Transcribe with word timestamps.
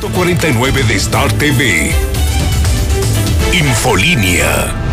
149 0.00 0.84
de 0.84 0.94
Star 0.94 1.32
TV. 1.32 1.90
Infolínea. 3.52 4.87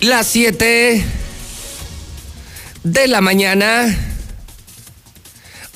Las 0.00 0.28
7 0.28 1.04
de 2.84 3.06
la 3.06 3.20
mañana, 3.20 3.94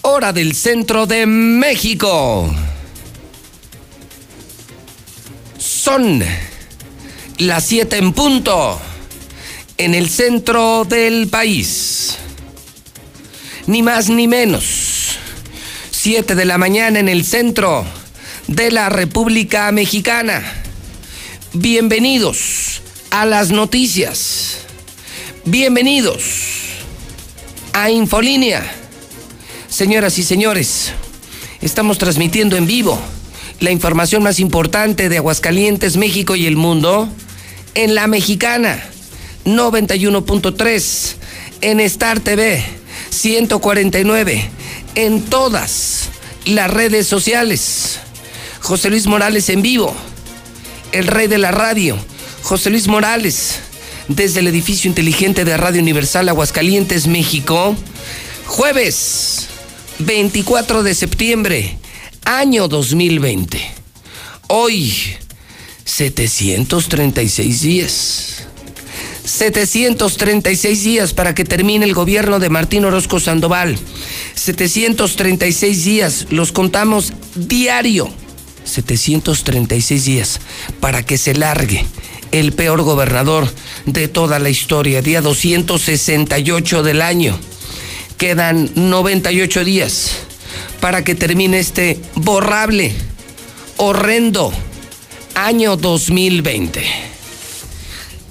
hora 0.00 0.32
del 0.32 0.54
centro 0.54 1.06
de 1.06 1.26
México. 1.26 2.50
Son 5.58 6.24
las 7.36 7.66
7 7.66 7.98
en 7.98 8.14
punto 8.14 8.80
en 9.76 9.94
el 9.94 10.08
centro 10.08 10.86
del 10.86 11.28
país. 11.28 12.16
Ni 13.66 13.82
más 13.82 14.08
ni 14.08 14.26
menos. 14.26 15.18
7 15.90 16.34
de 16.34 16.44
la 16.46 16.56
mañana 16.56 16.98
en 16.98 17.10
el 17.10 17.26
centro 17.26 17.84
de 18.46 18.70
la 18.70 18.88
República 18.88 19.70
Mexicana. 19.70 20.63
Bienvenidos 21.56 22.82
a 23.12 23.24
las 23.24 23.52
noticias. 23.52 24.56
Bienvenidos 25.44 26.22
a 27.72 27.90
Infolínea. 27.90 28.74
Señoras 29.68 30.18
y 30.18 30.24
señores, 30.24 30.90
estamos 31.60 31.98
transmitiendo 31.98 32.56
en 32.56 32.66
vivo 32.66 32.98
la 33.60 33.70
información 33.70 34.24
más 34.24 34.40
importante 34.40 35.08
de 35.08 35.18
Aguascalientes, 35.18 35.96
México 35.96 36.34
y 36.34 36.46
el 36.46 36.56
mundo 36.56 37.08
en 37.74 37.94
la 37.94 38.08
mexicana 38.08 38.82
91.3, 39.44 41.14
en 41.60 41.78
Star 41.78 42.18
TV 42.18 42.64
149, 43.10 44.50
en 44.96 45.22
todas 45.22 46.08
las 46.46 46.68
redes 46.68 47.06
sociales. 47.06 48.00
José 48.60 48.90
Luis 48.90 49.06
Morales 49.06 49.48
en 49.50 49.62
vivo, 49.62 49.94
el 50.94 51.08
rey 51.08 51.26
de 51.26 51.38
la 51.38 51.50
radio, 51.50 51.98
José 52.42 52.70
Luis 52.70 52.86
Morales, 52.86 53.58
desde 54.06 54.40
el 54.40 54.46
edificio 54.46 54.88
inteligente 54.88 55.44
de 55.44 55.56
Radio 55.56 55.82
Universal 55.82 56.28
Aguascalientes, 56.28 57.08
México, 57.08 57.74
jueves 58.46 59.48
24 59.98 60.84
de 60.84 60.94
septiembre, 60.94 61.78
año 62.24 62.68
2020. 62.68 63.60
Hoy, 64.46 64.94
736 65.84 67.60
días. 67.60 68.30
736 69.24 70.84
días 70.84 71.12
para 71.12 71.34
que 71.34 71.44
termine 71.44 71.86
el 71.86 71.94
gobierno 71.94 72.38
de 72.38 72.50
Martín 72.50 72.84
Orozco 72.84 73.18
Sandoval. 73.18 73.76
736 74.34 75.84
días, 75.84 76.26
los 76.30 76.52
contamos 76.52 77.12
diario 77.34 78.12
736 78.64 80.04
días 80.04 80.40
para 80.80 81.04
que 81.04 81.18
se 81.18 81.34
largue 81.34 81.84
el 82.32 82.52
peor 82.52 82.82
gobernador 82.82 83.48
de 83.86 84.08
toda 84.08 84.38
la 84.38 84.50
historia, 84.50 85.02
día 85.02 85.20
268 85.20 86.82
del 86.82 87.02
año. 87.02 87.38
Quedan 88.18 88.70
98 88.74 89.64
días 89.64 90.10
para 90.80 91.04
que 91.04 91.14
termine 91.14 91.58
este 91.58 92.00
borrable, 92.14 92.92
horrendo 93.76 94.52
año 95.34 95.76
2020. 95.76 96.82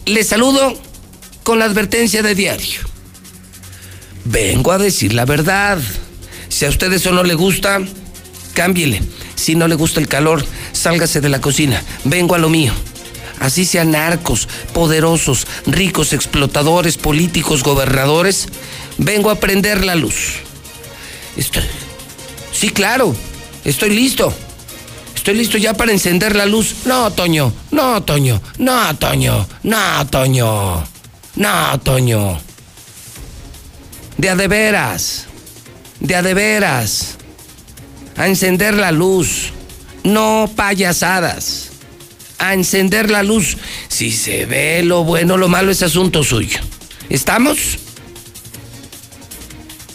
Les 0.05 0.27
saludo 0.27 0.77
con 1.43 1.59
la 1.59 1.65
advertencia 1.65 2.21
de 2.23 2.35
diario. 2.35 2.81
Vengo 4.25 4.71
a 4.71 4.77
decir 4.77 5.13
la 5.13 5.25
verdad. 5.25 5.79
Si 6.49 6.65
a 6.65 6.69
ustedes 6.69 7.01
eso 7.01 7.11
no 7.11 7.23
le 7.23 7.35
gusta, 7.35 7.79
cámbiele 8.53 9.01
si 9.35 9.55
no 9.55 9.67
le 9.67 9.75
gusta 9.75 9.99
el 9.99 10.07
calor, 10.07 10.45
sálgase 10.71 11.21
de 11.21 11.29
la 11.29 11.41
cocina. 11.41 11.81
Vengo 12.03 12.35
a 12.35 12.37
lo 12.37 12.49
mío. 12.49 12.73
Así 13.39 13.65
sean 13.65 13.91
narcos, 13.91 14.47
poderosos, 14.73 15.47
ricos, 15.65 16.13
explotadores, 16.13 16.97
políticos, 16.97 17.63
gobernadores, 17.63 18.47
vengo 18.97 19.29
a 19.29 19.35
prender 19.35 19.83
la 19.83 19.95
luz. 19.95 20.35
Estoy... 21.35 21.63
Sí, 22.51 22.69
claro, 22.69 23.15
estoy 23.65 23.89
listo. 23.89 24.33
Estoy 25.15 25.35
listo 25.35 25.57
ya 25.57 25.73
para 25.73 25.91
encender 25.91 26.35
la 26.35 26.45
luz. 26.45 26.85
No, 26.85 27.11
Toño, 27.11 27.51
no, 27.71 28.03
Toño, 28.03 28.41
no, 28.59 28.95
Toño, 28.97 29.47
no, 29.63 30.07
Toño, 30.07 30.87
no, 31.35 31.79
Toño. 31.79 32.39
De 34.17 34.29
a 34.29 34.35
de 34.35 34.47
veras, 34.47 35.25
de 35.99 36.15
a 36.15 36.21
de 36.21 36.33
veras 36.33 37.17
a 38.15 38.27
encender 38.27 38.75
la 38.75 38.91
luz, 38.91 39.51
no 40.03 40.49
payasadas, 40.55 41.69
a 42.37 42.53
encender 42.53 43.09
la 43.09 43.23
luz. 43.23 43.57
Si 43.87 44.11
se 44.11 44.45
ve 44.45 44.83
lo 44.83 45.03
bueno, 45.03 45.37
lo 45.37 45.47
malo 45.49 45.71
es 45.71 45.81
asunto 45.81 46.23
suyo. 46.23 46.59
¿Estamos? 47.09 47.79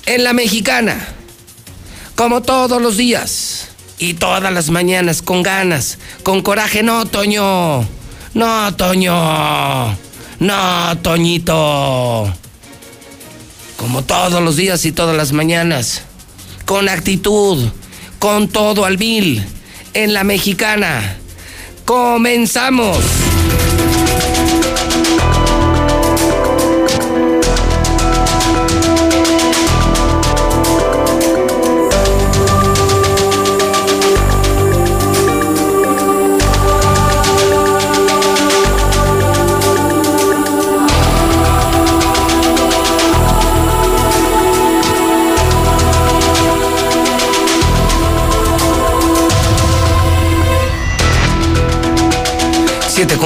En 0.06 0.24
la 0.24 0.32
mexicana, 0.32 1.06
como 2.14 2.42
todos 2.42 2.80
los 2.80 2.96
días 2.96 3.68
y 3.98 4.14
todas 4.14 4.52
las 4.52 4.70
mañanas, 4.70 5.22
con 5.22 5.42
ganas, 5.42 5.98
con 6.22 6.42
coraje, 6.42 6.82
no, 6.82 7.06
Toño, 7.06 7.86
no, 8.34 8.74
Toño, 8.76 9.96
no, 10.40 10.98
Toñito. 11.02 12.34
Como 13.76 14.02
todos 14.02 14.42
los 14.42 14.56
días 14.56 14.84
y 14.86 14.92
todas 14.92 15.16
las 15.16 15.32
mañanas, 15.32 16.02
con 16.64 16.88
actitud, 16.88 17.68
con 18.18 18.48
todo 18.48 18.84
al 18.84 18.98
mil 18.98 19.44
en 19.94 20.12
la 20.12 20.24
mexicana. 20.24 21.16
Comenzamos. 21.84 22.98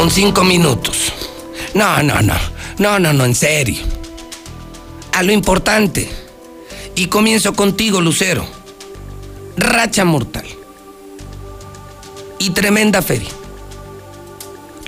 Con 0.03 0.11
5 0.11 0.43
minutos. 0.43 1.13
No, 1.75 2.03
no, 2.03 2.21
no. 2.23 2.35
No, 2.79 2.99
no, 2.99 3.13
no, 3.13 3.25
en 3.25 3.37
serio. 3.37 3.85
A 5.13 5.23
lo 5.23 5.31
importante. 5.31 6.11
Y 6.97 7.07
comienzo 7.07 7.53
contigo, 7.53 8.01
Lucero. 8.01 8.45
Racha 9.57 10.05
mortal. 10.05 10.45
Y 12.41 12.51
tremenda 12.51 13.01
feria. 13.01 13.29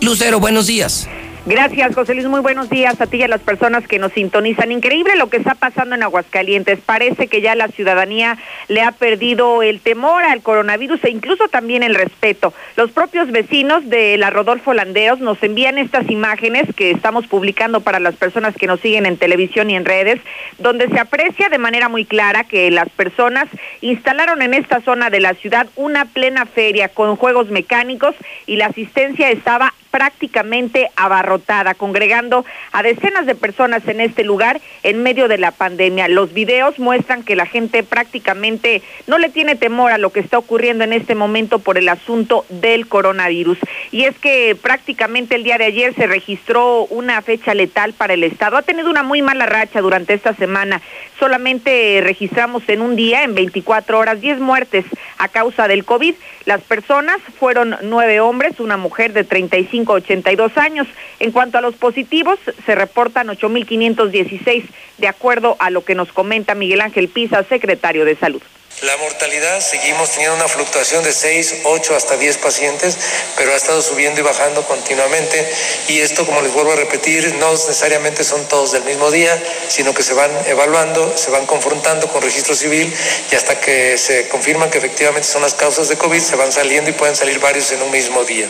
Lucero, 0.00 0.40
buenos 0.40 0.66
días. 0.66 1.06
Gracias, 1.46 1.94
José 1.94 2.14
Luis. 2.14 2.26
Muy 2.26 2.40
buenos 2.40 2.70
días 2.70 2.98
a 3.02 3.06
ti 3.06 3.18
y 3.18 3.22
a 3.22 3.28
las 3.28 3.42
personas 3.42 3.86
que 3.86 3.98
nos 3.98 4.12
sintonizan. 4.12 4.72
Increíble 4.72 5.14
lo 5.16 5.28
que 5.28 5.36
está 5.36 5.54
pasando 5.54 5.94
en 5.94 6.02
Aguascalientes. 6.02 6.78
Parece 6.80 7.26
que 7.26 7.42
ya 7.42 7.54
la 7.54 7.68
ciudadanía 7.68 8.38
le 8.68 8.80
ha 8.80 8.92
perdido 8.92 9.62
el 9.62 9.80
temor 9.80 10.22
al 10.24 10.40
coronavirus 10.40 11.04
e 11.04 11.10
incluso 11.10 11.48
también 11.48 11.82
el 11.82 11.96
respeto. 11.96 12.54
Los 12.76 12.92
propios 12.92 13.30
vecinos 13.30 13.86
de 13.90 14.16
la 14.16 14.30
Rodolfo 14.30 14.72
Landeros 14.72 15.20
nos 15.20 15.42
envían 15.42 15.76
estas 15.76 16.10
imágenes 16.10 16.64
que 16.74 16.90
estamos 16.90 17.26
publicando 17.26 17.82
para 17.82 18.00
las 18.00 18.16
personas 18.16 18.54
que 18.54 18.66
nos 18.66 18.80
siguen 18.80 19.04
en 19.04 19.18
televisión 19.18 19.68
y 19.68 19.76
en 19.76 19.84
redes, 19.84 20.20
donde 20.58 20.88
se 20.88 20.98
aprecia 20.98 21.50
de 21.50 21.58
manera 21.58 21.90
muy 21.90 22.06
clara 22.06 22.44
que 22.44 22.70
las 22.70 22.88
personas 22.88 23.48
instalaron 23.82 24.40
en 24.40 24.54
esta 24.54 24.80
zona 24.80 25.10
de 25.10 25.20
la 25.20 25.34
ciudad 25.34 25.66
una 25.76 26.06
plena 26.06 26.46
feria 26.46 26.88
con 26.88 27.16
juegos 27.16 27.50
mecánicos 27.50 28.14
y 28.46 28.56
la 28.56 28.66
asistencia 28.66 29.30
estaba 29.30 29.74
prácticamente 29.94 30.90
abarrotada, 30.96 31.74
congregando 31.74 32.44
a 32.72 32.82
decenas 32.82 33.26
de 33.26 33.36
personas 33.36 33.86
en 33.86 34.00
este 34.00 34.24
lugar 34.24 34.60
en 34.82 35.04
medio 35.04 35.28
de 35.28 35.38
la 35.38 35.52
pandemia. 35.52 36.08
Los 36.08 36.34
videos 36.34 36.80
muestran 36.80 37.22
que 37.22 37.36
la 37.36 37.46
gente 37.46 37.84
prácticamente 37.84 38.82
no 39.06 39.18
le 39.18 39.28
tiene 39.28 39.54
temor 39.54 39.92
a 39.92 39.98
lo 39.98 40.10
que 40.10 40.18
está 40.18 40.36
ocurriendo 40.36 40.82
en 40.82 40.92
este 40.92 41.14
momento 41.14 41.60
por 41.60 41.78
el 41.78 41.88
asunto 41.88 42.44
del 42.48 42.88
coronavirus. 42.88 43.56
Y 43.92 44.02
es 44.02 44.18
que 44.18 44.56
prácticamente 44.60 45.36
el 45.36 45.44
día 45.44 45.58
de 45.58 45.66
ayer 45.66 45.94
se 45.94 46.08
registró 46.08 46.86
una 46.86 47.22
fecha 47.22 47.54
letal 47.54 47.92
para 47.92 48.14
el 48.14 48.24
Estado. 48.24 48.56
Ha 48.56 48.62
tenido 48.62 48.90
una 48.90 49.04
muy 49.04 49.22
mala 49.22 49.46
racha 49.46 49.80
durante 49.80 50.12
esta 50.14 50.34
semana. 50.34 50.82
Solamente 51.18 52.00
registramos 52.02 52.68
en 52.68 52.80
un 52.80 52.96
día, 52.96 53.22
en 53.22 53.34
24 53.34 53.98
horas, 53.98 54.20
10 54.20 54.40
muertes 54.40 54.84
a 55.18 55.28
causa 55.28 55.68
del 55.68 55.84
COVID. 55.84 56.14
Las 56.44 56.62
personas 56.62 57.18
fueron 57.38 57.76
nueve 57.82 58.20
hombres, 58.20 58.58
una 58.58 58.76
mujer 58.76 59.12
de 59.12 59.24
35 59.24 59.92
82 59.92 60.58
años. 60.58 60.86
En 61.20 61.30
cuanto 61.30 61.58
a 61.58 61.60
los 61.60 61.76
positivos, 61.76 62.38
se 62.66 62.74
reportan 62.74 63.28
8.516, 63.28 64.64
de 64.98 65.08
acuerdo 65.08 65.56
a 65.60 65.70
lo 65.70 65.84
que 65.84 65.94
nos 65.94 66.12
comenta 66.12 66.54
Miguel 66.54 66.80
Ángel 66.80 67.08
Pisa, 67.08 67.44
secretario 67.44 68.04
de 68.04 68.16
Salud. 68.16 68.42
La 68.82 68.96
mortalidad, 68.96 69.60
seguimos 69.60 70.10
teniendo 70.10 70.34
una 70.36 70.48
fluctuación 70.48 71.04
de 71.04 71.12
6, 71.12 71.60
8 71.62 71.94
hasta 71.94 72.16
10 72.16 72.38
pacientes, 72.38 72.98
pero 73.36 73.52
ha 73.52 73.56
estado 73.56 73.80
subiendo 73.80 74.20
y 74.20 74.24
bajando 74.24 74.66
continuamente. 74.66 75.48
Y 75.88 76.00
esto, 76.00 76.26
como 76.26 76.42
les 76.42 76.52
vuelvo 76.52 76.72
a 76.72 76.76
repetir, 76.76 77.34
no 77.36 77.52
necesariamente 77.52 78.24
son 78.24 78.46
todos 78.48 78.72
del 78.72 78.82
mismo 78.82 79.12
día, 79.12 79.40
sino 79.68 79.94
que 79.94 80.02
se 80.02 80.12
van 80.14 80.30
evaluando, 80.48 81.16
se 81.16 81.30
van 81.30 81.46
confrontando 81.46 82.08
con 82.08 82.20
registro 82.20 82.56
civil 82.56 82.92
y 83.30 83.34
hasta 83.36 83.60
que 83.60 83.96
se 83.96 84.28
confirman 84.28 84.70
que 84.70 84.78
efectivamente 84.78 85.28
son 85.28 85.42
las 85.42 85.54
causas 85.54 85.88
de 85.88 85.96
COVID, 85.96 86.20
se 86.20 86.34
van 86.34 86.50
saliendo 86.50 86.90
y 86.90 86.94
pueden 86.94 87.14
salir 87.14 87.38
varios 87.38 87.70
en 87.70 87.80
un 87.80 87.92
mismo 87.92 88.24
día. 88.24 88.48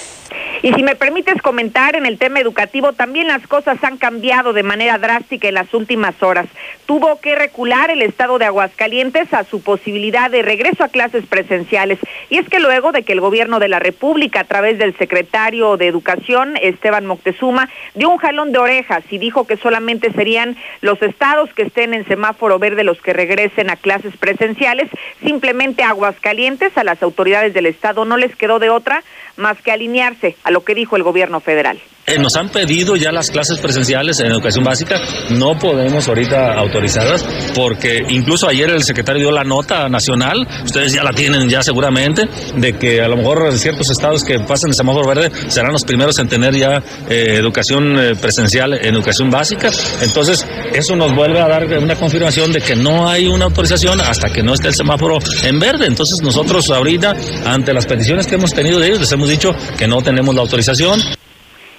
Y 0.64 0.72
si 0.72 0.82
me 0.82 0.96
permites 0.96 1.42
comentar 1.42 1.94
en 1.94 2.06
el 2.06 2.16
tema 2.16 2.40
educativo, 2.40 2.94
también 2.94 3.28
las 3.28 3.46
cosas 3.46 3.76
han 3.84 3.98
cambiado 3.98 4.54
de 4.54 4.62
manera 4.62 4.96
drástica 4.96 5.46
en 5.46 5.54
las 5.54 5.74
últimas 5.74 6.14
horas. 6.22 6.46
Tuvo 6.86 7.20
que 7.20 7.34
recular 7.34 7.90
el 7.90 8.02
estado 8.02 8.38
de 8.38 8.44
Aguascalientes 8.44 9.32
a 9.32 9.44
su 9.44 9.62
posibilidad 9.62 10.30
de 10.30 10.42
regreso 10.42 10.84
a 10.84 10.88
clases 10.88 11.24
presenciales. 11.26 11.98
Y 12.28 12.38
es 12.38 12.48
que 12.48 12.60
luego 12.60 12.92
de 12.92 13.02
que 13.04 13.12
el 13.12 13.20
gobierno 13.20 13.58
de 13.58 13.68
la 13.68 13.78
República, 13.78 14.40
a 14.40 14.44
través 14.44 14.78
del 14.78 14.96
secretario 14.96 15.76
de 15.76 15.86
Educación, 15.86 16.56
Esteban 16.60 17.06
Moctezuma, 17.06 17.70
dio 17.94 18.10
un 18.10 18.18
jalón 18.18 18.52
de 18.52 18.58
orejas 18.58 19.02
y 19.10 19.18
dijo 19.18 19.46
que 19.46 19.56
solamente 19.56 20.12
serían 20.12 20.56
los 20.80 21.00
estados 21.02 21.52
que 21.54 21.62
estén 21.62 21.94
en 21.94 22.06
semáforo 22.06 22.58
verde 22.58 22.84
los 22.84 23.00
que 23.00 23.12
regresen 23.12 23.70
a 23.70 23.76
clases 23.76 24.16
presenciales, 24.16 24.90
simplemente 25.22 25.82
Aguascalientes, 25.82 26.76
a 26.76 26.84
las 26.84 27.02
autoridades 27.02 27.54
del 27.54 27.66
estado 27.66 28.04
no 28.04 28.16
les 28.16 28.36
quedó 28.36 28.58
de 28.58 28.70
otra 28.70 29.02
más 29.36 29.60
que 29.60 29.72
alinearse 29.72 30.36
a 30.44 30.50
lo 30.50 30.64
que 30.64 30.74
dijo 30.74 30.96
el 30.96 31.02
gobierno 31.02 31.40
federal. 31.40 31.80
Eh, 32.06 32.18
nos 32.18 32.36
han 32.36 32.50
pedido 32.50 32.96
ya 32.96 33.12
las 33.12 33.30
clases 33.30 33.58
presenciales 33.58 34.20
en 34.20 34.26
educación 34.26 34.62
básica, 34.62 35.00
no 35.30 35.58
podemos 35.58 36.06
ahorita 36.06 36.52
autorizarlas 36.52 37.24
porque 37.54 38.04
incluso 38.10 38.46
ayer 38.46 38.68
el 38.68 38.82
secretario 38.82 39.22
dio 39.22 39.30
la 39.30 39.42
nota 39.42 39.88
nacional, 39.88 40.46
ustedes 40.64 40.92
ya 40.92 41.02
la 41.02 41.12
tienen 41.12 41.48
ya 41.48 41.62
seguramente, 41.62 42.28
de 42.56 42.76
que 42.76 43.00
a 43.00 43.08
lo 43.08 43.16
mejor 43.16 43.56
ciertos 43.58 43.88
estados 43.88 44.22
que 44.22 44.38
pasen 44.40 44.68
el 44.68 44.74
semáforo 44.74 45.06
verde 45.06 45.30
serán 45.48 45.72
los 45.72 45.84
primeros 45.84 46.18
en 46.18 46.28
tener 46.28 46.54
ya 46.54 46.82
eh, 47.08 47.36
educación 47.38 47.98
eh, 47.98 48.14
presencial 48.16 48.74
en 48.74 48.94
educación 48.94 49.30
básica. 49.30 49.70
Entonces, 50.02 50.46
eso 50.74 50.96
nos 50.96 51.14
vuelve 51.14 51.40
a 51.40 51.48
dar 51.48 51.66
una 51.78 51.96
confirmación 51.96 52.52
de 52.52 52.60
que 52.60 52.76
no 52.76 53.08
hay 53.08 53.28
una 53.28 53.46
autorización 53.46 53.98
hasta 54.02 54.30
que 54.30 54.42
no 54.42 54.52
esté 54.52 54.68
el 54.68 54.74
semáforo 54.74 55.20
en 55.42 55.58
verde. 55.58 55.86
Entonces, 55.86 56.20
nosotros 56.20 56.68
ahorita, 56.68 57.16
ante 57.46 57.72
las 57.72 57.86
peticiones 57.86 58.26
que 58.26 58.34
hemos 58.34 58.52
tenido 58.52 58.78
de 58.78 58.88
ellos, 58.88 59.00
les 59.00 59.12
hemos 59.12 59.30
dicho 59.30 59.54
que 59.78 59.86
no 59.86 60.02
tenemos 60.02 60.34
la 60.34 60.42
autorización. 60.42 61.00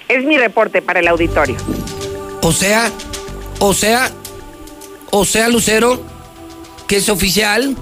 Es 0.08 0.24
mi 0.24 0.38
reporte 0.38 0.82
para 0.82 1.00
el 1.00 1.08
auditorio. 1.08 1.56
O 2.42 2.52
sea, 2.52 2.90
o 3.58 3.74
sea, 3.74 4.10
o 5.10 5.24
sea, 5.24 5.48
Lucero, 5.48 6.00
que 6.86 6.96
es 6.96 7.08
oficial, 7.08 7.76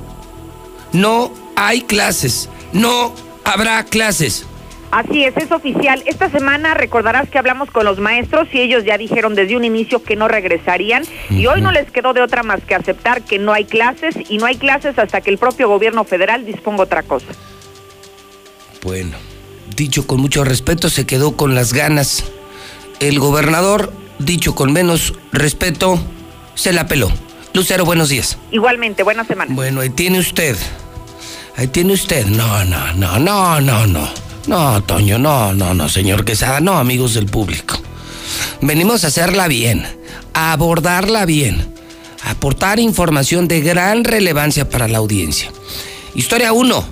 no 0.93 1.33
hay 1.57 1.83
clases, 1.83 2.49
no 2.73 3.15
habrá 3.45 3.85
clases. 3.85 4.47
Así 4.91 5.25
es, 5.25 5.37
es 5.37 5.51
oficial. 5.51 6.05
Esta 6.07 6.31
semana 6.31 6.73
recordarás 6.73 7.29
que 7.29 7.37
hablamos 7.37 7.69
con 7.71 7.85
los 7.85 7.99
maestros 7.99 8.47
y 8.53 8.61
ellos 8.61 8.85
ya 8.85 8.97
dijeron 8.97 9.35
desde 9.35 9.57
un 9.57 9.65
inicio 9.65 10.03
que 10.05 10.15
no 10.15 10.29
regresarían 10.29 11.03
y 11.31 11.47
hoy 11.47 11.61
no 11.61 11.73
les 11.73 11.91
quedó 11.91 12.13
de 12.13 12.23
otra 12.23 12.45
más 12.45 12.63
que 12.63 12.77
aceptar 12.77 13.23
que 13.23 13.41
no 13.41 13.53
hay 13.53 13.65
clases 13.65 14.15
y 14.29 14.39
no 14.39 14.47
hay 14.47 14.57
clases 14.57 14.97
hasta 14.99 15.21
que 15.21 15.31
el 15.31 15.39
propio 15.39 15.69
gobierno 15.69 16.05
federal 16.05 16.47
disponga 16.47 16.85
otra 16.85 17.03
cosa. 17.03 17.27
Bueno 18.83 19.34
dicho 19.77 20.07
con 20.07 20.21
mucho 20.21 20.45
respeto, 20.45 20.91
se 20.91 21.07
quedó 21.07 21.37
con 21.37 21.55
las 21.55 21.73
ganas. 21.73 22.25
El 23.01 23.19
gobernador, 23.19 23.93
dicho 24.19 24.55
con 24.55 24.73
menos 24.73 25.15
respeto, 25.33 25.99
se 26.55 26.73
la 26.73 26.87
peló. 26.87 27.11
Lucero, 27.53 27.85
buenos 27.85 28.09
días. 28.09 28.39
Igualmente, 28.51 29.03
buena 29.03 29.25
semana. 29.25 29.55
Bueno, 29.55 29.81
ahí 29.81 29.91
tiene 29.91 30.19
usted. 30.19 30.57
Ahí 31.57 31.69
tiene 31.69 31.93
usted. 31.93 32.27
No, 32.27 32.65
no, 32.65 32.93
no, 32.95 33.19
no, 33.19 33.61
no, 33.61 33.87
no. 33.87 34.09
No, 34.47 34.83
Toño, 34.83 35.19
no, 35.19 35.55
no, 35.55 35.73
no, 35.73 35.89
señor 35.89 36.25
Quesada, 36.25 36.61
no, 36.61 36.79
amigos 36.79 37.15
del 37.15 37.27
público. 37.27 37.79
Venimos 38.61 39.05
a 39.05 39.07
hacerla 39.07 39.49
bien, 39.49 39.87
a 40.35 40.53
abordarla 40.53 41.25
bien, 41.25 41.75
a 42.23 42.33
aportar 42.33 42.79
información 42.79 43.49
de 43.49 43.61
gran 43.61 44.05
relevancia 44.05 44.69
para 44.69 44.89
la 44.89 44.99
audiencia. 44.99 45.51
Historia 46.15 46.53
1. 46.53 46.85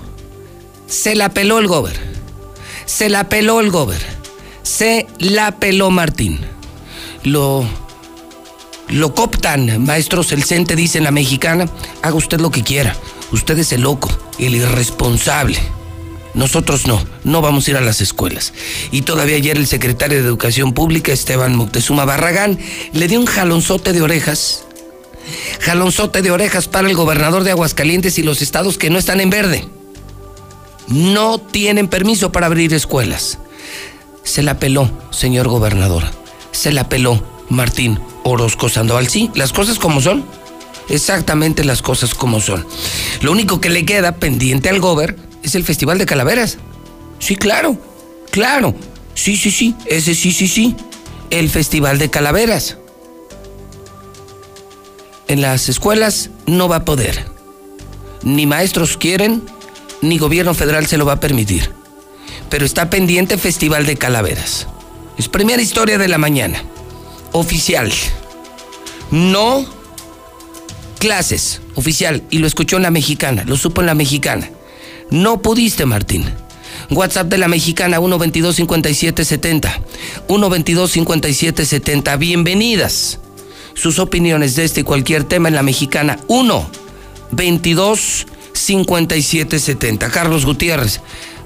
Se 0.87 1.15
la 1.15 1.29
peló 1.29 1.59
el 1.59 1.67
gobernador. 1.67 2.12
Se 2.85 3.09
la 3.09 3.29
peló 3.29 3.59
el 3.59 3.71
gober. 3.71 4.01
Se 4.63 5.07
la 5.19 5.59
peló 5.59 5.91
Martín. 5.91 6.39
Lo, 7.23 7.65
lo 8.89 9.15
coptan, 9.15 9.83
maestros, 9.83 10.31
el 10.31 10.43
CENTE 10.43 10.75
dice 10.75 10.97
en 10.97 11.03
la 11.05 11.11
mexicana, 11.11 11.67
haga 12.01 12.15
usted 12.15 12.39
lo 12.39 12.51
que 12.51 12.63
quiera. 12.63 12.95
Usted 13.31 13.57
es 13.59 13.71
el 13.71 13.81
loco, 13.81 14.09
el 14.39 14.55
irresponsable. 14.55 15.57
Nosotros 16.33 16.87
no, 16.87 17.03
no 17.23 17.41
vamos 17.41 17.67
a 17.67 17.71
ir 17.71 17.77
a 17.77 17.81
las 17.81 18.01
escuelas. 18.01 18.53
Y 18.91 19.01
todavía 19.01 19.37
ayer 19.37 19.57
el 19.57 19.67
secretario 19.67 20.19
de 20.19 20.27
Educación 20.27 20.73
Pública, 20.73 21.11
Esteban 21.13 21.55
Moctezuma 21.55 22.05
Barragán, 22.05 22.59
le 22.91 23.07
dio 23.07 23.19
un 23.19 23.25
jalonzote 23.25 23.93
de 23.93 24.01
orejas. 24.01 24.65
Jalonzote 25.61 26.21
de 26.21 26.31
orejas 26.31 26.67
para 26.67 26.89
el 26.89 26.95
gobernador 26.95 27.43
de 27.43 27.51
Aguascalientes 27.51 28.17
y 28.17 28.23
los 28.23 28.41
estados 28.41 28.77
que 28.77 28.89
no 28.89 28.97
están 28.97 29.21
en 29.21 29.29
verde 29.29 29.65
no 30.87 31.39
tienen 31.39 31.87
permiso 31.87 32.31
para 32.31 32.47
abrir 32.47 32.73
escuelas. 32.73 33.37
Se 34.23 34.43
la 34.43 34.59
peló, 34.59 34.89
señor 35.11 35.47
gobernador. 35.47 36.03
Se 36.51 36.71
la 36.71 36.89
peló 36.89 37.23
Martín 37.49 37.99
Orozco 38.23 38.69
Sandoval. 38.69 39.07
Sí, 39.07 39.29
las 39.35 39.53
cosas 39.53 39.79
como 39.79 40.01
son. 40.01 40.25
Exactamente 40.89 41.63
las 41.63 41.81
cosas 41.81 42.13
como 42.13 42.41
son. 42.41 42.65
Lo 43.21 43.31
único 43.31 43.61
que 43.61 43.69
le 43.69 43.85
queda 43.85 44.15
pendiente 44.15 44.69
al 44.69 44.79
gober 44.79 45.17
es 45.41 45.55
el 45.55 45.63
Festival 45.63 45.97
de 45.97 46.05
Calaveras. 46.05 46.57
Sí, 47.19 47.35
claro, 47.35 47.77
claro. 48.31 48.75
Sí, 49.13 49.37
sí, 49.37 49.51
sí, 49.51 49.75
ese 49.85 50.15
sí, 50.15 50.31
sí, 50.31 50.47
sí. 50.47 50.75
El 51.29 51.49
Festival 51.49 51.99
de 51.99 52.09
Calaveras. 52.09 52.77
En 55.27 55.41
las 55.41 55.69
escuelas 55.69 56.29
no 56.45 56.67
va 56.67 56.77
a 56.77 56.85
poder. 56.85 57.25
Ni 58.23 58.45
maestros 58.45 58.97
quieren, 58.97 59.43
ni 60.03 60.17
gobierno 60.17 60.53
federal 60.53 60.85
se 60.85 60.97
lo 60.97 61.05
va 61.05 61.13
a 61.13 61.19
permitir. 61.19 61.71
Pero 62.49 62.65
está 62.65 62.89
pendiente 62.89 63.37
Festival 63.37 63.85
de 63.85 63.95
Calaveras. 63.95 64.67
Es 65.17 65.29
primera 65.29 65.61
historia 65.61 65.97
de 65.97 66.07
la 66.07 66.17
mañana. 66.17 66.63
Oficial. 67.31 67.91
No 69.11 69.65
clases. 70.99 71.61
Oficial. 71.75 72.23
Y 72.29 72.39
lo 72.39 72.47
escuchó 72.47 72.77
en 72.77 72.83
la 72.83 72.91
mexicana. 72.91 73.43
Lo 73.45 73.57
supo 73.57 73.81
en 73.81 73.87
la 73.87 73.95
mexicana. 73.95 74.49
No 75.09 75.41
pudiste, 75.41 75.85
Martín. 75.85 76.25
WhatsApp 76.89 77.27
de 77.27 77.37
la 77.37 77.47
mexicana 77.47 77.97
122 77.97 78.55
5770. 78.55 79.81
122 80.27 80.91
5770. 80.91 82.15
Bienvenidas. 82.17 83.19
Sus 83.73 83.99
opiniones 83.99 84.55
de 84.55 84.65
este 84.65 84.81
y 84.81 84.83
cualquier 84.83 85.23
tema 85.23 85.47
en 85.47 85.55
la 85.55 85.63
mexicana 85.63 86.19
1 86.27 86.69
22 87.31 88.27
5770. 88.53 90.09
Carlos 90.09 90.45
Gutiérrez, 90.45 91.01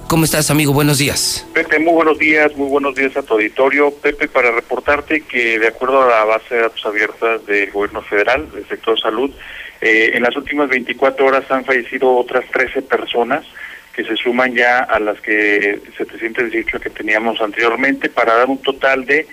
¿Cómo 0.08 0.24
estás, 0.24 0.50
amigo? 0.50 0.72
Buenos 0.72 1.00
días. 1.00 1.46
Pepe, 1.54 1.80
muy 1.80 1.92
buenos 1.92 2.18
días, 2.18 2.56
muy 2.56 2.70
buenos 2.70 2.96
días 2.96 3.18
a 3.18 3.24
tu 3.24 3.34
auditorio. 3.34 3.92
Pepe, 3.92 4.30
para 4.30 4.52
reportarte 4.52 5.20
que 5.20 5.60
de 5.60 5.68
acuerdo 5.68 6.02
a 6.02 6.08
la 6.08 6.24
base 6.24 6.56
de 6.56 6.62
datos 6.62 6.86
abiertas 6.86 7.46
del 7.46 7.72
gobierno 7.72 8.02
federal, 8.04 8.50
del 8.54 8.66
sector 8.70 8.98
salud, 8.98 9.30
eh, 9.82 10.12
en 10.14 10.24
las 10.24 10.34
últimas 10.38 10.70
24 10.70 11.26
horas 11.26 11.52
han 11.52 11.66
fallecido 11.66 12.16
otras 12.16 12.46
13 12.52 12.84
personas 12.84 13.46
que 13.94 14.06
se 14.06 14.16
suman 14.16 14.56
ya 14.56 14.80
a 14.80 14.98
las 15.02 15.20
que 15.20 15.82
718 15.98 16.80
que 16.80 16.90
teníamos 16.90 17.42
anteriormente 17.42 18.08
para 18.08 18.36
dar 18.36 18.48
un 18.48 18.62
total 18.62 19.06
de 19.06 19.28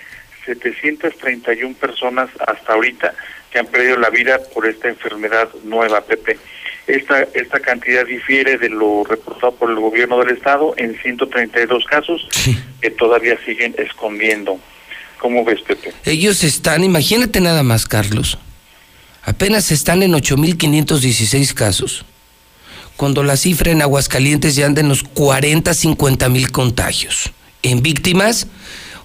731 0.45 1.77
personas 1.77 2.31
hasta 2.45 2.73
ahorita 2.73 3.15
que 3.49 3.61
han 3.61 3.67
perdido 3.67 3.97
la 3.99 4.11
vida 4.11 4.41
por 4.53 4.67
esta 4.67 4.89
enfermedad 4.89 5.49
nueva, 5.63 6.01
Pepe. 6.01 6.37
Esta, 6.87 7.23
esta 7.35 7.61
cantidad 7.61 8.05
difiere 8.05 8.59
de 8.59 8.69
lo 8.69 9.05
reportado 9.05 9.55
por 9.55 9.71
el 9.71 9.77
gobierno 9.77 10.19
del 10.19 10.37
estado 10.37 10.75
en 10.77 10.99
132 11.01 11.85
casos 11.87 12.29
que 12.81 12.91
todavía 12.91 13.39
siguen 13.47 13.75
escondiendo. 13.79 14.59
¿Cómo 15.19 15.43
ves, 15.45 15.63
Pepe? 15.63 15.95
Ellos 16.05 16.45
están, 16.45 16.85
imagínate 16.85 17.41
nada 17.41 17.63
más, 17.63 17.87
Carlos, 17.87 18.37
apenas 19.23 19.71
están 19.73 20.03
en 20.03 20.13
8.516 20.13 21.55
casos, 21.55 22.05
cuando 22.97 23.23
la 23.23 23.39
cifra 23.39 23.73
en 23.73 23.81
Aguascalientes 23.81 24.55
ya 24.55 24.67
anda 24.67 24.83
en 24.83 24.91
los 24.91 25.03
40, 25.03 25.73
50 25.73 26.29
mil 26.29 26.51
contagios. 26.53 27.33
En 27.63 27.83
víctimas, 27.83 28.47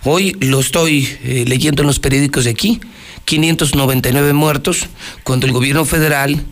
hoy 0.03 0.35
lo 0.41 0.59
estoy 0.59 1.07
eh, 1.23 1.45
leyendo 1.47 1.83
en 1.83 1.87
los 1.87 1.99
periódicos 1.99 2.43
de 2.43 2.51
aquí, 2.51 2.81
599 3.23 4.33
muertos, 4.33 4.87
cuando 5.23 5.47
el 5.47 5.53
gobierno 5.53 5.85
federal, 5.85 6.43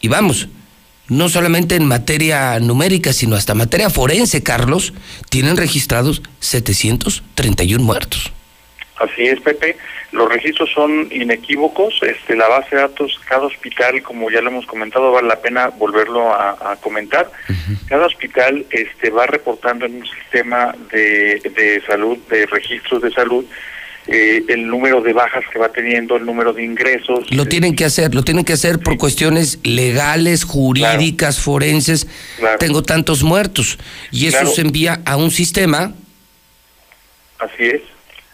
y 0.00 0.08
vamos, 0.08 0.48
no 1.08 1.28
solamente 1.28 1.76
en 1.76 1.86
materia 1.86 2.58
numérica, 2.60 3.12
sino 3.12 3.36
hasta 3.36 3.54
materia 3.54 3.90
forense, 3.90 4.42
Carlos, 4.42 4.92
tienen 5.30 5.56
registrados 5.56 6.22
731 6.40 7.82
muertos. 7.82 8.32
Así 8.96 9.26
es, 9.26 9.40
Pepe. 9.40 9.76
Los 10.12 10.30
registros 10.30 10.70
son 10.72 11.08
inequívocos. 11.10 12.00
Este, 12.02 12.34
la 12.34 12.48
base 12.48 12.76
de 12.76 12.82
datos, 12.82 13.20
cada 13.28 13.46
hospital, 13.46 14.02
como 14.02 14.30
ya 14.30 14.40
lo 14.40 14.48
hemos 14.48 14.66
comentado, 14.66 15.12
vale 15.12 15.28
la 15.28 15.40
pena 15.40 15.68
volverlo 15.68 16.32
a, 16.32 16.76
comentar. 16.80 17.30
Cada 17.88 18.06
hospital 18.06 18.64
este, 18.70 19.10
va 19.10 19.26
reportando 19.26 19.84
en 19.84 19.96
un 19.96 20.06
sistema 20.06 20.74
de, 20.90 21.40
de 21.40 21.82
salud, 21.86 22.16
de 22.30 22.46
registros 22.46 23.02
de 23.02 23.10
salud, 23.10 23.44
eh, 24.08 24.44
el 24.48 24.68
número 24.68 25.00
de 25.00 25.12
bajas 25.12 25.44
que 25.52 25.58
va 25.58 25.70
teniendo, 25.70 26.16
el 26.16 26.24
número 26.24 26.52
de 26.52 26.62
ingresos. 26.62 27.30
Lo 27.30 27.46
tienen 27.46 27.74
que 27.74 27.84
hacer, 27.84 28.14
lo 28.14 28.22
tienen 28.22 28.44
que 28.44 28.52
hacer 28.52 28.78
por 28.78 28.96
cuestiones 28.98 29.58
legales, 29.64 30.44
jurídicas, 30.44 31.40
forenses. 31.40 32.06
Tengo 32.58 32.82
tantos 32.82 33.22
muertos 33.22 33.78
y 34.12 34.26
eso 34.26 34.46
se 34.46 34.62
envía 34.62 35.00
a 35.04 35.16
un 35.16 35.30
sistema. 35.30 35.92
Así 37.38 37.64
es, 37.64 37.82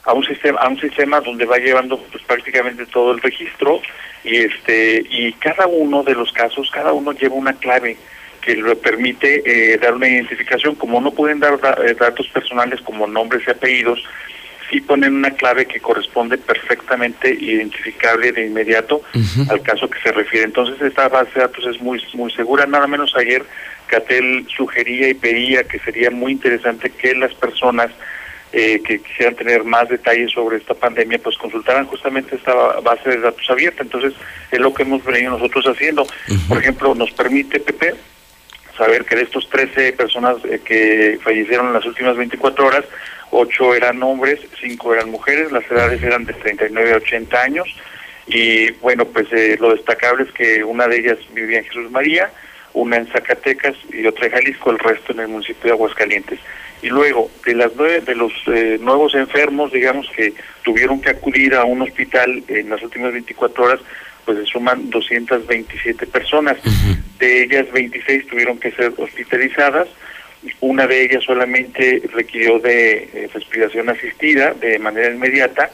a 0.05 0.13
un 0.13 0.25
sistema, 0.25 0.61
a 0.61 0.69
un 0.69 0.81
sistema 0.81 1.21
donde 1.21 1.45
va 1.45 1.59
llevando 1.59 1.99
pues 1.99 2.23
prácticamente 2.25 2.87
todo 2.87 3.13
el 3.13 3.21
registro 3.21 3.81
y 4.25 4.37
este 4.37 5.05
y 5.11 5.33
cada 5.33 5.67
uno 5.67 6.03
de 6.03 6.15
los 6.15 6.33
casos, 6.33 6.71
cada 6.71 6.93
uno 6.93 7.13
lleva 7.13 7.35
una 7.35 7.55
clave 7.55 7.97
que 8.43 8.57
le 8.57 8.77
permite 8.77 9.43
eh, 9.47 9.79
dar 9.79 9.95
una 9.95 10.09
identificación. 10.09 10.75
Como 10.75 11.01
no 11.01 11.13
pueden 11.13 11.41
dar 11.41 11.59
eh, 11.85 11.95
datos 11.99 12.29
personales 12.29 12.81
como 12.83 13.07
nombres 13.07 13.45
y 13.47 13.51
apellidos, 13.51 14.05
y 14.73 14.81
ponen 14.81 15.15
una 15.15 15.31
clave 15.31 15.67
que 15.67 15.81
corresponde 15.81 16.39
perfectamente 16.39 17.31
identificable 17.31 18.33
de 18.33 18.47
inmediato 18.47 19.03
al 19.51 19.61
caso 19.61 19.89
que 19.89 20.01
se 20.01 20.11
refiere. 20.11 20.47
Entonces 20.47 20.81
esta 20.81 21.09
base 21.09 21.31
de 21.35 21.41
datos 21.43 21.67
es 21.67 21.81
muy 21.81 22.03
muy 22.15 22.33
segura. 22.33 22.65
Nada 22.65 22.87
menos 22.87 23.15
ayer 23.15 23.45
Catel 23.87 24.47
sugería 24.57 25.11
y 25.11 25.15
pedía 25.15 25.65
que 25.65 25.79
sería 25.79 26.11
muy 26.11 26.33
interesante 26.33 26.89
que 26.89 27.15
las 27.15 27.35
personas 27.35 27.91
eh, 28.55 28.81
que 28.83 29.01
quisieran 29.01 29.35
tener 29.35 29.65
más 29.65 29.91
detalles 29.91 30.31
sobre 30.33 30.57
esta 30.57 30.73
pandemia, 30.73 31.19
pues 31.19 31.37
consultaran 31.37 31.87
justamente 31.87 32.37
esta 32.37 32.55
base 32.81 33.11
de 33.11 33.21
datos 33.21 33.49
abierta. 33.51 33.83
Entonces 33.83 34.15
es 34.51 34.59
lo 34.59 34.73
que 34.73 34.85
hemos 34.85 35.05
venido 35.05 35.33
nosotros 35.33 35.67
haciendo. 35.67 36.07
Por 36.49 36.59
ejemplo, 36.59 36.95
nos 36.95 37.11
permite, 37.13 37.61
Pepe, 37.61 37.95
saber 38.77 39.05
que 39.05 39.17
de 39.17 39.23
estos 39.23 39.49
13 39.51 39.93
personas 39.93 40.37
eh, 40.45 40.61
que 40.65 41.19
fallecieron 41.23 41.69
en 41.69 41.75
las 41.75 41.85
últimas 41.85 42.17
24 42.17 42.67
horas, 42.67 42.85
ocho 43.33 43.75
eran 43.75 44.03
hombres, 44.03 44.39
cinco 44.61 44.95
eran 44.95 45.11
mujeres, 45.11 45.51
las 45.51 45.69
edades 45.71 46.03
eran 46.03 46.25
de 46.25 46.35
39 46.35 46.93
a 46.93 46.97
80 46.97 47.43
años 47.43 47.69
y 48.27 48.71
bueno, 48.73 49.05
pues 49.07 49.27
eh, 49.33 49.57
lo 49.61 49.75
destacable 49.75 50.25
es 50.25 50.33
que 50.33 50.63
una 50.63 50.87
de 50.87 50.99
ellas 50.99 51.19
vivía 51.35 51.59
en 51.59 51.65
Jesús 51.65 51.91
María, 51.91 52.31
una 52.75 52.97
en 52.97 53.07
Zacatecas 53.09 53.75
y 53.93 54.07
otra 54.07 54.27
en 54.27 54.33
Jalisco, 54.33 54.71
el 54.71 54.79
resto 54.79 55.13
en 55.13 55.21
el 55.21 55.29
municipio 55.29 55.65
de 55.65 55.71
Aguascalientes. 55.73 56.39
Y 56.83 56.89
luego, 56.89 57.31
de 57.45 57.55
las 57.55 57.73
nueve, 57.77 58.01
de 58.01 58.15
los 58.15 58.33
eh, 58.47 58.79
nuevos 58.81 59.15
enfermos, 59.15 59.73
digamos 59.73 60.09
que 60.17 60.33
tuvieron 60.63 61.01
que 61.01 61.11
acudir 61.11 61.55
a 61.55 61.65
un 61.65 61.83
hospital 61.83 62.43
en 62.49 62.71
las 62.71 62.83
últimas 62.83 63.13
24 63.13 63.65
horas, 63.65 63.81
pues 64.25 64.39
se 64.39 64.47
suman 64.47 64.91
227 64.91 66.07
personas. 66.07 66.57
De 67.19 67.45
ellas, 67.45 67.71
26 67.73 68.27
tuvieron 68.27 68.59
que 68.59 68.73
ser 68.73 68.93
hospitalizadas, 68.97 69.89
una 70.61 70.87
de 70.87 71.05
ellas 71.05 71.25
solamente 71.25 72.03
requirió 72.13 72.59
de 72.59 73.09
eh, 73.13 73.31
respiración 73.33 73.89
asistida 73.89 74.55
de 74.55 74.79
manera 74.79 75.15
inmediata 75.15 75.71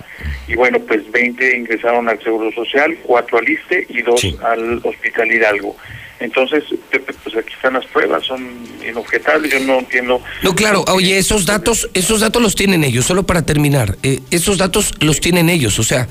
y 0.47 0.55
bueno, 0.55 0.81
pues 0.81 1.11
20 1.11 1.57
ingresaron 1.57 2.09
al 2.09 2.23
Seguro 2.23 2.51
Social, 2.53 2.97
cuatro 3.03 3.39
al 3.39 3.49
ISTE 3.49 3.87
y 3.89 4.03
dos 4.03 4.23
al 4.43 4.81
Hospital 4.83 5.31
Hidalgo. 5.31 5.77
Entonces, 6.21 6.65
pues 6.91 7.37
aquí 7.37 7.53
están 7.53 7.75
las 7.75 7.87
pruebas, 7.87 8.25
son 8.25 8.45
inobjetables, 8.87 9.53
yo 9.53 9.61
no 9.61 9.79
entiendo. 9.79 10.21
No, 10.43 10.55
claro, 10.55 10.85
oye, 10.89 11.17
esos 11.17 11.47
datos, 11.47 11.89
esos 11.95 12.21
datos 12.21 12.43
los 12.43 12.57
tienen 12.57 12.83
ellos, 12.83 13.05
solo 13.05 13.25
para 13.25 13.43
terminar, 13.43 13.97
eh, 14.03 14.21
esos 14.31 14.59
datos 14.59 14.95
los 15.01 15.21
tienen 15.21 15.49
ellos, 15.49 15.79
o 15.79 15.85
sea, 15.85 16.09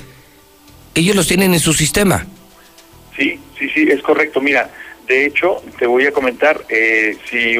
ellos 0.95 1.15
los 1.15 1.27
tienen 1.27 1.53
en 1.53 1.59
su 1.59 1.73
sistema. 1.73 2.25
Sí, 3.17 3.39
sí, 3.59 3.69
sí, 3.69 3.87
es 3.89 4.01
correcto. 4.01 4.39
Mira, 4.39 4.69
de 5.07 5.25
hecho, 5.25 5.61
te 5.77 5.87
voy 5.87 6.05
a 6.05 6.11
comentar, 6.11 6.61
eh, 6.69 7.17
si 7.29 7.57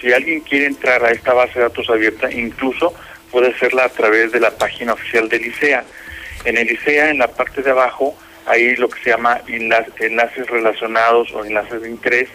si 0.00 0.12
alguien 0.12 0.40
quiere 0.40 0.66
entrar 0.66 1.04
a 1.04 1.10
esta 1.10 1.32
base 1.32 1.54
de 1.54 1.62
datos 1.62 1.88
abierta, 1.90 2.30
incluso 2.30 2.94
puede 3.30 3.48
hacerla 3.48 3.84
a 3.84 3.88
través 3.88 4.32
de 4.32 4.40
la 4.40 4.52
página 4.52 4.92
oficial 4.92 5.28
del 5.28 5.46
ICEA. 5.46 5.84
En 6.44 6.56
el 6.56 6.70
ICEA, 6.70 7.10
en 7.10 7.18
la 7.18 7.28
parte 7.28 7.62
de 7.62 7.70
abajo, 7.70 8.16
hay 8.46 8.76
lo 8.76 8.88
que 8.88 9.02
se 9.02 9.10
llama 9.10 9.40
enlaces 9.48 10.46
relacionados 10.48 11.32
o 11.32 11.44
enlaces 11.44 11.82
de 11.82 11.90
interés, 11.90 12.28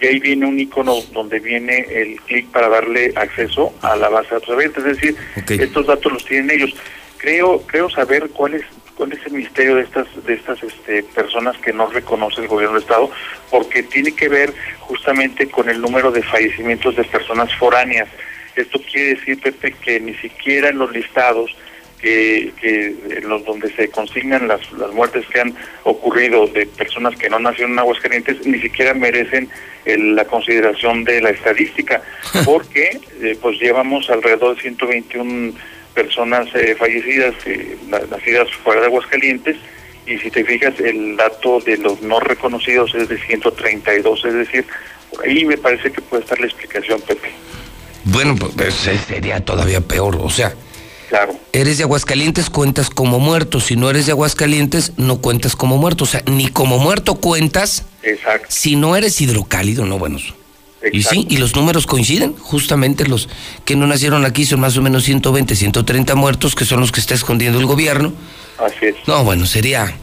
y 0.00 0.06
ahí 0.06 0.18
viene 0.18 0.46
un 0.46 0.58
icono 0.58 1.00
donde 1.12 1.38
viene 1.38 1.86
el 1.90 2.20
clic 2.22 2.50
para 2.50 2.68
darle 2.68 3.12
acceso 3.16 3.74
a 3.80 3.96
la 3.96 4.08
base 4.08 4.28
de 4.28 4.34
datos 4.34 4.54
abierta. 4.54 4.80
Es 4.80 4.86
decir, 4.86 5.16
estos 5.48 5.86
datos 5.86 6.12
los 6.12 6.24
tienen 6.24 6.50
ellos. 6.50 6.74
Creo, 7.16 7.62
creo 7.62 7.88
saber 7.88 8.28
cuál 8.30 8.54
es 8.54 8.64
cuál 8.96 9.12
es 9.12 9.24
el 9.26 9.32
misterio 9.32 9.76
de 9.76 9.82
estas 9.82 10.06
de 10.24 10.34
estas 10.34 10.62
este, 10.62 11.02
personas 11.02 11.56
que 11.58 11.72
no 11.72 11.86
reconoce 11.86 12.40
el 12.40 12.48
gobierno 12.48 12.74
del 12.74 12.82
estado 12.82 13.10
porque 13.50 13.82
tiene 13.82 14.14
que 14.14 14.28
ver 14.28 14.52
justamente 14.80 15.48
con 15.48 15.68
el 15.68 15.80
número 15.80 16.10
de 16.10 16.22
fallecimientos 16.22 16.96
de 16.96 17.04
personas 17.04 17.54
foráneas. 17.56 18.08
Esto 18.56 18.80
quiere 18.90 19.14
decir 19.14 19.40
Pepe 19.40 19.72
que 19.72 20.00
ni 20.00 20.14
siquiera 20.14 20.68
en 20.68 20.78
los 20.78 20.92
listados 20.92 21.54
que, 22.00 22.52
que 22.60 22.94
en 23.16 23.28
los 23.28 23.44
donde 23.44 23.72
se 23.74 23.88
consignan 23.88 24.46
las, 24.46 24.60
las 24.72 24.92
muertes 24.92 25.24
que 25.26 25.40
han 25.40 25.54
ocurrido 25.84 26.46
de 26.46 26.66
personas 26.66 27.16
que 27.16 27.30
no 27.30 27.38
nacieron 27.38 27.72
en 27.72 27.78
Aguascalientes 27.78 28.46
ni 28.46 28.60
siquiera 28.60 28.92
merecen 28.92 29.48
la 29.86 30.24
consideración 30.26 31.04
de 31.04 31.20
la 31.20 31.30
estadística 31.30 32.02
porque 32.44 33.00
eh, 33.22 33.36
pues 33.40 33.58
llevamos 33.58 34.08
alrededor 34.10 34.54
de 34.54 34.62
121 34.62 35.54
personas 35.94 36.48
eh, 36.54 36.74
fallecidas, 36.78 37.34
eh, 37.46 37.76
nacidas 38.10 38.48
fuera 38.62 38.80
de 38.80 38.86
Aguascalientes, 38.86 39.56
y 40.06 40.18
si 40.18 40.30
te 40.30 40.44
fijas, 40.44 40.78
el 40.80 41.16
dato 41.16 41.60
de 41.60 41.78
los 41.78 42.02
no 42.02 42.20
reconocidos 42.20 42.94
es 42.94 43.08
de 43.08 43.18
132, 43.18 44.24
es 44.24 44.34
decir, 44.34 44.66
por 45.10 45.24
ahí 45.24 45.44
me 45.44 45.56
parece 45.56 45.90
que 45.90 46.02
puede 46.02 46.22
estar 46.22 46.38
la 46.38 46.46
explicación, 46.46 47.00
Pepe. 47.00 47.30
Bueno, 48.04 48.36
pues, 48.36 48.52
pues 48.54 48.74
sería 49.06 49.42
todavía 49.42 49.80
peor, 49.80 50.18
o 50.20 50.28
sea, 50.28 50.54
Claro. 51.08 51.38
Eres 51.52 51.78
de 51.78 51.84
Aguascalientes, 51.84 52.50
cuentas 52.50 52.90
como 52.90 53.20
muerto. 53.20 53.60
Si 53.60 53.76
no 53.76 53.90
eres 53.90 54.06
de 54.06 54.12
Aguascalientes, 54.12 54.92
no 54.96 55.20
cuentas 55.20 55.54
como 55.54 55.76
muerto. 55.76 56.04
O 56.04 56.06
sea, 56.06 56.22
ni 56.26 56.48
como 56.48 56.78
muerto 56.78 57.16
cuentas. 57.16 57.84
Exacto. 58.02 58.48
Si 58.50 58.74
no 58.74 58.96
eres 58.96 59.20
hidrocálido, 59.20 59.84
no, 59.84 59.98
bueno. 59.98 60.18
Y 60.92 61.02
sí, 61.02 61.26
y 61.28 61.38
los 61.38 61.56
números 61.56 61.86
coinciden, 61.86 62.34
justamente 62.36 63.06
los 63.06 63.28
que 63.64 63.76
no 63.76 63.86
nacieron 63.86 64.24
aquí 64.24 64.44
son 64.44 64.60
más 64.60 64.76
o 64.76 64.82
menos 64.82 65.04
120, 65.04 65.54
130 65.54 66.14
muertos, 66.14 66.54
que 66.54 66.64
son 66.64 66.80
los 66.80 66.92
que 66.92 67.00
está 67.00 67.14
escondiendo 67.14 67.58
el 67.58 67.66
gobierno. 67.66 68.12
Así 68.58 68.86
es. 68.86 68.96
No, 69.06 69.24
bueno, 69.24 69.46
sería 69.46 69.94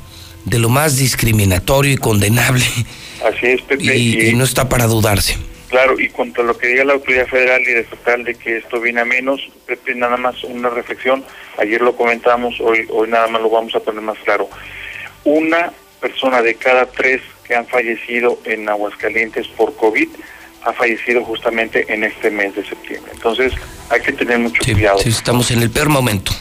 de 0.46 0.60
lo 0.60 0.70
más 0.70 0.98
discriminatorio 0.98 1.94
y 1.94 1.98
condenable. 1.98 2.66
Así 3.26 3.48
es, 3.48 3.62
Pepe. 3.62 3.96
Y, 3.96 4.34
no 4.34 4.44
está 4.44 4.68
para 4.68 4.88
dudarse. 4.88 5.38
Claro, 5.70 6.00
y 6.00 6.10
cuanto 6.10 6.42
a 6.42 6.44
lo 6.44 6.58
que 6.58 6.68
diga 6.68 6.84
la 6.84 6.94
autoridad 6.94 7.28
federal 7.28 7.62
y 7.62 7.72
estatal 7.72 8.24
de 8.26 8.36
que 8.36 8.58
esto 8.58 8.82
viene 8.82 9.02
a 9.02 9.06
menos, 9.06 9.40
Pepe, 9.66 9.96
nada 9.96 10.18
más 10.18 10.44
una 10.44 10.70
reflexión, 10.70 11.24
ayer 11.58 11.82
lo 11.82 11.96
comentamos, 11.96 12.60
hoy, 12.60 12.86
hoy 12.90 13.08
nada 13.08 13.28
más 13.28 13.42
lo 13.42 13.50
vamos 13.50 13.74
a 13.76 13.80
poner 13.80 14.02
más 14.02 14.18
claro. 14.20 14.50
Una 15.24 15.72
persona 16.02 16.42
de 16.42 16.56
cada 16.56 16.88
tres 16.88 17.22
que 17.48 17.56
han 17.56 17.68
fallecido 17.68 18.40
en 18.44 18.68
Aguascalientes 18.68 19.48
por 19.48 19.76
COVID 19.76 20.10
ha 20.64 20.74
fallecido 20.74 21.24
justamente 21.24 21.92
en 21.94 22.04
este 22.04 22.30
mes 22.32 22.56
de 22.56 22.66
septiembre. 22.66 23.12
Entonces 23.14 23.54
hay 23.90 24.02
que 24.02 24.12
tener 24.14 24.40
mucho 24.40 24.62
Sí, 24.64 24.74
cuidado. 24.74 25.00
sí, 25.00 25.10
estamos 25.10 25.50
en 25.52 25.62
el 25.62 25.70
peor 25.70 25.90
momento. 25.90 26.32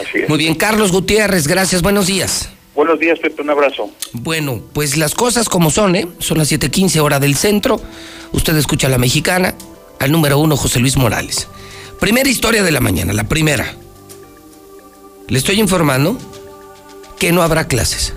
Así 0.00 0.18
es. 0.18 0.28
Muy 0.28 0.38
bien, 0.38 0.54
Carlos 0.54 0.92
Gutiérrez, 0.92 1.46
gracias, 1.46 1.82
buenos 1.82 2.06
días. 2.06 2.50
Buenos 2.74 3.00
días, 3.00 3.18
Pepe, 3.18 3.40
un 3.42 3.50
abrazo. 3.50 3.90
Bueno, 4.12 4.60
pues 4.74 4.96
las 4.98 5.14
cosas 5.14 5.48
como 5.48 5.70
son, 5.70 5.96
¿eh? 5.96 6.06
Son 6.18 6.36
las 6.38 6.50
7:15 6.52 7.00
hora 7.00 7.18
del 7.18 7.34
centro. 7.34 7.80
Usted 8.32 8.54
escucha 8.56 8.86
a 8.86 8.90
la 8.90 8.98
mexicana, 8.98 9.54
al 9.98 10.12
número 10.12 10.38
uno, 10.38 10.56
José 10.56 10.78
Luis 10.78 10.96
Morales. 10.96 11.48
Primera 12.00 12.28
historia 12.28 12.62
de 12.62 12.70
la 12.70 12.80
mañana, 12.80 13.14
la 13.14 13.24
primera. 13.24 13.74
Le 15.28 15.38
estoy 15.38 15.58
informando 15.58 16.18
que 17.18 17.32
no 17.32 17.42
habrá 17.42 17.66
clases. 17.66 18.12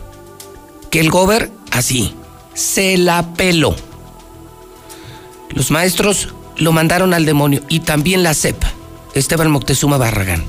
Que 0.92 1.00
el 1.00 1.10
gober, 1.10 1.50
así, 1.72 2.14
se 2.54 2.98
la 2.98 3.34
peló. 3.36 3.76
Los 5.52 5.72
maestros 5.72 6.30
lo 6.58 6.72
mandaron 6.72 7.14
al 7.14 7.26
demonio 7.26 7.64
y 7.70 7.82
también 7.82 8.24
la 8.24 8.34
CEP, 8.34 8.62
Esteban 9.14 9.52
Moctezuma 9.52 9.98
Barragán. 9.98 10.44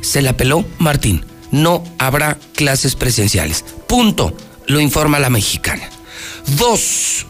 Se 0.00 0.22
la 0.22 0.36
peló 0.36 0.64
Martín. 0.78 1.24
No 1.50 1.82
habrá 1.98 2.38
clases 2.54 2.94
presenciales. 2.94 3.64
Punto. 3.86 4.32
Lo 4.66 4.80
informa 4.80 5.18
la 5.18 5.30
mexicana. 5.30 5.88
Dos. 6.56 7.26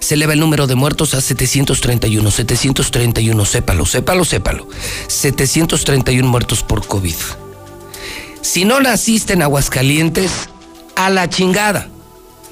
Se 0.00 0.14
eleva 0.14 0.32
el 0.32 0.40
número 0.40 0.66
de 0.66 0.74
muertos 0.74 1.14
a 1.14 1.20
731. 1.20 2.30
731, 2.30 3.44
sépalo, 3.44 3.86
sépalo, 3.86 4.24
sépalo. 4.24 4.68
731 5.08 6.28
muertos 6.28 6.62
por 6.62 6.86
COVID. 6.86 7.14
Si 8.40 8.64
no 8.64 8.80
naciste 8.80 9.34
en 9.34 9.42
Aguascalientes, 9.42 10.48
a 10.96 11.10
la 11.10 11.28
chingada. 11.28 11.88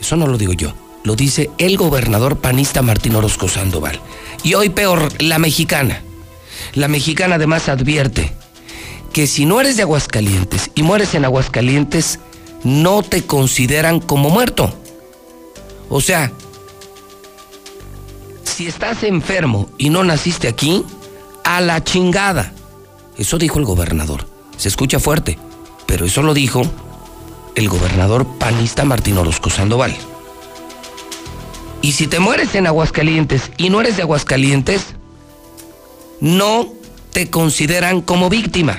Eso 0.01 0.17
no 0.17 0.27
lo 0.27 0.39
digo 0.39 0.53
yo, 0.53 0.73
lo 1.05 1.17
dice 1.17 1.51
el 1.59 1.77
gobernador 1.77 2.39
panista 2.39 2.83
Martín 2.83 3.15
Orozco 3.15 3.49
Sandoval. 3.49 4.01
Y 4.43 4.55
hoy 4.55 4.69
peor, 4.69 5.09
la 5.23 5.39
mexicana. 5.39 6.03
La 6.75 6.89
mexicana 6.89 7.37
además 7.37 7.69
advierte 7.69 8.33
que 9.13 9.27
si 9.27 9.45
no 9.45 9.61
eres 9.61 9.77
de 9.77 9.83
Aguascalientes 9.83 10.71
y 10.75 10.83
mueres 10.83 11.15
en 11.15 11.25
Aguascalientes, 11.25 12.21
no 12.63 13.03
te 13.03 13.25
consideran 13.25 14.01
como 14.01 14.31
muerto. 14.31 14.73
O 15.89 16.01
sea, 16.01 16.31
si 18.45 18.67
estás 18.67 19.03
enfermo 19.03 19.71
y 19.79 19.91
no 19.91 20.05
naciste 20.05 20.49
aquí, 20.49 20.85
a 21.45 21.61
la 21.61 21.83
chingada. 21.83 22.53
Eso 23.17 23.39
dijo 23.39 23.59
el 23.59 23.65
gobernador. 23.65 24.27
Se 24.57 24.69
escucha 24.69 25.01
fuerte, 25.01 25.39
pero 25.87 26.05
eso 26.05 26.23
lo 26.23 26.35
dijo 26.35 26.63
el 27.55 27.69
gobernador 27.69 28.27
panista 28.39 28.85
Martín 28.85 29.19
Orozco 29.19 29.51
Sandoval. 29.51 29.97
Y 31.83 31.93
si 31.93 32.07
te 32.07 32.19
mueres 32.21 32.55
en 32.55 32.67
Aguascalientes 32.67 33.51
y 33.57 33.71
no 33.71 33.81
eres 33.81 33.97
de 33.97 34.03
Aguascalientes, 34.03 34.95
no 36.21 36.69
te 37.13 37.31
consideran 37.31 38.03
como 38.03 38.29
víctima. 38.29 38.79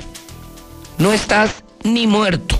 No 0.98 1.12
estás 1.12 1.64
ni 1.84 2.06
muerto. 2.06 2.60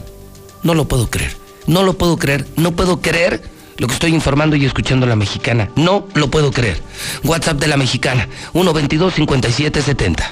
No 0.64 0.74
lo 0.74 0.86
puedo 0.88 1.10
creer. 1.10 1.36
No 1.68 1.84
lo 1.84 1.94
puedo 1.94 2.18
creer. 2.18 2.48
No 2.56 2.72
puedo 2.72 3.02
creer 3.02 3.44
lo 3.78 3.88
que 3.88 3.94
estoy 3.94 4.14
informando 4.14 4.56
y 4.56 4.66
escuchando 4.66 5.06
la 5.06 5.16
mexicana. 5.16 5.70
No 5.76 6.08
lo 6.16 6.30
puedo 6.32 6.52
creer. 6.52 6.82
WhatsApp 7.24 7.60
de 7.60 7.68
la 7.68 7.78
mexicana. 7.78 8.28
122-5770. 8.54 10.24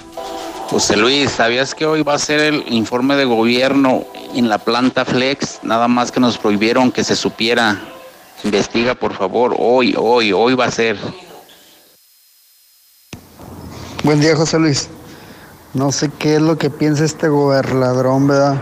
José 0.70 0.98
Luis, 0.98 1.32
¿sabías 1.32 1.74
que 1.74 1.86
hoy 1.86 2.04
va 2.04 2.14
a 2.14 2.20
ser 2.20 2.40
el 2.42 2.64
informe 2.72 3.16
de 3.16 3.26
gobierno 3.26 4.06
en 4.36 4.50
la 4.50 4.60
planta 4.60 5.04
Flex? 5.04 5.60
Nada 5.64 5.88
más 5.88 6.12
que 6.12 6.20
nos 6.20 6.38
prohibieron 6.38 6.92
que 6.92 7.04
se 7.04 7.16
supiera. 7.16 7.80
Investiga, 8.44 8.96
por 8.96 9.14
favor. 9.14 9.56
Hoy, 9.58 9.96
hoy, 9.98 10.32
hoy 10.32 10.56
va 10.56 10.66
a 10.66 10.72
ser. 10.72 10.98
Buen 14.04 14.22
día, 14.22 14.36
José 14.36 14.60
Luis. 14.60 14.90
No 15.74 15.92
sé 15.92 16.10
qué 16.18 16.36
es 16.36 16.42
lo 16.42 16.58
que 16.58 16.70
piensa 16.70 17.06
este 17.06 17.28
gobernadrón, 17.28 18.28
¿verdad? 18.28 18.62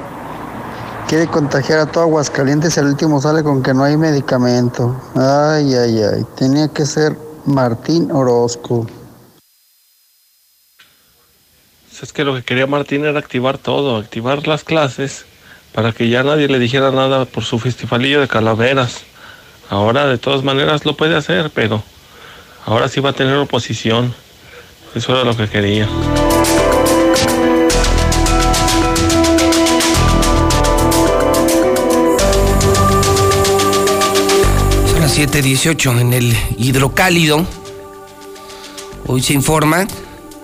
Quiere 1.07 1.27
contagiar 1.27 1.79
a 1.79 1.85
todo 1.85 2.03
Aguascalientes 2.03 2.75
y 2.75 2.79
al 2.81 2.87
último 2.87 3.21
sale 3.21 3.43
con 3.43 3.63
que 3.63 3.73
no 3.73 3.83
hay 3.83 3.95
medicamento. 3.95 4.99
Ay, 5.15 5.73
ay, 5.73 6.01
ay. 6.01 6.25
Tenía 6.35 6.67
que 6.67 6.85
ser 6.85 7.17
Martín 7.45 8.11
Orozco. 8.11 8.85
Es 12.01 12.11
que 12.11 12.25
lo 12.25 12.35
que 12.35 12.43
quería 12.43 12.67
Martín 12.67 13.05
era 13.05 13.17
activar 13.17 13.57
todo, 13.57 13.95
activar 13.95 14.47
las 14.47 14.63
clases 14.63 15.25
para 15.73 15.93
que 15.93 16.09
ya 16.09 16.23
nadie 16.23 16.47
le 16.47 16.59
dijera 16.59 16.91
nada 16.91 17.25
por 17.25 17.43
su 17.43 17.57
festivalillo 17.57 18.19
de 18.19 18.27
calaveras. 18.27 19.06
Ahora 19.69 20.07
de 20.07 20.17
todas 20.17 20.43
maneras 20.43 20.85
lo 20.85 20.95
puede 20.95 21.15
hacer, 21.15 21.51
pero 21.53 21.83
ahora 22.65 22.87
sí 22.87 23.01
va 23.01 23.09
a 23.09 23.13
tener 23.13 23.35
oposición. 23.35 24.13
Eso 24.95 25.13
era 25.13 25.25
lo 25.25 25.35
que 25.35 25.49
quería. 25.49 25.87
Son 34.85 35.01
las 35.01 35.17
7:18 35.17 35.99
en 35.99 36.13
el 36.13 36.37
hidrocálido. 36.57 37.45
Hoy 39.05 39.21
se 39.21 39.33
informa, 39.33 39.85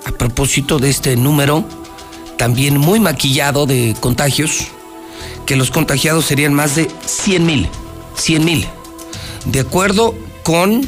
a 0.06 0.12
propósito 0.12 0.80
de 0.80 0.90
este 0.90 1.16
número, 1.16 1.64
también 2.38 2.78
muy 2.78 3.00
maquillado 3.00 3.66
de 3.66 3.96
contagios, 4.02 4.68
que 5.46 5.56
los 5.56 5.72
contagiados 5.72 6.26
serían 6.26 6.54
más 6.54 6.76
de 6.76 6.90
100 7.06 7.46
mil. 7.46 7.70
100 8.16 8.46
mil. 8.46 8.68
De 9.46 9.60
acuerdo 9.60 10.16
con 10.44 10.88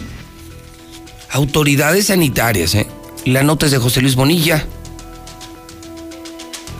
autoridades 1.30 2.08
sanitarias, 2.08 2.76
¿eh? 2.76 2.88
la 3.26 3.44
nota 3.44 3.66
es 3.66 3.72
de 3.72 3.78
José 3.78 4.02
Luis 4.02 4.16
Bonilla. 4.16 4.66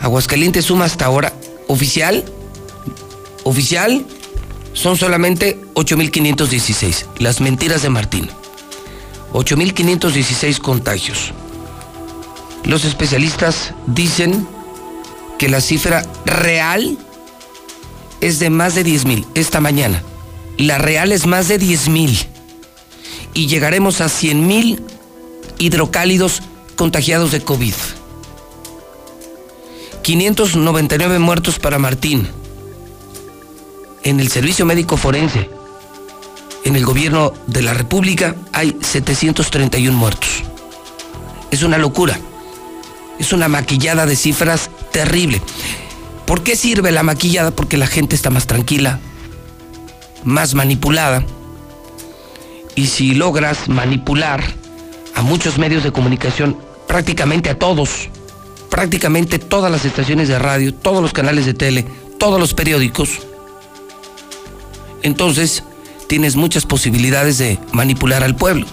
Aguascalientes 0.00 0.64
suma 0.64 0.86
hasta 0.86 1.04
ahora 1.04 1.32
oficial, 1.68 2.24
oficial, 3.44 4.06
son 4.72 4.96
solamente 4.96 5.60
8.516. 5.74 7.06
Las 7.18 7.40
mentiras 7.40 7.82
de 7.82 7.90
Martín. 7.90 8.30
8.516 9.32 10.58
contagios. 10.58 11.32
Los 12.64 12.84
especialistas 12.84 13.74
dicen 13.86 14.46
que 15.38 15.48
la 15.48 15.60
cifra 15.60 16.04
real 16.24 16.98
es 18.20 18.38
de 18.38 18.50
más 18.50 18.74
de 18.74 18.84
10.000 18.84 19.26
esta 19.34 19.60
mañana. 19.60 20.02
La 20.58 20.78
real 20.78 21.12
es 21.12 21.26
más 21.26 21.48
de 21.48 21.60
10.000. 21.60 22.26
Y 23.34 23.46
llegaremos 23.46 24.00
a 24.00 24.06
100.000 24.06 24.80
hidrocálidos 25.58 26.42
contagiados 26.76 27.32
de 27.32 27.40
COVID. 27.40 27.74
599 30.02 31.18
muertos 31.18 31.58
para 31.58 31.78
Martín. 31.78 32.28
En 34.02 34.20
el 34.20 34.28
servicio 34.28 34.64
médico 34.64 34.96
forense, 34.96 35.50
en 36.64 36.76
el 36.76 36.84
gobierno 36.84 37.32
de 37.46 37.62
la 37.62 37.74
República, 37.74 38.36
hay 38.52 38.76
731 38.80 39.96
muertos. 39.96 40.28
Es 41.50 41.62
una 41.62 41.76
locura. 41.76 42.18
Es 43.18 43.32
una 43.32 43.48
maquillada 43.48 44.06
de 44.06 44.16
cifras 44.16 44.70
terrible. 44.92 45.42
¿Por 46.26 46.42
qué 46.42 46.56
sirve 46.56 46.92
la 46.92 47.02
maquillada? 47.02 47.50
Porque 47.50 47.76
la 47.76 47.86
gente 47.86 48.14
está 48.14 48.30
más 48.30 48.46
tranquila, 48.46 49.00
más 50.26 50.54
manipulada. 50.54 51.24
Y 52.74 52.88
si 52.88 53.14
logras 53.14 53.68
manipular 53.68 54.44
a 55.14 55.22
muchos 55.22 55.56
medios 55.56 55.82
de 55.82 55.92
comunicación, 55.92 56.58
prácticamente 56.86 57.48
a 57.48 57.58
todos, 57.58 58.10
prácticamente 58.68 59.38
todas 59.38 59.72
las 59.72 59.86
estaciones 59.86 60.28
de 60.28 60.38
radio, 60.38 60.74
todos 60.74 61.00
los 61.00 61.14
canales 61.14 61.46
de 61.46 61.54
tele, 61.54 61.86
todos 62.18 62.38
los 62.38 62.52
periódicos, 62.52 63.20
entonces 65.02 65.62
tienes 66.08 66.36
muchas 66.36 66.66
posibilidades 66.66 67.38
de 67.38 67.58
manipular 67.72 68.22
al 68.22 68.36
pueblo. 68.36 68.66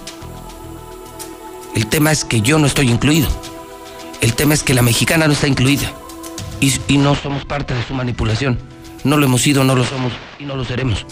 El 1.75 1.87
tema 1.87 2.11
es 2.11 2.25
que 2.25 2.41
yo 2.41 2.59
no 2.59 2.67
estoy 2.67 2.89
incluido. 2.89 3.27
El 4.21 4.33
tema 4.33 4.53
es 4.53 4.63
que 4.63 4.73
la 4.73 4.81
mexicana 4.81 5.27
no 5.27 5.33
está 5.33 5.47
incluida. 5.47 5.91
Y, 6.59 6.97
no 6.97 7.13
somos 7.15 7.43
parte 7.45 7.73
de 7.73 7.83
su 7.83 7.93
manipulación. 7.93 8.57
No 9.03 9.17
lo 9.17 9.25
hemos 9.25 9.41
sido, 9.41 9.63
no 9.63 9.75
lo 9.75 9.83
somos 9.83 10.13
y 10.39 10.45
no 10.45 10.55
lo 10.55 10.63
seremos. 10.63 11.05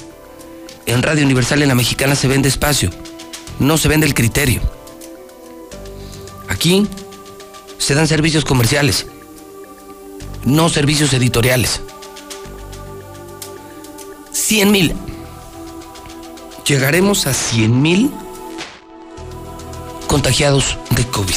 En 0.86 1.02
Radio 1.04 1.24
Universal 1.26 1.62
en 1.62 1.68
la 1.68 1.76
mexicana 1.76 2.16
se 2.16 2.28
vende 2.28 2.50
espacio. 2.50 2.90
No 3.60 3.78
se 3.78 3.88
vende 3.88 4.06
el 4.06 4.14
criterio. 4.14 4.62
Aquí 6.50 6.88
se 7.78 7.96
dan 7.96 8.08
servicios 8.08 8.46
comerciales, 8.46 9.08
no 10.44 10.70
servicios 10.70 11.14
editoriales. 11.14 11.82
100 14.32 14.72
mil. 14.72 14.94
Llegaremos 16.66 17.26
a 17.28 17.34
100 17.34 17.82
mil 17.82 18.12
contagiados 20.08 20.78
de 20.90 21.06
COVID. 21.08 21.36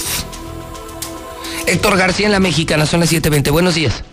Héctor 1.66 1.96
García 1.96 2.26
en 2.26 2.32
la 2.32 2.40
mexicana, 2.40 2.86
son 2.86 3.00
las 3.00 3.12
7.20. 3.12 3.50
Buenos 3.50 3.74
días. 3.74 4.04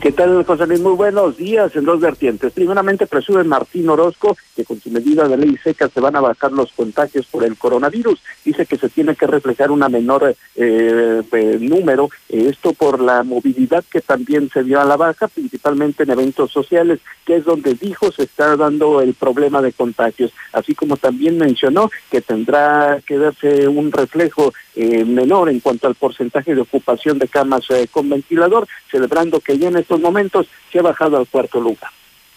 ¿Qué 0.00 0.12
tal, 0.12 0.44
José 0.44 0.66
Luis? 0.66 0.80
Muy 0.80 0.92
buenos 0.92 1.36
días 1.38 1.74
en 1.74 1.84
dos 1.84 2.00
vertientes. 2.00 2.52
Primeramente, 2.52 3.06
presume 3.06 3.42
Martín 3.44 3.88
Orozco 3.88 4.36
que 4.54 4.64
con 4.64 4.80
su 4.80 4.90
medida 4.90 5.28
de 5.28 5.36
ley 5.36 5.56
seca 5.62 5.88
se 5.88 6.00
van 6.00 6.16
a 6.16 6.20
bajar 6.20 6.50
los 6.50 6.72
contagios 6.72 7.26
por 7.26 7.44
el 7.44 7.56
coronavirus. 7.56 8.20
Dice 8.44 8.66
que 8.66 8.76
se 8.76 8.88
tiene 8.88 9.14
que 9.14 9.26
reflejar 9.26 9.70
una 9.70 9.88
menor 9.88 10.34
eh, 10.56 11.22
eh, 11.32 11.58
número, 11.60 12.08
esto 12.28 12.72
por 12.72 13.00
la 13.00 13.22
movilidad 13.22 13.84
que 13.90 14.00
también 14.00 14.48
se 14.50 14.64
dio 14.64 14.80
a 14.80 14.84
la 14.84 14.96
baja, 14.96 15.28
principalmente 15.28 16.04
en 16.04 16.10
eventos 16.10 16.50
sociales, 16.52 17.00
que 17.24 17.36
es 17.36 17.44
donde 17.44 17.74
dijo 17.74 18.10
se 18.12 18.24
está 18.24 18.56
dando 18.56 19.00
el 19.00 19.14
problema 19.14 19.60
de 19.60 19.72
contagios. 19.72 20.32
Así 20.52 20.74
como 20.74 20.96
también 20.96 21.36
mencionó 21.36 21.90
que 22.10 22.20
tendrá 22.20 23.00
que 23.06 23.18
darse 23.18 23.68
un 23.68 23.92
reflejo 23.92 24.52
eh, 24.76 25.04
menor 25.04 25.48
en 25.48 25.60
cuanto 25.60 25.86
al 25.88 25.94
porcentaje 25.94 26.54
de 26.54 26.60
ocupación 26.60 27.18
de 27.18 27.28
camas 27.28 27.66
con 27.90 28.10
ventilador, 28.10 28.68
celebrando 28.90 29.40
que 29.40 29.58
ya 29.58 29.68
en 29.68 29.78
estos 29.78 30.00
momentos 30.00 30.46
se 30.70 30.78
ha 30.78 30.82
bajado 30.82 31.16
al 31.16 31.26
cuarto 31.26 31.60
lugar. 31.60 31.90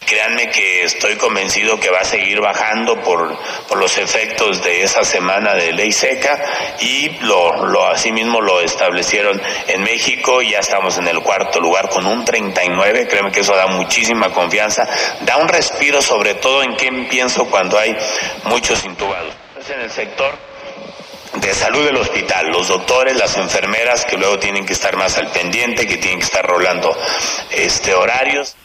Créanme 0.06 0.50
que 0.50 0.84
estoy 0.84 1.16
convencido 1.16 1.78
que 1.78 1.90
va 1.90 1.98
a 2.00 2.04
seguir 2.04 2.40
bajando 2.40 3.00
por, 3.02 3.36
por 3.68 3.78
los 3.78 3.96
efectos 3.98 4.64
de 4.64 4.82
esa 4.82 5.04
semana 5.04 5.54
de 5.54 5.72
ley 5.72 5.92
seca 5.92 6.42
y 6.80 7.10
lo, 7.20 7.66
lo 7.66 7.86
asimismo 7.86 8.40
lo 8.40 8.60
establecieron 8.60 9.40
en 9.68 9.82
México. 9.84 10.42
Ya 10.42 10.58
estamos 10.58 10.98
en 10.98 11.06
el 11.06 11.20
cuarto 11.20 11.60
lugar 11.60 11.90
con 11.90 12.06
un 12.06 12.24
39. 12.24 13.06
Créanme 13.06 13.30
que 13.30 13.40
eso 13.40 13.54
da 13.54 13.66
muchísima 13.66 14.32
confianza. 14.32 14.88
Da 15.20 15.36
un 15.36 15.46
respiro, 15.46 16.02
sobre 16.02 16.34
todo 16.34 16.62
en 16.62 16.74
qué 16.76 16.90
pienso 17.08 17.44
cuando 17.44 17.78
hay 17.78 17.94
muchos 18.44 18.84
intubados. 18.84 19.34
En 19.68 19.80
el 19.82 19.90
sector 19.90 20.49
de 21.38 21.54
salud 21.54 21.84
del 21.84 21.96
hospital, 21.96 22.50
los 22.50 22.68
doctores, 22.68 23.16
las 23.16 23.36
enfermeras 23.36 24.04
que 24.04 24.16
luego 24.16 24.38
tienen 24.38 24.66
que 24.66 24.72
estar 24.72 24.96
más 24.96 25.16
al 25.16 25.30
pendiente, 25.30 25.86
que 25.86 25.96
tienen 25.96 26.18
que 26.18 26.24
estar 26.24 26.44
rolando 26.44 26.96
este 27.52 27.94
horarios. 27.94 28.56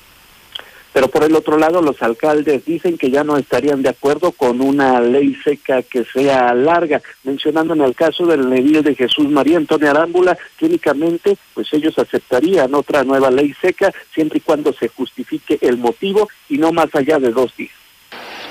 Pero 0.92 1.10
por 1.10 1.26
el 1.26 1.36
otro 1.36 1.58
lado, 1.58 1.82
los 1.82 2.02
alcaldes 2.02 2.64
dicen 2.64 2.98
que 2.98 3.12
ya 3.12 3.26
no 3.26 3.36
estarían 3.36 3.82
de 3.82 3.90
acuerdo 3.90 4.32
con 4.32 4.62
una 4.62 5.02
ley 5.02 5.36
seca 5.44 5.84
que 5.84 6.06
sea 6.06 6.54
larga, 6.54 7.02
mencionando 7.24 7.74
en 7.74 7.82
el 7.82 7.94
caso 7.94 8.26
del 8.26 8.52
edil 8.54 8.82
de 8.82 8.96
Jesús 8.96 9.30
María 9.30 9.58
Antonio 9.58 9.92
Arámbula, 9.92 10.38
que 10.58 10.66
únicamente 10.66 11.38
pues 11.54 11.72
ellos 11.74 12.00
aceptarían 12.00 12.74
otra 12.74 13.04
nueva 13.04 13.30
ley 13.30 13.54
seca 13.62 13.92
siempre 14.14 14.38
y 14.38 14.42
cuando 14.42 14.72
se 14.72 14.88
justifique 14.88 15.60
el 15.62 15.78
motivo 15.78 16.30
y 16.48 16.58
no 16.58 16.72
más 16.72 16.88
allá 16.96 17.20
de 17.20 17.32
dos 17.32 17.54
días. 17.58 17.85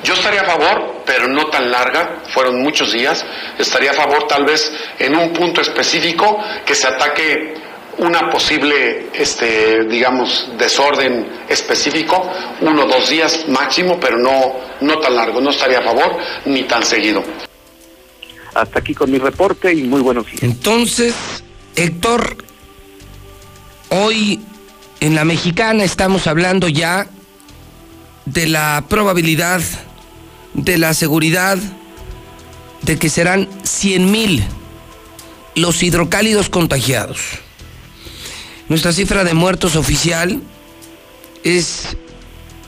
Yo 0.04 0.12
estaría 0.12 0.42
a 0.42 0.44
favor, 0.44 1.02
pero 1.06 1.26
no 1.26 1.46
tan 1.46 1.70
larga, 1.70 2.22
fueron 2.28 2.62
muchos 2.62 2.92
días. 2.92 3.24
Estaría 3.58 3.92
a 3.92 3.94
favor 3.94 4.28
tal 4.28 4.44
vez 4.44 4.70
en 4.98 5.16
un 5.16 5.32
punto 5.32 5.62
específico 5.62 6.38
que 6.66 6.74
se 6.74 6.86
ataque 6.86 7.54
una 7.96 8.28
posible, 8.28 9.06
este, 9.14 9.84
digamos, 9.84 10.50
desorden 10.58 11.26
específico, 11.48 12.30
uno 12.60 12.84
o 12.84 12.86
dos 12.86 13.08
días 13.08 13.48
máximo, 13.48 13.98
pero 13.98 14.18
no, 14.18 14.56
no 14.82 14.98
tan 14.98 15.16
largo. 15.16 15.40
No 15.40 15.50
estaría 15.50 15.78
a 15.78 15.82
favor 15.82 16.18
ni 16.44 16.64
tan 16.64 16.84
seguido. 16.84 17.24
Hasta 18.54 18.80
aquí 18.80 18.94
con 18.94 19.10
mi 19.10 19.18
reporte 19.18 19.72
y 19.72 19.84
muy 19.84 20.02
buenos 20.02 20.26
días. 20.26 20.42
Entonces, 20.42 21.14
Héctor, 21.76 22.36
hoy 23.88 24.40
en 25.00 25.14
la 25.14 25.24
mexicana 25.24 25.82
estamos 25.82 26.26
hablando 26.26 26.68
ya 26.68 27.06
de 28.26 28.46
la 28.46 28.84
probabilidad 28.88 29.62
de 30.54 30.78
la 30.78 30.94
seguridad 30.94 31.58
de 32.82 32.98
que 32.98 33.08
serán 33.08 33.48
100 33.62 34.10
mil 34.10 34.44
los 35.54 35.82
hidrocálidos 35.82 36.48
contagiados. 36.48 37.18
Nuestra 38.68 38.92
cifra 38.92 39.24
de 39.24 39.34
muertos 39.34 39.76
oficial 39.76 40.40
es 41.42 41.96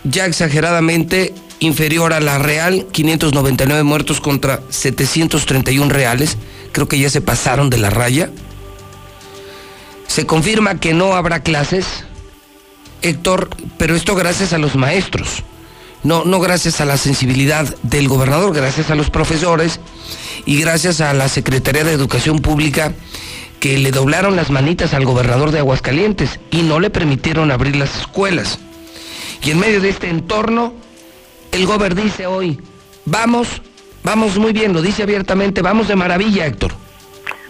ya 0.05 0.27
exageradamente 0.27 1.35
inferior 1.59 2.13
a 2.13 2.21
la 2.21 2.39
real, 2.39 2.87
599 2.93 3.83
muertos 3.83 4.21
contra 4.21 4.61
731 4.69 5.91
reales. 5.91 6.37
Creo 6.73 6.87
que 6.87 6.99
ya 6.99 7.09
se 7.09 7.21
pasaron 7.21 7.71
de 7.71 7.79
la 7.79 7.91
raya. 7.91 8.31
Se 10.07 10.27
confirma 10.27 10.79
que 10.79 10.93
no 10.93 11.15
habrá 11.15 11.41
clases, 11.43 11.87
Héctor, 13.03 13.51
pero 13.79 13.97
esto 13.97 14.15
gracias 14.15 14.53
a 14.53 14.59
los 14.59 14.77
maestros 14.77 15.43
no, 16.07 16.25
no 16.25 16.39
gracias 16.39 16.81
a 16.81 16.85
la 16.85 16.97
sensibilidad 16.97 17.67
del 17.83 18.07
gobernador, 18.09 18.55
gracias 18.55 18.91
a 18.91 18.95
los 18.95 19.11
profesores 19.11 19.81
y 20.45 20.61
gracias 20.61 21.01
a 21.01 21.13
la 21.13 21.29
Secretaría 21.29 21.83
de 21.83 21.93
Educación 21.93 22.39
Pública 22.39 22.93
que 23.59 23.77
le 23.77 23.91
doblaron 23.91 24.37
las 24.37 24.51
manitas 24.51 24.95
al 24.95 25.05
gobernador 25.05 25.51
de 25.51 25.59
Aguascalientes 25.59 26.39
y 26.53 26.63
no 26.63 26.79
le 26.79 26.91
permitieron 26.91 27.51
abrir 27.51 27.75
las 27.75 27.97
escuelas. 27.97 28.61
Y 29.43 29.51
en 29.51 29.59
medio 29.59 29.81
de 29.81 29.89
este 29.89 30.09
entorno, 30.09 30.75
el 31.51 31.67
gobernador 31.67 32.05
dice 32.05 32.29
hoy, 32.29 32.61
vamos, 33.05 33.61
vamos 34.05 34.39
muy 34.39 34.53
bien, 34.53 34.73
lo 34.73 34.83
dice 34.83 35.03
abiertamente, 35.03 35.61
vamos 35.61 35.89
de 35.89 35.97
maravilla, 35.97 36.47
Héctor. 36.47 36.73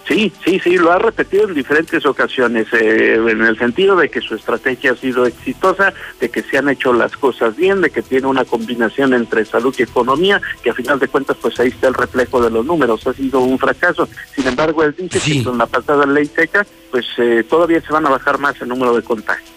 Sí, 0.06 0.32
sí, 0.44 0.60
sí, 0.62 0.76
lo 0.76 0.92
ha 0.92 0.98
repetido 0.98 1.48
en 1.48 1.54
diferentes 1.54 2.06
ocasiones, 2.06 2.68
eh, 2.72 3.14
en 3.14 3.42
el 3.42 3.58
sentido 3.58 3.96
de 3.96 4.08
que 4.08 4.20
su 4.20 4.36
estrategia 4.36 4.92
ha 4.92 4.96
sido 4.96 5.26
exitosa, 5.26 5.92
de 6.20 6.30
que 6.30 6.42
se 6.42 6.58
han 6.58 6.68
hecho 6.68 6.92
las 6.92 7.16
cosas 7.16 7.56
bien, 7.56 7.80
de 7.80 7.90
que 7.90 8.02
tiene 8.02 8.28
una 8.28 8.44
combinación 8.44 9.14
entre 9.14 9.44
salud 9.44 9.74
y 9.76 9.82
economía, 9.82 10.40
que 10.62 10.70
a 10.70 10.74
final 10.74 11.00
de 11.00 11.08
cuentas 11.08 11.36
pues 11.42 11.58
ahí 11.58 11.68
está 11.68 11.88
el 11.88 11.94
reflejo 11.94 12.40
de 12.40 12.50
los 12.50 12.64
números, 12.64 13.04
ha 13.04 13.14
sido 13.14 13.40
un 13.40 13.58
fracaso. 13.58 14.08
Sin 14.32 14.46
embargo, 14.46 14.84
él 14.84 14.94
dice 14.96 15.18
que 15.18 15.42
con 15.42 15.58
la 15.58 15.66
pasada 15.66 16.06
ley 16.06 16.26
seca, 16.26 16.64
pues 16.92 17.04
eh, 17.18 17.44
todavía 17.48 17.80
se 17.80 17.92
van 17.92 18.06
a 18.06 18.10
bajar 18.10 18.38
más 18.38 18.60
el 18.60 18.68
número 18.68 18.94
de 18.94 19.02
contagios. 19.02 19.50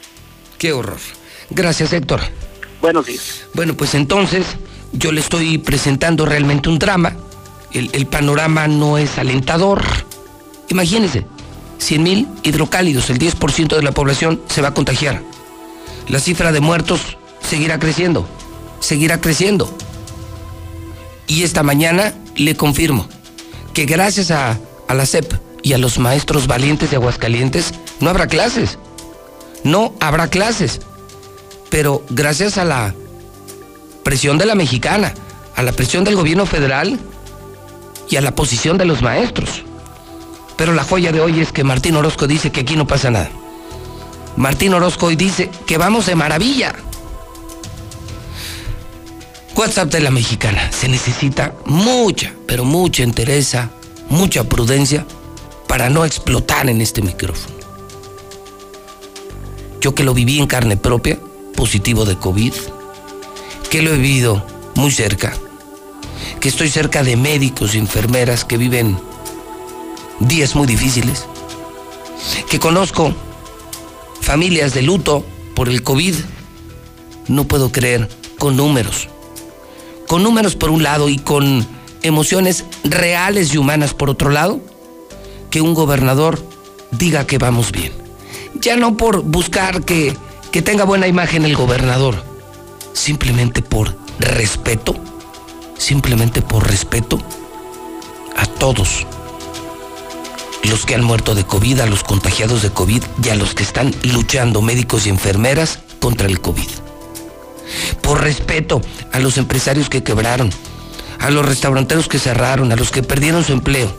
Qué 0.58 0.74
horror. 0.74 0.98
Gracias, 1.52 1.94
Héctor. 1.94 2.22
Buenos 2.82 3.06
días. 3.06 3.48
Bueno, 3.54 3.76
pues 3.76 3.94
entonces 3.94 4.48
yo 4.94 5.12
le 5.12 5.22
estoy 5.22 5.60
presentando 5.60 6.26
realmente 6.26 6.70
un 6.70 6.80
drama. 6.80 7.16
El, 7.72 7.92
el 7.94 8.08
panorama 8.08 8.68
no 8.68 8.98
es 8.98 9.20
alentador 9.20 9.84
Imagínense, 10.70 11.26
100 11.80 12.04
mil 12.04 12.28
hidrocálidos, 12.44 13.10
el 13.10 13.20
10% 13.20 13.76
de 13.76 13.82
la 13.82 13.92
población 13.92 14.42
se 14.48 14.62
va 14.62 14.70
a 14.70 14.74
contagiar. 14.74 15.22
La 16.08 16.20
cifra 16.20 16.52
de 16.52 16.60
muertos 16.60 17.18
seguirá 17.42 17.80
creciendo, 17.80 18.28
seguirá 18.80 19.20
creciendo. 19.20 19.72
Y 21.28 21.44
esta 21.44 21.64
mañana 21.64 22.14
le 22.36 22.56
confirmo 22.56 23.08
que 23.74 23.86
gracias 23.86 24.32
a, 24.32 24.58
a 24.88 24.94
la 24.94 25.06
CEP 25.06 25.34
y 25.64 25.74
a 25.74 25.78
los 25.78 26.00
maestros 26.00 26.48
valientes 26.48 26.90
de 26.90 26.96
Aguascalientes 26.96 27.74
no 28.00 28.10
habrá 28.10 28.28
clases. 28.28 28.78
No 29.64 29.94
habrá 30.00 30.28
clases. 30.30 30.82
Pero 31.70 32.04
gracias 32.10 32.58
a 32.58 32.66
la 32.66 32.96
presión 34.04 34.38
de 34.38 34.46
la 34.46 34.56
mexicana, 34.56 35.14
a 35.56 35.64
la 35.64 35.72
presión 35.72 36.04
del 36.04 36.16
gobierno 36.16 36.46
federal 36.46 37.00
y 38.10 38.16
a 38.16 38.22
la 38.22 38.34
posición 38.34 38.78
de 38.78 38.86
los 38.86 39.02
maestros. 39.02 39.64
Pero 40.60 40.74
la 40.74 40.84
joya 40.84 41.14
de 41.14 41.22
hoy 41.22 41.40
es 41.40 41.54
que 41.54 41.64
Martín 41.64 41.96
Orozco 41.96 42.28
dice 42.28 42.52
que 42.52 42.60
aquí 42.60 42.76
no 42.76 42.86
pasa 42.86 43.10
nada. 43.10 43.32
Martín 44.36 44.74
Orozco 44.74 45.06
hoy 45.06 45.16
dice 45.16 45.50
que 45.66 45.78
vamos 45.78 46.06
de 46.06 46.16
maravilla. 46.16 46.76
WhatsApp 49.56 49.90
de 49.90 50.02
la 50.02 50.12
mexicana. 50.12 50.70
Se 50.74 50.90
necesita 50.90 51.56
mucha, 51.66 52.34
pero 52.46 52.66
mucha 52.66 53.04
entereza, 53.04 53.70
mucha 54.10 54.44
prudencia 54.44 55.06
para 55.66 55.90
no 55.90 56.04
explotar 56.04 56.70
en 56.70 56.82
este 56.82 57.02
micrófono. 57.02 57.56
Yo 59.80 59.96
que 59.96 60.04
lo 60.04 60.14
viví 60.14 60.40
en 60.40 60.48
carne 60.48 60.76
propia, 60.76 61.18
positivo 61.56 62.04
de 62.04 62.18
COVID, 62.18 62.54
que 63.70 63.82
lo 63.82 63.94
he 63.94 63.98
vivido 63.98 64.46
muy 64.76 64.92
cerca, 64.92 65.34
que 66.42 66.50
estoy 66.50 66.68
cerca 66.68 67.02
de 67.02 67.16
médicos 67.16 67.76
y 67.76 67.78
enfermeras 67.78 68.44
que 68.44 68.58
viven 68.58 69.00
días 70.20 70.56
muy 70.56 70.68
difíciles, 70.68 71.26
que 72.50 72.60
conozco 72.60 73.14
familias 74.22 74.74
de 74.74 74.82
luto 74.82 75.26
por 75.56 75.70
el 75.70 75.84
COVID, 75.84 76.16
no 77.28 77.46
puedo 77.46 77.72
creer, 77.72 78.10
con 78.38 78.58
números. 78.58 79.10
Con 80.08 80.24
números 80.24 80.56
por 80.56 80.70
un 80.72 80.84
lado 80.84 81.10
y 81.10 81.18
con 81.18 81.66
emociones 82.02 82.66
reales 82.84 83.54
y 83.54 83.58
humanas 83.58 83.94
por 83.94 84.10
otro 84.10 84.30
lado, 84.30 84.60
que 85.52 85.62
un 85.62 85.74
gobernador 85.74 86.44
diga 86.92 87.28
que 87.28 87.38
vamos 87.38 87.72
bien. 87.72 87.94
Ya 88.56 88.76
no 88.76 88.98
por 88.98 89.22
buscar 89.22 89.84
que, 89.84 90.16
que 90.52 90.62
tenga 90.62 90.84
buena 90.84 91.08
imagen 91.08 91.46
el 91.46 91.56
gobernador, 91.56 92.24
simplemente 92.94 93.62
por 93.62 93.96
respeto, 94.20 94.96
simplemente 95.78 96.42
por 96.42 96.68
respeto 96.68 97.20
a 98.36 98.46
todos 98.46 99.06
los 100.64 100.86
que 100.86 100.96
han 100.96 101.04
muerto 101.04 101.36
de 101.36 101.46
COVID, 101.46 101.80
a 101.80 101.86
los 101.86 102.04
contagiados 102.04 102.62
de 102.62 102.72
COVID 102.72 103.04
y 103.24 103.30
a 103.30 103.36
los 103.36 103.54
que 103.54 103.64
están 103.64 103.94
luchando, 104.04 104.62
médicos 104.62 105.06
y 105.06 105.10
enfermeras, 105.10 105.80
contra 106.00 106.28
el 106.28 106.42
COVID. 106.42 106.70
Por 108.02 108.22
respeto 108.22 108.82
a 109.12 109.20
los 109.20 109.38
empresarios 109.38 109.90
que 109.90 110.04
quebraron, 110.04 110.50
a 111.20 111.30
los 111.30 111.46
restauranteros 111.46 112.08
que 112.08 112.20
cerraron, 112.20 112.72
a 112.72 112.76
los 112.76 112.92
que 112.92 113.04
perdieron 113.04 113.44
su 113.44 113.54
empleo. 113.54 113.94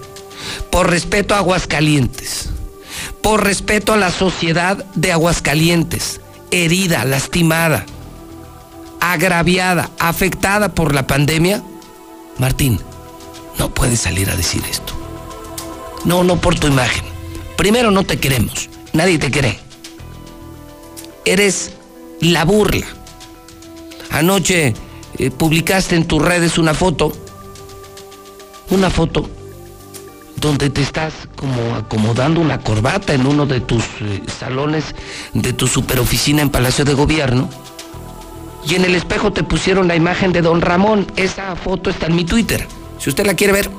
Por 0.70 0.90
respeto 0.90 1.34
a 1.34 1.38
Aguascalientes. 1.38 2.48
Por 3.22 3.44
respeto 3.44 3.92
a 3.92 3.96
la 3.96 4.10
sociedad 4.10 4.84
de 4.94 5.12
Aguascalientes. 5.12 6.20
herida, 6.52 7.04
lastimada, 7.04 7.86
agraviada, 9.00 9.90
afectada 10.00 10.74
por 10.74 10.92
la 10.92 11.06
pandemia, 11.06 11.62
Martín, 12.38 12.80
no 13.56 13.72
puedes 13.72 14.00
salir 14.00 14.28
a 14.30 14.34
decir 14.34 14.62
esto. 14.68 14.99
No, 16.04 16.24
no 16.24 16.40
por 16.40 16.58
tu 16.58 16.66
imagen. 16.66 17.04
Primero 17.56 17.90
no 17.90 18.04
te 18.04 18.18
queremos, 18.18 18.70
nadie 18.92 19.18
te 19.18 19.30
cree. 19.30 19.58
Eres 21.24 21.72
la 22.20 22.44
burla. 22.44 22.86
Anoche 24.10 24.74
eh, 25.18 25.30
publicaste 25.30 25.96
en 25.96 26.06
tus 26.06 26.22
redes 26.22 26.58
una 26.58 26.74
foto, 26.74 27.12
una 28.70 28.90
foto 28.90 29.28
donde 30.40 30.70
te 30.70 30.80
estás 30.80 31.12
como 31.36 31.74
acomodando 31.74 32.40
una 32.40 32.60
corbata 32.60 33.12
en 33.12 33.26
uno 33.26 33.44
de 33.44 33.60
tus 33.60 33.84
eh, 34.00 34.22
salones 34.38 34.94
de 35.34 35.52
tu 35.52 35.66
superoficina 35.66 36.42
en 36.42 36.50
Palacio 36.50 36.84
de 36.84 36.94
Gobierno. 36.94 37.48
Y 38.66 38.74
en 38.74 38.84
el 38.84 38.94
espejo 38.94 39.32
te 39.32 39.42
pusieron 39.42 39.88
la 39.88 39.96
imagen 39.96 40.32
de 40.32 40.42
don 40.42 40.60
Ramón. 40.60 41.06
Esa 41.16 41.56
foto 41.56 41.90
está 41.90 42.06
en 42.06 42.16
mi 42.16 42.24
Twitter. 42.24 42.66
Si 42.98 43.10
usted 43.10 43.26
la 43.26 43.34
quiere 43.34 43.52
ver, 43.52 43.70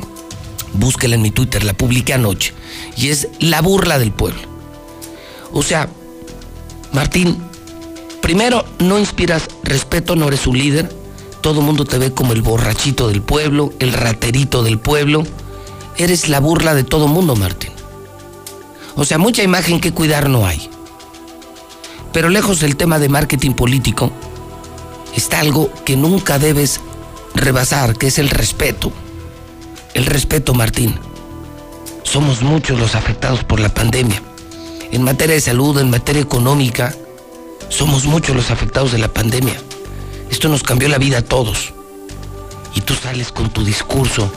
búsquela 0.73 1.15
en 1.15 1.21
mi 1.21 1.31
Twitter, 1.31 1.63
la 1.63 1.73
publiqué 1.73 2.13
anoche. 2.13 2.53
Y 2.95 3.09
es 3.09 3.27
la 3.39 3.61
burla 3.61 3.99
del 3.99 4.11
pueblo. 4.11 4.41
O 5.51 5.63
sea, 5.63 5.89
Martín, 6.93 7.37
primero 8.21 8.65
no 8.79 8.99
inspiras 8.99 9.47
respeto, 9.63 10.15
no 10.15 10.27
eres 10.27 10.47
un 10.47 10.57
líder. 10.57 10.93
Todo 11.41 11.59
el 11.59 11.65
mundo 11.65 11.85
te 11.85 11.97
ve 11.97 12.11
como 12.11 12.33
el 12.33 12.41
borrachito 12.41 13.07
del 13.07 13.21
pueblo, 13.21 13.73
el 13.79 13.93
raterito 13.93 14.63
del 14.63 14.79
pueblo. 14.79 15.23
Eres 15.97 16.29
la 16.29 16.39
burla 16.39 16.73
de 16.73 16.83
todo 16.83 17.07
mundo, 17.07 17.35
Martín. 17.35 17.71
O 18.95 19.05
sea, 19.05 19.17
mucha 19.17 19.43
imagen 19.43 19.79
que 19.79 19.93
cuidar 19.93 20.29
no 20.29 20.45
hay. 20.45 20.69
Pero 22.13 22.29
lejos 22.29 22.59
del 22.59 22.75
tema 22.75 22.99
de 22.99 23.09
marketing 23.09 23.51
político, 23.51 24.11
está 25.15 25.39
algo 25.39 25.71
que 25.85 25.95
nunca 25.95 26.39
debes 26.39 26.81
rebasar, 27.33 27.97
que 27.97 28.07
es 28.07 28.19
el 28.19 28.29
respeto. 28.29 28.91
El 29.93 30.05
respeto, 30.05 30.53
Martín. 30.53 30.97
Somos 32.03 32.41
muchos 32.41 32.79
los 32.79 32.95
afectados 32.95 33.43
por 33.43 33.59
la 33.59 33.69
pandemia. 33.69 34.21
En 34.91 35.03
materia 35.03 35.35
de 35.35 35.41
salud, 35.41 35.79
en 35.79 35.89
materia 35.89 36.21
económica, 36.21 36.93
somos 37.69 38.05
muchos 38.05 38.35
los 38.35 38.51
afectados 38.51 38.91
de 38.91 38.99
la 38.99 39.09
pandemia. 39.09 39.55
Esto 40.29 40.47
nos 40.49 40.63
cambió 40.63 40.87
la 40.87 40.97
vida 40.97 41.19
a 41.19 41.21
todos. 41.21 41.73
Y 42.73 42.81
tú 42.81 42.95
sales 42.95 43.31
con 43.31 43.49
tu 43.49 43.63
discurso 43.63 44.31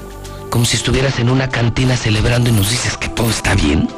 como 0.50 0.64
si 0.64 0.76
estuvieras 0.76 1.18
en 1.18 1.30
una 1.30 1.48
cantina 1.48 1.96
celebrando 1.96 2.50
y 2.50 2.52
nos 2.52 2.70
dices 2.70 2.96
que 2.96 3.08
todo 3.08 3.30
está 3.30 3.54
bien. 3.54 3.88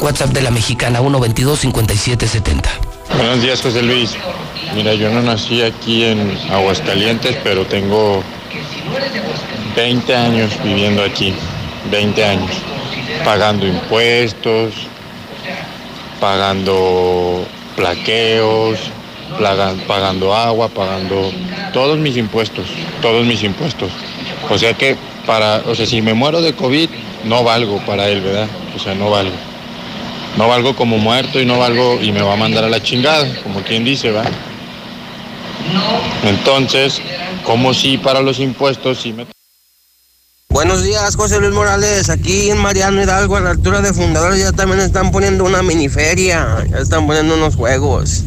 WhatsApp 0.00 0.30
de 0.30 0.42
la 0.42 0.50
mexicana 0.50 1.00
122-5770. 1.00 2.62
Buenos 3.16 3.42
días, 3.42 3.62
José 3.62 3.82
Luis. 3.82 4.16
Mira, 4.74 4.94
yo 4.94 5.10
no 5.10 5.22
nací 5.22 5.62
aquí 5.62 6.04
en 6.04 6.38
Aguascalientes, 6.50 7.36
pero 7.42 7.64
tengo 7.66 8.22
20 9.76 10.16
años 10.16 10.50
viviendo 10.64 11.02
aquí. 11.04 11.34
20 11.90 12.24
años. 12.24 12.50
Pagando 13.24 13.66
impuestos, 13.66 14.72
pagando 16.20 17.44
plaqueos, 17.76 18.78
pagando 19.86 20.34
agua, 20.34 20.68
pagando 20.68 21.30
todos 21.72 21.98
mis 21.98 22.16
impuestos, 22.16 22.64
todos 23.02 23.24
mis 23.26 23.42
impuestos. 23.42 23.90
O 24.48 24.58
sea 24.58 24.74
que 24.74 24.96
para, 25.26 25.62
o 25.66 25.74
sea, 25.74 25.86
si 25.86 26.00
me 26.00 26.14
muero 26.14 26.40
de 26.40 26.54
COVID, 26.54 26.88
no 27.24 27.44
valgo 27.44 27.78
para 27.84 28.08
él, 28.08 28.22
¿verdad? 28.22 28.48
O 28.74 28.78
sea, 28.78 28.94
no 28.94 29.10
valgo. 29.10 29.36
No 30.36 30.48
valgo 30.48 30.74
como 30.76 30.98
muerto 30.98 31.40
y 31.40 31.46
no 31.46 31.58
valgo 31.58 31.98
y 32.00 32.12
me 32.12 32.22
va 32.22 32.34
a 32.34 32.36
mandar 32.36 32.64
a 32.64 32.68
la 32.68 32.82
chingada, 32.82 33.26
como 33.42 33.60
quien 33.60 33.84
dice, 33.84 34.10
¿va? 34.10 34.24
Entonces, 36.24 37.00
como 37.44 37.74
si 37.74 37.98
para 37.98 38.20
los 38.20 38.38
impuestos 38.38 39.00
sí 39.00 39.12
me... 39.12 39.35
Buenos 40.48 40.82
días, 40.84 41.16
José 41.16 41.38
Luis 41.40 41.52
Morales. 41.52 42.08
Aquí 42.08 42.50
en 42.50 42.58
Mariano 42.58 43.02
Hidalgo, 43.02 43.36
a 43.36 43.40
la 43.40 43.50
altura 43.50 43.82
de 43.82 43.92
Fundadores, 43.92 44.40
ya 44.40 44.52
también 44.52 44.80
están 44.80 45.10
poniendo 45.10 45.44
una 45.44 45.62
miniferia. 45.62 46.64
Ya 46.70 46.78
están 46.78 47.06
poniendo 47.06 47.34
unos 47.34 47.56
juegos 47.56 48.22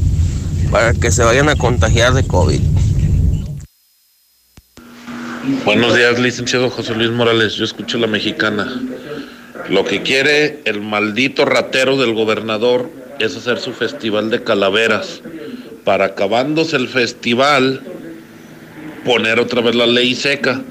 para 0.72 0.94
que 0.94 1.12
se 1.12 1.24
vayan 1.24 1.50
a 1.50 1.56
contagiar 1.56 2.14
de 2.14 2.28
COVID. 2.28 2.62
Buenos 5.66 5.96
días, 5.96 6.20
licenciado 6.20 6.70
José 6.70 6.94
Luis 6.94 7.10
Morales. 7.10 7.54
Yo 7.56 7.66
escucho 7.66 7.98
la 7.98 8.08
mexicana. 8.08 8.80
Lo 9.70 9.86
que 9.86 10.04
quiere 10.04 10.62
el 10.66 10.82
maldito 10.82 11.46
ratero 11.46 11.98
del 11.98 12.14
gobernador 12.14 12.90
es 13.20 13.36
hacer 13.36 13.60
su 13.60 13.74
festival 13.74 14.30
de 14.30 14.44
calaveras. 14.44 15.22
Para 15.84 16.06
acabándose 16.06 16.76
el 16.76 16.88
festival, 16.88 17.82
poner 19.06 19.40
otra 19.40 19.62
vez 19.62 19.74
la 19.76 19.88
ley 19.88 20.14
seca. 20.16 20.62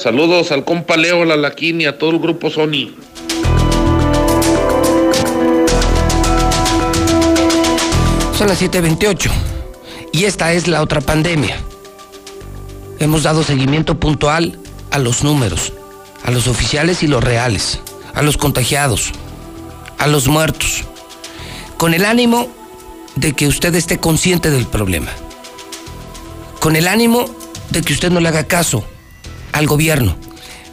Saludos 0.00 0.50
al 0.50 0.64
compa 0.64 0.96
Leo, 0.96 1.24
a 1.24 1.26
la 1.26 1.36
Laquini, 1.36 1.84
a 1.84 1.98
todo 1.98 2.12
el 2.12 2.20
grupo 2.20 2.48
Sony. 2.48 2.88
Son 8.32 8.48
las 8.48 8.62
7:28 8.62 9.30
y 10.10 10.24
esta 10.24 10.54
es 10.54 10.68
la 10.68 10.80
otra 10.80 11.02
pandemia. 11.02 11.58
Hemos 12.98 13.24
dado 13.24 13.42
seguimiento 13.42 14.00
puntual 14.00 14.58
a 14.90 14.98
los 14.98 15.22
números, 15.22 15.74
a 16.24 16.30
los 16.30 16.48
oficiales 16.48 17.02
y 17.02 17.06
los 17.06 17.22
reales, 17.22 17.80
a 18.14 18.22
los 18.22 18.38
contagiados, 18.38 19.12
a 19.98 20.06
los 20.06 20.28
muertos, 20.28 20.84
con 21.76 21.92
el 21.92 22.06
ánimo 22.06 22.48
de 23.16 23.34
que 23.34 23.46
usted 23.46 23.74
esté 23.74 23.98
consciente 23.98 24.50
del 24.50 24.66
problema, 24.66 25.10
con 26.58 26.74
el 26.74 26.88
ánimo 26.88 27.26
de 27.68 27.82
que 27.82 27.92
usted 27.92 28.10
no 28.10 28.20
le 28.20 28.30
haga 28.30 28.44
caso 28.44 28.82
al 29.52 29.66
gobierno, 29.66 30.16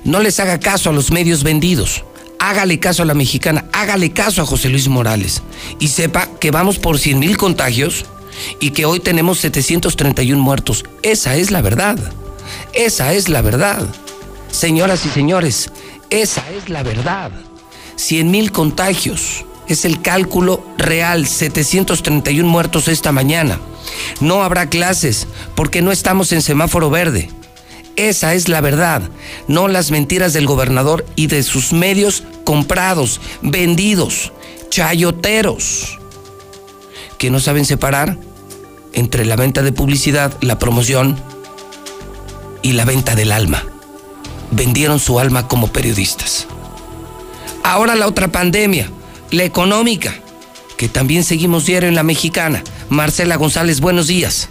no 0.04 0.20
les 0.20 0.40
haga 0.40 0.60
caso 0.60 0.90
a 0.90 0.94
los 0.94 1.12
medios 1.12 1.44
vendidos, 1.44 2.04
hágale 2.40 2.80
caso 2.80 3.04
a 3.04 3.06
la 3.06 3.14
mexicana, 3.14 3.66
hágale 3.74 4.12
caso 4.12 4.42
a 4.42 4.46
José 4.46 4.70
Luis 4.70 4.88
Morales 4.88 5.42
y 5.80 5.90
sepa 5.90 6.28
que 6.40 6.52
vamos 6.52 6.80
por 6.80 7.00
100 7.00 7.20
mil 7.20 7.38
contagios 7.38 8.06
y 8.60 8.72
que 8.72 8.86
hoy 8.86 9.00
tenemos 9.00 9.40
731 9.40 10.42
muertos. 10.42 10.84
Esa 11.04 11.36
es 11.36 11.52
la 11.52 11.62
verdad. 11.62 11.98
Esa 12.74 13.14
es 13.14 13.30
la 13.30 13.42
verdad. 13.42 13.86
Señoras 14.52 15.06
y 15.06 15.10
señores, 15.10 15.72
esa 16.10 16.44
es 16.52 16.70
la 16.70 16.84
verdad. 16.84 17.32
100 17.96 18.32
mil 18.32 18.52
contagios. 18.52 19.46
Es 19.68 19.84
el 19.84 20.02
cálculo 20.02 20.64
real. 20.78 21.28
731 21.28 22.48
muertos 22.48 22.88
esta 22.88 23.12
mañana. 23.12 23.60
No 24.22 24.44
habrá 24.44 24.70
clases 24.70 25.28
porque 25.56 25.82
no 25.82 25.92
estamos 25.92 26.32
en 26.32 26.42
semáforo 26.42 26.90
verde. 26.90 27.30
Esa 27.98 28.36
es 28.36 28.48
la 28.48 28.62
verdad, 28.62 29.02
no 29.48 29.68
las 29.68 29.90
mentiras 29.90 30.32
del 30.32 30.46
gobernador 30.46 31.04
y 31.16 31.26
de 31.28 31.42
sus 31.42 31.74
medios 31.74 32.24
comprados, 32.44 33.20
vendidos, 33.42 34.32
chayoteros, 34.70 35.98
que 37.18 37.32
no 37.32 37.40
saben 37.40 37.66
separar 37.66 38.20
entre 38.94 39.26
la 39.26 39.36
venta 39.36 39.64
de 39.64 39.72
publicidad, 39.72 40.32
la 40.42 40.60
promoción 40.60 41.20
y 42.62 42.74
la 42.74 42.86
venta 42.86 43.16
del 43.16 43.32
alma. 43.32 43.66
Vendieron 44.52 45.00
su 45.00 45.20
alma 45.20 45.48
como 45.48 45.74
periodistas. 45.74 46.46
Ahora 47.64 47.96
la 47.96 48.06
otra 48.06 48.28
pandemia, 48.28 48.92
la 49.32 49.44
económica, 49.44 50.14
que 50.78 50.88
también 50.88 51.24
seguimos 51.24 51.66
diario 51.66 51.90
en 51.90 51.96
la 51.96 52.04
mexicana. 52.04 52.64
Marcela 52.90 53.38
González, 53.38 53.82
buenos 53.82 54.06
días. 54.06 54.50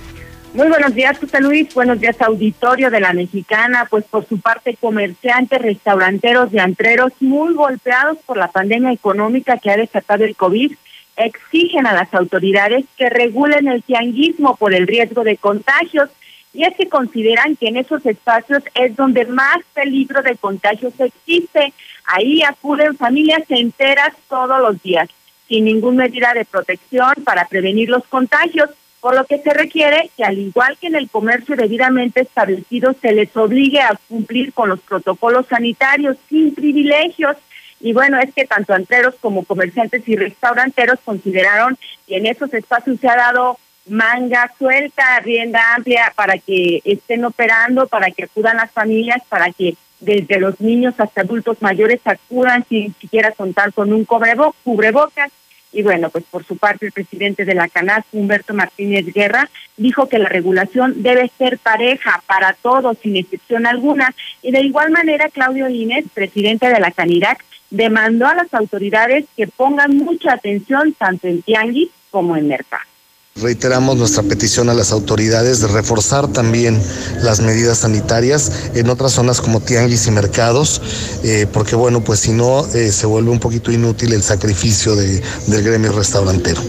Muy 0.57 0.69
buenos 0.69 0.95
días, 0.95 1.19
José 1.19 1.43
Luis. 1.43 1.75
Buenos 1.75 2.01
días, 2.01 2.19
auditorio 2.23 2.91
de 2.91 2.99
la 2.99 3.13
Mexicana. 3.13 3.87
Pues 3.91 4.07
por 4.07 4.27
su 4.27 4.41
parte, 4.41 4.75
comerciantes, 4.81 5.61
restauranteros 5.61 6.51
y 6.51 6.59
antreros 6.59 7.13
muy 7.21 7.53
golpeados 7.53 8.17
por 8.25 8.39
la 8.39 8.49
pandemia 8.49 8.91
económica 8.91 9.59
que 9.59 9.71
ha 9.71 9.77
desatado 9.77 10.25
el 10.25 10.35
COVID 10.35 10.73
exigen 11.19 11.87
a 11.87 11.93
las 11.93 12.15
autoridades 12.15 12.87
que 12.97 13.11
regulen 13.11 13.69
el 13.69 13.83
tianguismo 13.83 14.57
por 14.57 14.73
el 14.73 14.87
riesgo 14.87 15.25
de 15.25 15.37
contagios 15.37 16.09
y 16.55 16.65
es 16.65 16.75
que 16.75 16.89
consideran 16.89 17.57
que 17.57 17.69
en 17.69 17.77
esos 17.77 18.07
espacios 18.07 18.63
es 18.75 18.97
donde 18.97 19.27
más 19.27 19.59
peligro 19.75 20.23
de 20.23 20.37
contagios 20.37 20.95
existe. 20.99 21.75
Ahí 22.07 22.43
acuden 22.43 22.97
familias 22.97 23.43
enteras 23.51 24.15
todos 24.27 24.59
los 24.63 24.83
días, 24.83 25.11
sin 25.49 25.67
ninguna 25.67 26.05
medida 26.05 26.33
de 26.33 26.47
protección 26.47 27.13
para 27.27 27.47
prevenir 27.47 27.91
los 27.91 28.07
contagios, 28.07 28.71
por 29.01 29.15
lo 29.15 29.25
que 29.25 29.39
se 29.39 29.53
requiere 29.53 30.11
que 30.17 30.25
al 30.25 30.39
igual 30.39 30.77
que 30.81 30.89
en 30.89 30.97
el 30.97 31.09
comercio 31.09 31.57
debidamente 31.57 32.23
establecido 32.23 32.95
se 33.01 33.13
les 33.13 33.37
obligue 33.37 33.81
a 33.81 33.99
cumplir 34.09 34.53
con 34.53 34.69
los 34.69 34.81
protocolos 34.81 35.47
sanitarios 35.47 36.17
sin 36.29 36.55
privilegios 36.55 37.37
y 37.81 37.93
bueno, 37.93 38.19
es 38.19 38.33
que 38.35 38.47
tanto 38.47 38.73
antreros 38.73 39.15
como 39.21 39.45
comerciantes 39.45 40.09
y 40.09 40.17
restauranteros 40.17 40.99
consideraron 41.05 41.77
que 42.07 42.17
en 42.17 42.27
esos 42.27 42.53
espacios 42.55 42.99
se 43.01 43.09
ha 43.09 43.17
dado 43.17 43.59
manga 43.87 44.53
suelta, 44.59 45.21
rienda 45.21 45.61
amplia 45.75 46.13
para 46.17 46.39
que 46.39 46.81
estén 46.85 47.25
operando, 47.25 47.87
para 47.87 48.11
que 48.11 48.25
acudan 48.25 48.57
las 48.57 48.71
familias, 48.73 49.23
para 49.29 49.53
que 49.53 49.77
desde 50.01 50.41
los 50.41 50.61
niños 50.61 50.95
hasta 50.99 51.23
adultos 51.23 51.59
mayores 51.61 52.01
acudan 52.05 52.65
sin 52.69 52.95
siquiera 52.95 53.31
contar 53.33 53.73
con 53.73 53.93
un 53.93 54.05
cubrebocas. 54.05 55.31
Y 55.77 55.83
bueno, 55.83 56.09
pues 56.09 56.25
por 56.25 56.43
su 56.43 56.57
parte 56.57 56.87
el 56.87 56.93
presidente 56.93 57.45
de 57.45 57.55
la 57.55 57.69
CANAS, 57.69 58.07
Humberto 58.11 58.55
Martínez 58.55 59.13
Guerra, 59.13 59.51
dijo 59.77 60.09
que 60.09 60.19
la 60.19 60.31
regulación 60.31 61.03
debe 61.03 61.31
ser 61.37 61.59
pareja 61.59 62.23
para 62.27 62.55
todos, 62.55 62.97
sin 63.03 63.15
excepción 63.15 63.67
alguna. 63.67 64.15
Y 64.41 64.53
de 64.53 64.63
igual 64.63 64.91
manera, 64.91 65.29
Claudio 65.29 65.69
Inés, 65.69 66.07
presidente 66.15 66.71
de 66.71 66.81
la 66.81 66.93
CANIRAC, 66.93 67.45
demandó 67.69 68.27
a 68.27 68.35
las 68.35 68.55
autoridades 68.55 69.27
que 69.37 69.49
pongan 69.49 69.99
mucha 69.99 70.33
atención 70.33 70.95
tanto 70.95 71.29
en 71.29 71.43
Tianguis 71.43 71.91
como 72.11 72.39
en 72.39 72.49
Mercado. 72.49 72.96
Reiteramos 73.41 73.97
nuestra 73.99 74.23
petición 74.23 74.71
a 74.71 74.75
las 74.75 74.93
autoridades 74.93 75.61
de 75.61 75.69
reforzar 75.69 76.33
también 76.33 76.81
las 77.23 77.41
medidas 77.41 77.79
sanitarias 77.79 78.71
en 78.75 78.89
otras 78.89 79.13
zonas 79.13 79.43
como 79.43 79.61
tianguis 79.61 80.07
y 80.07 80.11
mercados, 80.11 80.81
eh, 81.23 81.47
porque 81.53 81.77
bueno, 81.77 82.03
pues 82.03 82.21
si 82.21 82.33
no, 82.33 82.67
eh, 82.69 82.91
se 82.91 83.07
vuelve 83.07 83.31
un 83.31 83.39
poquito 83.39 83.71
inútil 83.71 84.15
el 84.15 84.23
sacrificio 84.23 84.97
de, 84.97 85.23
del 85.49 85.63
gremio 85.63 85.93
restaurantero. 85.93 86.63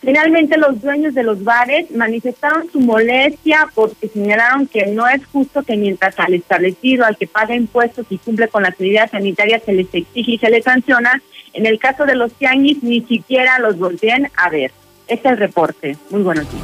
Finalmente, 0.00 0.56
los 0.56 0.80
dueños 0.80 1.14
de 1.14 1.24
los 1.24 1.42
bares 1.42 1.90
manifestaron 1.90 2.70
su 2.70 2.78
molestia 2.78 3.68
porque 3.74 4.08
señalaron 4.08 4.68
que 4.68 4.86
no 4.86 5.08
es 5.08 5.26
justo 5.26 5.64
que 5.64 5.76
mientras 5.76 6.16
al 6.20 6.34
establecido, 6.34 7.04
al 7.04 7.16
que 7.16 7.26
paga 7.26 7.56
impuestos 7.56 8.06
y 8.08 8.18
cumple 8.18 8.46
con 8.46 8.62
las 8.62 8.78
medidas 8.78 9.10
sanitarias, 9.10 9.64
se 9.66 9.72
les 9.72 9.92
exige 9.92 10.30
y 10.30 10.38
se 10.38 10.48
les 10.48 10.62
sanciona, 10.62 11.20
en 11.54 11.66
el 11.66 11.80
caso 11.80 12.04
de 12.04 12.14
los 12.14 12.32
tianguis 12.34 12.84
ni 12.84 13.00
siquiera 13.00 13.58
los 13.58 13.76
volteen 13.76 14.30
a 14.36 14.48
ver. 14.48 14.70
Este 15.08 15.26
es 15.26 15.32
el 15.32 15.38
reporte. 15.38 15.96
Muy 16.10 16.22
buenos 16.22 16.46
días. 16.52 16.62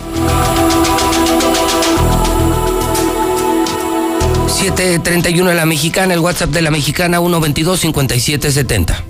731 4.65 5.51
de 5.51 5.57
la 5.57 5.67
mexicana, 5.67 6.15
el 6.15 6.21
WhatsApp 6.21 6.51
de 6.51 6.63
la 6.63 6.71
mexicana 6.71 7.21
122-5770. 7.21 9.03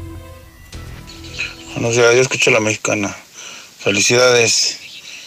Buenos 1.75 1.97
días, 1.97 2.15
yo 2.15 2.21
escucho 2.23 2.51
la 2.53 2.61
mexicana. 2.61 3.15
Felicidades, 3.79 4.79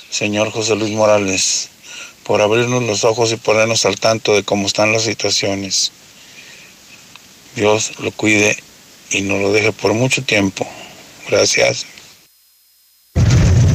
señor 0.10 0.52
José 0.52 0.76
Luis 0.76 0.92
Morales, 0.92 1.70
por 2.24 2.42
abrirnos 2.42 2.84
los 2.84 3.04
ojos 3.04 3.32
y 3.32 3.36
ponernos 3.36 3.86
al 3.86 4.00
tanto 4.00 4.36
de 4.36 4.44
cómo 4.44 4.68
están 4.68 4.94
las 4.94 5.04
situaciones. 5.04 5.92
Dios 7.56 8.00
lo 8.00 8.12
cuide 8.12 8.58
y 9.12 9.22
no 9.22 9.38
lo 9.38 9.52
deje 9.52 9.72
por 9.74 9.94
mucho 9.94 10.24
tiempo. 10.24 10.66
Gracias. 11.30 11.86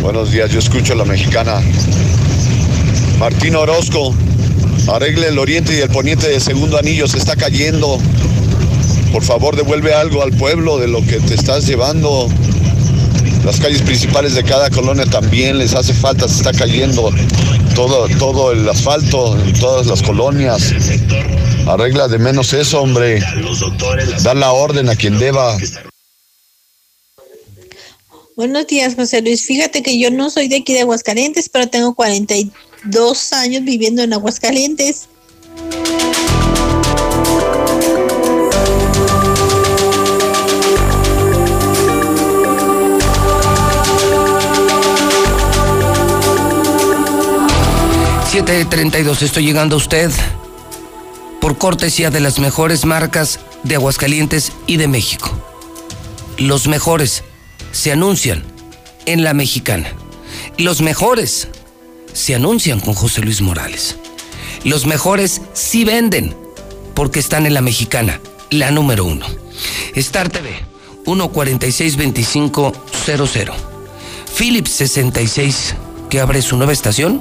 Buenos 0.02 0.32
días, 0.32 0.50
yo 0.50 0.58
escucho 0.58 0.94
a 0.94 0.96
la 0.96 1.04
mexicana. 1.04 1.62
Martín 3.20 3.54
Orozco, 3.54 4.12
arregle 4.92 5.28
el 5.28 5.38
oriente 5.38 5.76
y 5.76 5.80
el 5.80 5.90
poniente 5.90 6.28
de 6.28 6.40
segundo 6.40 6.76
anillo, 6.76 7.06
se 7.06 7.18
está 7.18 7.36
cayendo. 7.36 7.98
Por 9.12 9.22
favor, 9.22 9.54
devuelve 9.54 9.94
algo 9.94 10.24
al 10.24 10.32
pueblo 10.32 10.78
de 10.78 10.88
lo 10.88 11.02
que 11.06 11.20
te 11.20 11.34
estás 11.34 11.68
llevando. 11.68 12.28
Las 13.44 13.60
calles 13.60 13.80
principales 13.82 14.34
de 14.34 14.42
cada 14.42 14.70
colonia 14.70 15.06
también 15.06 15.58
les 15.58 15.72
hace 15.72 15.94
falta, 15.94 16.26
se 16.26 16.38
está 16.38 16.52
cayendo 16.52 17.10
todo, 17.76 18.08
todo 18.18 18.50
el 18.50 18.68
asfalto 18.68 19.38
en 19.38 19.52
todas 19.52 19.86
las 19.86 20.02
colonias. 20.02 20.74
Arregla 21.68 22.08
de 22.08 22.18
menos 22.18 22.52
eso, 22.52 22.82
hombre. 22.82 23.22
Da 24.24 24.34
la 24.34 24.50
orden 24.50 24.88
a 24.88 24.96
quien 24.96 25.20
deba. 25.20 25.56
Buenos 28.34 28.66
días, 28.66 28.94
José 28.94 29.20
Luis. 29.20 29.44
Fíjate 29.44 29.82
que 29.82 29.98
yo 29.98 30.10
no 30.10 30.30
soy 30.30 30.48
de 30.48 30.56
aquí 30.56 30.72
de 30.72 30.80
Aguascalientes, 30.80 31.50
pero 31.50 31.68
tengo 31.68 31.94
42 31.94 33.32
años 33.34 33.62
viviendo 33.64 34.02
en 34.02 34.12
Aguascalientes. 34.12 35.08
...732, 48.32 49.20
estoy 49.20 49.44
llegando 49.44 49.74
a 49.74 49.76
usted... 49.76 50.10
...por 51.38 51.58
cortesía 51.58 52.10
de 52.10 52.20
las 52.20 52.38
mejores 52.38 52.86
marcas... 52.86 53.40
...de 53.62 53.74
Aguascalientes 53.74 54.52
y 54.66 54.78
de 54.78 54.88
México... 54.88 55.30
...los 56.38 56.66
mejores 56.66 57.24
se 57.72 57.90
anuncian 57.90 58.44
en 59.06 59.24
la 59.24 59.34
mexicana. 59.34 59.92
Los 60.58 60.80
mejores 60.80 61.48
se 62.12 62.34
anuncian 62.34 62.80
con 62.80 62.94
José 62.94 63.22
Luis 63.22 63.40
Morales. 63.40 63.96
Los 64.64 64.86
mejores 64.86 65.40
sí 65.54 65.84
venden 65.84 66.36
porque 66.94 67.18
están 67.18 67.46
en 67.46 67.54
la 67.54 67.62
mexicana, 67.62 68.20
la 68.50 68.70
número 68.70 69.04
uno. 69.04 69.26
Star 69.94 70.28
TV, 70.28 70.50
1462500. 71.04 73.54
Philips 74.36 74.70
66, 74.70 75.74
que 76.08 76.20
abre 76.20 76.42
su 76.42 76.56
nueva 76.56 76.72
estación, 76.72 77.20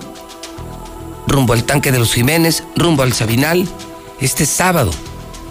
rumbo 1.27 1.53
al 1.53 1.63
tanque 1.63 1.91
de 1.91 1.99
los 1.99 2.13
Jiménez, 2.13 2.63
rumbo 2.75 3.03
al 3.03 3.13
Sabinal, 3.13 3.67
este 4.19 4.45
sábado, 4.45 4.91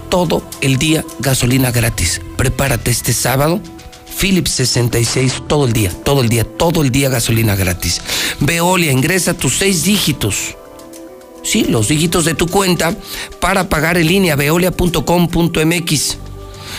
todo 0.08 0.42
el 0.60 0.78
día 0.78 1.04
gasolina 1.18 1.70
gratis. 1.70 2.20
Prepárate 2.36 2.90
este 2.90 3.12
sábado 3.12 3.60
Philips 4.20 4.50
66 4.50 5.44
todo 5.46 5.64
el 5.64 5.72
día, 5.72 5.90
todo 6.04 6.20
el 6.20 6.28
día, 6.28 6.44
todo 6.44 6.82
el 6.82 6.90
día 6.90 7.08
gasolina 7.08 7.56
gratis. 7.56 8.02
Veolia, 8.40 8.92
ingresa 8.92 9.32
tus 9.32 9.56
seis 9.56 9.82
dígitos. 9.84 10.56
Sí, 11.42 11.64
los 11.64 11.88
dígitos 11.88 12.26
de 12.26 12.34
tu 12.34 12.46
cuenta 12.46 12.94
para 13.40 13.70
pagar 13.70 13.96
en 13.96 14.08
línea 14.08 14.36
veolia.com.mx. 14.36 16.18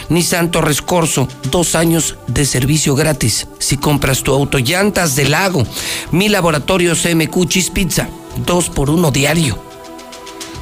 Nissan 0.10 0.52
Torres 0.52 0.84
Corso, 0.84 1.28
dos 1.50 1.74
años 1.74 2.16
de 2.28 2.46
servicio 2.46 2.94
gratis. 2.94 3.48
Si 3.58 3.76
compras 3.76 4.22
tu 4.22 4.34
auto, 4.34 4.60
llantas 4.60 5.16
de 5.16 5.28
lago. 5.28 5.66
Mi 6.12 6.30
laboratorio 6.30 6.94
CMQ 6.94 7.48
Cheese 7.48 7.72
Pizza, 7.72 8.08
dos 8.46 8.70
por 8.70 8.92
uno 8.92 9.10
diario. 9.10 9.58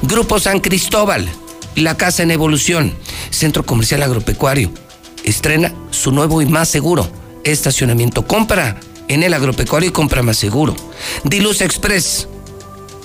Grupo 0.00 0.40
San 0.40 0.60
Cristóbal, 0.60 1.28
La 1.76 1.98
Casa 1.98 2.22
en 2.22 2.30
Evolución, 2.30 2.94
Centro 3.30 3.66
Comercial 3.66 4.02
Agropecuario 4.02 4.70
estrena 5.24 5.74
su 5.90 6.12
nuevo 6.12 6.42
y 6.42 6.46
más 6.46 6.68
seguro 6.68 7.08
estacionamiento. 7.44 8.26
Compra 8.26 8.78
en 9.08 9.22
el 9.22 9.34
agropecuario 9.34 9.90
y 9.90 9.92
compra 9.92 10.22
más 10.22 10.36
seguro. 10.36 10.76
Diluz 11.24 11.60
Express, 11.60 12.28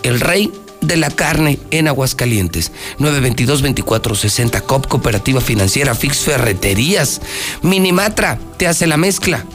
el 0.04 0.19
rey 0.19 0.51
de 0.82 0.97
la 0.97 1.10
carne 1.10 1.60
en 1.71 1.88
Aguascalientes. 1.88 2.71
922-2460, 2.99 4.62
COP 4.63 4.88
Cooperativa 4.88 5.41
Financiera, 5.41 5.95
Fix 5.95 6.19
Ferreterías, 6.19 7.21
Minimatra, 7.62 8.39
te 8.58 8.67
hace 8.67 8.88
la 8.88 8.97
mezcla. 8.97 9.45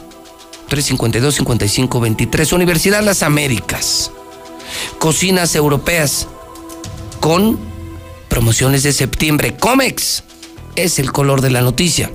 352-5523, 0.69 2.53
Universidad 2.53 3.03
Las 3.03 3.23
Américas. 3.23 4.11
Cocinas 4.99 5.55
Europeas 5.55 6.27
con 7.19 7.59
promociones 8.29 8.83
de 8.83 8.93
septiembre. 8.93 9.57
Comex 9.57 10.23
es 10.75 10.99
el 10.99 11.11
color 11.11 11.41
de 11.41 11.49
la 11.49 11.61
noticia. 11.61 12.11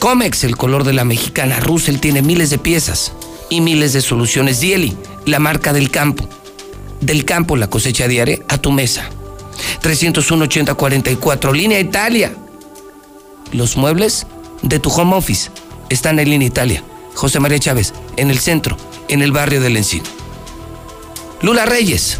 Comex, 0.00 0.44
el 0.44 0.56
color 0.56 0.84
de 0.84 0.94
la 0.94 1.04
mexicana. 1.04 1.60
Russell 1.60 1.98
tiene 1.98 2.22
miles 2.22 2.48
de 2.48 2.56
piezas 2.56 3.12
y 3.50 3.60
miles 3.60 3.92
de 3.92 4.00
soluciones. 4.00 4.58
Dieli, 4.58 4.96
la 5.26 5.38
marca 5.38 5.74
del 5.74 5.90
campo. 5.90 6.26
Del 7.02 7.26
campo, 7.26 7.54
la 7.54 7.68
cosecha 7.68 8.08
diaria, 8.08 8.38
a 8.48 8.56
tu 8.56 8.72
mesa. 8.72 9.10
301-8044, 9.82 11.52
línea 11.52 11.78
Italia. 11.78 12.34
Los 13.52 13.76
muebles 13.76 14.26
de 14.62 14.78
tu 14.78 14.88
home 14.90 15.14
office 15.14 15.50
están 15.90 16.18
en 16.18 16.30
línea 16.30 16.48
Italia. 16.48 16.82
José 17.14 17.38
María 17.38 17.58
Chávez, 17.58 17.92
en 18.16 18.30
el 18.30 18.38
centro, 18.38 18.78
en 19.08 19.20
el 19.20 19.32
barrio 19.32 19.60
del 19.60 19.76
Encino. 19.76 20.04
Lula 21.42 21.66
Reyes, 21.66 22.16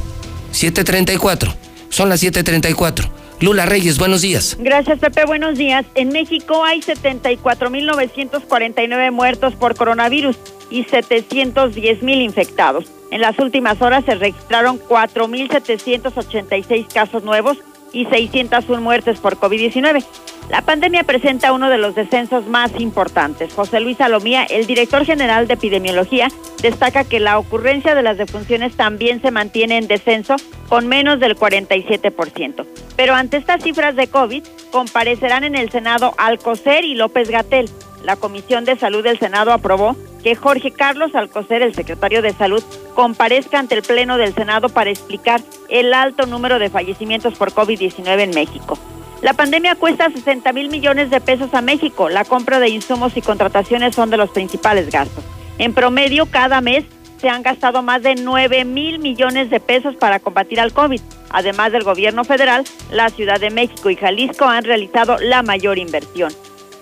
734. 0.53 1.55
Son 1.89 2.11
las 2.11 2.21
734. 2.21 3.20
Lula 3.41 3.65
Reyes, 3.65 3.99
buenos 3.99 4.21
días. 4.21 4.59
Gracias, 4.61 4.99
Pepe. 4.99 5.25
Buenos 5.25 5.57
días. 5.57 5.87
En 5.95 6.11
México 6.11 6.63
hay 6.63 6.81
74.949 6.81 9.13
muertos 9.13 9.55
por 9.55 9.77
coronavirus 9.77 10.37
y 10.69 10.85
710.000 10.85 12.23
infectados. 12.23 12.85
En 13.11 13.23
las 13.23 13.39
últimas 13.39 13.81
horas 13.81 14.05
se 14.05 14.15
registraron 14.15 14.79
4.786 14.79 16.93
casos 16.93 17.25
nuevos 17.25 17.57
y 17.93 18.05
601 18.07 18.83
muertes 18.83 19.19
por 19.19 19.37
COVID-19. 19.37 20.05
La 20.49 20.63
pandemia 20.63 21.05
presenta 21.05 21.53
uno 21.53 21.71
de 21.71 21.79
los 21.79 21.95
descensos 21.95 22.47
más 22.47 22.73
importantes. 22.81 23.53
José 23.55 23.81
Luis 23.81 23.99
Salomía, 23.99 24.45
el 24.45 24.67
director 24.67 25.05
general 25.05 25.47
de 25.47 25.55
epidemiología, 25.55 26.29
destaca 26.61 27.05
que 27.05 27.21
la 27.21 27.39
ocurrencia 27.39 27.95
de 27.95 28.03
las 28.03 28.19
defunciones 28.19 28.77
también 28.77 29.23
se 29.23 29.31
mantiene 29.31 29.79
en 29.79 29.87
descenso 29.87 30.37
con 30.69 30.89
menos 30.89 31.21
del 31.21 31.37
47%. 31.37 32.67
Pero 32.97 33.15
ante 33.15 33.37
estas 33.37 33.63
cifras 33.63 33.95
de 33.95 34.09
COVID, 34.09 34.45
comparecerán 34.73 35.45
en 35.45 35.55
el 35.55 35.71
Senado 35.71 36.15
Alcocer 36.19 36.85
y 36.85 36.95
López 36.95 37.31
Gatel. 37.31 37.71
La 38.05 38.17
Comisión 38.17 38.65
de 38.65 38.77
Salud 38.77 39.05
del 39.05 39.19
Senado 39.19 39.53
aprobó 39.53 39.97
que 40.23 40.35
Jorge 40.35 40.71
Carlos 40.71 41.15
Alcocer, 41.15 41.63
el 41.63 41.75
secretario 41.75 42.23
de 42.23 42.33
Salud, 42.33 42.63
comparezca 42.95 43.59
ante 43.59 43.75
el 43.75 43.83
Pleno 43.83 44.17
del 44.17 44.35
Senado 44.35 44.69
para 44.69 44.91
explicar 44.91 45.41
el 45.69 45.95
alto 45.95 46.27
número 46.27 46.59
de 46.59 46.71
fallecimientos 46.71 47.35
por 47.35 47.53
COVID-19 47.53 48.21
en 48.21 48.31
México. 48.31 48.79
La 49.23 49.35
pandemia 49.35 49.75
cuesta 49.75 50.11
60 50.11 50.51
mil 50.55 50.71
millones 50.71 51.11
de 51.11 51.21
pesos 51.21 51.53
a 51.53 51.61
México. 51.61 52.09
La 52.09 52.25
compra 52.25 52.59
de 52.59 52.71
insumos 52.71 53.17
y 53.17 53.21
contrataciones 53.21 53.95
son 53.95 54.09
de 54.09 54.17
los 54.17 54.31
principales 54.31 54.91
gastos. 54.91 55.25
En 55.59 55.75
promedio, 55.75 56.25
cada 56.25 56.63
mes 56.63 56.87
se 57.21 57.29
han 57.29 57.43
gastado 57.43 57.83
más 57.83 58.03
de 58.03 58.15
9 58.15 58.65
mil 58.65 58.99
millones 58.99 59.51
de 59.51 59.61
pesos 59.61 59.95
para 59.97 60.21
combatir 60.21 60.59
al 60.59 60.73
COVID. 60.73 61.03
Además 61.29 61.71
del 61.71 61.85
gobierno 61.85 62.25
federal, 62.25 62.65
la 62.91 63.11
Ciudad 63.11 63.39
de 63.39 63.51
México 63.51 63.91
y 63.91 63.97
Jalisco 63.97 64.47
han 64.47 64.65
realizado 64.65 65.19
la 65.19 65.43
mayor 65.43 65.77
inversión. 65.77 66.33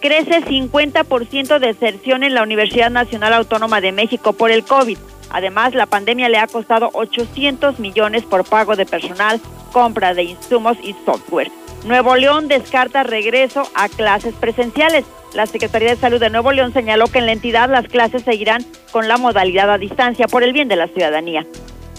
Crece 0.01 0.45
50% 0.45 1.59
de 1.59 1.66
deserción 1.66 2.22
en 2.22 2.34
la 2.34 2.45
Universidad 2.45 2.91
Nacional 2.91 3.32
Autónoma 3.32 3.80
de 3.80 3.91
México 3.91 4.32
por 4.32 4.53
el 4.53 4.62
COVID. 4.62 4.97
Además, 5.30 5.74
la 5.74 5.86
pandemia 5.86 6.28
le 6.28 6.39
ha 6.39 6.47
costado 6.47 6.91
800 6.93 7.80
millones 7.80 8.22
por 8.22 8.45
pago 8.45 8.76
de 8.76 8.86
personal, 8.86 9.41
compra 9.72 10.14
de 10.14 10.22
insumos 10.22 10.78
y 10.84 10.95
software. 11.05 11.51
Nuevo 11.85 12.16
León 12.16 12.49
descarta 12.49 13.03
regreso 13.03 13.62
a 13.74 13.89
clases 13.89 14.35
presenciales. 14.35 15.05
La 15.35 15.47
Secretaría 15.47 15.91
de 15.91 15.97
Salud 15.97 16.20
de 16.20 16.31
Nuevo 16.31 16.53
León 16.53 16.72
señaló 16.72 17.07
que 17.07 17.18
en 17.18 17.26
la 17.26 17.33
entidad 17.33 17.70
las 17.70 17.87
clases 17.87 18.22
seguirán 18.22 18.64
con 18.91 19.09
la 19.09 19.16
modalidad 19.16 19.70
a 19.70 19.79
distancia 19.79 20.26
por 20.26 20.43
el 20.43 20.53
bien 20.53 20.68
de 20.68 20.76
la 20.76 20.89
ciudadanía. 20.89 21.47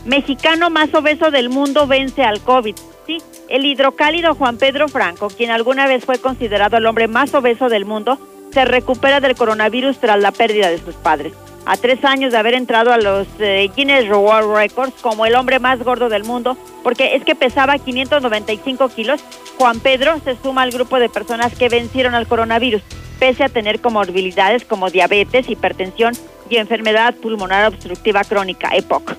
Mexicano 0.05 0.69
más 0.69 0.93
obeso 0.93 1.31
del 1.31 1.49
mundo 1.49 1.87
vence 1.87 2.23
al 2.23 2.41
COVID. 2.41 2.75
Sí, 3.05 3.17
el 3.47 3.65
hidrocálido 3.65 4.35
Juan 4.35 4.57
Pedro 4.57 4.87
Franco, 4.87 5.29
quien 5.29 5.51
alguna 5.51 5.87
vez 5.87 6.05
fue 6.05 6.19
considerado 6.19 6.77
el 6.77 6.85
hombre 6.85 7.07
más 7.07 7.33
obeso 7.33 7.69
del 7.69 7.85
mundo, 7.85 8.19
se 8.51 8.65
recupera 8.65 9.19
del 9.19 9.35
coronavirus 9.35 9.99
tras 9.99 10.19
la 10.19 10.31
pérdida 10.31 10.69
de 10.69 10.79
sus 10.79 10.95
padres 10.95 11.33
a 11.65 11.77
tres 11.77 12.03
años 12.03 12.31
de 12.31 12.37
haber 12.37 12.53
entrado 12.53 12.91
a 12.91 12.97
los 12.97 13.27
eh, 13.39 13.69
Guinness 13.75 14.09
World 14.09 14.55
Records 14.55 14.93
como 15.01 15.25
el 15.25 15.35
hombre 15.35 15.59
más 15.59 15.83
gordo 15.83 16.09
del 16.09 16.23
mundo, 16.23 16.57
porque 16.83 17.15
es 17.15 17.23
que 17.23 17.35
pesaba 17.35 17.77
595 17.77 18.89
kilos. 18.89 19.21
Juan 19.57 19.79
Pedro 19.79 20.19
se 20.23 20.35
suma 20.35 20.63
al 20.63 20.71
grupo 20.71 20.99
de 20.99 21.09
personas 21.09 21.55
que 21.55 21.69
vencieron 21.69 22.15
al 22.15 22.27
coronavirus, 22.27 22.81
pese 23.19 23.43
a 23.43 23.49
tener 23.49 23.81
comorbilidades 23.81 24.65
como 24.65 24.89
diabetes, 24.89 25.49
hipertensión 25.49 26.13
y 26.49 26.57
enfermedad 26.57 27.15
pulmonar 27.15 27.67
obstructiva 27.67 28.23
crónica, 28.23 28.69
EPOC. 28.73 29.15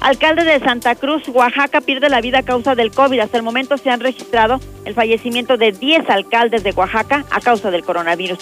Alcalde 0.00 0.44
de 0.44 0.60
Santa 0.60 0.94
Cruz, 0.94 1.28
Oaxaca, 1.28 1.82
pierde 1.82 2.08
la 2.08 2.22
vida 2.22 2.38
a 2.38 2.42
causa 2.42 2.74
del 2.74 2.90
COVID. 2.90 3.20
Hasta 3.20 3.36
el 3.36 3.42
momento 3.42 3.76
se 3.76 3.90
han 3.90 4.00
registrado 4.00 4.58
el 4.86 4.94
fallecimiento 4.94 5.58
de 5.58 5.72
10 5.72 6.08
alcaldes 6.08 6.62
de 6.64 6.70
Oaxaca 6.70 7.26
a 7.30 7.40
causa 7.40 7.70
del 7.70 7.84
coronavirus. 7.84 8.38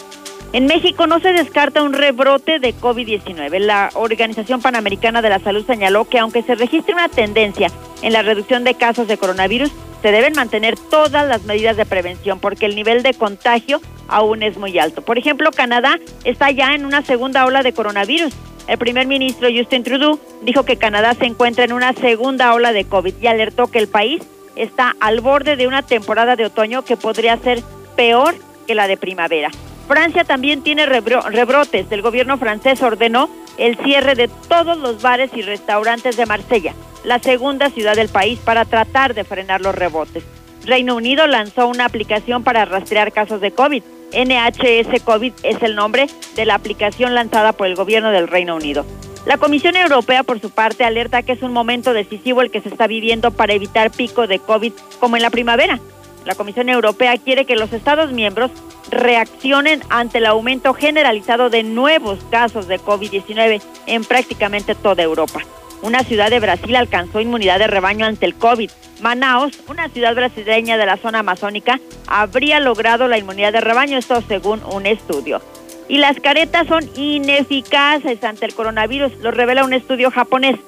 En 0.54 0.64
México 0.64 1.06
no 1.06 1.20
se 1.20 1.34
descarta 1.34 1.82
un 1.82 1.92
rebrote 1.92 2.58
de 2.58 2.74
COVID-19. 2.74 3.58
La 3.58 3.90
Organización 3.92 4.62
Panamericana 4.62 5.20
de 5.20 5.28
la 5.28 5.40
Salud 5.40 5.66
señaló 5.66 6.06
que 6.06 6.18
aunque 6.18 6.42
se 6.42 6.54
registre 6.54 6.94
una 6.94 7.10
tendencia 7.10 7.70
en 8.00 8.14
la 8.14 8.22
reducción 8.22 8.64
de 8.64 8.72
casos 8.72 9.08
de 9.08 9.18
coronavirus, 9.18 9.70
se 10.00 10.10
deben 10.10 10.32
mantener 10.32 10.78
todas 10.78 11.28
las 11.28 11.44
medidas 11.44 11.76
de 11.76 11.84
prevención 11.84 12.40
porque 12.40 12.64
el 12.64 12.76
nivel 12.76 13.02
de 13.02 13.12
contagio 13.12 13.82
aún 14.08 14.42
es 14.42 14.56
muy 14.56 14.78
alto. 14.78 15.02
Por 15.02 15.18
ejemplo, 15.18 15.50
Canadá 15.50 15.98
está 16.24 16.50
ya 16.50 16.74
en 16.74 16.86
una 16.86 17.02
segunda 17.02 17.44
ola 17.44 17.62
de 17.62 17.74
coronavirus. 17.74 18.32
El 18.68 18.78
primer 18.78 19.06
ministro 19.06 19.48
Justin 19.54 19.82
Trudeau 19.82 20.18
dijo 20.42 20.62
que 20.62 20.76
Canadá 20.76 21.12
se 21.12 21.26
encuentra 21.26 21.64
en 21.64 21.74
una 21.74 21.92
segunda 21.92 22.54
ola 22.54 22.72
de 22.72 22.86
COVID 22.86 23.14
y 23.20 23.26
alertó 23.26 23.66
que 23.66 23.80
el 23.80 23.88
país 23.88 24.22
está 24.56 24.94
al 25.00 25.20
borde 25.20 25.56
de 25.56 25.66
una 25.66 25.82
temporada 25.82 26.36
de 26.36 26.46
otoño 26.46 26.86
que 26.86 26.96
podría 26.96 27.36
ser 27.36 27.62
peor 27.96 28.34
que 28.66 28.74
la 28.74 28.88
de 28.88 28.96
primavera. 28.96 29.50
Francia 29.88 30.22
también 30.24 30.62
tiene 30.62 30.84
rebrotes. 30.84 31.86
El 31.90 32.02
gobierno 32.02 32.36
francés 32.36 32.82
ordenó 32.82 33.30
el 33.56 33.78
cierre 33.78 34.14
de 34.14 34.28
todos 34.28 34.76
los 34.76 35.00
bares 35.00 35.30
y 35.34 35.40
restaurantes 35.40 36.16
de 36.18 36.26
Marsella, 36.26 36.74
la 37.04 37.18
segunda 37.20 37.70
ciudad 37.70 37.96
del 37.96 38.10
país, 38.10 38.38
para 38.38 38.66
tratar 38.66 39.14
de 39.14 39.24
frenar 39.24 39.62
los 39.62 39.74
rebotes. 39.74 40.24
Reino 40.66 40.94
Unido 40.94 41.26
lanzó 41.26 41.66
una 41.66 41.86
aplicación 41.86 42.44
para 42.44 42.66
rastrear 42.66 43.12
casos 43.12 43.40
de 43.40 43.50
COVID. 43.52 43.82
NHS 44.12 45.02
COVID 45.02 45.32
es 45.42 45.62
el 45.62 45.74
nombre 45.74 46.06
de 46.36 46.44
la 46.44 46.54
aplicación 46.54 47.14
lanzada 47.14 47.54
por 47.54 47.66
el 47.66 47.74
gobierno 47.74 48.10
del 48.10 48.28
Reino 48.28 48.56
Unido. 48.56 48.84
La 49.24 49.38
Comisión 49.38 49.74
Europea, 49.74 50.22
por 50.22 50.38
su 50.38 50.50
parte, 50.50 50.84
alerta 50.84 51.22
que 51.22 51.32
es 51.32 51.42
un 51.42 51.52
momento 51.52 51.94
decisivo 51.94 52.42
el 52.42 52.50
que 52.50 52.60
se 52.60 52.68
está 52.68 52.86
viviendo 52.86 53.30
para 53.30 53.54
evitar 53.54 53.90
pico 53.90 54.26
de 54.26 54.38
COVID 54.38 54.72
como 55.00 55.16
en 55.16 55.22
la 55.22 55.30
primavera. 55.30 55.80
La 56.28 56.34
Comisión 56.34 56.68
Europea 56.68 57.16
quiere 57.16 57.46
que 57.46 57.56
los 57.56 57.72
Estados 57.72 58.12
miembros 58.12 58.50
reaccionen 58.90 59.80
ante 59.88 60.18
el 60.18 60.26
aumento 60.26 60.74
generalizado 60.74 61.48
de 61.48 61.62
nuevos 61.62 62.18
casos 62.30 62.68
de 62.68 62.78
COVID-19 62.78 63.62
en 63.86 64.04
prácticamente 64.04 64.74
toda 64.74 65.02
Europa. 65.02 65.40
Una 65.80 66.04
ciudad 66.04 66.28
de 66.28 66.38
Brasil 66.38 66.76
alcanzó 66.76 67.22
inmunidad 67.22 67.58
de 67.58 67.66
rebaño 67.66 68.04
ante 68.04 68.26
el 68.26 68.34
COVID. 68.34 68.70
Manaos, 69.00 69.58
una 69.70 69.88
ciudad 69.88 70.14
brasileña 70.14 70.76
de 70.76 70.84
la 70.84 70.98
zona 70.98 71.20
amazónica, 71.20 71.80
habría 72.06 72.60
logrado 72.60 73.08
la 73.08 73.16
inmunidad 73.16 73.54
de 73.54 73.62
rebaño, 73.62 73.96
esto 73.96 74.20
según 74.28 74.60
un 74.70 74.84
estudio. 74.84 75.40
Y 75.88 75.96
las 75.96 76.20
caretas 76.20 76.66
son 76.66 76.84
ineficaces 76.94 78.22
ante 78.22 78.44
el 78.44 78.52
coronavirus, 78.52 79.16
lo 79.22 79.30
revela 79.30 79.64
un 79.64 79.72
estudio 79.72 80.10
japonés 80.10 80.58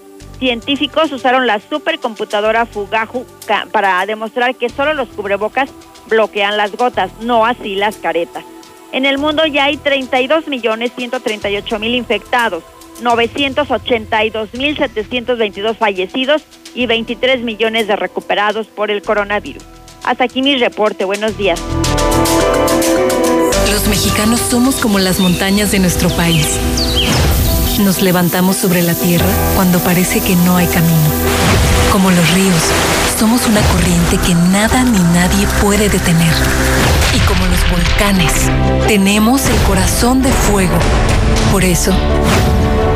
científicos 0.40 1.12
usaron 1.12 1.46
la 1.46 1.60
supercomputadora 1.60 2.66
Fugaku 2.66 3.24
para 3.70 4.04
demostrar 4.06 4.56
que 4.56 4.68
solo 4.68 4.94
los 4.94 5.08
cubrebocas 5.10 5.70
bloquean 6.08 6.56
las 6.56 6.72
gotas, 6.72 7.12
no 7.20 7.46
así 7.46 7.76
las 7.76 7.96
caretas. 7.96 8.42
En 8.90 9.06
el 9.06 9.18
mundo 9.18 9.46
ya 9.46 9.64
hay 9.64 9.76
32 9.76 10.48
millones 10.48 10.90
138 10.96 11.78
mil 11.78 11.94
infectados, 11.94 12.64
982 13.00 14.54
mil 14.54 14.76
722 14.76 15.76
fallecidos 15.76 16.42
y 16.74 16.86
23 16.86 17.42
millones 17.42 17.86
de 17.86 17.94
recuperados 17.94 18.66
por 18.66 18.90
el 18.90 19.02
coronavirus. 19.02 19.62
Hasta 20.02 20.24
aquí 20.24 20.42
mi 20.42 20.56
reporte. 20.56 21.04
Buenos 21.04 21.36
días. 21.36 21.60
Los 23.70 23.86
mexicanos 23.86 24.40
somos 24.40 24.76
como 24.76 24.98
las 24.98 25.20
montañas 25.20 25.70
de 25.70 25.78
nuestro 25.78 26.08
país 26.10 26.58
nos 27.84 28.02
levantamos 28.02 28.56
sobre 28.56 28.82
la 28.82 28.94
tierra 28.94 29.28
cuando 29.56 29.78
parece 29.80 30.20
que 30.20 30.36
no 30.36 30.56
hay 30.56 30.66
camino. 30.66 31.10
Como 31.92 32.10
los 32.10 32.30
ríos, 32.32 32.62
somos 33.18 33.46
una 33.46 33.60
corriente 33.62 34.18
que 34.18 34.34
nada 34.34 34.84
ni 34.84 34.98
nadie 34.98 35.46
puede 35.60 35.88
detener. 35.88 36.32
Y 37.14 37.18
como 37.20 37.46
los 37.46 37.70
volcanes, 37.70 38.32
tenemos 38.86 39.46
el 39.46 39.56
corazón 39.66 40.22
de 40.22 40.30
fuego. 40.30 40.78
Por 41.50 41.64
eso, 41.64 41.92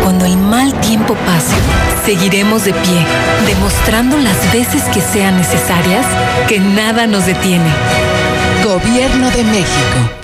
cuando 0.02 0.24
el 0.24 0.36
mal 0.36 0.72
tiempo 0.80 1.14
pase, 1.14 1.56
seguiremos 2.04 2.64
de 2.64 2.72
pie, 2.72 3.06
demostrando 3.46 4.16
las 4.18 4.52
veces 4.52 4.82
que 4.92 5.00
sean 5.00 5.36
necesarias 5.36 6.06
que 6.48 6.60
nada 6.60 7.06
nos 7.06 7.26
detiene. 7.26 7.70
Gobierno 8.64 9.30
de 9.30 9.44
México. 9.44 10.23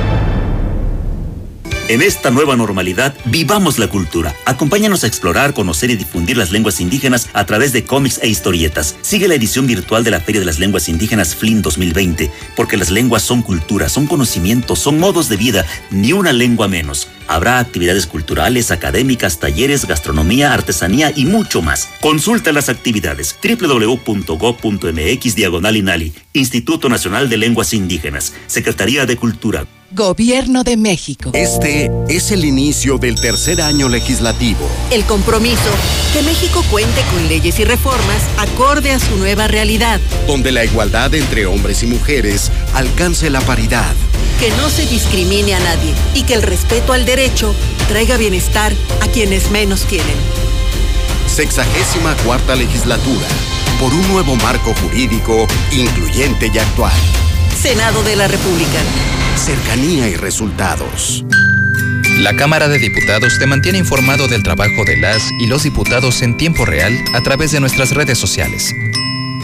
En 1.91 2.01
esta 2.01 2.31
nueva 2.31 2.55
normalidad, 2.55 3.13
vivamos 3.25 3.77
la 3.77 3.89
cultura. 3.89 4.33
Acompáñanos 4.45 5.03
a 5.03 5.07
explorar, 5.07 5.53
conocer 5.53 5.89
y 5.89 5.97
difundir 5.97 6.37
las 6.37 6.49
lenguas 6.49 6.79
indígenas 6.79 7.27
a 7.33 7.45
través 7.45 7.73
de 7.73 7.83
cómics 7.83 8.17
e 8.23 8.29
historietas. 8.29 8.95
Sigue 9.01 9.27
la 9.27 9.35
edición 9.35 9.67
virtual 9.67 10.05
de 10.05 10.11
la 10.11 10.21
Feria 10.21 10.39
de 10.39 10.45
las 10.45 10.57
Lenguas 10.57 10.87
Indígenas 10.87 11.35
FLIN 11.35 11.61
2020, 11.61 12.31
porque 12.55 12.77
las 12.77 12.91
lenguas 12.91 13.23
son 13.23 13.41
cultura, 13.41 13.89
son 13.89 14.07
conocimientos, 14.07 14.79
son 14.79 14.99
modos 14.99 15.27
de 15.27 15.35
vida, 15.35 15.65
ni 15.89 16.13
una 16.13 16.31
lengua 16.31 16.69
menos. 16.69 17.09
Habrá 17.27 17.59
actividades 17.59 18.07
culturales, 18.07 18.71
académicas, 18.71 19.39
talleres, 19.41 19.83
gastronomía, 19.83 20.53
artesanía 20.53 21.11
y 21.13 21.25
mucho 21.25 21.61
más. 21.61 21.89
Consulta 21.99 22.53
las 22.53 22.69
actividades 22.69 23.35
www.go.mx 23.43 25.35
diagonal 25.35 25.75
INALI, 25.75 26.13
Instituto 26.31 26.87
Nacional 26.87 27.27
de 27.27 27.35
Lenguas 27.35 27.73
Indígenas, 27.73 28.31
Secretaría 28.47 29.05
de 29.05 29.17
Cultura. 29.17 29.67
Gobierno 29.93 30.63
de 30.63 30.77
México. 30.77 31.31
Este 31.33 31.91
es 32.07 32.31
el 32.31 32.45
inicio 32.45 32.97
del 32.97 33.19
tercer 33.19 33.61
año 33.61 33.89
legislativo. 33.89 34.65
El 34.89 35.03
compromiso 35.03 35.69
que 36.13 36.21
México 36.21 36.63
cuente 36.71 37.01
con 37.11 37.27
leyes 37.27 37.59
y 37.59 37.65
reformas 37.65 38.23
acorde 38.37 38.93
a 38.93 38.99
su 38.99 39.17
nueva 39.17 39.49
realidad. 39.49 39.99
Donde 40.27 40.53
la 40.53 40.63
igualdad 40.63 41.13
entre 41.13 41.45
hombres 41.45 41.83
y 41.83 41.87
mujeres 41.87 42.53
alcance 42.73 43.29
la 43.29 43.41
paridad. 43.41 43.93
Que 44.39 44.49
no 44.51 44.69
se 44.69 44.85
discrimine 44.85 45.55
a 45.55 45.59
nadie 45.59 45.93
y 46.15 46.23
que 46.23 46.35
el 46.35 46.43
respeto 46.43 46.93
al 46.93 47.03
derecho 47.03 47.53
traiga 47.89 48.15
bienestar 48.15 48.71
a 49.01 49.07
quienes 49.07 49.51
menos 49.51 49.83
tienen. 49.83 50.15
Sexagésima 51.27 52.15
cuarta 52.23 52.55
legislatura. 52.55 53.27
Por 53.77 53.93
un 53.93 54.07
nuevo 54.07 54.37
marco 54.37 54.73
jurídico 54.73 55.47
incluyente 55.73 56.49
y 56.53 56.59
actual 56.59 56.93
Senado 57.61 58.01
de 58.01 58.15
la 58.15 58.27
República. 58.27 58.79
Cercanía 59.35 60.07
y 60.07 60.15
resultados. 60.15 61.23
La 62.17 62.35
Cámara 62.35 62.67
de 62.67 62.79
Diputados 62.79 63.37
te 63.37 63.45
mantiene 63.45 63.77
informado 63.77 64.27
del 64.27 64.41
trabajo 64.41 64.83
de 64.83 64.97
las 64.97 65.21
y 65.39 65.45
los 65.45 65.61
diputados 65.61 66.23
en 66.23 66.37
tiempo 66.37 66.65
real 66.65 66.91
a 67.13 67.21
través 67.21 67.51
de 67.51 67.59
nuestras 67.59 67.91
redes 67.91 68.17
sociales. 68.17 68.73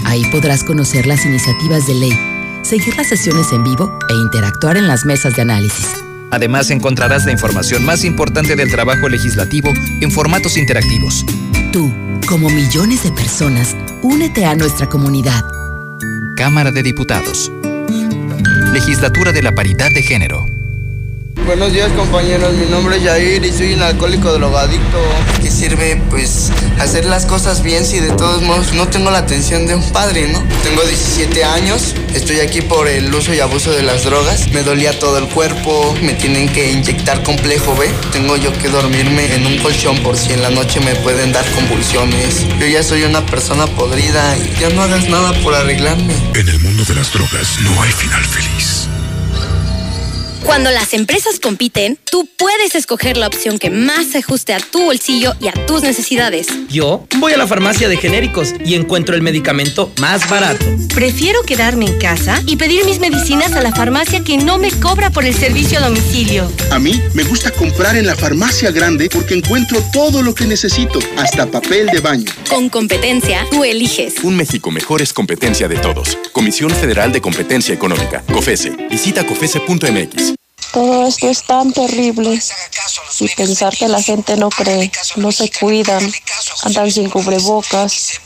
Ahí 0.03 0.25
podrás 0.31 0.63
conocer 0.63 1.05
las 1.05 1.27
iniciativas 1.27 1.85
de 1.85 1.93
ley, 1.93 2.19
seguir 2.63 2.97
las 2.97 3.07
sesiones 3.07 3.51
en 3.51 3.63
vivo 3.63 3.99
e 4.09 4.13
interactuar 4.15 4.77
en 4.77 4.87
las 4.87 5.05
mesas 5.05 5.35
de 5.35 5.43
análisis. 5.43 5.87
Además 6.31 6.71
encontrarás 6.71 7.23
la 7.25 7.33
información 7.33 7.85
más 7.85 8.03
importante 8.03 8.55
del 8.55 8.71
trabajo 8.71 9.09
legislativo 9.09 9.71
en 10.01 10.09
formatos 10.09 10.57
interactivos. 10.57 11.23
Tú, 11.71 11.93
como 12.27 12.49
millones 12.49 13.03
de 13.03 13.11
personas, 13.11 13.75
únete 14.01 14.43
a 14.43 14.55
nuestra 14.55 14.89
comunidad. 14.89 15.45
Cámara 16.35 16.71
de 16.71 16.81
Diputados. 16.81 17.51
Legislatura 18.77 19.31
de 19.31 19.41
la 19.41 19.55
Paridad 19.55 19.89
de 19.89 20.03
Género. 20.03 20.45
Buenos 21.47 21.71
días 21.71 21.89
compañeros, 21.93 22.53
mi 22.55 22.65
nombre 22.65 22.97
es 22.97 23.03
Jair 23.03 23.45
y 23.45 23.53
soy 23.53 23.73
un 23.73 23.81
alcohólico 23.81 24.33
drogadicto. 24.33 24.99
¿Qué 25.41 25.49
sirve 25.49 25.95
pues 26.09 26.51
hacer 26.77 27.05
las 27.05 27.25
cosas 27.25 27.63
bien 27.63 27.85
si 27.85 28.01
de 28.01 28.09
todos 28.09 28.41
modos 28.41 28.73
no 28.73 28.89
tengo 28.89 29.11
la 29.11 29.19
atención 29.19 29.65
de 29.65 29.75
un 29.75 29.91
padre, 29.93 30.27
no? 30.27 30.43
Tengo 30.61 30.81
17 30.81 31.45
años, 31.45 31.95
estoy 32.13 32.41
aquí 32.41 32.59
por 32.59 32.89
el 32.89 33.15
uso 33.15 33.33
y 33.33 33.39
abuso 33.39 33.71
de 33.71 33.81
las 33.81 34.03
drogas, 34.03 34.49
me 34.49 34.61
dolía 34.61 34.99
todo 34.99 35.19
el 35.19 35.29
cuerpo, 35.29 35.95
me 36.01 36.15
tienen 36.15 36.49
que 36.49 36.69
inyectar 36.69 37.23
complejo 37.23 37.73
B, 37.77 37.89
tengo 38.11 38.35
yo 38.35 38.51
que 38.51 38.67
dormirme 38.67 39.33
en 39.33 39.45
un 39.45 39.57
colchón 39.59 40.03
por 40.03 40.17
si 40.17 40.33
en 40.33 40.41
la 40.41 40.49
noche 40.49 40.81
me 40.81 40.95
pueden 40.95 41.31
dar 41.31 41.49
convulsiones. 41.51 42.45
Yo 42.59 42.67
ya 42.67 42.83
soy 42.83 43.03
una 43.03 43.25
persona 43.25 43.67
podrida 43.67 44.37
y 44.37 44.59
ya 44.59 44.67
no 44.71 44.81
hagas 44.81 45.07
nada 45.07 45.31
por 45.41 45.55
arreglarme. 45.55 46.13
En 46.35 46.49
el 46.49 46.59
mundo 46.59 46.83
de 46.83 46.95
las 46.95 47.13
drogas 47.13 47.57
no 47.61 47.81
hay 47.81 47.91
final 47.93 48.25
feliz. 48.25 48.89
Cuando 50.43 50.71
las 50.71 50.93
empresas 50.93 51.39
compiten, 51.39 51.97
tú 52.09 52.27
puedes 52.37 52.75
escoger 52.75 53.17
la 53.17 53.27
opción 53.27 53.59
que 53.59 53.69
más 53.69 54.07
se 54.07 54.19
ajuste 54.19 54.53
a 54.53 54.59
tu 54.59 54.85
bolsillo 54.85 55.35
y 55.39 55.47
a 55.47 55.53
tus 55.65 55.81
necesidades. 55.81 56.47
Yo 56.69 57.05
voy 57.17 57.33
a 57.33 57.37
la 57.37 57.47
farmacia 57.47 57.89
de 57.89 57.97
genéricos 57.97 58.53
y 58.63 58.75
encuentro 58.75 59.15
el 59.15 59.21
medicamento 59.21 59.91
más 59.99 60.29
barato. 60.29 60.65
Prefiero 60.95 61.43
quedarme 61.43 61.85
en 61.85 61.99
casa 61.99 62.41
y 62.45 62.55
pedir 62.55 62.85
mis 62.85 62.99
medicinas 62.99 63.53
a 63.53 63.61
la 63.61 63.71
farmacia 63.71 64.23
que 64.23 64.37
no 64.37 64.57
me 64.57 64.71
cobra 64.71 65.09
por 65.09 65.25
el 65.25 65.35
servicio 65.35 65.79
a 65.79 65.81
domicilio. 65.81 66.51
A 66.71 66.79
mí 66.79 67.01
me 67.13 67.23
gusta 67.23 67.51
comprar 67.51 67.97
en 67.97 68.07
la 68.07 68.15
farmacia 68.15 68.71
grande 68.71 69.09
porque 69.11 69.33
encuentro 69.33 69.83
todo 69.91 70.21
lo 70.23 70.33
que 70.33 70.45
necesito, 70.45 70.99
hasta 71.17 71.45
papel 71.47 71.87
de 71.87 71.99
baño. 71.99 72.31
Con 72.49 72.69
competencia, 72.69 73.45
tú 73.51 73.63
eliges. 73.63 74.15
Un 74.23 74.37
México 74.37 74.71
mejor 74.71 75.01
es 75.01 75.13
competencia 75.13 75.67
de 75.67 75.77
todos. 75.77 76.17
Comisión 76.31 76.71
Federal 76.71 77.11
de 77.11 77.21
Competencia 77.21 77.73
Económica, 77.73 78.23
COFESE. 78.31 78.71
Visita 78.89 79.25
COFESE.mx. 79.25 80.36
Todo 80.71 81.07
esto 81.07 81.29
es 81.29 81.43
tan 81.43 81.71
terrible 81.73 82.39
y 83.19 83.27
pensar 83.29 83.75
que 83.75 83.87
la 83.87 84.01
gente 84.01 84.35
no 84.35 84.49
cree, 84.49 84.91
no 85.15 85.31
se 85.31 85.49
cuidan, 85.51 86.13
andan 86.63 86.91
sin 86.91 87.09
cubrebocas 87.09 88.19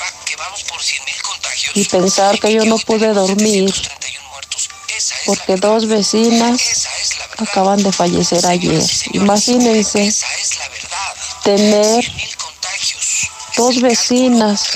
y 1.76 1.86
pensar 1.86 2.40
que 2.40 2.54
yo 2.54 2.66
no 2.66 2.78
pude 2.78 3.14
dormir 3.14 3.74
porque 5.26 5.56
dos 5.56 5.88
vecinas 5.88 6.88
acaban 7.38 7.82
de 7.82 7.92
fallecer 7.92 8.46
ayer. 8.46 8.84
Imagínense 9.14 10.14
tener 11.44 12.12
dos 13.58 13.82
vecinas 13.82 14.70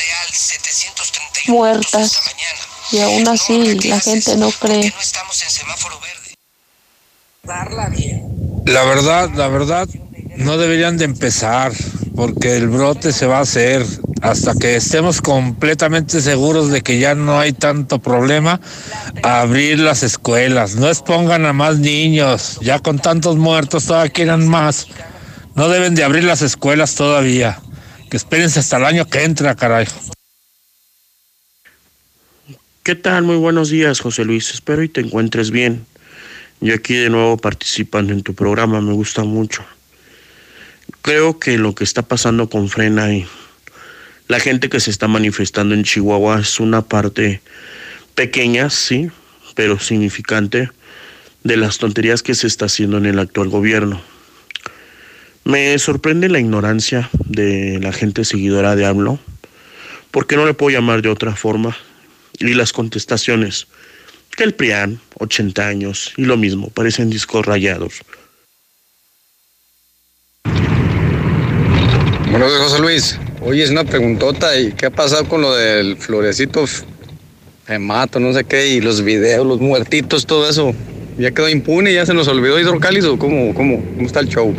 muertas 1.47 2.22
y 2.91 3.01
aún 3.01 3.28
así 3.28 3.80
la 3.82 3.99
gente 3.99 4.36
no 4.38 4.51
cree. 4.51 4.93
La 8.66 8.84
verdad, 8.84 9.30
la 9.36 9.48
verdad, 9.48 9.88
no 10.38 10.58
deberían 10.58 10.98
de 10.98 11.06
empezar 11.06 11.72
porque 12.16 12.56
el 12.58 12.68
brote 12.68 13.12
se 13.12 13.28
va 13.28 13.38
a 13.38 13.41
hacer 13.41 13.86
hasta 14.22 14.54
que 14.56 14.76
estemos 14.76 15.22
completamente 15.22 16.22
seguros 16.22 16.72
de 16.72 16.82
que 16.82 16.98
ya 16.98 17.14
no 17.14 17.39
hay 17.39 17.54
tanto 17.54 18.00
problema 18.00 18.60
a 19.22 19.41
abrir 19.41 19.80
las 19.80 20.02
escuelas. 20.02 20.76
No 20.76 20.88
expongan 20.88 21.46
a 21.46 21.54
más 21.54 21.78
niños, 21.78 22.58
ya 22.62 22.80
con 22.80 23.00
tantos 23.00 23.36
muertos 23.36 23.86
todavía 23.86 24.12
quieran 24.12 24.48
más. 24.48 24.88
No 25.56 25.70
deben 25.70 25.93
de 25.93 26.04
abrir 26.04 26.24
las 26.24 26.41
escuelas 26.41 26.96
todavía. 26.96 27.60
Que 28.10 28.18
espérense 28.18 28.60
hasta 28.60 28.78
el 28.78 28.86
año 28.86 29.06
que 29.06 29.24
entra, 29.24 29.56
caray. 29.56 29.88
¿Qué 32.84 32.96
tal? 32.96 33.24
Muy 33.24 33.38
buenos 33.38 33.70
días, 33.70 34.00
José 34.00 34.26
Luis. 34.26 34.52
Espero 34.52 34.84
y 34.84 34.89
te 34.89 35.02
encuentres 35.02 35.52
bien. 35.52 35.86
Y 36.62 36.72
aquí 36.72 36.95
de 36.95 37.10
nuevo 37.10 37.38
participando 37.38 38.14
en 38.14 38.24
tu 38.24 38.34
programa, 38.34 38.82
me 38.82 38.93
gusta 38.93 39.24
mucho. 39.24 39.64
Creo 41.01 41.39
que 41.39 41.58
lo 41.58 41.76
que 41.76 41.84
está 41.84 42.01
pasando 42.01 42.49
con 42.49 42.70
Frena 42.70 43.14
y 43.14 43.28
la 44.28 44.39
gente 44.39 44.70
que 44.70 44.80
se 44.80 44.89
está 44.89 45.08
manifestando 45.08 45.76
en 45.76 45.84
Chihuahua 45.84 46.39
es 46.39 46.60
una 46.60 46.82
parte 46.82 47.41
pequeña, 48.16 48.70
sí, 48.70 49.10
pero 49.53 49.80
significante 49.80 50.72
de 51.43 51.58
las 51.58 51.78
tonterías 51.78 52.24
que 52.24 52.34
se 52.34 52.47
está 52.47 52.66
haciendo 52.66 52.97
en 52.97 53.06
el 53.06 53.20
actual 53.20 53.49
gobierno. 53.49 54.01
Me 55.43 55.78
sorprende 55.78 56.28
la 56.28 56.39
ignorancia 56.39 57.10
de 57.26 57.80
la 57.80 57.93
gente 57.93 58.26
seguidora 58.26 58.76
de 58.76 58.88
AMLO, 58.88 59.20
porque 60.10 60.38
no 60.38 60.45
le 60.47 60.56
puedo 60.56 60.76
llamar 60.76 61.03
de 61.03 61.10
otra 61.10 61.36
forma, 61.36 61.78
y 62.39 62.56
las 62.56 62.74
contestaciones 62.74 63.68
que 64.36 64.44
el 64.44 64.54
PRIAN, 64.54 65.00
80 65.20 65.68
años, 65.68 66.14
y 66.18 66.26
lo 66.26 66.38
mismo, 66.38 66.70
parecen 66.70 67.10
discos 67.10 67.46
rayados. 67.46 68.02
Buenos 72.30 72.52
días, 72.52 72.62
José 72.64 72.80
Luis. 72.82 73.20
Oye, 73.42 73.64
es 73.64 73.70
una 73.70 73.86
preguntota, 73.86 74.60
¿y 74.60 74.74
qué 74.74 74.88
ha 74.88 74.92
pasado 74.92 75.28
con 75.30 75.42
lo 75.42 75.56
del 75.56 75.98
florecito 75.98 76.66
mato, 77.80 78.20
no 78.20 78.34
sé 78.34 78.44
qué, 78.44 78.68
y 78.68 78.82
los 78.82 79.02
videos, 79.02 79.46
los 79.46 79.60
muertitos, 79.60 80.26
todo 80.26 80.50
eso? 80.50 80.74
¿Ya 81.18 81.32
quedó 81.32 81.48
impune? 81.48 81.94
¿Ya 81.94 82.06
se 82.06 82.14
nos 82.14 82.28
olvidó 82.28 82.60
hidrocálido? 82.60 83.18
¿Cómo, 83.18 83.54
cómo, 83.54 83.84
cómo 83.96 84.06
está 84.06 84.20
el 84.20 84.28
show? 84.28 84.54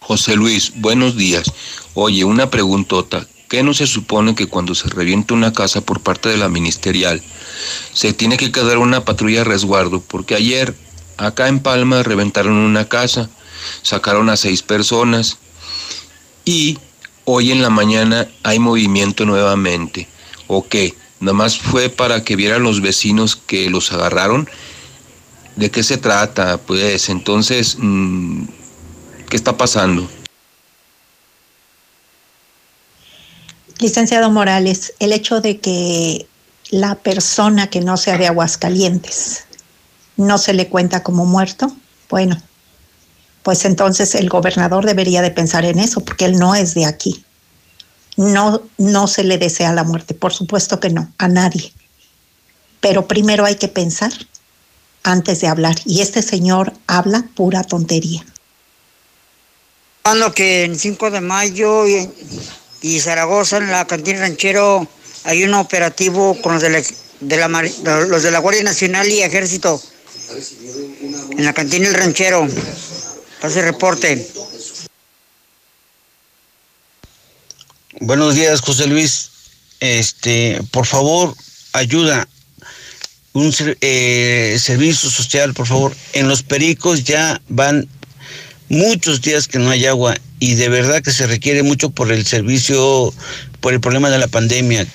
José 0.00 0.36
Luis, 0.36 0.72
buenos 0.76 1.16
días. 1.16 1.50
Oye, 1.94 2.24
una 2.24 2.50
preguntota. 2.50 3.26
¿Qué 3.48 3.62
no 3.62 3.74
se 3.74 3.86
supone 3.86 4.34
que 4.34 4.48
cuando 4.48 4.74
se 4.74 4.88
revienta 4.88 5.34
una 5.34 5.52
casa 5.52 5.80
por 5.80 6.00
parte 6.00 6.28
de 6.28 6.36
la 6.36 6.48
ministerial 6.48 7.22
se 7.92 8.12
tiene 8.12 8.36
que 8.36 8.50
quedar 8.50 8.78
una 8.78 9.04
patrulla 9.04 9.38
de 9.38 9.44
resguardo? 9.44 10.00
Porque 10.00 10.34
ayer 10.34 10.74
acá 11.16 11.46
en 11.46 11.60
Palma 11.60 12.02
reventaron 12.02 12.54
una 12.54 12.88
casa, 12.88 13.30
sacaron 13.82 14.30
a 14.30 14.36
seis 14.36 14.62
personas 14.62 15.38
y 16.44 16.78
hoy 17.24 17.52
en 17.52 17.62
la 17.62 17.70
mañana 17.70 18.28
hay 18.42 18.58
movimiento 18.58 19.24
nuevamente. 19.24 20.08
¿O 20.48 20.66
qué? 20.66 20.96
Nada 21.20 21.34
más 21.34 21.58
fue 21.58 21.88
para 21.88 22.24
que 22.24 22.34
vieran 22.34 22.64
los 22.64 22.80
vecinos 22.80 23.36
que 23.36 23.70
los 23.70 23.92
agarraron. 23.92 24.48
¿De 25.54 25.70
qué 25.70 25.84
se 25.84 25.98
trata? 25.98 26.58
Pues 26.58 27.08
entonces, 27.08 27.76
mm, 27.78 28.44
¿qué 29.30 29.36
está 29.36 29.56
pasando? 29.56 30.08
Licenciado 33.78 34.30
Morales, 34.30 34.94
el 35.00 35.12
hecho 35.12 35.40
de 35.40 35.58
que 35.58 36.26
la 36.70 36.94
persona 36.94 37.68
que 37.68 37.80
no 37.80 37.96
sea 37.96 38.18
de 38.18 38.26
Aguascalientes 38.26 39.44
no 40.16 40.38
se 40.38 40.54
le 40.54 40.68
cuenta 40.68 41.02
como 41.02 41.26
muerto, 41.26 41.74
bueno, 42.08 42.40
pues 43.42 43.64
entonces 43.64 44.14
el 44.14 44.28
gobernador 44.28 44.86
debería 44.86 45.22
de 45.22 45.30
pensar 45.30 45.64
en 45.64 45.78
eso, 45.78 46.00
porque 46.00 46.24
él 46.24 46.38
no 46.38 46.54
es 46.54 46.74
de 46.74 46.86
aquí. 46.86 47.24
No, 48.16 48.62
no 48.78 49.06
se 49.06 49.24
le 49.24 49.36
desea 49.36 49.72
la 49.72 49.84
muerte, 49.84 50.14
por 50.14 50.32
supuesto 50.32 50.80
que 50.80 50.90
no, 50.90 51.12
a 51.18 51.28
nadie. 51.28 51.72
Pero 52.80 53.06
primero 53.06 53.44
hay 53.44 53.56
que 53.56 53.68
pensar 53.68 54.10
antes 55.02 55.40
de 55.40 55.48
hablar. 55.48 55.76
Y 55.84 56.00
este 56.00 56.22
señor 56.22 56.72
habla 56.86 57.24
pura 57.34 57.62
tontería. 57.62 58.24
Cuando 60.02 60.32
que 60.32 60.64
en 60.64 60.78
5 60.78 61.10
de 61.10 61.20
mayo 61.20 61.84
y, 62.82 63.00
Zaragoza, 63.00 63.58
en 63.58 63.70
la 63.70 63.86
cantina 63.86 64.20
ranchero, 64.20 64.86
hay 65.24 65.44
un 65.44 65.54
operativo 65.54 66.40
con 66.40 66.54
los 66.54 66.62
de 66.62 66.70
la, 66.70 66.82
de 67.20 67.36
la, 67.36 67.48
los 68.06 68.22
de 68.22 68.30
la 68.30 68.38
Guardia 68.38 68.62
Nacional 68.62 69.08
y 69.08 69.22
Ejército. 69.22 69.82
En 71.36 71.44
la 71.44 71.52
cantina 71.52 71.88
El 71.88 71.94
Ranchero. 71.94 72.48
Pase 73.40 73.62
reporte. 73.62 74.26
Buenos 78.00 78.34
días, 78.34 78.60
José 78.60 78.86
Luis. 78.86 79.30
Este, 79.80 80.60
por 80.70 80.86
favor, 80.86 81.34
ayuda. 81.72 82.28
Un 83.32 83.54
eh, 83.80 84.56
servicio 84.58 85.10
social, 85.10 85.52
por 85.54 85.66
favor. 85.66 85.94
En 86.12 86.28
los 86.28 86.42
pericos 86.42 87.04
ya 87.04 87.40
van 87.48 87.88
muchos 88.68 89.20
días 89.22 89.48
que 89.48 89.58
no 89.58 89.70
hay 89.70 89.86
agua 89.86 90.16
y 90.38 90.54
de 90.54 90.68
verdad 90.68 91.02
que 91.02 91.12
se 91.12 91.26
requiere 91.26 91.62
mucho 91.62 91.90
por 91.90 92.12
el 92.12 92.26
servicio, 92.26 93.12
por 93.60 93.72
el 93.72 93.80
problema 93.80 94.10
de 94.10 94.18
la 94.18 94.28
pandemia. 94.28 94.86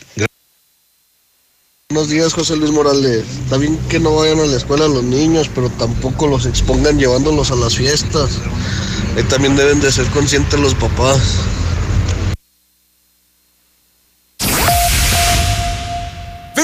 Buenos 1.90 2.10
días, 2.10 2.32
José 2.32 2.56
Luis 2.56 2.72
Morales. 2.72 3.26
Está 3.44 3.58
bien 3.58 3.78
que 3.90 4.00
no 4.00 4.16
vayan 4.16 4.40
a 4.40 4.46
la 4.46 4.56
escuela 4.56 4.88
los 4.88 5.04
niños, 5.04 5.50
pero 5.54 5.70
tampoco 5.72 6.28
los 6.28 6.46
expongan 6.46 6.98
llevándolos 6.98 7.52
a 7.52 7.56
las 7.56 7.76
fiestas. 7.76 8.32
Ahí 9.18 9.24
también 9.24 9.58
deben 9.58 9.82
de 9.82 9.92
ser 9.92 10.06
conscientes 10.08 10.58
los 10.58 10.74
papás. 10.74 11.20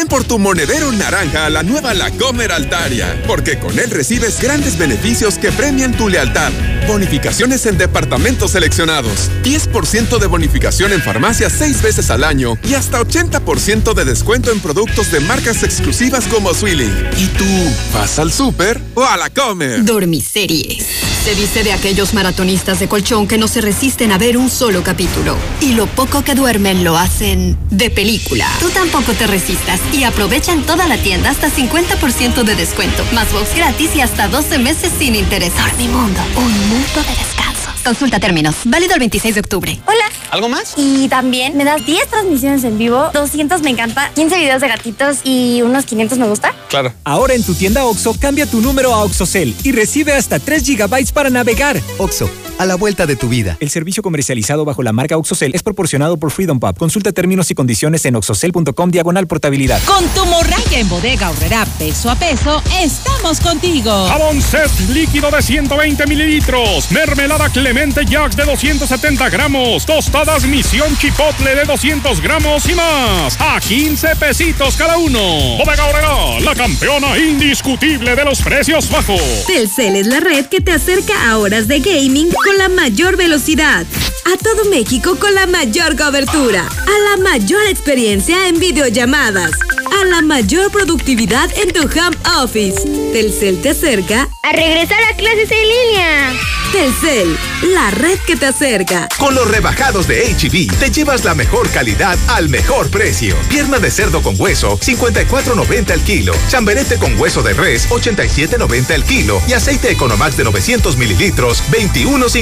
Por 0.10 0.24
tu 0.24 0.40
monedero 0.40 0.92
naranja 0.94 1.46
a 1.46 1.50
la 1.50 1.64
nueva 1.64 1.94
La 1.94 2.12
Comer 2.12 2.54
Altaria, 2.54 3.22
porque 3.28 3.60
con 3.60 3.78
él 3.78 3.90
recibes 3.90 4.40
grandes 4.40 4.78
beneficios 4.78 5.38
que 5.38 5.52
premian 5.52 5.92
tu 5.92 6.08
lealtad. 6.08 6.52
Bonificaciones 6.88 7.66
en 7.66 7.78
departamentos 7.78 8.52
seleccionados, 8.52 9.30
10% 9.44 10.18
de 10.18 10.28
bonificación 10.28 10.94
en 10.94 11.02
farmacias 11.02 11.54
seis 11.58 11.82
veces 11.82 12.10
al 12.10 12.24
año 12.24 12.58
y 12.64 12.76
hasta 12.76 13.02
80% 13.02 13.94
de 13.94 14.06
descuento 14.06 14.52
en 14.52 14.62
productos 14.62 15.12
de 15.12 15.20
marcas 15.20 15.64
exclusivas 15.64 16.26
como 16.28 16.54
Swilling. 16.54 16.96
¿Y 17.18 17.28
tú 17.28 17.46
vas 17.94 18.18
al 18.18 18.32
súper 18.32 18.80
o 18.94 19.04
a 19.04 19.18
La 19.18 19.30
Comer? 19.30 19.84
Dormiseries. 19.84 20.86
Se 21.26 21.36
dice 21.36 21.66
de 21.66 21.74
aquellos 21.74 22.14
maratonistas 22.14 22.80
de 22.80 22.88
colchón 22.88 23.28
que 23.28 23.38
no 23.38 23.50
se 23.50 23.60
resisten 23.60 24.14
a 24.14 24.18
ver 24.18 24.38
un 24.38 24.50
solo 24.50 24.82
capítulo. 24.82 25.36
Y 25.60 25.74
lo 25.74 25.86
poco 25.86 26.24
que 26.24 26.36
duermen 26.36 26.86
lo 26.86 26.98
hacen 26.98 27.58
de 27.70 27.90
película. 27.90 28.48
Tú 28.62 28.70
tampoco 28.70 29.12
te 29.12 29.28
resistas 29.28 29.82
aprovecha 30.04 30.52
en 30.54 30.64
toda 30.64 30.88
la 30.88 30.98
tienda 30.98 31.30
hasta 31.30 31.50
50% 31.50 32.44
de 32.44 32.56
descuento, 32.56 33.04
más 33.14 33.32
box 33.32 33.56
gratis 33.56 33.96
y 33.96 34.02
hasta 34.02 34.28
12 34.28 34.60
meses 34.60 34.92
sin 34.98 35.16
interés. 35.16 35.54
Dormimundo, 35.58 36.22
un 36.36 36.70
mundo 36.70 37.02
de 37.02 37.16
descanso. 37.16 37.72
Consulta 37.84 38.20
términos. 38.20 38.56
Válido 38.66 38.94
el 38.94 39.00
26 39.00 39.36
de 39.36 39.40
octubre. 39.40 39.80
Hola. 39.86 40.06
¿Algo 40.30 40.50
más? 40.50 40.74
Y 40.76 41.08
también 41.08 41.56
me 41.56 41.64
das 41.64 41.86
10 41.86 42.08
transmisiones 42.10 42.64
en 42.64 42.78
vivo, 42.78 43.10
200 43.14 43.62
me 43.62 43.70
encanta, 43.70 44.12
15 44.14 44.38
videos 44.38 44.62
de 44.62 44.68
gatitos 44.68 45.20
y 45.24 45.62
unos 45.62 45.86
500 45.86 46.18
me 46.18 46.28
gusta. 46.28 46.54
Claro. 46.70 46.94
Ahora 47.04 47.34
en 47.34 47.44
tu 47.44 47.54
tienda 47.54 47.86
OXO, 47.86 48.16
cambia 48.20 48.46
tu 48.46 48.60
número 48.62 48.94
a 48.94 49.04
OXOCEL 49.04 49.56
y 49.64 49.72
recibe 49.72 50.14
hasta 50.14 50.40
3 50.40 50.64
GB 50.68 51.14
para 51.14 51.30
navegar. 51.30 51.80
OXO, 51.98 52.30
a 52.58 52.66
la 52.66 52.76
vuelta 52.76 53.06
de 53.06 53.16
tu 53.16 53.30
vida. 53.30 53.58
El 53.60 53.70
servicio 53.70 54.04
comercializado 54.04 54.66
bajo 54.66 54.84
la 54.84 54.94
marca 54.94 55.18
OXOCEL 55.18 55.56
es 55.56 55.64
proporcionado 55.64 56.18
por 56.18 56.32
Freedom 56.32 56.60
Pub. 56.60 56.78
Consulta 56.78 57.12
términos 57.12 57.52
y 57.52 57.56
condiciones 57.56 58.06
en 58.06 58.16
oxocel.com 58.16 58.92
diagonal 58.92 59.28
portabilidad. 59.28 59.82
Con 59.86 60.06
tu 60.10 60.26
morralla 60.26 60.80
en 60.80 60.90
bodega 60.90 61.30
horrera 61.30 61.66
peso 61.78 62.10
a 62.10 62.16
peso, 62.16 62.62
estamos 62.82 63.40
contigo. 63.40 64.08
Jabón 64.08 64.42
set 64.42 64.72
líquido 64.90 65.32
de 65.32 65.42
120 65.42 66.08
mililitros. 66.08 66.92
Mermelada 66.92 67.50
Clemente 67.50 68.06
Jack 68.06 68.36
de 68.36 68.46
270 68.46 69.30
gramos. 69.30 69.86
Tostadas 69.86 70.46
Misión 70.46 70.98
Chipotle 70.98 71.56
de 71.56 71.66
200 71.66 72.22
gramos 72.22 72.68
y 72.70 72.76
más. 72.76 73.40
A 73.40 73.60
15 73.60 74.16
pesitos 74.16 74.76
cada 74.76 74.98
uno. 74.98 75.20
Bodega 75.58 75.86
horrera, 75.86 76.40
la 76.42 76.56
campeona 76.56 77.18
indiscutible 77.18 78.16
de 78.16 78.26
los 78.26 78.42
precios 78.42 78.90
bajos. 78.90 79.22
Telcel 79.46 79.96
es 79.96 80.08
la 80.08 80.20
red 80.20 80.46
que 80.48 80.62
te 80.62 80.72
acerca 80.72 81.30
a 81.30 81.38
horas 81.38 81.68
de 81.68 81.80
gaming 81.80 82.30
con 82.48 82.58
la 82.58 82.70
mayor 82.70 83.18
velocidad. 83.18 83.86
A 84.26 84.38
todo 84.38 84.70
México 84.70 85.18
con 85.20 85.34
la 85.36 85.48
mayor 85.48 85.98
cobertura. 85.98 86.62
A 86.66 87.10
la 87.10 87.22
mayor 87.22 87.62
experiencia 87.68 88.48
en 88.48 88.58
videollamadas. 88.58 89.52
A 90.00 90.06
la 90.06 90.22
mayor 90.22 90.72
productividad 90.72 91.50
en 91.58 91.74
tu 91.74 91.82
home 91.82 92.16
office. 92.42 92.82
Telcel 93.12 93.62
te 93.62 93.72
acerca 93.72 94.30
a 94.44 94.52
regresar 94.54 95.00
a 95.12 95.16
clases 95.18 95.52
en 95.52 95.68
línea. 95.68 96.34
Telcel, 96.72 97.38
la 97.74 97.92
red 97.92 98.20
que 98.26 98.36
te 98.36 98.46
acerca. 98.46 99.08
Con 99.18 99.36
los 99.36 99.50
rebajados 99.50 100.08
de 100.08 100.34
HB, 100.34 100.80
te 100.80 100.92
llevas 100.92 101.24
la 101.24 101.34
mejor 101.34 101.70
calidad 101.70 102.18
al 102.28 102.50
mejor 102.50 102.90
precio. 102.90 103.36
Pierna 103.50 103.80
de 103.80 103.90
cerdo 103.90 104.22
con 104.22 104.40
hueso, 104.40 104.78
54.90 104.80 105.92
el 105.92 106.02
kilo. 106.02 106.34
Chamberete 106.50 106.98
con 106.98 107.20
hueso 107.20 107.42
de 107.42 107.54
res, 107.54 107.90
87.90 107.90 108.92
el 108.92 109.04
kilo. 109.04 109.42
Y 109.48 109.54
aceite 109.54 109.92
Economax 109.92 110.38
de 110.38 110.44
900 110.44 110.98
mililitros, 110.98 111.64
21.50. 111.72 112.37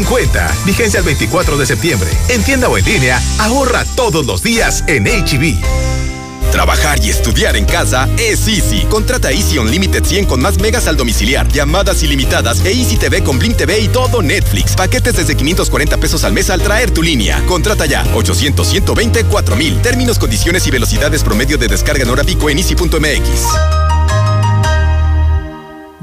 Vigencia 0.65 0.99
el 0.99 1.05
24 1.05 1.55
de 1.55 1.65
septiembre. 1.65 2.09
En 2.27 2.43
tienda 2.43 2.67
o 2.67 2.77
en 2.77 2.83
línea, 2.83 3.21
ahorra 3.39 3.85
todos 3.95 4.25
los 4.25 4.43
días 4.43 4.83
en 4.87 5.05
HB. 5.05 5.55
Trabajar 6.51 6.99
y 7.01 7.09
estudiar 7.09 7.55
en 7.55 7.63
casa 7.63 8.09
es 8.17 8.45
Easy. 8.45 8.81
Contrata 8.89 9.31
Easy 9.31 9.57
Unlimited 9.57 10.03
100 10.03 10.25
con 10.25 10.41
más 10.41 10.59
megas 10.59 10.87
al 10.87 10.97
domiciliar, 10.97 11.47
llamadas 11.47 12.03
ilimitadas 12.03 12.59
e 12.65 12.73
Easy 12.73 12.97
TV 12.97 13.23
con 13.23 13.39
Blim 13.39 13.53
TV 13.53 13.79
y 13.79 13.87
todo 13.87 14.21
Netflix. 14.21 14.75
Paquetes 14.75 15.15
desde 15.15 15.37
540 15.37 15.97
pesos 15.97 16.25
al 16.25 16.33
mes 16.33 16.49
al 16.49 16.61
traer 16.61 16.91
tu 16.91 17.01
línea. 17.01 17.41
Contrata 17.45 17.85
ya 17.85 18.05
800 18.15 18.67
120 18.67 19.23
4000. 19.23 19.81
Términos, 19.81 20.19
condiciones 20.19 20.67
y 20.67 20.71
velocidades 20.71 21.23
promedio 21.23 21.57
de 21.57 21.69
descarga 21.69 22.03
en 22.03 22.09
hora 22.09 22.25
pico 22.25 22.49
en 22.49 22.57
easy.mx. 22.57 23.45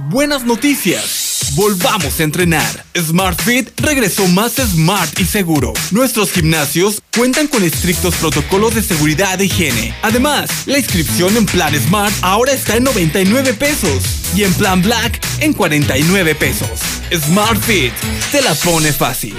Buenas 0.09 0.45
noticias. 0.45 1.22
Volvamos 1.55 2.18
a 2.18 2.22
entrenar. 2.22 2.84
SmartFit 2.97 3.68
regresó 3.80 4.26
más 4.28 4.55
smart 4.55 5.18
y 5.20 5.24
seguro. 5.24 5.72
Nuestros 5.90 6.32
gimnasios 6.32 7.03
cuentan 7.14 7.47
con 7.47 7.62
estrictos 7.62 8.14
protocolos 8.16 8.74
de 8.74 8.82
seguridad 8.82 9.40
e 9.40 9.45
higiene. 9.45 9.95
Además, 10.03 10.51
la 10.66 10.78
inscripción 10.78 11.36
en 11.36 11.47
Plan 11.47 11.74
Smart 11.78 12.14
ahora 12.22 12.53
está 12.53 12.76
en 12.76 12.84
99 12.84 13.55
pesos 13.55 14.03
y 14.34 14.45
en 14.45 14.55
Plan 14.55 14.82
Black 14.82 15.20
en 15.40 15.53
49 15.53 16.34
pesos. 16.34 16.80
SmartFit 17.14 17.93
te 18.30 18.43
la 18.43 18.55
pone 18.55 18.93
fácil. 18.93 19.34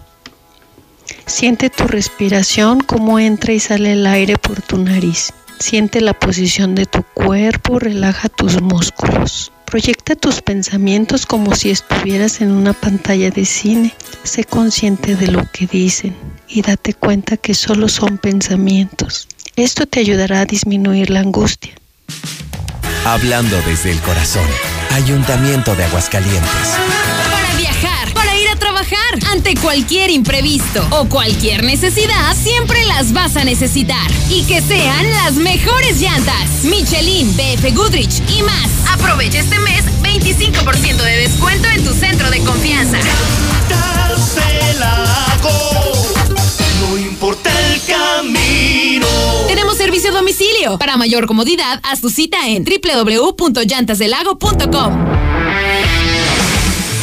siente 1.32 1.70
tu 1.70 1.88
respiración, 1.88 2.82
cómo 2.82 3.18
entra 3.18 3.54
y 3.54 3.60
sale 3.60 3.94
el 3.94 4.06
aire 4.06 4.38
por 4.38 4.62
tu 4.62 4.78
nariz. 4.78 5.34
Siente 5.60 6.02
la 6.02 6.14
posición 6.14 6.76
de 6.76 6.86
tu 6.86 7.04
cuerpo, 7.04 7.80
relaja 7.80 8.30
tus 8.30 8.62
músculos. 8.62 9.52
Proyecta 9.66 10.16
tus 10.16 10.42
pensamientos 10.42 11.26
como 11.26 11.56
si 11.56 11.70
estuvieras 11.70 12.42
en 12.42 12.52
una 12.52 12.74
pantalla 12.74 13.30
de 13.30 13.46
cine. 13.46 13.94
Sé 14.24 14.44
consciente 14.44 15.16
de 15.16 15.28
lo 15.28 15.50
que 15.52 15.68
dicen 15.68 16.16
y 16.48 16.62
date 16.62 16.94
cuenta 16.94 17.38
que 17.38 17.54
solo 17.54 17.88
son 17.88 18.18
pensamientos. 18.18 19.28
Esto 19.56 19.86
te 19.86 20.02
ayudará 20.02 20.42
a 20.42 20.46
disminuir 20.46 21.10
la 21.10 21.22
angustia. 21.22 21.74
Hablando 23.06 23.56
desde 23.66 23.92
el 23.92 24.00
corazón. 24.02 24.46
Ayuntamiento 24.92 25.76
de 25.76 25.86
Aguascalientes. 25.86 27.31
Ante 29.32 29.56
cualquier 29.56 30.10
imprevisto 30.10 30.86
o 30.92 31.06
cualquier 31.06 31.64
necesidad, 31.64 32.36
siempre 32.36 32.84
las 32.86 33.14
vas 33.14 33.38
a 33.38 33.44
necesitar. 33.44 34.10
Y 34.30 34.44
que 34.46 34.62
sean 34.62 35.08
las 35.12 35.34
mejores 35.34 36.02
llantas. 36.02 36.64
Michelin, 36.64 37.32
BF 37.38 37.76
Goodrich 37.76 38.24
y 38.36 38.42
más. 38.42 38.68
Aprovecha 38.92 39.38
este 39.40 39.60
mes 39.60 39.84
25% 40.02 40.96
de 40.98 41.18
descuento 41.18 41.70
en 41.70 41.84
tu 41.84 41.94
centro 41.94 42.32
de 42.32 42.40
confianza. 42.40 42.98
No 46.80 46.98
importa 46.98 47.52
el 47.68 47.80
camino. 47.86 49.06
Tenemos 49.48 49.78
servicio 49.78 50.10
a 50.10 50.14
domicilio. 50.14 50.80
Para 50.80 50.98
mayor 50.98 51.28
comodidad, 51.28 51.80
haz 51.84 52.02
tu 52.02 52.10
cita 52.10 52.50
en 52.50 52.66
www.llantasdelago.com. 52.66 55.06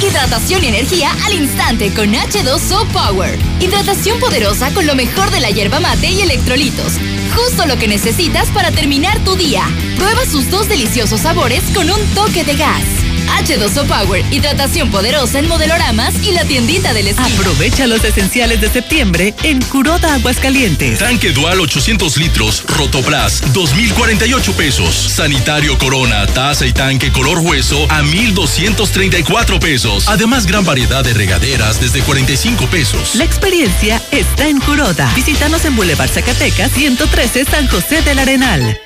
Hidratación 0.01 0.62
y 0.62 0.68
energía 0.68 1.11
al 1.24 1.34
instante 1.34 1.92
con 1.92 2.12
H2O 2.12 2.86
Power. 2.92 3.36
Hidratación 3.61 4.20
poderosa 4.20 4.72
con 4.72 4.86
lo 4.86 4.94
mejor 4.94 5.30
de 5.32 5.40
la 5.40 5.51
hierba 5.51 5.80
mate 5.80 6.09
y 6.09 6.20
electrolitos. 6.20 6.92
Justo 7.34 7.66
lo 7.66 7.76
que 7.76 7.88
necesitas 7.88 8.49
para 8.51 8.70
terminar 8.70 9.18
tu 9.24 9.34
día. 9.34 9.64
Prueba 9.96 10.24
sus 10.24 10.51
dos 10.51 10.68
deliciosos 10.68 11.22
sabores 11.22 11.64
con 11.74 11.90
un 11.90 12.01
toque 12.14 12.44
de 12.44 12.55
gas. 12.55 13.08
H2O 13.39 13.87
Power, 13.87 14.24
hidratación 14.33 14.91
poderosa 14.91 15.39
en 15.39 15.49
modeloramas 15.49 16.14
y 16.22 16.33
la 16.33 16.45
tiendita 16.45 16.93
del 16.93 17.09
esquí. 17.09 17.33
Aprovecha 17.35 17.87
los 17.87 18.05
esenciales 18.05 18.61
de 18.61 18.70
septiembre 18.70 19.35
en 19.43 19.61
Curoda 19.62 20.14
Aguascalientes. 20.14 20.99
Tanque 20.99 21.33
dual 21.33 21.61
800 21.61 22.16
litros, 22.16 22.64
Rotoplas, 22.66 23.43
2,048 23.53 24.53
pesos. 24.55 24.95
Sanitario 24.95 25.79
Corona, 25.79 26.26
taza 26.26 26.66
y 26.66 26.72
tanque 26.72 27.12
color 27.12 27.39
hueso 27.39 27.87
a 27.91 28.03
1,234 28.03 29.61
pesos. 29.61 30.09
Además, 30.09 30.47
gran 30.47 30.64
variedad 30.64 31.05
de 31.05 31.14
regaderas 31.14 31.81
desde 31.81 32.01
45 32.03 32.66
pesos. 32.66 33.14
La 33.14 33.24
experiencia 33.24 34.03
está 34.11 34.49
en 34.49 34.61
Curoda. 34.61 35.12
Visítanos 35.14 35.64
en 35.64 35.76
Boulevard 35.76 36.11
Zacatecas 36.11 36.72
113 36.72 37.45
San 37.45 37.66
José 37.68 38.03
del 38.03 38.18
Arenal. 38.18 38.81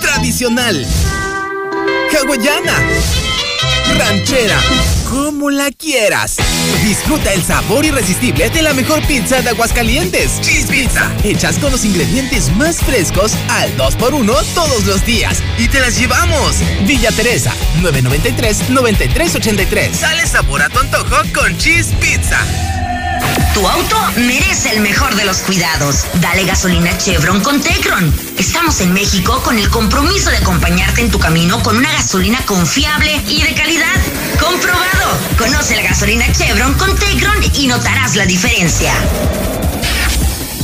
Tradicional. 0.00 0.86
Hawaiana. 2.12 2.74
Ranchera. 3.98 4.58
Como 5.08 5.50
la 5.50 5.70
quieras. 5.70 6.36
Disfruta 6.84 7.32
el 7.32 7.42
sabor 7.42 7.84
irresistible 7.84 8.48
de 8.50 8.62
la 8.62 8.72
mejor 8.74 9.04
pizza 9.06 9.40
de 9.42 9.50
Aguascalientes. 9.50 10.40
Cheese 10.40 10.66
Pizza. 10.66 11.10
Hechas 11.24 11.58
con 11.58 11.72
los 11.72 11.84
ingredientes 11.84 12.54
más 12.56 12.78
frescos 12.78 13.32
al 13.48 13.76
2x1 13.76 14.44
todos 14.54 14.84
los 14.86 15.04
días. 15.04 15.42
Y 15.58 15.68
te 15.68 15.80
las 15.80 15.98
llevamos. 15.98 16.56
Villa 16.86 17.10
Teresa, 17.12 17.52
993-9383. 17.82 19.92
Sale 19.92 20.26
sabor 20.26 20.62
a 20.62 20.68
tu 20.68 20.78
antojo 20.78 21.16
con 21.34 21.56
Cheese 21.58 21.92
Pizza. 22.00 22.38
Tu 23.54 23.66
auto 23.66 23.96
merece 24.16 24.70
el 24.70 24.80
mejor 24.80 25.14
de 25.14 25.24
los 25.24 25.38
cuidados. 25.38 26.06
Dale 26.14 26.44
gasolina 26.44 26.96
Chevron 26.98 27.40
con 27.40 27.60
Tecron. 27.60 28.14
Estamos 28.38 28.80
en 28.80 28.92
México 28.92 29.42
con 29.42 29.58
el 29.58 29.68
compromiso 29.68 30.30
de 30.30 30.38
acompañarte 30.38 31.00
en 31.00 31.10
tu 31.10 31.18
camino 31.18 31.62
con 31.62 31.76
una 31.76 31.90
gasolina 31.92 32.44
confiable 32.46 33.20
y 33.28 33.42
de 33.42 33.54
calidad. 33.54 34.00
Comprobado. 34.38 35.18
Conoce 35.36 35.76
la 35.76 35.82
gasolina 35.82 36.30
Chevron 36.32 36.74
con 36.74 36.94
Tecron 36.96 37.36
y 37.54 37.66
notarás 37.66 38.16
la 38.16 38.26
diferencia. 38.26 38.92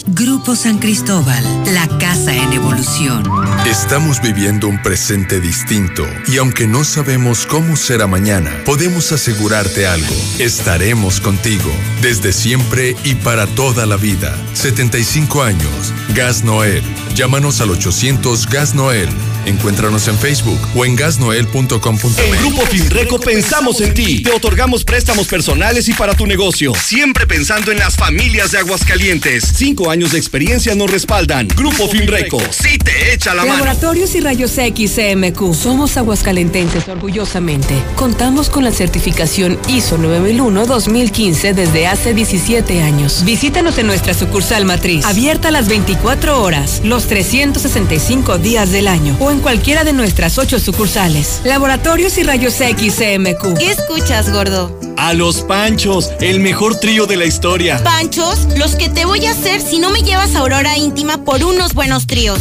Grupo 0.08 0.54
San 0.54 0.80
Cristóbal, 0.80 1.44
la 1.74 1.88
casa 1.98 2.36
en 2.36 2.52
evolución. 2.52 3.24
Estamos 3.66 4.22
viviendo 4.22 4.68
un 4.68 4.82
presente 4.82 5.40
distinto 5.40 6.06
y 6.28 6.38
aunque 6.38 6.68
no 6.68 6.84
sabemos 6.84 7.46
cómo 7.46 7.78
será 7.78 8.06
mañana, 8.06 8.52
podemos 8.66 9.14
asegurarte 9.14 9.88
algo. 9.88 10.14
Estaremos 10.40 11.22
contigo 11.22 11.72
desde 12.02 12.34
siempre 12.34 12.98
y 13.06 13.16
para 13.16 13.48
toda 13.48 13.86
la 13.86 13.96
vida. 13.96 14.38
75 14.54 15.42
años. 15.42 15.94
Gas 16.14 16.44
Noel. 16.44 16.84
Llámanos 17.16 17.62
al 17.62 17.70
800 17.70 18.50
Gas 18.50 18.76
Noel. 18.76 19.10
Encuéntranos 19.46 20.08
en 20.08 20.18
Facebook 20.18 20.60
o 20.74 20.86
en 20.86 20.96
gasnoel.com.mx. 20.96 22.18
En 22.20 22.40
Grupo 22.40 22.66
Finreco 22.66 23.20
pensamos 23.20 23.82
en 23.82 23.94
ti. 23.94 24.24
Te 24.24 24.32
otorgamos 24.32 24.86
préstamos 24.86 25.28
personales 25.28 25.90
y 25.90 25.94
para 25.94 26.14
tu 26.14 26.26
negocio. 26.26 26.74
Siempre 26.76 27.28
pensando 27.28 27.72
en 27.72 27.80
las 27.80 27.98
familias 27.98 28.52
de 28.52 28.60
Aguascalientes. 28.60 29.44
Cinco 29.54 29.90
años 29.90 29.93
de 29.94 30.18
experiencia 30.18 30.74
nos 30.74 30.90
respaldan. 30.90 31.48
Grupo 31.50 31.88
Finreco. 31.88 32.42
Sí 32.50 32.80
te 32.80 33.14
echa 33.14 33.36
la 33.36 33.44
mano. 33.44 33.54
Laboratorios 33.54 34.16
y 34.16 34.22
Rayos 34.22 34.58
X 34.58 34.96
CMQ. 34.96 35.54
Somos 35.54 35.98
aguascalentenses 35.98 36.88
orgullosamente. 36.88 37.76
Contamos 37.96 38.50
con 38.50 38.64
la 38.64 38.72
certificación 38.72 39.60
ISO 39.68 40.00
9001-2015 40.00 41.54
desde 41.54 41.86
hace 41.86 42.16
17 42.16 42.82
años. 42.82 43.24
Visítanos 43.24 43.78
en 43.78 43.86
nuestra 43.86 44.16
sucursal 44.16 44.66
matriz. 44.66 45.06
Abierta 45.06 45.52
las 45.52 45.68
24 45.68 46.42
horas, 46.42 46.82
los 46.84 47.06
365 47.06 48.40
días 48.40 48.72
del 48.72 48.88
año 48.88 49.16
o 49.20 49.30
en 49.30 49.42
cualquiera 49.42 49.84
de 49.84 49.94
nuestras 49.94 50.40
ocho 50.40 50.60
sucursales. 50.60 51.42
Laboratorios 51.44 52.18
y 52.18 52.24
Rayos 52.24 52.60
X 52.60 52.96
CMQ. 52.96 53.60
¿Qué 53.60 53.70
escuchas, 53.70 54.32
gordo? 54.32 54.76
A 54.98 55.14
los 55.14 55.42
Panchos, 55.42 56.12
el 56.22 56.40
mejor 56.40 56.80
trío 56.80 57.06
de 57.06 57.18
la 57.18 57.26
historia. 57.26 57.84
Panchos, 57.84 58.48
los 58.58 58.76
que 58.76 58.90
te 58.90 59.06
voy 59.06 59.26
a 59.26 59.32
hacer 59.32 59.60
si 59.60 59.80
no 59.84 59.90
me 59.90 60.02
llevas 60.02 60.34
a 60.36 60.40
Aurora 60.40 60.78
Íntima 60.78 61.26
por 61.26 61.44
unos 61.44 61.74
buenos 61.74 62.08
tríos. 62.08 62.40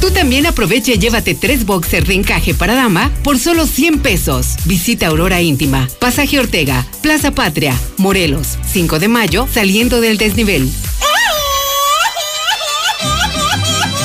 Tú 0.00 0.10
también 0.10 0.46
aprovecha 0.46 0.92
y 0.92 0.98
llévate 0.98 1.34
tres 1.34 1.66
boxers 1.66 2.08
de 2.08 2.14
encaje 2.14 2.54
para 2.54 2.74
dama 2.74 3.12
por 3.22 3.38
solo 3.38 3.66
100 3.66 4.00
pesos. 4.00 4.56
Visita 4.64 5.08
Aurora 5.08 5.42
Íntima, 5.42 5.86
Pasaje 6.00 6.40
Ortega, 6.40 6.86
Plaza 7.02 7.32
Patria, 7.32 7.78
Morelos, 7.98 8.56
5 8.66 8.98
de 8.98 9.08
mayo, 9.08 9.46
saliendo 9.52 10.00
del 10.00 10.16
desnivel. 10.16 10.72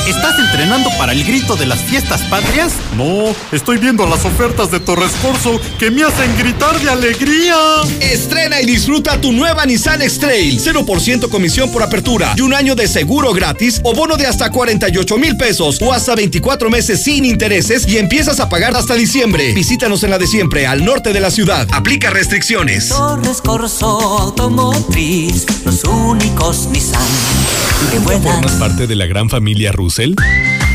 ¿Estás 0.07 0.39
entrenando 0.39 0.89
para 0.97 1.11
el 1.11 1.21
grito 1.25 1.57
de 1.57 1.65
las 1.65 1.81
fiestas 1.81 2.21
patrias? 2.23 2.71
No, 2.95 3.35
estoy 3.51 3.77
viendo 3.77 4.07
las 4.07 4.23
ofertas 4.23 4.71
de 4.71 4.79
Torres 4.79 5.11
Corso 5.21 5.59
que 5.77 5.91
me 5.91 6.03
hacen 6.03 6.33
gritar 6.37 6.79
de 6.79 6.89
alegría. 6.89 7.57
Estrena 7.99 8.61
y 8.61 8.65
disfruta 8.65 9.19
tu 9.19 9.33
nueva 9.33 9.65
Nissan 9.65 10.01
X-Trail. 10.01 10.61
0% 10.61 11.27
comisión 11.27 11.73
por 11.73 11.83
apertura 11.83 12.33
y 12.37 12.41
un 12.41 12.53
año 12.53 12.73
de 12.73 12.87
seguro 12.87 13.33
gratis 13.33 13.81
o 13.83 13.93
bono 13.93 14.15
de 14.15 14.27
hasta 14.27 14.49
48 14.49 15.17
mil 15.17 15.35
pesos 15.35 15.81
o 15.81 15.91
hasta 15.91 16.15
24 16.15 16.69
meses 16.69 17.03
sin 17.03 17.25
intereses 17.25 17.85
y 17.85 17.97
empiezas 17.97 18.39
a 18.39 18.47
pagar 18.47 18.77
hasta 18.77 18.93
diciembre. 18.93 19.53
Visítanos 19.53 20.03
en 20.03 20.11
la 20.11 20.17
de 20.17 20.27
siempre, 20.27 20.67
al 20.67 20.85
norte 20.85 21.11
de 21.11 21.19
la 21.19 21.31
ciudad. 21.31 21.67
Aplica 21.73 22.11
restricciones. 22.11 22.87
Torres 22.87 23.41
Corso 23.41 23.99
Automotriz, 24.19 25.45
los 25.65 25.83
únicos 25.83 26.67
Nissan. 26.71 27.01
¿Tú 27.77 28.01
formas 28.01 28.53
parte 28.53 28.87
de 28.87 28.95
la 28.95 29.05
gran 29.05 29.29
familia 29.29 29.71
Russell? 29.97 30.13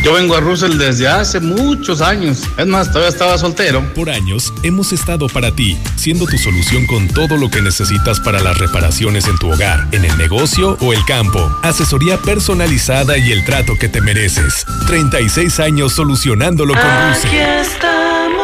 Yo 0.03 0.15
vengo 0.15 0.35
a 0.35 0.41
Russell 0.41 0.79
desde 0.79 1.07
hace 1.07 1.39
muchos 1.39 2.01
años. 2.01 2.43
Es 2.57 2.67
más, 2.67 2.89
todavía 2.89 3.09
estaba 3.09 3.39
soltero. 3.39 3.83
Por 3.95 4.11
años 4.11 4.53
hemos 4.65 4.93
estado 4.93 5.29
para 5.29 5.55
ti, 5.55 5.79
siendo 5.95 6.27
tu 6.27 6.37
solución 6.39 6.87
con 6.87 7.07
todo 7.07 7.37
lo 7.37 7.49
que 7.49 7.63
necesitas 7.63 8.19
para 8.19 8.41
las 8.41 8.59
reparaciones 8.59 9.29
en 9.29 9.39
tu 9.39 9.53
hogar, 9.53 9.87
en 9.93 10.05
el 10.05 10.17
negocio 10.19 10.77
o 10.81 10.93
el 10.93 11.05
campo. 11.05 11.57
Asesoría 11.63 12.19
personalizada 12.19 13.17
y 13.17 13.31
el 13.31 13.45
trato 13.45 13.75
que 13.79 13.89
te 13.89 14.01
mereces. 14.01 14.67
36 14.89 15.61
años 15.61 15.93
solucionándolo 15.93 16.75
con 16.75 16.83
Russell. 16.83 17.29
Aquí 17.29 17.39
estamos. 17.39 18.43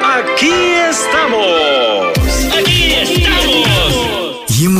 Aquí 0.00 0.52
estamos. 0.90 2.21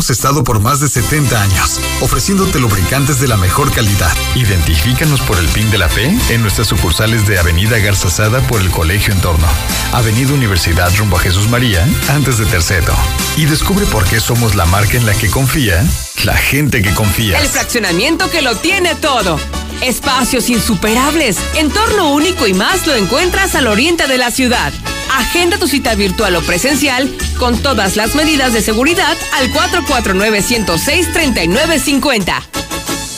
Hemos 0.03 0.11
estado 0.11 0.43
por 0.43 0.59
más 0.59 0.81
de 0.81 0.89
70 0.89 1.41
años, 1.41 1.81
ofreciéndote 2.01 2.59
lubricantes 2.59 3.21
de 3.21 3.29
la 3.29 3.37
mejor 3.37 3.71
calidad. 3.71 4.11
Identifícanos 4.35 5.21
por 5.21 5.39
el 5.39 5.47
PIN 5.47 5.71
de 5.71 5.79
la 5.79 5.89
fe 5.89 6.13
en 6.31 6.43
nuestras 6.43 6.67
sucursales 6.67 7.25
de 7.29 7.39
Avenida 7.39 7.79
Garzazada 7.79 8.41
por 8.49 8.61
el 8.61 8.69
Colegio 8.73 9.15
Entorno, 9.15 9.47
Avenida 9.93 10.33
Universidad 10.33 10.93
rumbo 10.97 11.19
a 11.19 11.21
Jesús 11.21 11.49
María, 11.49 11.87
antes 12.09 12.39
de 12.39 12.47
Terceto. 12.47 12.93
Y 13.37 13.45
descubre 13.45 13.87
por 13.87 14.05
qué 14.05 14.19
somos 14.19 14.57
la 14.57 14.65
marca 14.65 14.97
en 14.97 15.07
la 15.07 15.15
que 15.15 15.31
confía 15.31 15.87
la 16.25 16.37
gente 16.37 16.83
que 16.83 16.93
confía. 16.95 17.41
El 17.41 17.47
fraccionamiento 17.47 18.29
que 18.29 18.43
lo 18.43 18.57
tiene 18.57 18.97
todo. 18.97 19.39
Espacios 19.83 20.49
insuperables, 20.49 21.37
entorno 21.57 22.13
único 22.13 22.47
y 22.47 22.55
más 22.55 22.87
lo 22.87 22.95
encuentras 22.95 23.57
al 23.57 23.67
oriente 23.67 24.07
de 24.07 24.17
la 24.17 24.31
ciudad. 24.31 24.73
Agenda 25.13 25.59
tu 25.59 25.67
cita 25.67 25.97
virtual 25.97 26.37
o 26.37 26.43
presencial 26.43 27.13
con 27.39 27.59
todas 27.59 27.97
las 27.97 28.15
medidas 28.15 28.53
de 28.53 28.63
seguridad 28.63 29.17
al 29.35 29.53
449-106-3950. 29.53 32.43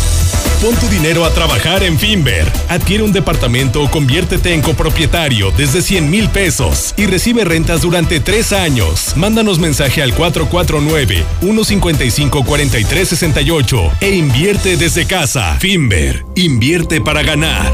Pon 0.61 0.75
tu 0.75 0.89
dinero 0.89 1.23
a 1.23 1.33
trabajar 1.33 1.83
en 1.83 1.97
Finver. 1.97 2.45
Adquiere 2.67 3.03
un 3.03 3.13
departamento 3.13 3.81
o 3.81 3.89
conviértete 3.89 4.53
en 4.53 4.61
copropietario 4.61 5.51
desde 5.51 5.81
100 5.81 6.09
mil 6.09 6.27
pesos 6.27 6.93
y 6.97 7.05
recibe 7.05 7.45
rentas 7.45 7.81
durante 7.81 8.19
tres 8.19 8.51
años. 8.51 9.13
Mándanos 9.15 9.57
mensaje 9.57 10.03
al 10.03 10.13
449-155-4368 11.69 13.91
e 14.01 14.15
invierte 14.15 14.75
desde 14.77 15.05
casa. 15.05 15.57
Finver, 15.59 16.25
invierte 16.35 17.01
para 17.01 17.21
ganar. 17.21 17.71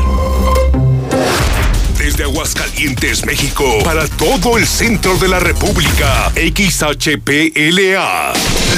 Desde 1.97 2.23
Aguascalientes, 2.23 3.25
México, 3.25 3.79
para 3.83 4.07
todo 4.07 4.57
el 4.57 4.67
centro 4.67 5.17
de 5.17 5.27
la 5.27 5.39
República, 5.39 6.31
XHPLA, 6.35 8.33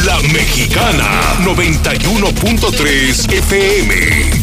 La 0.05 0.19
Mexicana, 0.31 1.35
91.3 1.43 3.33
FM. 3.33 4.36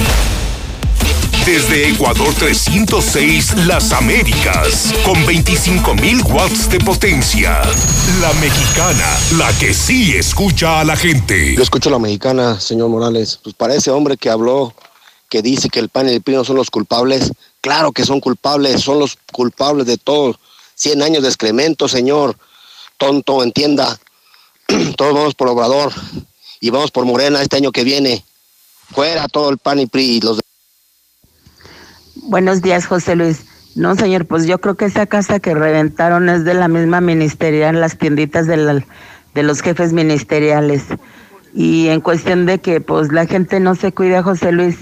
Desde 1.47 1.91
Ecuador 1.91 2.33
306, 2.39 3.67
Las 3.67 3.93
Américas, 3.93 4.95
con 5.05 5.15
25.000 5.27 6.25
watts 6.33 6.71
de 6.71 6.79
potencia. 6.79 7.61
La 8.23 8.33
Mexicana, 8.41 9.05
la 9.37 9.53
que 9.59 9.75
sí 9.75 10.17
escucha 10.17 10.81
a 10.81 10.85
la 10.85 10.97
gente. 10.97 11.55
Yo 11.55 11.63
escucho 11.63 11.91
a 11.91 11.93
la 11.93 11.99
mexicana, 11.99 12.59
señor 12.59 12.89
Morales. 12.89 13.39
Pues 13.43 13.55
para 13.55 13.75
ese 13.75 13.91
hombre 13.91 14.17
que 14.17 14.31
habló, 14.31 14.73
que 15.29 15.43
dice 15.43 15.69
que 15.69 15.81
el 15.81 15.91
pan 15.91 16.09
y 16.09 16.13
el 16.13 16.23
pino 16.23 16.45
son 16.45 16.57
los 16.57 16.71
culpables, 16.71 17.31
claro 17.61 17.93
que 17.93 18.07
son 18.07 18.21
culpables, 18.21 18.81
son 18.81 18.99
los 18.99 19.19
culpables 19.31 19.85
de 19.87 19.99
todo. 19.99 20.41
100 20.77 21.03
años 21.03 21.23
de 21.25 21.29
excremento, 21.29 21.89
señor. 21.89 22.39
Tonto, 22.97 23.43
entienda. 23.43 23.99
Todos 24.97 25.13
vamos 25.13 25.35
por 25.35 25.49
Obrador 25.49 25.93
y 26.61 26.71
vamos 26.71 26.91
por 26.91 27.05
Morena 27.05 27.43
este 27.43 27.57
año 27.57 27.71
que 27.71 27.85
viene. 27.85 28.25
Fuera 28.95 29.29
todo 29.29 29.51
el 29.51 29.59
pan 29.59 29.81
y 29.81 29.87
PRI 29.87 30.05
y 30.05 30.21
los 30.21 30.39
Buenos 32.27 32.63
días, 32.63 32.87
José 32.87 33.17
Luis. 33.17 33.45
No, 33.75 33.95
señor, 33.97 34.27
pues 34.27 34.47
yo 34.47 34.59
creo 34.61 34.77
que 34.77 34.87
esa 34.87 35.07
casa 35.07 35.41
que 35.41 35.55
reventaron 35.55 36.29
es 36.29 36.45
de 36.45 36.55
la 36.55 36.69
misma 36.69 37.01
ministerial, 37.01 37.81
las 37.81 37.99
tienditas 37.99 38.47
de, 38.47 38.57
la- 38.57 38.85
de 39.35 39.43
los 39.43 39.61
jefes 39.61 39.93
ministeriales. 39.93 40.85
Y 41.55 41.89
en 41.89 42.01
cuestión 42.01 42.47
de 42.47 42.61
que 42.61 42.81
pues 42.81 43.13
la 43.13 43.27
gente 43.27 43.61
no 43.61 43.75
se 43.75 43.93
cuida, 43.93 44.23
José 44.23 44.53
Luis, 44.53 44.79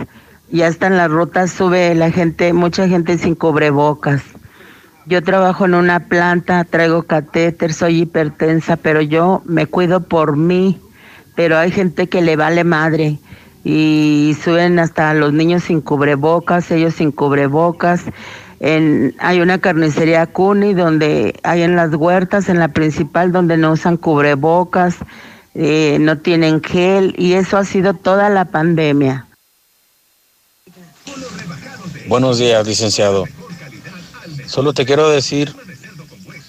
ya 0.51 0.69
está 0.69 0.87
en 0.87 0.97
las 0.97 1.11
rutas, 1.11 1.51
sube 1.51 1.95
la 1.97 2.11
gente, 2.13 2.53
mucha 2.53 2.87
gente 2.89 3.19
sin 3.19 3.35
cubrebocas. 3.35 4.23
Yo 5.07 5.23
trabajo 5.23 5.65
en 5.65 5.75
una 5.75 6.07
planta, 6.07 6.63
traigo 6.65 7.03
catéter, 7.03 7.73
soy 7.73 8.03
hipertensa, 8.03 8.77
pero 8.77 9.01
yo 9.01 9.43
me 9.47 9.67
cuido 9.67 10.05
por 10.05 10.37
mí. 10.37 10.81
Pero 11.35 11.59
hay 11.59 11.73
gente 11.73 12.09
que 12.09 12.23
le 12.23 12.37
vale 12.37 12.63
madre 12.63 13.19
y 13.65 14.37
suben 14.43 14.79
hasta 14.79 15.15
los 15.15 15.33
niños 15.33 15.65
sin 15.65 15.81
cubrebocas, 15.81 16.71
ellos 16.71 16.95
sin 16.95 17.13
cubrebocas. 17.13 18.03
En, 18.61 19.15
hay 19.19 19.41
una 19.41 19.59
carnicería 19.59 20.27
Cuni 20.27 20.75
donde 20.75 21.35
hay 21.43 21.63
en 21.63 21.77
las 21.77 21.95
huertas, 21.95 22.49
en 22.49 22.59
la 22.59 22.69
principal, 22.69 23.33
donde 23.33 23.57
no 23.57 23.73
usan 23.73 23.97
cubrebocas, 23.97 24.97
eh, 25.55 25.99
no 26.01 26.19
tienen 26.19 26.63
gel 26.63 27.15
y 27.19 27.35
eso 27.35 27.57
ha 27.57 27.65
sido 27.65 27.95
toda 27.95 28.29
la 28.29 28.45
pandemia. 28.47 29.27
Buenos 32.09 32.39
días, 32.39 32.67
licenciado. 32.67 33.27
Solo 34.47 34.73
te 34.73 34.85
quiero 34.85 35.09
decir 35.09 35.55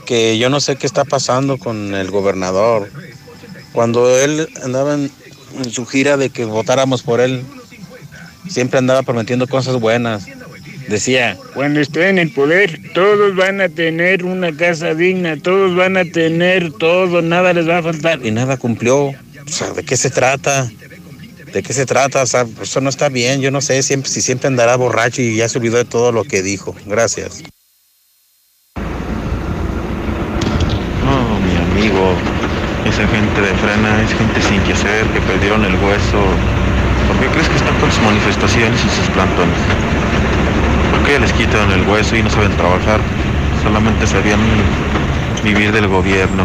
que 0.06 0.38
yo 0.38 0.50
no 0.50 0.60
sé 0.60 0.76
qué 0.76 0.86
está 0.86 1.06
pasando 1.06 1.58
con 1.58 1.96
el 1.96 2.12
gobernador. 2.12 2.90
Cuando 3.72 4.10
él 4.10 4.48
andaba 4.64 4.96
en, 4.96 5.12
en 5.58 5.72
su 5.72 5.86
gira 5.86 6.18
de 6.18 6.30
que 6.30 6.46
votáramos 6.46 7.04
por 7.04 7.22
él, 7.22 7.44
siempre 8.50 8.80
andaba 8.80 9.04
prometiendo 9.04 9.48
cosas 9.48 9.80
buenas. 9.80 10.26
Decía, 10.88 11.38
Cuando 11.54 11.80
esté 11.80 12.10
en 12.10 12.20
el 12.20 12.32
poder, 12.32 12.80
todos 12.94 13.36
van 13.36 13.62
a 13.62 13.70
tener 13.70 14.26
una 14.26 14.56
casa 14.56 14.94
digna, 14.94 15.38
todos 15.38 15.76
van 15.76 15.96
a 15.96 16.04
tener 16.04 16.72
todo, 16.74 17.22
nada 17.22 17.54
les 17.54 17.68
va 17.68 17.78
a 17.78 17.84
faltar. 17.84 18.20
y 18.26 18.32
nada 18.32 18.58
cumplió. 18.58 19.06
O 19.06 19.16
sea, 19.48 19.72
¿de 19.72 19.84
qué 19.84 19.96
se 19.96 20.10
trata? 20.10 20.70
¿De 21.54 21.62
qué 21.64 21.72
se 21.74 21.86
trata? 21.86 22.24
O 22.24 22.26
sea, 22.26 22.46
eso 22.62 22.82
no 22.82 22.90
está 22.90 23.10
bien. 23.10 23.40
Yo 23.40 23.52
no 23.52 23.62
sé 23.62 23.82
siempre, 23.84 24.10
si 24.10 24.22
siempre 24.22 24.48
andará 24.48 24.76
borracho 24.76 25.22
y 25.22 25.36
ya 25.36 25.48
se 25.48 25.60
olvidó 25.60 25.78
de 25.78 25.86
todo 25.86 26.12
lo 26.12 26.24
que 26.24 26.42
dijo. 26.42 26.76
Gracias. 26.86 27.44
No, 31.06 31.40
mi 31.40 31.56
amigo, 31.56 32.16
esa 32.94 33.08
gente 33.08 33.42
de 33.42 33.54
frena 33.56 33.90
es 34.04 34.14
gente 34.14 34.40
sin 34.40 34.62
que 34.62 34.74
hacer, 34.74 35.08
que 35.08 35.22
perdieron 35.22 35.66
el 35.66 35.74
hueso. 35.82 36.22
¿Por 37.08 37.18
qué 37.18 37.26
crees 37.34 37.50
que 37.50 37.56
están 37.56 37.74
con 37.80 37.92
sus 37.92 38.04
manifestaciones 38.04 38.80
y 38.86 38.90
sus 38.90 39.10
plantones? 39.10 39.58
¿Por 40.92 41.02
qué 41.02 41.20
les 41.20 41.34
quitan 41.34 41.72
el 41.72 41.82
hueso 41.90 42.16
y 42.16 42.22
no 42.22 42.30
saben 42.30 42.52
trabajar? 42.52 43.00
Solamente 43.64 44.06
sabían 44.06 44.40
vivir 45.44 45.72
del 45.72 45.88
gobierno. 45.88 46.44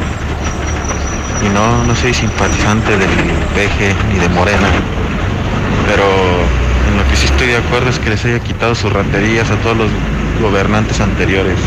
Y 1.44 1.50
no, 1.52 1.84
no 1.84 1.94
soy 1.94 2.14
simpatizante 2.14 2.96
del 2.96 3.10
PG 3.52 4.14
ni 4.14 4.18
de 4.18 4.28
Morena. 4.30 4.68
Pero 5.86 6.06
en 6.88 6.96
lo 6.96 7.06
que 7.10 7.16
sí 7.16 7.26
estoy 7.26 7.48
de 7.48 7.58
acuerdo 7.58 7.90
es 7.90 7.98
que 7.98 8.08
les 8.08 8.24
haya 8.24 8.40
quitado 8.40 8.74
sus 8.74 8.90
raterías 8.90 9.50
a 9.50 9.56
todos 9.56 9.76
los 9.76 9.90
gobernantes 10.40 10.98
anteriores. 10.98 11.58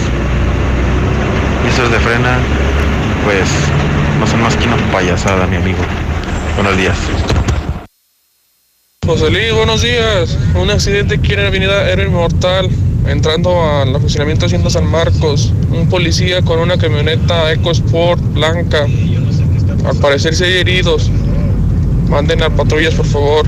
Y 1.66 1.70
esos 1.70 1.92
de 1.92 2.00
frena, 2.00 2.40
pues 3.24 3.48
no 4.22 4.28
son 4.28 4.42
más 4.44 4.56
que 4.56 4.68
una 4.68 4.78
payasada, 4.92 5.48
mi 5.48 5.56
amigo. 5.56 5.80
Buenos 6.56 6.78
días. 6.78 6.96
José 9.04 9.32
Luis, 9.32 9.52
buenos 9.52 9.82
días. 9.82 10.38
Un 10.54 10.70
accidente 10.70 11.16
aquí 11.16 11.34
en 11.34 11.42
la 11.42 11.48
avenida 11.48 11.90
era 11.90 12.04
inmortal. 12.04 12.70
entrando 13.08 13.50
al 13.64 14.00
funcionamiento 14.00 14.46
Hacienda 14.46 14.70
San 14.70 14.86
Marcos, 14.86 15.52
un 15.72 15.90
policía 15.90 16.44
con 16.44 16.60
una 16.60 16.78
camioneta 16.78 17.52
EcoSport 17.52 18.22
blanca. 18.34 18.86
Al 19.86 19.98
parecer 19.98 20.36
hay 20.44 20.60
heridos. 20.60 21.10
Manden 22.08 22.44
a 22.44 22.52
patrullas, 22.52 22.94
por 22.94 23.08
favor. 23.08 23.48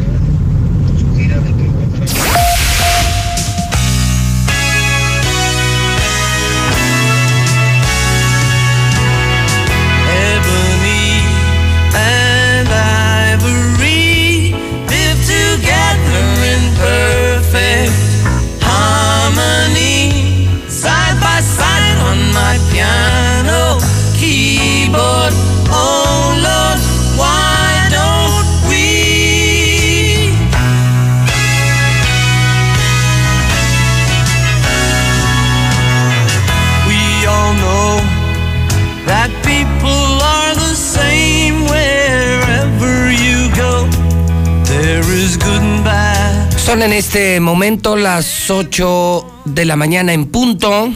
Son 46.63 46.81
en 46.81 46.93
este 46.93 47.41
momento 47.41 47.97
las 47.97 48.49
8 48.49 49.41
de 49.43 49.65
la 49.65 49.75
mañana 49.75 50.13
en 50.13 50.27
punto. 50.27 50.93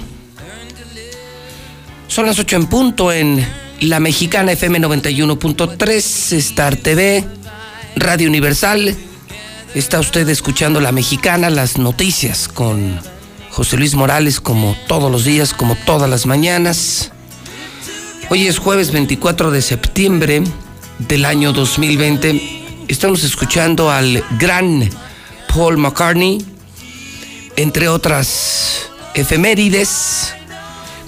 Son 2.07 2.26
las 2.26 2.39
8 2.39 2.55
en 2.55 2.65
punto 2.68 3.11
en 3.11 3.45
La 3.82 3.99
Mexicana 3.99 4.53
FM 4.53 4.80
91.3, 4.80 6.38
Star 6.38 6.78
TV, 6.78 7.26
Radio 7.97 8.30
Universal. 8.30 8.95
Está 9.76 9.99
usted 9.99 10.30
escuchando 10.30 10.80
La 10.80 10.93
Mexicana, 10.93 11.49
las 11.49 11.78
noticias 11.78 12.47
con 12.47 12.97
José 13.51 13.76
Luis 13.76 13.93
Morales 13.93 14.39
como 14.39 14.74
todos 14.88 15.11
los 15.11 15.26
días, 15.26 15.53
como 15.53 15.76
todas 15.76 16.09
las 16.09 16.26
mañanas. 16.26 17.11
Hoy 18.30 18.47
es 18.47 18.57
jueves 18.57 18.93
24 18.93 19.51
de 19.51 19.61
septiembre 19.61 20.43
del 20.97 21.26
año 21.26 21.51
2020. 21.51 22.86
Estamos 22.88 23.26
escuchando 23.26 23.91
al 23.91 24.24
gran 24.39 24.89
Paul 25.58 25.78
McCartney, 25.80 26.45
entre 27.55 27.89
otras 27.89 28.91
efemérides. 29.16 30.36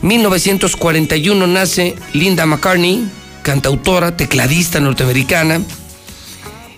1941 0.01 1.45
nace 1.45 1.95
Linda 2.13 2.47
McCartney, 2.47 3.07
cantautora, 3.43 4.17
tecladista 4.17 4.79
norteamericana, 4.79 5.61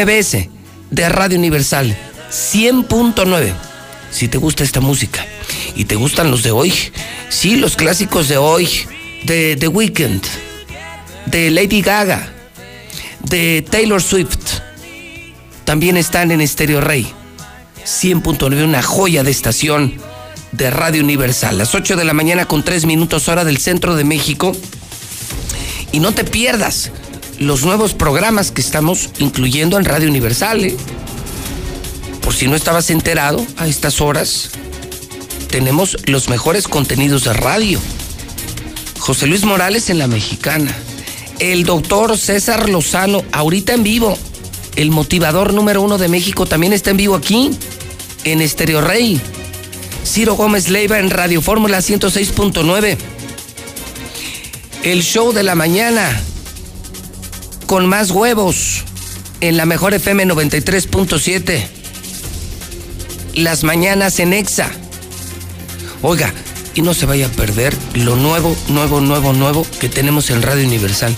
de 0.91 1.09
Radio 1.09 1.39
Universal 1.39 1.97
100.9. 2.31 3.70
Si 4.11 4.29
te 4.29 4.39
gusta 4.39 4.65
esta 4.65 4.81
música 4.81 5.27
y 5.75 5.85
te 5.85 5.97
gustan 5.97 6.31
los 6.31 6.43
de 6.43 6.51
hoy, 6.51 6.73
sí, 7.29 7.57
los 7.57 7.77
clásicos 7.77 8.29
de 8.29 8.37
hoy, 8.37 8.69
de 9.25 9.57
The 9.57 9.69
Weeknd, 9.69 10.23
de 11.27 11.51
Lady 11.51 11.83
Gaga, 11.83 12.33
de 13.21 13.65
Taylor 13.69 14.03
Swift, 14.03 14.61
también 15.65 15.97
están 15.97 16.31
en 16.31 16.47
Stereo 16.47 16.81
Rey 16.81 17.13
100.9, 17.85 18.65
una 18.65 18.83
joya 18.83 19.23
de 19.23 19.31
estación 19.31 19.95
de 20.53 20.71
Radio 20.71 21.03
Universal. 21.03 21.59
Las 21.59 21.75
8 21.75 21.97
de 21.97 22.05
la 22.05 22.13
mañana 22.13 22.47
con 22.47 22.63
3 22.63 22.87
minutos 22.87 23.29
hora 23.29 23.45
del 23.45 23.59
centro 23.59 23.95
de 23.95 24.05
México. 24.05 24.53
Y 25.93 26.01
no 26.01 26.13
te 26.13 26.25
pierdas 26.25 26.93
los 27.39 27.65
nuevos 27.65 27.95
programas 27.95 28.53
que 28.53 28.61
estamos 28.61 29.11
incluyendo 29.19 29.79
en 29.79 29.85
Radio 29.85 30.09
Universal. 30.09 30.65
¿eh? 30.65 30.77
Por 32.31 32.37
si 32.37 32.47
no 32.47 32.55
estabas 32.55 32.91
enterado, 32.91 33.45
a 33.57 33.67
estas 33.67 34.01
horas 34.01 34.51
tenemos 35.51 35.97
los 36.05 36.29
mejores 36.29 36.69
contenidos 36.69 37.25
de 37.25 37.33
radio. 37.33 37.81
José 39.01 39.27
Luis 39.27 39.43
Morales 39.43 39.91
en 39.91 39.99
La 39.99 40.07
Mexicana. 40.07 40.73
El 41.41 41.65
doctor 41.65 42.17
César 42.17 42.69
Lozano, 42.69 43.25
ahorita 43.33 43.75
en 43.75 43.83
vivo. 43.83 44.17
El 44.77 44.93
motivador 44.93 45.53
número 45.53 45.83
uno 45.83 45.99
de 45.99 46.07
México 46.07 46.47
también 46.47 46.73
está 46.73 46.91
en 46.93 46.99
vivo 46.99 47.17
aquí, 47.17 47.51
en 48.23 48.41
Estereo 48.43 48.81
Rey. 48.81 49.21
Ciro 50.05 50.35
Gómez 50.35 50.69
Leiva 50.69 51.01
en 51.01 51.11
Radio 51.11 51.43
Fórmula 51.43 51.79
106.9. 51.79 52.97
El 54.85 55.03
show 55.03 55.33
de 55.33 55.43
la 55.43 55.57
mañana 55.57 56.23
con 57.67 57.87
más 57.87 58.13
huevos 58.13 58.85
en 59.41 59.57
la 59.57 59.67
mejor 59.67 59.95
FM 59.95 60.27
93.7. 60.27 61.80
Las 63.35 63.65
mañanas 63.65 64.19
en 64.19 64.33
Exa. 64.33 64.71
Oiga, 66.03 66.33
y 66.75 66.83
no 66.83 66.95
se 66.95 67.07
vaya 67.07 67.27
a 67.27 67.31
perder 67.31 67.77
lo 67.95 68.17
nuevo, 68.17 68.57
nuevo, 68.69 69.01
nuevo, 69.01 69.33
nuevo 69.33 69.67
que 69.81 69.89
tenemos 69.89 70.31
en 70.31 70.43
Radio 70.43 70.67
Universal. 70.67 71.15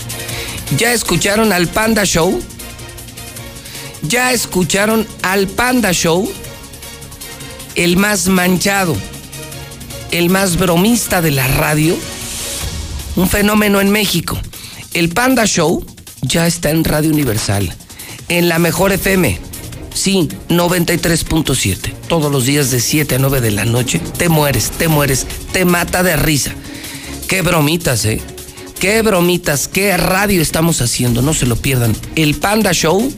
¿Ya 0.77 0.93
escucharon 0.93 1.53
al 1.53 1.67
Panda 1.67 2.05
Show? 2.05 2.41
¿Ya 4.03 4.31
escucharon 4.31 5.07
al 5.21 5.47
Panda 5.47 5.91
Show? 5.91 6.31
El 7.75 7.97
más 7.97 8.27
manchado, 8.27 8.95
el 10.11 10.29
más 10.29 10.57
bromista 10.57 11.21
de 11.21 11.31
la 11.31 11.47
radio. 11.47 11.95
Un 13.15 13.29
fenómeno 13.29 13.81
en 13.81 13.91
México. 13.91 14.39
El 14.93 15.09
Panda 15.09 15.45
Show 15.45 15.85
ya 16.21 16.45
está 16.47 16.69
en 16.69 16.83
Radio 16.83 17.11
Universal. 17.11 17.73
En 18.29 18.49
la 18.49 18.59
mejor 18.59 18.91
FM. 18.91 19.52
Sí, 19.93 20.27
93.7. 20.49 21.93
Todos 22.07 22.31
los 22.31 22.45
días 22.45 22.71
de 22.71 22.79
7 22.79 23.15
a 23.15 23.19
9 23.19 23.41
de 23.41 23.51
la 23.51 23.65
noche. 23.65 23.99
Te 24.17 24.29
mueres, 24.29 24.71
te 24.71 24.87
mueres, 24.87 25.27
te 25.51 25.65
mata 25.65 26.03
de 26.03 26.15
risa. 26.15 26.53
Qué 27.27 27.41
bromitas, 27.41 28.05
¿eh? 28.05 28.21
Qué 28.79 29.01
bromitas, 29.01 29.67
qué 29.67 29.95
radio 29.95 30.41
estamos 30.41 30.81
haciendo. 30.81 31.21
No 31.21 31.33
se 31.33 31.45
lo 31.45 31.55
pierdan. 31.55 31.95
El 32.15 32.35
Panda 32.35 32.73
Show, 32.73 33.13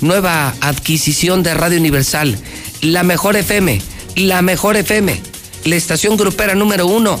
nueva 0.00 0.54
adquisición 0.60 1.42
de 1.42 1.54
Radio 1.54 1.78
Universal. 1.78 2.38
La 2.82 3.02
mejor 3.02 3.36
FM, 3.36 3.80
la 4.16 4.42
mejor 4.42 4.76
FM. 4.76 5.20
La 5.64 5.76
estación 5.76 6.16
grupera 6.16 6.54
número 6.54 6.86
uno. 6.86 7.20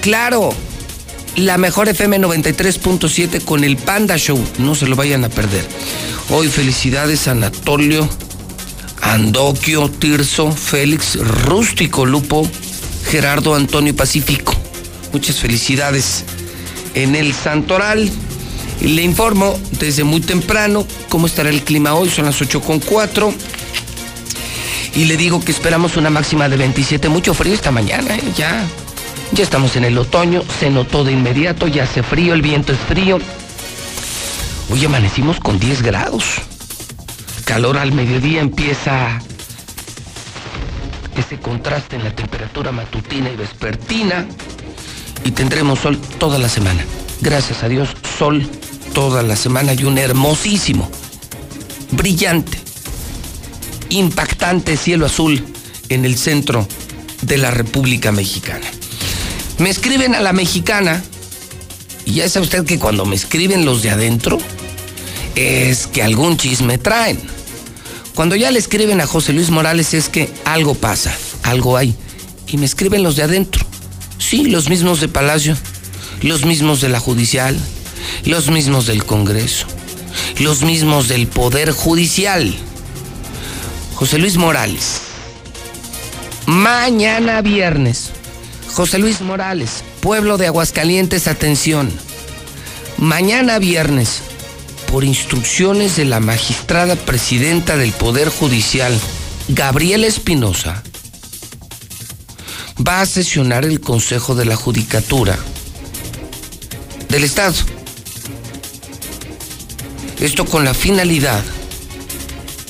Claro, 0.00 0.52
la 1.36 1.58
mejor 1.58 1.88
FM 1.88 2.18
93.7 2.18 3.44
con 3.44 3.62
el 3.62 3.76
Panda 3.76 4.16
Show. 4.16 4.42
No 4.58 4.74
se 4.74 4.86
lo 4.86 4.96
vayan 4.96 5.24
a 5.24 5.28
perder. 5.28 5.66
Hoy 6.30 6.48
felicidades 6.48 7.28
Anatolio, 7.28 8.08
Andoquio, 9.02 9.90
Tirso, 9.90 10.50
Félix, 10.50 11.16
Rústico, 11.16 12.06
Lupo, 12.06 12.48
Gerardo, 13.10 13.54
Antonio 13.54 13.94
Pacífico. 13.94 14.54
Muchas 15.12 15.36
felicidades 15.36 16.24
en 16.94 17.14
el 17.14 17.34
Santoral. 17.34 18.10
Le 18.80 19.02
informo 19.02 19.58
desde 19.78 20.04
muy 20.04 20.20
temprano 20.20 20.86
cómo 21.08 21.26
estará 21.26 21.50
el 21.50 21.62
clima 21.62 21.94
hoy. 21.94 22.08
Son 22.08 22.24
las 22.24 22.40
8.4. 22.40 23.32
Y 24.94 25.04
le 25.04 25.16
digo 25.16 25.44
que 25.44 25.52
esperamos 25.52 25.96
una 25.98 26.08
máxima 26.08 26.48
de 26.48 26.56
27. 26.56 27.08
Mucho 27.10 27.34
frío 27.34 27.52
esta 27.52 27.70
mañana, 27.70 28.16
¿eh? 28.16 28.22
ya. 28.36 28.66
Ya 29.32 29.42
estamos 29.42 29.76
en 29.76 29.84
el 29.84 29.98
otoño, 29.98 30.42
se 30.58 30.70
notó 30.70 31.04
de 31.04 31.12
inmediato, 31.12 31.66
ya 31.66 31.82
hace 31.82 32.02
frío, 32.02 32.32
el 32.32 32.42
viento 32.42 32.72
es 32.72 32.78
frío. 32.78 33.18
Hoy 34.70 34.84
amanecimos 34.84 35.40
con 35.40 35.58
10 35.58 35.82
grados. 35.82 36.24
Calor 37.44 37.78
al 37.78 37.92
mediodía 37.92 38.40
empieza 38.40 39.20
ese 41.16 41.38
contraste 41.38 41.96
en 41.96 42.04
la 42.04 42.14
temperatura 42.14 42.72
matutina 42.72 43.30
y 43.30 43.36
vespertina 43.36 44.26
y 45.24 45.30
tendremos 45.32 45.80
sol 45.80 45.98
toda 46.18 46.38
la 46.38 46.48
semana. 46.48 46.84
Gracias 47.20 47.62
a 47.62 47.68
Dios, 47.68 47.90
sol 48.18 48.48
toda 48.94 49.22
la 49.22 49.36
semana 49.36 49.74
y 49.74 49.84
un 49.84 49.98
hermosísimo, 49.98 50.90
brillante, 51.90 52.58
impactante 53.88 54.76
cielo 54.76 55.06
azul 55.06 55.44
en 55.88 56.04
el 56.04 56.16
centro 56.16 56.66
de 57.22 57.38
la 57.38 57.50
República 57.50 58.12
Mexicana. 58.12 58.66
Me 59.58 59.70
escriben 59.70 60.14
a 60.14 60.20
la 60.20 60.32
mexicana 60.32 61.02
y 62.04 62.14
ya 62.14 62.28
sabe 62.28 62.44
usted 62.44 62.64
que 62.64 62.78
cuando 62.78 63.06
me 63.06 63.16
escriben 63.16 63.64
los 63.64 63.82
de 63.82 63.90
adentro 63.90 64.38
es 65.34 65.86
que 65.86 66.02
algún 66.02 66.36
chisme 66.36 66.78
traen. 66.78 67.18
Cuando 68.14 68.36
ya 68.36 68.50
le 68.50 68.58
escriben 68.58 69.00
a 69.00 69.06
José 69.06 69.32
Luis 69.32 69.50
Morales 69.50 69.92
es 69.94 70.08
que 70.08 70.30
algo 70.44 70.74
pasa, 70.74 71.16
algo 71.42 71.76
hay. 71.76 71.94
Y 72.46 72.58
me 72.58 72.66
escriben 72.66 73.02
los 73.02 73.16
de 73.16 73.22
adentro. 73.22 73.64
Sí, 74.18 74.44
los 74.44 74.68
mismos 74.68 75.00
de 75.00 75.08
Palacio, 75.08 75.56
los 76.22 76.44
mismos 76.44 76.80
de 76.80 76.88
la 76.88 77.00
Judicial, 77.00 77.58
los 78.24 78.48
mismos 78.48 78.86
del 78.86 79.04
Congreso, 79.04 79.66
los 80.38 80.62
mismos 80.62 81.08
del 81.08 81.26
Poder 81.26 81.72
Judicial. 81.72 82.54
José 83.94 84.18
Luis 84.18 84.36
Morales. 84.36 85.00
Mañana 86.46 87.42
viernes. 87.42 88.10
José 88.76 88.98
Luis 88.98 89.22
Morales, 89.22 89.82
pueblo 90.00 90.36
de 90.36 90.48
Aguascalientes, 90.48 91.28
atención. 91.28 91.90
Mañana 92.98 93.58
viernes, 93.58 94.20
por 94.92 95.02
instrucciones 95.02 95.96
de 95.96 96.04
la 96.04 96.20
magistrada 96.20 96.94
presidenta 96.94 97.78
del 97.78 97.92
Poder 97.92 98.28
Judicial, 98.28 98.92
Gabriela 99.48 100.06
Espinosa, 100.06 100.82
va 102.86 103.00
a 103.00 103.06
sesionar 103.06 103.64
el 103.64 103.80
Consejo 103.80 104.34
de 104.34 104.44
la 104.44 104.56
Judicatura 104.56 105.38
del 107.08 107.24
Estado. 107.24 107.56
Esto 110.20 110.44
con 110.44 110.66
la 110.66 110.74
finalidad 110.74 111.42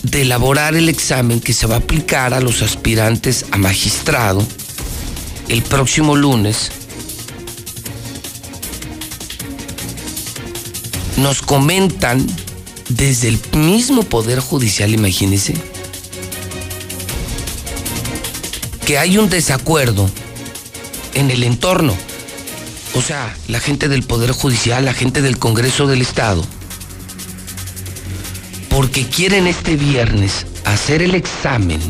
de 0.04 0.22
elaborar 0.22 0.76
el 0.76 0.88
examen 0.88 1.40
que 1.40 1.52
se 1.52 1.66
va 1.66 1.74
a 1.74 1.78
aplicar 1.78 2.32
a 2.32 2.40
los 2.40 2.62
aspirantes 2.62 3.44
a 3.50 3.56
magistrado 3.56 4.46
el 5.48 5.62
próximo 5.62 6.16
lunes. 6.16 6.70
Nos 11.18 11.42
comentan 11.42 12.26
desde 12.88 13.28
el 13.28 13.40
mismo 13.56 14.02
Poder 14.02 14.40
Judicial, 14.40 14.92
imagínense, 14.92 15.54
que 18.84 18.98
hay 18.98 19.18
un 19.18 19.30
desacuerdo 19.30 20.10
en 21.14 21.30
el 21.30 21.42
entorno. 21.42 21.96
O 22.94 23.02
sea, 23.02 23.34
la 23.48 23.60
gente 23.60 23.88
del 23.88 24.02
Poder 24.02 24.32
Judicial, 24.32 24.84
la 24.84 24.94
gente 24.94 25.22
del 25.22 25.38
Congreso 25.38 25.86
del 25.86 26.02
Estado, 26.02 26.44
porque 28.68 29.06
quieren 29.06 29.46
este 29.46 29.76
viernes 29.76 30.46
hacer 30.64 31.02
el 31.02 31.14
examen 31.14 31.80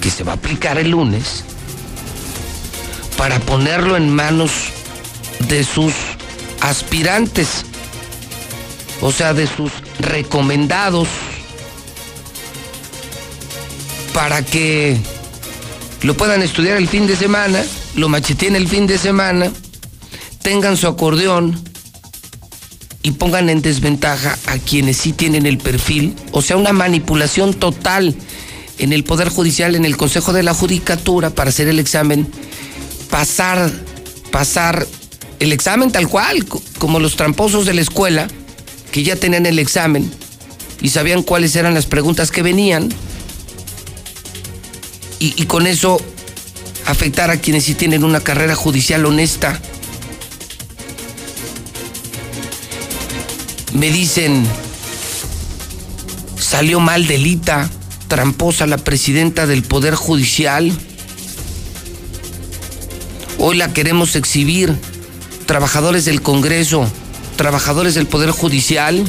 que 0.00 0.10
se 0.10 0.22
va 0.22 0.32
a 0.32 0.36
aplicar 0.36 0.78
el 0.78 0.90
lunes 0.90 1.44
para 3.16 3.40
ponerlo 3.40 3.96
en 3.96 4.10
manos 4.10 4.50
de 5.48 5.64
sus 5.64 5.92
aspirantes, 6.60 7.64
o 9.00 9.12
sea, 9.12 9.34
de 9.34 9.46
sus 9.46 9.70
recomendados, 9.98 11.08
para 14.12 14.42
que 14.42 14.96
lo 16.02 16.16
puedan 16.16 16.42
estudiar 16.42 16.76
el 16.76 16.88
fin 16.88 17.06
de 17.06 17.16
semana, 17.16 17.62
lo 17.94 18.08
macheteen 18.08 18.56
el 18.56 18.68
fin 18.68 18.86
de 18.86 18.98
semana, 18.98 19.50
tengan 20.42 20.76
su 20.76 20.86
acordeón 20.86 21.58
y 23.02 23.12
pongan 23.12 23.48
en 23.50 23.62
desventaja 23.62 24.38
a 24.46 24.58
quienes 24.58 24.96
sí 24.96 25.12
tienen 25.12 25.46
el 25.46 25.58
perfil, 25.58 26.16
o 26.32 26.42
sea, 26.42 26.56
una 26.56 26.72
manipulación 26.72 27.54
total 27.54 28.14
en 28.78 28.92
el 28.92 29.04
Poder 29.04 29.28
Judicial, 29.28 29.74
en 29.74 29.84
el 29.84 29.96
Consejo 29.96 30.32
de 30.32 30.42
la 30.42 30.54
Judicatura 30.54 31.30
para 31.30 31.50
hacer 31.50 31.68
el 31.68 31.78
examen 31.78 32.30
pasar, 33.10 33.70
pasar 34.30 34.86
el 35.40 35.52
examen 35.52 35.92
tal 35.92 36.08
cual, 36.08 36.44
como 36.78 36.98
los 36.98 37.16
tramposos 37.16 37.66
de 37.66 37.74
la 37.74 37.80
escuela, 37.80 38.28
que 38.92 39.02
ya 39.02 39.16
tenían 39.16 39.46
el 39.46 39.58
examen 39.58 40.10
y 40.80 40.88
sabían 40.90 41.22
cuáles 41.22 41.56
eran 41.56 41.74
las 41.74 41.86
preguntas 41.86 42.30
que 42.30 42.42
venían, 42.42 42.90
y, 45.18 45.46
con 45.46 45.66
eso 45.66 45.98
afectar 46.84 47.30
a 47.30 47.38
quienes 47.38 47.64
sí 47.64 47.74
tienen 47.74 48.04
una 48.04 48.20
carrera 48.20 48.54
judicial 48.54 49.04
honesta. 49.06 49.58
Me 53.72 53.90
dicen, 53.90 54.46
salió 56.38 56.80
mal 56.80 57.06
delita, 57.06 57.68
tramposa 58.08 58.66
la 58.66 58.78
presidenta 58.78 59.46
del 59.46 59.62
Poder 59.62 59.94
Judicial. 59.94 60.72
Hoy 63.38 63.56
la 63.56 63.72
queremos 63.72 64.16
exhibir. 64.16 64.74
Trabajadores 65.46 66.04
del 66.04 66.22
Congreso, 66.22 66.90
trabajadores 67.36 67.94
del 67.94 68.06
Poder 68.06 68.30
Judicial. 68.30 69.04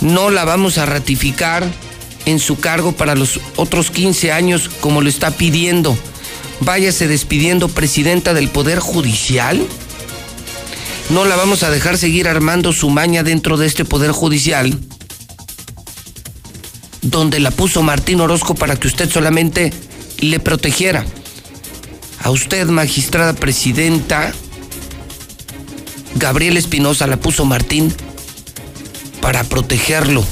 No 0.00 0.30
la 0.30 0.44
vamos 0.44 0.78
a 0.78 0.86
ratificar 0.86 1.66
en 2.24 2.38
su 2.38 2.58
cargo 2.58 2.92
para 2.92 3.14
los 3.14 3.40
otros 3.56 3.90
15 3.90 4.32
años 4.32 4.70
como 4.80 5.02
lo 5.02 5.08
está 5.08 5.30
pidiendo. 5.30 5.96
Váyase 6.60 7.08
despidiendo 7.08 7.68
presidenta 7.68 8.34
del 8.34 8.48
Poder 8.48 8.80
Judicial. 8.80 9.64
No 11.10 11.24
la 11.24 11.36
vamos 11.36 11.62
a 11.62 11.70
dejar 11.70 11.98
seguir 11.98 12.26
armando 12.26 12.72
su 12.72 12.90
maña 12.90 13.22
dentro 13.22 13.56
de 13.56 13.66
este 13.66 13.84
Poder 13.84 14.10
Judicial, 14.12 14.78
donde 17.02 17.38
la 17.40 17.50
puso 17.50 17.82
Martín 17.82 18.20
Orozco 18.20 18.54
para 18.54 18.76
que 18.76 18.88
usted 18.88 19.10
solamente 19.10 19.72
le 20.18 20.40
protegiera. 20.40 21.04
A 22.28 22.30
usted, 22.30 22.66
magistrada 22.66 23.32
presidenta, 23.32 24.34
Gabriel 26.16 26.58
Espinosa 26.58 27.06
la 27.06 27.16
puso 27.16 27.46
Martín 27.46 27.90
para 29.22 29.44
protegerlo. 29.44 30.22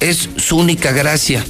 Es 0.00 0.28
su 0.36 0.58
única 0.58 0.92
gracia. 0.92 1.42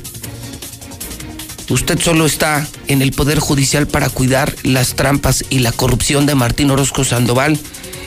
Usted 1.69 1.99
solo 1.99 2.27
está 2.27 2.65
en 2.87 3.03
el 3.03 3.11
Poder 3.11 3.41
Judicial 3.41 3.89
para 3.89 4.09
cuidar 4.09 4.55
las 4.63 4.95
trampas 4.95 5.45
y 5.51 5.59
la 5.59 5.73
corrupción 5.73 6.27
de 6.27 6.37
Martín 6.37 6.71
Orozco 6.71 7.03
Sandoval. 7.03 7.59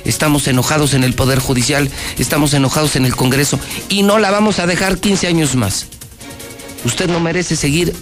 Estamos 0.06 0.48
enojados 0.48 0.94
en 0.94 1.04
el 1.04 1.14
Poder 1.14 1.40
Judicial, 1.40 1.92
estamos 2.18 2.54
enojados 2.54 2.96
en 2.96 3.04
el 3.04 3.18
Congreso 3.18 3.60
y 3.90 4.04
no 4.04 4.18
la 4.18 4.32
vamos 4.32 4.60
a 4.60 4.66
dejar 4.66 4.98
15 4.98 5.28
años 5.28 5.56
más. 5.56 5.88
Usted 6.86 7.10
no 7.10 7.20
merece 7.20 7.58
seguir 7.58 7.94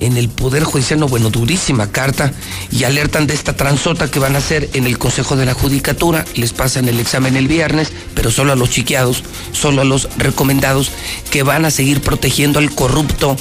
en 0.00 0.16
el 0.16 0.28
Poder 0.28 0.64
Judicial, 0.64 0.98
no, 0.98 1.08
bueno, 1.08 1.30
durísima 1.30 1.92
carta, 1.92 2.32
y 2.70 2.84
alertan 2.84 3.26
de 3.26 3.34
esta 3.34 3.56
transota 3.56 4.10
que 4.10 4.18
van 4.18 4.34
a 4.34 4.38
hacer 4.38 4.70
en 4.72 4.86
el 4.86 4.98
Consejo 4.98 5.36
de 5.36 5.46
la 5.46 5.54
Judicatura, 5.54 6.24
les 6.34 6.52
pasan 6.52 6.88
el 6.88 6.98
examen 6.98 7.36
el 7.36 7.48
viernes, 7.48 7.92
pero 8.14 8.30
solo 8.30 8.52
a 8.52 8.56
los 8.56 8.70
chiqueados, 8.70 9.22
solo 9.52 9.82
a 9.82 9.84
los 9.84 10.08
recomendados, 10.16 10.90
que 11.30 11.42
van 11.42 11.64
a 11.64 11.70
seguir 11.70 12.00
protegiendo 12.00 12.58
al 12.58 12.74
corrupto, 12.74 13.36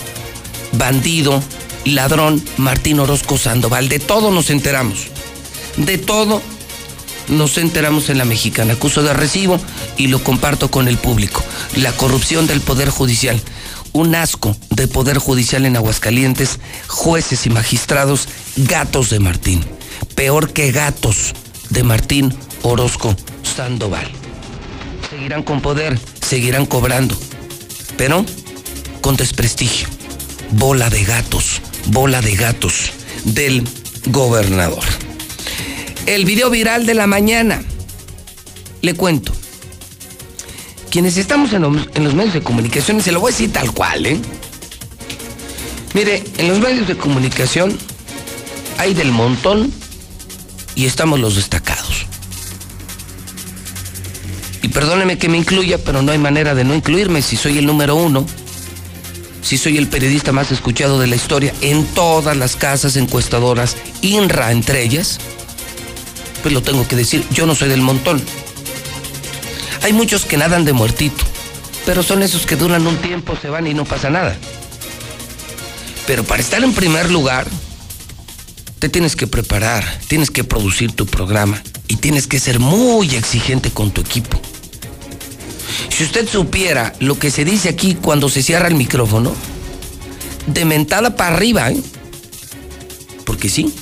bandido, 0.74 1.42
ladrón 1.86 2.44
Martín 2.58 3.00
Orozco 3.00 3.38
Sandoval. 3.38 3.90
De 3.90 4.00
todo 4.00 4.32
nos 4.32 4.50
enteramos, 4.50 5.08
de 5.78 5.98
todo 5.98 6.42
nos 7.30 7.58
enteramos 7.58 8.10
en 8.10 8.18
la 8.18 8.26
mexicana. 8.26 8.74
Acuso 8.74 9.04
de 9.04 9.14
recibo 9.14 9.60
y 9.98 10.08
lo 10.08 10.24
comparto 10.24 10.70
con 10.72 10.88
el 10.88 10.98
público. 10.98 11.44
La 11.76 11.92
corrupción 11.92 12.48
del 12.48 12.62
Poder 12.62 12.90
Judicial 12.90 13.42
un 13.94 14.16
asco 14.16 14.56
de 14.70 14.88
poder 14.88 15.18
judicial 15.18 15.66
en 15.66 15.76
Aguascalientes, 15.76 16.60
jueces 16.88 17.46
y 17.46 17.50
magistrados, 17.50 18.28
gatos 18.58 19.10
de 19.10 19.20
Martín. 19.20 19.64
Peor 20.16 20.54
que 20.54 20.72
gatos 20.72 21.34
de 21.70 21.84
Martín 21.84 22.34
Orozco 22.64 23.16
Sandoval. 23.44 24.08
Seguirán 25.10 25.44
con 25.44 25.62
poder, 25.62 26.00
seguirán 26.22 26.66
cobrando, 26.66 27.18
pero 27.98 28.26
con 29.02 29.16
desprestigio. 29.16 29.88
Bola 30.52 30.90
de 30.90 31.04
gatos, 31.04 31.62
bola 31.88 32.22
de 32.22 32.36
gatos 32.36 32.92
del 33.24 33.68
gobernador. 34.08 34.84
El 36.06 36.26
video 36.26 36.50
viral 36.50 36.86
de 36.86 36.94
la 36.96 37.08
mañana. 37.08 37.62
Le 38.82 38.94
cuento 38.94 39.34
quienes 40.90 41.18
estamos 41.18 41.54
en 41.54 41.62
los, 41.62 42.14
medios 42.14 42.34
de 42.34 42.42
comunicación, 42.42 42.98
y 42.98 43.02
se 43.02 43.12
lo 43.12 43.20
voy 43.20 43.32
a 43.32 43.34
decir 43.34 43.54
tal 43.54 43.72
cual, 43.72 44.06
¿eh? 44.06 44.20
Mire, 45.94 46.24
en 46.38 46.48
los 46.48 46.60
medios 46.60 46.88
de 46.88 46.98
comunicación 46.98 47.78
hay 48.78 48.94
del 48.94 49.12
montón 49.12 49.72
y 50.76 50.86
estamos 50.86 51.20
los 51.20 51.36
destacados. 51.36 52.06
Y 54.62 54.68
perdóneme 54.68 55.18
que 55.18 55.30
me 55.30 55.38
incluya, 55.38 55.78
pero 55.84 56.02
no 56.02 56.12
hay 56.12 56.18
manera 56.18 56.54
de 56.54 56.64
no 56.64 56.76
incluirme 56.76 57.22
si 57.22 57.38
soy 57.38 57.58
el 57.58 57.66
número 57.66 57.96
uno, 57.96 58.26
si 59.42 59.58
soy 59.58 59.78
el 59.78 59.88
periodista 59.88 60.32
más 60.32 60.52
escuchado 60.52 61.00
de 61.00 61.08
la 61.08 61.16
historia 61.16 61.54
en 61.62 61.86
todas 61.86 62.38
las 62.38 62.56
casas 62.56 62.96
encuestadoras, 62.96 63.78
INRA 64.02 64.52
entre 64.52 64.84
ellas, 64.84 65.20
pues 66.44 66.54
lo 66.54 66.62
tengo 66.62 66.88
que 66.88 66.96
decir, 66.96 67.26
yo 67.32 67.46
no 67.46 67.56
soy 67.56 67.70
del 67.70 67.82
montón. 67.82 68.22
Hay 69.82 69.94
muchos 69.94 70.26
que 70.26 70.38
nadan 70.38 70.66
de 70.66 70.74
muertito, 70.74 71.24
pero 71.86 72.04
son 72.04 72.22
esos 72.24 72.46
que 72.46 72.56
duran 72.56 72.86
un 72.86 72.98
tiempo, 72.98 73.38
se 73.42 73.50
van 73.50 73.68
y 73.68 73.74
no 73.74 73.86
pasa 73.86 74.10
nada. 74.10 74.36
Pero 76.06 76.24
para 76.24 76.42
estar 76.42 76.64
en 76.64 76.74
primer 76.74 77.12
lugar, 77.12 77.48
te 78.80 78.90
tienes 78.90 79.16
que 79.16 79.28
preparar, 79.28 79.86
tienes 80.08 80.32
que 80.32 80.44
producir 80.44 80.92
tu 80.92 81.06
programa 81.06 81.62
y 81.88 81.98
tienes 81.98 82.28
que 82.28 82.40
ser 82.40 82.60
muy 82.60 83.16
exigente 83.16 83.72
con 83.72 83.92
tu 83.92 84.02
equipo. 84.02 84.42
Si 85.90 86.04
usted 86.04 86.28
supiera 86.28 86.94
lo 87.00 87.20
que 87.20 87.32
se 87.32 87.46
dice 87.46 87.70
aquí 87.70 87.96
cuando 87.96 88.30
se 88.30 88.42
cierra 88.44 88.68
el 88.68 88.76
micrófono, 88.76 89.34
de 90.48 90.66
mentada 90.66 91.16
para 91.16 91.36
arriba, 91.36 91.72
¿eh? 91.72 91.82
Porque 93.26 93.50
sí, 93.50 93.74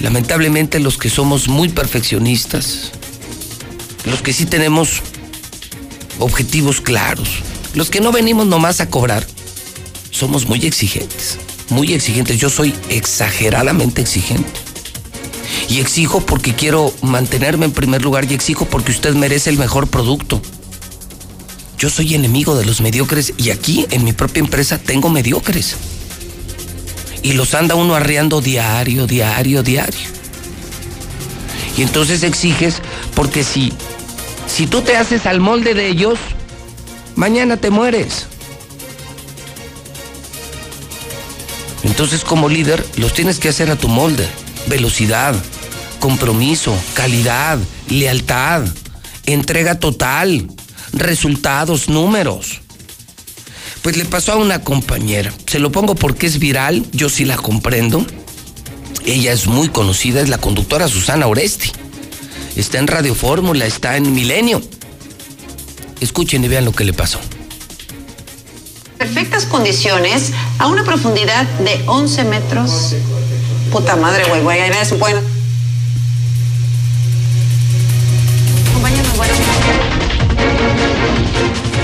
lamentablemente 0.00 0.78
los 0.80 0.96
que 0.96 1.10
somos 1.10 1.48
muy 1.48 1.68
perfeccionistas, 1.68 2.92
los 4.04 4.22
que 4.22 4.32
sí 4.32 4.46
tenemos 4.46 5.02
objetivos 6.20 6.80
claros, 6.80 7.28
los 7.74 7.90
que 7.90 8.00
no 8.00 8.12
venimos 8.12 8.46
nomás 8.46 8.80
a 8.80 8.88
cobrar, 8.88 9.26
somos 10.10 10.46
muy 10.46 10.66
exigentes, 10.66 11.38
muy 11.68 11.92
exigentes. 11.92 12.38
Yo 12.38 12.50
soy 12.50 12.74
exageradamente 12.88 14.02
exigente. 14.02 14.60
Y 15.68 15.80
exijo 15.80 16.20
porque 16.20 16.54
quiero 16.54 16.92
mantenerme 17.02 17.66
en 17.66 17.72
primer 17.72 18.02
lugar 18.02 18.30
y 18.30 18.34
exijo 18.34 18.64
porque 18.64 18.92
usted 18.92 19.14
merece 19.14 19.50
el 19.50 19.58
mejor 19.58 19.88
producto. 19.88 20.42
Yo 21.78 21.88
soy 21.88 22.14
enemigo 22.14 22.56
de 22.56 22.66
los 22.66 22.80
mediocres 22.80 23.32
y 23.36 23.50
aquí 23.50 23.86
en 23.90 24.04
mi 24.04 24.12
propia 24.12 24.40
empresa 24.40 24.78
tengo 24.78 25.08
mediocres. 25.08 25.76
Y 27.22 27.32
los 27.32 27.54
anda 27.54 27.74
uno 27.74 27.94
arreando 27.94 28.40
diario, 28.40 29.06
diario, 29.06 29.62
diario. 29.62 30.20
Y 31.76 31.82
entonces 31.82 32.22
exiges 32.22 32.82
porque 33.14 33.44
si, 33.44 33.72
si 34.50 34.66
tú 34.66 34.82
te 34.82 34.96
haces 34.96 35.26
al 35.26 35.40
molde 35.40 35.74
de 35.74 35.88
ellos, 35.88 36.18
mañana 37.16 37.56
te 37.56 37.70
mueres. 37.70 38.26
Entonces 41.82 42.24
como 42.24 42.48
líder 42.48 42.84
los 42.96 43.14
tienes 43.14 43.38
que 43.38 43.48
hacer 43.48 43.70
a 43.70 43.76
tu 43.76 43.88
molde. 43.88 44.28
Velocidad, 44.66 45.34
compromiso, 45.98 46.76
calidad, 46.94 47.58
lealtad, 47.88 48.64
entrega 49.24 49.78
total, 49.78 50.48
resultados, 50.92 51.88
números. 51.88 52.60
Pues 53.82 53.96
le 53.96 54.04
pasó 54.04 54.32
a 54.32 54.36
una 54.36 54.62
compañera. 54.62 55.32
Se 55.46 55.58
lo 55.58 55.72
pongo 55.72 55.94
porque 55.94 56.26
es 56.26 56.38
viral, 56.38 56.84
yo 56.92 57.08
sí 57.08 57.24
la 57.24 57.36
comprendo. 57.36 58.04
Ella 59.06 59.32
es 59.32 59.46
muy 59.46 59.68
conocida, 59.68 60.20
es 60.20 60.28
la 60.28 60.38
conductora 60.38 60.86
Susana 60.88 61.26
Oresti. 61.26 61.72
Está 62.56 62.78
en 62.78 62.86
Radio 62.86 63.14
Fórmula, 63.14 63.66
está 63.66 63.96
en 63.96 64.12
Milenio. 64.14 64.60
Escuchen 66.00 66.44
y 66.44 66.48
vean 66.48 66.64
lo 66.64 66.72
que 66.72 66.84
le 66.84 66.92
pasó. 66.92 67.20
Perfectas 68.98 69.46
condiciones 69.46 70.32
a 70.58 70.66
una 70.66 70.84
profundidad 70.84 71.46
de 71.60 71.82
11 71.86 72.24
metros. 72.24 72.94
Puta 73.72 73.96
madre, 73.96 74.24
güey, 74.28 74.42
güey, 74.42 74.60
ahí. 74.60 74.70
Compañeros, 78.74 79.16
bueno. 79.16 79.34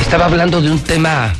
Estaba 0.00 0.26
hablando 0.26 0.60
de 0.60 0.70
un 0.70 0.80
tema 0.80 1.32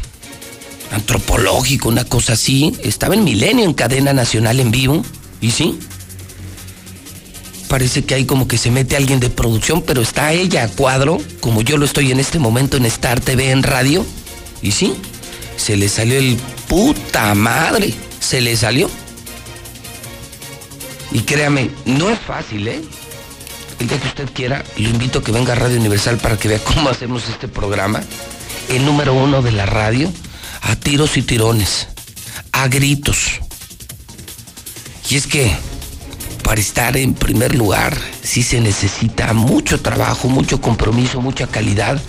antropológico, 0.93 1.89
una 1.89 2.05
cosa 2.05 2.35
así. 2.35 2.77
Estaba 2.83 3.15
en 3.15 3.25
Milenio, 3.25 3.65
en 3.65 3.75
cadena 3.75 4.13
nacional 4.13 4.61
en 4.61 4.71
vivo. 4.71 5.03
Y 5.41 5.51
sí. 5.51 5.79
Parece 7.69 8.05
que 8.05 8.15
hay 8.15 8.25
como 8.27 8.47
que 8.47 8.59
se 8.59 8.71
mete 8.71 8.97
alguien 8.97 9.19
de 9.19 9.29
producción, 9.29 9.83
pero 9.83 10.01
está 10.01 10.33
ella 10.33 10.65
a 10.65 10.69
cuadro, 10.69 11.19
como 11.41 11.63
yo 11.63 11.77
lo 11.77 11.85
estoy 11.85 12.13
en 12.13 12.21
este 12.21 12.39
momento 12.39 12.77
en 12.77 12.87
Star 12.87 13.21
TV 13.21 13.51
en 13.51 13.63
radio. 13.63 14.07
Y 14.63 14.71
sí, 14.73 14.95
se 15.57 15.77
le 15.77 15.89
salió 15.89 16.19
el 16.19 16.37
puta 16.69 17.35
madre. 17.35 17.93
Se 18.21 18.41
le 18.41 18.57
salió. 18.57 18.91
Y 21.13 21.21
créame, 21.21 21.71
no 21.85 22.11
es 22.11 22.19
fácil, 22.19 22.69
¿eh? 22.69 22.83
El 23.79 23.89
día 23.89 24.01
que 24.01 24.09
usted 24.09 24.29
quiera, 24.33 24.65
lo 24.77 24.89
invito 24.89 25.19
a 25.19 25.25
que 25.25 25.33
venga 25.33 25.53
a 25.53 25.57
Radio 25.57 25.79
Universal 25.79 26.17
para 26.19 26.37
que 26.37 26.49
vea 26.49 26.59
cómo 26.59 26.89
hacemos 26.89 27.29
este 27.29 27.47
programa. 27.47 28.03
El 28.69 28.85
número 28.85 29.15
uno 29.15 29.43
de 29.43 29.53
la 29.53 29.67
radio, 29.67 30.13
a 30.63 30.77
tiros 30.77 31.17
y 31.17 31.23
tirones, 31.23 31.89
a 32.53 32.69
gritos. 32.69 33.41
Y 35.09 35.17
es 35.17 35.27
que 35.27 35.55
para 36.47 36.61
estar 36.61 36.97
en 36.97 37.13
primer 37.13 37.57
lugar 37.57 37.99
sí 38.23 38.41
se 38.45 38.61
necesita 38.61 39.33
mucho 39.33 39.81
trabajo, 39.81 40.29
mucho 40.29 40.61
compromiso, 40.61 41.21
mucha 41.21 41.49
calidad 41.49 42.01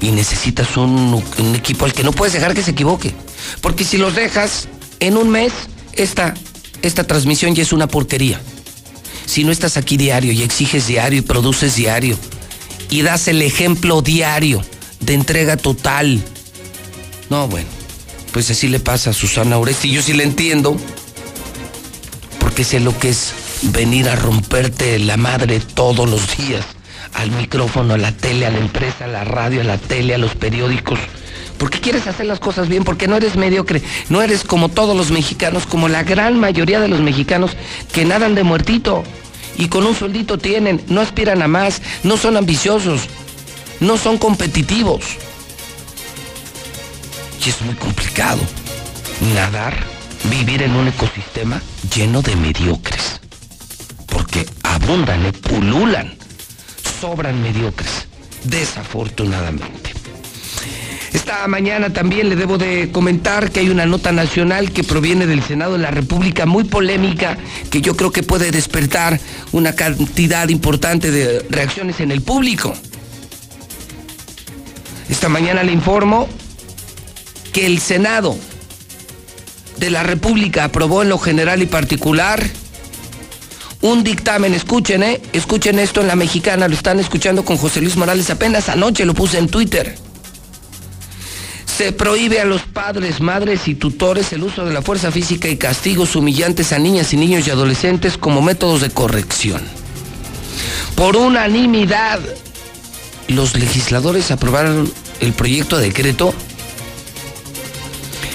y 0.00 0.12
necesitas 0.12 0.78
un, 0.78 1.22
equipo 1.54 1.84
al 1.84 1.92
que 1.92 2.02
no 2.02 2.10
puedes 2.12 2.32
dejar 2.32 2.54
que 2.54 2.62
se 2.62 2.70
equivoque. 2.70 3.12
Porque 3.60 3.84
si 3.84 3.98
los 3.98 4.14
dejas 4.14 4.66
en 4.98 5.18
un 5.18 5.28
mes, 5.28 5.52
esta, 5.92 6.32
esta 6.80 7.04
transmisión 7.04 7.54
ya 7.54 7.62
es 7.62 7.74
una 7.74 7.86
porquería. 7.86 8.40
Si 9.26 9.44
no 9.44 9.52
estás 9.52 9.76
aquí 9.76 9.98
diario 9.98 10.32
y 10.32 10.42
exiges 10.42 10.86
diario 10.86 11.18
y 11.18 11.22
produces 11.22 11.76
diario 11.76 12.16
y 12.88 13.02
das 13.02 13.28
el 13.28 13.42
ejemplo 13.42 14.00
diario 14.00 14.64
de 15.00 15.12
entrega 15.12 15.58
total. 15.58 16.24
No, 17.28 17.46
bueno, 17.46 17.68
pues 18.32 18.50
así 18.50 18.68
le 18.68 18.80
pasa 18.80 19.10
a 19.10 19.12
Susana 19.12 19.58
Oresti. 19.58 19.90
Yo 19.90 20.00
sí 20.00 20.14
le 20.14 20.24
entiendo, 20.24 20.78
porque 22.38 22.64
sé 22.64 22.80
lo 22.80 22.98
que 22.98 23.10
es 23.10 23.34
venir 23.62 24.08
a 24.08 24.16
romperte 24.16 24.98
la 24.98 25.16
madre 25.16 25.60
todos 25.60 26.08
los 26.08 26.36
días 26.36 26.64
al 27.14 27.30
micrófono, 27.30 27.94
a 27.94 27.98
la 27.98 28.12
tele, 28.12 28.46
a 28.46 28.50
la 28.50 28.58
empresa, 28.58 29.04
a 29.04 29.08
la 29.08 29.24
radio, 29.24 29.60
a 29.60 29.64
la 29.64 29.78
tele, 29.78 30.14
a 30.14 30.18
los 30.18 30.34
periódicos. 30.34 30.98
Porque 31.58 31.80
quieres 31.80 32.06
hacer 32.06 32.26
las 32.26 32.40
cosas 32.40 32.68
bien, 32.68 32.84
porque 32.84 33.06
no 33.06 33.16
eres 33.16 33.36
mediocre, 33.36 33.82
no 34.08 34.22
eres 34.22 34.42
como 34.42 34.68
todos 34.68 34.96
los 34.96 35.10
mexicanos, 35.10 35.66
como 35.66 35.88
la 35.88 36.02
gran 36.02 36.38
mayoría 36.38 36.80
de 36.80 36.88
los 36.88 37.00
mexicanos 37.00 37.52
que 37.92 38.04
nadan 38.04 38.34
de 38.34 38.42
muertito 38.42 39.04
y 39.56 39.68
con 39.68 39.86
un 39.86 39.94
sueldito 39.94 40.38
tienen, 40.38 40.82
no 40.88 41.00
aspiran 41.00 41.42
a 41.42 41.48
más, 41.48 41.82
no 42.02 42.16
son 42.16 42.36
ambiciosos, 42.36 43.02
no 43.80 43.96
son 43.96 44.18
competitivos. 44.18 45.04
Y 47.44 47.50
es 47.50 47.60
muy 47.62 47.74
complicado 47.74 48.40
nadar, 49.34 49.74
vivir 50.30 50.62
en 50.62 50.74
un 50.74 50.88
ecosistema 50.88 51.60
lleno 51.94 52.22
de 52.22 52.34
mediocres. 52.36 53.20
Porque 54.32 54.48
abundan, 54.62 55.26
eh, 55.26 55.32
pululan, 55.32 56.14
sobran 57.00 57.42
mediocres, 57.42 58.06
desafortunadamente. 58.44 59.92
Esta 61.12 61.46
mañana 61.48 61.92
también 61.92 62.30
le 62.30 62.36
debo 62.36 62.56
de 62.56 62.90
comentar 62.90 63.50
que 63.50 63.60
hay 63.60 63.68
una 63.68 63.84
nota 63.84 64.10
nacional 64.10 64.72
que 64.72 64.84
proviene 64.84 65.26
del 65.26 65.42
Senado 65.42 65.74
de 65.74 65.80
la 65.80 65.90
República 65.90 66.46
muy 66.46 66.64
polémica 66.64 67.36
que 67.70 67.82
yo 67.82 67.94
creo 67.94 68.10
que 68.10 68.22
puede 68.22 68.50
despertar 68.50 69.20
una 69.52 69.74
cantidad 69.74 70.48
importante 70.48 71.10
de 71.10 71.44
reacciones 71.50 72.00
en 72.00 72.10
el 72.10 72.22
público. 72.22 72.72
Esta 75.10 75.28
mañana 75.28 75.62
le 75.62 75.72
informo 75.72 76.26
que 77.52 77.66
el 77.66 77.80
Senado 77.80 78.34
de 79.76 79.90
la 79.90 80.02
República 80.02 80.64
aprobó 80.64 81.02
en 81.02 81.10
lo 81.10 81.18
general 81.18 81.60
y 81.60 81.66
particular 81.66 82.42
un 83.82 84.04
dictamen, 84.04 84.54
escuchen, 84.54 85.02
eh, 85.02 85.20
escuchen 85.32 85.78
esto 85.78 86.00
en 86.00 86.06
la 86.06 86.16
mexicana, 86.16 86.68
lo 86.68 86.74
están 86.74 87.00
escuchando 87.00 87.44
con 87.44 87.56
José 87.56 87.80
Luis 87.80 87.96
Morales, 87.96 88.30
apenas 88.30 88.68
anoche 88.68 89.04
lo 89.04 89.12
puse 89.12 89.38
en 89.38 89.48
Twitter. 89.48 89.96
Se 91.66 91.90
prohíbe 91.90 92.40
a 92.40 92.44
los 92.44 92.62
padres, 92.62 93.20
madres 93.20 93.66
y 93.66 93.74
tutores 93.74 94.32
el 94.32 94.44
uso 94.44 94.64
de 94.64 94.72
la 94.72 94.82
fuerza 94.82 95.10
física 95.10 95.48
y 95.48 95.56
castigos 95.56 96.14
humillantes 96.14 96.72
a 96.72 96.78
niñas 96.78 97.12
y 97.12 97.16
niños 97.16 97.46
y 97.46 97.50
adolescentes 97.50 98.16
como 98.16 98.40
métodos 98.40 98.82
de 98.82 98.90
corrección. 98.90 99.62
Por 100.94 101.16
unanimidad, 101.16 102.20
los 103.26 103.56
legisladores 103.56 104.30
aprobaron 104.30 104.92
el 105.20 105.32
proyecto 105.32 105.78
de 105.78 105.86
decreto, 105.88 106.32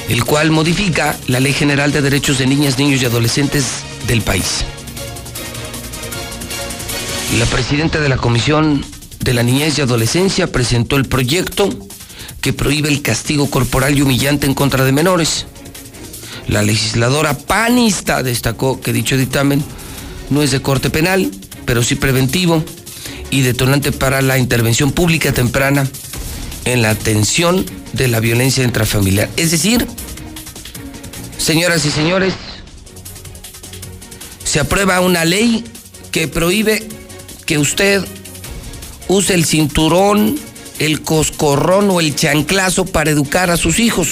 el 0.10 0.26
cual 0.26 0.52
modifica 0.52 1.16
la 1.28 1.40
Ley 1.40 1.54
General 1.54 1.92
de 1.94 2.02
Derechos 2.02 2.40
de 2.40 2.48
Niñas, 2.48 2.78
Niños 2.78 3.02
y 3.02 3.06
Adolescentes 3.06 3.66
del 4.08 4.22
país. 4.22 4.66
La 7.36 7.46
presidenta 7.46 8.00
de 8.00 8.10
la 8.10 8.18
Comisión 8.18 8.86
de 9.20 9.34
la 9.34 9.44
Niñez 9.44 9.78
y 9.78 9.82
Adolescencia 9.82 10.52
presentó 10.52 10.96
el 10.96 11.06
proyecto 11.06 11.70
que 12.42 12.54
prohíbe 12.54 12.90
el 12.90 13.02
castigo 13.02 13.50
corporal 13.50 13.98
y 13.98 14.02
humillante 14.02 14.46
en 14.46 14.54
contra 14.54 14.86
de 14.86 14.92
menores. 14.92 15.46
La 16.48 16.62
legisladora 16.62 17.38
panista 17.38 18.24
destacó 18.24 18.80
que 18.80 18.94
dicho 18.94 19.18
dictamen 19.18 19.64
no 20.30 20.42
es 20.42 20.52
de 20.52 20.62
corte 20.62 20.90
penal, 20.90 21.30
pero 21.66 21.84
sí 21.84 21.96
preventivo 21.96 22.64
y 23.30 23.42
detonante 23.42 23.92
para 23.92 24.22
la 24.22 24.38
intervención 24.38 24.92
pública 24.92 25.34
temprana 25.34 25.88
en 26.66 26.82
la 26.82 26.92
atención 26.92 27.66
de 27.94 28.08
la 28.08 28.20
violencia 28.20 28.64
intrafamiliar. 28.64 29.30
Es 29.36 29.52
decir, 29.52 29.88
Señoras 31.48 31.86
y 31.86 31.92
señores, 31.92 32.34
se 34.44 34.60
aprueba 34.60 35.00
una 35.00 35.24
ley 35.24 35.64
que 36.12 36.28
prohíbe 36.28 36.86
que 37.48 37.58
usted 37.58 38.06
use 39.08 39.34
el 39.34 39.46
cinturón, 39.46 40.38
el 40.80 41.02
coscorrón 41.02 41.90
o 41.90 42.00
el 42.02 42.14
chanclazo 42.14 42.86
para 42.86 43.10
educar 43.10 43.50
a 43.50 43.58
sus 43.58 43.80
hijos. 43.80 44.10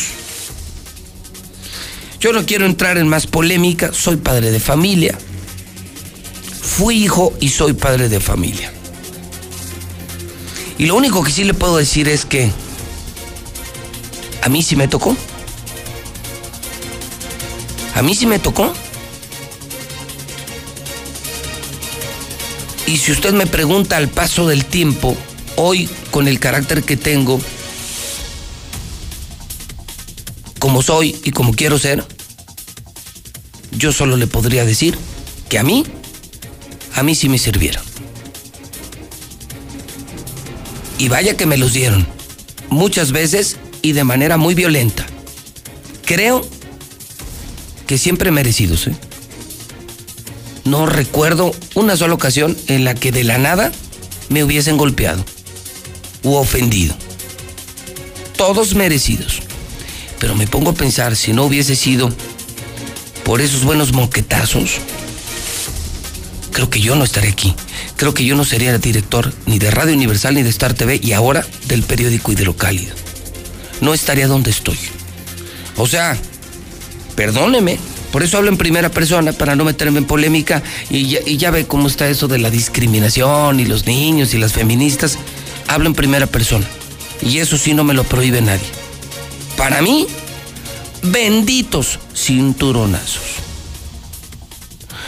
Yo 2.19 2.33
no 2.33 2.45
quiero 2.45 2.65
entrar 2.65 2.97
en 2.97 3.07
más 3.07 3.27
polémica, 3.27 3.91
soy 3.93 4.15
padre 4.15 4.51
de 4.51 4.59
familia, 4.59 5.15
fui 6.61 7.03
hijo 7.03 7.33
y 7.39 7.49
soy 7.49 7.73
padre 7.73 8.09
de 8.09 8.19
familia. 8.19 8.71
Y 10.77 10.85
lo 10.85 10.95
único 10.95 11.21
que 11.21 11.31
sí 11.31 11.43
le 11.43 11.53
puedo 11.53 11.77
decir 11.77 12.07
es 12.07 12.25
que 12.25 12.51
a 14.41 14.49
mí 14.49 14.63
sí 14.63 14.75
me 14.75 14.87
tocó. 14.87 15.15
A 17.95 18.01
mí 18.01 18.15
sí 18.15 18.25
me 18.25 18.39
tocó. 18.39 18.73
Y 22.87 22.97
si 22.97 23.11
usted 23.11 23.33
me 23.33 23.47
pregunta 23.47 23.97
al 23.97 24.09
paso 24.09 24.47
del 24.47 24.65
tiempo, 24.65 25.17
hoy 25.55 25.89
con 26.11 26.27
el 26.27 26.39
carácter 26.39 26.83
que 26.83 26.97
tengo, 26.97 27.39
como 30.59 30.81
soy 30.81 31.15
y 31.23 31.31
como 31.31 31.53
quiero 31.53 31.79
ser, 31.79 32.05
yo 33.71 33.91
solo 33.91 34.17
le 34.17 34.27
podría 34.27 34.65
decir 34.65 34.97
que 35.49 35.57
a 35.57 35.63
mí, 35.63 35.85
a 36.93 37.03
mí 37.03 37.15
sí 37.15 37.27
me 37.27 37.37
sirvieron. 37.37 37.83
Y 40.97 41.09
vaya 41.09 41.35
que 41.35 41.45
me 41.45 41.57
los 41.57 41.73
dieron, 41.73 42.07
muchas 42.69 43.11
veces 43.11 43.57
y 43.81 43.91
de 43.93 44.03
manera 44.03 44.37
muy 44.37 44.55
violenta. 44.55 45.05
Creo 46.05 46.47
que 47.87 47.97
siempre 47.97 48.31
merecidos. 48.31 48.87
¿eh? 48.87 48.95
No 50.65 50.87
recuerdo 50.87 51.53
una 51.75 51.95
sola 51.95 52.15
ocasión 52.15 52.57
en 52.67 52.83
la 52.83 52.95
que 52.95 53.11
de 53.11 53.23
la 53.23 53.37
nada 53.37 53.71
me 54.29 54.43
hubiesen 54.43 54.77
golpeado 54.77 55.23
u 56.23 56.33
ofendido. 56.33 56.95
Todos 58.35 58.73
merecidos. 58.73 59.43
Pero 60.19 60.33
me 60.33 60.47
pongo 60.47 60.71
a 60.71 60.73
pensar, 60.73 61.15
si 61.15 61.33
no 61.33 61.43
hubiese 61.43 61.75
sido 61.75 62.11
por 63.23 63.41
esos 63.41 63.63
buenos 63.63 63.93
moquetazos, 63.93 64.77
creo 66.51 66.71
que 66.71 66.81
yo 66.81 66.95
no 66.95 67.03
estaré 67.03 67.29
aquí. 67.29 67.53
Creo 67.95 68.15
que 68.15 68.25
yo 68.25 68.35
no 68.35 68.43
sería 68.43 68.73
el 68.73 68.81
director 68.81 69.31
ni 69.45 69.59
de 69.59 69.69
Radio 69.69 69.93
Universal 69.93 70.33
ni 70.33 70.41
de 70.41 70.49
Star 70.49 70.73
TV 70.73 70.99
y 71.01 71.13
ahora 71.13 71.45
del 71.67 71.83
periódico 71.83 72.31
y 72.31 72.35
de 72.35 72.43
lo 72.43 72.57
cálido. 72.57 72.95
No 73.81 73.93
estaría 73.93 74.27
donde 74.27 74.49
estoy. 74.49 74.79
O 75.77 75.85
sea, 75.87 76.17
perdóneme, 77.15 77.77
por 78.15 78.23
eso 78.23 78.37
hablo 78.37 78.49
en 78.49 78.55
primera 78.55 78.89
persona, 78.89 79.33
para 79.33 79.57
no 79.57 79.65
meterme 79.65 79.97
en 79.97 80.05
polémica. 80.05 80.63
Y 80.89 81.35
ya, 81.35 81.51
ve 81.51 81.67
cómo 81.67 81.89
está 81.89 82.07
eso 82.07 82.29
de 82.29 82.37
la 82.37 82.49
discriminación 82.49 83.59
y 83.59 83.65
los 83.65 83.87
niños 83.87 84.33
y 84.33 84.37
las 84.37 84.53
feministas. 84.53 85.19
Hablo 85.67 85.87
en 85.87 85.95
primera 85.95 86.25
persona. 86.25 86.65
Y 87.21 87.39
eso 87.39 87.57
sí 87.57 87.73
no 87.73 87.83
me 87.83 87.93
lo 87.93 88.05
prohíbe 88.05 88.39
nadie. 88.39 88.63
Para 89.57 89.81
mí, 89.81 90.07
benditos 91.03 91.99
cinturonazos. 92.15 93.21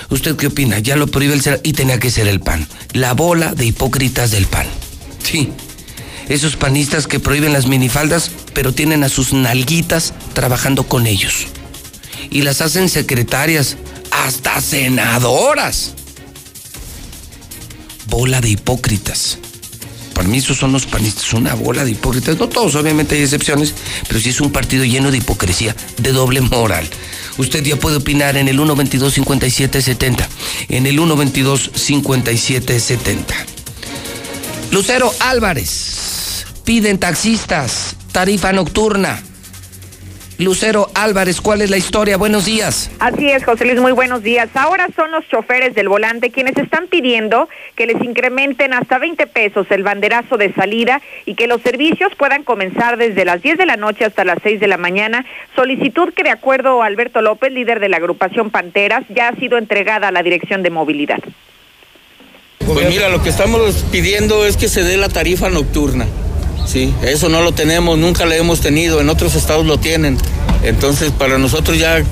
¿Usted 0.09 0.35
qué 0.35 0.47
opina? 0.47 0.79
Ya 0.79 0.97
lo 0.97 1.07
prohíbe 1.07 1.33
el 1.33 1.41
ser 1.41 1.61
y 1.63 1.71
tenía 1.71 2.01
que 2.01 2.11
ser 2.11 2.27
el 2.27 2.41
pan. 2.41 2.67
La 2.91 3.13
bola 3.13 3.53
de 3.53 3.67
hipócritas 3.67 4.31
del 4.31 4.47
pan. 4.47 4.67
Sí. 5.23 5.53
Esos 6.27 6.57
panistas 6.57 7.07
que 7.07 7.21
prohíben 7.21 7.53
las 7.53 7.67
minifaldas, 7.67 8.31
pero 8.53 8.73
tienen 8.73 9.05
a 9.05 9.07
sus 9.07 9.31
nalguitas 9.31 10.13
trabajando 10.33 10.83
con 10.83 11.07
ellos. 11.07 11.47
Y 12.29 12.41
las 12.41 12.61
hacen 12.61 12.89
secretarias, 12.89 13.77
hasta 14.11 14.59
senadoras. 14.61 15.93
Bola 18.07 18.41
de 18.41 18.49
hipócritas. 18.49 19.37
Para 20.13 20.27
mí 20.29 20.39
esos 20.39 20.57
son 20.57 20.71
los 20.71 20.87
panistas, 20.87 21.31
una 21.33 21.53
bola 21.53 21.85
de 21.85 21.91
hipócritas. 21.91 22.39
No 22.39 22.49
todos, 22.49 22.73
obviamente 22.75 23.15
hay 23.15 23.21
excepciones, 23.21 23.75
pero 24.07 24.19
sí 24.19 24.29
es 24.29 24.41
un 24.41 24.51
partido 24.51 24.83
lleno 24.83 25.11
de 25.11 25.17
hipocresía, 25.17 25.75
de 25.97 26.11
doble 26.11 26.41
moral. 26.41 26.89
Usted 27.37 27.63
ya 27.63 27.75
puede 27.75 27.97
opinar 27.97 28.35
en 28.35 28.47
el 28.47 28.57
122-5770. 28.57 30.27
En 30.69 30.87
el 30.87 30.97
122-5770. 30.97 33.25
Lucero 34.71 35.13
Álvarez. 35.19 36.47
Piden 36.63 36.97
taxistas. 36.97 37.95
Tarifa 38.11 38.53
nocturna. 38.53 39.21
Lucero 40.39 40.91
Álvarez, 40.93 41.41
¿cuál 41.41 41.63
es 41.63 41.71
la 41.71 41.77
historia? 41.77 42.15
Buenos 42.15 42.45
días. 42.45 42.91
Así 42.99 43.27
es, 43.27 43.43
José 43.43 43.65
Luis, 43.65 43.79
muy 43.81 43.91
buenos 43.91 44.21
días. 44.21 44.49
Ahora 44.53 44.87
son 44.95 45.09
los 45.09 45.27
choferes 45.27 45.73
del 45.73 45.89
volante 45.89 46.29
quienes 46.29 46.55
están 46.57 46.85
pidiendo 46.87 47.49
que 47.75 47.87
les 47.87 47.99
incrementen 48.03 48.73
hasta 48.73 48.99
20 48.99 49.25
pesos 49.25 49.65
el 49.71 49.81
banderazo 49.81 50.37
de 50.37 50.53
salida 50.53 51.01
y 51.25 51.33
que 51.33 51.47
los 51.47 51.61
servicios 51.63 52.11
puedan 52.15 52.43
comenzar 52.43 52.97
desde 52.97 53.25
las 53.25 53.41
10 53.41 53.57
de 53.57 53.65
la 53.65 53.77
noche 53.77 54.05
hasta 54.05 54.23
las 54.25 54.37
6 54.43 54.59
de 54.59 54.67
la 54.67 54.77
mañana. 54.77 55.25
Solicitud 55.55 56.13
que, 56.13 56.21
de 56.21 56.29
acuerdo 56.29 56.83
a 56.83 56.85
Alberto 56.85 57.23
López, 57.23 57.51
líder 57.51 57.79
de 57.79 57.89
la 57.89 57.97
agrupación 57.97 58.51
Panteras, 58.51 59.05
ya 59.09 59.29
ha 59.29 59.35
sido 59.37 59.57
entregada 59.57 60.09
a 60.09 60.11
la 60.11 60.21
Dirección 60.21 60.61
de 60.61 60.69
Movilidad. 60.69 61.19
Pues 62.59 62.89
mira, 62.89 63.09
lo 63.09 63.23
que 63.23 63.29
estamos 63.29 63.85
pidiendo 63.91 64.45
es 64.45 64.55
que 64.55 64.67
se 64.67 64.83
dé 64.83 64.97
la 64.97 65.09
tarifa 65.09 65.49
nocturna. 65.49 66.05
Sí, 66.65 66.93
eso 67.01 67.29
no 67.29 67.41
lo 67.41 67.53
tenemos, 67.53 67.97
nunca 67.97 68.25
lo 68.25 68.33
hemos 68.33 68.59
tenido, 68.59 68.99
en 68.99 69.09
otros 69.09 69.35
estados 69.35 69.65
lo 69.65 69.77
tienen. 69.77 70.17
Entonces, 70.63 71.11
para 71.11 71.37
nosotros 71.37 71.77
ya 71.77 72.03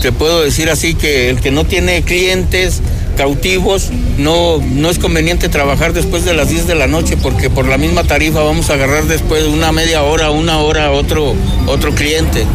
te 0.00 0.12
puedo 0.12 0.42
decir 0.42 0.70
así 0.70 0.94
que 0.94 1.30
el 1.30 1.40
que 1.40 1.50
no 1.50 1.64
tiene 1.64 2.02
clientes 2.02 2.80
cautivos, 3.16 3.90
no, 4.18 4.58
no 4.58 4.90
es 4.90 4.98
conveniente 4.98 5.48
trabajar 5.48 5.92
después 5.92 6.24
de 6.24 6.34
las 6.34 6.48
10 6.48 6.66
de 6.66 6.74
la 6.74 6.86
noche 6.86 7.16
porque 7.16 7.50
por 7.50 7.66
la 7.66 7.78
misma 7.78 8.04
tarifa 8.04 8.42
vamos 8.42 8.70
a 8.70 8.74
agarrar 8.74 9.04
después 9.04 9.42
de 9.42 9.48
una 9.48 9.70
media 9.70 10.02
hora, 10.02 10.30
una 10.30 10.58
hora 10.58 10.90
otro, 10.90 11.34
otro 11.66 11.94
cliente. 11.94 12.46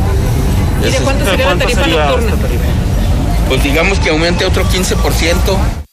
¿Y 0.85 0.91
de 0.91 0.97
cuánto 0.97 1.25
sería 1.25 1.53
la 1.53 1.57
tarifa 1.57 1.87
nocturna? 1.87 2.33
Pues 3.47 3.63
digamos 3.63 3.99
que 3.99 4.09
aumente 4.09 4.45
otro 4.45 4.65
15%. 4.65 5.86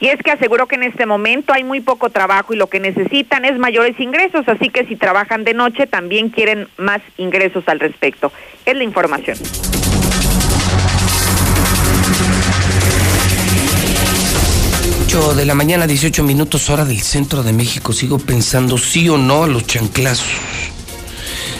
Y 0.00 0.08
es 0.08 0.16
que 0.22 0.30
aseguró 0.30 0.66
que 0.66 0.76
en 0.76 0.82
este 0.82 1.04
momento 1.04 1.52
hay 1.52 1.62
muy 1.62 1.80
poco 1.80 2.08
trabajo 2.08 2.54
y 2.54 2.56
lo 2.56 2.68
que 2.68 2.80
necesitan 2.80 3.44
es 3.44 3.58
mayores 3.58 4.00
ingresos, 4.00 4.48
así 4.48 4.70
que 4.70 4.86
si 4.86 4.96
trabajan 4.96 5.44
de 5.44 5.52
noche 5.52 5.86
también 5.86 6.30
quieren 6.30 6.68
más 6.78 7.02
ingresos 7.18 7.64
al 7.68 7.80
respecto. 7.80 8.32
Es 8.64 8.74
la 8.74 8.84
información. 8.84 9.36
8 15.04 15.34
de 15.34 15.44
la 15.44 15.54
mañana, 15.54 15.86
18 15.86 16.22
minutos 16.22 16.70
hora 16.70 16.84
del 16.84 17.00
centro 17.00 17.42
de 17.42 17.52
México. 17.52 17.92
Sigo 17.92 18.18
pensando 18.18 18.78
sí 18.78 19.08
o 19.08 19.18
no 19.18 19.44
a 19.44 19.48
los 19.48 19.66
chanclazos. 19.66 20.30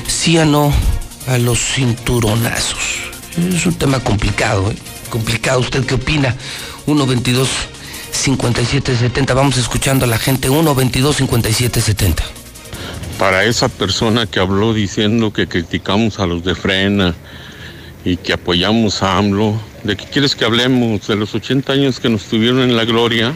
Sí 0.06 0.38
o 0.38 0.46
no 0.46 0.72
a 1.26 1.36
los 1.36 1.58
cinturonazos. 1.58 3.00
Es 3.52 3.66
un 3.66 3.74
tema 3.74 3.98
complicado, 4.00 4.70
¿eh? 4.70 4.76
Complicado. 5.10 5.60
¿Usted 5.60 5.84
qué 5.84 5.94
opina? 5.94 6.36
122 6.86 7.48
5770. 8.12 9.35
Vamos 9.35 9.57
escuchando 9.57 10.05
a 10.05 10.09
la 10.09 10.19
gente. 10.19 10.49
122 10.49 11.16
5770. 11.16 12.23
Para 13.19 13.45
esa 13.45 13.69
persona 13.69 14.27
que 14.27 14.41
habló 14.41 14.73
diciendo 14.73 15.32
que 15.32 15.47
criticamos 15.47 16.19
a 16.19 16.27
los 16.27 16.43
de 16.43 16.55
Frena 16.55 17.15
y 18.05 18.16
que 18.16 18.32
apoyamos 18.32 19.03
a 19.03 19.19
AMLO, 19.19 19.61
¿de 19.85 19.97
qué 19.97 20.07
quieres 20.07 20.35
que 20.35 20.45
hablemos? 20.45 21.07
¿De 21.07 21.16
los 21.16 21.35
80 21.35 21.73
años 21.73 22.01
que 22.01 22.09
nos 22.09 22.24
tuvieron 22.24 22.61
en 22.61 22.77
la 22.77 22.85
gloria? 22.85 23.35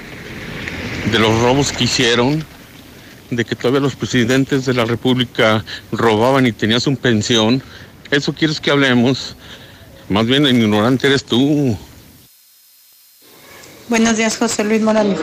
¿De 1.12 1.18
los 1.18 1.38
robos 1.40 1.70
que 1.72 1.84
hicieron? 1.84 2.44
¿De 3.30 3.44
que 3.44 3.54
todavía 3.56 3.80
los 3.80 3.94
presidentes 3.94 4.64
de 4.64 4.74
la 4.74 4.86
República 4.86 5.64
robaban 5.92 6.46
y 6.46 6.52
tenías 6.52 6.86
un 6.86 6.96
pensión? 6.96 7.62
¿Eso 8.10 8.32
quieres 8.32 8.60
que 8.60 8.70
hablemos? 8.70 9.36
Más 10.08 10.26
bien 10.26 10.46
el 10.46 10.56
ignorante 10.56 11.06
eres 11.06 11.24
tú. 11.24 11.76
Buenos 13.88 14.16
días, 14.16 14.38
José 14.38 14.64
Luis 14.64 14.80
Morales. 14.80 15.18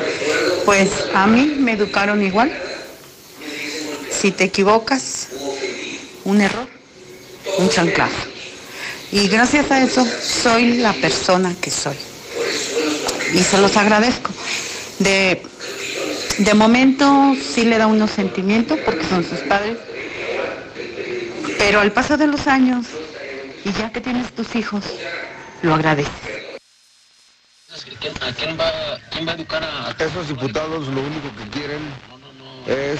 Pues 0.65 0.91
a 1.15 1.25
mí 1.25 1.55
me 1.57 1.71
educaron 1.71 2.21
igual. 2.23 2.51
Si 4.11 4.31
te 4.31 4.43
equivocas, 4.43 5.29
un 6.25 6.41
error, 6.41 6.67
un 7.57 7.69
chanclazo. 7.69 8.27
Y 9.11 9.27
gracias 9.29 9.71
a 9.71 9.81
eso 9.81 10.05
soy 10.05 10.77
la 10.77 10.93
persona 10.93 11.55
que 11.59 11.71
soy. 11.71 11.95
Y 13.33 13.39
se 13.39 13.57
los 13.57 13.75
agradezco. 13.77 14.31
De, 14.99 15.41
de 16.38 16.53
momento 16.53 17.35
sí 17.55 17.63
le 17.63 17.79
da 17.79 17.88
unos 17.88 18.11
sentimientos 18.11 18.77
porque 18.85 19.07
son 19.07 19.23
sus 19.23 19.39
padres. 19.39 19.77
Pero 21.57 21.79
al 21.79 21.91
paso 21.91 22.15
de 22.15 22.27
los 22.27 22.45
años, 22.45 22.85
y 23.65 23.73
ya 23.73 23.91
que 23.91 24.01
tienes 24.01 24.31
tus 24.33 24.55
hijos, 24.55 24.83
lo 25.63 25.73
agradeces. 25.73 26.40
¿A 27.72 28.34
quién 28.34 28.57
va, 28.60 28.99
quién 29.11 29.26
va 29.26 29.31
a 29.31 29.35
educar 29.35 29.64
a... 29.64 29.95
Esos 29.98 30.27
diputados 30.27 30.89
lo 30.89 31.02
único 31.02 31.34
que 31.38 31.49
quieren 31.57 31.80
es 32.68 32.99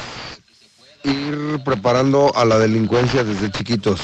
ir 1.04 1.62
preparando 1.66 2.34
a 2.38 2.46
la 2.46 2.58
delincuencia 2.58 3.26
desde 3.26 3.52
chiquitos. 3.52 4.00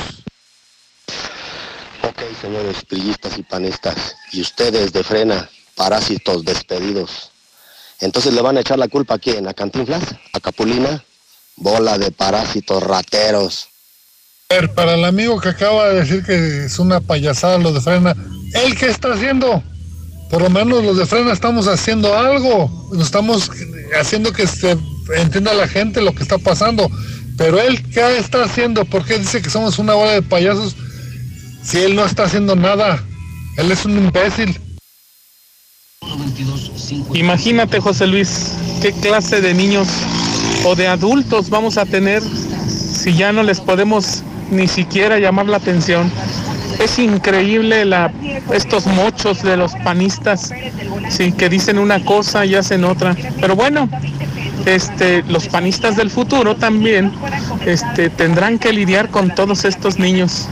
Ok, 2.03 2.22
señores 2.41 2.84
pillistas 2.84 3.38
y 3.38 3.44
panistas, 3.44 4.15
y 4.34 4.41
ustedes 4.41 4.91
de 4.91 5.03
frena, 5.03 5.49
parásitos 5.76 6.44
despedidos. 6.44 7.31
Entonces 8.02 8.34
le 8.34 8.41
van 8.41 8.57
a 8.57 8.61
echar 8.61 8.77
la 8.77 8.89
culpa 8.89 9.15
a 9.15 9.19
quién, 9.19 9.48
a 9.48 9.53
Cantinflas, 9.53 10.03
a 10.34 10.39
Capulina, 10.41 11.02
bola 11.56 11.98
de 11.98 12.11
parásitos 12.11 12.84
rateros. 12.84 13.69
A 14.49 14.56
ver, 14.56 14.73
para 14.73 14.95
el 14.95 15.06
amigo 15.06 15.39
que 15.39 15.49
acaba 15.49 15.88
de 15.89 16.02
decir 16.02 16.26
que 16.26 16.65
es 16.65 16.77
una 16.77 16.99
payasada 16.99 17.57
lo 17.57 17.72
de 17.72 17.80
frena, 17.80 18.14
¿él 18.53 18.77
qué 18.77 18.88
está 18.88 19.14
haciendo? 19.14 19.64
Por 20.29 20.41
lo 20.41 20.49
menos 20.49 20.83
los 20.83 20.97
de 20.97 21.05
frena 21.05 21.31
estamos 21.31 21.67
haciendo 21.67 22.17
algo, 22.17 22.69
estamos 22.99 23.49
haciendo 23.99 24.33
que 24.33 24.45
se 24.45 24.77
entienda 25.15 25.53
la 25.53 25.67
gente 25.67 26.01
lo 26.01 26.13
que 26.13 26.23
está 26.23 26.37
pasando. 26.37 26.89
Pero 27.37 27.61
él, 27.61 27.81
¿qué 27.91 28.17
está 28.17 28.43
haciendo? 28.43 28.83
¿Por 28.83 29.05
qué 29.05 29.19
dice 29.19 29.41
que 29.41 29.49
somos 29.49 29.79
una 29.79 29.93
bola 29.93 30.11
de 30.13 30.21
payasos 30.21 30.75
si 31.63 31.77
él 31.77 31.95
no 31.95 32.05
está 32.05 32.23
haciendo 32.23 32.55
nada? 32.55 33.03
Él 33.57 33.71
es 33.71 33.85
un 33.85 33.97
imbécil. 33.97 34.59
Imagínate, 37.13 37.79
José 37.79 38.07
Luis, 38.07 38.53
qué 38.81 38.91
clase 38.91 39.41
de 39.41 39.53
niños 39.53 39.87
o 40.65 40.75
de 40.75 40.87
adultos 40.87 41.49
vamos 41.49 41.77
a 41.77 41.85
tener 41.85 42.21
si 42.67 43.15
ya 43.15 43.31
no 43.31 43.43
les 43.43 43.59
podemos 43.59 44.23
ni 44.51 44.67
siquiera 44.67 45.19
llamar 45.19 45.47
la 45.47 45.57
atención. 45.57 46.11
Es 46.79 46.99
increíble 46.99 47.85
la, 47.85 48.11
estos 48.51 48.85
mochos 48.85 49.41
de 49.41 49.57
los 49.57 49.73
panistas, 49.83 50.51
sí, 51.09 51.31
que 51.31 51.49
dicen 51.49 51.79
una 51.79 52.03
cosa 52.03 52.45
y 52.45 52.55
hacen 52.55 52.83
otra. 52.83 53.15
Pero 53.41 53.55
bueno, 53.55 53.89
este, 54.65 55.23
los 55.23 55.47
panistas 55.47 55.95
del 55.95 56.09
futuro 56.09 56.55
también 56.55 57.11
este, 57.65 58.09
tendrán 58.09 58.59
que 58.59 58.73
lidiar 58.73 59.09
con 59.09 59.33
todos 59.33 59.65
estos 59.65 59.97
niños 59.97 60.47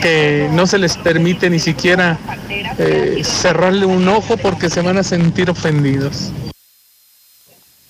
que 0.00 0.48
no 0.52 0.66
se 0.66 0.78
les 0.78 0.96
permite 0.96 1.50
ni 1.50 1.58
siquiera 1.58 2.18
eh, 2.78 3.22
cerrarle 3.24 3.86
un 3.86 4.08
ojo 4.08 4.36
porque 4.36 4.70
se 4.70 4.82
van 4.82 4.98
a 4.98 5.02
sentir 5.02 5.50
ofendidos. 5.50 6.30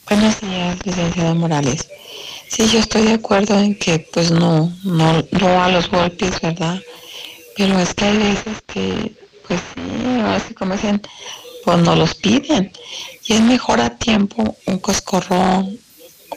Buenos 0.08 0.40
días, 0.40 0.76
licenciada 0.84 1.34
Morales. 1.34 1.88
Sí, 2.48 2.66
yo 2.66 2.80
estoy 2.80 3.02
de 3.02 3.14
acuerdo 3.14 3.58
en 3.58 3.76
que 3.76 4.06
pues 4.12 4.30
no, 4.32 4.72
no, 4.82 5.24
no 5.30 5.62
a 5.62 5.68
los 5.68 5.88
golpes, 5.88 6.40
¿verdad? 6.40 6.80
Pero 7.60 7.78
es 7.78 7.92
que 7.92 8.06
hay 8.06 8.16
veces 8.16 8.56
que, 8.66 9.12
pues 9.46 9.60
sí, 9.74 10.20
así 10.24 10.54
como 10.54 10.72
dicen, 10.72 11.02
pues 11.62 11.76
no 11.76 11.94
los 11.94 12.14
piden. 12.14 12.72
Y 13.26 13.34
es 13.34 13.42
mejor 13.42 13.82
a 13.82 13.98
tiempo 13.98 14.56
un 14.64 14.78
coscorrón 14.78 15.78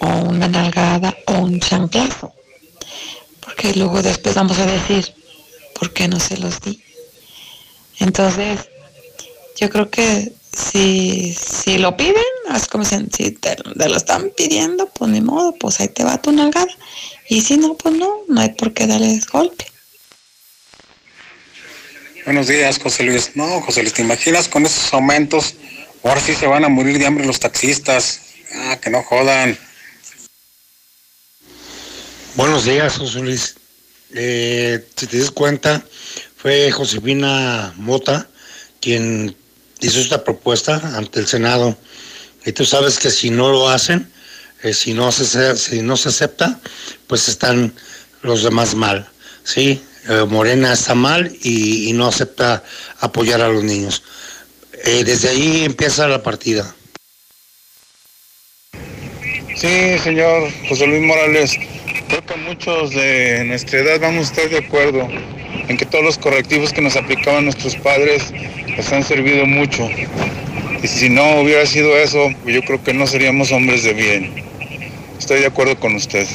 o 0.01 0.07
una 0.07 0.49
nalgada 0.49 1.15
o 1.27 1.35
un 1.35 1.61
chanclazo. 1.61 2.33
Porque 3.39 3.73
luego 3.73 4.01
después 4.01 4.35
vamos 4.35 4.59
a 4.59 4.65
decir, 4.65 5.15
¿por 5.79 5.93
qué 5.93 6.09
no 6.09 6.19
se 6.19 6.35
los 6.35 6.59
di? 6.59 6.83
Entonces, 7.99 8.67
yo 9.55 9.69
creo 9.69 9.89
que 9.89 10.33
si, 10.51 11.33
si 11.33 11.77
lo 11.77 11.95
piden, 11.95 12.15
es 12.53 12.67
como 12.67 12.83
si, 12.83 12.97
si 13.15 13.31
te, 13.31 13.55
te 13.55 13.87
lo 13.87 13.95
están 13.95 14.29
pidiendo, 14.35 14.87
pues 14.87 15.09
ni 15.09 15.21
modo, 15.21 15.53
pues 15.53 15.79
ahí 15.79 15.87
te 15.87 16.03
va 16.03 16.21
tu 16.21 16.33
nalgada. 16.33 16.67
Y 17.29 17.39
si 17.39 17.55
no, 17.55 17.75
pues 17.75 17.95
no, 17.95 18.09
no 18.27 18.41
hay 18.41 18.49
por 18.49 18.73
qué 18.73 18.87
darles 18.87 19.25
golpe. 19.25 19.72
Buenos 22.25 22.47
días, 22.47 22.79
José 22.79 23.03
Luis. 23.03 23.31
No, 23.35 23.59
José 23.59 23.81
Luis, 23.81 23.93
¿te 23.93 24.01
imaginas 24.01 24.47
con 24.47 24.65
esos 24.65 24.93
aumentos? 24.93 25.55
Ahora 26.03 26.21
sí 26.21 26.33
se 26.33 26.47
van 26.47 26.63
a 26.63 26.69
morir 26.69 26.97
de 26.97 27.05
hambre 27.05 27.25
los 27.25 27.41
taxistas. 27.41 28.21
Ah, 28.55 28.77
que 28.81 28.89
no 28.89 29.03
jodan. 29.03 29.57
Buenos 32.35 32.63
días, 32.63 32.97
José 32.97 33.19
Luis. 33.19 33.55
Eh, 34.13 34.87
si 34.95 35.07
te 35.07 35.19
das 35.19 35.31
cuenta, 35.31 35.83
fue 36.37 36.71
Josefina 36.71 37.73
Mota 37.75 38.29
quien 38.79 39.35
hizo 39.81 39.99
esta 39.99 40.23
propuesta 40.23 40.75
ante 40.95 41.19
el 41.19 41.27
Senado. 41.27 41.77
Y 42.45 42.53
tú 42.53 42.63
sabes 42.63 42.99
que 42.99 43.11
si 43.11 43.31
no 43.31 43.51
lo 43.51 43.67
hacen, 43.67 44.09
eh, 44.61 44.73
si, 44.73 44.93
no 44.93 45.11
se, 45.11 45.57
si 45.57 45.81
no 45.81 45.97
se 45.97 46.07
acepta, 46.07 46.61
pues 47.07 47.27
están 47.27 47.73
los 48.21 48.43
demás 48.43 48.75
mal. 48.75 49.09
¿sí? 49.43 49.83
Eh, 50.09 50.25
Morena 50.27 50.73
está 50.73 50.95
mal 50.95 51.31
y, 51.43 51.91
no 51.93 52.07
acepta 52.07 52.63
apoyar 52.99 53.41
a 53.41 53.47
los 53.47 53.63
niños. 53.63 54.03
Eh, 54.85 55.03
desde 55.05 55.29
ahí 55.29 55.63
empieza 55.63 56.07
la 56.07 56.21
partida. 56.21 56.75
Sí, 59.55 59.97
señor 60.03 60.51
José 60.67 60.87
Luis 60.87 61.01
Morales, 61.01 61.57
creo 62.09 62.25
que 62.25 62.35
muchos 62.35 62.91
de 62.91 63.45
nuestra 63.45 63.79
edad 63.79 64.01
vamos 64.01 64.31
a 64.31 64.47
de 64.47 64.57
acuerdo 64.57 65.07
en 65.69 65.77
que 65.77 65.85
todos 65.85 66.03
los 66.03 66.17
correctivos 66.17 66.73
que 66.73 66.81
nos 66.81 66.97
aplicaban 66.97 67.45
nuestros 67.45 67.75
padres 67.77 68.31
les 68.75 68.91
han 68.91 69.03
servido 69.03 69.45
mucho. 69.45 69.87
Y 70.81 70.87
si 70.87 71.09
no 71.09 71.39
hubiera 71.39 71.65
sido 71.65 71.95
eso, 71.95 72.29
yo 72.45 72.61
creo 72.63 72.83
que 72.83 72.93
no 72.93 73.07
seríamos 73.07 73.53
hombres 73.53 73.83
de 73.83 73.93
bien. 73.93 74.33
Estoy 75.17 75.39
de 75.39 75.45
acuerdo 75.45 75.79
con 75.79 75.95
usted. 75.95 76.27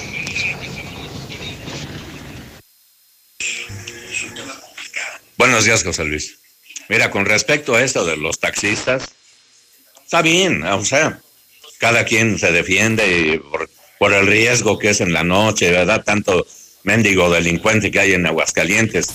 Buenos 5.38 5.64
días, 5.64 5.84
José 5.84 6.04
Luis. 6.04 6.40
Mira, 6.88 7.12
con 7.12 7.24
respecto 7.24 7.76
a 7.76 7.82
esto 7.84 8.04
de 8.04 8.16
los 8.16 8.40
taxistas, 8.40 9.04
está 10.02 10.20
bien, 10.20 10.64
o 10.64 10.84
sea, 10.84 11.20
cada 11.78 12.04
quien 12.04 12.40
se 12.40 12.50
defiende 12.50 13.40
por, 13.48 13.70
por 14.00 14.12
el 14.14 14.26
riesgo 14.26 14.80
que 14.80 14.90
es 14.90 15.00
en 15.00 15.12
la 15.12 15.22
noche, 15.22 15.70
¿verdad? 15.70 16.02
Tanto 16.02 16.44
mendigo 16.82 17.30
delincuente 17.30 17.92
que 17.92 18.00
hay 18.00 18.14
en 18.14 18.26
Aguascalientes. 18.26 19.06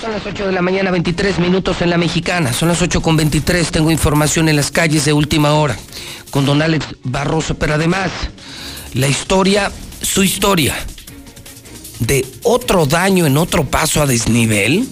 Son 0.00 0.12
las 0.12 0.24
8 0.24 0.46
de 0.46 0.52
la 0.52 0.62
mañana, 0.62 0.90
23 0.90 1.40
minutos 1.40 1.82
en 1.82 1.90
la 1.90 1.98
mexicana. 1.98 2.54
Son 2.54 2.68
las 2.68 2.80
8 2.80 3.02
con 3.02 3.18
23. 3.18 3.70
Tengo 3.70 3.90
información 3.90 4.48
en 4.48 4.56
las 4.56 4.70
calles 4.70 5.04
de 5.04 5.12
última 5.12 5.52
hora 5.52 5.76
con 6.30 6.46
don 6.46 6.62
Alex 6.62 6.86
Barroso. 7.02 7.58
Pero 7.58 7.74
además, 7.74 8.10
la 8.94 9.08
historia, 9.08 9.70
su 10.00 10.22
historia 10.22 10.74
de 12.00 12.24
otro 12.42 12.86
daño 12.86 13.26
en 13.26 13.36
otro 13.36 13.64
paso 13.64 14.02
a 14.02 14.06
desnivel. 14.06 14.86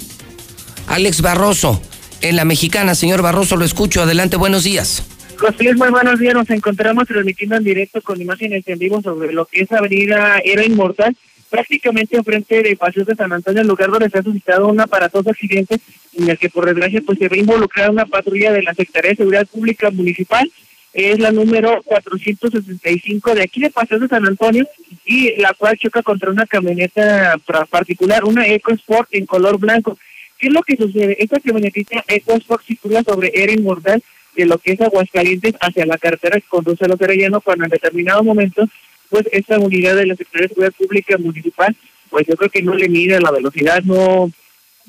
Alex 0.87 1.21
Barroso, 1.21 1.83
en 2.21 2.37
la 2.37 2.45
mexicana. 2.45 2.95
Señor 2.95 3.23
Barroso, 3.23 3.57
lo 3.57 3.65
escucho. 3.65 4.03
Adelante, 4.03 4.37
buenos 4.37 4.65
días. 4.65 5.03
José 5.39 5.65
Luis, 5.65 5.77
muy 5.77 5.91
buenos 5.91 6.19
días. 6.19 6.35
Nos 6.35 6.51
encontramos 6.51 7.07
transmitiendo 7.07 7.57
en 7.57 7.65
directo 7.65 8.03
con 8.03 8.21
imágenes 8.21 8.67
en 8.67 8.79
vivo 8.79 9.01
sobre 9.03 9.33
lo 9.33 9.47
que 9.47 9.61
es 9.63 9.73
Avenida 9.73 10.41
Era 10.45 10.65
Inmortal, 10.65 11.17
prácticamente 11.49 12.17
enfrente 12.17 12.63
de 12.63 12.77
Paseo 12.77 13.05
de 13.05 13.15
San 13.15 13.33
Antonio, 13.33 13.63
el 13.63 13.69
lugar 13.69 13.91
donde 13.91 14.11
se 14.11 14.19
ha 14.19 14.23
suscitado 14.23 14.67
un 14.67 14.81
aparatoso 14.81 15.31
accidente 15.31 15.79
en 16.15 16.29
el 16.29 16.39
que 16.39 16.51
por 16.51 16.67
desgracia 16.67 17.03
pues 17.07 17.19
se 17.19 17.29
ve 17.29 17.39
involucrada 17.39 17.91
una 17.91 18.07
patrulla 18.07 18.53
de 18.53 18.63
la 18.63 18.75
Secretaría 18.75 19.11
de 19.11 19.17
Seguridad 19.17 19.47
Pública 19.47 19.91
Municipal. 19.91 20.51
Es 20.93 21.19
la 21.19 21.31
número 21.31 21.83
465 21.85 23.35
de 23.35 23.43
aquí 23.43 23.61
de 23.61 23.71
Paseo 23.71 23.99
de 23.99 24.09
San 24.09 24.27
Antonio 24.27 24.67
y 25.05 25.37
la 25.37 25.55
cual 25.55 25.79
choca 25.79 26.03
contra 26.03 26.31
una 26.31 26.47
camioneta 26.47 27.39
particular, 27.71 28.25
una 28.25 28.47
EcoSport 28.47 29.09
en 29.13 29.27
color 29.27 29.59
blanco. 29.59 29.99
¿Qué 30.39 30.49
es 30.49 30.53
lo 30.53 30.63
que 30.63 30.77
sucede? 30.77 31.17
Esta 31.19 31.41
camionetita 31.41 32.05
EcoSport 32.07 32.65
circula 32.65 33.03
sobre 33.03 33.31
Era 33.35 33.53
Inmortal 33.53 34.03
de 34.35 34.47
lo 34.47 34.59
que 34.59 34.73
es 34.73 34.81
Aguascalientes 34.81 35.55
hacia 35.61 35.85
la 35.85 35.99
carretera 35.99 36.41
que 36.41 36.47
conduce 36.49 36.85
a 36.85 36.89
los 36.89 36.99
cuando 37.45 37.65
en 37.65 37.71
determinado 37.71 38.23
momento 38.23 38.69
pues 39.11 39.27
esta 39.33 39.59
unidad 39.59 39.97
de 39.97 40.07
la 40.07 40.17
Secretaría 40.17 40.49
de 40.49 40.55
Seguridad 40.55 40.75
Pública 40.75 41.19
Municipal 41.19 41.77
pues 42.09 42.27
yo 42.27 42.37
creo 42.37 42.51
que 42.51 42.63
no 42.63 42.75
le 42.75 42.89
mide 42.89 43.21
la 43.21 43.31
velocidad, 43.31 43.83
no 43.83 44.31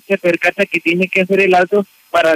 se 0.07 0.17
percata 0.17 0.65
que 0.65 0.79
tiene 0.79 1.07
que 1.07 1.21
hacer 1.21 1.41
el 1.41 1.53
alto 1.53 1.85
para 2.09 2.35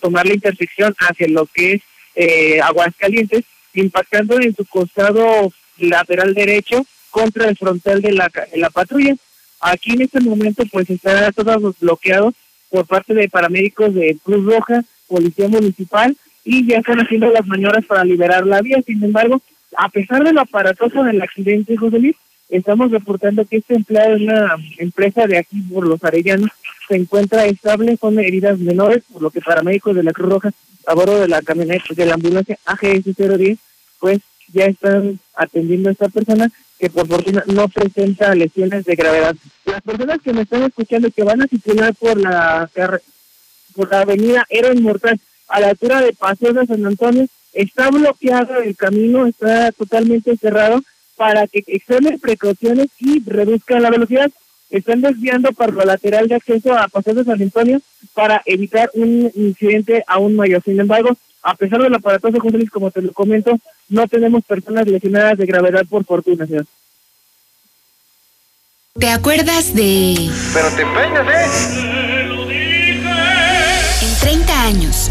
tomar 0.00 0.26
la 0.26 0.34
intersección 0.34 0.94
hacia 0.98 1.28
lo 1.28 1.46
que 1.46 1.74
es 1.74 1.82
eh, 2.18 2.60
Aguascalientes, 2.60 3.44
impactando 3.74 4.40
en 4.40 4.54
su 4.54 4.64
costado 4.66 5.52
lateral 5.78 6.34
derecho 6.34 6.84
contra 7.10 7.48
el 7.48 7.56
frontal 7.56 8.02
de 8.02 8.12
la, 8.12 8.28
la 8.56 8.70
patrulla. 8.70 9.14
Aquí 9.60 9.92
en 9.92 10.02
este 10.02 10.20
momento 10.20 10.64
pues 10.70 10.90
está 10.90 11.30
todo 11.30 11.74
bloqueado 11.80 12.34
por 12.70 12.86
parte 12.86 13.14
de 13.14 13.28
paramédicos 13.28 13.94
de 13.94 14.18
Cruz 14.22 14.44
Roja, 14.44 14.84
Policía 15.06 15.48
Municipal, 15.48 16.16
y 16.44 16.66
ya 16.66 16.78
están 16.78 16.98
haciendo 16.98 17.30
las 17.30 17.46
maniobras 17.46 17.86
para 17.86 18.04
liberar 18.04 18.44
la 18.46 18.62
vía. 18.62 18.82
Sin 18.84 19.02
embargo, 19.02 19.40
a 19.76 19.88
pesar 19.88 20.24
de 20.24 20.32
lo 20.32 20.40
aparatoso 20.40 21.04
del 21.04 21.22
accidente, 21.22 21.76
José 21.76 22.00
Luis, 22.00 22.16
estamos 22.48 22.90
reportando 22.90 23.44
que 23.44 23.58
este 23.58 23.74
empleado 23.74 24.16
de 24.16 24.24
una 24.24 24.56
empresa 24.78 25.26
de 25.26 25.38
aquí 25.38 25.60
por 25.62 25.86
los 25.86 26.02
Arellanos 26.02 26.50
se 26.88 26.96
encuentra 26.96 27.46
estable 27.46 27.96
con 27.96 28.18
heridas 28.18 28.58
menores, 28.58 29.04
por 29.12 29.22
lo 29.22 29.30
que 29.30 29.40
paramédicos 29.40 29.94
de 29.94 30.02
la 30.02 30.12
Cruz 30.12 30.30
Roja 30.30 30.50
a 30.88 30.94
bordo 30.94 31.20
de 31.20 31.28
la 31.28 31.42
camioneta 31.42 31.84
de 31.90 32.06
la 32.06 32.14
ambulancia 32.14 32.58
AGS 32.64 33.04
010, 33.04 33.58
pues 34.00 34.20
ya 34.52 34.64
están 34.64 35.20
atendiendo 35.34 35.90
a 35.90 35.92
esta 35.92 36.08
persona 36.08 36.50
que 36.78 36.88
por 36.88 37.06
fortuna 37.06 37.44
no 37.46 37.68
presenta 37.68 38.34
lesiones 38.34 38.84
de 38.86 38.94
gravedad. 38.94 39.36
Las 39.66 39.82
personas 39.82 40.20
que 40.22 40.32
me 40.32 40.42
están 40.42 40.62
escuchando 40.62 41.10
que 41.10 41.24
van 41.24 41.42
a 41.42 41.46
circular 41.46 41.94
por 41.94 42.18
la 42.18 42.70
por 43.74 43.90
la 43.90 44.00
avenida 44.00 44.46
Era 44.48 44.72
Inmortal 44.72 45.20
a 45.48 45.60
la 45.60 45.68
altura 45.68 46.00
de 46.00 46.14
Paseo 46.14 46.52
de 46.52 46.66
San 46.66 46.84
Antonio, 46.86 47.26
está 47.52 47.90
bloqueado 47.90 48.56
el 48.58 48.74
camino, 48.76 49.26
está 49.26 49.72
totalmente 49.72 50.36
cerrado 50.36 50.82
para 51.16 51.46
que 51.46 51.64
extremen 51.66 52.18
precauciones 52.18 52.88
y 52.98 53.22
reduzcan 53.24 53.82
la 53.82 53.90
velocidad. 53.90 54.30
Están 54.70 55.00
desviando 55.00 55.52
para 55.52 55.72
la 55.72 55.84
lateral 55.84 56.28
de 56.28 56.34
acceso 56.34 56.76
a 56.76 56.88
Paseo 56.88 57.14
de 57.14 57.24
San 57.24 57.40
Antonio 57.40 57.80
para 58.14 58.42
evitar 58.44 58.90
un 58.94 59.30
incidente 59.34 60.04
aún 60.06 60.36
mayor. 60.36 60.62
Sin 60.62 60.78
embargo, 60.78 61.16
a 61.42 61.54
pesar 61.54 61.80
del 61.80 61.94
aparatoso, 61.94 62.40
José 62.40 62.58
Luis, 62.58 62.70
como 62.70 62.90
te 62.90 63.00
lo 63.00 63.12
comento, 63.12 63.58
no 63.88 64.06
tenemos 64.06 64.44
personas 64.44 64.86
lesionadas 64.86 65.38
de 65.38 65.46
gravedad 65.46 65.86
por 65.88 66.04
fortuna, 66.04 66.46
señor. 66.46 66.66
¿Te 68.98 69.08
acuerdas 69.08 69.74
de...? 69.74 70.28
Pero 70.52 70.68
te 70.70 70.82
empeñas, 70.82 71.26
¿eh? 71.28 72.17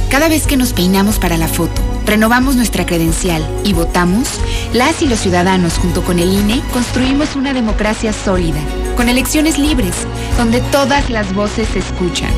Cada 0.10 0.30
vez 0.30 0.48
que 0.48 0.58
nos 0.58 0.74
peinamos 0.74 1.20
para 1.20 1.38
la 1.38 1.48
foto, 1.48 1.82
renovamos 2.06 2.56
nuestra 2.56 2.86
credencial 2.86 3.46
y 3.64 3.74
votamos, 3.74 4.40
las 4.74 5.02
y 5.02 5.08
los 5.08 5.20
ciudadanos 5.20 5.78
junto 5.78 6.04
con 6.04 6.20
el 6.20 6.34
INE 6.34 6.62
construimos 6.72 7.36
una 7.36 7.54
democracia 7.54 8.14
sólida, 8.14 8.60
con 8.96 9.10
elecciones 9.10 9.58
libres, 9.58 9.96
donde 10.38 10.62
todas 10.72 11.10
las 11.10 11.34
voces 11.34 11.68
se 11.74 11.80
escuchan. 11.80 12.32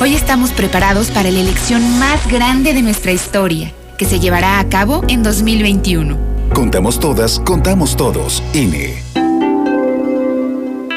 Hoy 0.00 0.14
estamos 0.14 0.50
preparados 0.52 1.10
para 1.10 1.30
la 1.30 1.40
elección 1.40 1.98
más 1.98 2.26
grande 2.28 2.74
de 2.74 2.82
nuestra 2.82 3.12
historia, 3.12 3.72
que 3.98 4.04
se 4.04 4.20
llevará 4.20 4.58
a 4.58 4.68
cabo 4.68 5.02
en 5.08 5.22
2021. 5.22 6.16
Contamos 6.54 7.00
todas, 7.00 7.40
contamos 7.40 7.96
todos. 7.96 8.42
INE. 8.54 9.25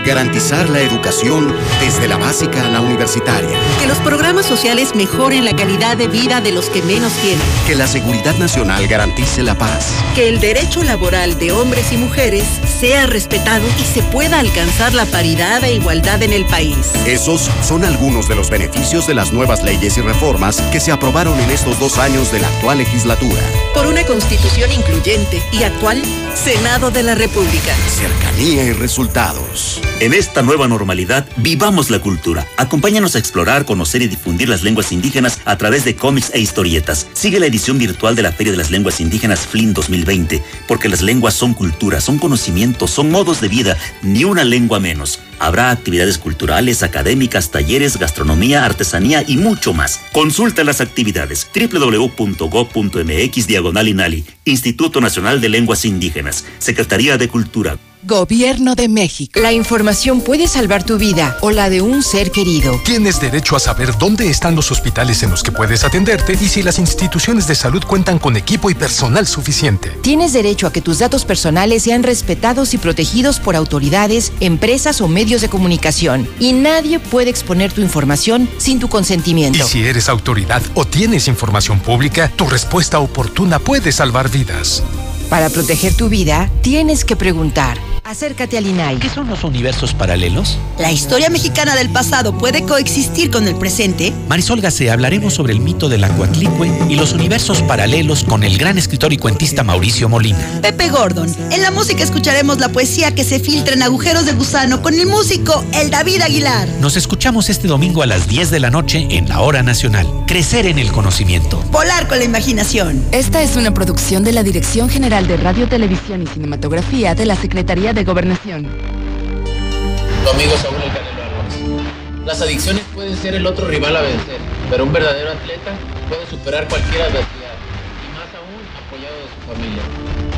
Garantizar 0.09 0.67
la 0.69 0.81
educación 0.81 1.55
desde 1.79 2.07
la 2.07 2.17
básica 2.17 2.65
a 2.65 2.69
la 2.69 2.81
universitaria. 2.81 3.55
Que 3.79 3.85
los 3.85 3.99
programas 3.99 4.47
sociales 4.47 4.95
mejoren 4.95 5.45
la 5.45 5.55
calidad 5.55 5.97
de 5.97 6.07
vida 6.07 6.41
de 6.41 6.51
los 6.51 6.71
que 6.71 6.81
menos 6.81 7.13
tienen. 7.21 7.45
Que 7.67 7.75
la 7.75 7.85
seguridad 7.85 8.35
nacional 8.39 8.87
garantice 8.87 9.43
la 9.43 9.55
paz. 9.55 9.93
Que 10.15 10.27
el 10.27 10.39
derecho 10.39 10.83
laboral 10.83 11.37
de 11.37 11.51
hombres 11.51 11.91
y 11.91 11.97
mujeres 11.97 12.43
sea 12.79 13.05
respetado 13.05 13.63
y 13.79 13.83
se 13.83 14.01
pueda 14.01 14.39
alcanzar 14.39 14.95
la 14.95 15.05
paridad 15.05 15.63
e 15.63 15.75
igualdad 15.75 16.23
en 16.23 16.33
el 16.33 16.45
país. 16.45 16.91
Esos 17.05 17.47
son 17.61 17.85
algunos 17.85 18.27
de 18.27 18.33
los 18.33 18.49
beneficios 18.49 19.05
de 19.05 19.13
las 19.13 19.31
nuevas 19.31 19.61
leyes 19.61 19.95
y 19.99 20.01
reformas 20.01 20.59
que 20.71 20.79
se 20.79 20.91
aprobaron 20.91 21.39
en 21.39 21.51
estos 21.51 21.77
dos 21.77 21.99
años 21.99 22.31
de 22.31 22.39
la 22.39 22.47
actual 22.47 22.79
legislatura. 22.79 23.43
Por 23.75 23.85
una 23.85 24.03
constitución 24.05 24.71
incluyente 24.71 25.39
y 25.51 25.61
actual, 25.61 26.01
Senado 26.33 26.89
de 26.89 27.03
la 27.03 27.13
República. 27.13 27.75
Cercanía 27.87 28.63
y 28.63 28.71
resultados. 28.71 29.79
En 30.01 30.13
esta 30.13 30.41
nueva 30.43 30.69
normalidad, 30.69 31.27
vivamos 31.35 31.89
la 31.89 31.99
cultura. 31.99 32.47
Acompáñanos 32.55 33.15
a 33.15 33.19
explorar, 33.19 33.65
conocer 33.65 34.01
y 34.01 34.07
difundir 34.07 34.47
las 34.47 34.63
lenguas 34.63 34.93
indígenas 34.93 35.41
a 35.43 35.57
través 35.57 35.83
de 35.83 35.97
cómics 35.97 36.31
e 36.33 36.39
historietas. 36.39 37.05
Sigue 37.11 37.37
la 37.37 37.47
edición 37.47 37.77
virtual 37.77 38.15
de 38.15 38.21
la 38.21 38.31
Feria 38.31 38.53
de 38.53 38.57
las 38.57 38.71
Lenguas 38.71 39.01
Indígenas 39.01 39.45
FLIN 39.45 39.73
2020, 39.73 40.41
porque 40.69 40.87
las 40.87 41.01
lenguas 41.01 41.33
son 41.33 41.53
cultura, 41.53 41.99
son 41.99 42.17
conocimientos, 42.17 42.91
son 42.91 43.11
modos 43.11 43.41
de 43.41 43.49
vida, 43.49 43.75
ni 44.01 44.23
una 44.23 44.45
lengua 44.45 44.79
menos. 44.79 45.19
Habrá 45.37 45.69
actividades 45.69 46.17
culturales, 46.17 46.81
académicas, 46.81 47.51
talleres, 47.51 47.97
gastronomía, 47.97 48.63
artesanía 48.63 49.25
y 49.27 49.35
mucho 49.35 49.73
más. 49.73 49.99
Consulta 50.13 50.63
las 50.63 50.79
actividades 50.79 51.45
www.go.mx 51.53 53.47
diagonal 53.47 54.23
Instituto 54.45 55.01
Nacional 55.01 55.41
de 55.41 55.49
Lenguas 55.49 55.83
Indígenas, 55.83 56.45
Secretaría 56.59 57.17
de 57.17 57.27
Cultura. 57.27 57.77
Gobierno 58.03 58.75
de 58.75 58.87
México. 58.87 59.41
La 59.41 59.51
información 59.51 60.21
puede 60.21 60.47
salvar 60.47 60.85
tu 60.85 60.97
vida 60.97 61.37
o 61.41 61.51
la 61.51 61.69
de 61.69 61.81
un 61.81 62.01
ser 62.01 62.31
querido. 62.31 62.79
Tienes 62.85 63.19
derecho 63.19 63.57
a 63.57 63.59
saber 63.59 63.97
dónde 63.97 64.29
están 64.29 64.55
los 64.55 64.71
hospitales 64.71 65.21
en 65.21 65.31
los 65.31 65.43
que 65.43 65.51
puedes 65.51 65.83
atenderte 65.83 66.37
y 66.39 66.47
si 66.47 66.63
las 66.63 66.79
instituciones 66.79 67.45
de 67.45 67.55
salud 67.55 67.83
cuentan 67.83 68.17
con 68.17 68.37
equipo 68.37 68.69
y 68.69 68.73
personal 68.73 69.27
suficiente. 69.27 69.89
Tienes 70.01 70.31
derecho 70.31 70.65
a 70.65 70.71
que 70.71 70.81
tus 70.81 70.99
datos 70.99 71.25
personales 71.25 71.83
sean 71.83 72.03
respetados 72.03 72.73
y 72.73 72.77
protegidos 72.77 73.41
por 73.41 73.57
autoridades, 73.57 74.31
empresas 74.39 75.01
o 75.01 75.09
medios 75.09 75.41
de 75.41 75.49
comunicación. 75.49 76.25
Y 76.39 76.53
nadie 76.53 76.99
puede 76.99 77.29
exponer 77.29 77.73
tu 77.73 77.81
información 77.81 78.49
sin 78.59 78.79
tu 78.79 78.87
consentimiento. 78.87 79.59
Y 79.59 79.67
si 79.67 79.83
eres 79.83 80.07
autoridad 80.07 80.61
o 80.73 80.85
tienes 80.85 81.27
información 81.27 81.81
pública, 81.81 82.31
tu 82.33 82.47
respuesta 82.47 82.99
oportuna 82.99 83.59
puede 83.59 83.91
salvar 83.91 84.29
vidas. 84.29 84.83
Para 85.29 85.49
proteger 85.49 85.93
tu 85.93 86.09
vida, 86.09 86.49
tienes 86.61 87.05
que 87.05 87.15
preguntar. 87.15 87.77
Acércate 88.03 88.57
al 88.57 88.65
INAI. 88.65 88.97
¿Qué 88.97 89.09
son 89.09 89.27
los 89.27 89.43
universos 89.43 89.93
paralelos? 89.93 90.57
¿La 90.79 90.91
historia 90.91 91.29
mexicana 91.29 91.75
del 91.75 91.89
pasado 91.89 92.35
puede 92.35 92.63
coexistir 92.63 93.29
con 93.29 93.47
el 93.47 93.53
presente? 93.53 94.11
Marisol 94.27 94.61
Gacé, 94.61 94.89
hablaremos 94.89 95.35
sobre 95.35 95.53
el 95.53 95.59
mito 95.59 95.89
del 95.89 96.03
Acuatlicue 96.03 96.71
y 96.89 96.95
los 96.95 97.13
universos 97.13 97.61
paralelos 97.61 98.23
con 98.23 98.43
el 98.43 98.57
gran 98.57 98.79
escritor 98.79 99.13
y 99.13 99.17
cuentista 99.17 99.63
Mauricio 99.63 100.09
Molina. 100.09 100.39
Pepe 100.63 100.89
Gordon. 100.89 101.31
En 101.51 101.61
la 101.61 101.69
música 101.69 102.03
escucharemos 102.03 102.57
la 102.57 102.69
poesía 102.69 103.13
que 103.13 103.23
se 103.23 103.39
filtra 103.39 103.75
en 103.75 103.83
agujeros 103.83 104.25
de 104.25 104.33
gusano 104.33 104.81
con 104.81 104.95
el 104.95 105.05
músico 105.05 105.63
El 105.73 105.91
David 105.91 106.21
Aguilar. 106.21 106.67
Nos 106.81 106.97
escuchamos 106.97 107.49
este 107.49 107.67
domingo 107.67 108.01
a 108.01 108.07
las 108.07 108.27
10 108.27 108.49
de 108.49 108.59
la 108.59 108.71
noche 108.71 109.05
en 109.11 109.29
la 109.29 109.41
Hora 109.41 109.61
Nacional. 109.61 110.07
Crecer 110.25 110.65
en 110.65 110.79
el 110.79 110.91
conocimiento. 110.91 111.63
Volar 111.71 112.07
con 112.07 112.17
la 112.17 112.25
imaginación. 112.25 113.05
Esta 113.11 113.43
es 113.43 113.55
una 113.55 113.71
producción 113.71 114.23
de 114.23 114.31
la 114.31 114.41
Dirección 114.41 114.89
General 114.89 115.18
de 115.27 115.37
Radio, 115.37 115.67
Televisión 115.67 116.21
y 116.21 116.27
Cinematografía 116.27 117.13
de 117.13 117.25
la 117.25 117.35
Secretaría 117.35 117.93
de 117.93 118.05
Gobernación. 118.05 118.63
Tu 118.63 120.29
Saúl 120.57 120.77
El 120.81 120.91
Canelo 120.93 121.23
Álvarez. 121.23 122.25
Las 122.25 122.41
adicciones 122.41 122.83
pueden 122.93 123.17
ser 123.17 123.35
el 123.35 123.45
otro 123.45 123.67
rival 123.67 123.97
a 123.97 124.01
vencer, 124.01 124.37
pero 124.69 124.85
un 124.85 124.93
verdadero 124.93 125.31
atleta 125.31 125.71
puede 126.07 126.25
superar 126.27 126.67
cualquier 126.69 127.01
adversidad, 127.01 127.55
y 127.99 128.07
más 128.15 128.29
aún 128.33 128.61
apoyado 128.79 129.15
de 129.17 129.27
su 129.27 129.39
familia. 129.51 129.83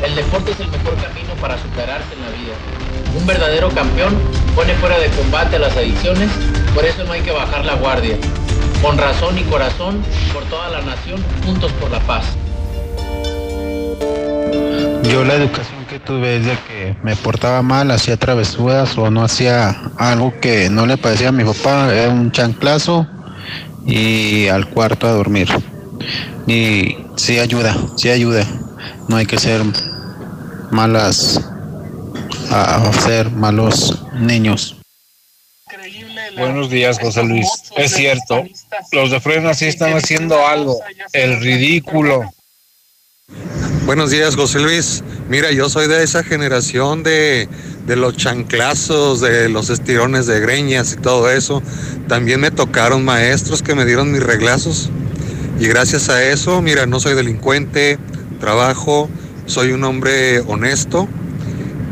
El 0.04 0.16
deporte 0.16 0.50
es 0.50 0.60
el 0.60 0.68
mejor 0.68 0.96
camino 0.96 1.32
para 1.40 1.56
superarse 1.62 2.14
en 2.14 2.22
la 2.22 2.30
vida. 2.30 2.54
Un 3.16 3.26
verdadero 3.26 3.70
campeón 3.70 4.18
pone 4.56 4.74
fuera 4.74 4.98
de 4.98 5.08
combate 5.10 5.56
a 5.56 5.58
las 5.60 5.76
adicciones, 5.76 6.30
por 6.74 6.84
eso 6.84 7.04
no 7.04 7.12
hay 7.12 7.20
que 7.20 7.30
bajar 7.30 7.64
la 7.64 7.76
guardia. 7.76 8.16
Con 8.82 8.98
razón 8.98 9.38
y 9.38 9.42
corazón, 9.44 10.02
por 10.32 10.44
toda 10.46 10.68
la 10.70 10.80
nación, 10.82 11.22
juntos 11.44 11.70
por 11.72 11.90
la 11.90 12.00
paz. 12.00 12.24
Yo 15.02 15.24
la 15.24 15.34
educación 15.34 15.84
que 15.86 15.98
tuve 15.98 16.36
es 16.36 16.46
de 16.46 16.56
que 16.68 16.96
me 17.02 17.16
portaba 17.16 17.60
mal, 17.62 17.90
hacía 17.90 18.16
travesuras 18.16 18.96
o 18.96 19.10
no 19.10 19.24
hacía 19.24 19.70
algo 19.98 20.32
que 20.40 20.70
no 20.70 20.86
le 20.86 20.96
parecía 20.96 21.28
a 21.28 21.32
mi 21.32 21.44
papá, 21.44 21.92
era 21.92 22.08
un 22.08 22.30
chanclazo 22.30 23.06
y 23.84 24.46
al 24.46 24.68
cuarto 24.70 25.08
a 25.08 25.10
dormir. 25.10 25.48
Y 26.46 26.96
sí 27.16 27.38
ayuda, 27.40 27.76
sí 27.96 28.10
ayuda. 28.10 28.46
No 29.08 29.16
hay 29.16 29.26
que 29.26 29.38
ser 29.38 29.62
malas, 30.70 31.40
a 32.50 32.92
ser 33.04 33.30
malos 33.30 34.04
niños. 34.14 34.76
Buenos 36.36 36.70
días, 36.70 36.98
José 37.00 37.24
Luis. 37.24 37.48
Es 37.76 37.92
cierto, 37.92 38.44
los 38.92 39.10
de 39.10 39.20
frena 39.20 39.52
sí 39.52 39.66
están 39.66 39.94
haciendo 39.94 40.46
algo, 40.46 40.78
el 41.12 41.40
ridículo. 41.40 42.22
Buenos 43.84 44.10
días, 44.10 44.36
José 44.36 44.60
Luis. 44.60 45.02
Mira, 45.28 45.50
yo 45.50 45.68
soy 45.68 45.88
de 45.88 46.04
esa 46.04 46.22
generación 46.22 47.02
de, 47.02 47.48
de, 47.84 47.96
los 47.96 48.16
chanclazos, 48.16 49.20
de 49.20 49.48
los 49.48 49.70
estirones 49.70 50.26
de 50.26 50.38
greñas 50.38 50.92
y 50.92 50.96
todo 50.96 51.28
eso. 51.28 51.62
También 52.06 52.40
me 52.40 52.52
tocaron 52.52 53.04
maestros 53.04 53.60
que 53.60 53.74
me 53.74 53.84
dieron 53.84 54.12
mis 54.12 54.22
reglazos. 54.22 54.88
Y 55.58 55.66
gracias 55.66 56.08
a 56.08 56.22
eso, 56.22 56.62
mira, 56.62 56.86
no 56.86 57.00
soy 57.00 57.14
delincuente, 57.14 57.98
trabajo, 58.38 59.10
soy 59.46 59.72
un 59.72 59.82
hombre 59.82 60.40
honesto. 60.40 61.08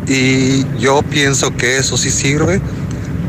Y 0.06 0.64
yo 0.78 1.02
pienso 1.02 1.56
que 1.56 1.76
eso 1.76 1.96
sí 1.96 2.10
sirve 2.10 2.60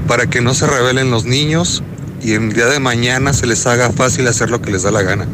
para 0.08 0.28
que 0.28 0.40
no 0.40 0.54
se 0.54 0.68
rebelen 0.68 1.10
los 1.10 1.26
niños 1.26 1.84
y 2.22 2.34
el 2.34 2.54
día 2.54 2.68
de 2.68 2.80
mañana 2.80 3.34
se 3.34 3.48
les 3.48 3.66
haga 3.66 3.92
fácil 3.92 4.28
hacer 4.28 4.52
lo 4.52 4.62
que 4.62 4.72
les 4.72 4.84
da 4.84 4.92
la 4.92 5.02
gana. 5.02 5.28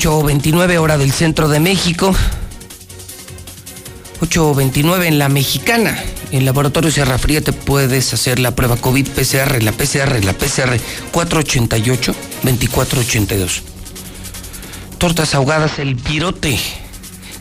8.29 0.00 0.78
hora 0.78 0.96
del 0.96 1.12
centro 1.12 1.50
de 1.50 1.60
México. 1.60 2.14
8.29 4.22 5.04
en 5.04 5.18
la 5.18 5.28
mexicana. 5.28 6.02
En 6.30 6.46
Laboratorio 6.46 6.90
Sierra 6.90 7.18
Fría 7.18 7.42
te 7.42 7.52
puedes 7.52 8.14
hacer 8.14 8.38
la 8.38 8.56
prueba 8.56 8.78
COVID 8.78 9.06
PCR, 9.08 9.62
la 9.62 9.72
PCR, 9.72 10.24
la 10.24 10.32
PCR 10.32 10.80
488-2482. 11.12 13.60
Tortas 14.96 15.34
ahogadas, 15.34 15.78
el 15.78 15.96
pirote. 15.96 16.58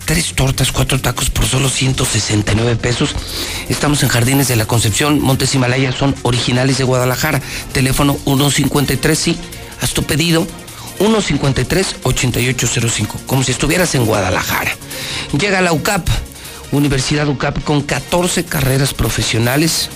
Tres 0.03 0.33
tortas, 0.35 0.73
cuatro 0.73 0.99
tacos 0.99 1.29
por 1.29 1.45
solo 1.45 1.69
169 1.69 2.75
pesos. 2.75 3.11
Estamos 3.69 4.03
en 4.03 4.09
Jardines 4.09 4.49
de 4.49 4.57
la 4.57 4.65
Concepción, 4.65 5.21
Montes 5.21 5.55
Himalaya, 5.55 5.93
son 5.93 6.13
originales 6.23 6.77
de 6.77 6.83
Guadalajara. 6.83 7.41
Teléfono 7.71 8.17
153, 8.25 9.17
sí, 9.17 9.37
haz 9.79 9.93
tu 9.93 10.03
pedido. 10.03 10.45
153-8805, 10.99 13.07
como 13.25 13.43
si 13.43 13.51
estuvieras 13.51 13.95
en 13.95 14.05
Guadalajara. 14.05 14.71
Llega 15.39 15.61
la 15.61 15.73
UCAP, 15.73 16.07
Universidad 16.71 17.27
UCAP 17.27 17.63
con 17.63 17.81
14 17.81 18.45
carreras 18.45 18.93
profesionales, 18.93 19.89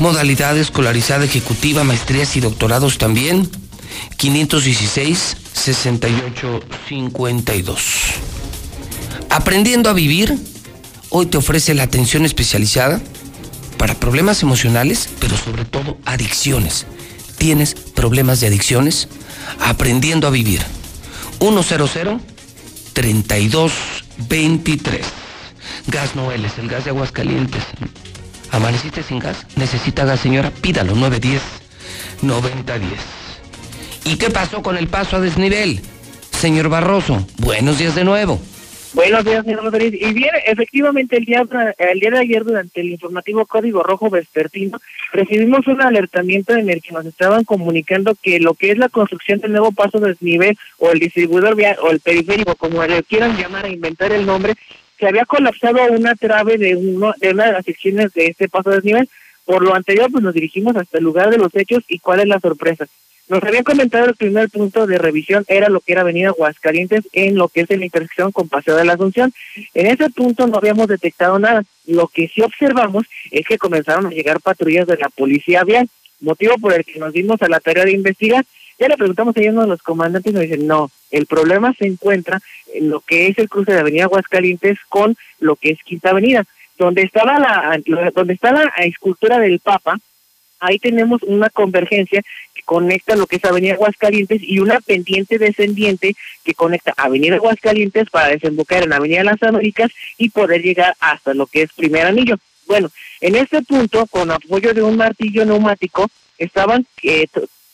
modalidad 0.00 0.58
escolarizada 0.58 1.24
ejecutiva, 1.24 1.84
maestrías 1.84 2.34
y 2.36 2.40
doctorados 2.40 2.98
también. 2.98 3.48
516 4.16 5.36
68 5.52 6.60
52. 6.88 7.80
Aprendiendo 9.28 9.90
a 9.90 9.92
vivir, 9.92 10.36
hoy 11.10 11.26
te 11.26 11.36
ofrece 11.36 11.74
la 11.74 11.84
atención 11.84 12.24
especializada 12.24 13.00
para 13.78 13.94
problemas 13.94 14.42
emocionales, 14.42 15.08
pero 15.20 15.36
sobre 15.36 15.64
todo 15.64 15.98
adicciones. 16.04 16.86
¿Tienes 17.38 17.74
problemas 17.74 18.40
de 18.40 18.48
adicciones? 18.48 19.08
Aprendiendo 19.58 20.26
a 20.26 20.30
vivir. 20.30 20.62
100 21.40 22.20
3223. 22.92 25.06
Gas 25.86 26.14
Noel 26.14 26.44
es 26.44 26.58
el 26.58 26.68
gas 26.68 26.84
de 26.84 26.90
Aguascalientes. 26.90 27.62
¿Amaneciste 28.50 29.02
sin 29.02 29.18
gas? 29.18 29.46
¿Necesita 29.56 30.04
gas, 30.04 30.20
señora? 30.20 30.50
Pídalo, 30.50 30.94
910 30.94 31.40
9010. 32.22 33.00
¿Y 34.04 34.16
qué 34.16 34.30
pasó 34.30 34.62
con 34.62 34.76
el 34.76 34.88
paso 34.88 35.16
a 35.16 35.20
desnivel? 35.20 35.80
Señor 36.30 36.68
Barroso, 36.68 37.26
buenos 37.38 37.78
días 37.78 37.94
de 37.94 38.04
nuevo. 38.04 38.40
Buenos 38.92 39.24
días, 39.24 39.44
señor 39.44 39.62
Rodríguez. 39.62 40.00
Y 40.02 40.12
bien, 40.12 40.32
efectivamente, 40.46 41.16
el 41.16 41.24
día, 41.24 41.46
el 41.78 42.00
día 42.00 42.10
de 42.10 42.18
ayer, 42.18 42.42
durante 42.42 42.80
el 42.80 42.90
informativo 42.90 43.46
Código 43.46 43.84
Rojo 43.84 44.10
Vespertino, 44.10 44.80
recibimos 45.12 45.64
un 45.68 45.80
alertamiento 45.80 46.54
en 46.54 46.68
el 46.68 46.82
que 46.82 46.92
nos 46.92 47.06
estaban 47.06 47.44
comunicando 47.44 48.16
que 48.20 48.40
lo 48.40 48.54
que 48.54 48.72
es 48.72 48.78
la 48.78 48.88
construcción 48.88 49.38
del 49.38 49.52
nuevo 49.52 49.70
paso 49.70 50.00
de 50.00 50.08
desnivel, 50.08 50.58
o 50.78 50.90
el 50.90 50.98
distribuidor 50.98 51.54
vial, 51.54 51.76
o 51.82 51.90
el 51.90 52.00
periférico, 52.00 52.56
como 52.56 52.84
le 52.84 53.04
quieran 53.04 53.36
llamar 53.36 53.66
a 53.66 53.68
inventar 53.68 54.10
el 54.10 54.26
nombre, 54.26 54.54
se 54.98 55.06
había 55.06 55.24
colapsado 55.24 55.78
una 55.92 56.16
trave 56.16 56.58
de, 56.58 56.74
uno, 56.74 57.14
de 57.18 57.30
una 57.30 57.46
de 57.46 57.52
las 57.52 57.64
secciones 57.64 58.12
de 58.12 58.26
este 58.26 58.48
paso 58.48 58.70
de 58.70 58.76
desnivel. 58.76 59.08
Por 59.44 59.62
lo 59.62 59.74
anterior, 59.74 60.10
pues 60.10 60.24
nos 60.24 60.34
dirigimos 60.34 60.74
hasta 60.74 60.98
el 60.98 61.04
lugar 61.04 61.30
de 61.30 61.38
los 61.38 61.54
hechos 61.54 61.84
y 61.86 62.00
cuál 62.00 62.20
es 62.20 62.26
la 62.26 62.40
sorpresa. 62.40 62.86
Nos 63.30 63.44
habían 63.44 63.62
comentado 63.62 64.06
el 64.06 64.16
primer 64.16 64.50
punto 64.50 64.88
de 64.88 64.98
revisión 64.98 65.44
era 65.46 65.68
lo 65.68 65.78
que 65.78 65.92
era 65.92 66.00
Avenida 66.00 66.30
Aguascalientes 66.30 67.08
en 67.12 67.36
lo 67.36 67.48
que 67.48 67.60
es 67.60 67.70
la 67.70 67.84
intersección 67.84 68.32
con 68.32 68.48
Paseo 68.48 68.74
de 68.74 68.84
la 68.84 68.94
Asunción. 68.94 69.32
En 69.72 69.86
ese 69.86 70.10
punto 70.10 70.48
no 70.48 70.56
habíamos 70.56 70.88
detectado 70.88 71.38
nada. 71.38 71.62
Lo 71.86 72.08
que 72.08 72.26
sí 72.26 72.42
observamos 72.42 73.04
es 73.30 73.46
que 73.46 73.56
comenzaron 73.56 74.06
a 74.06 74.10
llegar 74.10 74.40
patrullas 74.40 74.88
de 74.88 74.96
la 74.96 75.08
policía 75.10 75.62
vial, 75.62 75.88
motivo 76.20 76.58
por 76.58 76.74
el 76.74 76.84
que 76.84 76.98
nos 76.98 77.12
dimos 77.12 77.40
a 77.40 77.48
la 77.48 77.60
tarea 77.60 77.84
de 77.84 77.92
investigar. 77.92 78.44
Ya 78.80 78.88
le 78.88 78.96
preguntamos 78.96 79.36
a 79.36 79.40
uno 79.42 79.62
de 79.62 79.68
los 79.68 79.82
comandantes 79.82 80.32
y 80.32 80.34
nos 80.34 80.42
dicen, 80.42 80.66
no, 80.66 80.90
el 81.12 81.26
problema 81.26 81.72
se 81.78 81.86
encuentra 81.86 82.40
en 82.74 82.90
lo 82.90 82.98
que 82.98 83.28
es 83.28 83.38
el 83.38 83.48
cruce 83.48 83.72
de 83.72 83.78
Avenida 83.78 84.04
Aguascalientes 84.06 84.76
con 84.88 85.16
lo 85.38 85.54
que 85.54 85.70
es 85.70 85.78
Quinta 85.84 86.10
Avenida. 86.10 86.46
Donde 86.76 87.02
estaba 87.02 87.38
la, 87.38 87.80
donde 88.12 88.34
está 88.34 88.50
la 88.50 88.64
escultura 88.78 89.38
del 89.38 89.60
Papa, 89.60 90.00
ahí 90.60 90.78
tenemos 90.78 91.22
una 91.22 91.48
convergencia 91.50 92.22
conecta 92.60 93.16
lo 93.16 93.26
que 93.26 93.36
es 93.36 93.44
Avenida 93.44 93.74
Aguascalientes 93.74 94.40
y 94.42 94.58
una 94.58 94.80
pendiente 94.80 95.38
descendiente 95.38 96.14
que 96.44 96.54
conecta 96.54 96.94
Avenida 96.96 97.36
Aguascalientes 97.36 98.10
para 98.10 98.28
desembocar 98.28 98.82
en 98.82 98.92
Avenida 98.92 99.24
Las 99.24 99.42
Américas 99.42 99.90
y 100.18 100.30
poder 100.30 100.62
llegar 100.62 100.94
hasta 101.00 101.34
lo 101.34 101.46
que 101.46 101.62
es 101.62 101.72
Primer 101.72 102.06
Anillo. 102.06 102.36
Bueno, 102.66 102.90
en 103.20 103.36
este 103.36 103.62
punto, 103.62 104.06
con 104.06 104.30
apoyo 104.30 104.72
de 104.72 104.82
un 104.82 104.96
martillo 104.96 105.44
neumático, 105.44 106.08
estaban 106.38 106.86
eh, 107.02 107.26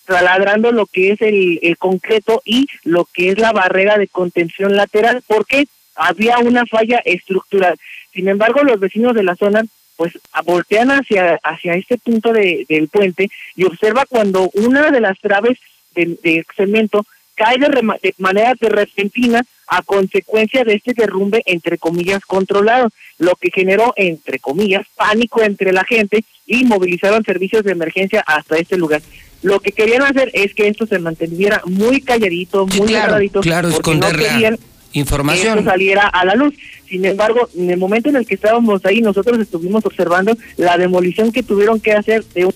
taladrando 0.06 0.72
lo 0.72 0.86
que 0.86 1.12
es 1.12 1.20
el, 1.20 1.58
el 1.62 1.76
concreto 1.76 2.42
y 2.44 2.66
lo 2.84 3.04
que 3.04 3.30
es 3.30 3.38
la 3.38 3.52
barrera 3.52 3.98
de 3.98 4.08
contención 4.08 4.76
lateral, 4.76 5.22
porque 5.26 5.66
había 5.94 6.38
una 6.38 6.64
falla 6.66 7.00
estructural. 7.04 7.76
Sin 8.12 8.28
embargo, 8.28 8.62
los 8.62 8.80
vecinos 8.80 9.14
de 9.14 9.22
la 9.22 9.36
zona 9.36 9.64
pues 9.96 10.18
voltean 10.44 10.90
hacia, 10.90 11.40
hacia 11.42 11.74
este 11.74 11.98
punto 11.98 12.32
de, 12.32 12.66
del 12.68 12.88
puente 12.88 13.30
y 13.54 13.64
observa 13.64 14.04
cuando 14.08 14.50
una 14.54 14.90
de 14.90 15.00
las 15.00 15.18
traves 15.20 15.58
de, 15.94 16.44
cemento 16.54 17.06
cae 17.34 17.58
de, 17.58 17.68
de, 18.02 18.14
manera 18.18 18.54
de 18.60 18.68
repentina 18.68 19.42
a 19.66 19.82
consecuencia 19.82 20.64
de 20.64 20.74
este 20.74 20.94
derrumbe, 20.94 21.42
entre 21.46 21.78
comillas, 21.78 22.24
controlado, 22.24 22.90
lo 23.18 23.34
que 23.34 23.50
generó, 23.50 23.92
entre 23.96 24.38
comillas, 24.38 24.86
pánico 24.94 25.42
entre 25.42 25.72
la 25.72 25.84
gente 25.84 26.24
y 26.46 26.64
movilizaron 26.64 27.24
servicios 27.24 27.64
de 27.64 27.72
emergencia 27.72 28.22
hasta 28.26 28.56
este 28.58 28.76
lugar. 28.76 29.02
Lo 29.42 29.60
que 29.60 29.72
querían 29.72 30.02
hacer 30.02 30.30
es 30.34 30.54
que 30.54 30.68
esto 30.68 30.86
se 30.86 30.98
mantuviera 30.98 31.62
muy 31.66 32.00
calladito, 32.00 32.66
muy 32.66 32.88
claro, 32.88 33.18
claro, 33.40 33.68
esconderla 33.68 34.56
información. 34.98 35.58
Que 35.58 35.64
saliera 35.64 36.06
a 36.08 36.24
la 36.24 36.34
luz. 36.34 36.54
Sin 36.88 37.04
embargo, 37.04 37.48
en 37.56 37.70
el 37.70 37.78
momento 37.78 38.08
en 38.08 38.16
el 38.16 38.26
que 38.26 38.34
estábamos 38.34 38.84
ahí, 38.84 39.00
nosotros 39.00 39.38
estuvimos 39.40 39.84
observando 39.84 40.36
la 40.56 40.76
demolición 40.78 41.32
que 41.32 41.42
tuvieron 41.42 41.80
que 41.80 41.92
hacer 41.92 42.24
de 42.34 42.46
un... 42.46 42.54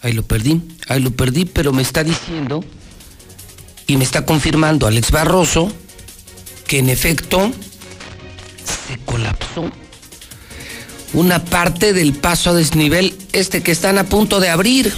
Ahí 0.00 0.12
lo 0.12 0.22
perdí, 0.22 0.60
ahí 0.88 1.00
lo 1.00 1.10
perdí, 1.10 1.44
pero 1.44 1.72
me 1.72 1.82
está 1.82 2.04
diciendo 2.04 2.64
y 3.88 3.96
me 3.96 4.04
está 4.04 4.24
confirmando 4.24 4.86
Alex 4.86 5.10
Barroso 5.10 5.72
que 6.68 6.78
en 6.78 6.88
efecto 6.88 7.50
se 8.88 8.98
colapsó 9.04 9.72
una 11.14 11.44
parte 11.44 11.92
del 11.92 12.12
paso 12.12 12.50
a 12.50 12.54
desnivel, 12.54 13.16
este 13.32 13.62
que 13.62 13.72
están 13.72 13.98
a 13.98 14.04
punto 14.04 14.40
de 14.40 14.50
abrir. 14.50 14.92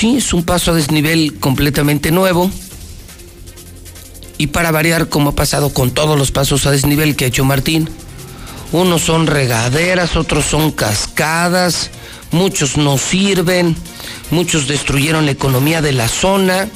Sí, 0.00 0.16
es 0.16 0.32
un 0.32 0.44
paso 0.44 0.70
a 0.70 0.74
desnivel 0.74 1.38
completamente 1.40 2.10
nuevo. 2.10 2.50
Y 4.38 4.46
para 4.46 4.70
variar, 4.70 5.10
como 5.10 5.28
ha 5.28 5.34
pasado 5.34 5.74
con 5.74 5.90
todos 5.90 6.18
los 6.18 6.30
pasos 6.30 6.64
a 6.64 6.70
desnivel 6.70 7.16
que 7.16 7.26
ha 7.26 7.28
hecho 7.28 7.44
Martín, 7.44 7.86
unos 8.72 9.02
son 9.02 9.26
regaderas, 9.26 10.16
otros 10.16 10.46
son 10.46 10.70
cascadas, 10.70 11.90
muchos 12.30 12.78
no 12.78 12.96
sirven, 12.96 13.76
muchos 14.30 14.68
destruyeron 14.68 15.26
la 15.26 15.32
economía 15.32 15.82
de 15.82 15.92
la 15.92 16.08
zona 16.08 16.66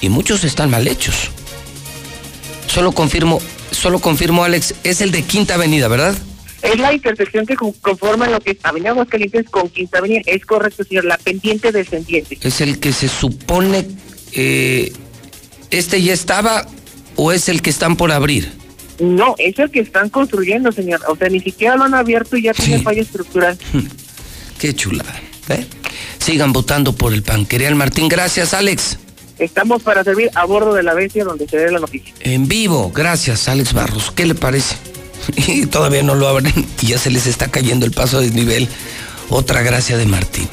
y 0.00 0.08
muchos 0.08 0.42
están 0.42 0.68
mal 0.68 0.88
hechos. 0.88 1.14
Solo 2.66 2.90
confirmo, 2.90 3.40
solo 3.70 4.00
confirmo 4.00 4.42
Alex, 4.42 4.74
es 4.82 5.00
el 5.00 5.12
de 5.12 5.22
Quinta 5.22 5.54
Avenida, 5.54 5.86
¿verdad? 5.86 6.16
Es 6.66 6.78
la 6.78 6.92
intersección 6.92 7.46
que 7.46 7.54
conforma 7.54 8.28
lo 8.28 8.40
que 8.40 8.52
es 8.52 8.58
Avenida 8.62 8.90
Aguascalientes 8.90 9.48
con 9.48 9.68
Quinta 9.68 9.98
Avenida. 9.98 10.22
Es 10.26 10.44
correcto, 10.44 10.84
señor, 10.84 11.04
la 11.04 11.18
pendiente 11.18 11.72
descendiente. 11.72 12.38
Es 12.42 12.60
el 12.60 12.80
que 12.80 12.92
se 12.92 13.08
supone, 13.08 13.86
eh, 14.32 14.92
este 15.70 16.02
ya 16.02 16.12
estaba 16.12 16.66
o 17.16 17.32
es 17.32 17.48
el 17.48 17.62
que 17.62 17.70
están 17.70 17.96
por 17.96 18.12
abrir. 18.12 18.50
No, 18.98 19.34
es 19.38 19.58
el 19.58 19.70
que 19.70 19.80
están 19.80 20.08
construyendo, 20.08 20.72
señor. 20.72 21.00
O 21.08 21.16
sea, 21.16 21.28
ni 21.28 21.40
siquiera 21.40 21.76
lo 21.76 21.84
han 21.84 21.94
abierto 21.94 22.36
y 22.36 22.42
ya 22.42 22.52
tiene 22.52 22.80
falla 22.80 23.02
estructural. 23.02 23.58
Qué 24.58 24.74
chulada. 24.74 25.20
¿eh? 25.50 25.66
Sigan 26.18 26.52
votando 26.52 26.94
por 26.94 27.12
el 27.12 27.22
pan. 27.22 27.46
Martín, 27.74 28.08
gracias, 28.08 28.54
Alex. 28.54 28.98
Estamos 29.38 29.82
para 29.82 30.02
servir 30.02 30.30
a 30.34 30.46
bordo 30.46 30.72
de 30.74 30.82
la 30.82 30.94
bestia 30.94 31.24
donde 31.24 31.46
se 31.46 31.56
ve 31.58 31.70
la 31.70 31.78
noticia. 31.78 32.14
En 32.20 32.48
vivo, 32.48 32.90
gracias, 32.90 33.48
Alex 33.48 33.74
Barros. 33.74 34.10
¿Qué 34.10 34.24
le 34.24 34.34
parece? 34.34 34.76
y 35.36 35.66
todavía 35.66 36.02
no 36.02 36.14
lo 36.14 36.28
abren 36.28 36.66
y 36.82 36.86
ya 36.86 36.98
se 36.98 37.10
les 37.10 37.26
está 37.26 37.48
cayendo 37.48 37.86
el 37.86 37.92
paso 37.92 38.20
de 38.20 38.26
desnivel. 38.26 38.68
Otra 39.28 39.62
gracia 39.62 39.96
de 39.96 40.06
Martín. 40.06 40.48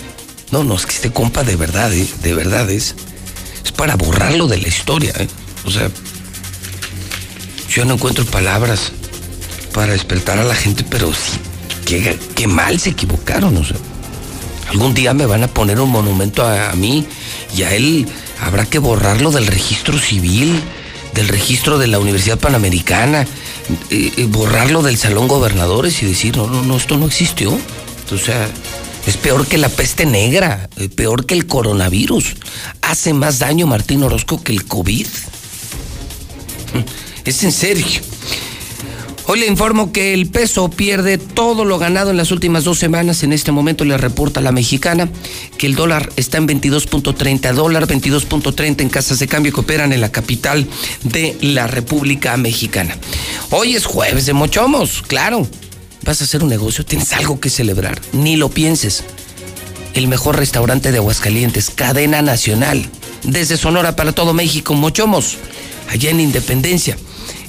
No, 0.51 0.63
no, 0.63 0.75
es 0.75 0.85
que 0.85 0.95
este 0.95 1.11
compa 1.11 1.43
de 1.43 1.55
verdad, 1.55 1.93
¿eh? 1.93 2.07
de 2.21 2.33
verdad 2.33 2.69
es. 2.69 2.95
Para 3.75 3.95
borrarlo 3.95 4.47
de 4.47 4.57
la 4.57 4.67
historia. 4.67 5.13
¿eh? 5.17 5.27
O 5.65 5.71
sea, 5.71 5.89
yo 7.69 7.85
no 7.85 7.95
encuentro 7.95 8.23
palabras 8.25 8.91
para 9.73 9.93
despertar 9.93 10.37
a 10.37 10.43
la 10.43 10.55
gente, 10.55 10.85
pero 10.87 11.11
sí, 11.11 11.39
qué, 11.85 12.17
qué 12.35 12.47
mal 12.47 12.79
se 12.79 12.91
equivocaron. 12.91 13.65
Algún 14.69 14.93
día 14.93 15.13
me 15.13 15.25
van 15.25 15.43
a 15.43 15.47
poner 15.47 15.79
un 15.79 15.89
monumento 15.89 16.43
a, 16.43 16.69
a 16.69 16.73
mí 16.75 17.05
y 17.55 17.63
a 17.63 17.73
él 17.73 18.07
habrá 18.41 18.65
que 18.65 18.79
borrarlo 18.79 19.31
del 19.31 19.47
registro 19.47 19.97
civil, 19.97 20.61
del 21.13 21.27
registro 21.27 21.79
de 21.79 21.87
la 21.87 21.99
Universidad 21.99 22.37
Panamericana 22.39 23.25
eh, 23.89 24.11
eh, 24.17 24.25
borrarlo 24.29 24.81
del 24.81 24.97
salón 24.97 25.27
gobernadores 25.27 26.01
y 26.03 26.05
decir, 26.05 26.35
no, 26.35 26.47
no, 26.47 26.63
no, 26.63 26.77
esto 26.77 26.97
no 26.97 27.05
existió. 27.07 27.57
O 28.11 28.17
sea, 28.17 28.49
es 29.07 29.17
peor 29.17 29.47
que 29.47 29.57
la 29.57 29.69
peste 29.69 30.05
negra, 30.05 30.69
eh, 30.77 30.89
peor 30.89 31.25
que 31.25 31.33
el 31.33 31.47
coronavirus. 31.47 32.35
Hace 32.81 33.13
más 33.13 33.39
daño 33.39 33.67
Martín 33.67 34.03
Orozco 34.03 34.41
que 34.43 34.51
el 34.51 34.65
COVID. 34.65 35.07
Es 37.25 37.41
en 37.45 37.53
serio. 37.53 38.01
Hoy 39.25 39.39
le 39.39 39.47
informo 39.47 39.93
que 39.93 40.13
el 40.13 40.27
peso 40.27 40.69
pierde 40.69 41.17
todo 41.17 41.63
lo 41.63 41.79
ganado 41.79 42.11
en 42.11 42.17
las 42.17 42.31
últimas 42.31 42.65
dos 42.65 42.77
semanas. 42.77 43.23
En 43.23 43.31
este 43.31 43.53
momento 43.53 43.85
le 43.85 43.97
reporta 43.97 44.41
la 44.41 44.51
mexicana 44.51 45.09
que 45.57 45.65
el 45.65 45.75
dólar 45.75 46.11
está 46.17 46.39
en 46.39 46.47
22.30 46.47 47.53
dólar, 47.53 47.87
22.30 47.87 48.81
en 48.81 48.89
casas 48.89 49.19
de 49.19 49.27
cambio 49.27 49.53
que 49.53 49.61
operan 49.61 49.93
en 49.93 50.01
la 50.01 50.11
capital 50.11 50.67
de 51.03 51.37
la 51.41 51.67
República 51.67 52.35
Mexicana. 52.35 52.97
Hoy 53.49 53.75
es 53.75 53.85
jueves 53.85 54.25
de 54.25 54.33
mochomos, 54.33 55.01
claro. 55.01 55.47
Vas 56.03 56.19
a 56.19 56.25
hacer 56.25 56.43
un 56.43 56.49
negocio, 56.49 56.85
tienes 56.85 57.13
algo 57.13 57.39
que 57.39 57.49
celebrar, 57.49 58.01
ni 58.11 58.35
lo 58.35 58.49
pienses. 58.49 59.05
El 59.93 60.09
mejor 60.09 60.37
restaurante 60.37 60.91
de 60.91 60.97
Aguascalientes, 60.97 61.69
cadena 61.69 62.21
nacional. 62.21 62.85
desde 63.23 63.55
Sonora 63.55 63.95
para 63.95 64.11
todo 64.11 64.33
México, 64.33 64.73
Mochomos, 64.73 65.37
allá 65.89 66.09
en 66.09 66.19
Independencia, 66.19 66.97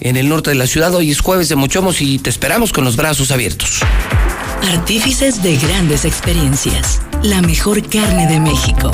en 0.00 0.16
el 0.16 0.28
norte 0.28 0.50
de 0.50 0.56
la 0.56 0.66
ciudad. 0.66 0.94
Hoy 0.94 1.10
es 1.10 1.20
jueves 1.20 1.48
de 1.48 1.56
Mochomos 1.56 2.00
y 2.00 2.18
te 2.18 2.30
esperamos 2.30 2.72
con 2.72 2.84
los 2.84 2.96
brazos 2.96 3.30
abiertos. 3.30 3.80
Artífices 4.62 5.42
de 5.42 5.56
grandes 5.56 6.04
experiencias. 6.04 7.00
La 7.22 7.42
mejor 7.42 7.86
carne 7.88 8.26
de 8.26 8.40
México. 8.40 8.90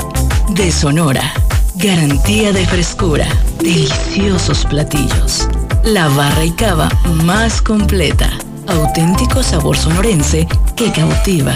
De 0.49 0.71
Sonora. 0.71 1.33
Garantía 1.75 2.51
de 2.51 2.65
frescura. 2.65 3.27
Deliciosos 3.59 4.65
platillos. 4.65 5.47
La 5.83 6.07
barra 6.09 6.45
y 6.45 6.51
cava 6.51 6.89
más 7.23 7.61
completa. 7.61 8.29
Auténtico 8.67 9.43
sabor 9.43 9.77
sonorense 9.77 10.47
que 10.75 10.91
cautiva. 10.91 11.55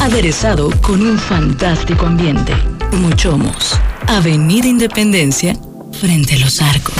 Aderezado 0.00 0.70
con 0.80 1.02
un 1.02 1.18
fantástico 1.18 2.06
ambiente. 2.06 2.54
Muchomos. 2.92 3.78
Avenida 4.08 4.66
Independencia, 4.66 5.56
frente 5.92 6.34
a 6.34 6.38
los 6.38 6.60
arcos. 6.60 6.94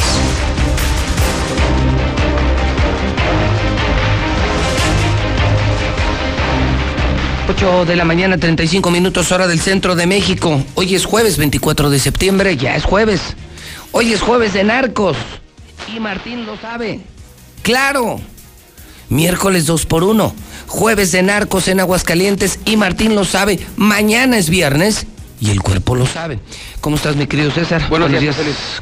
8 7.55 7.85
de 7.85 7.97
la 7.97 8.07
mañana, 8.07 8.39
35 8.39 8.91
minutos 8.91 9.31
hora 9.31 9.47
del 9.47 9.61
centro 9.61 9.95
de 9.95 10.07
México. 10.07 10.63
Hoy 10.75 10.95
es 10.95 11.05
jueves 11.05 11.37
24 11.37 11.91
de 11.91 11.99
septiembre, 11.99 12.57
ya 12.57 12.77
es 12.77 12.85
jueves. 12.85 13.21
Hoy 13.91 14.15
es 14.15 14.23
jueves 14.23 14.55
de 14.55 14.65
narcos. 14.65 15.19
Y 15.95 16.01
Martín 16.01 16.47
lo 16.47 16.57
sabe. 16.57 17.01
Claro. 17.61 18.23
Miércoles 19.11 19.67
2 19.67 19.85
por 19.85 20.03
1. 20.03 20.35
Jueves 20.67 21.13
de 21.13 21.23
narcos 21.23 21.69
en 21.69 21.81
Aguascalientes 21.81 22.59
y 22.65 22.79
Martín 22.79 23.15
lo 23.15 23.27
sabe. 23.27 23.61
Mañana 23.77 24.39
es 24.39 24.49
viernes 24.49 25.07
y 25.39 25.51
el 25.51 25.61
cuerpo 25.61 25.95
lo 25.95 26.07
sabe. 26.07 26.39
¿Cómo 26.81 26.97
estás, 26.97 27.17
mi 27.17 27.27
querido 27.27 27.51
César? 27.51 27.87
Buenos, 27.91 28.19
días. 28.19 28.35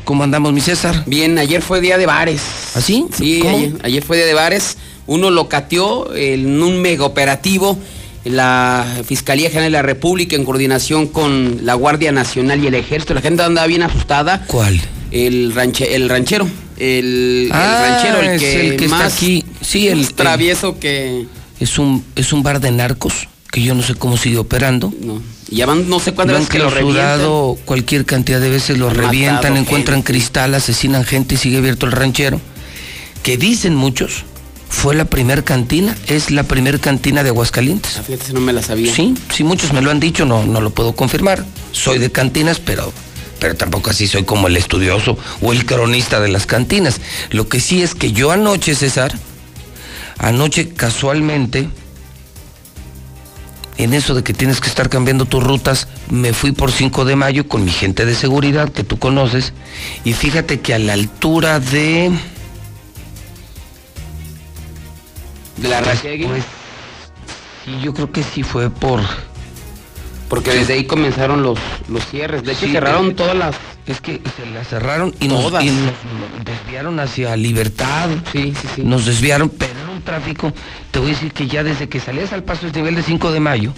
¿Cómo 0.04 0.22
andamos, 0.22 0.52
mi 0.52 0.60
César? 0.60 1.02
Bien, 1.06 1.36
ayer 1.38 1.60
fue 1.60 1.80
día 1.80 1.98
de 1.98 2.06
bares. 2.06 2.42
¿Así? 2.76 3.06
Sí, 3.12 3.44
ayer, 3.48 3.72
ayer, 3.82 4.04
fue 4.04 4.16
día 4.16 4.26
de 4.26 4.34
bares. 4.34 4.76
Uno 5.08 5.30
lo 5.30 5.48
cateó 5.48 6.14
en 6.14 6.62
un 6.62 6.80
mega 6.80 7.04
operativo 7.04 7.76
la 8.24 8.86
Fiscalía 9.06 9.48
General 9.48 9.72
de 9.72 9.78
la 9.78 9.82
República 9.82 10.36
en 10.36 10.44
coordinación 10.44 11.06
con 11.06 11.64
la 11.64 11.74
Guardia 11.74 12.12
Nacional 12.12 12.62
y 12.62 12.66
el 12.66 12.74
Ejército. 12.74 13.14
La 13.14 13.22
gente 13.22 13.42
andaba 13.42 13.66
bien 13.66 13.82
asustada. 13.82 14.44
¿Cuál? 14.46 14.80
El, 15.10 15.52
el 15.56 16.08
ranchero. 16.08 16.48
El, 16.76 17.50
ah, 17.52 17.86
ranchero, 17.88 18.20
el 18.20 18.38
que, 18.38 18.68
el 18.68 18.76
que 18.76 18.88
más, 18.88 19.02
está 19.02 19.16
aquí. 19.16 19.44
Sí, 19.60 19.88
el 19.88 20.14
travieso 20.14 20.78
que. 20.78 21.26
Es 21.58 21.78
un, 21.78 22.04
es 22.16 22.32
un 22.32 22.42
bar 22.42 22.60
de 22.60 22.70
narcos 22.70 23.28
que 23.50 23.62
yo 23.62 23.74
no 23.74 23.82
sé 23.82 23.94
cómo 23.94 24.16
sigue 24.16 24.38
operando. 24.38 24.92
No. 25.00 25.20
Ya 25.50 25.66
van 25.66 25.88
no 25.88 25.98
sé 25.98 26.12
cuántas 26.12 26.38
veces 26.38 26.50
que 26.50 26.58
lo 26.58 26.70
revientan. 26.70 27.64
cualquier 27.64 28.04
cantidad 28.04 28.40
de 28.40 28.48
veces 28.48 28.78
lo 28.78 28.88
revientan, 28.88 29.56
encuentran 29.56 29.98
gente. 29.98 30.12
cristal, 30.12 30.54
asesinan 30.54 31.04
gente 31.04 31.34
y 31.34 31.38
sigue 31.38 31.58
abierto 31.58 31.86
el 31.86 31.92
ranchero. 31.92 32.40
Que 33.22 33.36
dicen 33.36 33.74
muchos, 33.74 34.24
fue 34.70 34.94
la 34.94 35.04
primer 35.04 35.44
cantina, 35.44 35.94
es 36.06 36.30
la 36.30 36.44
primer 36.44 36.80
cantina 36.80 37.22
de 37.22 37.28
Aguascalientes. 37.28 37.98
Ah, 37.98 38.02
Fíjate 38.02 38.26
si 38.26 38.32
no 38.32 38.40
me 38.40 38.52
la 38.52 38.62
sabía. 38.62 38.94
Sí, 38.94 39.14
sí, 39.34 39.44
muchos 39.44 39.72
me 39.74 39.82
lo 39.82 39.90
han 39.90 40.00
dicho, 40.00 40.24
no, 40.24 40.46
no 40.46 40.60
lo 40.60 40.70
puedo 40.70 40.94
confirmar. 40.94 41.44
Soy 41.72 41.98
de 41.98 42.10
cantinas, 42.10 42.60
pero, 42.60 42.92
pero 43.40 43.56
tampoco 43.56 43.90
así 43.90 44.06
soy 44.06 44.24
como 44.24 44.46
el 44.46 44.56
estudioso 44.56 45.18
o 45.42 45.52
el 45.52 45.66
cronista 45.66 46.20
de 46.20 46.28
las 46.28 46.46
cantinas. 46.46 47.00
Lo 47.30 47.48
que 47.48 47.60
sí 47.60 47.82
es 47.82 47.94
que 47.94 48.12
yo 48.12 48.30
anoche, 48.30 48.74
César, 48.74 49.12
anoche 50.18 50.68
casualmente, 50.70 51.68
en 53.76 53.92
eso 53.92 54.14
de 54.14 54.22
que 54.22 54.32
tienes 54.32 54.60
que 54.60 54.68
estar 54.68 54.88
cambiando 54.88 55.24
tus 55.24 55.42
rutas, 55.42 55.88
me 56.10 56.32
fui 56.32 56.52
por 56.52 56.70
5 56.70 57.04
de 57.04 57.16
mayo 57.16 57.48
con 57.48 57.64
mi 57.64 57.72
gente 57.72 58.06
de 58.06 58.14
seguridad 58.14 58.70
que 58.70 58.84
tú 58.84 58.98
conoces, 58.98 59.52
y 60.04 60.12
fíjate 60.12 60.60
que 60.60 60.74
a 60.74 60.78
la 60.78 60.92
altura 60.92 61.58
de... 61.58 62.12
¿De 65.60 65.68
la 65.68 65.80
Rachiegui? 65.80 66.24
Pues, 66.26 66.44
sí, 67.64 67.72
yo 67.82 67.92
creo 67.94 68.10
que 68.10 68.22
sí 68.22 68.42
fue 68.42 68.70
por... 68.70 69.00
Porque 70.28 70.52
desde 70.52 70.74
ahí 70.74 70.84
comenzaron 70.84 71.42
los, 71.42 71.58
los 71.88 72.06
cierres. 72.06 72.44
De 72.44 72.52
hecho, 72.52 72.66
Sí, 72.66 72.72
cerraron 72.72 73.16
todas 73.16 73.34
las. 73.36 73.56
Es 73.86 74.00
que 74.00 74.20
se 74.36 74.46
la 74.54 74.62
cerraron 74.62 75.12
y 75.18 75.26
nos, 75.26 75.42
Todas. 75.42 75.64
y 75.64 75.70
nos 75.70 76.44
desviaron 76.44 77.00
hacia 77.00 77.36
Libertad. 77.36 78.08
Sí, 78.30 78.54
sí, 78.60 78.68
sí. 78.76 78.82
Nos 78.84 79.06
desviaron, 79.06 79.48
pero 79.48 79.72
era 79.72 79.90
un 79.90 80.02
tráfico. 80.02 80.52
Te 80.92 81.00
voy 81.00 81.10
a 81.10 81.14
decir 81.14 81.32
que 81.32 81.48
ya 81.48 81.64
desde 81.64 81.88
que 81.88 81.98
salías 81.98 82.32
al 82.32 82.44
paso 82.44 82.66
del 82.66 82.76
nivel 82.76 82.94
de 82.94 83.02
5 83.02 83.32
de 83.32 83.40
mayo. 83.40 83.72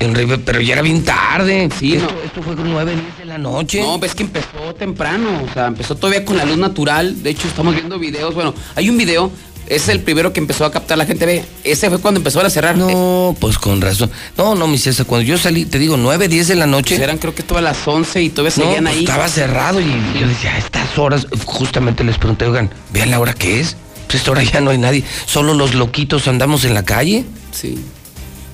En 0.00 0.14
River, 0.14 0.40
pero 0.44 0.60
ya 0.60 0.72
era 0.72 0.82
bien 0.82 1.04
tarde. 1.04 1.68
Sí, 1.78 1.94
esto, 1.94 2.10
no. 2.12 2.22
esto 2.22 2.42
fue 2.42 2.56
con 2.56 2.68
9, 2.72 2.92
10 2.92 3.18
de 3.18 3.24
la 3.26 3.38
noche. 3.38 3.82
No, 3.82 3.98
ves 3.98 4.14
que 4.16 4.22
empezó 4.24 4.74
temprano, 4.76 5.42
o 5.48 5.52
sea, 5.52 5.66
empezó 5.66 5.94
todavía 5.94 6.24
con 6.24 6.36
la 6.36 6.46
luz 6.46 6.56
natural. 6.56 7.22
De 7.22 7.30
hecho, 7.30 7.46
estamos 7.46 7.74
viendo 7.74 7.96
videos. 7.98 8.34
Bueno, 8.34 8.54
hay 8.74 8.88
un 8.88 8.96
video, 8.96 9.30
es 9.70 9.88
el 9.88 10.00
primero 10.00 10.32
que 10.32 10.40
empezó 10.40 10.64
a 10.66 10.70
captar 10.72 10.98
la 10.98 11.06
gente. 11.06 11.24
Ve, 11.24 11.44
ese 11.64 11.88
fue 11.88 11.98
cuando 11.98 12.18
empezó 12.20 12.40
a 12.40 12.50
cerrar. 12.50 12.74
Eh, 12.74 12.78
No, 12.78 13.34
pues 13.40 13.56
con 13.56 13.80
razón. 13.80 14.10
No, 14.36 14.54
no, 14.54 14.66
mi 14.66 14.76
César, 14.78 15.06
cuando 15.06 15.24
yo 15.26 15.38
salí, 15.38 15.64
te 15.64 15.78
digo, 15.78 15.96
9, 15.96 16.28
10 16.28 16.48
de 16.48 16.54
la 16.56 16.66
noche. 16.66 16.96
Pues 16.96 17.00
eran 17.04 17.18
creo 17.18 17.34
que 17.34 17.42
todas 17.42 17.62
las 17.64 17.78
11 17.86 18.20
y 18.22 18.28
todavía 18.30 18.56
No, 18.58 18.64
seguían 18.64 18.84
pues 18.84 18.96
ahí. 18.96 19.04
estaba 19.04 19.28
cerrado 19.28 19.80
y 19.80 19.86
yo 20.20 20.26
decía, 20.28 20.54
a 20.54 20.58
estas 20.58 20.98
horas, 20.98 21.26
justamente 21.46 22.04
les 22.04 22.18
pregunté, 22.18 22.44
oigan, 22.46 22.68
vean 22.92 23.10
la 23.10 23.20
hora 23.20 23.32
que 23.32 23.60
es. 23.60 23.76
Pues 24.06 24.16
esta 24.16 24.32
hora 24.32 24.42
ya 24.42 24.60
no 24.60 24.70
hay 24.70 24.78
nadie, 24.78 25.04
solo 25.26 25.54
los 25.54 25.74
loquitos 25.74 26.26
andamos 26.26 26.64
en 26.64 26.74
la 26.74 26.82
calle. 26.84 27.24
Sí. 27.52 27.78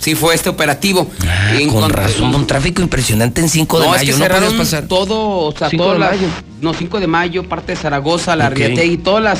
Sí, 0.06 0.14
fue 0.14 0.36
este 0.36 0.48
operativo. 0.48 1.10
Ah, 1.26 1.56
En 1.58 1.68
con 1.68 1.90
razón, 1.90 2.32
un 2.32 2.46
tráfico 2.46 2.80
impresionante 2.80 3.40
en 3.40 3.48
5 3.48 3.80
de 3.80 3.86
no, 3.86 3.90
mayo, 3.90 4.02
es 4.02 4.06
que 4.06 4.12
no 4.12 4.24
cerraron 4.24 4.56
pasar. 4.56 4.86
todo, 4.86 5.18
o 5.48 5.52
sea, 5.58 5.68
5 5.68 5.82
todas 5.82 5.98
de 5.98 6.04
las, 6.04 6.10
mayo. 6.16 6.28
no, 6.60 6.74
5 6.74 7.00
de 7.00 7.06
mayo, 7.08 7.42
parte 7.48 7.72
de 7.72 7.76
Zaragoza, 7.76 8.36
la 8.36 8.46
Ok. 8.46 8.54
Riategui, 8.54 8.98
todas 8.98 9.24
las 9.24 9.38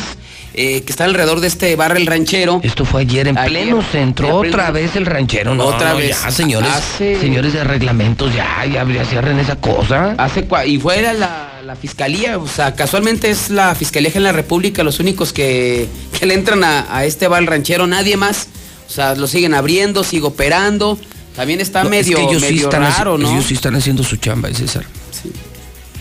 eh, 0.55 0.83
que 0.83 0.91
están 0.91 1.11
alrededor 1.11 1.39
de 1.39 1.47
este 1.47 1.77
bar 1.77 1.97
El 1.97 2.05
Ranchero. 2.09 2.59
Esto 2.65 2.85
fue 2.85 3.03
ayer 3.03 3.29
en 3.29 3.39
Ayer, 3.39 3.49
pleno 3.63 3.81
centro, 3.93 4.27
en 4.27 4.35
pleno- 4.41 4.49
otra 4.57 4.71
vez 4.73 4.97
el 4.97 5.07
ranchero, 5.07 5.55
no, 5.55 5.67
Otra 5.67 5.91
no, 5.91 5.99
vez. 5.99 6.21
ya, 6.21 6.31
señores, 6.33 6.69
Hace- 6.69 7.21
señores 7.21 7.53
de 7.53 7.63
reglamentos, 7.63 8.35
ya, 8.35 8.65
ya, 8.67 8.85
ya 8.93 9.05
cierren 9.05 9.39
esa 9.39 9.55
cosa. 9.61 10.17
Hace 10.19 10.49
cua- 10.49 10.67
y 10.67 10.81
fue 10.81 11.01
la, 11.01 11.61
la 11.65 11.77
fiscalía, 11.77 12.39
o 12.39 12.49
sea, 12.49 12.75
casualmente 12.75 13.31
es 13.31 13.51
la 13.51 13.73
Fiscalía 13.77 14.11
de 14.11 14.19
la 14.19 14.33
República 14.33 14.83
los 14.83 14.99
únicos 14.99 15.33
que, 15.33 15.87
que 16.19 16.27
le 16.27 16.35
entran 16.35 16.65
a, 16.65 16.87
a 16.91 17.05
este 17.05 17.29
bar 17.29 17.41
El 17.43 17.47
Ranchero, 17.47 17.87
nadie 17.87 18.17
más. 18.17 18.49
O 18.87 18.91
sea, 18.91 19.15
lo 19.15 19.27
siguen 19.27 19.55
abriendo, 19.55 20.05
sigue 20.05 20.27
operando. 20.27 20.99
También 21.35 21.61
está 21.61 21.85
No, 21.85 21.91
medio, 21.91 22.17
es 22.17 22.25
que 22.25 22.31
ellos 22.31 22.43
sí 22.43 22.49
medio 22.55 22.65
están 22.69 22.83
haci- 22.83 22.97
raro, 22.99 23.19
¿no? 23.19 23.31
Ellos 23.31 23.47
sí 23.47 23.55
están 23.55 23.75
haciendo 23.77 24.03
su 24.03 24.17
chamba, 24.17 24.49
César. 24.55 24.85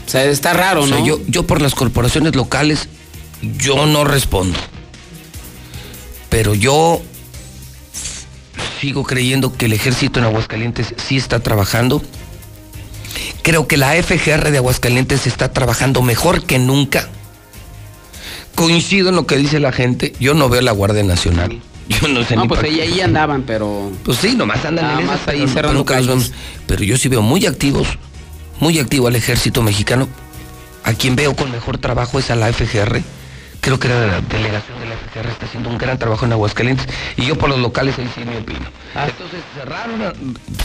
O 0.06 0.10
sea, 0.10 0.24
está 0.26 0.54
raro, 0.54 0.84
O 0.84 0.88
sea, 0.88 1.00
¿no? 1.00 1.06
yo, 1.06 1.20
yo 1.28 1.44
por 1.44 1.62
las 1.62 1.74
corporaciones 1.76 2.36
locales, 2.36 2.88
yo 3.42 3.86
no 3.88 4.04
respondo. 4.06 4.58
Pero 6.30 6.54
yo 6.54 7.02
sigo 8.80 9.04
creyendo 9.04 9.54
que 9.54 9.66
el 9.66 9.74
ejército 9.74 10.20
en 10.20 10.26
Aguascalientes 10.26 10.94
sí 10.98 11.18
está 11.18 11.40
trabajando. 11.42 12.02
Creo 13.42 13.68
que 13.68 13.78
la 13.78 13.94
FGR 14.02 14.52
de 14.52 14.58
Aguascalientes 14.58 15.28
está 15.28 15.52
trabajando 15.52 16.02
mejor 16.02 16.44
que 16.44 16.60
nunca. 16.60 17.10
Coincido 18.54 19.10
en 19.10 19.16
lo 19.16 19.26
que 19.28 19.38
dice 19.38 19.60
la 19.60 19.72
gente. 19.72 20.14
Yo 20.20 20.34
no 20.34 20.50
veo 20.50 20.62
la 20.62 20.72
Guardia 20.72 21.04
Nacional. 21.04 21.62
Yo 21.88 22.08
no 22.08 22.24
sé 22.24 22.36
No, 22.36 22.44
ni 22.44 22.48
pues 22.48 22.64
ahí, 22.64 22.80
ahí 22.82 23.02
andaban, 23.02 23.44
pero... 23.44 23.92
Pues 24.04 24.18
sí, 24.18 24.36
nomás 24.36 24.64
andan 24.66 24.86
Nada 24.86 25.00
en 25.00 25.06
más 25.06 25.16
esas, 25.18 25.28
ahí 25.28 25.40
pero 25.40 25.50
cerrando 25.54 25.86
calles. 25.86 26.08
vemos. 26.08 26.32
Pero 26.66 26.84
yo 26.84 26.98
sí 26.98 27.10
veo 27.10 27.22
muy 27.22 27.46
activos, 27.46 27.88
muy 28.60 28.80
activo 28.80 29.08
al 29.08 29.16
ejército 29.16 29.62
mexicano. 29.62 30.08
A 30.84 30.94
quien 30.94 31.16
veo 31.16 31.36
con 31.36 31.52
mejor 31.52 31.78
trabajo 31.78 32.20
es 32.20 32.32
a 32.32 32.36
la 32.36 32.52
FGR. 32.52 33.02
Creo 33.66 33.80
que 33.80 33.88
la 33.90 34.22
delegación 34.22 34.80
de 34.80 34.86
la 34.86 34.96
FGR 34.96 35.28
está 35.32 35.46
haciendo 35.48 35.70
un 35.70 35.80
gran 35.80 35.98
trabajo 35.98 36.24
en 36.26 36.32
Aguascalientes. 36.34 36.88
Y 37.18 37.26
yo 37.26 37.36
por 37.36 37.50
los 37.50 37.58
locales 37.60 37.98
ahí 37.98 38.08
sí 38.14 38.22
me 38.24 38.38
opino. 38.38 38.66
Ah. 38.94 39.08
Entonces 39.10 39.40
cerraron. 39.56 40.02
a- 40.04 40.10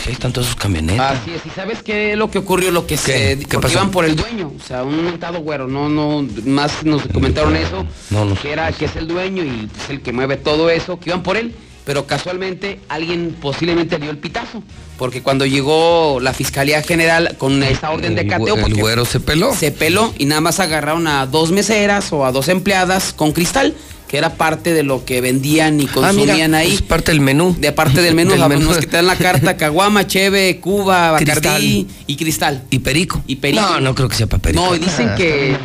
ahí 0.06 0.12
están 0.12 0.32
todos 0.35 0.48
sus 0.48 0.56
camionetas. 0.56 1.18
Así 1.18 1.32
es, 1.32 1.47
¿y 1.47 1.51
sabes 1.51 1.82
qué 1.82 2.12
es 2.12 2.18
lo 2.18 2.31
que 2.31 2.39
ocurrió? 2.39 2.70
Lo 2.70 2.82
que 2.86 2.97
¿Qué? 2.97 2.98
se... 2.98 3.39
¿Qué 3.39 3.47
porque 3.48 3.59
pasó? 3.68 3.74
iban 3.78 3.90
por 3.90 4.05
el 4.05 4.16
dueño, 4.16 4.52
o 4.55 4.62
sea, 4.62 4.82
un 4.85 5.02
montado 5.02 5.40
güero, 5.40 5.66
no, 5.66 5.89
no, 5.89 6.27
más 6.44 6.85
nos 6.85 7.02
comentaron 7.06 7.56
eso, 7.56 7.86
No, 8.10 8.27
no 8.27 8.35
que 8.35 8.52
era, 8.52 8.70
que 8.72 8.85
es 8.85 8.94
el 8.97 9.09
dueño 9.09 9.43
y 9.44 9.66
pues, 9.74 9.89
el 9.90 10.02
que 10.02 10.12
mueve 10.12 10.36
todo 10.36 10.68
eso, 10.68 11.01
que 11.01 11.09
iban 11.09 11.22
por 11.22 11.39
él, 11.39 11.55
pero 11.90 12.06
casualmente 12.06 12.78
alguien 12.88 13.34
posiblemente 13.40 13.98
dio 13.98 14.12
el 14.12 14.18
pitazo, 14.18 14.62
porque 14.96 15.22
cuando 15.24 15.44
llegó 15.44 16.20
la 16.20 16.32
Fiscalía 16.32 16.82
General 16.82 17.34
con 17.36 17.60
esa 17.64 17.90
orden 17.90 18.14
de 18.14 18.28
cateo, 18.28 18.54
el 18.64 18.74
güero 18.74 19.04
se 19.04 19.18
peló. 19.18 19.52
se 19.56 19.72
peló 19.72 20.14
y 20.16 20.26
nada 20.26 20.40
más 20.40 20.60
agarraron 20.60 21.08
a 21.08 21.26
dos 21.26 21.50
meseras 21.50 22.12
o 22.12 22.24
a 22.24 22.30
dos 22.30 22.46
empleadas 22.46 23.12
con 23.12 23.32
cristal, 23.32 23.74
que 24.06 24.18
era 24.18 24.34
parte 24.34 24.72
de 24.72 24.84
lo 24.84 25.04
que 25.04 25.20
vendían 25.20 25.80
y 25.80 25.86
Ah, 25.86 26.12
mira, 26.12 26.12
consumían 26.12 26.54
ahí. 26.54 26.74
Es 26.74 26.82
parte 26.82 27.10
del 27.10 27.20
menú. 27.20 27.56
De 27.58 27.72
parte 27.72 28.02
del 28.02 28.14
menú, 28.14 28.30
Del 28.38 28.48
menú. 28.48 28.66
nos 28.66 28.78
que 28.78 28.86
te 28.86 28.96
dan 28.98 29.08
la 29.08 29.16
carta 29.16 29.56
Caguama, 29.56 30.06
Cheve, 30.06 30.60
Cuba. 30.60 31.10
Bacardí 31.10 31.88
y 32.06 32.14
Cristal. 32.16 32.62
Y 32.70 32.78
perico. 32.78 33.20
Y 33.26 33.34
perico. 33.36 33.62
No, 33.62 33.80
no 33.80 33.94
creo 33.96 34.08
que 34.08 34.14
sea 34.14 34.28
para 34.28 34.40
perico. 34.40 34.64
No, 34.64 34.76
y 34.76 34.78
dicen 34.78 35.08
Ah, 35.10 35.14
que. 35.16 35.56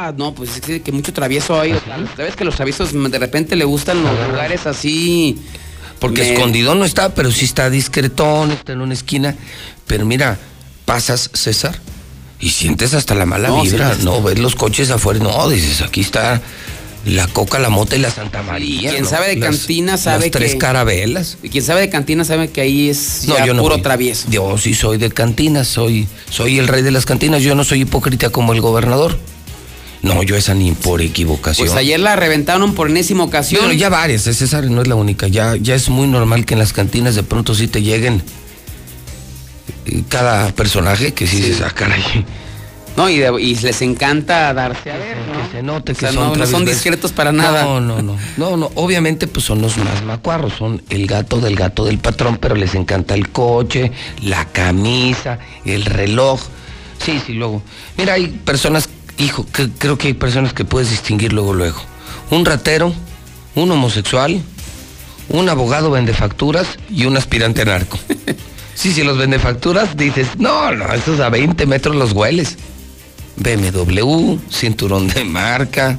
Ah, 0.00 0.14
no, 0.16 0.32
pues 0.32 0.50
es 0.54 0.60
que, 0.60 0.80
que 0.80 0.92
mucho 0.92 1.12
travieso 1.12 1.60
hay. 1.60 1.74
¿Sabes 2.16 2.36
que 2.36 2.44
los 2.44 2.54
traviesos 2.54 2.90
de 2.92 3.18
repente 3.18 3.56
le 3.56 3.64
gustan 3.64 4.00
los 4.04 4.28
lugares 4.28 4.64
así? 4.64 5.36
Porque 5.98 6.20
me- 6.22 6.32
escondido 6.34 6.76
no 6.76 6.84
está, 6.84 7.14
pero 7.16 7.32
sí 7.32 7.44
está 7.46 7.68
discretón, 7.68 8.52
está 8.52 8.74
en 8.74 8.80
una 8.80 8.94
esquina. 8.94 9.34
Pero 9.88 10.06
mira, 10.06 10.38
pasas, 10.84 11.30
César, 11.34 11.80
y 12.38 12.50
sientes 12.50 12.94
hasta 12.94 13.16
la 13.16 13.26
mala 13.26 13.48
No, 13.48 13.62
vibra, 13.62 13.96
sí, 13.96 14.04
no, 14.04 14.22
ves 14.22 14.38
los 14.38 14.54
coches 14.54 14.90
afuera, 14.90 15.18
no, 15.18 15.48
dices, 15.48 15.82
aquí 15.82 16.02
está 16.02 16.40
la 17.04 17.26
Coca, 17.26 17.58
la 17.58 17.68
Mota 17.68 17.96
y 17.96 17.98
la 17.98 18.12
Santa 18.12 18.42
María. 18.44 18.90
Quien 18.90 19.02
¿no? 19.02 19.10
sabe 19.10 19.30
de 19.30 19.36
Las- 19.36 19.56
cantina 19.56 19.96
sabe 19.96 20.26
las 20.26 20.30
tres 20.30 20.52
que- 20.52 20.58
carabelas. 20.58 21.38
Y 21.42 21.48
quien 21.48 21.64
sabe 21.64 21.80
de 21.80 21.90
cantina 21.90 22.24
sabe 22.24 22.50
que 22.50 22.60
ahí 22.60 22.88
es 22.88 23.24
No, 23.26 23.36
ya 23.36 23.46
yo 23.46 23.54
no 23.54 23.62
puro 23.62 23.82
travieso. 23.82 24.28
Yo 24.30 24.56
sí 24.58 24.74
soy 24.74 24.98
de 24.98 25.10
cantinas, 25.10 25.66
soy, 25.66 26.06
soy 26.30 26.60
el 26.60 26.68
rey 26.68 26.82
de 26.82 26.92
las 26.92 27.04
cantinas, 27.04 27.42
yo 27.42 27.56
no 27.56 27.64
soy 27.64 27.80
hipócrita 27.80 28.30
como 28.30 28.52
el 28.52 28.60
gobernador. 28.60 29.18
No, 30.02 30.22
yo 30.22 30.36
esa 30.36 30.54
ni 30.54 30.72
por 30.72 31.02
equivocación. 31.02 31.66
Pues 31.66 31.76
ayer 31.78 31.98
la 31.98 32.14
reventaron 32.16 32.74
por 32.74 32.88
enésima 32.88 33.24
ocasión. 33.24 33.62
Bueno, 33.62 33.74
ya 33.78 33.88
varias, 33.88 34.22
César, 34.22 34.64
no 34.64 34.82
es 34.82 34.88
la 34.88 34.94
única. 34.94 35.26
Ya, 35.28 35.56
ya 35.56 35.74
es 35.74 35.88
muy 35.88 36.06
normal 36.06 36.44
que 36.46 36.54
en 36.54 36.60
las 36.60 36.72
cantinas 36.72 37.14
de 37.16 37.22
pronto 37.24 37.54
sí 37.54 37.66
te 37.66 37.82
lleguen 37.82 38.22
eh, 39.86 40.02
cada 40.08 40.48
personaje 40.54 41.12
que 41.14 41.26
sí, 41.26 41.42
se 41.42 41.54
sacan 41.54 41.92
ahí. 41.92 42.24
No, 42.96 43.08
y, 43.08 43.18
de- 43.18 43.40
y 43.40 43.54
les 43.56 43.80
encanta 43.82 44.52
darse 44.54 44.90
a 44.90 44.96
ver, 44.96 45.16
¿no? 45.18 45.40
Que 45.50 45.56
se 45.56 45.62
note 45.62 45.92
que 45.94 46.06
O 46.06 46.10
sea, 46.10 46.12
son 46.12 46.32
no, 46.32 46.36
no 46.36 46.46
son 46.46 46.64
discretos 46.64 47.12
para 47.12 47.30
nada. 47.30 47.62
No, 47.62 47.80
no, 47.80 48.02
no. 48.02 48.16
No, 48.36 48.56
no. 48.56 48.70
Obviamente, 48.74 49.28
pues 49.28 49.46
son 49.46 49.60
los 49.62 49.76
más 49.76 50.02
macuarros. 50.04 50.54
Son 50.58 50.82
el 50.90 51.06
gato 51.06 51.40
del 51.40 51.54
gato 51.54 51.84
del 51.84 51.98
patrón, 51.98 52.38
pero 52.40 52.56
les 52.56 52.74
encanta 52.74 53.14
el 53.14 53.28
coche, 53.28 53.92
la 54.22 54.46
camisa, 54.46 55.38
el 55.64 55.84
reloj. 55.84 56.40
Sí, 57.04 57.20
sí, 57.24 57.34
luego. 57.34 57.62
Mira, 57.96 58.14
hay 58.14 58.26
personas, 58.26 58.88
hijo, 59.18 59.46
que, 59.46 59.68
creo 59.70 59.98
que 59.98 60.08
hay 60.08 60.14
personas 60.14 60.52
que 60.52 60.64
puedes 60.64 60.90
distinguir 60.90 61.32
luego, 61.32 61.54
luego. 61.54 61.80
Un 62.30 62.44
ratero, 62.44 62.92
un 63.54 63.70
homosexual, 63.70 64.40
un 65.28 65.48
abogado 65.48 65.90
vende 65.90 66.14
facturas 66.14 66.66
y 66.90 67.04
un 67.04 67.16
aspirante 67.16 67.62
a 67.62 67.66
narco. 67.66 67.98
Sí, 68.78 68.92
si 68.92 69.02
los 69.02 69.18
vende 69.18 69.40
facturas, 69.40 69.96
dices, 69.96 70.28
no, 70.38 70.70
no, 70.70 70.92
esos 70.92 71.18
a 71.18 71.30
20 71.30 71.66
metros 71.66 71.96
los 71.96 72.12
hueles. 72.12 72.56
BMW, 73.34 74.36
cinturón 74.48 75.08
de 75.08 75.24
marca, 75.24 75.98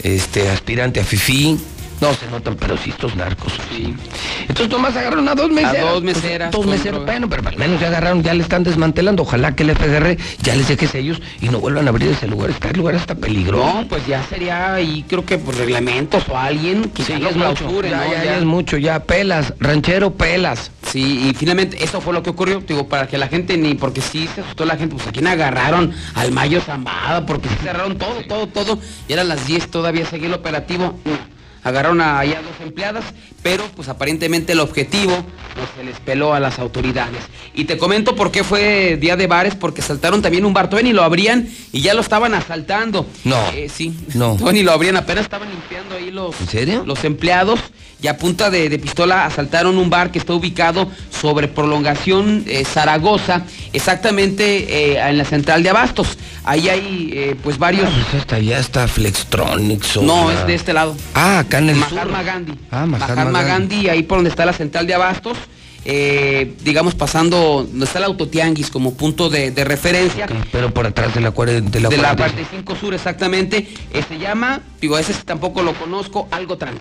este, 0.00 0.50
aspirante 0.50 1.00
a 1.00 1.04
FIFI. 1.04 1.58
No 2.00 2.14
se 2.14 2.26
notan, 2.30 2.54
pero 2.56 2.76
sí 2.76 2.90
estos 2.90 3.16
narcos, 3.16 3.52
sí. 3.70 3.94
Entonces 4.42 4.68
nomás 4.68 4.94
agarraron 4.96 5.28
a 5.28 5.34
dos 5.34 5.50
meseras. 5.50 5.80
dos 5.82 5.92
Pues, 6.02 6.04
meseras, 6.16 6.50
dos 6.52 6.60
con 6.60 6.70
meseras, 6.70 7.04
bueno, 7.04 7.28
pero 7.28 7.48
al 7.48 7.56
menos 7.56 7.80
ya 7.80 7.88
agarraron, 7.88 8.22
ya 8.22 8.34
le 8.34 8.42
están 8.42 8.62
desmantelando. 8.62 9.22
Ojalá 9.24 9.54
que 9.56 9.64
el 9.64 9.70
FGR 9.76 10.16
ya 10.42 10.54
les 10.54 10.68
deje 10.68 10.86
sellos 10.86 11.20
y 11.40 11.48
no 11.48 11.58
vuelvan 11.58 11.86
a 11.86 11.90
abrir 11.90 12.10
ese 12.10 12.28
lugar. 12.28 12.50
Este 12.50 12.72
lugar 12.74 12.94
está 12.94 13.14
peligroso. 13.16 13.64
No, 13.82 13.88
pues 13.88 14.06
ya 14.06 14.22
sería 14.24 14.74
ahí, 14.74 15.04
creo 15.08 15.24
que 15.24 15.38
por 15.38 15.56
reglamentos 15.56 16.22
o 16.28 16.38
alguien 16.38 16.90
Sí, 16.96 17.14
ya 17.20 17.30
es 17.30 17.36
mucho, 17.36 17.82
ya, 17.82 17.96
¿no? 17.96 18.12
ya, 18.12 18.24
ya 18.24 18.36
es 18.38 18.44
mucho, 18.44 18.76
ya 18.76 19.00
pelas, 19.02 19.54
ranchero 19.58 20.14
pelas. 20.14 20.70
Sí, 20.90 21.28
y 21.28 21.34
finalmente 21.34 21.82
eso 21.82 22.00
fue 22.00 22.12
lo 22.14 22.22
que 22.22 22.30
ocurrió, 22.30 22.60
digo, 22.60 22.88
para 22.88 23.06
que 23.08 23.18
la 23.18 23.28
gente 23.28 23.56
ni, 23.58 23.74
porque 23.74 24.00
sí 24.00 24.28
se 24.34 24.40
asustó 24.40 24.64
la 24.64 24.76
gente, 24.76 24.94
pues 24.94 25.06
a 25.08 25.12
quién 25.12 25.26
agarraron 25.26 25.92
al 26.14 26.30
Mayo 26.32 26.60
Zambada, 26.60 27.26
porque 27.26 27.48
sí 27.48 27.56
cerraron 27.62 27.98
todo, 27.98 28.22
todo, 28.28 28.46
todo, 28.46 28.78
y 29.08 29.12
eran 29.12 29.28
las 29.28 29.46
10 29.46 29.68
todavía 29.70 30.06
seguía 30.06 30.28
el 30.28 30.34
operativo. 30.34 30.98
No. 31.04 31.37
Agarraron 31.64 32.00
a, 32.00 32.22
dos 32.24 32.34
empleadas, 32.62 33.04
pero 33.42 33.64
pues 33.74 33.88
aparentemente 33.88 34.52
el 34.52 34.60
objetivo 34.60 35.12
pues, 35.54 35.66
se 35.76 35.84
les 35.84 35.98
peló 36.00 36.34
a 36.34 36.40
las 36.40 36.58
autoridades. 36.58 37.22
Y 37.54 37.64
te 37.64 37.76
comento 37.78 38.14
por 38.14 38.30
qué 38.30 38.44
fue 38.44 38.96
día 39.00 39.16
de 39.16 39.26
bares, 39.26 39.54
porque 39.54 39.82
saltaron 39.82 40.22
también 40.22 40.44
un 40.44 40.52
bar, 40.52 40.68
ni 40.82 40.92
lo 40.92 41.02
abrían 41.02 41.48
y 41.72 41.80
ya 41.80 41.94
lo 41.94 42.00
estaban 42.00 42.34
asaltando. 42.34 43.06
No. 43.24 43.38
Eh, 43.52 43.68
sí, 43.72 43.94
No. 44.14 44.36
ni 44.52 44.62
lo 44.62 44.72
abrían, 44.72 44.96
apenas 44.96 45.24
estaban 45.24 45.48
limpiando 45.50 45.96
ahí 45.96 46.10
los, 46.10 46.40
¿En 46.40 46.46
serio? 46.48 46.84
los 46.86 47.04
empleados 47.04 47.60
y 48.00 48.06
a 48.06 48.16
punta 48.16 48.48
de, 48.50 48.68
de 48.68 48.78
pistola 48.78 49.26
asaltaron 49.26 49.76
un 49.76 49.90
bar 49.90 50.12
que 50.12 50.18
está 50.20 50.32
ubicado 50.32 50.88
sobre 51.10 51.48
prolongación 51.48 52.44
eh, 52.46 52.64
Zaragoza, 52.64 53.42
exactamente 53.72 54.92
eh, 54.94 55.00
en 55.08 55.18
la 55.18 55.24
central 55.24 55.62
de 55.62 55.70
Abastos. 55.70 56.16
Ahí 56.44 56.68
hay 56.68 57.10
eh, 57.12 57.36
pues 57.42 57.58
varios... 57.58 57.88
Ah, 57.88 57.98
pues 58.10 58.22
hasta 58.22 58.36
allá 58.36 58.58
está 58.60 58.86
Flextronics. 58.86 59.96
o 59.96 60.02
no, 60.02 60.28
la- 60.30 60.40
es 60.40 60.46
de 60.46 60.54
este 60.54 60.72
lado. 60.72 60.96
Ah, 61.14 61.40
acá 61.40 61.58
en 61.58 61.70
el 61.70 61.76
sur. 61.82 61.92
Mahatma 61.94 62.22
Gandhi. 62.22 62.52
Ah, 62.70 62.86
Mahatma 62.86 63.14
Mahatma 63.16 63.42
Gandhi. 63.42 63.74
Gandhi, 63.76 63.88
ahí 63.88 64.02
por 64.04 64.18
donde 64.18 64.30
está 64.30 64.46
la 64.46 64.52
central 64.52 64.86
de 64.86 64.94
Abastos. 64.94 65.36
eh, 65.84 66.54
digamos 66.62 66.94
pasando 66.94 67.66
donde 67.68 67.84
está 67.86 67.98
el 67.98 68.04
autotianguis 68.04 68.70
como 68.70 68.94
punto 68.94 69.30
de, 69.30 69.52
de 69.52 69.64
referencia 69.64 70.26
pero 70.52 70.74
por 70.74 70.86
atrás 70.86 71.14
de 71.14 71.20
la, 71.20 71.32
cuare- 71.32 71.60
de 71.62 71.80
la, 71.80 71.88
de 71.88 71.96
la 71.96 72.14
45. 72.16 72.64
45 72.64 72.76
Sur 72.76 72.94
exactamente 72.94 73.68
eh, 73.92 74.02
se 74.06 74.18
llama 74.18 74.60
digo 74.80 74.98
ese 74.98 75.14
tampoco 75.24 75.62
lo 75.62 75.72
conozco 75.74 76.28
algo 76.32 76.56
llama 76.58 76.78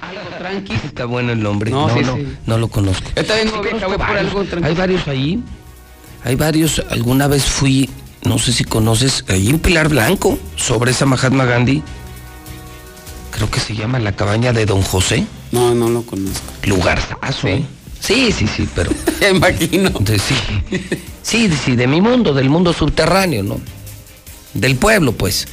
algo 0.00 0.28
tranqui 0.38 0.74
Está 0.84 1.04
bueno 1.04 1.32
el 1.32 1.42
nombre. 1.42 1.70
No, 1.70 1.88
No, 1.88 1.94
sí, 1.94 2.00
no, 2.04 2.16
sí. 2.16 2.26
no 2.46 2.58
lo 2.58 2.68
conozco. 2.68 3.08
Sí, 3.16 3.22
bien, 3.24 3.50
voy 3.86 3.96
por 3.96 4.16
algo 4.16 4.44
tranquilo. 4.44 4.66
Hay 4.66 4.74
varios 4.74 5.08
ahí. 5.08 5.42
Hay 6.24 6.34
varios. 6.36 6.82
Alguna 6.90 7.26
vez 7.28 7.44
fui, 7.44 7.88
no 8.24 8.38
sé 8.38 8.52
si 8.52 8.64
conoces, 8.64 9.24
ahí 9.28 9.48
en 9.48 9.58
Pilar 9.58 9.88
Blanco, 9.88 10.38
sobre 10.56 10.90
esa 10.92 11.06
Mahatma 11.06 11.44
Gandhi. 11.44 11.82
Creo 13.30 13.50
que 13.50 13.60
se 13.60 13.74
llama 13.74 13.98
la 13.98 14.12
cabaña 14.12 14.52
de 14.52 14.64
Don 14.66 14.82
José. 14.82 15.26
no 15.52 15.74
no 15.74 15.88
lo 15.88 16.02
conozco 16.02 16.42
Lugarzazo, 16.64 17.42
Sí. 17.42 17.48
¿eh? 17.48 17.64
Sí, 18.00 18.32
sí, 18.32 18.46
sí, 18.46 18.68
pero. 18.74 18.90
me 19.20 19.30
imagino 19.30 19.90
de- 19.90 20.18
sí. 20.18 20.34
sí, 21.22 21.50
sí, 21.64 21.76
de 21.76 21.86
mi 21.86 22.00
mundo, 22.00 22.32
del 22.34 22.48
mundo 22.48 22.72
subterráneo, 22.72 23.42
¿no? 23.42 23.60
Del 24.54 24.76
pueblo, 24.76 25.12
pues. 25.12 25.46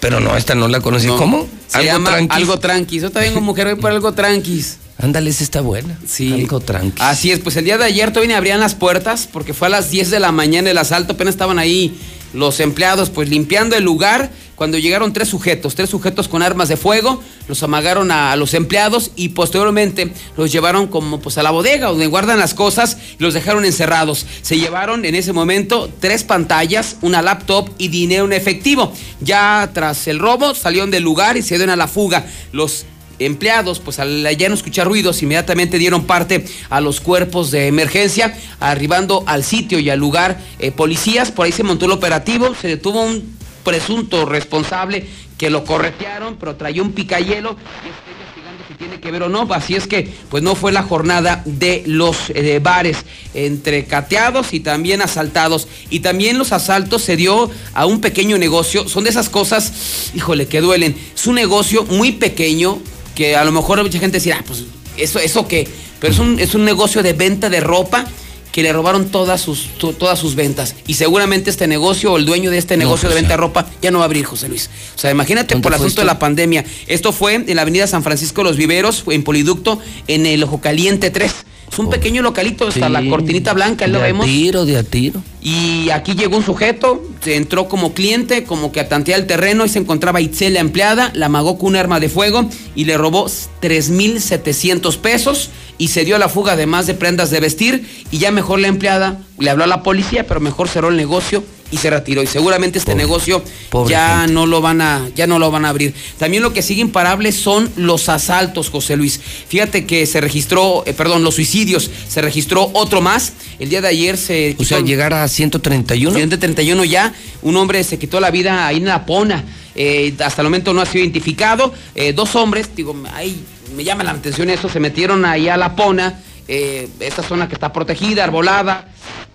Pero 0.00 0.20
no, 0.20 0.36
esta 0.36 0.54
no 0.54 0.68
la 0.68 0.80
conocí. 0.80 1.06
No. 1.06 1.16
¿Cómo? 1.16 1.46
se 1.70 1.84
llama 1.84 2.10
tranquis? 2.10 2.36
algo 2.36 2.58
tranquis 2.58 3.02
yo 3.02 3.10
también 3.10 3.32
como 3.32 3.46
mujer 3.46 3.68
voy 3.68 3.80
por 3.80 3.92
algo 3.92 4.12
tranquis 4.12 4.78
Ándale, 5.02 5.30
esa 5.30 5.44
está 5.44 5.62
buena. 5.62 5.96
Sí. 6.06 6.30
Algo 6.32 6.60
tranqui. 6.60 7.00
Así 7.00 7.30
es, 7.30 7.38
pues 7.38 7.56
el 7.56 7.64
día 7.64 7.78
de 7.78 7.84
ayer 7.84 8.10
todavía 8.10 8.28
ni 8.28 8.34
abrían 8.34 8.60
las 8.60 8.74
puertas 8.74 9.26
porque 9.32 9.54
fue 9.54 9.68
a 9.68 9.70
las 9.70 9.90
10 9.90 10.10
de 10.10 10.20
la 10.20 10.30
mañana 10.30 10.70
el 10.70 10.76
asalto, 10.76 11.14
apenas 11.14 11.32
estaban 11.32 11.58
ahí 11.58 11.98
los 12.32 12.60
empleados 12.60 13.10
pues 13.10 13.28
limpiando 13.28 13.76
el 13.76 13.84
lugar 13.84 14.30
cuando 14.60 14.76
llegaron 14.76 15.14
tres 15.14 15.28
sujetos, 15.28 15.74
tres 15.74 15.88
sujetos 15.88 16.28
con 16.28 16.42
armas 16.42 16.68
de 16.68 16.76
fuego, 16.76 17.22
los 17.48 17.62
amagaron 17.62 18.12
a, 18.12 18.36
los 18.36 18.52
empleados 18.52 19.10
y 19.16 19.30
posteriormente 19.30 20.12
los 20.36 20.52
llevaron 20.52 20.86
como 20.86 21.18
pues 21.18 21.38
a 21.38 21.42
la 21.42 21.50
bodega 21.50 21.88
donde 21.88 22.06
guardan 22.08 22.38
las 22.38 22.52
cosas 22.52 22.98
y 23.18 23.22
los 23.22 23.32
dejaron 23.32 23.64
encerrados. 23.64 24.26
Se 24.42 24.58
llevaron 24.58 25.06
en 25.06 25.14
ese 25.14 25.32
momento 25.32 25.90
tres 25.98 26.24
pantallas, 26.24 26.98
una 27.00 27.22
laptop 27.22 27.70
y 27.78 27.88
dinero 27.88 28.26
en 28.26 28.34
efectivo. 28.34 28.92
Ya 29.22 29.70
tras 29.72 30.06
el 30.08 30.18
robo 30.18 30.54
salieron 30.54 30.90
del 30.90 31.04
lugar 31.04 31.38
y 31.38 31.42
se 31.42 31.56
dieron 31.56 31.72
a 31.72 31.76
la 31.76 31.88
fuga. 31.88 32.26
Los 32.52 32.84
empleados, 33.20 33.78
pues 33.78 33.98
al 33.98 34.26
ya 34.36 34.48
no 34.48 34.54
escuchar 34.54 34.86
ruidos, 34.86 35.22
inmediatamente 35.22 35.78
dieron 35.78 36.04
parte 36.04 36.44
a 36.70 36.80
los 36.80 37.00
cuerpos 37.00 37.50
de 37.50 37.68
emergencia, 37.68 38.36
arribando 38.58 39.22
al 39.26 39.44
sitio 39.44 39.78
y 39.78 39.90
al 39.90 39.98
lugar 39.98 40.40
eh, 40.58 40.72
policías, 40.72 41.30
por 41.30 41.46
ahí 41.46 41.52
se 41.52 41.62
montó 41.62 41.84
el 41.84 41.92
operativo, 41.92 42.54
se 42.54 42.68
detuvo 42.68 43.02
un 43.02 43.36
presunto 43.62 44.24
responsable 44.24 45.06
que 45.36 45.50
lo 45.50 45.64
corretearon, 45.64 46.36
pero 46.36 46.56
traía 46.56 46.82
un 46.82 46.92
picayelo 46.92 47.56
y 47.84 47.88
está 47.88 48.10
investigando 48.10 48.64
si 48.68 48.74
tiene 48.74 49.00
que 49.00 49.10
ver 49.10 49.22
o 49.22 49.28
no, 49.28 49.48
así 49.54 49.74
es 49.74 49.86
que 49.86 50.12
pues 50.28 50.42
no 50.42 50.54
fue 50.54 50.70
la 50.70 50.82
jornada 50.82 51.42
de 51.46 51.82
los 51.86 52.30
eh, 52.30 52.58
bares 52.62 52.98
entre 53.32 53.86
cateados 53.86 54.52
y 54.52 54.60
también 54.60 55.00
asaltados. 55.00 55.66
Y 55.88 56.00
también 56.00 56.36
los 56.36 56.52
asaltos 56.52 57.02
se 57.02 57.16
dio 57.16 57.50
a 57.72 57.86
un 57.86 58.00
pequeño 58.02 58.36
negocio, 58.36 58.86
son 58.88 59.04
de 59.04 59.10
esas 59.10 59.30
cosas, 59.30 60.12
híjole, 60.14 60.46
que 60.46 60.60
duelen, 60.60 60.94
es 61.14 61.26
un 61.26 61.36
negocio 61.36 61.84
muy 61.84 62.12
pequeño 62.12 62.78
que 63.20 63.36
a 63.36 63.44
lo 63.44 63.52
mejor 63.52 63.82
mucha 63.82 63.98
gente 63.98 64.18
dirá, 64.18 64.38
ah, 64.40 64.44
pues 64.46 64.62
eso, 64.96 65.18
eso 65.18 65.46
qué, 65.46 65.68
pero 66.00 66.10
es 66.10 66.18
un, 66.18 66.40
es 66.40 66.54
un 66.54 66.64
negocio 66.64 67.02
de 67.02 67.12
venta 67.12 67.50
de 67.50 67.60
ropa 67.60 68.06
que 68.50 68.62
le 68.62 68.72
robaron 68.72 69.10
todas 69.10 69.42
sus, 69.42 69.66
to- 69.78 69.92
todas 69.92 70.18
sus 70.18 70.34
ventas. 70.36 70.74
Y 70.86 70.94
seguramente 70.94 71.50
este 71.50 71.66
negocio 71.66 72.12
o 72.12 72.16
el 72.16 72.24
dueño 72.24 72.50
de 72.50 72.56
este 72.56 72.78
negocio 72.78 73.02
pues, 73.08 73.10
de 73.10 73.20
venta 73.20 73.28
ya. 73.28 73.36
de 73.36 73.40
ropa 73.42 73.66
ya 73.82 73.90
no 73.90 73.98
va 73.98 74.04
a 74.04 74.06
abrir, 74.06 74.24
José 74.24 74.48
Luis. 74.48 74.70
O 74.96 74.98
sea, 74.98 75.10
imagínate 75.10 75.52
¿Dónde 75.54 75.62
por 75.62 75.72
el 75.72 75.80
asunto 75.80 76.00
de 76.00 76.06
la 76.06 76.18
pandemia. 76.18 76.64
Esto 76.86 77.12
fue 77.12 77.34
en 77.34 77.54
la 77.54 77.60
avenida 77.62 77.86
San 77.86 78.02
Francisco 78.02 78.40
de 78.42 78.48
los 78.48 78.56
Viveros, 78.56 79.04
en 79.08 79.22
Poliducto, 79.22 79.78
en 80.08 80.24
el 80.24 80.42
Ojo 80.42 80.62
Caliente 80.62 81.10
3. 81.10 81.30
Es 81.72 81.78
un 81.78 81.88
pequeño 81.88 82.20
localito, 82.22 82.66
hasta 82.66 82.88
la 82.88 83.08
cortinita 83.08 83.52
blanca, 83.52 83.84
ahí 83.84 83.90
lo 83.92 83.98
de 83.98 84.04
vemos. 84.04 84.26
a 84.26 84.28
tiro, 84.28 84.64
de 84.64 84.76
a 84.76 84.82
tiro. 84.82 85.22
Y 85.40 85.90
aquí 85.90 86.14
llegó 86.14 86.36
un 86.36 86.44
sujeto, 86.44 87.02
se 87.22 87.36
entró 87.36 87.68
como 87.68 87.94
cliente, 87.94 88.42
como 88.44 88.72
que 88.72 88.80
a 88.80 88.88
tantear 88.88 89.20
el 89.20 89.26
terreno 89.26 89.64
y 89.64 89.68
se 89.68 89.78
encontraba 89.78 90.20
Itzel, 90.20 90.54
la 90.54 90.60
empleada, 90.60 91.12
la 91.14 91.26
amagó 91.26 91.58
con 91.58 91.68
un 91.68 91.76
arma 91.76 92.00
de 92.00 92.08
fuego 92.08 92.48
y 92.74 92.86
le 92.86 92.98
robó 92.98 93.26
3.700 93.26 94.98
pesos 94.98 95.50
y 95.78 95.88
se 95.88 96.04
dio 96.04 96.16
a 96.16 96.18
la 96.18 96.28
fuga 96.28 96.54
además 96.54 96.86
de 96.86 96.94
prendas 96.94 97.30
de 97.30 97.40
vestir 97.40 97.88
y 98.10 98.18
ya 98.18 98.32
mejor 98.32 98.58
la 98.58 98.68
empleada 98.68 99.20
le 99.38 99.48
habló 99.48 99.64
a 99.64 99.68
la 99.68 99.82
policía, 99.82 100.26
pero 100.26 100.40
mejor 100.40 100.68
cerró 100.68 100.88
el 100.88 100.96
negocio 100.96 101.44
y 101.70 101.76
se 101.76 101.88
retiró 101.90 102.22
y 102.22 102.26
seguramente 102.26 102.78
este 102.78 102.92
Pobre- 102.92 102.96
negocio 103.02 103.44
pobre 103.70 103.90
ya 103.92 104.18
gente. 104.20 104.32
no 104.34 104.46
lo 104.46 104.60
van 104.60 104.80
a 104.80 105.08
ya 105.14 105.26
no 105.26 105.38
lo 105.38 105.50
van 105.50 105.64
a 105.64 105.68
abrir. 105.68 105.94
También 106.18 106.42
lo 106.42 106.52
que 106.52 106.62
sigue 106.62 106.80
imparable 106.80 107.30
son 107.32 107.70
los 107.76 108.08
asaltos, 108.08 108.70
José 108.70 108.96
Luis. 108.96 109.20
Fíjate 109.48 109.86
que 109.86 110.06
se 110.06 110.20
registró, 110.20 110.82
eh, 110.86 110.94
perdón, 110.94 111.22
los 111.22 111.34
suicidios, 111.36 111.90
se 112.08 112.20
registró 112.22 112.70
otro 112.74 113.00
más. 113.00 113.32
El 113.58 113.68
día 113.68 113.80
de 113.80 113.88
ayer 113.88 114.16
se 114.18 114.56
O 114.58 114.64
sea, 114.64 114.80
llegar 114.80 115.14
a 115.14 115.26
131. 115.28 116.14
131 116.16 116.84
ya, 116.84 117.12
un 117.42 117.56
hombre 117.56 117.84
se 117.84 117.98
quitó 117.98 118.20
la 118.20 118.30
vida 118.30 118.66
ahí 118.66 118.76
en 118.78 118.86
La 118.86 119.06
Pona. 119.06 119.44
Eh, 119.76 120.14
hasta 120.24 120.42
el 120.42 120.46
momento 120.46 120.72
no 120.74 120.80
ha 120.80 120.86
sido 120.86 121.04
identificado. 121.04 121.72
Eh, 121.94 122.12
dos 122.12 122.34
hombres, 122.36 122.68
digo, 122.74 122.96
ahí 123.14 123.40
me 123.76 123.84
llama 123.84 124.02
la 124.02 124.10
atención 124.10 124.50
eso, 124.50 124.68
se 124.68 124.80
metieron 124.80 125.24
ahí 125.24 125.48
a 125.48 125.56
La 125.56 125.76
Pona. 125.76 126.20
eh, 126.52 126.88
esta 126.98 127.22
zona 127.22 127.46
que 127.46 127.54
está 127.54 127.72
protegida, 127.72 128.24
arbolada, 128.24 128.88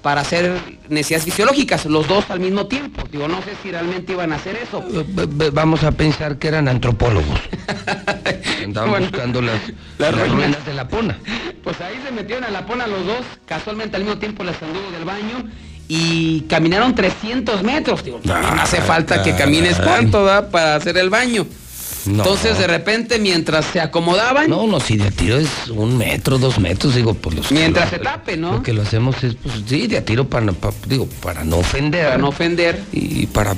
para 0.05 0.21
hacer 0.21 0.53
necesidades 0.87 1.25
fisiológicas, 1.25 1.83
los 1.87 2.07
dos 2.07 2.29
al 2.29 2.39
mismo 2.39 2.67
tiempo. 2.67 3.01
Digo, 3.11 3.27
no 3.27 3.41
sé 3.41 3.53
si 3.63 3.71
realmente 3.71 4.13
iban 4.13 4.33
a 4.33 4.35
hacer 4.35 4.55
eso. 4.55 4.83
Eh, 4.93 5.49
vamos 5.51 5.83
a 5.83 5.93
pensar 5.93 6.37
que 6.37 6.47
eran 6.47 6.67
antropólogos. 6.67 7.39
Andaban 8.63 9.01
buscando 9.01 9.41
las, 9.41 9.59
las, 9.97 10.29
ruinas 10.29 10.63
de 10.63 10.75
la 10.75 10.87
pona. 10.87 11.17
Pues 11.63 11.81
ahí 11.81 11.99
se 12.05 12.11
metieron 12.11 12.43
a 12.43 12.51
la 12.51 12.67
pona 12.67 12.85
los 12.85 13.03
dos, 13.03 13.25
casualmente 13.47 13.95
al 13.95 14.03
mismo 14.03 14.19
tiempo 14.19 14.43
las 14.43 14.61
anduvo 14.61 14.91
del 14.91 15.05
baño 15.05 15.49
y 15.87 16.41
caminaron 16.41 16.93
300 16.93 17.63
metros. 17.63 18.03
Digo, 18.03 18.19
no 18.23 18.35
hace 18.61 18.81
falta 18.81 19.23
que 19.23 19.35
camines 19.35 19.77
tanto 19.77 20.23
¿da? 20.23 20.51
para 20.51 20.75
hacer 20.75 20.99
el 20.99 21.09
baño. 21.09 21.47
Entonces, 22.07 22.57
de 22.57 22.67
repente, 22.67 23.19
mientras 23.19 23.65
se 23.65 23.81
acomodaban. 23.81 24.49
No, 24.49 24.67
no, 24.67 24.79
si 24.79 24.97
de 24.97 25.11
tiro 25.11 25.37
es 25.37 25.67
un 25.69 25.97
metro, 25.97 26.37
dos 26.37 26.59
metros, 26.59 26.95
digo, 26.95 27.13
por 27.13 27.33
los. 27.33 27.51
Mientras 27.51 27.89
se 27.89 27.99
tape, 27.99 28.37
¿no? 28.37 28.53
Lo 28.53 28.63
que 28.63 28.73
lo 28.73 28.81
hacemos 28.81 29.23
es, 29.23 29.35
pues 29.35 29.55
sí, 29.67 29.87
de 29.87 29.97
a 29.97 30.05
tiro 30.05 30.27
para, 30.27 30.45
digo, 30.87 31.07
para 31.21 31.43
no 31.43 31.57
ofender. 31.57 32.05
Para 32.05 32.17
no 32.17 32.29
ofender. 32.29 32.83
Y 32.91 33.27
para 33.27 33.55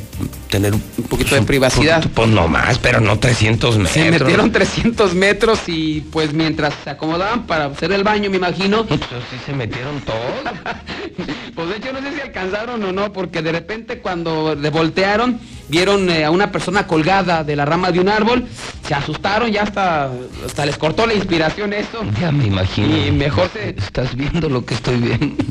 tener 0.47 0.73
un 0.73 0.81
poquito 1.09 1.35
de 1.35 1.41
privacidad. 1.43 2.03
pues 2.13 2.29
no 2.29 2.47
más, 2.47 2.79
pero 2.79 2.99
no 2.99 3.19
300 3.19 3.77
metros. 3.77 3.93
Se 3.93 4.11
metieron 4.11 4.51
300 4.51 5.13
metros 5.13 5.59
y 5.67 6.01
pues 6.01 6.33
mientras 6.33 6.73
se 6.83 6.89
acomodaban 6.89 7.45
para 7.45 7.65
hacer 7.65 7.91
el 7.91 8.03
baño, 8.03 8.29
me 8.29 8.37
imagino. 8.37 8.85
Pues 8.85 8.99
sí 9.29 9.37
se 9.45 9.53
metieron 9.53 10.01
todos. 10.01 10.17
pues 11.55 11.69
de 11.69 11.77
hecho 11.77 11.93
no 11.93 12.01
sé 12.01 12.15
si 12.15 12.21
alcanzaron 12.21 12.83
o 12.83 12.91
no, 12.91 13.11
porque 13.13 13.41
de 13.41 13.51
repente 13.51 13.99
cuando 13.99 14.55
le 14.55 14.69
voltearon, 14.69 15.39
vieron 15.69 16.09
eh, 16.09 16.25
a 16.25 16.31
una 16.31 16.51
persona 16.51 16.87
colgada 16.87 17.43
de 17.43 17.55
la 17.55 17.65
rama 17.65 17.91
de 17.91 17.99
un 17.99 18.09
árbol, 18.09 18.45
se 18.87 18.93
asustaron, 18.93 19.51
ya 19.51 19.63
hasta, 19.63 20.09
hasta 20.45 20.65
les 20.65 20.77
cortó 20.77 21.05
la 21.05 21.13
inspiración 21.13 21.73
eso. 21.73 22.03
Ya 22.19 22.31
me 22.31 22.45
imagino. 22.45 22.87
Y 22.95 23.11
mejor 23.11 23.49
se... 23.51 23.69
Estás 23.69 24.15
viendo 24.15 24.49
lo 24.49 24.65
que 24.65 24.73
estoy 24.73 24.97
viendo. 24.97 25.35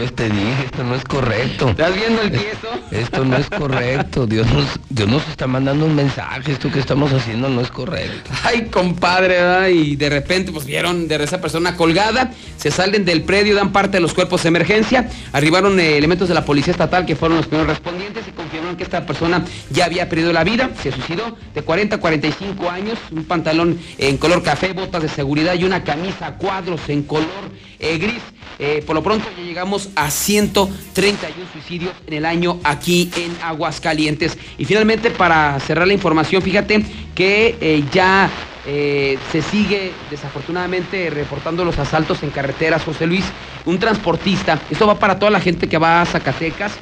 Ya 0.00 0.06
te 0.12 0.30
dije, 0.30 0.64
esto 0.64 0.82
no 0.82 0.94
es 0.94 1.04
correcto. 1.04 1.68
¿Estás 1.68 1.94
viendo 1.94 2.22
el 2.22 2.30
tieso? 2.30 2.68
Esto 2.90 3.22
no 3.22 3.36
es 3.36 3.50
correcto. 3.58 4.26
Dios 4.26 4.46
nos, 4.50 4.64
Dios 4.88 5.08
nos 5.08 5.28
está 5.28 5.46
mandando 5.46 5.84
un 5.84 5.94
mensaje. 5.94 6.52
Esto 6.52 6.70
que 6.70 6.78
estamos 6.78 7.12
haciendo 7.12 7.50
no 7.50 7.60
es 7.60 7.70
correcto. 7.70 8.30
Ay, 8.42 8.68
compadre, 8.70 9.34
¿verdad? 9.34 9.68
y 9.68 9.96
de 9.96 10.08
repente 10.08 10.52
pues 10.52 10.64
vieron 10.64 11.08
de 11.08 11.22
esa 11.22 11.40
persona 11.40 11.76
colgada, 11.76 12.32
se 12.56 12.70
salen 12.70 13.04
del 13.04 13.22
predio, 13.22 13.54
dan 13.54 13.72
parte 13.72 13.98
de 13.98 14.00
los 14.00 14.14
cuerpos 14.14 14.42
de 14.42 14.48
emergencia, 14.48 15.08
arribaron 15.32 15.78
eh, 15.78 15.98
elementos 15.98 16.28
de 16.28 16.34
la 16.34 16.44
policía 16.44 16.72
estatal 16.72 17.04
que 17.04 17.16
fueron 17.16 17.38
los 17.38 17.46
primeros 17.46 17.68
respondientes 17.68 18.26
y 18.26 18.30
confirmaron 18.70 18.76
que 18.76 18.84
esta 18.84 19.06
persona 19.06 19.44
ya 19.70 19.86
había 19.86 20.08
perdido 20.08 20.32
la 20.32 20.44
vida, 20.44 20.70
se 20.82 20.92
suicidó 20.92 21.36
de 21.54 21.62
40 21.62 21.96
a 21.96 22.00
45 22.00 22.70
años, 22.70 22.98
un 23.10 23.24
pantalón 23.24 23.78
en 23.98 24.16
color 24.16 24.42
café, 24.42 24.72
botas 24.72 25.02
de 25.02 25.08
seguridad 25.08 25.54
y 25.54 25.64
una 25.64 25.82
camisa 25.82 26.26
a 26.26 26.34
cuadros 26.36 26.88
en 26.88 27.02
color 27.02 27.50
eh, 27.78 27.98
gris. 27.98 28.22
Eh, 28.58 28.82
por 28.86 28.94
lo 28.94 29.02
pronto 29.02 29.26
ya 29.36 29.42
llegamos 29.42 29.88
a 29.96 30.10
131 30.10 31.50
suicidios 31.52 31.92
en 32.06 32.14
el 32.14 32.26
año 32.26 32.60
aquí 32.62 33.10
en 33.16 33.34
Aguascalientes. 33.42 34.36
Y 34.58 34.66
finalmente, 34.66 35.10
para 35.10 35.58
cerrar 35.60 35.86
la 35.86 35.94
información, 35.94 36.42
fíjate 36.42 36.84
que 37.14 37.56
eh, 37.60 37.82
ya 37.92 38.30
se 38.62 39.42
sigue 39.50 39.90
desafortunadamente 40.10 41.10
reportando 41.10 41.64
los 41.64 41.78
asaltos 41.78 42.22
en 42.22 42.30
carreteras, 42.30 42.84
José 42.84 43.06
Luis. 43.06 43.24
Un 43.64 43.78
transportista, 43.78 44.60
esto 44.70 44.86
va 44.86 44.98
para 44.98 45.18
toda 45.18 45.30
la 45.32 45.40
gente 45.40 45.66
que 45.66 45.78
va 45.78 46.02
a 46.02 46.06
Zacatecas, 46.06 46.78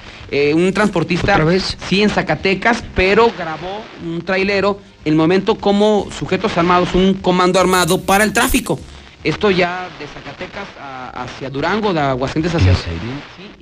un 0.54 0.72
transportista, 0.72 1.32
¿Otra 1.32 1.44
vez? 1.44 1.76
sí, 1.88 2.02
en 2.02 2.10
Zacatecas, 2.10 2.84
pero 2.94 3.32
grabó 3.36 3.82
un 4.04 4.22
trailero 4.22 4.80
el 5.04 5.14
momento 5.14 5.54
como 5.54 6.08
sujetos 6.18 6.56
armados, 6.58 6.94
un 6.94 7.14
comando 7.14 7.58
armado 7.58 8.00
para 8.00 8.24
el 8.24 8.32
tráfico. 8.32 8.78
Esto 9.24 9.50
ya 9.50 9.88
de 9.98 10.06
Zacatecas 10.06 10.68
a, 10.80 11.10
hacia 11.24 11.50
Durango, 11.50 11.92
de 11.92 12.00
Aguascalientes 12.00 12.54
hacia 12.60 12.74
sí, 12.74 12.90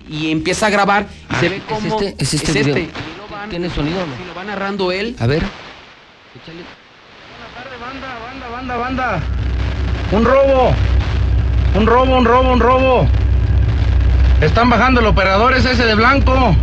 y 0.09 0.31
empieza 0.31 0.67
a 0.67 0.71
grabar 0.71 1.07
y 1.31 1.35
Ah, 1.35 1.41
se 1.41 1.49
ve 1.49 1.63
como 1.69 1.79
¿es 1.79 1.85
este? 2.09 2.15
¿Es 2.23 2.35
este 2.35 2.47
es 2.61 2.67
video? 2.67 2.77
este. 2.77 2.91
Van- 3.31 3.49
¿Tiene 3.51 3.71
sonido 3.71 3.99
no? 4.05 4.23
y 4.23 4.27
lo 4.29 4.35
va 4.35 4.45
narrando 4.45 4.91
él. 4.93 5.17
A 5.19 5.27
ver. 5.27 5.43
Banda, 7.81 8.49
banda, 8.53 8.77
banda. 8.77 9.23
Un 10.13 10.25
robo. 10.25 10.75
Un 11.75 11.87
robo, 11.87 12.17
un 12.19 12.25
robo, 12.25 12.53
un 12.53 12.61
robo. 12.61 13.09
Están 14.41 14.69
bajando 14.69 15.01
el 15.01 15.07
operador, 15.07 15.55
es 15.55 15.65
ese 15.65 15.85
de 15.85 15.95
blanco. 15.95 16.55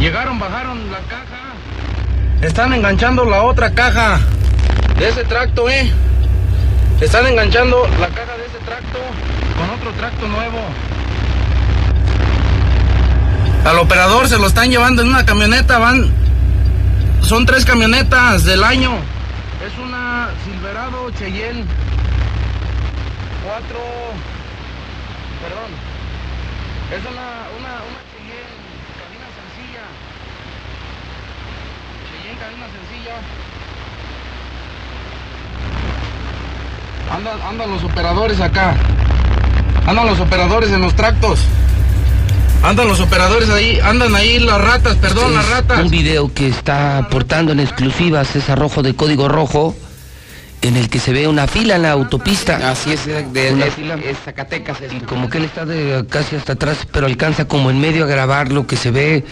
Llegaron, 0.00 0.40
bajaron 0.40 0.90
la 0.90 0.98
caja. 0.98 1.54
Están 2.40 2.72
enganchando 2.72 3.24
la 3.24 3.42
otra 3.42 3.70
caja 3.70 4.18
de 4.98 5.08
ese 5.08 5.22
tracto, 5.22 5.70
eh. 5.70 5.92
Están 7.00 7.26
enganchando 7.28 7.86
la 8.00 8.08
caja 8.08 8.36
de 8.36 8.46
ese 8.46 8.58
tracto 8.66 8.98
con 9.56 9.70
otro 9.70 9.92
tracto 9.92 10.26
nuevo. 10.26 10.58
Al 13.64 13.78
operador 13.78 14.28
se 14.28 14.38
lo 14.38 14.48
están 14.48 14.70
llevando 14.70 15.02
en 15.02 15.08
una 15.08 15.24
camioneta, 15.24 15.78
van. 15.78 16.10
Son 17.20 17.46
tres 17.46 17.64
camionetas 17.64 18.44
del 18.44 18.64
año. 18.64 18.90
Es 19.64 19.78
una 19.78 20.30
Silverado 20.44 21.10
Cheyenne. 21.12 21.64
Cuatro. 23.44 23.78
Es 26.92 26.98
una, 27.00 27.08
una, 27.08 27.72
una 27.88 28.00
Cheyenne 28.12 28.52
cabina 29.00 29.26
sencilla. 29.32 29.84
Cheyenne 32.10 32.38
cabina 32.38 32.66
sencilla. 32.68 33.16
Andan, 37.10 37.40
andan 37.48 37.70
los 37.70 37.82
operadores 37.82 38.40
acá. 38.42 38.76
Andan 39.86 40.06
los 40.06 40.20
operadores 40.20 40.70
en 40.70 40.82
los 40.82 40.94
tractos. 40.94 41.40
Andan 42.62 42.88
los 42.88 43.00
operadores 43.00 43.48
ahí, 43.48 43.80
andan 43.80 44.14
ahí 44.14 44.38
las 44.38 44.60
ratas, 44.60 44.96
perdón, 44.96 45.32
las 45.32 45.48
ratas. 45.48 45.80
Un 45.80 45.88
video 45.88 46.32
que 46.34 46.46
está 46.46 46.98
aportando 46.98 47.52
en 47.52 47.60
exclusiva 47.60 48.22
César 48.26 48.58
Rojo 48.58 48.82
de 48.82 48.94
Código 48.94 49.28
Rojo, 49.28 49.74
en 50.62 50.76
el 50.76 50.88
que 50.88 50.98
se 51.00 51.12
ve 51.12 51.26
una 51.28 51.46
fila 51.46 51.76
en 51.76 51.82
la 51.82 51.90
autopista. 51.92 52.70
Así 52.70 52.92
es, 52.92 53.04
de, 53.06 53.24
de- 53.24 53.52
Una 53.52 53.66
es- 53.66 53.74
fila. 53.74 53.94
es 53.96 54.16
Zacatecas. 54.24 54.80
es- 54.80 54.92
Y 54.92 55.00
como 55.00 55.28
que 55.28 55.38
él 55.38 55.44
está 55.44 55.64
de 55.66 56.04
casi 56.08 56.36
hasta 56.36 56.52
atrás, 56.54 56.78
pero 56.92 57.06
alcanza 57.06 57.46
como 57.46 57.70
en 57.70 57.80
medio 57.80 58.04
a 58.04 58.06
grabar 58.06 58.52
lo 58.52 58.66
que 58.66 58.76
se 58.76 58.90
ve 58.90 59.24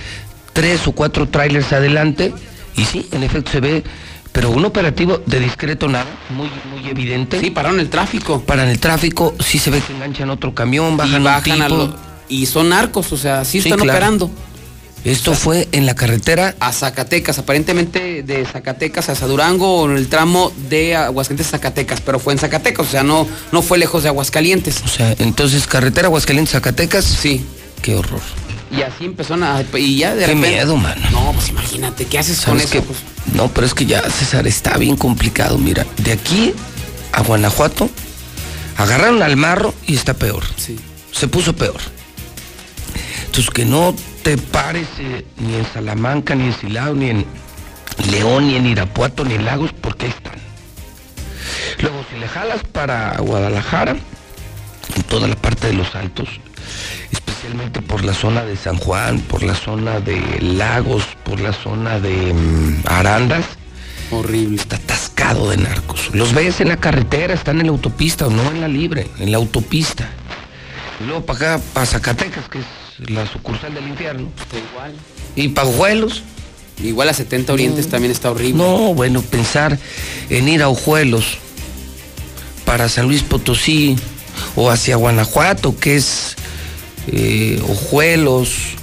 tres 0.52 0.86
o 0.88 0.92
cuatro 0.92 1.28
trailers 1.28 1.72
adelante. 1.72 2.34
Y 2.76 2.84
sí, 2.84 3.08
en 3.12 3.22
efecto 3.22 3.52
se 3.52 3.60
ve, 3.60 3.84
pero 4.32 4.50
un 4.50 4.64
operativo 4.64 5.20
de 5.26 5.40
discreto 5.40 5.88
nada, 5.88 6.06
muy, 6.30 6.48
muy 6.70 6.88
evidente. 6.88 7.38
Sí, 7.40 7.50
pararon 7.50 7.78
el 7.80 7.90
tráfico. 7.90 8.40
Paran 8.42 8.68
el 8.68 8.78
tráfico, 8.80 9.34
sí 9.40 9.58
se 9.58 9.70
ve 9.70 9.80
que 9.80 9.92
enganchan 9.92 10.30
otro 10.30 10.54
camión, 10.54 10.96
bajan, 10.96 11.12
y 11.14 11.16
un 11.18 11.24
bajan 11.24 11.62
a 11.62 11.66
tipo. 11.66 11.76
lo- 11.78 11.96
y 12.28 12.46
son 12.46 12.68
narcos, 12.68 13.12
o 13.12 13.16
sea, 13.16 13.44
sí 13.44 13.60
Sí, 13.60 13.68
están 13.68 13.80
claro. 13.80 13.98
operando. 13.98 14.30
Esto 15.04 15.34
fue 15.34 15.66
en 15.72 15.86
la 15.86 15.94
carretera 15.94 16.54
A 16.60 16.72
Zacatecas, 16.72 17.38
aparentemente 17.38 18.22
de 18.22 18.44
Zacatecas 18.44 19.08
hacia 19.08 19.26
Durango 19.26 19.80
o 19.82 19.90
en 19.90 19.96
el 19.96 20.08
tramo 20.08 20.52
de 20.68 20.94
Aguascalientes 20.94 21.48
Zacatecas, 21.50 22.00
pero 22.02 22.18
fue 22.18 22.34
en 22.34 22.38
Zacatecas, 22.38 22.86
o 22.86 22.90
sea, 22.90 23.02
no, 23.02 23.26
no 23.50 23.62
fue 23.62 23.78
lejos 23.78 24.02
de 24.02 24.10
Aguascalientes. 24.10 24.82
O 24.84 24.88
sea, 24.88 25.14
entonces 25.18 25.66
carretera 25.66 26.08
Aguascalientes, 26.08 26.52
Zacatecas. 26.52 27.04
Sí. 27.04 27.44
Qué 27.80 27.94
horror. 27.96 28.20
Y 28.70 28.82
así 28.82 29.06
empezó 29.06 29.34
a, 29.34 29.64
y 29.78 29.96
ya 29.96 30.14
de 30.14 30.20
Qué 30.20 30.26
repente. 30.28 30.48
miedo, 30.50 30.76
mano. 30.76 31.10
No, 31.10 31.32
pues 31.32 31.48
imagínate, 31.48 32.04
¿qué 32.04 32.18
haces 32.18 32.40
con 32.42 32.58
¿Sabes 32.60 32.72
eso? 32.74 32.84
Pues, 32.84 32.98
No, 33.34 33.48
pero 33.48 33.66
es 33.66 33.74
que 33.74 33.86
ya, 33.86 34.02
César, 34.10 34.46
está 34.46 34.76
bien 34.76 34.96
complicado. 34.96 35.56
Mira, 35.58 35.86
de 35.96 36.12
aquí 36.12 36.52
a 37.12 37.22
Guanajuato, 37.22 37.88
agarraron 38.76 39.22
al 39.22 39.36
marro 39.36 39.74
y 39.86 39.96
está 39.96 40.14
peor. 40.14 40.44
Sí. 40.56 40.76
Se 41.10 41.26
puso 41.26 41.56
peor. 41.56 41.80
Entonces, 43.26 43.50
que 43.50 43.64
no 43.64 43.94
te 44.22 44.36
pares 44.36 44.88
eh, 44.98 45.24
ni 45.38 45.54
en 45.54 45.64
Salamanca, 45.72 46.34
ni 46.34 46.46
en 46.46 46.52
Silao, 46.52 46.94
ni 46.94 47.10
en 47.10 47.26
León, 48.10 48.48
ni 48.48 48.56
en 48.56 48.66
Irapuato, 48.66 49.24
ni 49.24 49.34
en 49.34 49.44
Lagos, 49.44 49.72
porque 49.80 50.06
ahí 50.06 50.12
están. 50.12 50.38
Luego, 51.80 52.04
si 52.10 52.18
le 52.18 52.28
jalas 52.28 52.62
para 52.64 53.16
Guadalajara, 53.18 53.96
en 54.96 55.02
toda 55.04 55.28
la 55.28 55.36
parte 55.36 55.68
de 55.68 55.74
los 55.74 55.94
altos, 55.94 56.28
especialmente 57.10 57.80
por 57.80 58.04
la 58.04 58.12
zona 58.12 58.44
de 58.44 58.56
San 58.56 58.76
Juan, 58.76 59.20
por 59.20 59.42
la 59.42 59.54
zona 59.54 60.00
de 60.00 60.20
Lagos, 60.40 61.04
por 61.24 61.40
la 61.40 61.52
zona 61.52 61.98
de 61.98 62.34
mm, 62.34 62.82
Arandas. 62.86 63.44
Horrible. 64.10 64.56
Está 64.56 64.76
atascado 64.76 65.50
de 65.50 65.56
narcos. 65.56 66.10
Los 66.12 66.34
ves 66.34 66.60
en 66.60 66.68
la 66.68 66.76
carretera, 66.76 67.32
están 67.32 67.60
en 67.60 67.66
la 67.66 67.72
autopista, 67.72 68.26
o 68.26 68.30
no 68.30 68.42
en 68.50 68.60
la 68.60 68.68
libre, 68.68 69.06
en 69.18 69.30
la 69.30 69.38
autopista. 69.38 70.08
Y 71.00 71.04
luego 71.04 71.24
para 71.24 71.54
acá, 71.54 71.64
para 71.72 71.86
Zacatecas, 71.86 72.48
que 72.48 72.58
es 72.58 72.89
la 73.08 73.26
sucursal 73.26 73.74
del 73.74 73.88
infierno. 73.88 74.28
igual. 74.72 74.92
Y 75.36 75.48
Pajuelos. 75.48 76.22
Igual 76.82 77.10
a 77.10 77.14
70 77.14 77.52
Orientes 77.52 77.88
también 77.88 78.10
está 78.10 78.30
horrible. 78.30 78.62
No, 78.62 78.94
bueno, 78.94 79.20
pensar 79.20 79.78
en 80.30 80.48
ir 80.48 80.62
a 80.62 80.70
Ojuelos 80.70 81.36
para 82.64 82.88
San 82.88 83.06
Luis 83.06 83.22
Potosí 83.22 83.96
o 84.56 84.70
hacia 84.70 84.96
Guanajuato, 84.96 85.78
que 85.78 85.96
es 85.96 86.36
eh, 87.06 87.62
Ojuelos, 87.68 88.76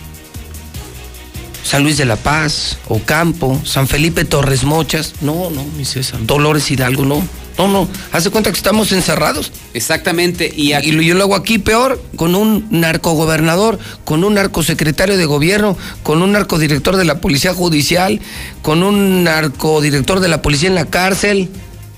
San 1.64 1.84
Luis 1.84 1.98
de 1.98 2.06
la 2.06 2.18
Paz, 2.18 2.78
Ocampo, 2.88 3.60
San 3.66 3.88
Felipe 3.88 4.26
Torres 4.26 4.64
Mochas. 4.64 5.16
No, 5.22 5.50
no, 5.50 5.64
mi 5.64 5.84
César. 5.84 6.20
Dolores 6.24 6.70
Hidalgo, 6.70 7.04
no. 7.04 7.28
No, 7.58 7.68
no, 7.68 7.88
hace 8.12 8.30
cuenta 8.30 8.52
que 8.52 8.58
estamos 8.58 8.92
encerrados. 8.92 9.52
Exactamente. 9.74 10.52
Y, 10.56 10.74
y 10.74 11.06
yo 11.06 11.16
lo 11.16 11.24
hago 11.24 11.36
aquí 11.36 11.58
peor, 11.58 12.02
con 12.16 12.36
un 12.36 12.68
narcogobernador, 12.70 13.80
con 14.06 14.24
un 14.24 14.36
narcosecretario 14.36 15.18
de 15.18 15.26
gobierno, 15.26 15.78
con 16.04 16.22
un 16.22 16.34
narcodirector 16.34 16.98
de 16.98 17.06
la 17.06 17.20
policía 17.20 17.54
judicial, 17.54 18.20
con 18.62 18.84
un 18.84 19.24
narcodirector 19.24 20.20
de 20.20 20.28
la 20.28 20.42
policía 20.42 20.70
en 20.70 20.76
la 20.76 20.86
cárcel. 20.86 21.50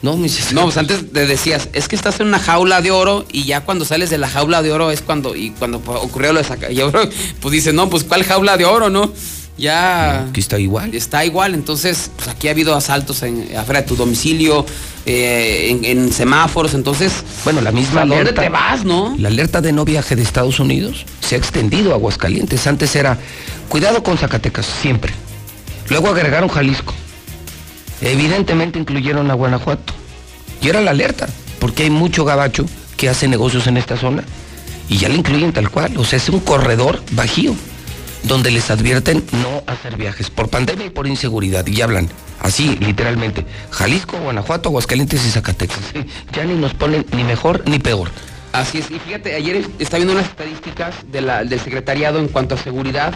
No, 0.01 0.15
mis 0.15 0.53
No, 0.53 0.63
pues 0.63 0.77
antes 0.77 1.11
te 1.11 1.27
decías, 1.27 1.67
es 1.73 1.89
que 1.89 1.95
estás 1.97 2.21
en 2.21 2.27
una 2.27 2.39
jaula 2.39 2.81
de 2.81 2.91
oro 2.91 3.25
y 3.29 3.43
ya 3.43 3.61
cuando 3.61 3.83
sales 3.83 4.09
de 4.09 4.17
la 4.17 4.29
jaula 4.29 4.61
de 4.61 4.71
oro 4.71 4.91
es 4.91 5.01
cuando, 5.01 5.35
y 5.35 5.49
cuando 5.51 5.79
ocurrió 5.79 6.31
lo 6.31 6.39
de 6.39 6.45
sacar, 6.45 6.71
y 6.71 6.79
ahora, 6.79 7.09
pues 7.41 7.51
dices, 7.51 7.73
no, 7.73 7.89
pues 7.89 8.05
¿cuál 8.05 8.23
jaula 8.23 8.55
de 8.55 8.63
oro, 8.63 8.89
no? 8.89 9.11
Ya... 9.59 10.23
Aquí 10.23 10.39
está 10.39 10.57
igual. 10.57 10.93
Está 10.95 11.25
igual, 11.25 11.53
entonces, 11.53 12.09
pues 12.15 12.29
aquí 12.29 12.47
ha 12.47 12.51
habido 12.51 12.75
asaltos 12.75 13.21
en, 13.23 13.47
afuera 13.57 13.81
de 13.81 13.87
tu 13.87 13.95
domicilio, 13.95 14.65
eh, 15.05 15.67
en, 15.69 15.85
en 15.85 16.13
semáforos, 16.13 16.73
entonces... 16.73 17.11
Bueno, 17.43 17.61
la 17.61 17.71
misma 17.71 18.01
¿A 18.01 18.05
dónde 18.05 18.21
alerta. 18.21 18.41
te 18.41 18.49
vas, 18.49 18.85
no? 18.85 19.15
La 19.17 19.27
alerta 19.27 19.61
de 19.61 19.71
no 19.71 19.85
viaje 19.85 20.15
de 20.15 20.23
Estados 20.23 20.59
Unidos 20.59 21.05
se 21.19 21.35
ha 21.35 21.37
extendido 21.37 21.91
a 21.91 21.95
Aguascalientes. 21.95 22.65
Antes 22.67 22.95
era 22.95 23.17
cuidado 23.67 24.01
con 24.01 24.17
Zacatecas, 24.17 24.65
siempre. 24.65 25.13
Luego 25.89 26.07
agregaron 26.09 26.49
Jalisco. 26.49 26.93
Evidentemente 28.01 28.79
incluyeron 28.79 29.29
a 29.29 29.33
Guanajuato. 29.33 29.93
Y 30.61 30.69
era 30.69 30.81
la 30.81 30.91
alerta, 30.91 31.27
porque 31.59 31.83
hay 31.83 31.89
mucho 31.89 32.25
gabacho 32.25 32.65
que 32.97 33.09
hace 33.09 33.27
negocios 33.27 33.67
en 33.67 33.77
esta 33.77 33.97
zona. 33.97 34.23
Y 34.87 34.97
ya 34.97 35.09
le 35.09 35.15
incluyen 35.15 35.53
tal 35.53 35.69
cual. 35.69 35.97
O 35.97 36.05
sea, 36.05 36.17
es 36.17 36.29
un 36.29 36.39
corredor 36.39 37.01
bajío, 37.11 37.55
donde 38.23 38.51
les 38.51 38.69
advierten 38.69 39.23
no 39.31 39.63
hacer 39.67 39.97
viajes 39.97 40.29
por 40.29 40.49
pandemia 40.49 40.87
y 40.87 40.89
por 40.89 41.07
inseguridad. 41.07 41.65
Y 41.67 41.81
hablan 41.81 42.09
así, 42.41 42.77
literalmente. 42.77 43.45
Jalisco, 43.71 44.17
Guanajuato, 44.17 44.69
Aguascalientes 44.69 45.25
y 45.25 45.29
Zacatecas. 45.29 45.79
Ya 46.33 46.43
ni 46.45 46.55
nos 46.55 46.73
ponen 46.73 47.05
ni 47.11 47.23
mejor 47.23 47.63
ni 47.67 47.79
peor. 47.79 48.09
Así 48.51 48.79
es, 48.79 48.89
y 48.89 48.97
fíjate, 48.97 49.35
ayer 49.35 49.63
está 49.77 49.97
viendo 49.97 50.13
unas 50.13 50.25
estadísticas 50.25 50.95
del 51.11 51.59
secretariado 51.59 52.19
en 52.19 52.27
cuanto 52.27 52.55
a 52.55 52.57
seguridad 52.57 53.13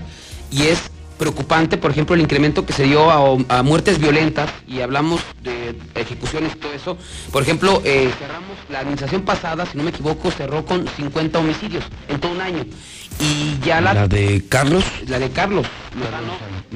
y 0.51 0.63
es 0.63 0.79
preocupante, 1.17 1.77
por 1.77 1.89
ejemplo, 1.89 2.15
el 2.15 2.21
incremento 2.21 2.65
que 2.65 2.73
se 2.73 2.83
dio 2.83 3.09
a, 3.09 3.37
a 3.49 3.63
muertes 3.63 3.97
violentas 3.97 4.49
y 4.67 4.81
hablamos 4.81 5.21
de 5.41 5.75
ejecuciones 5.95 6.53
y 6.55 6.59
todo 6.59 6.73
eso. 6.73 6.97
Por 7.31 7.43
ejemplo, 7.43 7.81
eh, 7.85 8.11
cerramos, 8.19 8.57
la 8.69 8.79
administración 8.79 9.23
pasada, 9.23 9.65
si 9.65 9.77
no 9.77 9.83
me 9.83 9.91
equivoco, 9.91 10.31
cerró 10.31 10.65
con 10.65 10.87
50 10.87 11.39
homicidios 11.39 11.83
en 12.07 12.19
todo 12.19 12.31
un 12.31 12.41
año. 12.41 12.65
Y 13.19 13.65
ya 13.65 13.79
la, 13.81 13.93
La 13.93 14.07
de 14.07 14.43
Carlos. 14.49 14.83
la 15.07 15.19
de 15.19 15.29
Carlos 15.29 15.65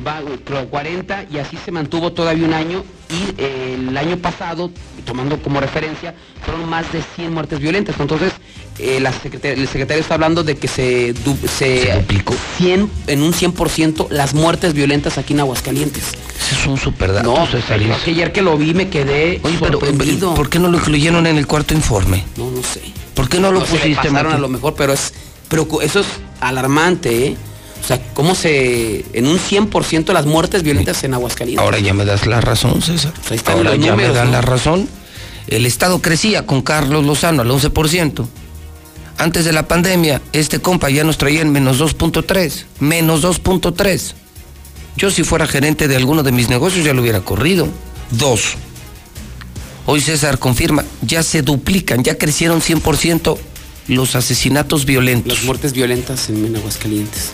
va 0.06 0.22
creo, 0.46 0.70
40 0.70 1.26
y 1.32 1.40
así 1.40 1.58
se 1.64 1.72
mantuvo 1.72 2.12
todavía 2.14 2.46
un 2.46 2.54
año 2.54 2.84
y 3.10 3.42
eh, 3.42 3.76
el 3.90 3.98
año 3.98 4.18
pasado, 4.18 4.72
tomando 5.06 5.42
como 5.42 5.60
referencia, 5.60 6.14
fueron 6.46 6.70
más 6.70 6.92
de 6.94 7.02
100 7.16 7.34
muertes 7.34 7.60
violentas. 7.60 7.96
Entonces, 8.00 8.32
eh, 8.80 9.00
la 9.00 9.12
secretaria- 9.12 9.60
el 9.62 9.68
secretario 9.68 10.02
está 10.02 10.14
hablando 10.14 10.44
de 10.44 10.56
que 10.56 10.68
se, 10.68 11.14
se, 11.58 11.94
duplicó 11.96 12.36
100, 12.58 12.90
en 13.08 13.22
un 13.24 13.34
100% 13.34 14.08
las 14.12 14.34
muertes 14.36 14.74
violentas 14.74 15.18
aquí 15.18 15.34
en 15.34 15.40
Aguascalientes. 15.42 16.04
Ese 16.40 16.56
es 16.62 16.68
un 16.68 16.78
super 16.78 17.12
dato, 17.12 17.34
No, 17.34 17.50
yo 17.50 17.60
que 18.06 18.12
ayer 18.12 18.32
que 18.32 18.42
lo 18.42 18.58
vi 18.58 18.74
me 18.74 18.88
quedé 18.90 19.42
Oye, 19.44 19.58
pero 19.60 19.80
sorprendido. 19.80 20.36
¿por 20.36 20.50
qué 20.50 20.60
no 20.60 20.70
lo 20.70 20.78
incluyeron 20.78 21.26
en 21.28 21.38
el 21.38 21.48
cuarto 21.48 21.74
informe? 21.74 22.24
No, 22.38 22.52
no 22.52 22.62
sé. 22.62 22.82
¿Por 23.16 23.28
qué 23.28 23.40
no 23.40 23.52
lo 23.52 23.62
No 23.62 23.66
se 23.66 23.74
le 23.74 23.80
pusiste, 23.80 24.08
pasaron 24.10 24.34
a 24.34 24.38
lo 24.38 24.48
mejor, 24.48 24.76
pero 24.76 24.94
es 24.94 25.12
preocu- 25.50 25.82
eso 25.82 26.02
es 26.02 26.08
alarmante, 26.40 27.28
¿eh? 27.28 27.38
O 27.84 27.88
sea, 27.88 28.02
cómo 28.14 28.36
se 28.36 29.06
en 29.14 29.28
un 29.28 29.40
100% 29.40 30.12
las 30.12 30.26
muertes 30.26 30.64
violentas 30.64 31.04
en 31.04 31.14
Aguascalientes. 31.14 31.64
Ahora 31.64 31.80
ya 31.80 31.94
me 31.94 32.04
das 32.06 32.26
la 32.26 32.42
razón, 32.42 32.82
César. 32.82 33.14
Pues 33.28 33.42
Ahora 33.48 33.76
ya 33.76 33.92
números, 33.92 34.16
me 34.16 34.26
¿no? 34.26 34.32
la 34.32 34.42
razón. 34.42 34.90
El 35.48 35.66
Estado 35.66 36.02
crecía 36.02 36.46
con 36.46 36.62
Carlos 36.62 37.06
Lozano 37.06 37.44
al 37.44 37.50
11%. 37.50 38.28
Antes 39.18 39.46
de 39.46 39.54
la 39.54 39.68
pandemia, 39.68 40.22
este 40.34 40.60
compa 40.60 40.90
ya 40.90 41.04
nos 41.04 41.18
traía 41.18 41.42
en 41.42 41.52
menos 41.52 41.80
2.3. 41.80 42.66
Menos 42.80 43.24
2.3. 43.24 44.14
Yo 44.98 45.10
si 45.10 45.24
fuera 45.24 45.48
gerente 45.48 45.88
de 45.88 45.96
alguno 45.96 46.24
de 46.24 46.32
mis 46.32 46.50
negocios 46.50 46.84
ya 46.84 46.94
lo 46.94 47.02
hubiera 47.02 47.22
corrido. 47.22 47.68
Dos. 48.12 48.56
Hoy 49.86 50.02
César 50.02 50.38
confirma, 50.38 50.84
ya 51.02 51.24
se 51.24 51.42
duplican, 51.42 52.04
ya 52.04 52.18
crecieron 52.18 52.62
100% 52.62 53.38
los 53.88 54.16
asesinatos 54.16 54.86
violentos. 54.86 55.38
Las 55.38 55.46
muertes 55.46 55.74
violentas 55.74 56.30
en, 56.30 56.46
en 56.46 56.56
Aguascalientes. 56.56 57.32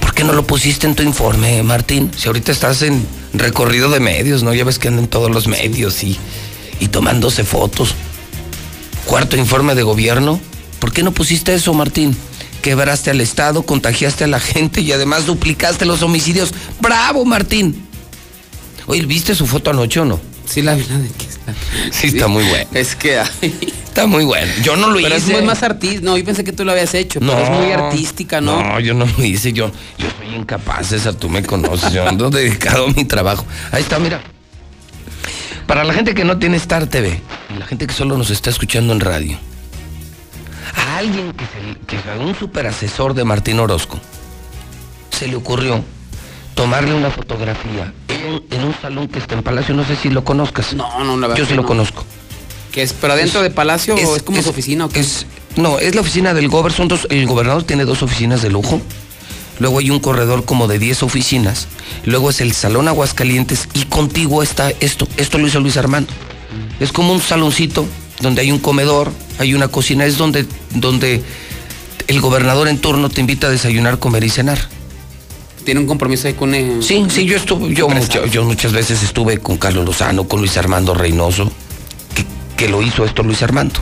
¿Por 0.00 0.14
qué 0.14 0.24
no 0.24 0.32
lo 0.32 0.46
pusiste 0.46 0.86
en 0.86 0.94
tu 0.94 1.02
informe, 1.02 1.62
Martín? 1.62 2.10
Si 2.16 2.28
ahorita 2.28 2.52
estás 2.52 2.82
en 2.82 3.04
recorrido 3.32 3.90
de 3.90 4.00
medios, 4.00 4.42
¿no? 4.42 4.54
Ya 4.54 4.64
ves 4.64 4.78
que 4.78 4.88
andan 4.88 5.08
todos 5.08 5.30
los 5.30 5.48
medios 5.48 6.02
y, 6.04 6.16
y 6.80 6.88
tomándose 6.88 7.44
fotos. 7.44 7.94
Cuarto 9.06 9.36
informe 9.36 9.74
de 9.74 9.82
gobierno. 9.82 10.40
¿Por 10.78 10.92
qué 10.92 11.02
no 11.02 11.12
pusiste 11.12 11.54
eso, 11.54 11.74
Martín? 11.74 12.16
Quebraste 12.62 13.10
al 13.10 13.20
Estado, 13.20 13.64
contagiaste 13.64 14.24
a 14.24 14.26
la 14.26 14.40
gente 14.40 14.80
y 14.80 14.92
además 14.92 15.26
duplicaste 15.26 15.84
los 15.84 16.02
homicidios. 16.02 16.54
¡Bravo, 16.80 17.24
Martín! 17.24 17.86
Oye, 18.86 19.04
¿viste 19.06 19.34
su 19.34 19.46
foto 19.46 19.70
anoche 19.70 20.00
o 20.00 20.04
no? 20.04 20.20
Sí, 20.46 20.62
la 20.62 20.74
verdad 20.74 21.00
es 21.04 21.12
que 21.12 21.26
está. 21.26 21.54
Sí, 21.90 22.06
está 22.08 22.28
muy 22.28 22.44
bueno. 22.44 22.66
Es 22.72 22.94
que 22.94 23.18
ay, 23.18 23.72
Está 23.94 24.08
muy 24.08 24.24
bueno. 24.24 24.52
Yo 24.64 24.74
no 24.74 24.88
lo 24.88 24.96
pero 24.96 25.06
hice. 25.16 25.16
es 25.18 25.38
muy 25.38 25.42
más 25.46 25.62
artística. 25.62 26.02
No, 26.04 26.18
yo 26.18 26.24
pensé 26.24 26.42
que 26.42 26.50
tú 26.50 26.64
lo 26.64 26.72
habías 26.72 26.92
hecho, 26.94 27.20
pero 27.20 27.38
es 27.38 27.48
muy 27.48 27.70
artística, 27.70 28.40
¿no? 28.40 28.60
No, 28.60 28.80
yo 28.80 28.92
no 28.92 29.06
lo 29.06 29.24
hice. 29.24 29.52
Yo, 29.52 29.70
yo 29.98 30.08
soy 30.18 30.34
incapaz, 30.34 30.88
César. 30.88 31.14
Tú 31.14 31.28
me 31.28 31.44
conoces. 31.44 31.92
Yo 31.92 32.04
ando 32.08 32.28
dedicado 32.28 32.86
a 32.86 32.88
mi 32.88 33.04
trabajo. 33.04 33.46
Ahí 33.70 33.82
está, 33.82 34.00
mira. 34.00 34.20
Para 35.68 35.84
la 35.84 35.94
gente 35.94 36.12
que 36.12 36.24
no 36.24 36.38
tiene 36.38 36.56
Star 36.56 36.88
TV 36.88 37.20
y 37.54 37.58
la 37.60 37.66
gente 37.66 37.86
que 37.86 37.94
solo 37.94 38.18
nos 38.18 38.30
está 38.30 38.50
escuchando 38.50 38.92
en 38.92 38.98
radio, 38.98 39.38
a 40.74 40.96
alguien 40.98 41.32
que, 41.32 41.44
se, 41.44 41.78
que 41.86 42.10
a 42.10 42.18
un 42.18 42.34
super 42.34 42.66
asesor 42.66 43.14
de 43.14 43.22
Martín 43.22 43.60
Orozco 43.60 44.00
se 45.10 45.28
le 45.28 45.36
ocurrió 45.36 45.84
tomarle 46.56 46.94
una 46.94 47.10
fotografía 47.10 47.92
en, 48.08 48.42
en 48.50 48.64
un 48.66 48.74
salón 48.82 49.06
que 49.06 49.20
está 49.20 49.36
en 49.36 49.44
Palacio. 49.44 49.72
No 49.72 49.84
sé 49.86 49.94
si 49.94 50.10
lo 50.10 50.24
conozcas. 50.24 50.74
No, 50.74 51.04
no, 51.04 51.16
la 51.16 51.28
verdad 51.28 51.38
Yo 51.44 51.46
sí 51.46 51.54
lo 51.54 51.62
no. 51.62 51.68
conozco. 51.68 52.04
¿Qué 52.74 52.82
es? 52.82 52.92
¿Pero 52.92 53.12
adentro 53.12 53.40
de 53.40 53.50
Palacio 53.50 53.94
o 53.94 54.16
es 54.16 54.24
como 54.24 54.42
su 54.42 54.50
oficina 54.50 54.86
o 54.86 54.88
qué? 54.88 54.98
Es, 54.98 55.26
no, 55.54 55.78
es 55.78 55.94
la 55.94 56.00
oficina 56.00 56.34
del 56.34 56.48
gobernador. 56.48 56.76
Son 56.76 56.88
dos, 56.88 57.06
el 57.08 57.24
gobernador 57.24 57.62
tiene 57.62 57.84
dos 57.84 58.02
oficinas 58.02 58.42
de 58.42 58.50
lujo. 58.50 58.82
Luego 59.60 59.78
hay 59.78 59.90
un 59.90 60.00
corredor 60.00 60.44
como 60.44 60.66
de 60.66 60.80
10 60.80 61.04
oficinas. 61.04 61.68
Luego 62.04 62.30
es 62.30 62.40
el 62.40 62.52
Salón 62.52 62.88
Aguascalientes 62.88 63.68
y 63.74 63.84
contigo 63.84 64.42
está 64.42 64.70
esto. 64.80 65.06
Esto 65.16 65.38
lo 65.38 65.46
hizo 65.46 65.60
Luis 65.60 65.76
Armando. 65.76 66.12
Es 66.80 66.90
como 66.90 67.12
un 67.12 67.20
saloncito 67.20 67.86
donde 68.20 68.40
hay 68.40 68.50
un 68.50 68.58
comedor, 68.58 69.12
hay 69.38 69.54
una 69.54 69.68
cocina. 69.68 70.04
Es 70.04 70.18
donde, 70.18 70.44
donde 70.74 71.22
el 72.08 72.20
gobernador 72.20 72.66
en 72.66 72.78
turno 72.78 73.08
te 73.08 73.20
invita 73.20 73.46
a 73.46 73.50
desayunar, 73.50 74.00
comer 74.00 74.24
y 74.24 74.30
cenar. 74.30 74.58
Tiene 75.64 75.78
un 75.78 75.86
compromiso 75.86 76.26
ahí 76.26 76.34
con 76.34 76.52
el... 76.56 76.82
Sí, 76.82 77.04
sí, 77.08 77.24
yo 77.24 77.36
estuve, 77.36 77.72
yo 77.72 77.88
muchas 78.44 78.72
veces 78.72 79.04
estuve 79.04 79.38
con 79.38 79.58
Carlos 79.58 79.86
Lozano, 79.86 80.26
con 80.26 80.40
Luis 80.40 80.56
Armando 80.56 80.92
Reynoso, 80.92 81.50
que, 82.56 82.68
lo 82.68 82.82
hizo 82.82 83.04
esto 83.04 83.22
Luis 83.22 83.42
Armando. 83.42 83.80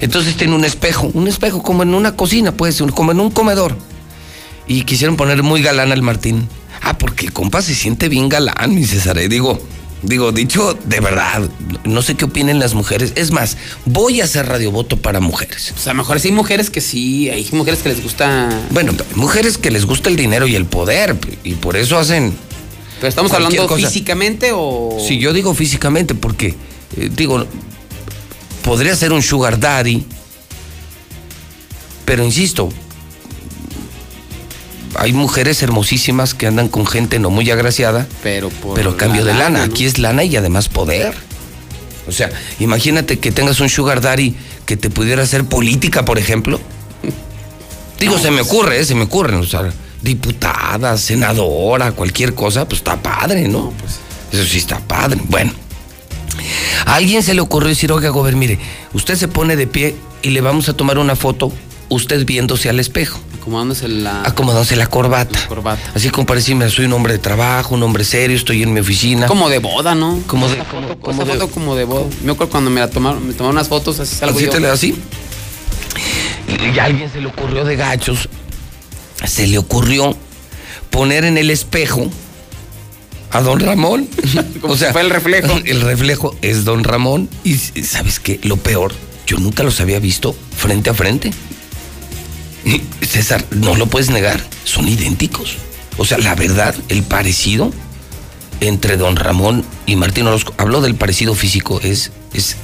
Entonces 0.00 0.36
tiene 0.36 0.54
un 0.54 0.64
espejo, 0.64 1.10
un 1.14 1.28
espejo 1.28 1.62
como 1.62 1.82
en 1.82 1.94
una 1.94 2.16
cocina, 2.16 2.52
pues, 2.52 2.82
como 2.94 3.12
en 3.12 3.20
un 3.20 3.30
comedor. 3.30 3.76
Y 4.66 4.82
quisieron 4.82 5.16
poner 5.16 5.42
muy 5.42 5.62
galán 5.62 5.92
al 5.92 6.02
Martín. 6.02 6.48
Ah, 6.82 6.98
porque 6.98 7.26
el 7.26 7.32
compa 7.32 7.62
se 7.62 7.74
siente 7.74 8.08
bien 8.08 8.28
galán, 8.28 8.74
mi 8.74 8.84
César. 8.84 9.18
eh. 9.18 9.28
Digo, 9.28 9.60
digo, 10.04 10.32
dicho 10.32 10.76
de 10.84 11.00
verdad, 11.00 11.48
no 11.84 12.02
sé 12.02 12.14
qué 12.14 12.24
opinen 12.24 12.58
las 12.58 12.74
mujeres. 12.74 13.12
Es 13.16 13.30
más, 13.30 13.56
voy 13.84 14.20
a 14.20 14.24
hacer 14.24 14.46
radiovoto 14.46 14.96
para 14.96 15.20
mujeres. 15.20 15.72
O 15.76 15.80
sea, 15.80 15.92
a 15.92 15.94
lo 15.94 16.02
mejor 16.02 16.20
sí 16.20 16.28
hay 16.28 16.34
mujeres 16.34 16.70
que 16.70 16.80
sí, 16.80 17.30
hay 17.30 17.48
mujeres 17.52 17.80
que 17.80 17.88
les 17.88 18.02
gusta... 18.02 18.48
Bueno, 18.70 18.92
mujeres 19.14 19.58
que 19.58 19.70
les 19.70 19.86
gusta 19.86 20.10
el 20.10 20.16
dinero 20.16 20.46
y 20.46 20.54
el 20.54 20.66
poder, 20.66 21.16
y 21.42 21.54
por 21.54 21.76
eso 21.76 21.98
hacen 21.98 22.34
Pero 22.96 23.08
estamos 23.08 23.32
hablando 23.32 23.66
cosa. 23.66 23.86
físicamente 23.86 24.50
o... 24.54 24.96
Si 25.06 25.18
yo 25.18 25.32
digo 25.32 25.54
físicamente, 25.54 26.14
porque, 26.14 26.54
eh, 26.96 27.10
digo, 27.14 27.46
podría 28.62 28.96
ser 28.96 29.12
un 29.12 29.22
sugar 29.22 29.58
daddy, 29.58 30.06
pero 32.04 32.24
insisto, 32.24 32.70
hay 34.96 35.12
mujeres 35.12 35.62
hermosísimas 35.62 36.34
que 36.34 36.46
andan 36.46 36.68
con 36.68 36.86
gente 36.86 37.18
no 37.18 37.30
muy 37.30 37.50
agraciada, 37.50 38.06
pero, 38.22 38.48
por 38.48 38.74
pero 38.74 38.96
cambio 38.96 39.24
la 39.24 39.32
de 39.32 39.38
lana. 39.38 39.64
Aquí 39.64 39.84
es 39.84 39.98
lana 39.98 40.24
y 40.24 40.36
además 40.36 40.68
poder. 40.68 41.14
O 42.06 42.12
sea, 42.12 42.30
imagínate 42.60 43.18
que 43.18 43.32
tengas 43.32 43.60
un 43.60 43.68
sugar 43.68 44.00
daddy 44.00 44.34
que 44.66 44.76
te 44.76 44.90
pudiera 44.90 45.22
hacer 45.22 45.44
política, 45.44 46.04
por 46.04 46.18
ejemplo. 46.18 46.60
Digo, 47.98 48.18
se 48.18 48.30
me 48.30 48.42
ocurre, 48.42 48.80
eh, 48.80 48.84
se 48.84 48.94
me 48.94 49.04
ocurre, 49.04 49.36
o 49.36 49.44
sea, 49.44 49.72
diputada, 50.02 50.98
senadora, 50.98 51.92
cualquier 51.92 52.34
cosa, 52.34 52.68
pues 52.68 52.80
está 52.80 53.02
padre, 53.02 53.48
¿no? 53.48 53.72
Pues 53.78 53.98
eso 54.32 54.44
sí 54.44 54.58
está 54.58 54.78
padre. 54.80 55.18
Bueno, 55.24 55.52
a 56.86 56.94
alguien 56.94 57.22
se 57.22 57.34
le 57.34 57.40
ocurrió 57.40 57.68
decir, 57.68 57.92
oiga, 57.92 58.08
Gober, 58.10 58.36
mire, 58.36 58.58
usted 58.92 59.16
se 59.16 59.28
pone 59.28 59.56
de 59.56 59.66
pie 59.66 59.94
y 60.22 60.30
le 60.30 60.40
vamos 60.40 60.68
a 60.68 60.72
tomar 60.74 60.98
una 60.98 61.16
foto, 61.16 61.52
usted 61.88 62.24
viéndose 62.24 62.68
al 62.68 62.80
espejo. 62.80 63.20
Acomodándose 63.40 63.88
la, 63.88 64.22
acomodándose 64.22 64.74
la 64.74 64.86
corbata. 64.86 65.38
la 65.38 65.46
corbata. 65.48 65.82
Así 65.94 66.08
como 66.08 66.26
parece, 66.26 66.54
mira, 66.54 66.70
soy 66.70 66.86
un 66.86 66.94
hombre 66.94 67.12
de 67.12 67.18
trabajo, 67.18 67.74
un 67.74 67.82
hombre 67.82 68.02
serio, 68.04 68.36
estoy 68.36 68.62
en 68.62 68.72
mi 68.72 68.80
oficina. 68.80 69.26
Como 69.26 69.50
de 69.50 69.58
boda, 69.58 69.94
¿no? 69.94 70.18
Como 70.26 70.48
de, 70.48 70.56
como, 70.58 70.88
foto, 70.88 71.00
como 71.00 71.24
de- 71.24 71.32
foto 71.32 71.48
como 71.50 71.76
de 71.76 71.84
boda. 71.84 72.06
Me 72.22 72.32
acuerdo 72.32 72.50
cuando 72.50 72.70
me 72.70 72.80
la 72.80 72.88
tomaron, 72.88 73.26
me 73.26 73.34
tomaron 73.34 73.56
unas 73.56 73.68
fotos, 73.68 74.00
así 74.00 74.14
salgo 74.16 74.36
¿Así 74.36 74.46
yo. 74.46 74.52
te 74.52 74.66
así? 74.66 74.94
Y 76.74 76.78
a 76.78 76.84
alguien 76.84 77.10
se 77.12 77.20
le 77.20 77.26
ocurrió 77.26 77.64
de 77.64 77.76
gachos, 77.76 78.28
se 79.26 79.46
le 79.46 79.58
ocurrió 79.58 80.16
poner 80.90 81.24
en 81.24 81.36
el 81.36 81.50
espejo 81.50 82.08
a 83.34 83.42
don 83.42 83.60
Ramón. 83.60 84.08
Como 84.60 84.76
si 84.76 84.84
fuera 84.86 85.02
el 85.02 85.10
reflejo. 85.10 85.60
El 85.64 85.82
reflejo 85.82 86.36
es 86.40 86.64
don 86.64 86.84
Ramón. 86.84 87.28
Y 87.42 87.56
sabes 87.56 88.20
qué, 88.20 88.40
lo 88.44 88.56
peor, 88.56 88.94
yo 89.26 89.38
nunca 89.38 89.62
los 89.62 89.80
había 89.80 89.98
visto 89.98 90.34
frente 90.56 90.88
a 90.88 90.94
frente. 90.94 91.32
César, 93.02 93.44
no 93.50 93.74
lo 93.74 93.86
puedes 93.86 94.08
negar, 94.08 94.42
son 94.64 94.88
idénticos. 94.88 95.56
O 95.98 96.04
sea, 96.04 96.16
la 96.18 96.34
verdad, 96.34 96.74
el 96.88 97.02
parecido 97.02 97.72
entre 98.60 98.96
don 98.96 99.16
Ramón 99.16 99.64
y 99.84 99.96
Martín 99.96 100.26
Orozco, 100.26 100.54
hablo 100.56 100.80
del 100.80 100.94
parecido 100.94 101.34
físico, 101.34 101.80
es, 101.82 102.12
es 102.32 102.56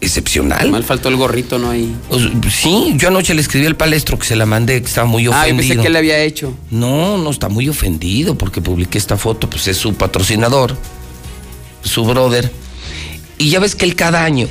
excepcional. 0.00 0.70
Mal 0.70 0.84
faltó 0.84 1.08
el 1.08 1.16
gorrito, 1.16 1.58
¿no? 1.58 1.70
Ahí. 1.70 1.94
Sea, 2.10 2.50
sí, 2.50 2.94
yo 2.96 3.08
anoche 3.08 3.34
le 3.34 3.40
escribí 3.40 3.66
al 3.66 3.76
palestro 3.76 4.18
que 4.18 4.26
se 4.26 4.36
la 4.36 4.46
mandé, 4.46 4.80
que 4.80 4.86
estaba 4.88 5.06
muy 5.06 5.22
Ah, 5.22 5.24
yo 5.26 5.30
ofendido. 5.32 5.68
pensé 5.68 5.82
que 5.82 5.90
le 5.90 5.98
había 5.98 6.18
hecho. 6.22 6.54
No, 6.70 7.18
no 7.18 7.30
está 7.30 7.48
muy 7.48 7.68
ofendido 7.68 8.36
porque 8.36 8.60
publiqué 8.60 8.98
esta 8.98 9.16
foto, 9.16 9.48
pues 9.48 9.66
es 9.68 9.76
su 9.76 9.94
patrocinador, 9.94 10.76
su 11.82 12.04
brother. 12.04 12.50
Y 13.38 13.50
ya 13.50 13.58
ves 13.60 13.74
que 13.74 13.84
él 13.84 13.94
cada 13.94 14.24
año, 14.24 14.48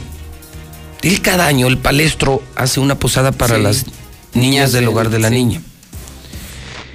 él 1.01 1.21
cada 1.21 1.47
año, 1.47 1.67
el 1.67 1.77
palestro 1.77 2.41
hace 2.55 2.79
una 2.79 2.97
posada 2.99 3.31
para 3.31 3.57
Sí. 3.57 3.61
las 3.63 3.85
niñas 4.33 4.71
del 4.71 4.81
de- 4.85 4.87
hogar 4.87 5.09
de 5.09 5.19
la 5.19 5.29
sí. 5.29 5.35
niña. 5.35 5.61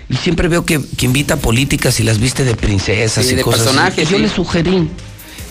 Y 0.09 0.17
siempre 0.17 0.49
veo 0.49 0.65
que, 0.65 0.81
que 0.97 1.07
invita 1.07 1.35
a 1.35 1.37
políticas 1.37 2.01
y 2.01 2.03
las 2.03 2.19
viste 2.19 2.45
de 2.45 2.57
princesas 2.57 3.31
y 3.31 3.37
de 3.37 3.43
cosas 3.43 3.61
así. 3.61 3.69
personajes, 3.71 4.09
Y 4.09 4.13
yo 4.13 4.19
le 4.19 4.29
sugerí 4.29 4.89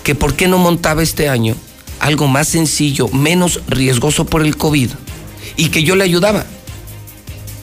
que 0.03 0.15
por 0.15 0.34
qué 0.35 0.49
no 0.49 0.57
montaba 0.57 1.01
este 1.01 1.30
año 1.30 1.55
algo 1.99 2.27
más 2.27 2.47
sencillo, 2.47 3.07
menos 3.09 3.61
riesgoso 3.67 4.26
por 4.26 4.43
el 4.45 4.55
COVID, 4.57 4.89
y 5.57 5.69
que 5.69 5.84
yo 5.84 5.95
le 5.95 6.03
ayudaba. 6.03 6.45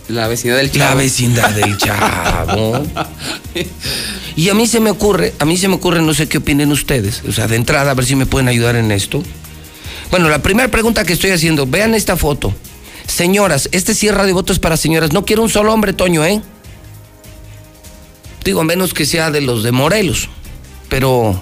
La 0.08 0.28
vecindad 0.28 0.58
del 0.58 0.66
La 0.68 0.72
chavo. 0.72 0.98
vecindad 0.98 1.50
del 1.50 1.76
chavo. 1.78 2.86
Y 4.36 4.48
a 4.50 4.54
mí 4.54 4.66
se 4.66 4.78
me 4.80 4.90
ocurre, 4.90 5.34
a 5.38 5.44
mí 5.44 5.56
se 5.56 5.66
me 5.68 5.74
ocurre, 5.74 6.00
no 6.02 6.14
sé 6.14 6.28
qué 6.28 6.38
opinen 6.38 6.70
ustedes, 6.70 7.22
o 7.28 7.32
sea, 7.32 7.48
de 7.48 7.56
entrada, 7.56 7.90
a 7.90 7.94
ver 7.94 8.04
si 8.06 8.14
me 8.14 8.26
pueden 8.26 8.48
ayudar 8.48 8.76
en 8.76 8.92
esto. 8.92 9.22
Bueno, 10.10 10.28
la 10.28 10.40
primera 10.42 10.70
pregunta 10.70 11.04
que 11.04 11.12
estoy 11.14 11.30
haciendo, 11.30 11.66
vean 11.66 11.94
esta 11.94 12.16
foto. 12.16 12.54
Señoras, 13.08 13.68
este 13.72 13.94
cierre 13.94 14.24
de 14.26 14.32
votos 14.32 14.58
para 14.58 14.76
señoras. 14.76 15.12
No 15.12 15.24
quiero 15.24 15.42
un 15.42 15.48
solo 15.48 15.72
hombre, 15.72 15.92
Toño, 15.92 16.24
¿eh? 16.24 16.40
Digo, 18.44 18.60
a 18.60 18.64
menos 18.64 18.94
que 18.94 19.06
sea 19.06 19.30
de 19.32 19.40
los 19.40 19.62
de 19.64 19.72
Morelos. 19.72 20.28
Pero, 20.88 21.40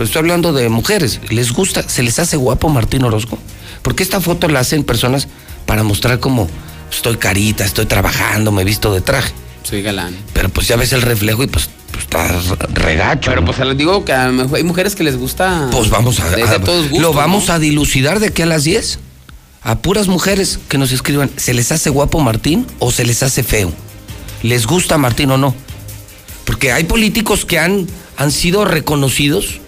pero 0.00 0.06
estoy 0.06 0.20
hablando 0.20 0.54
de 0.54 0.66
mujeres. 0.70 1.20
¿Les 1.28 1.52
gusta? 1.52 1.86
¿Se 1.86 2.02
les 2.02 2.18
hace 2.18 2.38
guapo 2.38 2.70
Martín 2.70 3.04
Orozco? 3.04 3.38
Porque 3.82 4.02
esta 4.02 4.18
foto 4.22 4.48
la 4.48 4.60
hacen 4.60 4.82
personas 4.82 5.28
para 5.66 5.82
mostrar 5.82 6.20
como 6.20 6.48
estoy 6.90 7.18
carita, 7.18 7.66
estoy 7.66 7.84
trabajando, 7.84 8.50
me 8.50 8.62
he 8.62 8.64
visto 8.64 8.94
de 8.94 9.02
traje. 9.02 9.34
Soy 9.62 9.82
galán. 9.82 10.16
Pero 10.32 10.48
pues 10.48 10.66
ya 10.68 10.76
ves 10.76 10.94
el 10.94 11.02
reflejo 11.02 11.42
y 11.44 11.48
pues, 11.48 11.68
pues 11.92 12.04
está 12.04 12.28
regacho. 12.72 13.28
Pero 13.30 13.42
¿no? 13.42 13.46
pues 13.48 13.58
les 13.58 13.76
digo 13.76 14.02
que 14.06 14.14
a 14.14 14.28
lo 14.28 14.32
mejor 14.32 14.56
hay 14.56 14.64
mujeres 14.64 14.94
que 14.96 15.04
les 15.04 15.18
gusta. 15.18 15.68
Pues 15.70 15.90
vamos 15.90 16.18
a, 16.18 16.28
a- 16.28 16.60
todos 16.60 16.84
gustos, 16.88 16.98
lo 17.02 17.12
vamos 17.12 17.48
¿no? 17.48 17.52
a 17.52 17.58
dilucidar 17.58 18.20
de 18.20 18.28
aquí 18.28 18.40
a 18.40 18.46
las 18.46 18.64
10. 18.64 19.00
A 19.64 19.80
puras 19.80 20.08
mujeres 20.08 20.60
que 20.70 20.78
nos 20.78 20.92
escriban, 20.92 21.30
¿se 21.36 21.52
les 21.52 21.72
hace 21.72 21.90
guapo 21.90 22.20
Martín 22.20 22.66
o 22.78 22.90
se 22.90 23.04
les 23.04 23.22
hace 23.22 23.42
feo? 23.42 23.70
¿Les 24.42 24.66
gusta 24.66 24.96
Martín 24.96 25.30
o 25.32 25.36
no? 25.36 25.54
Porque 26.46 26.72
hay 26.72 26.84
políticos 26.84 27.44
que 27.44 27.58
han, 27.58 27.86
han 28.16 28.32
sido 28.32 28.64
reconocidos 28.64 29.60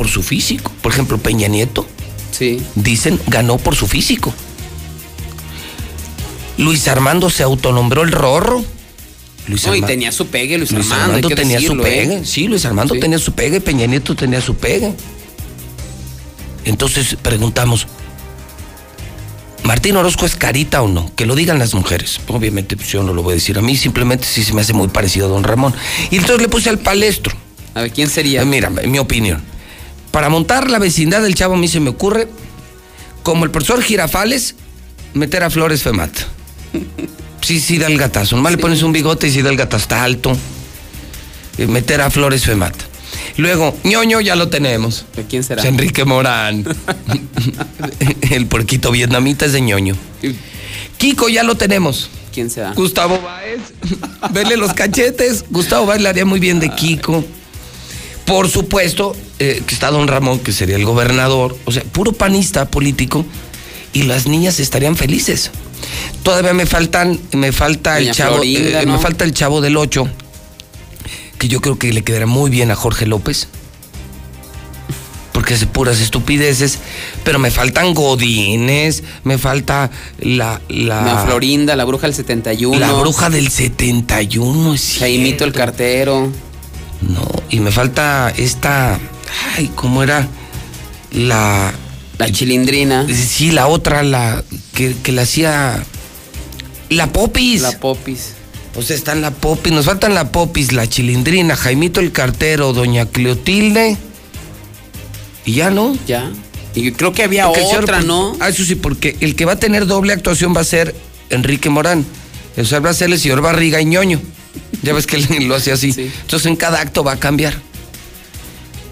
por 0.00 0.08
su 0.08 0.22
físico. 0.22 0.72
Por 0.80 0.92
ejemplo, 0.92 1.18
Peña 1.18 1.46
Nieto. 1.46 1.86
Sí. 2.30 2.58
Dicen, 2.74 3.20
ganó 3.26 3.58
por 3.58 3.76
su 3.76 3.86
físico. 3.86 4.32
Luis 6.56 6.88
Armando 6.88 7.28
se 7.28 7.42
autonombró 7.42 8.00
el 8.02 8.10
rorro. 8.10 8.64
Luis 9.46 9.66
No, 9.66 9.76
y 9.76 9.82
tenía 9.82 10.10
su 10.10 10.28
pegue, 10.28 10.56
Luis, 10.56 10.72
Luis 10.72 10.86
Armando. 10.90 11.16
Armando 11.16 11.28
tenía 11.28 11.56
decirlo, 11.56 11.82
su 11.82 11.86
¿eh? 11.86 11.92
pegue. 11.92 12.24
Sí, 12.24 12.48
Luis 12.48 12.64
Armando 12.64 12.94
Sí. 12.94 13.00
tenía 13.00 13.18
su 13.18 13.32
pegue, 13.32 13.60
Peña 13.60 13.84
Nieto 13.84 14.14
tenía 14.14 14.40
su 14.40 14.54
pegue. 14.54 14.94
Entonces 16.64 17.18
preguntamos, 17.20 17.86
¿Martín 19.64 19.98
Orozco 19.98 20.24
es 20.24 20.34
carita 20.34 20.80
o 20.80 20.88
no? 20.88 21.12
Que 21.14 21.26
lo 21.26 21.34
digan 21.34 21.58
las 21.58 21.74
mujeres. 21.74 22.20
Obviamente 22.28 22.74
pues, 22.74 22.88
yo 22.88 23.02
no 23.02 23.12
lo 23.12 23.22
voy 23.22 23.32
a 23.32 23.34
decir 23.34 23.58
a 23.58 23.60
mí, 23.60 23.76
simplemente 23.76 24.24
sí 24.24 24.44
se 24.44 24.54
me 24.54 24.62
hace 24.62 24.72
muy 24.72 24.88
parecido 24.88 25.26
a 25.26 25.28
don 25.28 25.44
Ramón. 25.44 25.74
Y 26.10 26.16
entonces 26.16 26.40
le 26.40 26.48
puse 26.48 26.70
al 26.70 26.78
palestro. 26.78 27.36
A 27.74 27.82
ver, 27.82 27.92
¿quién 27.92 28.08
sería? 28.08 28.46
Mira, 28.46 28.72
en 28.80 28.90
mi 28.90 28.98
opinión. 28.98 29.50
Para 30.10 30.28
montar 30.28 30.70
la 30.70 30.78
vecindad 30.78 31.22
del 31.22 31.34
Chavo 31.34 31.54
a 31.54 31.58
mí 31.58 31.68
se 31.68 31.80
me 31.80 31.90
ocurre, 31.90 32.28
como 33.22 33.44
el 33.44 33.50
profesor 33.50 33.82
Girafales, 33.82 34.54
meter 35.14 35.42
a 35.42 35.50
Flores 35.50 35.82
Femat. 35.82 36.10
Sí, 37.42 37.60
sí 37.60 37.78
da 37.78 37.86
el 37.86 37.98
gatazo. 37.98 38.36
Nomás 38.36 38.52
le 38.52 38.58
pones 38.58 38.82
un 38.82 38.92
bigote 38.92 39.28
y 39.28 39.30
sí 39.30 39.42
da 39.42 39.50
el 39.50 39.56
gatazo. 39.56 39.82
Está 39.82 40.04
alto. 40.04 40.36
Eh, 41.58 41.66
Meter 41.66 42.00
a 42.00 42.10
Flores 42.10 42.44
Femat. 42.44 42.74
Luego, 43.36 43.76
ñoño 43.84 44.20
ya 44.20 44.36
lo 44.36 44.48
tenemos. 44.48 45.04
¿De 45.16 45.24
quién 45.24 45.42
será? 45.42 45.62
Enrique 45.66 46.04
Morán. 46.04 46.64
el 48.30 48.46
porquito 48.46 48.90
vietnamita 48.90 49.46
es 49.46 49.52
de 49.52 49.60
ñoño. 49.60 49.96
Kiko 50.98 51.28
ya 51.28 51.42
lo 51.42 51.56
tenemos. 51.56 52.10
¿Quién 52.32 52.50
será? 52.50 52.72
Gustavo 52.72 53.20
Báez. 53.20 53.60
Verle 54.32 54.56
los 54.56 54.72
cachetes. 54.74 55.44
Gustavo 55.50 55.86
Báez 55.86 56.00
le 56.02 56.08
haría 56.08 56.24
muy 56.24 56.40
bien 56.40 56.60
de 56.60 56.70
Kiko. 56.70 57.24
Por 58.30 58.48
supuesto, 58.48 59.16
eh, 59.40 59.60
que 59.66 59.74
está 59.74 59.90
don 59.90 60.06
Ramón, 60.06 60.38
que 60.38 60.52
sería 60.52 60.76
el 60.76 60.84
gobernador. 60.84 61.58
O 61.64 61.72
sea, 61.72 61.82
puro 61.82 62.12
panista 62.12 62.70
político. 62.70 63.26
Y 63.92 64.04
las 64.04 64.28
niñas 64.28 64.60
estarían 64.60 64.94
felices. 64.94 65.50
Todavía 66.22 66.54
me 66.54 66.64
faltan, 66.64 67.18
me 67.32 67.50
falta 67.50 67.98
el 67.98 68.12
chavo, 68.12 68.36
Florinda, 68.36 68.82
eh, 68.82 68.86
¿no? 68.86 68.92
me 68.92 68.98
falta 69.00 69.24
el 69.24 69.34
chavo 69.34 69.60
del 69.60 69.76
8, 69.76 70.08
que 71.38 71.48
yo 71.48 71.60
creo 71.60 71.76
que 71.76 71.92
le 71.92 72.02
quedará 72.02 72.26
muy 72.26 72.50
bien 72.50 72.70
a 72.70 72.76
Jorge 72.76 73.04
López. 73.04 73.48
Porque 75.32 75.54
hace 75.54 75.66
puras 75.66 76.00
estupideces, 76.00 76.78
pero 77.24 77.40
me 77.40 77.50
faltan 77.50 77.94
godines, 77.94 79.02
me 79.24 79.38
falta 79.38 79.90
la 80.20 80.60
la, 80.68 81.00
Doña 81.00 81.24
Florinda, 81.24 81.74
la 81.74 81.84
bruja 81.84 82.06
del 82.06 82.14
71. 82.14 82.78
la 82.78 82.92
bruja 82.92 83.28
del 83.28 83.48
71, 83.50 84.74
es 84.74 84.98
Jaimito 85.00 85.44
el 85.44 85.52
cartero. 85.52 86.30
No, 87.02 87.26
y 87.48 87.60
me 87.60 87.70
falta 87.72 88.32
esta. 88.36 88.98
Ay, 89.56 89.70
¿cómo 89.74 90.02
era? 90.02 90.28
La. 91.12 91.72
La 92.18 92.30
chilindrina. 92.30 93.06
Sí, 93.08 93.50
la 93.52 93.66
otra, 93.68 94.02
la. 94.02 94.44
que, 94.74 94.94
que 95.02 95.12
la 95.12 95.22
hacía. 95.22 95.82
La 96.90 97.06
Popis. 97.12 97.62
La 97.62 97.78
popis. 97.78 98.32
O 98.76 98.82
sea, 98.82 98.94
están 98.96 99.20
la 99.22 99.30
Popis. 99.30 99.72
Nos 99.72 99.86
faltan 99.86 100.14
la 100.14 100.30
Popis, 100.30 100.72
la 100.72 100.86
chilindrina, 100.88 101.56
Jaimito 101.56 102.00
el 102.00 102.12
cartero, 102.12 102.72
Doña 102.72 103.06
Cleotilde. 103.06 103.96
Y 105.44 105.54
ya 105.54 105.70
no. 105.70 105.96
Ya. 106.06 106.30
Y 106.74 106.92
creo 106.92 107.12
que 107.12 107.24
había 107.24 107.46
Porque 107.46 107.60
el 107.62 107.66
señor- 107.66 107.82
otra, 107.84 108.00
¿no? 108.02 108.36
Ah, 108.40 108.48
eso 108.48 108.64
sí, 108.64 108.74
porque 108.76 109.16
el 109.20 109.34
que 109.34 109.44
va 109.44 109.52
a 109.52 109.56
tener 109.58 109.86
doble 109.86 110.12
actuación 110.12 110.54
va 110.54 110.60
a 110.60 110.64
ser 110.64 110.94
Enrique 111.30 111.68
Morán. 111.70 112.04
O 112.56 112.64
sea, 112.64 112.78
va 112.80 112.90
a 112.90 112.94
ser 112.94 113.10
el 113.10 113.18
señor 113.18 113.40
Barriga 113.40 113.80
y 113.80 113.86
ñoño. 113.86 114.20
Ya 114.82 114.92
ves 114.92 115.06
que 115.06 115.16
él 115.16 115.26
lo 115.48 115.54
hace 115.54 115.72
así. 115.72 115.94
Entonces 116.22 116.46
en 116.46 116.56
cada 116.56 116.80
acto 116.80 117.04
va 117.04 117.12
a 117.12 117.16
cambiar. 117.16 117.54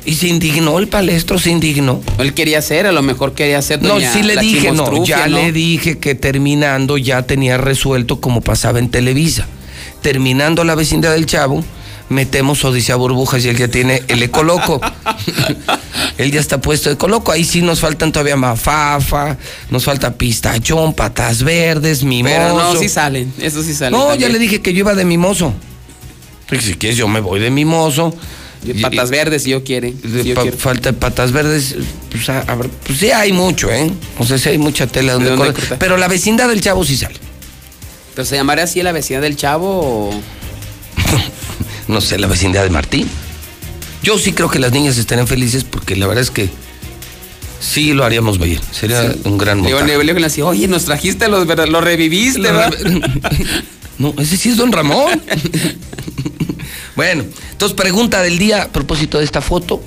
Y 0.04 0.14
se 0.14 0.28
indignó 0.28 0.78
el 0.78 0.88
palestro, 0.88 1.38
se 1.38 1.50
indignó. 1.50 2.00
Él 2.18 2.32
quería 2.32 2.60
hacer, 2.60 2.86
a 2.86 2.92
lo 2.92 3.02
mejor 3.02 3.34
quería 3.34 3.58
hacer 3.58 3.82
No, 3.82 3.90
doña- 3.90 4.12
sí 4.12 4.22
le 4.22 4.36
dije, 4.38 4.72
no, 4.72 5.04
ya 5.04 5.28
¿no? 5.28 5.36
le 5.36 5.52
dije 5.52 5.98
que 5.98 6.14
terminando 6.14 6.96
ya 6.96 7.22
tenía 7.22 7.58
resuelto 7.58 8.18
como 8.20 8.40
pasaba 8.40 8.78
en 8.78 8.88
Televisa. 8.90 9.46
Terminando 10.00 10.64
la 10.64 10.74
vecindad 10.74 11.12
del 11.12 11.26
Chavo, 11.26 11.62
metemos 12.08 12.64
Odisea 12.64 12.96
Burbujas 12.96 13.44
y 13.44 13.48
él 13.50 13.58
ya 13.58 13.68
tiene 13.68 14.02
el 14.08 14.22
Ecoloco. 14.22 14.80
él 16.16 16.30
ya 16.32 16.40
está 16.40 16.58
puesto 16.58 16.88
de 16.88 16.94
Ecoloco. 16.94 17.32
Ahí 17.32 17.44
sí 17.44 17.60
nos 17.60 17.80
faltan 17.80 18.10
todavía 18.10 18.36
mafafa, 18.36 19.36
nos 19.70 19.84
falta 19.84 20.14
pistachón, 20.14 20.94
patas 20.94 21.42
verdes, 21.42 22.02
mimoso. 22.02 22.34
Pero 22.34 22.56
no, 22.56 22.76
sí 22.80 22.88
salen, 22.88 23.30
eso 23.42 23.62
sí 23.62 23.74
salen. 23.74 23.98
No, 23.98 24.14
ya 24.14 24.30
le 24.30 24.38
dije 24.38 24.62
que 24.62 24.72
yo 24.72 24.78
iba 24.80 24.94
de 24.94 25.04
mimoso. 25.04 25.52
Pues, 26.48 26.64
si 26.64 26.74
quieres, 26.74 26.96
yo 26.98 27.08
me 27.08 27.20
voy 27.20 27.40
de 27.40 27.50
mimoso. 27.50 28.14
Y 28.64 28.74
Patas 28.74 29.10
verdes, 29.10 29.44
si 29.44 29.50
yo 29.50 29.62
quiere. 29.62 29.94
Si 30.02 30.24
yo 30.24 30.34
pa- 30.34 30.50
falta 30.50 30.90
de 30.92 30.98
patas 30.98 31.30
verdes, 31.30 31.76
pues, 32.10 32.28
a- 32.28 32.40
habrá- 32.42 32.68
pues 32.84 32.98
sí 32.98 33.10
hay 33.10 33.32
mucho, 33.32 33.70
¿eh? 33.70 33.90
O 34.18 34.24
sea, 34.26 34.36
sí 34.38 34.48
hay 34.48 34.58
mucha 34.58 34.86
tela 34.86 35.12
donde, 35.12 35.30
¿De 35.30 35.36
dónde 35.36 35.46
cortar. 35.52 35.60
cortar? 35.62 35.78
Pero 35.78 35.96
la 35.96 36.08
vecindad 36.08 36.48
del 36.48 36.60
chavo 36.60 36.84
sí 36.84 36.96
sale. 36.96 37.14
¿Pero 38.14 38.26
se 38.26 38.34
llamaría 38.34 38.64
así 38.64 38.82
la 38.82 38.90
vecindad 38.92 39.22
del 39.22 39.36
chavo 39.36 40.10
o...? 40.10 40.10
No 41.88 42.00
sé, 42.00 42.18
la 42.18 42.26
vecindad 42.26 42.64
de 42.64 42.70
Martín. 42.70 43.08
Yo 44.02 44.18
sí 44.18 44.32
creo 44.32 44.50
que 44.50 44.58
las 44.58 44.72
niñas 44.72 44.98
estarían 44.98 45.26
felices 45.26 45.64
porque 45.64 45.96
la 45.96 46.06
verdad 46.06 46.22
es 46.22 46.30
que 46.30 46.50
sí 47.60 47.92
lo 47.94 48.04
haríamos 48.04 48.38
bien. 48.38 48.60
Sería 48.72 49.14
un 49.24 49.38
gran 49.38 49.62
así, 50.24 50.42
oye, 50.42 50.68
nos 50.68 50.84
trajiste 50.84 51.28
los. 51.28 51.46
Los 51.46 51.84
reviviste, 51.84 52.40
¿verdad? 52.42 52.72
No, 53.98 54.14
ese 54.18 54.36
sí 54.36 54.50
es 54.50 54.56
don 54.56 54.72
Ramón. 54.72 55.20
bueno, 56.96 57.24
entonces 57.52 57.76
pregunta 57.76 58.22
del 58.22 58.38
día 58.38 58.62
a 58.64 58.68
propósito 58.68 59.18
de 59.18 59.24
esta 59.24 59.40
foto. 59.40 59.82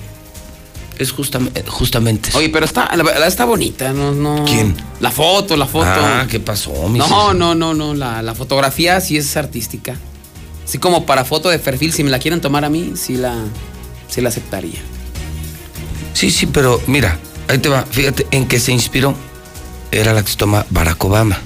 Es 0.99 1.11
justamente, 1.11 1.63
justamente. 1.67 2.29
Oye, 2.35 2.49
pero 2.49 2.65
está, 2.65 2.95
la 2.95 3.25
está 3.27 3.45
bonita, 3.45 3.91
no, 3.91 4.11
no. 4.11 4.45
¿Quién? 4.45 4.75
La 4.99 5.09
foto, 5.09 5.57
la 5.57 5.65
foto. 5.65 5.87
Ah, 5.89 6.27
¿qué 6.29 6.39
pasó, 6.39 6.87
mi 6.89 6.99
No, 6.99 7.05
César? 7.05 7.35
no, 7.35 7.55
no, 7.55 7.73
no. 7.73 7.93
La, 7.95 8.21
la 8.21 8.35
fotografía 8.35 9.01
sí 9.01 9.17
es 9.17 9.35
artística. 9.35 9.95
Así 10.63 10.77
como 10.77 11.05
para 11.05 11.25
foto 11.25 11.49
de 11.49 11.57
perfil, 11.57 11.91
si 11.91 12.03
me 12.03 12.11
la 12.11 12.19
quieren 12.19 12.39
tomar 12.39 12.65
a 12.65 12.69
mí, 12.69 12.93
sí 12.95 13.17
la, 13.17 13.35
sí 14.09 14.21
la 14.21 14.29
aceptaría. 14.29 14.79
Sí, 16.13 16.29
sí, 16.29 16.45
pero 16.45 16.79
mira, 16.85 17.17
ahí 17.47 17.57
te 17.57 17.69
va. 17.69 17.83
Fíjate 17.89 18.27
en 18.31 18.47
qué 18.47 18.59
se 18.59 18.71
inspiró. 18.71 19.15
Era 19.91 20.13
la 20.13 20.23
que 20.23 20.29
se 20.29 20.37
toma 20.37 20.65
Barack 20.69 21.03
Obama. 21.03 21.37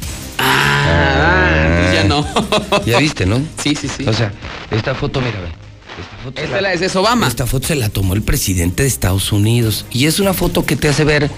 Ah, 0.88 1.92
ya 1.94 2.04
no. 2.04 2.26
Ya 2.86 3.00
viste, 3.00 3.26
¿no? 3.26 3.42
Sí, 3.62 3.76
sí, 3.76 3.88
sí. 3.88 4.06
O 4.08 4.14
sea, 4.14 4.32
esta 4.72 4.94
foto, 4.96 5.22
mira, 5.22 5.40
ve. 5.42 5.48
Esta 5.48 6.18
foto 6.24 6.42
Esta 6.42 6.62
la- 6.62 6.74
es 6.74 6.96
Obama. 6.96 7.28
Esta 7.28 7.46
foto 7.48 7.68
se 7.68 7.76
la 7.76 7.90
tomó 7.90 8.14
el 8.14 8.22
presidente 8.22 8.84
de 8.84 8.90
Estados 8.90 9.32
Unidos. 9.32 9.86
Y 9.92 10.06
es 10.06 10.20
una 10.20 10.34
foto 10.34 10.66
que 10.66 10.76
te 10.76 10.90
hace 10.90 11.04
ver, 11.04 11.30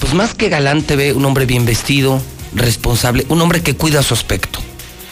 pues 0.00 0.14
más 0.14 0.34
que 0.34 0.48
galante, 0.48 0.96
ve 0.96 1.12
un 1.12 1.24
hombre 1.24 1.46
bien 1.46 1.64
vestido, 1.66 2.20
responsable, 2.54 3.26
un 3.28 3.40
hombre 3.40 3.62
que 3.62 3.74
cuida 3.74 4.02
su 4.02 4.14
aspecto. 4.14 4.60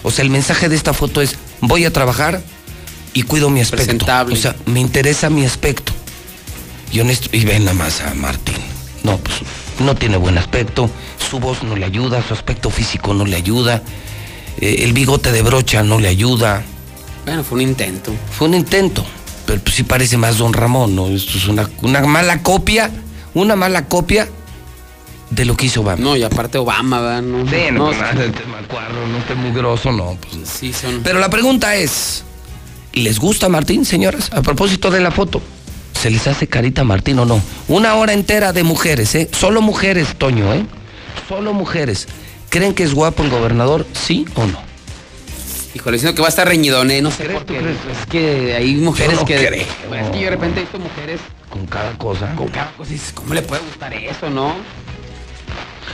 O 0.02 0.10
sea, 0.10 0.24
el 0.24 0.30
mensaje 0.30 0.68
de 0.68 0.76
esta 0.76 0.94
foto 0.94 1.20
es, 1.20 1.36
voy 1.60 1.84
a 1.84 1.92
trabajar 1.92 2.42
y 3.12 3.22
cuido 3.22 3.50
mi 3.50 3.60
aspecto. 3.60 3.84
Presentable. 3.84 4.34
O 4.34 4.36
sea, 4.40 4.56
me 4.66 4.80
interesa 4.80 5.28
mi 5.30 5.44
aspecto. 5.44 5.92
Y 6.92 7.00
honesto, 7.00 7.28
y 7.32 7.44
ven 7.44 7.66
nada 7.66 7.76
más 7.76 8.00
a 8.00 8.14
Martín. 8.14 8.56
No, 9.02 9.16
pues 9.18 9.38
no 9.80 9.94
tiene 9.94 10.16
buen 10.16 10.36
aspecto, 10.38 10.90
su 11.30 11.38
voz 11.38 11.62
no 11.62 11.76
le 11.76 11.86
ayuda, 11.86 12.22
su 12.26 12.34
aspecto 12.34 12.70
físico 12.70 13.14
no 13.14 13.24
le 13.24 13.36
ayuda, 13.36 13.82
eh, 14.60 14.76
el 14.80 14.92
bigote 14.92 15.32
de 15.32 15.42
brocha 15.42 15.82
no 15.82 15.98
le 15.98 16.08
ayuda. 16.08 16.62
Bueno, 17.24 17.44
fue 17.44 17.56
un 17.56 17.62
intento. 17.62 18.12
Fue 18.30 18.48
un 18.48 18.54
intento, 18.54 19.04
pero 19.46 19.60
pues 19.62 19.76
sí 19.76 19.82
parece 19.84 20.16
más 20.16 20.38
Don 20.38 20.52
Ramón, 20.52 20.94
¿no? 20.94 21.08
Esto 21.08 21.38
es 21.38 21.48
una, 21.48 21.68
una 21.82 22.00
mala 22.02 22.42
copia, 22.42 22.90
una 23.34 23.56
mala 23.56 23.86
copia 23.86 24.28
de 25.30 25.44
lo 25.44 25.56
que 25.56 25.66
hizo 25.66 25.80
Obama. 25.80 26.02
No, 26.02 26.16
y 26.16 26.22
aparte 26.22 26.58
Obama, 26.58 27.00
¿verdad? 27.00 27.22
No, 27.22 27.48
Sí, 27.48 27.56
no, 27.72 27.78
no, 27.78 27.84
pues, 27.86 27.98
este 28.26 28.42
no 28.44 29.18
esté 29.18 29.34
muy 29.34 29.52
grosso, 29.52 29.92
no. 29.92 30.18
Pues. 30.20 30.48
sí 30.48 30.72
son. 30.72 31.00
Pero 31.02 31.20
la 31.20 31.30
pregunta 31.30 31.76
es, 31.76 32.24
¿les 32.92 33.18
gusta 33.18 33.48
Martín, 33.48 33.84
señoras? 33.84 34.30
A 34.32 34.42
propósito 34.42 34.90
de 34.90 35.00
la 35.00 35.10
foto, 35.10 35.40
¿se 36.00 36.10
les 36.10 36.26
hace 36.26 36.46
carita 36.46 36.84
Martín 36.84 37.18
o 37.18 37.24
no? 37.24 37.40
Una 37.68 37.94
hora 37.96 38.12
entera 38.12 38.52
de 38.52 38.62
mujeres, 38.62 39.14
¿eh? 39.14 39.28
Solo 39.32 39.60
mujeres, 39.60 40.14
Toño, 40.16 40.52
¿eh? 40.54 40.64
Solo 41.28 41.52
mujeres. 41.52 42.08
¿Creen 42.48 42.74
que 42.74 42.82
es 42.82 42.94
guapo 42.94 43.22
el 43.22 43.30
gobernador, 43.30 43.86
sí 43.92 44.24
o 44.34 44.46
no? 44.46 44.58
Híjole, 45.74 45.98
siento 45.98 46.16
que 46.16 46.22
va 46.22 46.28
a 46.28 46.30
estar 46.30 46.48
reñidón, 46.48 46.90
¿eh? 46.90 47.00
No 47.00 47.10
sé 47.12 47.24
por 47.28 47.44
qué. 47.46 47.58
Es 47.58 48.06
que 48.08 48.54
hay 48.56 48.74
mujeres 48.76 49.12
Yo 49.14 49.20
no 49.20 49.26
que. 49.26 49.36
creo. 49.36 49.64
Bueno, 49.88 50.04
es 50.06 50.10
que 50.10 50.18
yo 50.18 50.24
de 50.24 50.30
repente 50.30 50.58
he 50.60 50.62
visto 50.62 50.78
mujeres 50.80 51.20
Con 51.48 51.66
cada 51.66 51.92
cosa. 51.96 52.34
con 52.34 52.48
cada 52.48 52.72
cosa 52.72 52.90
dices, 52.90 53.12
¿cómo 53.14 53.34
le 53.34 53.42
puede 53.42 53.62
gustar 53.62 53.94
eso, 53.94 54.28
no? 54.30 54.54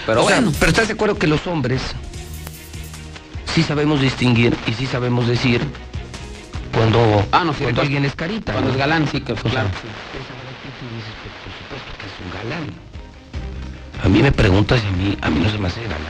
Pero 0.07 0.25
O 0.25 0.29
sea, 0.29 0.37
bueno. 0.37 0.53
pero 0.59 0.71
estás 0.71 0.87
de 0.89 0.95
acuerdo 0.95 1.19
que 1.19 1.27
los 1.27 1.47
hombres 1.47 1.83
sí 3.55 3.63
sabemos 3.63 4.01
distinguir 4.01 4.57
y 4.67 4.73
sí 4.73 4.87
sabemos 4.87 5.27
decir 5.27 5.61
cuando, 6.77 7.25
Ah, 7.33 7.43
no, 7.45 7.53
sí, 7.53 7.63
cuando 7.65 7.69
entonces, 7.69 7.83
alguien 7.85 8.05
es 8.05 8.15
carita. 8.15 8.53
Cuando 8.53 8.69
¿no? 8.69 8.75
es 8.75 8.79
galán, 8.79 9.09
sí, 9.09 9.21
que, 9.21 9.33
claro. 9.35 9.69
tú 9.71 10.85
dices, 10.95 11.15
por 11.43 11.53
supuesto 11.57 11.91
que 11.99 12.07
es 12.07 12.15
un 12.23 12.31
galán. 12.51 12.67
A 14.05 14.09
mí 14.09 14.23
me 14.23 14.31
preguntas 14.33 14.83
y 14.85 14.87
a 14.87 14.91
mí, 14.97 15.19
a 15.23 15.31
mí 15.31 15.41
no 15.41 15.51
se 15.51 15.59
me 15.59 15.69
hace 15.69 15.83
galán, 15.83 16.01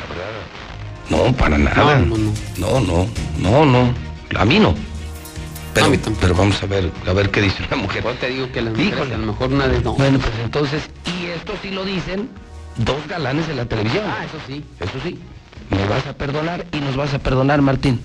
la 0.00 0.14
verdad. 0.14 1.30
No, 1.30 1.36
para 1.36 1.56
nada. 1.56 1.98
No, 2.00 2.16
no, 2.16 2.16
no. 2.18 2.32
No, 2.80 3.06
no, 3.64 3.64
no, 3.64 3.94
A 4.40 4.44
mí 4.44 4.58
no. 4.58 4.74
Pero, 5.72 5.92
pero 6.20 6.34
vamos 6.34 6.60
a 6.62 6.66
ver, 6.66 6.90
a 7.06 7.12
ver 7.12 7.30
qué 7.30 7.40
dice 7.40 7.62
una 7.70 7.76
mujer. 7.82 8.00
Igual 8.00 8.16
te 8.16 8.28
digo 8.28 8.50
que 8.50 8.60
las 8.60 8.72
mujeres 8.72 8.92
Híjole. 8.94 9.14
a 9.14 9.18
lo 9.18 9.26
mejor 9.26 9.52
una 9.52 9.68
de 9.68 9.80
no. 9.80 9.92
Bueno, 9.94 10.18
pues 10.18 10.32
entonces, 10.42 10.90
y 11.06 11.26
esto 11.26 11.52
sí 11.62 11.70
lo 11.70 11.84
dicen 11.84 12.28
dos 12.78 13.06
galanes 13.08 13.46
de 13.46 13.54
la 13.54 13.64
televisión. 13.66 14.04
Ah, 14.08 14.24
eso 14.24 14.38
sí. 14.48 14.64
Eso 14.80 14.98
sí, 15.04 15.18
me 15.70 15.86
vas 15.86 16.04
a 16.08 16.14
perdonar 16.14 16.66
y 16.72 16.80
nos 16.80 16.96
vas 16.96 17.14
a 17.14 17.20
perdonar, 17.20 17.62
Martín. 17.62 18.00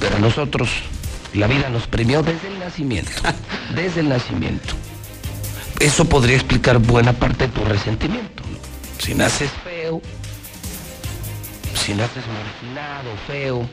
Pero 0.00 0.16
a 0.16 0.18
nosotros, 0.18 0.68
la 1.34 1.46
vida 1.46 1.68
nos 1.68 1.86
premió 1.86 2.22
desde 2.22 2.48
el 2.48 2.58
nacimiento. 2.58 3.10
desde 3.74 4.00
el 4.00 4.08
nacimiento. 4.08 4.74
Eso 5.80 6.04
podría 6.06 6.36
explicar 6.36 6.78
buena 6.78 7.12
parte 7.12 7.46
de 7.46 7.52
tu 7.52 7.64
resentimiento. 7.64 8.42
¿no? 8.50 8.58
Si 9.04 9.14
naces 9.14 9.50
feo, 9.64 10.00
si 11.84 11.92
naces 11.94 12.24
marginado, 12.26 13.10
feo, 13.26 13.68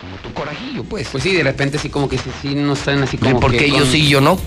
como 0.00 0.16
tu 0.22 0.32
corajillo, 0.32 0.84
pues. 0.84 1.08
Pues 1.10 1.22
sí, 1.22 1.32
de 1.34 1.42
repente 1.44 1.78
sí 1.78 1.88
como 1.88 2.08
que 2.08 2.18
sí, 2.18 2.30
sí 2.42 2.54
no 2.54 2.72
están 2.72 3.02
así 3.02 3.16
como 3.16 3.38
¿Por 3.40 3.52
que 3.52 3.58
qué 3.58 3.70
yo 3.70 3.84
sí 3.86 3.98
y 3.98 4.08
yo 4.08 4.20
no? 4.20 4.38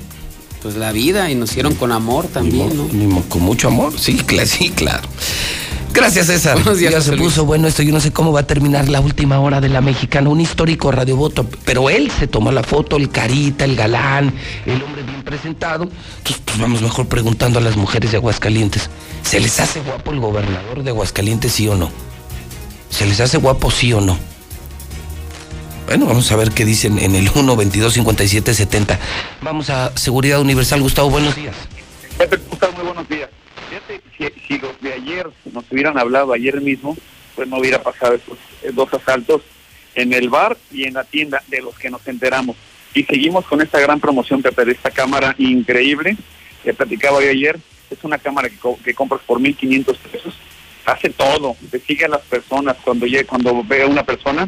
Pues 0.61 0.75
la 0.75 0.91
vida 0.91 1.29
y 1.29 1.35
nos 1.35 1.51
hicieron 1.51 1.75
con 1.75 1.91
amor 1.91 2.27
también, 2.27 2.75
¿no? 2.77 3.21
Con 3.29 3.41
mucho 3.41 3.67
amor, 3.67 3.97
sí, 3.99 4.17
cla- 4.25 4.45
sí, 4.45 4.69
claro. 4.69 5.07
Gracias, 5.93 6.27
César. 6.27 6.55
Buenos 6.55 6.77
días, 6.79 6.91
ya 6.91 7.01
se 7.01 7.11
Luis. 7.11 7.21
puso 7.23 7.45
bueno 7.45 7.67
esto. 7.67 7.83
Yo 7.83 7.93
no 7.93 7.99
sé 7.99 8.11
cómo 8.11 8.31
va 8.31 8.41
a 8.41 8.47
terminar 8.47 8.89
la 8.89 8.99
última 8.99 9.39
hora 9.39 9.61
de 9.61 9.69
la 9.69 9.81
mexicana. 9.81 10.29
Un 10.29 10.41
histórico 10.41 10.91
radiovoto. 10.91 11.45
Pero 11.65 11.89
él 11.89 12.11
se 12.17 12.27
tomó 12.27 12.51
la 12.51 12.63
foto, 12.63 12.97
el 12.97 13.09
carita, 13.09 13.63
el 13.65 13.75
galán, 13.75 14.33
el 14.65 14.81
hombre 14.81 15.03
bien 15.03 15.21
presentado. 15.23 15.83
Entonces, 15.83 16.41
pues 16.45 16.57
vamos 16.57 16.81
mejor 16.81 17.07
preguntando 17.07 17.59
a 17.59 17.61
las 17.61 17.75
mujeres 17.77 18.11
de 18.11 18.17
Aguascalientes. 18.17 18.89
¿Se 19.23 19.39
les 19.39 19.59
hace 19.59 19.81
guapo 19.81 20.11
el 20.11 20.19
gobernador 20.19 20.83
de 20.83 20.89
Aguascalientes, 20.89 21.51
sí 21.51 21.67
o 21.67 21.75
no? 21.75 21.89
¿Se 22.89 23.05
les 23.05 23.19
hace 23.19 23.37
guapo, 23.37 23.71
sí 23.71 23.93
o 23.93 24.01
no? 24.01 24.17
Bueno, 25.85 26.05
vamos 26.05 26.31
a 26.31 26.35
ver 26.35 26.51
qué 26.51 26.65
dicen 26.65 26.97
en 26.97 27.13
el 27.15 27.29
1 27.33 27.55
22 27.55 27.93
57 27.93 28.53
70. 28.53 28.99
Vamos 29.41 29.69
a 29.69 29.91
Seguridad 29.95 30.39
Universal. 30.41 30.81
Gustavo, 30.81 31.09
buenos 31.09 31.35
días. 31.35 31.55
Pepe, 32.17 32.37
¿cómo 32.37 32.53
estás? 32.53 32.73
Muy 32.75 32.83
buenos 32.85 33.07
días. 33.09 33.29
Si, 34.47 34.57
los 34.59 34.79
de 34.81 34.93
ayer 34.93 35.27
nos 35.51 35.65
hubieran 35.71 35.97
hablado 35.97 36.33
ayer 36.33 36.59
mismo, 36.61 36.95
pues 37.35 37.47
no 37.47 37.57
hubiera 37.57 37.81
pasado 37.81 38.13
estos 38.15 38.37
eh, 38.61 38.71
dos 38.73 38.93
asaltos 38.93 39.41
en 39.95 40.13
el 40.13 40.29
bar 40.29 40.57
y 40.71 40.85
en 40.85 40.93
la 40.95 41.03
tienda 41.03 41.43
de 41.47 41.61
los 41.61 41.77
que 41.77 41.89
nos 41.89 42.05
enteramos. 42.07 42.55
Y 42.93 43.03
seguimos 43.03 43.45
con 43.45 43.61
esta 43.61 43.79
gran 43.79 43.99
promoción, 43.99 44.41
Pepe, 44.41 44.65
de 44.65 44.71
esta 44.73 44.91
cámara 44.91 45.35
increíble 45.37 46.15
que 46.63 46.73
platicaba 46.73 47.21
yo 47.23 47.29
ayer. 47.29 47.57
Es 47.89 48.03
una 48.03 48.17
cámara 48.17 48.49
que, 48.49 48.57
co- 48.57 48.79
que 48.83 48.93
compras 48.93 49.21
por 49.25 49.39
1.500 49.39 49.97
pesos. 49.97 50.35
Hace 50.85 51.09
todo, 51.09 51.55
te 51.71 51.79
sigue 51.79 52.05
a 52.05 52.09
las 52.09 52.21
personas. 52.21 52.77
Cuando, 52.83 53.05
llegue, 53.05 53.25
cuando 53.25 53.63
ve 53.63 53.83
a 53.83 53.87
una 53.87 54.03
persona, 54.03 54.47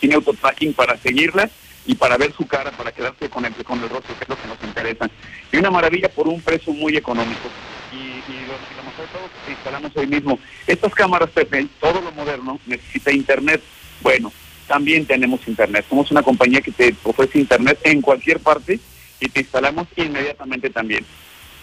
tiene 0.00 0.14
autotracking 0.16 0.72
para 0.74 0.96
seguirla 0.98 1.48
y 1.86 1.94
para 1.94 2.16
ver 2.16 2.32
su 2.32 2.46
cara, 2.46 2.70
para 2.72 2.92
quedarse 2.92 3.28
con 3.28 3.44
el, 3.44 3.52
con 3.64 3.82
el 3.82 3.88
rostro, 3.90 4.16
que 4.16 4.24
es 4.24 4.28
lo 4.28 4.36
que 4.40 4.48
nos 4.48 4.62
interesa. 4.64 5.10
Y 5.52 5.56
una 5.58 5.70
maravilla 5.70 6.08
por 6.08 6.28
un 6.28 6.40
precio 6.40 6.72
muy 6.72 6.96
económico. 6.96 7.48
Y, 7.92 7.96
y 7.96 8.46
lo, 8.46 8.54
de 9.02 9.44
que 9.46 9.52
instalamos 9.52 9.92
hoy 9.96 10.06
mismo. 10.06 10.38
Estas 10.66 10.94
cámaras, 10.94 11.30
Pepe, 11.30 11.66
todo 11.80 12.00
lo 12.00 12.12
moderno, 12.12 12.60
necesita 12.66 13.12
internet. 13.12 13.60
Bueno, 14.00 14.32
también 14.66 15.06
tenemos 15.06 15.40
internet. 15.46 15.84
Somos 15.88 16.10
una 16.10 16.22
compañía 16.22 16.60
que 16.60 16.72
te 16.72 16.94
ofrece 17.02 17.38
internet 17.38 17.78
en 17.84 18.00
cualquier 18.00 18.40
parte 18.40 18.78
y 19.20 19.28
te 19.28 19.40
instalamos 19.40 19.86
inmediatamente 19.96 20.70
también. 20.70 21.04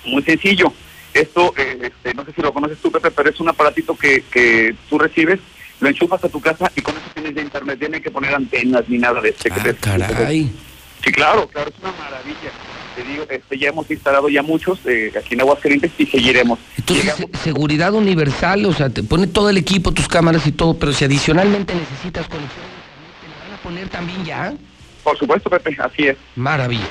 Muy 0.05 0.23
sencillo. 0.23 0.73
Esto, 1.13 1.53
eh, 1.57 1.77
este, 1.91 2.13
no 2.13 2.23
sé 2.25 2.31
si 2.33 2.41
lo 2.41 2.53
conoces 2.53 2.77
tú, 2.79 2.91
Pepe, 2.91 3.11
pero 3.11 3.29
es 3.29 3.39
un 3.39 3.49
aparatito 3.49 3.95
que, 3.97 4.23
que 4.31 4.73
tú 4.89 4.97
recibes, 4.97 5.39
lo 5.81 5.89
enchufas 5.89 6.23
a 6.23 6.29
tu 6.29 6.39
casa 6.39 6.71
y 6.75 6.81
con 6.81 6.95
eso 6.95 7.05
tienes 7.13 7.35
ya 7.35 7.41
internet. 7.41 7.79
Hay 7.93 8.01
que 8.01 8.11
poner 8.11 8.33
antenas 8.33 8.83
ni 8.87 8.97
nada 8.97 9.19
de 9.21 9.29
este. 9.29 9.49
que 9.51 9.59
te- 9.59 9.75
Caray. 9.75 10.49
Sí, 11.03 11.11
claro, 11.11 11.47
claro, 11.47 11.69
es 11.69 11.75
una 11.81 11.91
maravilla. 11.93 12.51
Te 12.95 13.03
digo, 13.03 13.26
este, 13.30 13.57
ya 13.57 13.69
hemos 13.69 13.89
instalado 13.89 14.27
ya 14.30 14.41
muchos 14.43 14.80
eh, 14.85 15.11
aquí 15.18 15.34
en 15.35 15.41
Aguascalientes 15.41 15.91
y 15.97 16.05
seguiremos. 16.05 16.59
Entonces, 16.77 17.13
se- 17.15 17.30
seguridad 17.43 17.93
universal, 17.93 18.65
o 18.65 18.73
sea, 18.73 18.89
te 18.89 19.01
pone 19.03 19.27
todo 19.27 19.49
el 19.49 19.57
equipo, 19.57 19.93
tus 19.93 20.07
cámaras 20.07 20.45
y 20.45 20.51
todo, 20.51 20.73
pero 20.77 20.91
si 20.91 21.05
adicionalmente 21.05 21.73
necesitas 21.73 22.27
conexión, 22.27 22.65
¿te 23.22 23.49
van 23.49 23.57
a 23.59 23.61
poner 23.63 23.88
también 23.89 24.26
ya? 24.26 24.53
Por 25.03 25.18
supuesto, 25.18 25.49
Pepe, 25.49 25.77
así 25.80 26.07
es. 26.07 26.18
Maravilla. 26.35 26.88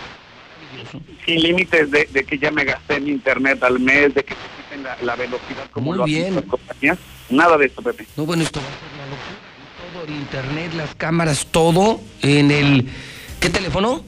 Sin 1.27 1.43
límites 1.43 1.91
de, 1.91 2.09
de 2.11 2.25
que 2.25 2.39
ya 2.39 2.51
me 2.51 2.65
gasté 2.65 2.97
en 2.97 3.09
internet 3.09 3.63
al 3.63 3.79
mes, 3.79 4.15
de 4.15 4.25
que 4.25 4.35
se 4.35 4.41
quiten 4.65 4.83
la, 4.83 4.97
la 5.03 5.15
velocidad 5.17 5.71
como 5.71 5.91
Muy 5.91 5.99
lo 5.99 6.05
bien. 6.05 6.23
hacen 6.23 6.35
las 6.37 6.45
compañías. 6.47 6.99
Nada 7.29 7.59
de 7.59 7.67
esto, 7.67 7.83
Pepe. 7.83 8.07
No, 8.17 8.25
bueno, 8.25 8.43
esto 8.43 8.61
va 8.61 8.67
a 8.67 8.71
ser 8.71 8.99
la 8.99 9.05
locura. 9.05 9.93
Todo 9.93 10.05
el 10.05 10.11
internet, 10.21 10.73
las 10.75 10.95
cámaras, 10.95 11.47
todo 11.51 12.01
en 12.23 12.51
el... 12.51 12.89
¿Qué 13.39 13.51
teléfono? 13.51 14.03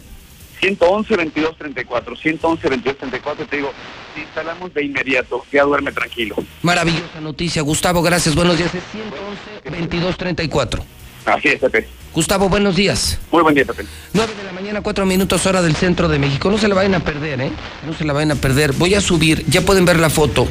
111 0.62 1.16
22 1.16 1.56
34, 1.59 2.16
111 2.16 2.68
22 2.68 2.97
34, 2.97 3.47
te 3.47 3.56
digo, 3.56 3.72
instalamos 4.16 4.72
de 4.72 4.84
inmediato, 4.84 5.44
ya 5.52 5.64
duerme 5.64 5.90
tranquilo. 5.90 6.36
Maravillosa 6.62 7.20
noticia. 7.20 7.62
Gustavo, 7.62 8.01
gracias. 8.01 8.36
Buenos 8.36 8.56
días. 8.56 8.72
Es 8.72 8.84
111 8.93 9.80
2234. 9.80 10.84
Así 11.26 11.48
es, 11.48 11.59
Pepe. 11.59 11.89
Gustavo, 12.14 12.48
buenos 12.48 12.76
días. 12.76 13.18
Muy 13.32 13.43
buen 13.43 13.56
día, 13.56 13.64
Pepe. 13.64 13.86
9 14.12 14.34
de 14.36 14.44
la 14.44 14.52
mañana, 14.52 14.82
4 14.82 15.05
minutos 15.05 15.44
hora 15.47 15.62
del 15.62 15.74
centro 15.74 16.09
de 16.09 16.20
México. 16.20 16.48
No 16.48 16.59
se 16.59 16.68
la 16.68 16.76
vayan 16.76 16.94
a 16.94 17.01
perder, 17.01 17.40
¿eh? 17.40 17.51
No 17.84 17.93
se 17.93 18.05
la 18.05 18.12
vayan 18.12 18.30
a 18.30 18.36
perder. 18.36 18.72
Voy 18.72 18.94
a 18.94 19.01
subir, 19.01 19.44
ya 19.48 19.62
pueden 19.62 19.84
ver 19.84 19.98
la 19.98 20.10
foto. 20.10 20.47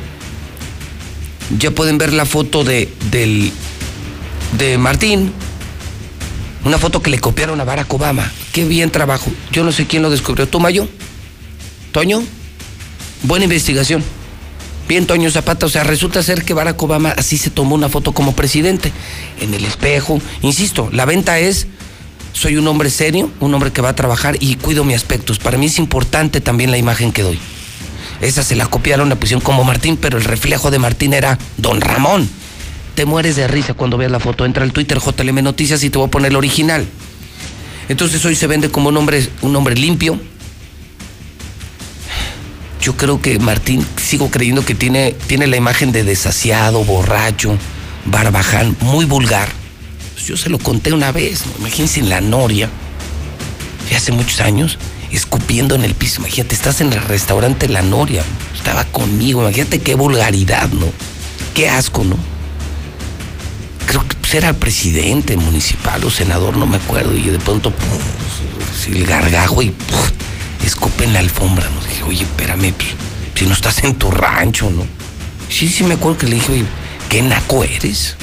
Ya 1.58 1.72
pueden 1.72 1.98
ver 1.98 2.12
la 2.12 2.26
foto 2.26 2.66
de, 2.66 2.90
del, 3.12 3.52
de 4.58 4.78
Martín. 4.78 5.32
Una 6.64 6.78
foto 6.78 7.02
que 7.02 7.10
le 7.10 7.20
copiaron 7.20 7.60
a 7.60 7.64
Barack 7.64 7.92
Obama. 7.94 8.32
Qué 8.52 8.66
bien 8.66 8.92
trabajo. 8.92 9.32
Yo 9.52 9.64
no 9.64 9.72
sé 9.72 9.88
quién 9.88 10.04
lo 10.04 10.10
descubrió. 10.10 10.48
¿Tú, 10.48 10.60
Mayo? 10.60 10.88
¿Toño? 11.92 12.24
Buena 13.24 13.46
investigación. 13.46 14.04
Bien, 14.88 15.08
Toño 15.08 15.32
Zapata. 15.32 15.66
O 15.66 15.70
sea, 15.70 15.84
resulta 15.84 16.22
ser 16.22 16.44
que 16.44 16.54
Barack 16.54 16.82
Obama 16.82 17.14
así 17.18 17.38
se 17.38 17.50
tomó 17.50 17.76
una 17.76 17.90
foto 17.90 18.14
como 18.14 18.36
presidente. 18.36 18.92
En 19.40 19.54
el 19.54 19.66
espejo. 19.66 20.22
Insisto, 20.42 20.90
la 20.92 21.06
venta 21.06 21.40
es 21.40 21.68
soy 22.34 22.58
un 22.58 22.68
hombre 22.68 22.90
serio, 22.90 23.30
un 23.40 23.54
hombre 23.54 23.72
que 23.72 23.82
va 23.82 23.90
a 23.90 23.96
trabajar 23.96 24.38
y 24.40 24.56
cuido 24.56 24.84
mis 24.84 24.96
aspectos. 24.96 25.40
Para 25.40 25.58
mí 25.58 25.66
es 25.66 25.80
importante 25.80 26.42
también 26.42 26.72
la 26.72 26.78
imagen 26.78 27.12
que 27.12 27.24
doy. 27.24 27.40
Esa 28.22 28.44
se 28.44 28.56
la 28.56 28.68
copiaron, 28.68 29.10
la 29.10 29.16
pusieron 29.16 29.42
como 29.42 29.64
Martín, 29.64 29.98
pero 29.98 30.18
el 30.18 30.24
reflejo 30.24 30.72
de 30.72 30.80
Martín 30.80 31.14
era 31.14 31.38
Don 31.58 31.82
Ramón. 31.82 32.30
Te 32.96 33.06
mueres 33.06 33.36
de 33.36 33.48
risa 33.48 33.74
cuando 33.74 33.98
veas 33.98 34.12
la 34.12 34.20
foto. 34.20 34.46
Entra 34.46 34.64
al 34.64 34.74
Twitter 34.74 35.00
JLM 35.00 35.44
Noticias 35.44 35.84
y 35.84 35.90
te 35.90 35.98
voy 35.98 36.08
a 36.08 36.12
poner 36.12 36.32
el 36.32 36.36
original. 36.36 36.86
Entonces 37.90 38.24
hoy 38.26 38.36
se 38.36 38.48
vende 38.48 38.70
como 38.70 38.90
un 38.90 38.98
hombre, 38.98 39.28
un 39.42 39.56
hombre 39.56 39.76
limpio. 39.76 40.20
Yo 42.82 42.98
creo 42.98 43.22
que 43.22 43.38
Martín, 43.38 43.86
sigo 44.02 44.32
creyendo 44.32 44.66
que 44.66 44.74
tiene, 44.74 45.16
tiene 45.28 45.46
la 45.48 45.56
imagen 45.56 45.92
de 45.92 46.04
desasiado, 46.04 46.84
borracho, 46.84 47.56
barbaján, 48.06 48.76
muy 48.82 49.06
vulgar. 49.06 49.50
Pues 50.14 50.26
yo 50.26 50.36
se 50.36 50.50
lo 50.50 50.58
conté 50.58 50.92
una 50.92 51.12
vez, 51.12 51.44
imagínense 51.60 52.00
en 52.00 52.10
la 52.10 52.22
Noria, 52.22 52.70
hace 53.96 54.12
muchos 54.12 54.42
años, 54.42 54.78
escupiendo 55.12 55.76
en 55.76 55.84
el 55.84 55.94
piso. 55.94 56.22
Imagínate, 56.22 56.56
estás 56.56 56.82
en 56.82 56.94
el 56.94 57.02
restaurante 57.02 57.68
La 57.68 57.82
Noria, 57.82 58.24
estaba 58.56 58.86
conmigo, 58.86 59.42
imagínate 59.42 59.80
qué 59.80 59.96
vulgaridad, 59.96 60.70
¿no? 60.70 60.88
Qué 61.54 61.70
asco, 61.70 62.04
¿no? 62.04 62.18
Creo 63.92 64.08
que 64.08 64.16
pues, 64.16 64.36
era 64.36 64.54
presidente 64.54 65.36
municipal 65.36 66.02
o 66.06 66.10
senador, 66.10 66.56
no 66.56 66.66
me 66.66 66.78
acuerdo, 66.78 67.14
y 67.14 67.24
de 67.24 67.40
pronto, 67.40 67.74
pues, 67.74 68.88
el 68.88 69.06
gargajo 69.06 69.62
y 69.62 69.74
escupe 70.66 71.04
en 71.04 71.12
la 71.12 71.20
alfombra, 71.20 71.70
¿no? 71.70 71.86
Dije, 71.86 72.04
oye, 72.04 72.24
espérame, 72.24 72.72
pues, 72.72 72.88
si 73.36 73.46
no 73.46 73.52
estás 73.52 73.84
en 73.84 73.96
tu 73.96 74.10
rancho, 74.10 74.70
¿no? 74.70 74.86
Sí, 75.50 75.68
sí 75.68 75.84
me 75.84 75.96
acuerdo 75.96 76.20
que 76.20 76.28
le 76.28 76.36
dije, 76.36 76.54
oye, 76.54 76.64
¿qué 77.10 77.22
naco 77.22 77.66
eres? 77.66 78.16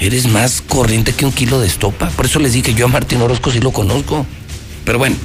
Eres 0.00 0.26
más 0.28 0.62
corriente 0.62 1.12
que 1.12 1.26
un 1.26 1.32
kilo 1.32 1.60
de 1.60 1.66
estopa. 1.66 2.08
Por 2.08 2.24
eso 2.24 2.38
les 2.38 2.54
dije, 2.54 2.72
yo 2.72 2.86
a 2.86 2.88
Martín 2.88 3.20
Orozco 3.20 3.50
sí 3.50 3.60
lo 3.60 3.72
conozco. 3.72 4.24
Pero 4.86 4.96
bueno, 4.98 5.16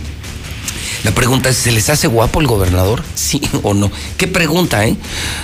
la 1.06 1.12
pregunta 1.12 1.50
es, 1.50 1.58
¿se 1.58 1.72
les 1.72 1.88
hace 1.92 2.08
guapo 2.08 2.42
el 2.42 2.48
gobernador? 2.48 3.04
¿Sí 3.16 3.40
o 3.62 3.76
no? 3.76 3.92
¿Qué 4.18 4.28
pregunta, 4.28 4.88
eh? 4.88 4.96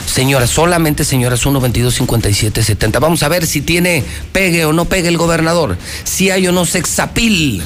Señora, 0.08 0.48
solamente 0.48 1.06
señoras 1.06 1.46
1 1.46 1.62
22 1.62 1.94
57 1.94 2.64
70. 2.64 3.00
Vamos 3.00 3.22
a 3.22 3.30
ver 3.30 3.46
si 3.46 3.62
tiene 3.62 4.04
pegue 4.32 4.66
o 4.66 4.74
no 4.74 4.86
pegue 4.86 5.08
el 5.08 5.18
gobernador. 5.18 5.78
Si 6.04 6.32
hay 6.32 6.48
o 6.48 6.52
no 6.52 6.66
sexapil 6.66 7.62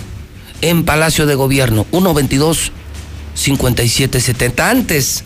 en 0.61 0.83
Palacio 0.83 1.25
de 1.25 1.35
Gobierno. 1.35 1.87
1 1.91 2.13
22 2.13 2.73
57 3.33 4.19
70. 4.19 4.69
Antes 4.69 5.23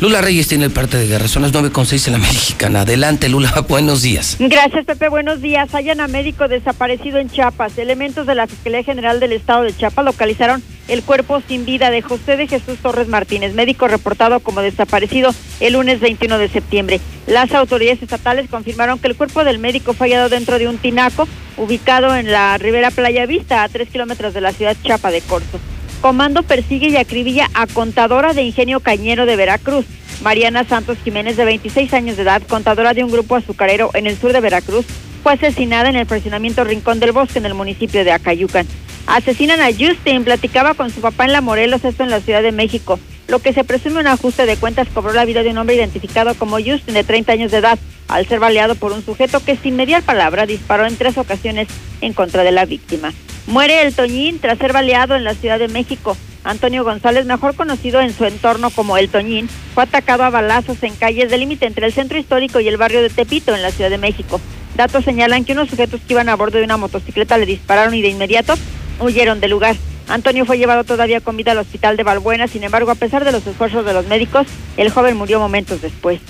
Lula 0.00 0.22
Reyes 0.22 0.48
tiene 0.48 0.64
el 0.64 0.70
parte 0.70 0.96
de 0.96 1.06
guerra, 1.06 1.28
son 1.28 1.42
las 1.42 1.52
9.6 1.52 2.06
en 2.06 2.12
la 2.14 2.18
mexicana. 2.18 2.80
Adelante, 2.80 3.28
Lula, 3.28 3.52
buenos 3.68 4.00
días. 4.00 4.38
Gracias, 4.40 4.86
Pepe, 4.86 5.10
buenos 5.10 5.42
días. 5.42 5.74
Hayan 5.74 6.00
a 6.00 6.08
médico 6.08 6.48
desaparecido 6.48 7.18
en 7.18 7.28
Chiapas. 7.28 7.76
Elementos 7.76 8.26
de 8.26 8.34
la 8.34 8.46
Fiscalía 8.46 8.82
General 8.82 9.20
del 9.20 9.32
Estado 9.32 9.62
de 9.62 9.76
Chiapas 9.76 10.06
localizaron 10.06 10.62
el 10.88 11.02
cuerpo 11.02 11.42
sin 11.46 11.66
vida 11.66 11.90
de 11.90 12.00
José 12.00 12.38
de 12.38 12.46
Jesús 12.46 12.78
Torres 12.78 13.08
Martínez, 13.08 13.52
médico 13.52 13.88
reportado 13.88 14.40
como 14.40 14.62
desaparecido 14.62 15.34
el 15.60 15.74
lunes 15.74 16.00
21 16.00 16.38
de 16.38 16.48
septiembre. 16.48 16.98
Las 17.26 17.52
autoridades 17.52 18.02
estatales 18.02 18.48
confirmaron 18.48 18.98
que 18.98 19.08
el 19.08 19.16
cuerpo 19.16 19.44
del 19.44 19.58
médico 19.58 19.92
fue 19.92 20.06
hallado 20.06 20.30
dentro 20.30 20.58
de 20.58 20.66
un 20.66 20.78
tinaco 20.78 21.28
ubicado 21.58 22.16
en 22.16 22.32
la 22.32 22.56
ribera 22.56 22.90
Playa 22.90 23.26
Vista, 23.26 23.64
a 23.64 23.68
tres 23.68 23.90
kilómetros 23.90 24.32
de 24.32 24.40
la 24.40 24.52
ciudad 24.52 24.74
Chapa 24.82 25.10
de 25.10 25.20
Corzo. 25.20 25.60
Comando 26.00 26.42
persigue 26.42 26.88
y 26.88 26.96
acribilla 26.96 27.50
a 27.52 27.66
contadora 27.66 28.32
de 28.32 28.42
ingenio 28.42 28.80
cañero 28.80 29.26
de 29.26 29.36
Veracruz. 29.36 29.84
Mariana 30.22 30.64
Santos 30.64 30.96
Jiménez, 31.04 31.36
de 31.36 31.44
26 31.44 31.92
años 31.92 32.16
de 32.16 32.22
edad, 32.22 32.42
contadora 32.48 32.94
de 32.94 33.04
un 33.04 33.10
grupo 33.10 33.36
azucarero 33.36 33.90
en 33.92 34.06
el 34.06 34.16
sur 34.16 34.32
de 34.32 34.40
Veracruz, 34.40 34.86
fue 35.22 35.34
asesinada 35.34 35.90
en 35.90 35.96
el 35.96 36.06
fraccionamiento 36.06 36.64
Rincón 36.64 37.00
del 37.00 37.12
Bosque 37.12 37.38
en 37.38 37.44
el 37.44 37.52
municipio 37.52 38.02
de 38.02 38.12
Acayucan. 38.12 38.66
Asesinan 39.06 39.60
a 39.60 39.66
Justin, 39.66 40.24
platicaba 40.24 40.72
con 40.72 40.90
su 40.90 41.02
papá 41.02 41.26
en 41.26 41.32
La 41.32 41.42
Morelos, 41.42 41.84
esto 41.84 42.02
en 42.02 42.10
la 42.10 42.20
Ciudad 42.20 42.42
de 42.42 42.52
México. 42.52 42.98
Lo 43.28 43.40
que 43.40 43.52
se 43.52 43.64
presume 43.64 44.00
un 44.00 44.06
ajuste 44.06 44.46
de 44.46 44.56
cuentas 44.56 44.88
cobró 44.92 45.12
la 45.12 45.26
vida 45.26 45.42
de 45.42 45.50
un 45.50 45.58
hombre 45.58 45.76
identificado 45.76 46.34
como 46.34 46.56
Justin, 46.56 46.94
de 46.94 47.04
30 47.04 47.32
años 47.32 47.50
de 47.50 47.58
edad, 47.58 47.78
al 48.10 48.26
ser 48.26 48.40
baleado 48.40 48.74
por 48.74 48.92
un 48.92 49.04
sujeto 49.04 49.40
que 49.40 49.56
sin 49.56 49.76
mediar 49.76 50.02
palabra 50.02 50.44
disparó 50.44 50.84
en 50.86 50.96
tres 50.96 51.16
ocasiones 51.16 51.68
en 52.00 52.12
contra 52.12 52.42
de 52.42 52.50
la 52.50 52.64
víctima. 52.64 53.12
Muere 53.46 53.82
el 53.82 53.94
Toñín 53.94 54.38
tras 54.40 54.58
ser 54.58 54.72
baleado 54.72 55.14
en 55.14 55.24
la 55.24 55.34
Ciudad 55.34 55.58
de 55.58 55.68
México. 55.68 56.16
Antonio 56.42 56.84
González, 56.84 57.26
mejor 57.26 57.54
conocido 57.54 58.00
en 58.00 58.12
su 58.12 58.24
entorno 58.24 58.70
como 58.70 58.96
El 58.96 59.10
Toñín, 59.10 59.48
fue 59.74 59.84
atacado 59.84 60.24
a 60.24 60.30
balazos 60.30 60.82
en 60.82 60.94
calles 60.94 61.30
del 61.30 61.40
límite 61.40 61.66
entre 61.66 61.86
el 61.86 61.92
centro 61.92 62.18
histórico 62.18 62.60
y 62.60 62.68
el 62.68 62.78
barrio 62.78 63.02
de 63.02 63.10
Tepito, 63.10 63.54
en 63.54 63.62
la 63.62 63.70
Ciudad 63.70 63.90
de 63.90 63.98
México. 63.98 64.40
Datos 64.76 65.04
señalan 65.04 65.44
que 65.44 65.52
unos 65.52 65.68
sujetos 65.68 66.00
que 66.00 66.14
iban 66.14 66.28
a 66.28 66.36
bordo 66.36 66.58
de 66.58 66.64
una 66.64 66.78
motocicleta 66.78 67.36
le 67.36 67.46
dispararon 67.46 67.94
y 67.94 68.02
de 68.02 68.08
inmediato 68.08 68.54
huyeron 69.00 69.40
del 69.40 69.50
lugar. 69.50 69.76
Antonio 70.08 70.46
fue 70.46 70.58
llevado 70.58 70.84
todavía 70.84 71.20
con 71.20 71.36
vida 71.36 71.52
al 71.52 71.58
hospital 71.58 71.96
de 71.96 72.02
Balbuena, 72.02 72.48
sin 72.48 72.64
embargo, 72.64 72.90
a 72.90 72.96
pesar 72.96 73.24
de 73.24 73.32
los 73.32 73.46
esfuerzos 73.46 73.84
de 73.84 73.92
los 73.92 74.06
médicos, 74.06 74.46
el 74.76 74.90
joven 74.90 75.16
murió 75.16 75.38
momentos 75.38 75.82
después 75.82 76.20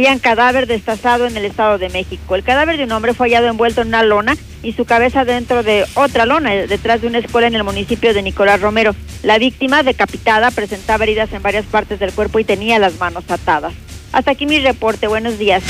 un 0.00 0.18
cadáver 0.18 0.66
destazado 0.66 1.26
en 1.26 1.36
el 1.36 1.44
Estado 1.44 1.78
de 1.78 1.88
México. 1.88 2.34
El 2.34 2.42
cadáver 2.42 2.76
de 2.76 2.84
un 2.84 2.92
hombre 2.92 3.14
fue 3.14 3.28
hallado 3.28 3.48
envuelto 3.48 3.82
en 3.82 3.88
una 3.88 4.02
lona 4.02 4.36
y 4.62 4.72
su 4.72 4.84
cabeza 4.84 5.24
dentro 5.24 5.62
de 5.62 5.84
otra 5.94 6.26
lona, 6.26 6.54
eh, 6.54 6.66
detrás 6.66 7.02
de 7.02 7.08
una 7.08 7.18
escuela 7.18 7.46
en 7.46 7.54
el 7.54 7.64
municipio 7.64 8.14
de 8.14 8.22
Nicolás 8.22 8.60
Romero. 8.60 8.94
La 9.22 9.38
víctima, 9.38 9.82
decapitada, 9.82 10.50
presentaba 10.50 11.04
heridas 11.04 11.32
en 11.32 11.42
varias 11.42 11.66
partes 11.66 12.00
del 12.00 12.12
cuerpo 12.12 12.38
y 12.38 12.44
tenía 12.44 12.78
las 12.78 12.98
manos 12.98 13.24
atadas. 13.28 13.74
Hasta 14.12 14.32
aquí 14.32 14.46
mi 14.46 14.58
reporte. 14.60 15.06
Buenos 15.06 15.38
días. 15.38 15.62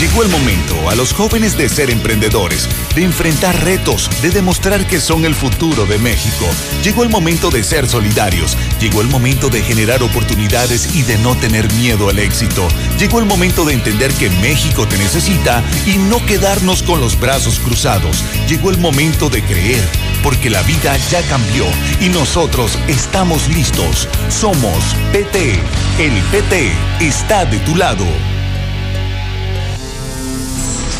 Llegó 0.00 0.24
el 0.24 0.28
momento 0.28 0.90
a 0.90 0.96
los 0.96 1.12
jóvenes 1.12 1.56
de 1.56 1.68
ser 1.68 1.88
emprendedores, 1.88 2.68
de 2.96 3.04
enfrentar 3.04 3.64
retos, 3.64 4.10
de 4.22 4.30
demostrar 4.30 4.86
que 4.88 5.00
son 5.00 5.24
el 5.24 5.36
futuro 5.36 5.86
de 5.86 5.98
México. 5.98 6.46
Llegó 6.82 7.04
el 7.04 7.10
momento 7.10 7.48
de 7.48 7.62
ser 7.62 7.88
solidarios. 7.88 8.56
Llegó 8.80 9.02
el 9.02 9.08
momento 9.08 9.50
de 9.50 9.62
generar 9.62 10.02
oportunidades 10.02 10.94
y 10.96 11.02
de 11.02 11.16
no 11.18 11.36
tener 11.36 11.72
miedo 11.74 12.08
al 12.08 12.18
éxito. 12.18 12.66
Llegó 12.98 13.20
el 13.20 13.24
momento 13.24 13.64
de 13.64 13.74
entender 13.74 14.12
que 14.14 14.30
México 14.30 14.86
te 14.86 14.98
necesita 14.98 15.62
y 15.86 15.96
no 15.96 16.24
quedarnos 16.26 16.82
con 16.82 17.00
los 17.00 17.18
brazos 17.18 17.60
cruzados. 17.60 18.24
Llegó 18.48 18.70
el 18.70 18.78
momento 18.78 19.30
de 19.30 19.44
creer, 19.44 19.84
porque 20.24 20.50
la 20.50 20.62
vida 20.62 20.96
ya 21.10 21.22
cambió 21.28 21.66
y 22.00 22.08
nosotros 22.08 22.78
estamos 22.88 23.48
listos. 23.48 24.08
Somos 24.28 24.96
PT. 25.12 25.60
El 25.98 26.20
PT 26.32 26.72
está 27.00 27.44
de 27.44 27.60
tu 27.60 27.76
lado. 27.76 28.33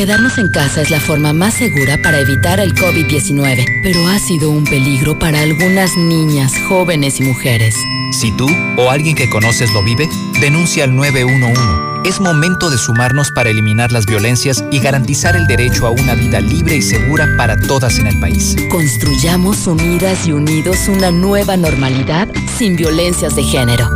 Quedarnos 0.00 0.38
en 0.38 0.48
casa 0.48 0.80
es 0.80 0.88
la 0.88 0.98
forma 0.98 1.34
más 1.34 1.52
segura 1.52 1.98
para 2.02 2.20
evitar 2.20 2.58
el 2.58 2.74
COVID-19, 2.74 3.82
pero 3.82 4.08
ha 4.08 4.18
sido 4.18 4.48
un 4.48 4.64
peligro 4.64 5.18
para 5.18 5.42
algunas 5.42 5.94
niñas, 5.94 6.54
jóvenes 6.66 7.20
y 7.20 7.24
mujeres. 7.24 7.74
Si 8.18 8.34
tú 8.34 8.48
o 8.78 8.90
alguien 8.90 9.14
que 9.14 9.28
conoces 9.28 9.70
lo 9.74 9.84
vive, 9.84 10.08
denuncia 10.40 10.84
al 10.84 10.96
911. 10.96 12.08
Es 12.08 12.18
momento 12.18 12.70
de 12.70 12.78
sumarnos 12.78 13.30
para 13.30 13.50
eliminar 13.50 13.92
las 13.92 14.06
violencias 14.06 14.64
y 14.70 14.80
garantizar 14.80 15.36
el 15.36 15.46
derecho 15.46 15.86
a 15.86 15.90
una 15.90 16.14
vida 16.14 16.40
libre 16.40 16.76
y 16.76 16.80
segura 16.80 17.28
para 17.36 17.58
todas 17.58 17.98
en 17.98 18.06
el 18.06 18.18
país. 18.20 18.56
Construyamos 18.70 19.66
unidas 19.66 20.26
y 20.26 20.32
unidos 20.32 20.88
una 20.88 21.10
nueva 21.10 21.58
normalidad 21.58 22.26
sin 22.56 22.74
violencias 22.74 23.36
de 23.36 23.42
género. 23.42 23.90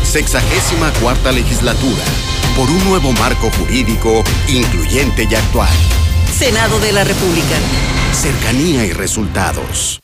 Sexagésima 0.04 0.90
cuarta 1.02 1.34
legislatura. 1.34 2.02
Por 2.56 2.70
un 2.70 2.84
nuevo 2.86 3.12
marco 3.14 3.50
jurídico 3.52 4.24
incluyente 4.50 5.28
y 5.30 5.36
actual. 5.36 5.70
Senado 6.38 6.80
de 6.80 6.92
la 6.92 7.04
República. 7.04 7.56
Cercanía 8.14 8.86
y 8.86 8.92
resultados. 8.92 10.02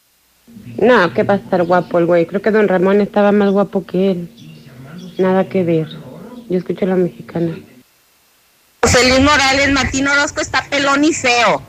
No, 0.82 1.14
que 1.14 1.24
va 1.24 1.36
a 1.36 1.38
estar 1.38 1.64
guapo 1.64 2.00
el 2.00 2.06
güey. 2.06 2.26
Creo 2.26 2.42
que 2.42 2.52
don 2.52 2.68
Ramón 2.68 3.02
estaba 3.02 3.32
más 3.32 3.52
guapo 3.52 3.86
que 3.86 4.12
él. 4.12 4.30
Nada 5.18 5.50
que 5.50 5.64
ver. 5.64 5.88
Yo 6.50 6.58
escucho 6.58 6.86
a 6.86 6.90
la 6.90 6.96
mexicana. 6.96 7.58
José 8.82 9.10
Luis 9.10 9.22
Morales, 9.22 9.70
Martín 9.72 10.08
Orozco 10.08 10.40
está 10.40 10.64
pelón 10.70 11.04
y 11.04 11.14
feo. 11.14 11.62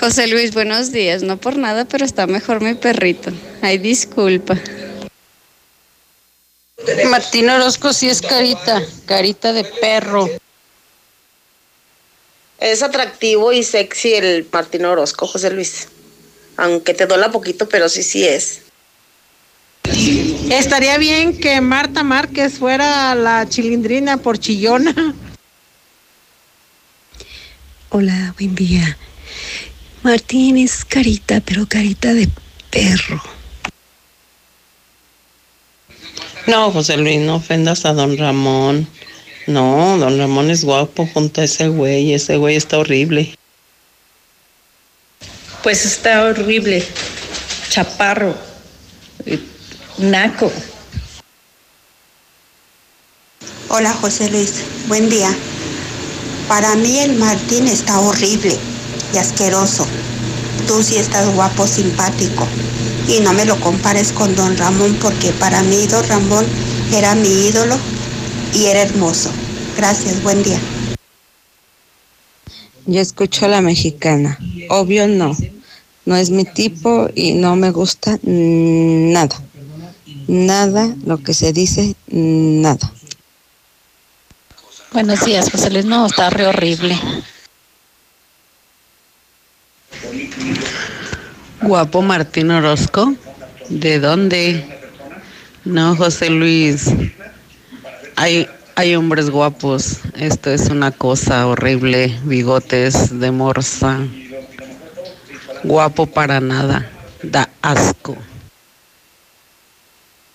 José 0.00 0.26
Luis, 0.26 0.54
buenos 0.54 0.90
días. 0.90 1.22
No 1.22 1.36
por 1.36 1.56
nada, 1.58 1.84
pero 1.84 2.04
está 2.04 2.26
mejor 2.26 2.62
mi 2.62 2.74
perrito. 2.74 3.30
Ay, 3.60 3.76
disculpa. 3.76 4.56
Martín 7.10 7.48
Orozco 7.50 7.92
sí 7.92 8.08
es 8.08 8.20
carita, 8.20 8.82
carita 9.06 9.52
de 9.52 9.64
perro. 9.64 10.28
Es 12.58 12.82
atractivo 12.82 13.52
y 13.52 13.62
sexy 13.62 14.14
el 14.14 14.46
Martín 14.50 14.84
Orozco, 14.84 15.26
José 15.26 15.50
Luis. 15.50 15.88
Aunque 16.56 16.94
te 16.94 17.06
dola 17.06 17.30
poquito, 17.30 17.68
pero 17.68 17.88
sí, 17.88 18.02
sí 18.02 18.26
es. 18.26 18.62
Estaría 20.50 20.96
bien 20.98 21.38
que 21.38 21.60
Marta 21.60 22.02
Márquez 22.02 22.58
fuera 22.58 23.14
la 23.14 23.48
chilindrina 23.48 24.18
por 24.18 24.38
chillona. 24.38 25.14
Hola, 27.90 28.34
buen 28.38 28.54
día. 28.54 28.96
Martín 30.02 30.56
es 30.56 30.84
carita, 30.84 31.40
pero 31.44 31.66
carita 31.66 32.14
de 32.14 32.28
perro. 32.70 33.22
No, 36.46 36.72
José 36.72 36.96
Luis, 36.96 37.20
no 37.20 37.36
ofendas 37.36 37.84
a 37.84 37.92
don 37.92 38.16
Ramón. 38.18 38.88
No, 39.46 39.96
don 39.98 40.18
Ramón 40.18 40.50
es 40.50 40.64
guapo 40.64 41.08
junto 41.12 41.40
a 41.40 41.44
ese 41.44 41.68
güey. 41.68 42.12
Ese 42.14 42.36
güey 42.36 42.56
está 42.56 42.78
horrible. 42.78 43.34
Pues 45.62 45.84
está 45.84 46.24
horrible. 46.24 46.84
Chaparro. 47.70 48.36
eh, 49.26 49.38
Naco. 49.98 50.50
Hola 53.68 53.92
José 53.94 54.30
Luis, 54.30 54.64
buen 54.86 55.08
día. 55.08 55.34
Para 56.48 56.74
mí 56.74 56.98
el 56.98 57.14
Martín 57.14 57.68
está 57.68 57.98
horrible 58.00 58.58
y 59.14 59.16
asqueroso. 59.16 59.86
Tú 60.66 60.82
sí 60.82 60.96
estás 60.96 61.32
guapo, 61.34 61.66
simpático. 61.66 62.46
Y 63.08 63.20
no 63.20 63.32
me 63.32 63.44
lo 63.44 63.58
compares 63.60 64.12
con 64.12 64.34
don 64.36 64.56
Ramón 64.56 64.96
porque 65.00 65.32
para 65.32 65.62
mí 65.62 65.86
don 65.86 66.06
Ramón 66.08 66.46
era 66.92 67.14
mi 67.14 67.28
ídolo 67.46 67.76
y 68.54 68.66
era 68.66 68.82
hermoso. 68.82 69.30
Gracias, 69.76 70.22
buen 70.22 70.42
día. 70.42 70.60
Yo 72.86 73.00
escucho 73.00 73.46
a 73.46 73.48
la 73.48 73.60
mexicana. 73.60 74.38
Obvio 74.68 75.08
no. 75.08 75.36
No 76.04 76.16
es 76.16 76.30
mi 76.30 76.44
tipo 76.44 77.08
y 77.14 77.34
no 77.34 77.54
me 77.56 77.70
gusta 77.70 78.18
nada. 78.22 79.40
Nada, 80.26 80.94
lo 81.04 81.18
que 81.18 81.34
se 81.34 81.52
dice, 81.52 81.94
nada. 82.08 82.92
Buenos 84.92 85.24
días, 85.24 85.50
José 85.50 85.70
Luis. 85.70 85.84
No, 85.84 86.06
está 86.06 86.28
re 86.30 86.46
horrible. 86.46 86.98
Guapo 91.62 92.02
Martín 92.02 92.50
Orozco. 92.50 93.14
¿De 93.68 94.00
dónde? 94.00 94.64
No, 95.64 95.94
José 95.96 96.28
Luis. 96.30 96.86
Hay, 98.16 98.48
hay 98.74 98.96
hombres 98.96 99.30
guapos. 99.30 99.98
Esto 100.16 100.50
es 100.50 100.68
una 100.70 100.90
cosa 100.90 101.46
horrible. 101.46 102.18
Bigotes 102.24 103.18
de 103.20 103.30
morsa. 103.30 104.00
Guapo 105.62 106.06
para 106.06 106.40
nada. 106.40 106.90
Da 107.22 107.48
asco. 107.62 108.16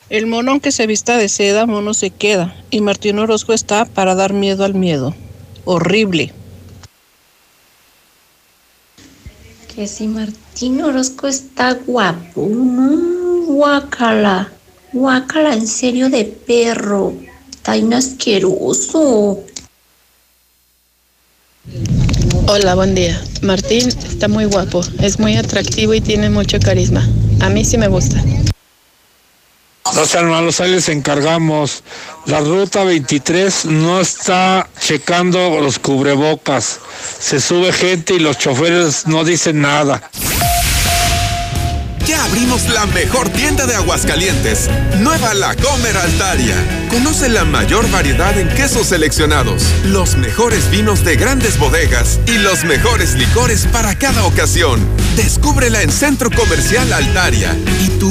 El 0.10 0.26
mono 0.26 0.52
aunque 0.52 0.72
se 0.72 0.88
vista 0.88 1.18
de 1.18 1.28
seda, 1.28 1.66
mono 1.66 1.94
se 1.94 2.12
queda. 2.12 2.56
Y 2.70 2.80
Martín 2.80 3.20
Orozco 3.20 3.52
está 3.52 3.84
para 3.84 4.16
dar 4.16 4.32
miedo 4.32 4.64
al 4.64 4.74
miedo. 4.74 5.14
Horrible. 5.66 6.34
Que 9.78 9.86
si 9.86 10.08
Martín 10.08 10.82
Orozco 10.82 11.28
está 11.28 11.74
guapo. 11.74 12.50
No, 12.50 13.46
guácala. 13.46 14.52
Guácala, 14.92 15.54
en 15.54 15.68
serio 15.68 16.10
de 16.10 16.26
perro. 16.26 17.14
Está 17.52 17.74
bien 17.74 17.94
asqueroso. 17.94 19.44
Hola, 22.48 22.74
buen 22.74 22.96
día. 22.96 23.22
Martín 23.44 23.90
está 23.90 24.28
muy 24.28 24.46
guapo, 24.46 24.82
es 25.00 25.20
muy 25.20 25.36
atractivo 25.36 25.94
y 25.94 26.02
tiene 26.02 26.32
mucho 26.32 26.58
carisma. 26.60 27.08
A 27.42 27.52
mí 27.52 27.64
sí 27.64 27.78
me 27.78 27.88
gusta. 27.88 28.20
No 29.96 30.06
sean 30.06 30.30
malos, 30.30 30.60
ahí 30.60 30.72
les 30.72 30.90
encargamos. 30.90 31.84
La 32.26 32.40
ruta 32.40 32.84
23 32.84 33.66
no 33.66 34.00
está 34.00 34.70
checando 34.80 35.60
los 35.62 35.80
cubrebocas. 35.80 36.80
Se 37.20 37.40
sube 37.40 37.72
gente 37.72 38.14
y 38.14 38.20
los 38.20 38.38
choferes 38.38 39.08
no 39.08 39.24
dicen 39.24 39.62
nada. 39.62 40.10
Ya 42.08 42.24
abrimos 42.24 42.70
la 42.70 42.86
mejor 42.86 43.28
tienda 43.30 43.66
de 43.66 43.76
Aguascalientes, 43.76 44.70
Nueva 45.00 45.34
La 45.34 45.54
Comer 45.56 45.98
Altaria. 45.98 46.56
Conoce 46.90 47.28
la 47.28 47.44
mayor 47.44 47.90
variedad 47.92 48.38
en 48.40 48.48
quesos 48.48 48.88
seleccionados, 48.88 49.62
los 49.84 50.16
mejores 50.16 50.70
vinos 50.72 51.04
de 51.04 51.18
grandes 51.18 51.60
bodegas 51.60 52.18
y 52.26 52.38
los 52.38 52.64
mejores 52.64 53.16
licores 53.16 53.66
para 53.74 53.94
cada 54.00 54.24
ocasión. 54.24 54.80
Descúbrela 55.18 55.82
en 55.82 55.92
Centro 55.92 56.30
Comercial 56.32 56.94
Altaria. 56.94 57.54
¿Y 57.84 57.90
tú 58.00 58.10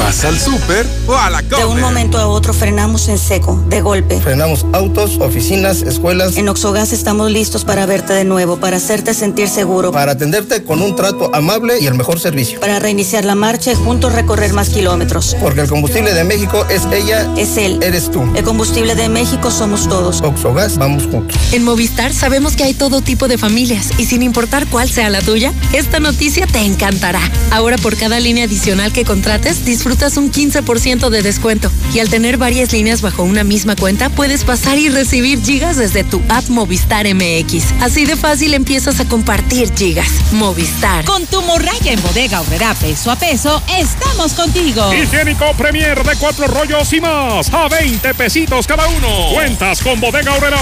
vas 0.00 0.24
al 0.24 0.36
súper 0.40 0.84
o 1.06 1.14
a 1.14 1.30
la 1.30 1.42
De 1.42 1.54
un 1.64 1.68
Comer? 1.68 1.84
momento 1.84 2.18
a 2.18 2.26
otro 2.26 2.52
frenamos 2.52 3.06
en 3.08 3.18
seco, 3.18 3.62
de 3.68 3.80
golpe. 3.80 4.20
Frenamos 4.20 4.66
autos, 4.72 5.18
oficinas, 5.20 5.82
escuelas. 5.82 6.36
En 6.36 6.48
Oxogas 6.48 6.92
estamos 6.92 7.30
listos 7.30 7.64
para 7.64 7.86
verte 7.86 8.12
de 8.12 8.24
nuevo, 8.24 8.56
para 8.56 8.78
hacerte 8.78 9.14
sentir 9.14 9.48
seguro, 9.48 9.92
Para 9.92 10.12
atenderte 10.12 10.64
con 10.64 10.82
un 10.82 10.96
trato 10.96 11.30
amable 11.32 11.78
y 11.78 11.86
el 11.86 11.94
mejor 11.94 12.18
servicio. 12.18 12.58
para 12.58 12.80
reiniciar 12.80 13.24
la 13.24 13.35
marcha 13.36 13.72
y 13.72 13.74
juntos 13.74 14.12
recorrer 14.12 14.52
más 14.52 14.70
kilómetros. 14.70 15.36
Porque 15.40 15.60
el 15.60 15.68
combustible 15.68 16.12
de 16.14 16.24
México 16.24 16.66
es 16.68 16.82
ella, 16.92 17.28
Es 17.36 17.56
él. 17.56 17.78
eres 17.82 18.10
tú. 18.10 18.22
El 18.34 18.44
combustible 18.44 18.94
de 18.94 19.08
México 19.08 19.50
somos 19.50 19.88
todos. 19.88 20.20
Oxogas, 20.22 20.78
vamos 20.78 21.04
juntos. 21.04 21.36
En 21.52 21.64
Movistar 21.64 22.12
sabemos 22.12 22.56
que 22.56 22.64
hay 22.64 22.74
todo 22.74 23.00
tipo 23.00 23.28
de 23.28 23.38
familias 23.38 23.90
y 23.98 24.06
sin 24.06 24.22
importar 24.22 24.66
cuál 24.66 24.90
sea 24.90 25.10
la 25.10 25.20
tuya, 25.20 25.52
esta 25.72 26.00
noticia 26.00 26.46
te 26.46 26.60
encantará. 26.60 27.20
Ahora 27.50 27.76
por 27.78 27.96
cada 27.96 28.18
línea 28.20 28.44
adicional 28.44 28.92
que 28.92 29.04
contrates 29.04 29.64
disfrutas 29.64 30.16
un 30.16 30.32
15% 30.32 31.10
de 31.10 31.22
descuento 31.22 31.70
y 31.94 32.00
al 32.00 32.08
tener 32.08 32.36
varias 32.38 32.72
líneas 32.72 33.02
bajo 33.02 33.22
una 33.22 33.44
misma 33.44 33.76
cuenta 33.76 34.08
puedes 34.10 34.44
pasar 34.44 34.78
y 34.78 34.88
recibir 34.88 35.42
gigas 35.42 35.76
desde 35.76 36.04
tu 36.04 36.20
app 36.28 36.48
Movistar 36.48 37.06
MX. 37.06 37.64
Así 37.80 38.04
de 38.06 38.16
fácil 38.16 38.54
empiezas 38.54 39.00
a 39.00 39.04
compartir 39.06 39.72
gigas. 39.76 40.08
Movistar. 40.32 41.04
Con 41.04 41.26
tu 41.26 41.42
morraya 41.42 41.92
en 41.92 42.02
bodega 42.02 42.40
obrera 42.40 42.74
peso 42.74 43.10
a 43.10 43.16
peso, 43.16 43.25
estamos 43.26 44.34
contigo. 44.34 44.92
Higiénico 44.94 45.52
Premier 45.54 46.00
de 46.04 46.16
cuatro 46.16 46.46
rollos 46.46 46.92
y 46.92 47.00
más. 47.00 47.52
A 47.52 47.68
20 47.68 48.14
pesitos 48.14 48.68
cada 48.68 48.86
uno. 48.86 49.30
Cuentas 49.32 49.80
con 49.80 50.00
Bodega 50.00 50.32
Obrera. 50.32 50.60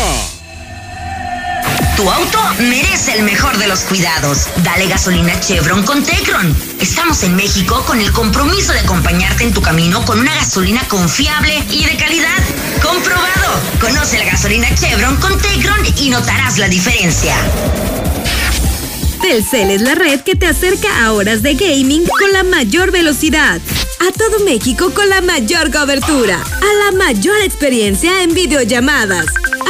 Tu 1.97 2.11
auto 2.11 2.39
merece 2.61 3.19
el 3.19 3.23
mejor 3.23 3.59
de 3.59 3.69
los 3.69 3.81
cuidados. 3.81 4.49
Dale 4.63 4.87
gasolina 4.87 5.39
Chevron 5.41 5.83
con 5.83 6.03
Tecron. 6.03 6.57
Estamos 6.81 7.23
en 7.23 7.37
México 7.37 7.85
con 7.87 8.01
el 8.01 8.11
compromiso 8.13 8.73
de 8.73 8.81
acompañarte 8.81 9.45
en 9.45 9.53
tu 9.53 9.61
camino 9.61 10.03
con 10.07 10.19
una 10.19 10.35
gasolina 10.35 10.89
confiable 10.89 11.63
y 11.71 11.85
de 11.85 11.97
calidad. 11.97 12.43
Comprobado. 12.83 13.61
Conoce 13.79 14.19
la 14.19 14.25
gasolina 14.25 14.75
Chevron 14.75 15.17
con 15.19 15.39
Tecron 15.39 15.81
y 15.99 16.09
notarás 16.09 16.57
la 16.57 16.69
diferencia. 16.69 17.37
Telcel 19.25 19.71
es 19.71 19.81
la 19.81 19.95
red 19.95 20.21
que 20.21 20.35
te 20.35 20.47
acerca 20.47 21.03
a 21.03 21.15
horas 21.15 21.43
de 21.43 21.55
gaming 21.55 22.05
con 22.05 22.31
la 22.35 22.43
mayor 22.43 22.91
velocidad. 22.91 23.59
A 24.07 24.13
todo 24.13 24.45
México 24.45 24.93
con 24.93 25.09
la 25.09 25.23
mayor 25.23 25.73
cobertura. 25.73 26.37
A 26.37 26.85
la 26.85 26.99
mayor 26.99 27.41
experiencia 27.43 28.23
en 28.23 28.35
videollamadas. 28.35 29.25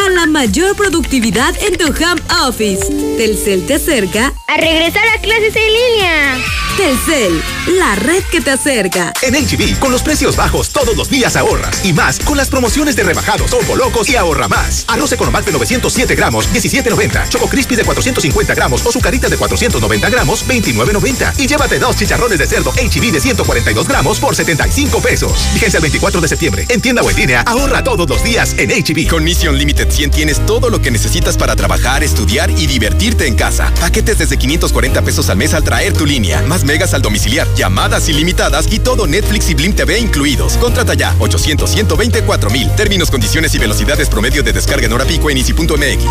A 0.05 0.11
la 0.11 0.27
mayor 0.27 0.75
productividad 0.75 1.55
en 1.63 1.79
tu 1.79 1.87
home 1.87 2.21
office. 2.45 2.85
Telcel 3.17 3.65
te 3.65 3.75
acerca 3.75 4.33
a 4.49 4.57
regresar 4.57 5.07
a 5.07 5.21
clases 5.21 5.55
en 5.55 5.73
línea. 5.73 6.64
Telcel, 6.77 7.41
la 7.79 7.95
red 7.95 8.25
que 8.25 8.41
te 8.41 8.51
acerca. 8.51 9.13
En 9.23 9.35
HB, 9.35 9.79
con 9.79 9.93
los 9.93 10.03
precios 10.03 10.35
bajos 10.35 10.71
todos 10.71 10.97
los 10.97 11.09
días 11.09 11.37
ahorras. 11.37 11.85
Y 11.85 11.93
más, 11.93 12.19
con 12.19 12.37
las 12.37 12.49
promociones 12.49 12.97
de 12.97 13.05
rebajados, 13.05 13.53
o 13.53 13.77
locos 13.77 14.09
y 14.09 14.17
ahorra 14.17 14.49
más. 14.49 14.85
Arroz 14.89 15.13
Economac 15.13 15.45
de 15.45 15.53
907 15.53 16.17
gramos, 16.17 16.49
17.90. 16.53 17.29
Choco 17.29 17.49
Crispy 17.49 17.77
de 17.77 17.85
450 17.85 18.55
gramos 18.55 18.85
o 18.85 18.91
Sucarita 18.91 19.29
de 19.29 19.37
490 19.37 20.11
gramos, 20.11 20.45
29.90. 20.49 21.39
Y 21.39 21.47
llévate 21.47 21.79
dos 21.79 21.97
chicharrones 21.97 22.39
de 22.41 22.47
cerdo 22.47 22.73
HB 22.73 23.13
de 23.13 23.21
142 23.21 23.87
gramos 23.87 24.19
por 24.19 24.35
75 24.35 25.01
pesos. 25.01 25.33
Vigencia 25.55 25.79
el 25.79 25.83
24 25.83 26.21
de 26.21 26.29
septiembre. 26.29 26.67
En 26.71 26.81
tienda 26.81 27.03
o 27.03 27.11
en 27.11 27.17
línea, 27.17 27.43
ahorra 27.43 27.85
todos 27.85 28.09
los 28.09 28.25
días 28.25 28.57
en 28.59 28.71
HB. 28.71 29.09
Con 29.09 29.23
Mission 29.23 29.57
Limited 29.57 29.91
100 29.91 30.11
tienes 30.11 30.45
todo 30.45 30.71
lo 30.71 30.83
que 30.83 30.91
necesitas 30.91 31.37
para 31.37 31.55
trabajar, 31.55 32.03
estudiar 32.03 32.51
y 32.51 32.67
divertirte 32.67 33.29
en 33.29 33.37
casa. 33.37 33.73
Paquetes 33.81 34.19
desde 34.19 34.37
540 34.37 35.03
pesos 35.03 35.31
al 35.31 35.37
mes 35.37 35.55
al 35.55 35.63
traer 35.63 35.93
tu 35.93 36.05
línea. 36.05 36.43
Más 36.43 36.64
megas 36.65 36.95
al 36.95 37.03
domiciliar, 37.03 37.47
llamadas 37.55 38.09
ilimitadas 38.09 38.67
y 38.71 38.79
todo 38.79 39.07
Netflix 39.07 39.51
y 39.51 39.55
Blim 39.55 39.75
TV 39.75 39.99
incluidos. 39.99 40.57
Contrata 40.57 40.95
ya 40.95 41.15
800 41.19 41.71
124 41.71 42.51
mil. 42.51 42.71
Términos, 42.77 43.11
condiciones 43.11 43.55
y 43.55 43.59
velocidades 43.59 44.09
promedio 44.09 44.43
de 44.43 44.53
descarga 44.53 44.87
en 44.87 44.93
hora 44.93 45.05
pico 45.05 45.31
en 45.31 45.39
easy.mx. 45.39 46.05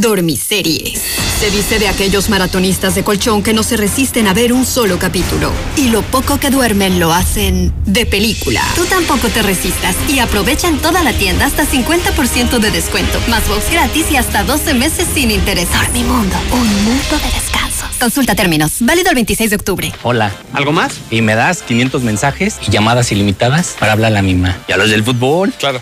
Dormiseries. 0.00 1.00
Se 1.38 1.50
dice 1.50 1.78
de 1.78 1.88
aquellos 1.88 2.28
maratonistas 2.28 2.94
de 2.94 3.04
colchón 3.04 3.42
que 3.42 3.52
no 3.52 3.62
se 3.62 3.76
resisten 3.76 4.26
a 4.26 4.34
ver 4.34 4.52
un 4.52 4.64
solo 4.64 4.98
capítulo. 4.98 5.52
Y 5.76 5.88
lo 5.88 6.02
poco 6.02 6.38
que 6.38 6.50
duermen 6.50 6.98
lo 6.98 7.12
hacen 7.12 7.72
de 7.84 8.06
película. 8.06 8.62
Tú 8.74 8.84
tampoco 8.86 9.28
te 9.28 9.42
resistas 9.42 9.96
y 10.08 10.18
aprovecha 10.18 10.68
en 10.68 10.78
toda 10.78 11.02
la 11.02 11.12
tienda 11.12 11.46
hasta 11.46 11.64
50% 11.66 12.58
de 12.58 12.70
descuento, 12.70 13.18
más 13.28 13.46
box 13.48 13.70
gratis 13.70 14.06
y 14.10 14.16
hasta 14.16 14.42
12 14.44 14.74
meses 14.74 15.06
sin 15.12 15.30
interés. 15.30 15.68
Dormimundo, 15.72 16.36
un 16.52 16.84
mundo 16.84 17.18
de 17.18 17.30
descanso. 17.34 17.63
Consulta 17.98 18.34
términos. 18.34 18.72
Válido 18.80 19.10
el 19.10 19.14
26 19.14 19.50
de 19.50 19.56
octubre. 19.56 19.92
Hola. 20.02 20.32
¿Algo 20.52 20.72
más? 20.72 20.94
Y 21.10 21.22
me 21.22 21.34
das 21.34 21.62
500 21.62 22.02
mensajes 22.02 22.56
y 22.66 22.70
llamadas 22.70 23.10
ilimitadas 23.12 23.76
para 23.78 23.92
hablar 23.92 24.12
a 24.12 24.14
la 24.14 24.22
misma. 24.22 24.58
¿Y 24.68 24.72
a 24.72 24.76
los 24.76 24.90
del 24.90 25.02
fútbol? 25.04 25.52
Claro. 25.58 25.80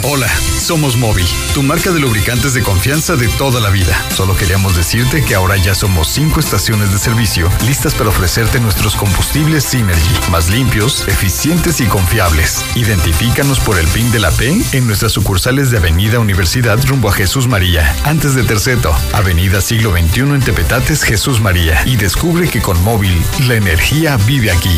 Hola, 0.04 0.32
somos 0.66 0.98
Móvil, 0.98 1.28
tu 1.54 1.62
marca 1.62 1.92
de 1.92 2.00
lubricantes 2.00 2.56
de 2.56 2.64
confianza 2.64 3.16
de 3.16 3.28
toda 3.28 3.60
la 3.60 3.70
vida. 3.70 3.96
Solo 4.16 4.36
queríamos 4.36 4.76
decirte 4.76 5.24
que 5.24 5.36
ahora 5.36 5.58
ya 5.58 5.76
somos 5.76 6.08
cinco 6.08 6.40
estaciones 6.40 6.92
de 6.92 6.98
servicio 6.98 7.52
listas 7.68 7.94
para 7.94 8.10
ofrecerte 8.10 8.60
nuestros 8.60 8.96
combustibles 8.96 9.64
Synergy, 9.64 10.32
más 10.32 10.50
limpios, 10.50 11.08
eficientes 11.08 11.82
y 11.82 11.86
confiables. 11.86 12.66
Identifícanos 12.76 13.60
por 13.60 13.78
el 13.78 13.86
PIN 13.90 14.12
de 14.12 14.20
la 14.20 14.32
P 14.32 14.60
en 14.72 14.88
nuestras 14.88 15.12
sucursales 15.12 15.70
de 15.70 15.78
Avenida 15.78 16.18
Universidad 16.18 16.84
rumbo 16.88 17.10
a 17.10 17.14
Jesús 17.14 17.48
María, 17.48 17.96
antes 18.04 18.34
de 18.34 18.42
Terceto, 18.42 18.92
Avenida 19.14 19.62
Siglo 19.62 19.92
XXI 19.92 20.22
en 20.22 20.42
Tepetates 20.42 21.04
Jesús 21.04 21.42
María 21.42 21.84
y 21.86 21.96
descubre 21.96 22.50
que 22.50 22.64
con 22.64 22.84
Móvil 22.84 23.16
la 23.48 23.54
energía 23.54 24.18
vive 24.26 24.50
aquí. 24.50 24.76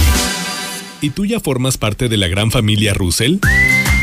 ¿Y 1.00 1.12
tú 1.12 1.26
ya 1.26 1.40
formas 1.40 1.78
parte 1.78 2.10
de 2.10 2.18
la 2.18 2.28
gran 2.28 2.52
familia 2.52 2.94
Russell? 2.94 3.38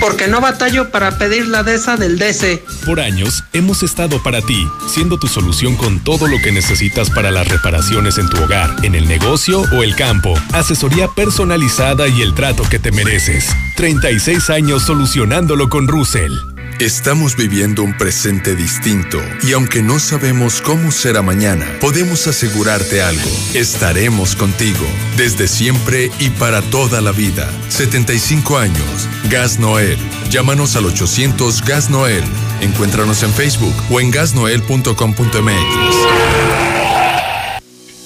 Porque 0.05 0.29
no 0.29 0.43
batallo 0.43 0.91
para 0.91 1.17
pedir 1.17 1.49
la 1.49 1.63
DESA 1.63 1.97
del 1.97 2.19
DC. 2.19 2.63
Por 2.85 3.01
años 3.01 3.43
hemos 3.55 3.83
estado 3.83 4.23
para 4.23 4.43
ti, 4.43 4.69
siendo 4.87 5.19
tu 5.19 5.29
solución 5.29 5.77
con 5.77 5.99
todo 5.99 6.29
lo 6.29 6.37
que 6.43 6.53
necesitas 6.53 7.09
para 7.09 7.31
las 7.31 7.49
reparaciones 7.49 8.19
en 8.19 8.29
tu 8.29 8.37
hogar, 8.37 8.77
en 8.83 8.95
el 8.95 9.09
negocio 9.09 9.63
o 9.73 9.83
el 9.83 9.97
campo. 9.97 10.35
Asesoría 10.53 11.09
personalizada 11.09 12.07
y 12.07 12.21
el 12.21 12.35
trato 12.35 12.65
que 12.69 12.79
te 12.79 12.93
mereces. 12.93 13.49
36 13.79 14.51
años 14.51 14.83
solucionándolo 14.83 15.71
con 15.71 15.89
Russell. 15.89 16.54
Estamos 16.81 17.37
viviendo 17.37 17.85
un 17.85 17.97
presente 17.97 18.57
distinto 18.57 19.23
y 19.45 19.53
aunque 19.53 19.81
no 19.81 20.01
sabemos 20.01 20.61
cómo 20.61 20.91
será 20.91 21.23
mañana, 21.23 21.65
podemos 21.81 22.27
asegurarte 22.27 23.01
algo. 23.01 23.31
Estaremos 23.55 24.35
contigo 24.35 24.85
desde 25.17 25.47
siempre 25.47 26.11
y 26.19 26.31
para 26.31 26.63
toda 26.63 27.01
la 27.01 27.13
vida. 27.13 27.49
75 27.69 28.59
años. 28.59 29.09
Gas 29.31 29.61
Noel. 29.61 29.99
Llámanos 30.31 30.75
al 30.75 30.87
800 30.87 31.65
Gas 31.65 31.91
Noel. 31.91 32.25
Encuéntranos 32.61 33.23
en 33.23 33.33
Facebook 33.33 33.75
o 33.89 34.01
en 34.01 34.11
gasnoel.com.mx. 34.11 36.84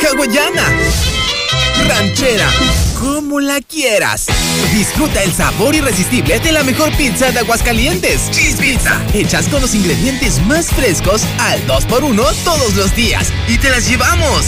Hawaiana. 0.04 0.66
Ranchera. 1.88 2.50
Como 3.32 3.40
la 3.40 3.62
quieras. 3.62 4.26
Disfruta 4.74 5.24
el 5.24 5.32
sabor 5.32 5.74
irresistible 5.74 6.38
de 6.42 6.52
la 6.52 6.64
mejor 6.64 6.92
pizza 6.98 7.32
de 7.32 7.40
Aguascalientes. 7.40 8.30
Cheese 8.30 8.58
Pizza. 8.58 9.02
Hechas 9.14 9.48
con 9.48 9.62
los 9.62 9.74
ingredientes 9.74 10.46
más 10.48 10.68
frescos 10.68 11.22
al 11.40 11.66
2x1 11.66 12.34
todos 12.44 12.76
los 12.76 12.94
días. 12.94 13.32
Y 13.48 13.58
te 13.58 13.70
las 13.70 13.88
llevamos. 13.88 14.48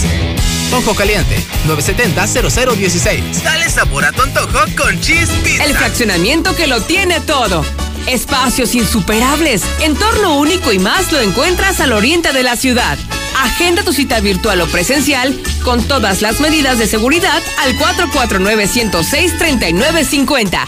Ojo 0.70 0.94
Caliente, 0.94 1.42
970-0016. 1.66 3.42
Dale 3.42 3.70
sabor 3.70 4.04
a 4.04 4.12
tu 4.12 4.20
antojo 4.20 4.58
con 4.76 5.00
Cheese 5.00 5.32
Pizza. 5.42 5.64
El 5.64 5.74
fraccionamiento 5.74 6.54
que 6.54 6.66
lo 6.66 6.82
tiene 6.82 7.20
todo. 7.20 7.64
Espacios 8.06 8.74
insuperables, 8.74 9.62
entorno 9.80 10.38
único 10.38 10.72
y 10.72 10.78
más 10.78 11.12
lo 11.12 11.20
encuentras 11.20 11.80
al 11.80 11.92
oriente 11.92 12.32
de 12.32 12.42
la 12.42 12.56
ciudad. 12.56 12.96
Agenda 13.42 13.82
tu 13.82 13.92
cita 13.92 14.20
virtual 14.20 14.60
o 14.60 14.66
presencial 14.66 15.38
con 15.64 15.82
todas 15.84 16.22
las 16.22 16.40
medidas 16.40 16.78
de 16.78 16.86
seguridad 16.86 17.42
al 17.58 17.76
449-106-3950. 17.78 20.60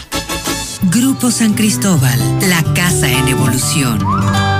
Grupo 0.83 1.31
San 1.31 1.53
Cristóbal, 1.53 2.19
la 2.49 2.63
casa 2.73 3.09
en 3.09 3.27
evolución. 3.27 4.56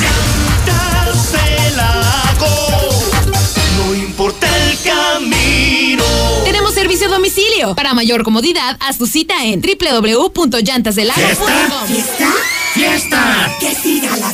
No 3.77 3.95
importa 3.95 4.47
el 4.65 4.79
camino. 4.81 6.05
Tenemos 6.45 6.73
servicio 6.75 7.09
a 7.09 7.11
domicilio. 7.11 7.75
Para 7.75 7.93
mayor 7.95 8.23
comodidad, 8.23 8.77
haz 8.81 8.97
tu 8.99 9.07
cita 9.07 9.45
en 9.45 9.61
www.llantasdelago.com. 9.61 11.87
¿Fiesta? 11.87 12.33
¡Fiesta! 12.75 13.53
¡Que 13.61 13.75
siga 13.75 14.17
la 14.17 14.31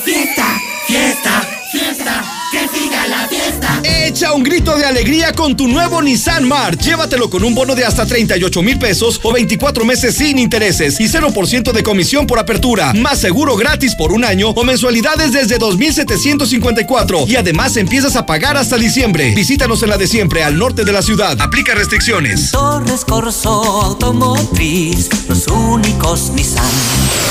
Un 4.34 4.42
grito 4.42 4.74
de 4.76 4.86
alegría 4.86 5.32
con 5.34 5.56
tu 5.56 5.68
nuevo 5.68 6.00
Nissan 6.00 6.48
March. 6.48 6.80
Llévatelo 6.80 7.28
con 7.28 7.44
un 7.44 7.54
bono 7.54 7.74
de 7.74 7.84
hasta 7.84 8.06
38 8.06 8.62
mil 8.62 8.78
pesos 8.78 9.20
o 9.22 9.30
24 9.30 9.84
meses 9.84 10.14
sin 10.14 10.38
intereses 10.38 10.98
y 11.00 11.04
0% 11.04 11.70
de 11.70 11.82
comisión 11.82 12.26
por 12.26 12.38
apertura. 12.38 12.94
Más 12.94 13.18
seguro 13.18 13.56
gratis 13.56 13.94
por 13.94 14.10
un 14.10 14.24
año 14.24 14.48
o 14.50 14.64
mensualidades 14.64 15.32
desde 15.32 15.58
2,754. 15.58 17.26
Y 17.28 17.36
además 17.36 17.76
empiezas 17.76 18.16
a 18.16 18.24
pagar 18.24 18.56
hasta 18.56 18.76
diciembre. 18.76 19.34
Visítanos 19.34 19.82
en 19.82 19.90
la 19.90 19.98
de 19.98 20.06
siempre, 20.06 20.42
al 20.42 20.56
norte 20.56 20.84
de 20.84 20.92
la 20.92 21.02
ciudad. 21.02 21.38
Aplica 21.38 21.74
restricciones. 21.74 22.52
Torres 22.52 23.04
Corso 23.04 23.50
Automotriz, 23.82 25.10
los 25.28 25.46
únicos 25.46 26.30
Nissan. 26.30 26.64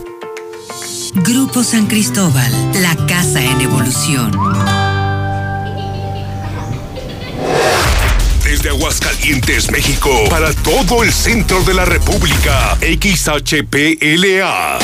Grupo 1.14 1.64
San 1.64 1.86
Cristóbal, 1.86 2.52
la 2.82 2.94
casa 3.06 3.42
en 3.42 3.58
evolución. 3.60 4.87
Desde 8.58 8.70
Aguascalientes, 8.70 9.70
México, 9.70 10.10
para 10.28 10.52
todo 10.52 11.04
el 11.04 11.12
centro 11.12 11.62
de 11.62 11.74
la 11.74 11.84
República, 11.84 12.76
XHPLA, 12.80 14.78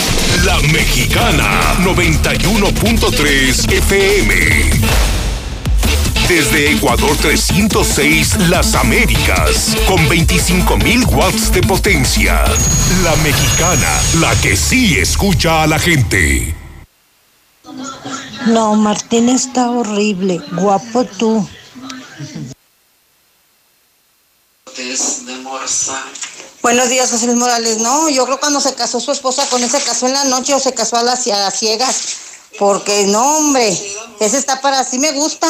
La 0.44 0.61
Mexicana, 0.73 1.75
91.3 1.83 3.73
FM. 3.73 4.35
Desde 6.28 6.70
Ecuador 6.70 7.17
306, 7.17 8.49
Las 8.49 8.77
Américas, 8.77 9.77
con 9.89 9.99
25.000 10.09 11.12
watts 11.12 11.53
de 11.53 11.62
potencia. 11.62 12.44
La 13.03 13.17
Mexicana, 13.25 14.01
la 14.20 14.41
que 14.41 14.57
sí 14.57 14.99
escucha 14.99 15.65
a 15.65 15.67
la 15.67 15.81
gente. 15.81 16.55
No, 18.47 18.77
Martín 18.77 19.28
está 19.31 19.69
horrible. 19.69 20.41
Guapo 20.53 21.05
tú. 21.07 21.49
Buenos 26.62 26.89
días, 26.89 27.11
José 27.11 27.27
Luis 27.27 27.39
Morales. 27.39 27.78
No, 27.78 28.09
yo 28.09 28.25
creo 28.25 28.41
cuando 28.41 28.61
se 28.61 28.75
casó 28.75 29.01
su 29.01 29.12
esposa 29.12 29.47
con 29.49 29.62
él, 29.62 29.70
se 29.70 29.83
casó 29.83 30.07
en 30.07 30.15
la 30.15 30.25
noche 30.25 30.55
o 30.55 30.61
se 30.61 30.73
casó 30.75 30.97
a 30.97 31.03
las, 31.03 31.27
a 31.27 31.36
las 31.39 31.59
ciegas. 31.59 32.17
Porque 32.59 33.07
no, 33.07 33.39
hombre, 33.39 33.69
ese 34.20 34.39
está 34.39 34.61
para, 34.61 34.85
sí 34.85 34.99
me 34.99 35.12
gusta. 35.12 35.49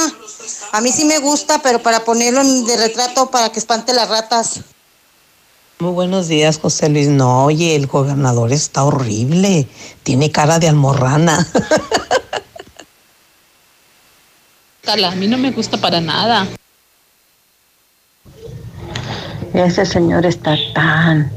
A 0.73 0.81
mí 0.81 0.91
sí 0.91 1.05
me 1.05 1.19
gusta, 1.19 1.61
pero 1.62 1.83
para 1.83 2.05
ponerlo 2.05 2.41
en- 2.41 2.65
de 2.65 2.77
retrato 2.77 3.31
para 3.31 3.53
que 3.53 3.59
espante 3.59 3.93
las 3.93 4.09
ratas. 4.09 4.61
Muy 5.78 5.93
buenos 5.93 6.28
días, 6.28 6.59
José 6.59 6.89
Luis. 6.89 7.09
No, 7.09 7.44
oye, 7.44 7.77
el 7.77 7.86
gobernador 7.86 8.53
está 8.53 8.85
horrible. 8.85 9.69
Tiene 10.03 10.31
cara 10.31 10.59
de 10.59 10.69
almorrana. 10.69 11.47
A 14.86 15.11
mí 15.12 15.27
no 15.27 15.39
me 15.39 15.51
gusta 15.51 15.81
para 15.81 16.01
nada. 16.01 16.47
Ese 19.55 19.86
señor 19.86 20.26
está 20.26 20.57
tan, 20.74 21.31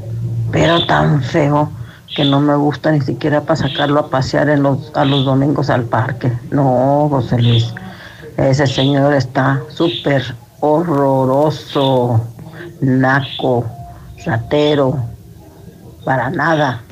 pero 0.50 0.84
tan 0.86 1.22
feo 1.22 1.70
que 2.16 2.24
no 2.24 2.40
me 2.40 2.56
gusta 2.56 2.90
ni 2.90 3.00
siquiera 3.00 3.42
para 3.42 3.54
sacarlo 3.54 4.00
a 4.00 4.10
pasear 4.10 4.48
en 4.48 4.64
los, 4.64 4.90
a 4.96 5.04
los 5.04 5.24
domingos 5.24 5.70
al 5.70 5.84
parque. 5.84 6.32
No, 6.50 7.06
José 7.08 7.38
Luis. 7.38 7.66
Ese 8.36 8.66
señor 8.66 9.14
está 9.14 9.62
súper 9.68 10.34
horroroso, 10.58 12.20
naco, 12.80 13.64
ratero, 14.24 14.98
para 16.04 16.28
nada. 16.30 16.82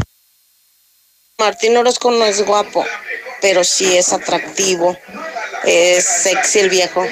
Martín 1.41 1.77
Orozco 1.77 2.13
no 2.13 2.25
es 2.25 2.47
guapo, 2.47 2.85
pero 3.43 3.65
sí 3.65 3.97
es 3.97 4.13
atractivo. 4.13 4.97
Es 5.65 6.05
sexy 6.05 6.61
el 6.61 6.71
viejo. 6.71 7.03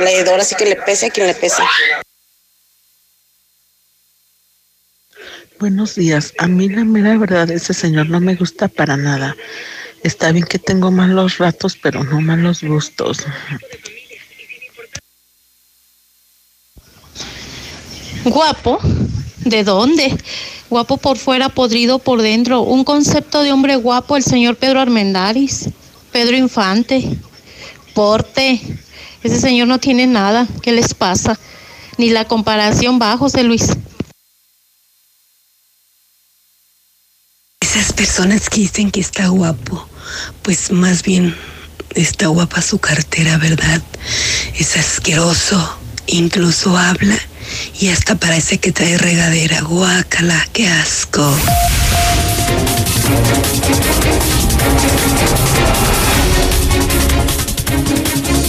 Le 0.00 0.30
ahora 0.30 0.44
sí 0.44 0.54
que 0.54 0.66
le 0.66 0.76
pese 0.76 1.06
a 1.06 1.10
quien 1.10 1.26
le 1.26 1.34
pese. 1.34 1.62
Buenos 5.60 5.94
días. 5.94 6.34
A 6.38 6.48
mí 6.48 6.68
la 6.68 6.84
mera 6.84 7.16
verdad, 7.16 7.48
ese 7.50 7.74
señor 7.74 8.10
no 8.10 8.20
me 8.20 8.34
gusta 8.34 8.66
para 8.66 8.96
nada. 8.96 9.36
Está 10.02 10.32
bien 10.32 10.44
que 10.44 10.58
tengo 10.58 10.90
malos 10.90 11.38
ratos, 11.38 11.78
pero 11.80 12.02
no 12.02 12.20
malos 12.20 12.62
gustos. 12.62 13.18
Guapo, 18.24 18.80
¿de 19.44 19.62
dónde? 19.62 20.16
Guapo 20.70 20.96
por 20.96 21.18
fuera, 21.18 21.48
podrido 21.48 22.00
por 22.00 22.20
dentro. 22.20 22.62
Un 22.62 22.82
concepto 22.82 23.42
de 23.42 23.52
hombre 23.52 23.76
guapo, 23.76 24.16
el 24.16 24.24
señor 24.24 24.56
Pedro 24.56 24.80
Armendáriz, 24.80 25.68
Pedro 26.10 26.36
Infante, 26.36 27.16
porte. 27.94 28.60
Ese 29.22 29.40
señor 29.40 29.68
no 29.68 29.78
tiene 29.78 30.08
nada. 30.08 30.48
¿Qué 30.62 30.72
les 30.72 30.94
pasa? 30.94 31.38
Ni 31.96 32.10
la 32.10 32.24
comparación 32.24 32.98
va, 33.00 33.16
José 33.16 33.44
Luis. 33.44 33.68
Esas 37.74 37.92
personas 37.92 38.48
que 38.48 38.60
dicen 38.60 38.92
que 38.92 39.00
está 39.00 39.26
guapo, 39.26 39.88
pues 40.42 40.70
más 40.70 41.02
bien 41.02 41.34
está 41.96 42.28
guapa 42.28 42.62
su 42.62 42.78
cartera, 42.78 43.36
¿verdad? 43.36 43.82
Es 44.56 44.76
asqueroso, 44.76 45.76
incluso 46.06 46.78
habla 46.78 47.18
y 47.80 47.88
hasta 47.88 48.14
parece 48.14 48.58
que 48.58 48.70
trae 48.70 48.96
regadera. 48.96 49.62
Guácala, 49.62 50.46
qué 50.52 50.68
asco. 50.68 51.36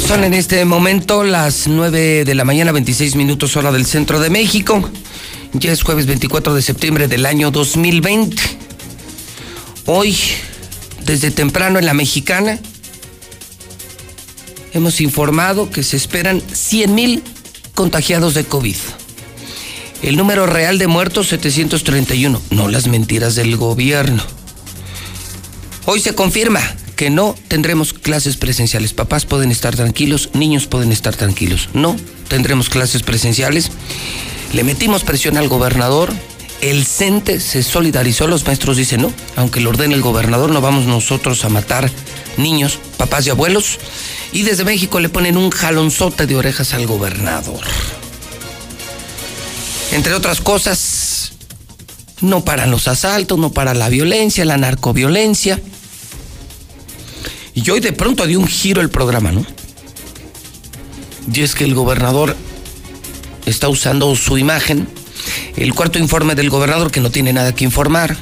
Son 0.07 0.23
en 0.23 0.35
este 0.35 0.63
momento 0.65 1.23
las 1.23 1.67
9 1.67 2.25
de 2.25 2.35
la 2.35 2.43
mañana, 2.43 2.71
26 2.71 3.15
minutos 3.15 3.57
hora 3.57 3.71
del 3.71 3.87
centro 3.87 4.19
de 4.19 4.29
México. 4.29 4.87
Ya 5.53 5.71
es 5.71 5.81
jueves 5.81 6.05
24 6.05 6.53
de 6.53 6.61
septiembre 6.61 7.07
del 7.07 7.25
año 7.25 7.49
2020. 7.49 8.64
Hoy, 9.87 10.17
desde 11.05 11.29
temprano 11.29 11.77
en 11.77 11.85
la 11.85 11.93
mexicana, 11.93 12.59
hemos 14.73 14.99
informado 14.99 15.69
que 15.69 15.83
se 15.83 15.95
esperan 15.95 16.41
100 16.41 16.95
mil 16.95 17.23
contagiados 17.75 18.33
de 18.33 18.45
COVID. 18.45 18.75
El 20.01 20.17
número 20.17 20.47
real 20.47 20.79
de 20.79 20.87
muertos 20.87 21.27
731, 21.27 22.41
no 22.49 22.67
las 22.67 22.87
mentiras 22.87 23.35
del 23.35 23.57
gobierno. 23.57 24.23
Hoy 25.85 25.99
se 25.99 26.15
confirma 26.15 26.61
que 26.95 27.11
no 27.11 27.35
tendremos 27.47 27.93
clases 27.93 28.37
presenciales. 28.37 28.93
Papás 28.93 29.25
pueden 29.25 29.51
estar 29.51 29.75
tranquilos, 29.75 30.31
niños 30.33 30.65
pueden 30.65 30.91
estar 30.91 31.15
tranquilos. 31.15 31.69
No 31.73 31.95
tendremos 32.27 32.69
clases 32.69 33.03
presenciales. 33.03 33.69
Le 34.51 34.63
metimos 34.63 35.03
presión 35.03 35.37
al 35.37 35.47
gobernador. 35.47 36.11
El 36.61 36.85
CENTE 36.85 37.39
se 37.39 37.63
solidarizó. 37.63 38.27
Los 38.27 38.45
maestros 38.45 38.77
dicen 38.77 39.01
no, 39.01 39.13
aunque 39.35 39.61
lo 39.61 39.69
ordene 39.69 39.95
el 39.95 40.01
gobernador, 40.01 40.51
no 40.51 40.61
vamos 40.61 40.85
nosotros 40.85 41.43
a 41.45 41.49
matar 41.49 41.91
niños, 42.37 42.79
papás 42.97 43.27
y 43.27 43.29
abuelos. 43.29 43.79
Y 44.31 44.43
desde 44.43 44.65
México 44.65 44.99
le 44.99 45.09
ponen 45.09 45.37
un 45.37 45.49
jalonzote 45.49 46.27
de 46.27 46.35
orejas 46.35 46.73
al 46.73 46.87
gobernador. 46.87 47.63
Entre 49.91 50.13
otras 50.13 50.41
cosas, 50.41 51.33
no 52.21 52.43
paran 52.43 52.71
los 52.71 52.87
asaltos, 52.87 53.37
no 53.37 53.51
para 53.51 53.73
la 53.73 53.89
violencia, 53.89 54.45
la 54.45 54.57
narcoviolencia. 54.57 55.61
Y 57.53 57.69
hoy 57.69 57.79
de 57.79 57.93
pronto 57.93 58.25
dio 58.27 58.39
un 58.39 58.47
giro 58.47 58.81
el 58.81 58.89
programa, 58.89 59.31
¿no? 59.31 59.45
Y 61.33 61.41
es 61.41 61.55
que 61.55 61.63
el 61.63 61.73
gobernador 61.73 62.35
está 63.45 63.69
usando 63.69 64.13
su 64.15 64.37
imagen. 64.37 64.87
El 65.55 65.73
cuarto 65.73 65.99
informe 65.99 66.35
del 66.35 66.49
gobernador 66.49 66.91
que 66.91 67.01
no 67.01 67.11
tiene 67.11 67.33
nada 67.33 67.53
que 67.53 67.63
informar. 67.63 68.17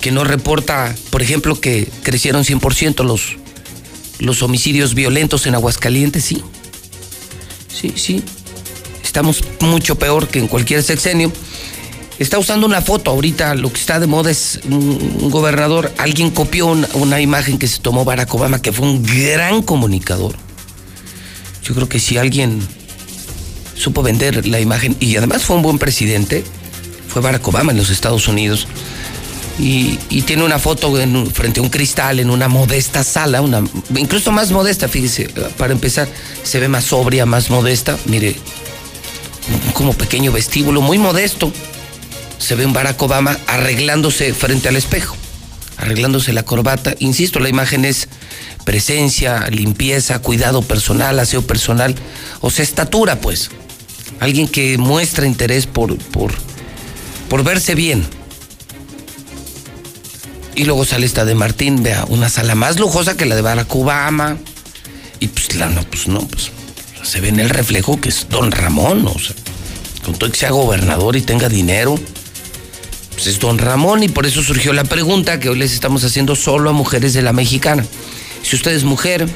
Que 0.00 0.10
no 0.12 0.24
reporta, 0.24 0.94
por 1.10 1.22
ejemplo, 1.22 1.60
que 1.60 1.88
crecieron 2.02 2.44
100% 2.44 3.04
los, 3.04 3.36
los 4.18 4.42
homicidios 4.42 4.94
violentos 4.94 5.46
en 5.46 5.54
Aguascalientes, 5.54 6.24
sí. 6.24 6.42
Sí, 7.68 7.92
sí. 7.96 8.22
Estamos 9.02 9.42
mucho 9.60 9.96
peor 9.96 10.28
que 10.28 10.38
en 10.38 10.48
cualquier 10.48 10.82
sexenio. 10.82 11.32
Está 12.18 12.38
usando 12.38 12.66
una 12.66 12.82
foto 12.82 13.12
ahorita, 13.12 13.54
lo 13.54 13.72
que 13.72 13.78
está 13.78 14.00
de 14.00 14.08
moda 14.08 14.30
es 14.30 14.58
un, 14.64 15.30
gobernador, 15.30 15.92
alguien 15.98 16.30
copió 16.30 16.66
una, 16.66 16.88
una 16.94 17.20
imagen 17.20 17.58
que 17.58 17.68
se 17.68 17.78
tomó 17.78 18.04
Barack 18.04 18.34
Obama, 18.34 18.60
que 18.60 18.72
fue 18.72 18.86
un 18.86 19.04
gran 19.04 19.62
comunicador. 19.62 20.34
Yo 21.62 21.74
creo 21.74 21.88
que 21.88 22.00
si 22.00 22.16
alguien 22.16 22.60
supo 23.78 24.02
vender 24.02 24.46
la 24.46 24.60
imagen, 24.60 24.96
y 25.00 25.16
además 25.16 25.44
fue 25.44 25.56
un 25.56 25.62
buen 25.62 25.78
presidente, 25.78 26.44
fue 27.08 27.22
Barack 27.22 27.46
Obama 27.48 27.72
en 27.72 27.78
los 27.78 27.90
Estados 27.90 28.28
Unidos, 28.28 28.66
y, 29.58 29.96
tiene 30.22 30.44
una 30.44 30.58
foto 30.58 30.94
frente 31.32 31.58
a 31.58 31.62
un 31.62 31.68
cristal 31.68 32.20
en 32.20 32.30
una 32.30 32.48
modesta 32.48 33.02
sala, 33.02 33.40
una, 33.40 33.62
incluso 33.96 34.30
más 34.30 34.52
modesta, 34.52 34.88
fíjese, 34.88 35.28
para 35.56 35.72
empezar, 35.72 36.08
se 36.44 36.60
ve 36.60 36.68
más 36.68 36.84
sobria, 36.84 37.26
más 37.26 37.50
modesta, 37.50 37.96
mire, 38.04 38.36
como 39.72 39.94
pequeño 39.94 40.32
vestíbulo, 40.32 40.80
muy 40.80 40.98
modesto. 40.98 41.52
Se 42.38 42.54
ve 42.54 42.66
un 42.66 42.72
Barack 42.72 43.00
Obama 43.02 43.36
arreglándose 43.46 44.32
frente 44.32 44.68
al 44.68 44.76
espejo, 44.76 45.16
arreglándose 45.76 46.32
la 46.32 46.44
corbata. 46.44 46.94
Insisto, 47.00 47.40
la 47.40 47.48
imagen 47.48 47.84
es 47.84 48.08
presencia, 48.64 49.48
limpieza, 49.50 50.20
cuidado 50.20 50.62
personal, 50.62 51.18
aseo 51.18 51.42
personal, 51.42 51.96
o 52.40 52.50
sea, 52.50 52.62
estatura, 52.62 53.20
pues. 53.20 53.50
Alguien 54.20 54.48
que 54.48 54.78
muestra 54.78 55.26
interés 55.26 55.66
por, 55.66 55.96
por, 55.96 56.32
por 57.28 57.44
verse 57.44 57.74
bien. 57.74 58.04
Y 60.54 60.64
luego 60.64 60.84
sale 60.84 61.06
esta 61.06 61.24
de 61.24 61.34
Martín, 61.34 61.82
vea, 61.82 62.04
una 62.08 62.28
sala 62.28 62.56
más 62.56 62.80
lujosa 62.80 63.16
que 63.16 63.26
la 63.26 63.36
de 63.36 63.42
Barack 63.42 63.72
Obama. 63.76 64.38
Y 65.20 65.28
pues, 65.28 65.54
la, 65.54 65.68
no, 65.68 65.82
pues 65.84 66.08
no, 66.08 66.26
pues 66.26 66.50
se 67.02 67.20
ve 67.20 67.28
en 67.28 67.40
el 67.40 67.48
reflejo 67.48 68.00
que 68.00 68.08
es 68.08 68.26
don 68.28 68.50
Ramón, 68.50 69.06
o 69.06 69.18
sea, 69.18 69.34
con 70.04 70.14
todo 70.14 70.30
que 70.30 70.36
sea 70.36 70.50
gobernador 70.50 71.16
y 71.16 71.22
tenga 71.22 71.48
dinero, 71.48 71.98
pues 73.14 73.26
es 73.26 73.40
don 73.40 73.58
Ramón 73.58 74.02
y 74.02 74.08
por 74.08 74.26
eso 74.26 74.42
surgió 74.42 74.72
la 74.72 74.84
pregunta 74.84 75.40
que 75.40 75.48
hoy 75.48 75.58
les 75.58 75.72
estamos 75.72 76.04
haciendo 76.04 76.36
solo 76.36 76.70
a 76.70 76.72
mujeres 76.72 77.14
de 77.14 77.22
la 77.22 77.32
mexicana. 77.32 77.84
Si 78.42 78.56
usted 78.56 78.72
es 78.72 78.84
mujer, 78.84 79.26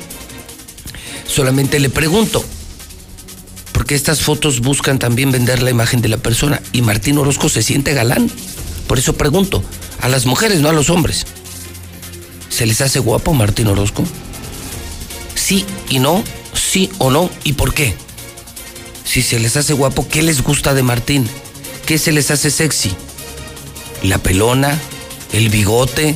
solamente 1.27 1.81
le 1.81 1.89
pregunto, 1.91 2.45
estas 3.95 4.23
fotos 4.23 4.61
buscan 4.61 4.99
también 4.99 5.33
vender 5.33 5.63
la 5.63 5.71
imagen 5.71 6.01
de 6.03 6.09
la 6.09 6.17
persona 6.17 6.63
y 6.73 6.83
Martín 6.83 7.19
Orozco 7.19 7.49
se 7.49 7.63
siente 7.63 7.95
galán. 7.95 8.31
Por 8.87 8.99
eso 8.99 9.15
pregunto, 9.15 9.63
a 10.01 10.09
las 10.09 10.27
mujeres, 10.27 10.61
no 10.61 10.69
a 10.69 10.73
los 10.73 10.91
hombres. 10.91 11.27
¿Se 12.49 12.67
les 12.67 12.81
hace 12.81 12.99
guapo 12.99 13.33
Martín 13.33 13.67
Orozco? 13.69 14.05
Sí 15.35 15.65
y 15.89 15.99
no, 15.99 16.23
sí 16.55 16.91
o 16.99 17.11
no, 17.11 17.31
y 17.45 17.55
por 17.55 17.75
qué. 17.75 17.95
Si 19.05 19.23
se 19.23 19.39
les 19.39 19.57
hace 19.57 19.73
guapo, 19.73 20.07
¿qué 20.09 20.23
les 20.23 20.43
gusta 20.43 20.75
de 20.75 20.83
Martín? 20.83 21.29
¿Qué 21.87 21.99
se 21.99 22.13
les 22.13 22.31
hace 22.31 22.51
sexy? 22.51 22.95
¿La 24.03 24.19
pelona? 24.19 24.79
¿El 25.33 25.49
bigote? 25.49 26.15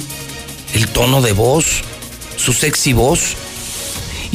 ¿El 0.74 0.88
tono 0.88 1.22
de 1.22 1.32
voz? 1.32 1.82
su 2.36 2.52
sexy 2.52 2.92
voz. 2.92 3.34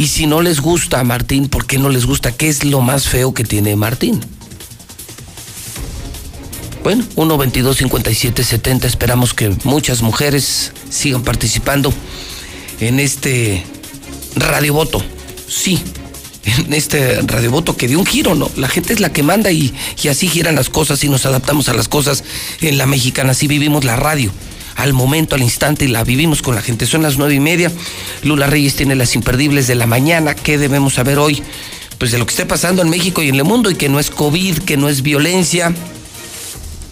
Y 0.01 0.07
si 0.07 0.25
no 0.25 0.41
les 0.41 0.61
gusta 0.61 0.99
a 0.99 1.03
Martín, 1.03 1.47
¿por 1.47 1.67
qué 1.67 1.77
no 1.77 1.87
les 1.87 2.07
gusta? 2.07 2.31
¿Qué 2.31 2.49
es 2.49 2.63
lo 2.63 2.81
más 2.81 3.07
feo 3.07 3.35
que 3.35 3.43
tiene 3.43 3.75
Martín? 3.75 4.19
Bueno, 6.81 7.05
1 7.15 7.37
22 7.37 7.77
57 7.77 8.43
70 8.43 8.87
esperamos 8.87 9.35
que 9.35 9.55
muchas 9.63 10.01
mujeres 10.01 10.71
sigan 10.89 11.21
participando 11.21 11.93
en 12.79 12.99
este 12.99 13.63
radiovoto. 14.35 15.03
Sí, 15.47 15.79
en 16.45 16.73
este 16.73 17.21
radiovoto 17.21 17.77
que 17.77 17.87
dio 17.87 17.99
un 17.99 18.07
giro, 18.07 18.33
¿no? 18.33 18.49
La 18.55 18.69
gente 18.69 18.93
es 18.93 19.01
la 19.01 19.13
que 19.13 19.21
manda 19.21 19.51
y, 19.51 19.71
y 20.01 20.07
así 20.07 20.27
giran 20.27 20.55
las 20.55 20.71
cosas 20.71 21.03
y 21.03 21.09
nos 21.09 21.27
adaptamos 21.27 21.69
a 21.69 21.75
las 21.75 21.87
cosas 21.87 22.23
en 22.61 22.79
la 22.79 22.87
mexicana. 22.87 23.33
Así 23.33 23.45
vivimos 23.45 23.83
la 23.83 23.97
radio 23.97 24.31
al 24.81 24.93
momento, 24.93 25.35
al 25.35 25.41
instante, 25.41 25.85
y 25.85 25.87
la 25.87 26.03
vivimos 26.03 26.41
con 26.41 26.55
la 26.55 26.61
gente. 26.61 26.85
Son 26.85 27.03
las 27.03 27.17
nueve 27.17 27.35
y 27.35 27.39
media. 27.39 27.71
Lula 28.23 28.47
Reyes 28.47 28.75
tiene 28.75 28.95
las 28.95 29.15
imperdibles 29.15 29.67
de 29.67 29.75
la 29.75 29.85
mañana. 29.85 30.33
¿Qué 30.33 30.57
debemos 30.57 30.95
saber 30.95 31.19
hoy? 31.19 31.43
Pues 31.97 32.11
de 32.11 32.17
lo 32.17 32.25
que 32.25 32.31
esté 32.31 32.45
pasando 32.45 32.81
en 32.81 32.89
México 32.89 33.21
y 33.21 33.29
en 33.29 33.35
el 33.35 33.43
mundo, 33.43 33.69
y 33.69 33.75
que 33.75 33.89
no 33.89 33.99
es 33.99 34.09
COVID, 34.09 34.59
que 34.59 34.77
no 34.77 34.89
es 34.89 35.03
violencia. 35.03 35.73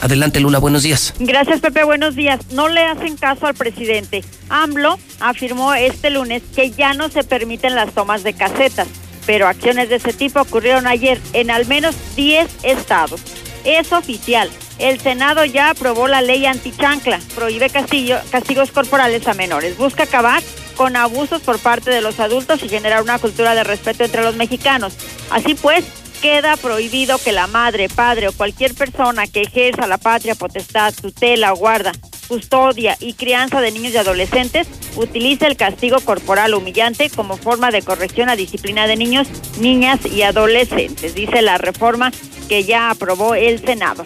Adelante, 0.02 0.40
Lula, 0.40 0.60
buenos 0.60 0.84
días. 0.84 1.14
Gracias, 1.20 1.60
Pepe, 1.60 1.84
buenos 1.84 2.16
días. 2.16 2.40
No 2.52 2.70
le 2.70 2.86
hacen 2.86 3.18
caso 3.18 3.48
al 3.48 3.56
presidente. 3.56 4.24
AMLO 4.50 4.98
afirmó 5.20 5.74
este 5.74 6.10
lunes 6.10 6.42
que 6.56 6.72
ya 6.72 6.94
no 6.94 7.10
se 7.10 7.24
permiten 7.24 7.76
las 7.76 7.92
tomas 7.94 8.24
de 8.24 8.34
casetas, 8.34 8.88
pero 9.26 9.48
acciones 9.48 9.90
de 9.90 9.96
ese 9.96 10.14
tipo 10.14 10.40
ocurrieron 10.40 10.88
ayer 10.88 11.20
en 11.34 11.52
al 11.52 11.66
menos 11.66 11.96
10 12.16 12.48
estados. 12.64 13.20
Es 13.66 13.92
oficial. 13.92 14.50
El 14.80 15.00
Senado 15.00 15.44
ya 15.44 15.70
aprobó 15.72 16.08
la 16.08 16.22
ley 16.22 16.46
antichancla, 16.46 17.20
prohíbe 17.36 17.70
castigos 17.70 18.72
corporales 18.72 19.28
a 19.28 19.34
menores, 19.34 19.78
busca 19.78 20.04
acabar 20.04 20.42
con 20.76 20.96
abusos 20.96 21.42
por 21.42 21.60
parte 21.60 21.92
de 21.92 22.00
los 22.00 22.22
adultos 22.22 22.64
y 22.64 22.70
generar 22.70 23.04
una 23.04 23.20
cultura 23.20 23.54
de 23.54 23.66
respeto 23.66 24.06
entre 24.06 24.24
los 24.24 24.38
mexicanos. 24.38 24.94
Así 25.30 25.54
pues, 25.54 25.84
queda 26.22 26.56
prohibido 26.56 27.18
que 27.18 27.34
la 27.34 27.48
madre, 27.48 27.90
padre 27.90 28.30
o 28.30 28.32
cualquier 28.32 28.74
persona 28.74 29.28
que 29.28 29.42
ejerza 29.42 29.86
la 29.86 29.98
patria 29.98 30.36
potestad, 30.36 30.94
tutela 30.94 31.52
guarda, 31.52 31.92
custodia 32.30 32.96
y 33.02 33.14
crianza 33.14 33.60
de 33.60 33.72
niños 33.72 33.94
y 33.94 33.98
adolescentes 33.98 34.68
utilice 34.96 35.48
el 35.48 35.58
castigo 35.58 36.00
corporal 36.00 36.54
humillante 36.54 37.10
como 37.10 37.36
forma 37.36 37.72
de 37.72 37.82
corrección 37.82 38.30
a 38.30 38.38
disciplina 38.38 38.88
de 38.88 38.96
niños, 38.96 39.28
niñas 39.60 40.00
y 40.06 40.22
adolescentes, 40.22 41.16
dice 41.16 41.42
la 41.42 41.58
reforma 41.58 42.12
que 42.48 42.64
ya 42.64 42.90
aprobó 42.90 43.36
el 43.36 43.60
Senado. 43.60 44.04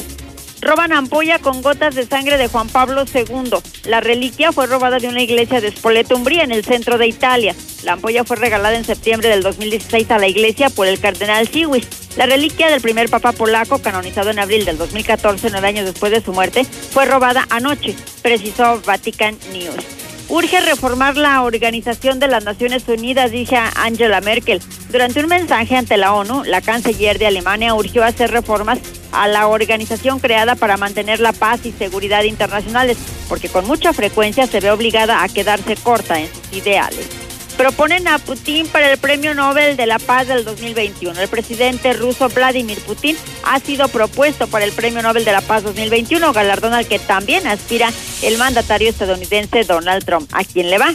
Roban 0.63 0.93
ampolla 0.93 1.39
con 1.39 1.61
gotas 1.61 1.93
de 1.93 2.05
sangre 2.05 2.37
de 2.37 2.47
Juan 2.47 2.69
Pablo 2.69 3.03
II. 3.13 3.51
La 3.83 3.99
reliquia 3.99 4.53
fue 4.53 4.65
robada 4.65 4.97
de 4.97 5.09
una 5.09 5.21
iglesia 5.21 5.59
de 5.59 5.71
Spoleto, 5.71 6.15
Umbría, 6.15 6.43
en 6.43 6.53
el 6.53 6.63
centro 6.63 6.97
de 6.97 7.05
Italia. 7.05 7.53
La 7.83 7.93
ampolla 7.93 8.23
fue 8.23 8.37
regalada 8.37 8.77
en 8.77 8.85
septiembre 8.85 9.27
del 9.27 9.43
2016 9.43 10.09
a 10.09 10.19
la 10.19 10.27
iglesia 10.29 10.69
por 10.69 10.87
el 10.87 11.01
cardenal 11.01 11.49
Siwis. 11.49 11.85
La 12.15 12.27
reliquia 12.27 12.69
del 12.69 12.79
primer 12.79 13.09
papa 13.09 13.33
polaco, 13.33 13.79
canonizado 13.79 14.29
en 14.29 14.39
abril 14.39 14.63
del 14.63 14.77
2014, 14.77 15.49
nueve 15.51 15.67
años 15.67 15.85
después 15.85 16.13
de 16.13 16.21
su 16.21 16.31
muerte, 16.31 16.63
fue 16.63 17.05
robada 17.05 17.45
anoche, 17.49 17.93
precisó 18.21 18.81
Vatican 18.85 19.37
News. 19.51 20.02
Urge 20.29 20.61
reformar 20.61 21.17
la 21.17 21.43
Organización 21.43 22.19
de 22.19 22.27
las 22.27 22.43
Naciones 22.43 22.87
Unidas, 22.87 23.31
dice 23.31 23.57
Angela 23.75 24.21
Merkel. 24.21 24.61
Durante 24.89 25.19
un 25.19 25.27
mensaje 25.27 25.75
ante 25.75 25.97
la 25.97 26.13
ONU, 26.13 26.43
la 26.45 26.61
canciller 26.61 27.19
de 27.19 27.27
Alemania 27.27 27.75
urgió 27.75 28.03
hacer 28.03 28.31
reformas 28.31 28.79
a 29.11 29.27
la 29.27 29.47
organización 29.47 30.19
creada 30.19 30.55
para 30.55 30.77
mantener 30.77 31.19
la 31.19 31.33
paz 31.33 31.65
y 31.65 31.71
seguridad 31.71 32.23
internacionales, 32.23 32.97
porque 33.27 33.49
con 33.49 33.67
mucha 33.67 33.93
frecuencia 33.93 34.47
se 34.47 34.59
ve 34.59 34.71
obligada 34.71 35.23
a 35.23 35.29
quedarse 35.29 35.75
corta 35.75 36.19
en 36.19 36.27
sus 36.27 36.53
ideales. 36.53 37.22
Proponen 37.57 38.07
a 38.07 38.17
Putin 38.17 38.67
para 38.67 38.91
el 38.91 38.97
Premio 38.97 39.35
Nobel 39.35 39.77
de 39.77 39.85
la 39.85 39.99
Paz 39.99 40.27
del 40.27 40.43
2021. 40.43 41.19
El 41.21 41.27
presidente 41.29 41.93
ruso 41.93 42.27
Vladimir 42.29 42.79
Putin 42.81 43.15
ha 43.45 43.59
sido 43.59 43.87
propuesto 43.89 44.47
para 44.47 44.65
el 44.65 44.71
Premio 44.71 45.01
Nobel 45.03 45.23
de 45.23 45.31
la 45.31 45.41
Paz 45.41 45.63
2021, 45.63 46.33
galardón 46.33 46.73
al 46.73 46.87
que 46.87 46.97
también 46.99 47.45
aspira 47.47 47.89
el 48.23 48.37
mandatario 48.37 48.89
estadounidense 48.89 49.63
Donald 49.63 50.03
Trump. 50.03 50.29
¿A 50.33 50.43
quién 50.43 50.69
le 50.71 50.77
va? 50.79 50.89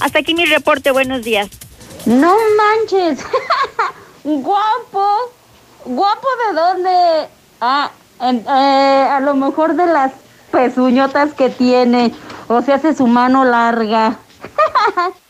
Hasta 0.00 0.20
aquí 0.20 0.34
mi 0.34 0.46
reporte. 0.46 0.90
Buenos 0.92 1.22
días. 1.22 1.48
No 2.06 2.34
manches. 2.56 3.18
Guapo. 4.24 5.32
¿Guapo 5.84 6.28
de 6.48 6.54
dónde? 6.54 7.28
Ah, 7.60 7.90
en- 8.20 8.44
eh, 8.48 9.08
a 9.10 9.20
lo 9.20 9.34
mejor 9.34 9.74
de 9.74 9.86
las 9.86 10.12
pezuñotas 10.52 11.34
que 11.34 11.50
tiene. 11.50 12.14
O 12.48 12.62
se 12.62 12.72
hace 12.72 12.94
su 12.94 13.06
mano 13.08 13.44
larga. 13.44 14.18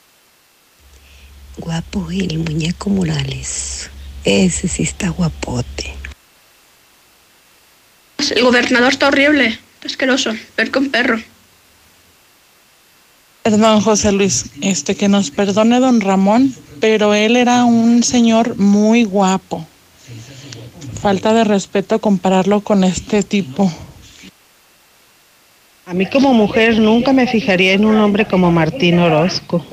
Guapo 1.59 2.11
el 2.11 2.39
muñeco 2.39 2.91
Morales. 2.91 3.91
Ese 4.25 4.69
sí 4.69 4.83
está 4.83 5.09
guapote. 5.09 5.95
El 8.31 8.43
gobernador 8.43 8.93
está 8.93 9.09
horrible, 9.09 9.47
está 9.47 9.87
asqueroso, 9.87 10.33
ver 10.57 10.71
con 10.71 10.91
perro. 10.91 11.21
Perdón, 13.43 13.81
José 13.81 14.13
Luis, 14.13 14.47
este 14.61 14.97
que 14.97 15.09
nos 15.09 15.31
perdone 15.31 15.79
don 15.79 16.01
Ramón, 16.01 16.55
pero 16.81 17.15
él 17.15 17.37
era 17.37 17.65
un 17.65 18.03
señor 18.03 18.57
muy 18.57 19.05
guapo. 19.05 19.67
Falta 21.01 21.33
de 21.33 21.45
respeto 21.45 22.01
compararlo 22.01 22.61
con 22.63 22.83
este 22.83 23.23
tipo. 23.23 23.73
A 25.89 25.95
mí 25.95 26.05
como 26.07 26.35
mujer 26.35 26.81
nunca 26.81 27.13
me 27.13 27.29
fijaría 27.29 27.73
en 27.73 27.85
un 27.85 27.97
hombre 27.99 28.25
como 28.25 28.51
Martín 28.51 28.99
Orozco. 28.99 29.65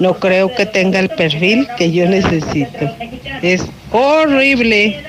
No 0.00 0.14
creo 0.14 0.52
que 0.52 0.66
tenga 0.66 0.98
el 0.98 1.10
perfil 1.10 1.68
que 1.78 1.92
yo 1.92 2.08
necesito. 2.08 2.90
Es 3.40 3.64
horrible. 3.92 5.04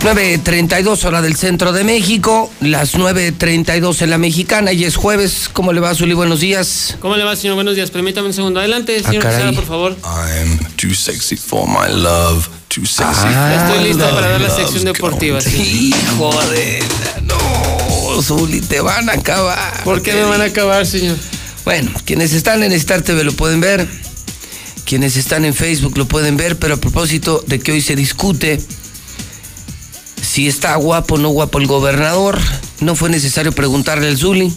9.32 0.00 1.04
hora 1.04 1.20
del 1.22 1.34
centro 1.34 1.72
de 1.72 1.82
México, 1.82 2.50
las 2.60 2.94
9.32 2.94 4.02
en 4.02 4.10
la 4.10 4.18
mexicana 4.18 4.72
y 4.72 4.84
es 4.84 4.94
jueves. 4.96 5.50
¿Cómo 5.52 5.72
le 5.72 5.80
va, 5.80 5.94
Zuli? 5.94 6.14
Buenos 6.14 6.38
días. 6.40 6.96
¿Cómo 7.00 7.16
le 7.16 7.24
va, 7.24 7.34
señor? 7.34 7.56
Buenos 7.56 7.74
días. 7.74 7.90
Permítame 7.90 8.28
un 8.28 8.32
segundo. 8.34 8.60
Adelante, 8.60 9.02
señor 9.02 9.22
caray. 9.24 9.38
Quesada, 9.38 9.52
por 9.52 9.66
favor. 9.66 9.96
I'm 10.04 10.58
too 10.76 10.94
sexy 10.94 11.36
for 11.36 11.66
my 11.68 11.92
love. 11.92 12.48
Too 12.68 12.86
sexy. 12.86 13.22
For 13.22 13.52
estoy 13.52 13.78
my 13.78 13.84
listo 13.84 14.04
love. 14.04 14.14
para 14.14 14.28
ver 14.28 14.40
la 14.40 14.50
sección 14.50 14.84
deportiva. 14.84 15.40
sí. 15.40 15.92
Hijo 15.92 16.30
de... 16.50 16.82
No, 17.22 18.22
Zuli, 18.22 18.60
te 18.60 18.80
van 18.80 19.10
a 19.10 19.14
acabar. 19.14 19.82
¿Por 19.82 20.00
qué 20.02 20.12
me 20.12 20.22
van 20.22 20.40
a 20.40 20.44
acabar, 20.44 20.86
señor? 20.86 21.16
Bueno, 21.64 21.90
quienes 22.04 22.32
están 22.34 22.62
en 22.62 22.72
Star 22.72 23.02
TV 23.02 23.24
lo 23.24 23.32
pueden 23.32 23.60
ver. 23.60 23.86
Quienes 24.84 25.16
están 25.16 25.44
en 25.44 25.54
Facebook 25.54 25.98
lo 25.98 26.06
pueden 26.06 26.36
ver, 26.36 26.56
pero 26.56 26.74
a 26.74 26.76
propósito 26.78 27.44
de 27.46 27.58
que 27.58 27.72
hoy 27.72 27.82
se 27.82 27.94
discute 27.96 28.58
si 30.38 30.46
está 30.46 30.76
guapo 30.76 31.16
o 31.16 31.18
no 31.18 31.30
guapo 31.30 31.58
el 31.58 31.66
gobernador, 31.66 32.38
no 32.78 32.94
fue 32.94 33.10
necesario 33.10 33.50
preguntarle 33.50 34.06
al 34.06 34.16
Zuli. 34.16 34.52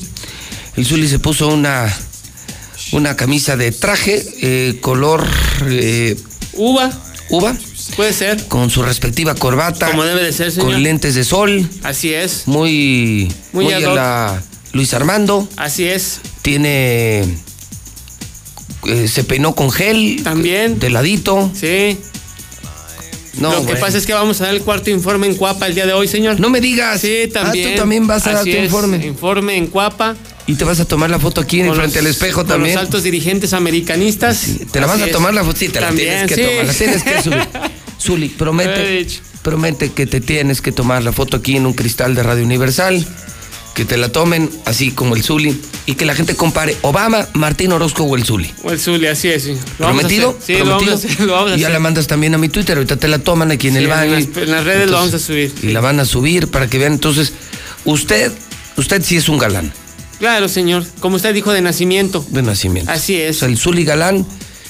El 0.77 0.85
Zuli 0.85 1.07
se 1.07 1.17
puso 1.17 1.47
una, 1.47 1.91
una 2.91 3.15
camisa 3.15 3.57
de 3.57 3.71
traje, 3.71 4.23
eh, 4.43 4.77
color 4.79 5.25
eh, 5.65 6.15
Uva. 6.53 6.91
uva, 7.31 7.57
Puede 7.95 8.13
ser. 8.13 8.45
con 8.47 8.69
su 8.69 8.83
respectiva 8.83 9.33
corbata, 9.33 9.89
Como 9.89 10.03
debe 10.03 10.21
de 10.23 10.31
ser, 10.33 10.51
señor. 10.51 10.73
con 10.73 10.83
lentes 10.83 11.15
de 11.15 11.23
sol, 11.23 11.67
Así 11.81 12.13
es. 12.13 12.43
muy, 12.45 13.33
Muy 13.51 13.65
muy, 13.65 13.73
a 13.73 13.79
la 13.79 14.43
Luis 14.73 14.93
Armando. 14.93 15.49
Así 15.57 15.85
es. 15.85 16.21
Tiene. 16.43 17.21
eh, 18.85 19.07
se 19.07 19.23
peinó 19.23 19.55
con 19.55 19.71
gel. 19.71 20.21
También. 20.23 20.77
De 20.77 20.91
ladito. 20.91 21.49
Sí. 21.59 21.97
No, 23.37 23.49
Lo 23.51 23.59
que 23.59 23.63
bueno. 23.65 23.79
pasa 23.79 23.97
es 23.97 24.05
que 24.05 24.13
vamos 24.13 24.41
a 24.41 24.45
dar 24.45 24.55
el 24.55 24.61
cuarto 24.61 24.89
informe 24.89 25.25
en 25.27 25.35
Cuapa 25.35 25.65
el 25.67 25.73
día 25.75 25.85
de 25.85 25.93
hoy, 25.93 26.07
señor. 26.07 26.39
No 26.39 26.49
me 26.49 26.59
digas. 26.59 26.99
Sí, 26.99 27.29
también. 27.31 27.67
Ah, 27.67 27.71
tú 27.71 27.77
también 27.77 28.05
vas 28.07 28.27
a 28.27 28.33
dar 28.33 28.43
tu 28.43 28.49
es, 28.49 28.65
informe. 28.65 28.97
Informe 29.05 29.55
en 29.55 29.67
Cuapa. 29.67 30.15
Y 30.47 30.55
te 30.55 30.65
vas 30.65 30.79
a 30.81 30.85
tomar 30.85 31.09
la 31.09 31.17
foto 31.19 31.39
aquí 31.39 31.61
en 31.61 31.73
frente 31.73 31.99
al 31.99 32.07
espejo 32.07 32.41
con 32.41 32.47
también. 32.47 32.75
los 32.75 32.83
altos 32.83 33.03
dirigentes 33.03 33.53
americanistas. 33.53 34.45
¿Te 34.71 34.81
la 34.81 34.87
vas 34.87 35.01
a 35.01 35.05
es. 35.05 35.11
tomar 35.11 35.33
la 35.33 35.43
foto? 35.45 35.57
Sí, 35.57 35.69
te 35.69 35.79
la 35.79 35.87
También, 35.87 36.27
tienes 36.27 36.27
que 36.27 36.35
sí. 36.35 36.41
tomar. 36.41 36.65
La 36.65 36.73
tienes 36.73 37.03
que 37.03 37.21
subir. 37.23 37.47
Zuli, 38.01 38.29
promete, 38.29 39.07
promete 39.43 39.91
que 39.91 40.07
te 40.07 40.19
tienes 40.19 40.61
que 40.61 40.71
tomar 40.71 41.03
la 41.03 41.13
foto 41.13 41.37
aquí 41.37 41.55
en 41.55 41.65
un 41.67 41.73
cristal 41.73 42.15
de 42.15 42.23
Radio 42.23 42.43
Universal. 42.43 43.05
Que 43.73 43.85
te 43.85 43.95
la 43.97 44.09
tomen 44.09 44.49
así 44.65 44.91
como 44.91 45.15
el 45.15 45.23
Zuli. 45.23 45.59
Y 45.85 45.95
que 45.95 46.05
la 46.05 46.13
gente 46.13 46.35
compare 46.35 46.75
Obama, 46.81 47.27
Martín 47.33 47.71
Orozco 47.71 48.03
o 48.03 48.15
el 48.17 48.25
Zuli. 48.25 48.51
O 48.63 48.71
el 48.71 48.79
Zuli, 48.79 49.07
así 49.07 49.29
es. 49.29 49.43
sí. 49.43 49.53
Lo 49.79 49.87
¿Prometido? 49.87 50.37
Sí, 50.45 50.55
lo 50.57 50.65
vamos 50.65 50.89
a 50.89 50.93
hacer. 50.95 51.19
Lo 51.21 51.33
vamos 51.33 51.51
a 51.53 51.55
y 51.57 51.59
ya 51.61 51.69
la 51.69 51.79
mandas 51.79 52.07
también 52.07 52.33
a 52.35 52.37
mi 52.37 52.49
Twitter. 52.49 52.75
Ahorita 52.77 52.97
te 52.97 53.07
la 53.07 53.19
toman 53.19 53.49
aquí 53.51 53.69
en 53.69 53.75
Sí, 53.75 53.79
el 53.79 53.87
baño. 53.87 54.15
en 54.17 54.29
las- 54.33 54.37
en 54.43 54.51
las 54.51 54.63
redes 54.65 54.89
lo 54.89 54.97
vamos 54.97 55.13
a 55.13 55.19
subir, 55.19 55.53
Y 55.63 55.67
la 55.67 55.79
van 55.79 55.99
a 55.99 56.05
subir 56.05 56.47
para 56.49 56.67
que 56.69 56.77
vean. 56.77 56.93
Entonces, 56.93 57.33
usted, 57.85 58.31
usted 58.77 59.01
sí 59.03 59.15
es 59.17 59.29
un 59.29 59.37
galán 59.37 59.71
Claro, 60.19 60.47
señor. 60.49 60.85
Como 60.99 61.15
usted 61.15 61.33
dijo, 61.33 61.51
de 61.51 61.61
nacimiento. 61.61 62.23
de 62.29 62.41
nacimiento. 62.43 62.91
Así 62.91 63.15
O 63.15 63.19
es. 63.19 63.39
sea, 63.39 63.47
el 63.47 63.57
Zuli 63.57 63.83
galán. 63.85 64.25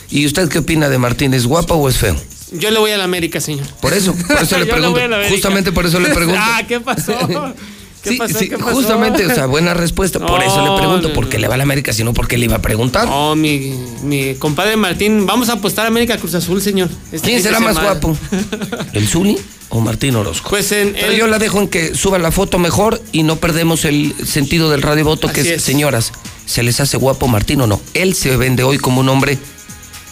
¿Y 0.10 0.26
usted 0.26 0.48
qué 0.48 0.60
opina 0.60 0.88
de 0.90 0.98
Martín? 0.98 1.34
¿Es 1.34 1.46
guapo 1.46 1.74
o 1.74 1.90
es 1.90 1.98
feo? 1.98 2.16
Yo 2.54 2.70
le 2.72 2.80
voy 2.80 2.92
a 2.92 2.98
la 2.98 3.04
América, 3.06 3.42
señor. 3.42 3.66
Por 3.82 3.94
eso, 3.94 4.14
por 4.14 4.42
eso 4.44 4.58
le 4.60 4.66
pregunto. 4.68 5.00
Justamente 5.30 5.72
por 5.72 5.86
eso 5.86 6.00
le 6.00 6.10
pregunto. 6.14 6.40
ah, 6.42 6.62
¿qué 6.68 6.80
pasó? 6.80 7.14
¿Qué 8.04 8.10
Sí, 8.12 8.18
pasó? 8.18 8.40
sí, 8.40 8.50
¿Qué 8.50 8.58
pasó? 8.58 8.74
justamente, 8.76 9.26
o 9.26 9.34
sea, 9.34 9.46
buena 9.46 9.74
respuesta. 9.76 10.20
Por 10.26 10.42
eso 10.42 10.62
le 10.68 10.76
pregunto, 10.78 11.10
No, 11.10 11.14
¿por 11.14 11.30
qué 11.30 11.38
le 11.38 11.48
va 11.48 11.54
a 11.54 11.58
la 11.58 11.64
América? 11.64 11.94
Si 11.94 12.04
no, 12.04 12.14
¿por 12.14 12.28
qué 12.28 12.38
le 12.38 12.46
iba 12.46 12.56
a 12.56 12.62
preguntar? 12.62 13.08
No, 13.08 13.36
mi, 13.36 13.76
mi 14.04 14.36
compadre 14.36 14.76
Martín, 14.76 15.26
vamos 15.28 15.50
a 15.50 15.54
apostar 15.54 15.86
a 15.86 15.88
América 15.90 16.18
Cruz 16.18 16.34
Azul, 16.34 16.62
señor. 16.62 16.90
Este 17.12 17.30
¿Quién 17.30 17.44
será 17.44 17.60
más 17.60 17.76
semana. 17.76 18.00
guapo? 18.00 18.18
¿El 18.94 19.08
Zuli 19.08 19.38
o 19.70 19.80
Martín 19.82 20.16
Orozco? 20.16 20.50
Pues 20.50 20.72
en 20.72 20.94
Pero 20.94 21.12
el- 21.12 21.18
yo 21.20 21.28
la 21.28 21.38
dejo 21.38 21.60
en 21.60 21.68
que 21.68 21.94
suban 21.94 22.24
la 22.24 22.32
foto 22.32 22.58
mejor 22.58 23.00
y 23.12 23.22
no 23.24 23.36
perdemos 23.36 23.86
el 23.86 24.16
sentido 24.26 24.72
del 24.72 24.82
radio 24.82 25.06
voto, 25.06 25.28
que 25.32 25.42
es. 25.56 25.62
señoras, 25.62 26.12
¿se 26.48 26.64
les 26.64 26.80
hace 26.80 26.98
guapo 26.98 27.28
Martín 27.28 27.62
o 27.62 27.68
no? 27.68 27.80
Él 27.94 28.16
se 28.16 28.36
vende 28.36 28.64
hoy 28.64 28.80
como 28.80 29.02
un 29.02 29.10
hombre 29.10 29.38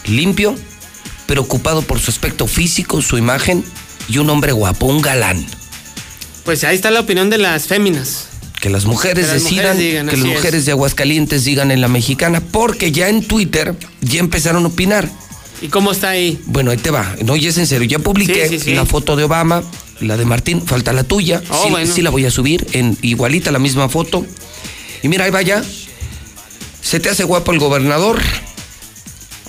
limpio, 0.06 0.54
preocupado 1.26 1.82
por 1.82 1.98
su 1.98 2.10
aspecto 2.10 2.46
físico, 2.46 3.02
su 3.02 3.18
imagen, 3.18 3.64
y 4.08 4.18
un 4.18 4.30
hombre 4.30 4.52
guapo, 4.52 4.86
un 4.86 5.02
galán. 5.02 5.44
Pues 6.44 6.64
ahí 6.64 6.74
está 6.74 6.90
la 6.90 7.00
opinión 7.00 7.30
de 7.30 7.38
las 7.38 7.66
féminas. 7.66 8.26
Que 8.60 8.68
las 8.70 8.84
mujeres 8.84 9.26
Que 9.26 9.32
las 9.32 9.42
decidan, 9.42 9.64
mujeres 9.76 9.78
digan, 9.78 10.08
que 10.08 10.16
las 10.16 10.26
es. 10.26 10.32
mujeres 10.34 10.66
de 10.66 10.72
Aguascalientes 10.72 11.44
digan 11.44 11.70
en 11.70 11.80
la 11.80 11.88
mexicana, 11.88 12.40
porque 12.50 12.92
ya 12.92 13.08
en 13.08 13.22
Twitter 13.26 13.74
ya 14.02 14.20
empezaron 14.20 14.64
a 14.64 14.68
opinar. 14.68 15.08
¿Y 15.62 15.68
cómo 15.68 15.92
está 15.92 16.10
ahí? 16.10 16.40
Bueno, 16.46 16.70
ahí 16.70 16.76
te 16.78 16.90
va. 16.90 17.14
No, 17.24 17.36
y 17.36 17.46
es 17.46 17.56
en 17.58 17.66
serio. 17.66 17.86
Ya 17.88 17.98
publiqué 17.98 18.48
Sí, 18.48 18.58
sí, 18.58 18.64
sí. 18.66 18.74
la 18.74 18.84
foto 18.86 19.16
de 19.16 19.24
Obama, 19.24 19.62
la 20.00 20.16
de 20.16 20.24
Martín, 20.24 20.62
falta 20.66 20.92
la 20.92 21.04
tuya. 21.04 21.42
Oh, 21.50 21.64
sí, 21.64 21.70
bueno. 21.70 21.94
sí 21.94 22.02
la 22.02 22.10
voy 22.10 22.24
a 22.26 22.30
subir 22.30 22.66
en 22.72 22.96
igualita 23.02 23.50
la 23.50 23.58
misma 23.58 23.88
foto. 23.88 24.26
Y 25.02 25.08
mira, 25.08 25.24
ahí 25.26 25.30
vaya. 25.30 25.62
¿Se 26.82 26.98
te 27.00 27.10
hace 27.10 27.24
guapo 27.24 27.52
el 27.52 27.58
gobernador? 27.58 28.20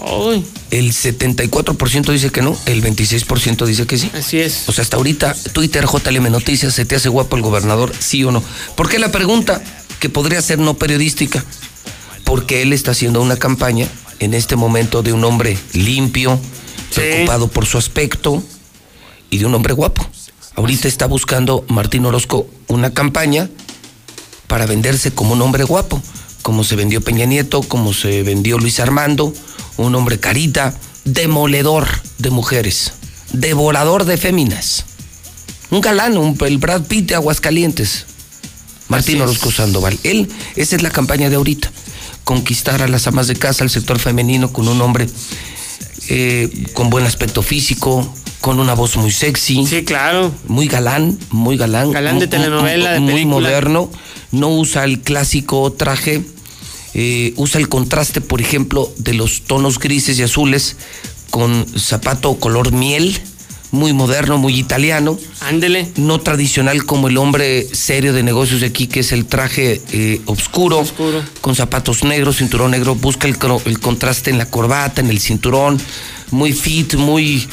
Ay, 0.03 0.45
El 0.71 0.91
74% 0.93 2.11
dice 2.11 2.29
que 2.31 2.41
no, 2.41 2.57
el 2.65 2.83
26% 2.83 3.65
dice 3.65 3.85
que 3.85 3.97
sí. 3.97 4.09
así 4.13 4.39
es. 4.39 4.63
O 4.67 4.71
sea, 4.71 4.81
hasta 4.83 4.97
ahorita, 4.97 5.35
Twitter, 5.53 5.85
JLM 5.85 6.31
Noticias, 6.31 6.73
¿se 6.73 6.85
te 6.85 6.95
hace 6.95 7.09
guapo 7.09 7.35
el 7.35 7.41
gobernador? 7.41 7.91
¿Sí 7.97 8.23
o 8.23 8.31
no? 8.31 8.43
¿Por 8.75 8.89
qué 8.89 8.99
la 8.99 9.11
pregunta? 9.11 9.61
Que 9.99 10.09
podría 10.09 10.41
ser 10.41 10.59
no 10.59 10.73
periodística. 10.75 11.43
Porque 12.23 12.61
él 12.61 12.73
está 12.73 12.91
haciendo 12.91 13.21
una 13.21 13.37
campaña 13.37 13.87
en 14.19 14.33
este 14.33 14.55
momento 14.55 15.03
de 15.03 15.13
un 15.13 15.23
hombre 15.23 15.57
limpio, 15.73 16.39
preocupado 16.95 17.47
por 17.47 17.65
su 17.65 17.77
aspecto 17.77 18.43
y 19.29 19.37
de 19.39 19.45
un 19.45 19.53
hombre 19.55 19.73
guapo. 19.73 20.07
Ahorita 20.55 20.87
está 20.87 21.05
buscando 21.07 21.65
Martín 21.69 22.05
Orozco 22.05 22.47
una 22.67 22.93
campaña 22.93 23.49
para 24.47 24.65
venderse 24.65 25.11
como 25.11 25.33
un 25.33 25.41
hombre 25.41 25.63
guapo, 25.63 26.01
como 26.41 26.63
se 26.63 26.75
vendió 26.75 27.01
Peña 27.01 27.25
Nieto, 27.25 27.61
como 27.61 27.93
se 27.93 28.23
vendió 28.23 28.57
Luis 28.57 28.79
Armando, 28.79 29.33
un 29.77 29.95
hombre 29.95 30.19
carita, 30.19 30.73
demoledor 31.05 31.87
de 32.17 32.29
mujeres, 32.29 32.93
devorador 33.33 34.05
de 34.05 34.17
féminas. 34.17 34.85
Un 35.69 35.81
galán, 35.81 36.17
un, 36.17 36.37
el 36.45 36.57
Brad 36.57 36.83
Pitt 36.83 37.09
de 37.09 37.15
Aguascalientes. 37.15 38.05
Martín. 38.89 39.21
Orozco 39.21 39.51
Sandoval. 39.51 39.97
Él, 40.03 40.27
esa 40.57 40.75
es 40.75 40.81
la 40.81 40.89
campaña 40.89 41.29
de 41.29 41.37
ahorita. 41.37 41.71
Conquistar 42.25 42.81
a 42.81 42.87
las 42.87 43.07
amas 43.07 43.27
de 43.27 43.35
casa, 43.35 43.63
al 43.63 43.69
sector 43.69 43.99
femenino 43.99 44.51
con 44.51 44.67
un 44.67 44.81
hombre 44.81 45.07
eh, 46.09 46.49
con 46.73 46.89
buen 46.89 47.05
aspecto 47.05 47.41
físico, 47.41 48.11
con 48.41 48.59
una 48.59 48.73
voz 48.73 48.97
muy 48.97 49.11
sexy. 49.11 49.65
Sí, 49.65 49.85
claro. 49.85 50.33
Muy 50.47 50.67
galán, 50.67 51.17
muy 51.29 51.55
galán. 51.57 51.91
Galán 51.91 52.19
de 52.19 52.27
telenovela, 52.27 52.91
de 52.93 52.99
Muy 52.99 53.25
moderno. 53.25 53.89
No 54.31 54.49
usa 54.49 54.83
el 54.83 54.99
clásico 54.99 55.71
traje. 55.71 56.21
Eh, 56.93 57.33
usa 57.37 57.59
el 57.59 57.69
contraste, 57.69 58.21
por 58.21 58.41
ejemplo, 58.41 58.91
de 58.97 59.13
los 59.13 59.41
tonos 59.43 59.79
grises 59.79 60.19
y 60.19 60.23
azules 60.23 60.75
con 61.29 61.65
zapato 61.77 62.35
color 62.35 62.71
miel. 62.71 63.19
Muy 63.71 63.93
moderno, 63.93 64.37
muy 64.37 64.59
italiano. 64.59 65.17
Ándele. 65.39 65.87
No 65.95 66.19
tradicional 66.19 66.85
como 66.85 67.07
el 67.07 67.17
hombre 67.17 67.65
serio 67.71 68.11
de 68.11 68.21
negocios 68.21 68.59
de 68.59 68.67
aquí, 68.67 68.87
que 68.87 68.99
es 68.99 69.13
el 69.13 69.25
traje 69.25 69.81
eh, 69.93 70.19
oscuro, 70.25 70.79
Oscuro. 70.79 71.23
con 71.39 71.55
zapatos 71.55 72.03
negros, 72.03 72.37
cinturón 72.37 72.71
negro. 72.71 72.95
Busca 72.95 73.29
el, 73.29 73.37
contraste 73.79 74.29
en 74.29 74.37
la 74.37 74.45
corbata, 74.45 74.99
en 74.99 75.09
el 75.09 75.21
cinturón. 75.21 75.79
Muy 76.31 76.51
fit, 76.51 76.95
muy, 76.95 77.47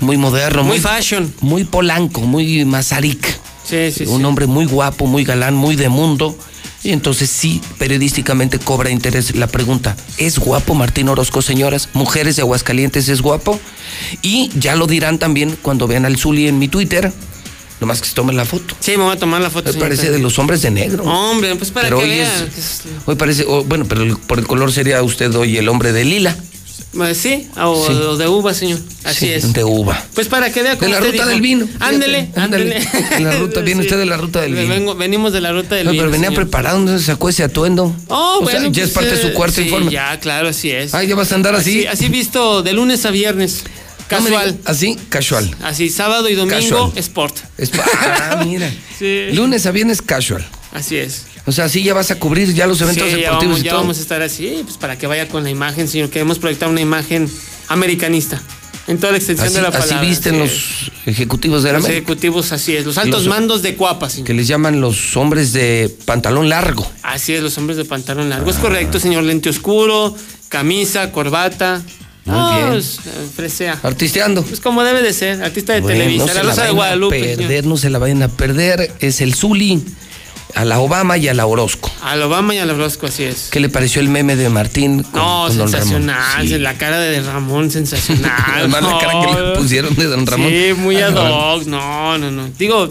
muy 0.00 0.18
moderno. 0.18 0.62
Muy 0.62 0.78
fashion. 0.78 1.32
Muy 1.40 1.64
polanco, 1.64 2.20
muy 2.20 2.66
mazarik. 2.66 3.26
Sí, 3.64 3.90
sí, 3.92 4.04
un 4.06 4.18
sí. 4.18 4.24
hombre 4.24 4.46
muy 4.46 4.66
guapo, 4.66 5.06
muy 5.06 5.24
galán, 5.24 5.54
muy 5.54 5.76
de 5.76 5.88
mundo. 5.88 6.36
Y 6.84 6.90
entonces 6.90 7.30
sí, 7.30 7.60
periodísticamente 7.78 8.58
cobra 8.58 8.90
interés 8.90 9.36
la 9.36 9.46
pregunta, 9.46 9.96
¿es 10.18 10.38
guapo 10.38 10.74
Martín 10.74 11.08
Orozco, 11.08 11.40
señoras? 11.40 11.88
¿Mujeres 11.92 12.34
de 12.36 12.42
Aguascalientes 12.42 13.08
es 13.08 13.22
guapo? 13.22 13.60
Y 14.20 14.50
ya 14.58 14.74
lo 14.74 14.88
dirán 14.88 15.18
también 15.18 15.56
cuando 15.62 15.86
vean 15.86 16.04
al 16.06 16.16
Zuli 16.16 16.48
en 16.48 16.58
mi 16.58 16.66
Twitter, 16.66 17.12
nomás 17.80 18.00
que 18.00 18.08
se 18.08 18.14
tomen 18.14 18.36
la 18.36 18.44
foto. 18.44 18.74
Sí, 18.80 18.92
me 18.96 19.04
voy 19.04 19.12
a 19.12 19.16
tomar 19.18 19.40
la 19.40 19.50
foto. 19.50 19.72
Señorita. 19.72 19.84
parece 19.96 20.10
de 20.10 20.18
los 20.18 20.36
hombres 20.40 20.60
de 20.62 20.72
negro. 20.72 21.04
Hombre, 21.04 21.54
pues 21.54 21.70
para 21.70 21.86
Pero 21.86 21.98
que 21.98 22.04
hoy 22.04 22.10
vean. 22.10 22.48
es- 22.58 22.82
Hoy 23.06 23.14
parece, 23.14 23.44
oh, 23.46 23.62
bueno, 23.62 23.84
pero 23.88 24.02
el- 24.02 24.16
por 24.16 24.40
el 24.40 24.46
color 24.48 24.72
sería 24.72 25.00
usted 25.04 25.32
hoy 25.36 25.56
el 25.56 25.68
hombre 25.68 25.92
de 25.92 26.04
lila. 26.04 26.36
Sí, 27.14 27.48
o, 27.56 27.86
Sí. 27.86 27.92
o 27.94 28.16
de 28.18 28.28
uva, 28.28 28.52
señor. 28.52 28.78
Así 29.04 29.26
Sí, 29.26 29.32
es. 29.32 29.52
De 29.54 29.64
uva. 29.64 30.04
Pues 30.14 30.28
para 30.28 30.52
que 30.52 30.62
vea 30.62 30.74
De 30.76 30.88
la 30.88 31.00
ruta 31.00 31.12
dijo. 31.12 31.26
del 31.26 31.40
vino. 31.40 31.66
Ándele, 31.80 32.28
ándele. 32.36 32.80
De 33.10 33.20
la 33.20 33.32
ruta, 33.38 33.60
viene 33.64 33.80
usted 33.80 33.96
de 33.98 34.04
la 34.04 34.18
ruta 34.18 34.42
del 34.42 34.54
vino. 34.54 34.68
Vengo- 34.74 34.94
venimos 34.94 35.32
de 35.32 35.40
la 35.40 35.52
ruta 35.52 35.74
del 35.74 35.86
No, 35.86 35.92
vino. 35.92 36.02
pero 36.02 36.12
venía 36.12 36.28
señor. 36.28 36.42
preparado, 36.44 36.76
¿dónde 36.76 36.98
se 36.98 37.06
sacó 37.06 37.30
ese 37.30 37.44
atuendo? 37.44 37.96
Oh, 38.08 38.40
O 38.42 38.46
sea, 38.46 38.60
bueno. 38.60 38.72
ya 38.74 38.84
es 38.84 38.90
pues, 38.90 39.06
parte 39.06 39.16
de 39.16 39.22
su 39.22 39.28
eh, 39.28 39.32
cuarto 39.32 39.56
sí, 39.56 39.62
informe. 39.62 39.90
Ya, 39.90 40.20
claro, 40.20 40.48
así 40.48 40.70
es. 40.70 40.92
Ah, 40.94 41.02
ya 41.02 41.14
vas 41.14 41.32
a 41.32 41.36
andar 41.36 41.54
así. 41.54 41.86
Así 41.86 42.08
visto 42.10 42.62
de 42.62 42.72
lunes 42.74 43.06
a 43.06 43.10
viernes. 43.10 43.62
Casual. 44.08 44.58
Así, 44.66 44.98
casual. 45.08 45.56
Así, 45.62 45.88
sábado 45.88 46.28
y 46.28 46.34
domingo, 46.34 46.60
Casual. 46.60 46.92
sport. 46.96 47.38
Es 47.56 47.70
ah, 47.78 48.42
mira. 48.46 48.70
Sí. 48.98 49.28
Lunes 49.32 49.64
a 49.66 49.70
viernes 49.72 50.02
casual. 50.02 50.46
Así 50.72 50.96
es. 50.96 51.24
O 51.44 51.50
sea, 51.52 51.64
así 51.64 51.82
ya 51.82 51.92
vas 51.94 52.10
a 52.10 52.18
cubrir 52.20 52.54
ya 52.54 52.66
los 52.66 52.80
eventos 52.80 53.04
Sí, 53.04 53.10
ya 53.10 53.16
deportivos 53.16 53.44
vamos, 53.54 53.60
y 53.60 53.64
ya 53.64 53.70
todo. 53.70 53.80
vamos 53.80 53.98
a 53.98 54.00
estar 54.00 54.22
así, 54.22 54.60
pues 54.64 54.76
para 54.76 54.96
que 54.96 55.06
vaya 55.08 55.26
con 55.28 55.42
la 55.42 55.50
imagen, 55.50 55.88
señor. 55.88 56.08
Queremos 56.10 56.38
proyectar 56.38 56.68
una 56.68 56.80
imagen 56.80 57.28
americanista. 57.68 58.40
En 58.88 58.98
toda 58.98 59.12
la 59.12 59.18
extensión 59.18 59.46
Así, 59.46 59.56
de 59.56 59.62
la 59.62 59.68
así 59.68 59.78
palabra. 59.90 60.08
visten 60.08 60.34
así 60.34 60.42
los 60.42 60.50
es. 60.52 60.90
ejecutivos 61.06 61.62
de 61.62 61.70
la 61.72 61.78
Los 61.78 61.84
América, 61.86 61.98
ejecutivos, 62.04 62.50
así 62.52 62.74
es. 62.76 62.84
Los 62.84 62.98
altos 62.98 63.24
Los- 63.24 63.28
mandos 63.28 63.62
de 63.62 63.76
Cuapa, 63.76 64.10
señor. 64.10 64.26
que 64.26 64.34
les 64.34 64.48
llaman 64.48 64.80
los 64.80 65.16
hombres 65.16 65.52
de 65.52 65.94
pantalón 66.04 66.48
largo. 66.48 66.90
Así 67.02 67.32
es, 67.32 67.42
los 67.42 67.56
hombres 67.58 67.76
de 67.76 67.84
pantalón 67.84 68.28
largo. 68.28 68.50
Es 68.50 68.56
correcto, 68.56 68.98
señor. 68.98 69.22
Lente 69.22 69.48
oscuro, 69.50 70.16
camisa, 70.48 71.12
corbata. 71.12 71.80
Muy 72.24 72.34
Ah, 72.38 72.54
bien. 72.56 72.68
pues, 72.72 72.98
eh, 73.06 73.10
presea. 73.36 73.78
Artisteando. 73.82 74.42
Pues 74.42 74.60
como 74.60 74.82
debe 74.84 75.02
de 75.02 75.12
ser, 75.12 75.42
artista 75.42 75.72
de 75.74 75.80
Bueno, 75.80 75.98
Televisa. 75.98 76.26
no 76.26 76.34
la 76.34 76.42
Rosa 76.42 76.64
de 76.64 76.70
Guadalupe. 76.72 77.20
señor. 77.20 77.36
perder, 77.38 77.66
no 77.66 77.76
se 77.76 77.88
la 77.90 77.98
vayan 77.98 78.22
a 78.22 78.28
perder. 78.28 78.92
Es 79.00 79.20
el 79.20 79.34
Zuli, 79.34 79.80
a 80.54 80.64
la 80.64 80.78
Obama 80.80 81.16
y 81.18 81.28
a 81.28 81.34
la 81.34 81.46
Orozco. 81.46 81.90
Al 82.02 82.22
Obama 82.22 82.54
y 82.54 82.58
al 82.58 82.70
Orozco, 82.70 83.06
así 83.06 83.24
es. 83.24 83.48
¿Qué 83.50 83.60
le 83.60 83.68
pareció 83.68 84.00
el 84.00 84.08
meme 84.08 84.36
de 84.36 84.48
Martín 84.48 85.02
con, 85.02 85.12
No, 85.20 85.44
con 85.48 85.56
sensacional. 85.56 86.46
Sí. 86.46 86.58
La 86.58 86.74
cara 86.78 86.98
de 87.00 87.20
Ramón, 87.22 87.70
sensacional. 87.70 88.30
Además, 88.56 88.82
la 88.82 88.98
cara 88.98 89.12
que 89.20 89.34
le 89.40 89.48
No, 89.48 89.54
pusieron 89.54 89.94
de 89.94 90.04
don 90.06 90.26
Ramón. 90.26 90.48
Sí, 90.50 90.72
muy 90.76 90.96
Ah, 90.96 91.06
ad 91.08 91.12
no. 91.12 91.22
hoc. 91.54 91.66
No, 91.66 92.18
no, 92.18 92.30
no. 92.30 92.48
Digo, 92.58 92.88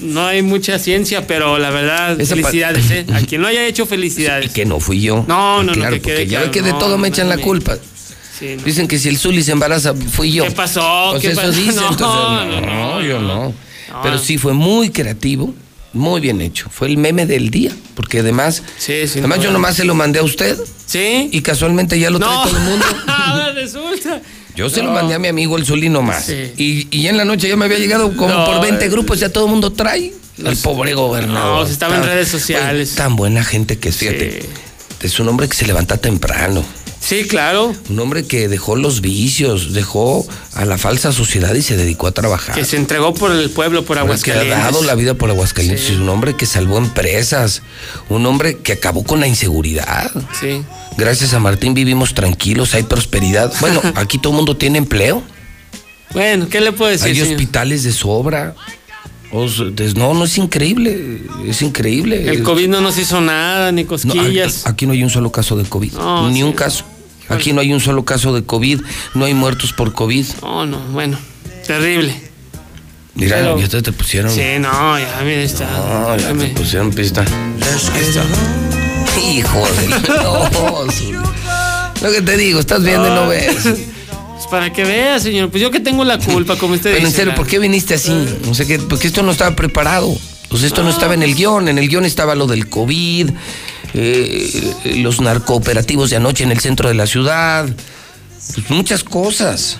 no 0.00 0.26
hay 0.26 0.42
mucha 0.42 0.78
ciencia, 0.78 1.26
pero 1.26 1.58
la 1.58 1.70
verdad, 1.70 2.20
Esa 2.20 2.34
felicidades, 2.34 2.90
¿eh? 2.90 3.06
A 3.14 3.20
quien 3.20 3.42
lo 3.42 3.48
haya 3.48 3.66
hecho, 3.66 3.86
felicidades. 3.86 4.50
Que 4.52 4.64
no 4.64 4.80
fui 4.80 5.00
yo. 5.00 5.24
No, 5.28 5.62
no, 5.62 5.64
no, 5.64 5.72
Claro, 5.74 5.96
que 5.96 6.00
quede 6.02 6.14
porque 6.16 6.26
ya 6.26 6.38
ve 6.40 6.44
claro, 6.46 6.50
que 6.52 6.62
de 6.62 6.72
no, 6.72 6.78
todo 6.78 6.98
me 6.98 7.08
echan 7.08 7.28
la 7.28 7.36
no, 7.36 7.42
culpa. 7.42 7.76
Sí, 8.38 8.54
no. 8.56 8.62
Dicen 8.64 8.88
que 8.88 8.98
si 8.98 9.08
el 9.08 9.18
Zuli 9.18 9.42
se 9.42 9.52
embaraza, 9.52 9.94
fui 9.94 10.32
yo. 10.32 10.44
¿Qué 10.44 10.50
pasó? 10.52 11.08
Pues 11.12 11.22
¿Qué 11.22 11.28
eso 11.32 11.40
pasó? 11.40 11.52
dicen, 11.60 11.76
No, 11.76 11.90
entonces, 11.90 12.00
no, 12.00 12.60
no, 12.60 12.60
no, 12.60 13.02
yo 13.02 13.20
no. 13.20 13.54
No. 13.90 14.02
Pero 14.02 14.18
sí 14.18 14.38
fue 14.38 14.54
muy 14.54 14.88
creativo, 14.90 15.54
muy 15.92 16.20
bien 16.20 16.40
hecho. 16.40 16.68
Fue 16.70 16.88
el 16.88 16.96
meme 16.96 17.26
del 17.26 17.50
día, 17.50 17.72
porque 17.94 18.20
además, 18.20 18.62
Sí, 18.78 19.06
sí. 19.08 19.18
además 19.18 19.38
no, 19.38 19.44
yo 19.44 19.50
nomás 19.52 19.76
se 19.76 19.84
lo 19.84 19.94
mandé 19.94 20.18
a 20.18 20.22
usted 20.22 20.58
¿Sí? 20.86 21.28
y 21.32 21.40
casualmente 21.42 21.98
ya 21.98 22.10
lo 22.10 22.18
trae 22.18 22.34
todo 22.44 22.56
el 22.56 22.62
mundo. 22.64 22.86
Ahora 23.06 23.52
resulta. 23.52 24.20
Yo 24.54 24.68
se 24.68 24.82
lo 24.82 24.92
mandé 24.92 25.14
a 25.14 25.18
mi 25.18 25.28
amigo 25.28 25.56
el 25.56 25.64
Zuli 25.64 25.88
nomás. 25.88 26.26
Sí. 26.26 26.52
Y, 26.56 26.88
y 26.96 27.06
en 27.06 27.16
la 27.16 27.24
noche 27.24 27.48
ya 27.48 27.56
me 27.56 27.64
había 27.64 27.78
llegado 27.78 28.14
como 28.16 28.44
por 28.44 28.60
20 28.60 28.84
eh. 28.84 28.88
grupos, 28.88 29.18
ya 29.20 29.30
todo 29.30 29.46
el 29.46 29.50
mundo 29.50 29.72
trae. 29.72 30.12
El 30.44 30.56
pobre 30.56 30.94
gobernador. 30.94 31.60
No, 31.60 31.66
se 31.66 31.72
estaba 31.72 31.96
en 31.96 32.04
redes 32.04 32.28
sociales. 32.28 32.90
Oye, 32.90 32.96
tan 32.96 33.16
buena 33.16 33.44
gente 33.44 33.78
que 33.78 33.90
es, 33.90 33.96
fíjate. 33.96 34.46
Es 35.00 35.20
un 35.20 35.28
hombre 35.28 35.48
que 35.48 35.56
se 35.56 35.66
levanta 35.66 35.96
temprano. 35.96 36.64
Sí, 37.04 37.24
claro. 37.24 37.74
Un 37.90 37.98
hombre 37.98 38.24
que 38.24 38.46
dejó 38.46 38.76
los 38.76 39.00
vicios, 39.00 39.72
dejó 39.72 40.24
a 40.54 40.64
la 40.64 40.78
falsa 40.78 41.10
sociedad 41.10 41.52
y 41.54 41.60
se 41.60 41.76
dedicó 41.76 42.06
a 42.06 42.12
trabajar. 42.12 42.54
Que 42.54 42.64
se 42.64 42.76
entregó 42.76 43.12
por 43.12 43.32
el 43.32 43.50
pueblo, 43.50 43.84
por 43.84 43.98
hombre 43.98 44.16
que 44.22 44.30
ha 44.30 44.34
Aguascalientes. 44.34 44.72
dado 44.72 44.84
la 44.84 44.94
vida 44.94 45.14
por 45.14 45.28
Aguascalientes. 45.28 45.90
Es 45.90 45.96
un 45.98 46.08
hombre 46.08 46.36
que 46.36 46.46
salvó 46.46 46.78
empresas. 46.78 47.62
Un 48.08 48.24
hombre 48.26 48.58
que 48.58 48.72
acabó 48.74 49.02
con 49.02 49.18
la 49.18 49.26
inseguridad. 49.26 50.12
Sí. 50.40 50.62
Gracias 50.96 51.34
a 51.34 51.40
Martín 51.40 51.74
vivimos 51.74 52.14
tranquilos, 52.14 52.72
hay 52.74 52.84
prosperidad. 52.84 53.52
Bueno, 53.60 53.80
aquí 53.96 54.18
todo 54.18 54.32
el 54.32 54.36
mundo 54.36 54.56
tiene 54.56 54.78
empleo. 54.78 55.24
Bueno, 56.12 56.48
¿qué 56.48 56.60
le 56.60 56.70
puedo 56.70 56.90
decir, 56.90 57.08
Hay 57.08 57.14
señor? 57.16 57.32
hospitales 57.32 57.82
de 57.82 57.92
sobra. 57.92 58.54
No, 59.96 60.12
no 60.12 60.24
es 60.24 60.36
increíble. 60.36 61.22
Es 61.46 61.62
increíble. 61.62 62.28
El 62.28 62.42
COVID 62.42 62.68
no 62.68 62.82
nos 62.82 62.98
hizo 62.98 63.18
nada, 63.22 63.72
ni 63.72 63.84
No, 63.84 63.88
cosquillas. 63.88 64.66
a- 64.66 64.70
aquí 64.70 64.84
no 64.86 64.92
hay 64.92 65.02
un 65.02 65.08
solo 65.08 65.32
caso 65.32 65.56
de 65.56 65.64
COVID. 65.64 65.94
No, 65.94 66.28
ni 66.28 66.36
sí. 66.36 66.42
un 66.42 66.52
caso. 66.52 66.84
Aquí 67.28 67.52
no 67.52 67.60
hay 67.60 67.72
un 67.72 67.80
solo 67.80 68.04
caso 68.04 68.34
de 68.34 68.44
COVID. 68.44 68.80
No 69.14 69.24
hay 69.24 69.34
muertos 69.34 69.72
por 69.72 69.92
COVID. 69.92 70.26
No, 70.42 70.66
no, 70.66 70.78
bueno. 70.92 71.18
Terrible. 71.66 72.14
Mira, 73.14 73.36
Pero- 73.36 73.58
ya 73.58 73.68
te, 73.68 73.82
te 73.82 73.92
pusieron. 73.92 74.30
Sí, 74.32 74.40
no, 74.58 74.98
ya, 74.98 75.20
mira, 75.24 75.42
está. 75.42 75.64
No, 75.70 76.10
ya 76.10 76.16
te 76.16 76.22
Déjame. 76.22 76.46
pusieron 76.48 76.90
pista. 76.92 77.24
Hijo 79.22 79.66
de 79.66 79.88
no, 80.22 80.90
Zuli. 80.92 81.18
Lo 82.02 82.10
que 82.12 82.22
te 82.22 82.36
digo, 82.36 82.58
estás 82.60 82.82
viendo 82.82 83.06
y 83.08 83.10
no 83.10 83.28
ves. 83.28 83.62
Pues 83.62 84.46
para 84.50 84.72
que 84.72 84.84
vea, 84.84 85.20
señor. 85.20 85.50
Pues 85.50 85.62
yo 85.62 85.70
que 85.70 85.80
tengo 85.80 86.04
la 86.04 86.18
culpa, 86.18 86.56
como 86.56 86.74
usted 86.74 86.92
Pero 86.94 87.06
en 87.06 87.12
serio, 87.12 87.34
¿por 87.34 87.46
qué 87.46 87.58
viniste 87.58 87.94
así? 87.94 88.12
No 88.44 88.54
sé 88.54 88.66
qué, 88.66 88.78
porque 88.78 89.06
esto 89.06 89.22
no 89.22 89.30
estaba 89.32 89.54
preparado. 89.54 90.12
Pues 90.48 90.64
esto 90.64 90.82
no 90.82 90.90
estaba 90.90 91.14
en 91.14 91.22
el 91.22 91.34
guion. 91.34 91.68
En 91.68 91.78
el 91.78 91.88
guion 91.88 92.04
estaba 92.04 92.34
lo 92.34 92.46
del 92.46 92.68
COVID, 92.68 93.30
eh, 93.94 94.74
los 94.96 95.20
narcooperativos 95.20 96.10
de 96.10 96.16
anoche 96.16 96.44
en 96.44 96.50
el 96.52 96.60
centro 96.60 96.88
de 96.88 96.94
la 96.94 97.06
ciudad. 97.06 97.66
Pues 98.54 98.70
muchas 98.70 99.04
cosas. 99.04 99.78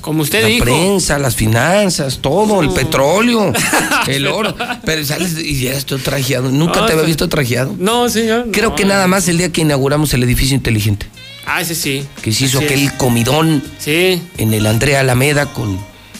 Como 0.00 0.22
usted 0.22 0.42
la 0.42 0.48
dijo. 0.48 0.64
prensa, 0.64 1.18
las 1.18 1.34
finanzas, 1.34 2.20
todo, 2.22 2.62
el 2.62 2.70
petróleo, 2.70 3.52
el 4.06 4.26
oro. 4.28 4.54
Pero 4.84 5.04
sales 5.04 5.36
y 5.38 5.60
ya 5.60 5.72
estoy 5.72 5.98
trajeado. 5.98 6.50
Nunca 6.50 6.80
No, 6.80 6.86
te 6.86 6.92
había 6.92 7.04
visto 7.04 7.28
trajeado. 7.28 7.74
No, 7.78 8.08
señor. 8.08 8.46
Creo 8.52 8.70
no. 8.70 8.76
que 8.76 8.84
nada 8.84 9.08
más 9.08 9.26
el 9.28 9.38
día 9.38 9.50
que 9.50 9.62
inauguramos 9.62 10.14
el 10.14 10.22
edificio 10.22 10.54
inteligente. 10.54 11.06
Ah, 11.44 11.60
ese 11.62 11.74
sí. 11.74 12.06
Que 12.22 12.32
se 12.32 12.44
hizo 12.44 12.58
Así 12.58 12.66
aquel 12.66 12.84
es. 12.84 12.92
comidón 12.92 13.62
Sí. 13.78 14.22
en 14.38 14.54
el 14.54 14.66
Andrea 14.66 15.00
Alameda 15.00 15.46
con, 15.52 15.78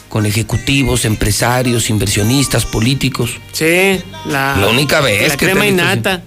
con 0.09 0.27
ejecutivos, 0.27 1.05
empresarios, 1.05 1.89
inversionistas, 1.89 2.65
políticos. 2.67 3.31
Sí, 3.53 4.01
la, 4.27 4.57
La 4.57 4.67
única 4.69 5.01
vez 5.01 5.29
la 5.29 5.37
que 5.37 5.47
crema 5.47 5.67
y 5.67 5.73
nata. 5.73 6.23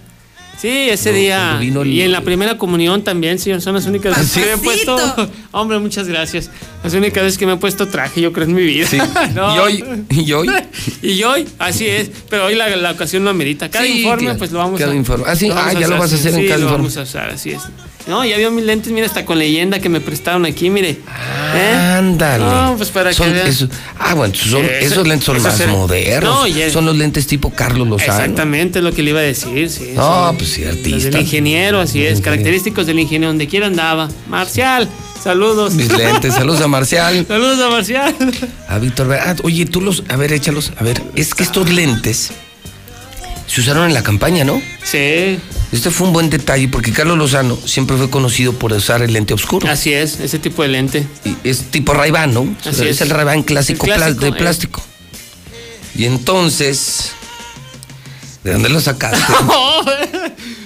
Sí, 0.61 0.89
ese 0.91 1.11
día. 1.11 1.37
cuando 1.37 1.59
vino 1.61 1.81
el- 1.81 1.87
Y 1.89 2.01
en 2.03 2.11
la 2.11 2.21
primera 2.21 2.57
comunión 2.57 3.03
también, 3.03 3.39
señor. 3.39 3.61
Son 3.61 3.73
las 3.73 3.85
únicas 3.87 4.15
veces 4.15 4.31
que 4.33 4.45
me 4.45 4.53
he 4.53 4.57
puesto. 4.57 4.95
Hombre, 5.51 5.79
muchas 5.79 6.07
gracias. 6.07 6.51
Las 6.83 6.93
únicas 6.93 7.23
veces 7.23 7.37
que 7.39 7.45
me 7.47 7.53
he 7.53 7.57
puesto 7.57 7.87
traje, 7.87 8.21
yo 8.21 8.31
creo, 8.31 8.45
en 8.47 8.53
mi 8.53 8.63
vida. 8.63 8.85
Sí. 8.87 8.97
No. 9.33 9.55
Y 9.55 9.59
hoy, 9.59 9.83
y 10.11 10.31
hoy. 10.33 10.49
Y 11.01 11.23
hoy, 11.23 11.47
así 11.57 11.87
es. 11.87 12.11
Pero 12.29 12.45
hoy 12.45 12.55
la, 12.55 12.69
la 12.75 12.91
ocasión 12.91 13.23
lo 13.23 13.29
amerita. 13.31 13.69
Cada 13.69 13.85
Sí, 13.85 14.01
informe, 14.01 14.23
claro. 14.25 14.37
pues 14.39 14.51
lo 14.51 14.59
vamos 14.59 14.79
Cada 14.79 14.91
a 14.91 14.95
informe. 14.95 15.23
Ah, 15.27 15.35
sí, 15.35 15.47
lo 15.47 15.55
ah, 15.57 15.73
ya 15.73 15.87
lo 15.87 15.97
vas 15.97 16.13
a 16.13 16.15
sí, 16.17 16.27
hacer 16.27 16.33
en 16.35 16.41
sí, 16.41 16.45
cada 16.47 16.57
lo 16.59 16.63
informe. 16.65 16.77
vamos 16.89 16.97
a 16.97 17.01
usar, 17.01 17.29
así 17.31 17.51
es. 17.51 17.61
No, 18.07 18.25
ya 18.25 18.37
vio 18.37 18.51
mis 18.51 18.65
lentes, 18.65 18.91
mira, 18.91 19.05
hasta 19.05 19.25
con 19.25 19.37
leyenda 19.39 19.79
que 19.79 19.87
me 19.87 20.01
prestaron 20.01 20.45
aquí, 20.45 20.69
mire. 20.69 20.89
¿Eh? 21.55 21.75
Ándale. 21.97 22.43
No, 22.43 22.75
pues 22.77 22.89
para 22.89 23.13
Son 23.13 23.27
que 23.27 23.33
vean. 23.33 23.47
esos- 23.47 23.69
ah, 23.99 24.13
bueno, 24.15 24.33
son- 24.35 24.65
esos 24.65 25.07
lentes 25.07 25.25
son 25.25 25.41
más 25.41 25.67
modernos. 25.67 26.33
No, 26.35 26.47
y 26.47 26.61
es- 26.61 26.73
Son 26.73 26.85
los 26.85 26.95
lentes 26.95 27.27
tipo 27.27 27.51
Carlos 27.51 27.87
Lozano. 27.87 28.11
Exactamente 28.13 28.79
es 28.79 28.83
lo 28.85 28.91
que 28.91 29.03
le 29.03 29.11
iba 29.11 29.19
a 29.19 29.23
decir, 29.23 29.69
sí. 29.69 29.91
No, 29.95 30.33
pues 30.37 30.51
sí, 30.51 30.63
artista. 30.65 31.09
del 31.09 31.21
ingeniero, 31.21 31.79
así 31.79 32.03
es. 32.05 32.21
Característicos 32.21 32.85
del 32.87 32.99
ingeniero, 32.99 33.27
donde 33.27 33.47
quiera 33.47 33.67
andaba. 33.67 34.09
Marcial, 34.27 34.89
saludos. 35.23 35.73
Mis 35.73 35.91
lentes, 35.95 36.33
saludos 36.33 36.61
a 36.61 36.67
Marcial. 36.67 37.23
saludos 37.27 37.59
a 37.59 37.69
Marcial. 37.69 38.15
A 38.67 38.79
Víctor, 38.79 39.13
ah, 39.13 39.35
oye, 39.43 39.65
tú 39.65 39.79
los, 39.81 40.03
a 40.09 40.15
ver, 40.15 40.33
échalos. 40.33 40.71
A 40.77 40.83
ver, 40.83 41.01
es 41.15 41.35
que 41.35 41.43
estos 41.43 41.69
lentes 41.69 42.31
se 43.47 43.61
usaron 43.61 43.85
en 43.85 43.93
la 43.93 44.01
campaña, 44.01 44.43
¿no? 44.43 44.61
Sí, 44.83 45.37
Este 45.71 45.89
fue 45.89 46.07
un 46.07 46.13
buen 46.13 46.29
detalle 46.29 46.67
porque 46.67 46.91
Carlos 46.91 47.17
Lozano 47.17 47.57
siempre 47.65 47.95
fue 47.95 48.09
conocido 48.09 48.53
por 48.53 48.73
usar 48.73 49.01
el 49.01 49.13
lente 49.13 49.33
oscuro. 49.33 49.69
así 49.69 49.93
es, 49.93 50.19
ese 50.19 50.37
tipo 50.37 50.63
de 50.63 50.67
lente. 50.67 51.07
Y 51.23 51.35
es 51.47 51.71
tipo 51.71 51.93
ray 51.93 52.11
¿no? 52.29 52.55
Así 52.65 52.83
es. 52.83 52.99
es. 52.99 53.01
el 53.01 53.09
ray 53.09 53.43
clásico, 53.43 53.85
El 53.85 53.93
pla- 53.93 53.97
clásico, 53.97 54.21
de 54.21 54.27
eh. 54.29 54.33
plástico. 54.33 54.83
Y 55.95 56.05
entonces, 56.05 57.11
¿de 58.43 58.53
dónde 58.53 58.69
lo 58.69 58.81
sacaste? 58.81 59.17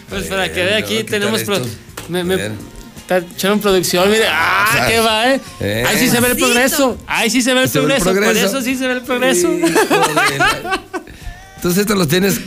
pues 0.10 0.26
para 0.26 0.52
que 0.52 0.64
vea, 0.64 0.78
aquí 0.78 1.04
tenemos. 1.04 1.42
me, 2.10 2.24
me- 2.24 2.52
echaron 3.36 3.60
producción, 3.60 4.10
mire. 4.10 4.26
¡Ah, 4.28 4.64
Ajá. 4.68 4.88
qué 4.88 5.00
va, 5.00 5.34
eh! 5.34 5.42
Eh. 5.60 5.84
Ahí 5.88 6.00
sí 6.00 6.10
se 6.10 6.20
ve 6.20 6.30
el 6.30 6.38
progreso. 6.38 6.98
Ahí 7.06 7.30
sí 7.30 7.44
se 7.44 7.54
ve 7.54 7.62
el 7.64 7.70
Se 7.70 7.80
ve 7.80 7.96
el 7.96 8.02
progreso. 8.02 8.34
Por 8.34 8.38
eso 8.38 8.62
sí 8.62 8.76
se 8.76 8.88
ve 8.88 8.94
el 8.96 9.02
progreso. 9.02 9.50
Entonces 11.58 11.82
esto 11.82 11.96
los 11.96 12.08
tienes 12.08 12.40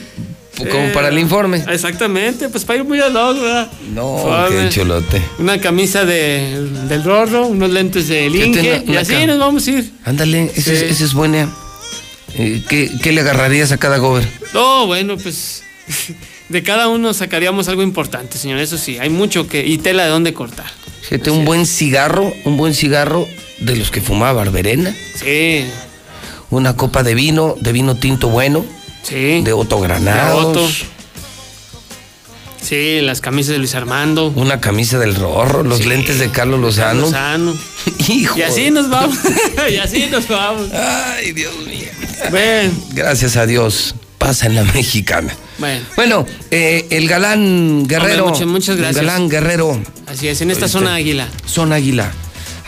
como 0.65 0.85
Eh, 0.85 0.91
para 0.95 1.09
el 1.09 1.19
informe. 1.19 1.65
Exactamente, 1.69 2.49
pues 2.49 2.65
para 2.65 2.81
ir 2.81 2.85
muy 2.85 3.01
ad 3.01 3.13
hoc, 3.15 3.41
¿verdad? 3.41 3.69
No, 3.95 4.19
Suave. 4.23 4.65
qué 4.65 4.69
cholote. 4.71 5.23
Una 5.39 5.61
camisa 5.61 6.05
de, 6.05 6.69
del 6.89 7.05
Rorro, 7.05 7.47
unos 7.47 7.71
lentes 7.71 8.09
de 8.09 8.29
Linke, 8.31 8.83
y 8.87 8.97
así 8.97 9.27
nos 9.27 9.39
vamos 9.39 9.67
a 9.67 9.71
ir. 9.71 9.93
Ándale, 10.05 10.51
esa 10.55 10.73
es, 10.73 10.97
Sí. 10.99 11.05
es 11.05 11.15
buena. 11.15 11.49
Eh, 12.35 12.63
¿qué, 12.69 12.91
qué 13.03 13.13
le 13.13 13.21
agarrarías 13.23 13.73
a 13.73 13.79
cada 13.79 13.99
gober? 13.99 14.29
No, 14.55 14.87
bueno, 14.87 15.17
pues 15.17 15.63
de 16.49 16.63
cada 16.63 16.89
uno 16.89 17.13
sacaríamos 17.15 17.69
algo 17.69 17.83
importante, 17.83 18.37
señor. 18.39 18.59
Eso 18.59 18.79
sí, 18.79 18.99
hay 18.99 19.11
mucho 19.11 19.49
que. 19.49 19.67
y 19.67 19.79
tela 19.79 20.05
de 20.05 20.11
dónde 20.11 20.35
cortar. 20.35 20.67
Fíjate, 21.03 21.31
un 21.31 21.45
buen 21.47 21.65
cigarro, 21.65 22.31
un 22.45 22.57
buen 22.59 22.75
cigarro 22.75 23.27
de 23.61 23.77
los 23.77 23.91
que 23.91 24.01
fumaba 24.03 24.33
Barberena. 24.35 24.95
Sí, 25.15 25.65
Una 26.51 26.77
copa 26.77 27.03
de 27.03 27.15
vino, 27.15 27.57
de 27.61 27.73
vino 27.73 27.95
tinto 27.97 28.29
bueno, 28.29 28.65
sí. 29.09 29.43
de 29.43 29.53
Otto 29.53 29.77
De 29.77 29.83
Granados. 29.89 30.45
Otto. 30.47 30.69
Sí, 32.63 33.01
las 33.01 33.21
camisas 33.21 33.53
de 33.53 33.59
Luis 33.59 33.75
Armando. 33.75 34.29
Una 34.35 34.61
camisa 34.61 34.99
del 34.99 35.15
Rorro, 35.15 35.63
los 35.63 35.87
lentes 35.87 36.19
de 36.19 36.31
Carlos 36.31 36.61
Lozano. 36.61 37.03
Lozano. 37.03 37.57
Hijo. 38.09 38.39
Y 38.39 38.43
así 38.43 38.71
nos 38.71 38.91
vamos. 38.91 39.17
y 39.73 39.77
así 39.77 40.07
nos 40.11 40.29
vamos. 40.29 40.69
Ay, 40.73 41.33
Dios 41.33 41.55
mío. 41.67 41.89
Ven, 42.33 42.73
Gracias 42.93 43.37
a 43.37 43.47
Dios, 43.47 43.95
pasa 44.19 44.47
en 44.47 44.57
la 44.57 44.65
mexicana. 44.65 45.35
bueno. 45.59 45.85
Bueno, 45.97 46.27
eh, 46.51 46.87
el 46.91 47.09
galán 47.09 47.87
guerrero. 47.87 48.25
Hombre, 48.27 48.45
muchas- 48.45 48.47
muchas 48.49 48.75
el 48.77 48.83
gracias. 48.83 49.05
galán 49.07 49.29
guerrero, 49.31 49.81
Así 50.07 50.27
es, 50.29 50.41
en 50.41 50.51
esta 50.51 50.69
zona 50.69 50.95
águila. 50.97 51.29
Son 51.47 51.73
Águila. 51.73 52.13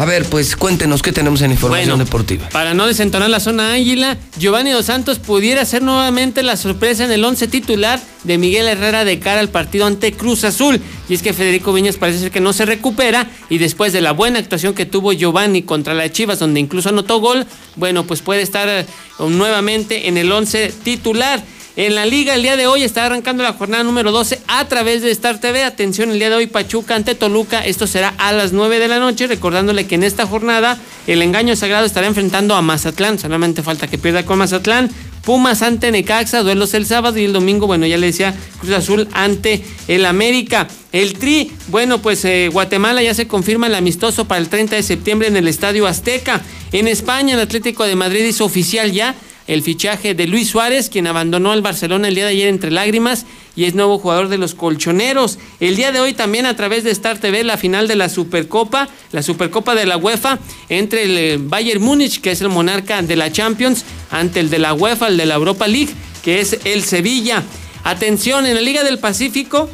A 0.00 0.06
ver, 0.06 0.24
pues 0.24 0.56
cuéntenos 0.56 1.02
qué 1.02 1.12
tenemos 1.12 1.42
en 1.42 1.50
información 1.50 1.90
Bueno. 1.98 2.04
deportiva. 2.06 2.48
Para 2.48 2.72
no 2.72 2.86
desentonar 2.86 3.28
la 3.28 3.38
zona 3.38 3.74
águila, 3.74 4.16
Giovanni 4.38 4.70
Dos 4.70 4.86
Santos 4.86 5.18
pudiera 5.18 5.62
ser 5.66 5.82
nuevamente 5.82 6.42
la 6.42 6.56
sorpresa 6.56 7.04
en 7.04 7.10
el 7.10 7.22
once 7.22 7.46
titular 7.48 8.00
de 8.24 8.38
Miguel 8.38 8.66
Herrera 8.66 9.04
de 9.04 9.18
cara 9.18 9.40
al 9.40 9.50
partido 9.50 9.84
ante 9.84 10.12
Cruz 10.14 10.44
Azul. 10.44 10.80
Y 11.10 11.12
es 11.12 11.20
que 11.20 11.34
Federico 11.34 11.74
Viñas 11.74 11.98
parece 11.98 12.18
ser 12.18 12.30
que 12.30 12.40
no 12.40 12.54
se 12.54 12.64
recupera 12.64 13.28
y 13.50 13.58
después 13.58 13.92
de 13.92 14.00
la 14.00 14.12
buena 14.12 14.38
actuación 14.38 14.72
que 14.72 14.86
tuvo 14.86 15.12
Giovanni 15.12 15.60
contra 15.60 15.92
las 15.92 16.10
Chivas, 16.12 16.38
donde 16.38 16.60
incluso 16.60 16.88
anotó 16.88 17.20
gol, 17.20 17.46
bueno, 17.76 18.04
pues 18.06 18.22
puede 18.22 18.40
estar 18.40 18.70
eh, 18.70 18.86
nuevamente 19.18 20.08
en 20.08 20.16
el 20.16 20.32
once 20.32 20.72
titular. 20.82 21.42
En 21.76 21.94
la 21.94 22.04
liga 22.04 22.34
el 22.34 22.42
día 22.42 22.56
de 22.56 22.66
hoy 22.66 22.82
está 22.82 23.06
arrancando 23.06 23.44
la 23.44 23.52
jornada 23.52 23.84
número 23.84 24.10
12 24.10 24.40
a 24.48 24.66
través 24.66 25.02
de 25.02 25.10
Star 25.12 25.40
TV. 25.40 25.62
Atención, 25.62 26.10
el 26.10 26.18
día 26.18 26.28
de 26.28 26.34
hoy 26.34 26.46
Pachuca 26.48 26.96
ante 26.96 27.14
Toluca. 27.14 27.64
Esto 27.64 27.86
será 27.86 28.12
a 28.18 28.32
las 28.32 28.52
9 28.52 28.80
de 28.80 28.88
la 28.88 28.98
noche. 28.98 29.28
Recordándole 29.28 29.86
que 29.86 29.94
en 29.94 30.02
esta 30.02 30.26
jornada 30.26 30.78
el 31.06 31.22
engaño 31.22 31.54
sagrado 31.54 31.86
estará 31.86 32.08
enfrentando 32.08 32.56
a 32.56 32.62
Mazatlán. 32.62 33.20
Solamente 33.20 33.62
falta 33.62 33.86
que 33.86 33.98
pierda 33.98 34.26
con 34.26 34.38
Mazatlán. 34.38 34.90
Pumas 35.22 35.62
ante 35.62 35.92
Necaxa, 35.92 36.42
duelos 36.42 36.74
el 36.74 36.86
sábado 36.86 37.18
y 37.18 37.24
el 37.24 37.34
domingo, 37.34 37.66
bueno, 37.66 37.86
ya 37.86 37.98
le 37.98 38.06
decía 38.06 38.34
Cruz 38.58 38.72
Azul 38.72 39.06
ante 39.12 39.62
el 39.86 40.06
América. 40.06 40.66
El 40.92 41.12
Tri, 41.12 41.52
bueno, 41.68 42.00
pues 42.00 42.24
eh, 42.24 42.48
Guatemala 42.50 43.02
ya 43.02 43.12
se 43.12 43.28
confirma 43.28 43.66
el 43.66 43.74
amistoso 43.74 44.24
para 44.24 44.40
el 44.40 44.48
30 44.48 44.76
de 44.76 44.82
septiembre 44.82 45.28
en 45.28 45.36
el 45.36 45.46
Estadio 45.46 45.86
Azteca. 45.86 46.40
En 46.72 46.88
España, 46.88 47.34
el 47.34 47.40
Atlético 47.40 47.84
de 47.84 47.96
Madrid 47.96 48.24
hizo 48.24 48.46
oficial 48.46 48.92
ya 48.92 49.14
el 49.50 49.64
fichaje 49.64 50.14
de 50.14 50.28
Luis 50.28 50.48
Suárez, 50.48 50.88
quien 50.90 51.08
abandonó 51.08 51.50
al 51.50 51.60
Barcelona 51.60 52.06
el 52.06 52.14
día 52.14 52.26
de 52.26 52.30
ayer 52.30 52.46
entre 52.46 52.70
lágrimas 52.70 53.26
y 53.56 53.64
es 53.64 53.74
nuevo 53.74 53.98
jugador 53.98 54.28
de 54.28 54.38
los 54.38 54.54
colchoneros. 54.54 55.40
El 55.58 55.74
día 55.74 55.90
de 55.90 55.98
hoy 55.98 56.14
también 56.14 56.46
a 56.46 56.54
través 56.54 56.84
de 56.84 56.92
Star 56.92 57.18
TV 57.18 57.42
la 57.42 57.56
final 57.56 57.88
de 57.88 57.96
la 57.96 58.08
Supercopa, 58.08 58.88
la 59.10 59.24
Supercopa 59.24 59.74
de 59.74 59.86
la 59.86 59.96
UEFA 59.96 60.38
entre 60.68 61.02
el 61.02 61.18
eh, 61.18 61.38
Bayern 61.40 61.82
Múnich, 61.82 62.20
que 62.20 62.30
es 62.30 62.40
el 62.40 62.48
monarca 62.48 63.02
de 63.02 63.16
la 63.16 63.32
Champions, 63.32 63.84
ante 64.12 64.38
el 64.38 64.50
de 64.50 64.60
la 64.60 64.72
UEFA, 64.72 65.08
el 65.08 65.16
de 65.16 65.26
la 65.26 65.34
Europa 65.34 65.66
League, 65.66 65.92
que 66.22 66.40
es 66.40 66.56
el 66.62 66.84
Sevilla. 66.84 67.42
Atención, 67.82 68.46
en 68.46 68.54
la 68.54 68.60
Liga 68.60 68.84
del 68.84 69.00
Pacífico 69.00 69.68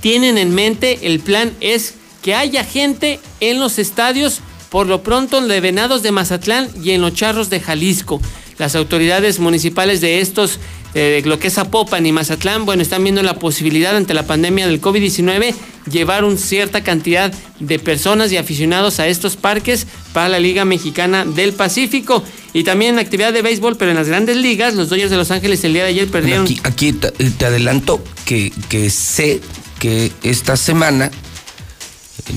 tienen 0.00 0.38
en 0.38 0.54
mente, 0.54 1.00
el 1.02 1.18
plan 1.18 1.52
es 1.60 1.94
que 2.22 2.36
haya 2.36 2.62
gente 2.62 3.18
en 3.40 3.58
los 3.58 3.80
estadios, 3.80 4.42
por 4.70 4.86
lo 4.86 5.02
pronto 5.02 5.38
en 5.38 5.48
de 5.48 5.60
Venados 5.60 6.04
de 6.04 6.12
Mazatlán 6.12 6.68
y 6.84 6.92
en 6.92 7.00
los 7.00 7.14
Charros 7.14 7.50
de 7.50 7.58
Jalisco. 7.58 8.20
Las 8.58 8.74
autoridades 8.74 9.38
municipales 9.38 10.00
de 10.00 10.20
estos, 10.20 10.58
eh, 10.94 11.22
lo 11.24 11.38
que 11.38 11.48
es 11.48 11.58
y 11.58 12.12
Mazatlán, 12.12 12.64
bueno, 12.64 12.82
están 12.82 13.02
viendo 13.02 13.22
la 13.22 13.38
posibilidad 13.38 13.96
ante 13.96 14.14
la 14.14 14.26
pandemia 14.26 14.66
del 14.66 14.80
COVID-19 14.80 15.54
llevar 15.90 16.24
una 16.24 16.36
cierta 16.36 16.82
cantidad 16.82 17.32
de 17.60 17.78
personas 17.78 18.32
y 18.32 18.36
aficionados 18.36 18.98
a 19.00 19.06
estos 19.06 19.36
parques 19.36 19.86
para 20.12 20.28
la 20.28 20.38
Liga 20.38 20.64
Mexicana 20.64 21.24
del 21.24 21.52
Pacífico. 21.52 22.22
Y 22.52 22.64
también 22.64 22.94
en 22.94 22.98
actividad 22.98 23.32
de 23.32 23.42
béisbol, 23.42 23.76
pero 23.76 23.90
en 23.90 23.96
las 23.96 24.08
grandes 24.08 24.36
ligas, 24.36 24.74
los 24.74 24.88
Dodgers 24.88 25.10
de 25.10 25.16
Los 25.16 25.30
Ángeles 25.30 25.62
el 25.64 25.74
día 25.74 25.84
de 25.84 25.90
ayer 25.90 26.08
perdieron... 26.08 26.44
Aquí, 26.44 26.60
aquí 26.64 26.92
te, 26.92 27.46
adelanto 27.46 28.02
que, 28.24 28.52
que 28.68 28.90
sé 28.90 29.40
que 29.78 30.10
esta 30.22 30.56
semana, 30.56 31.10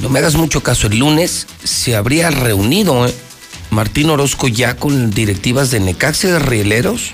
no 0.02 0.10
me 0.10 0.20
hagas 0.20 0.36
mucho 0.36 0.62
caso, 0.62 0.88
el 0.88 1.00
lunes 1.00 1.48
se 1.64 1.96
habría 1.96 2.30
reunido 2.32 3.08
eh, 3.08 3.14
Martín 3.72 4.10
Orozco 4.10 4.48
ya 4.48 4.76
con 4.76 5.12
directivas 5.12 5.72
de 5.72 5.80
Necaxa 5.80 6.28
y 6.28 6.32
de 6.32 6.40
Rieleros 6.40 7.12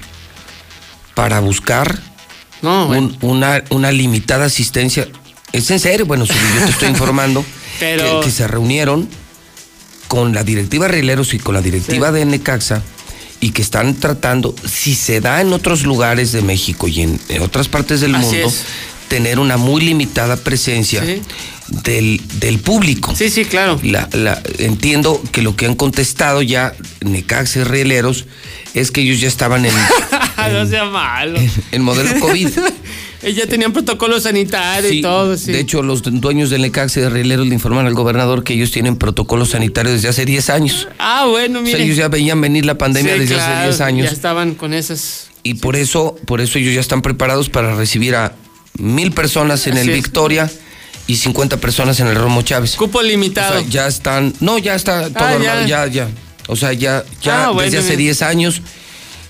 para 1.14 1.40
buscar 1.40 2.00
No, 2.62 2.88
bueno. 2.88 3.08
un- 3.22 3.30
una, 3.30 3.64
una 3.70 3.92
limitada 3.92 4.46
asistencia. 4.46 5.08
Es 5.52 5.70
en 5.72 5.80
serio, 5.80 6.06
bueno, 6.06 6.26
yo 6.26 6.34
te 6.66 6.72
estoy 6.72 6.90
informando 6.90 7.46
Pero- 7.80 8.20
que, 8.22 8.26
que 8.28 8.32
se 8.32 8.48
reunieron 8.48 9.08
con 10.08 10.34
la 10.34 10.44
directiva 10.44 10.88
Rieleros 10.88 11.34
y 11.34 11.40
con 11.40 11.56
la 11.56 11.62
directiva 11.62 12.12
de 12.12 12.26
Necaxa 12.26 12.82
y 13.42 13.52
que 13.52 13.62
están 13.62 13.96
tratando, 13.96 14.56
si 14.68 14.96
se 14.96 15.20
da 15.22 15.42
en 15.42 15.52
otros 15.54 15.84
lugares 15.84 16.32
de 16.32 16.42
México 16.42 16.88
y 16.88 17.02
en, 17.02 17.20
en 17.30 17.42
otras 17.42 17.68
partes 17.68 18.02
del 18.02 18.16
Así 18.16 18.26
mundo, 18.28 18.48
es. 18.48 18.64
Tener 19.08 19.40
una 19.40 19.58
muy 19.58 19.82
limitada 19.84 20.36
presencia 20.38 21.04
del, 21.84 22.22
del 22.40 22.60
público. 22.60 23.14
Sí, 23.16 23.30
sí, 23.30 23.46
claro. 23.46 23.80
La- 23.84 24.10
la- 24.14 24.42
entiendo 24.60 25.22
que 25.32 25.42
lo 25.42 25.56
que 25.56 25.66
han 25.66 25.76
contestado 25.76 26.42
ya 26.42 26.74
Necaxa 27.02 27.60
y 27.62 27.64
Rieleros 27.64 28.26
es 28.74 28.92
que 28.92 29.02
ellos 29.02 29.20
ya 29.22 29.28
estaban 29.28 29.66
en, 29.66 29.74
no 30.54 30.66
sea 30.68 30.86
malo. 30.86 31.40
en 31.72 31.82
modelo 31.82 32.10
COVID. 32.20 32.50
Ellos 33.24 33.38
ya 33.44 33.48
tenían 33.50 33.74
protocolo 33.74 34.20
sanitario 34.20 34.92
y 34.92 35.02
todo, 35.02 35.36
sí. 35.38 35.52
De 35.52 35.60
hecho, 35.60 35.82
los 35.82 36.04
dueños 36.04 36.50
del 36.52 36.62
Necaxa 36.62 37.00
y 37.00 37.04
de 37.04 37.10
Rieleros 37.10 37.48
le 37.48 37.56
informan 37.56 37.88
al 37.88 37.94
gobernador 37.96 38.44
que 38.44 38.54
ellos 38.54 38.70
tienen 38.72 38.98
protocolo 38.98 39.46
sanitario 39.46 39.92
desde 39.92 40.10
hace 40.10 40.26
10 40.26 40.50
años. 40.52 40.88
ah, 41.00 41.26
bueno, 41.28 41.60
O 41.60 41.62
mire. 41.64 41.78
sea, 41.78 41.86
ellos 41.86 41.98
ya 41.98 42.08
veían 42.10 42.40
venir 42.42 42.66
la 42.66 42.78
pandemia 42.78 43.14
Sí, 43.14 43.20
desde 43.20 43.36
claro, 43.36 43.54
hace 43.56 43.64
10 43.70 43.82
años. 43.82 44.08
Ya 44.08 44.14
estaban 44.14 44.54
con 44.54 44.74
esas. 44.74 45.30
Y 45.42 45.56
por 45.56 45.76
eso, 45.76 46.16
por 46.26 46.42
eso 46.42 46.60
ellos 46.60 46.74
ya 46.76 46.82
están 46.82 47.02
preparados 47.02 47.50
para 47.50 47.74
recibir 47.76 48.16
a 48.16 48.34
mil 48.78 49.12
personas 49.12 49.66
en 49.68 49.74
Así 49.74 49.82
el 49.84 49.90
es. 49.90 49.96
Victoria 49.96 50.52
y 51.08 51.16
50 51.18 51.58
personas 51.58 52.00
en 52.00 52.08
el 52.08 52.16
Romo 52.16 52.42
Chávez. 52.42 52.76
Cupo 52.76 53.02
limitado. 53.02 53.58
O 53.58 53.62
sea, 53.62 53.70
ya 53.70 53.88
están, 53.88 54.34
no, 54.40 54.58
ya 54.58 54.76
está 54.76 55.10
todo 55.10 55.24
Ah, 55.24 55.32
armado, 55.34 55.62
ya. 55.68 55.86
ya. 55.88 55.88
ya, 55.88 56.08
O 56.48 56.56
sea, 56.56 56.74
ya, 56.74 57.04
ya 57.22 57.46
Ah, 57.46 57.50
bueno, 57.52 57.62
desde 57.70 57.80
hace 57.80 57.90
bien. 57.96 58.08
10 58.10 58.22
años 58.24 58.62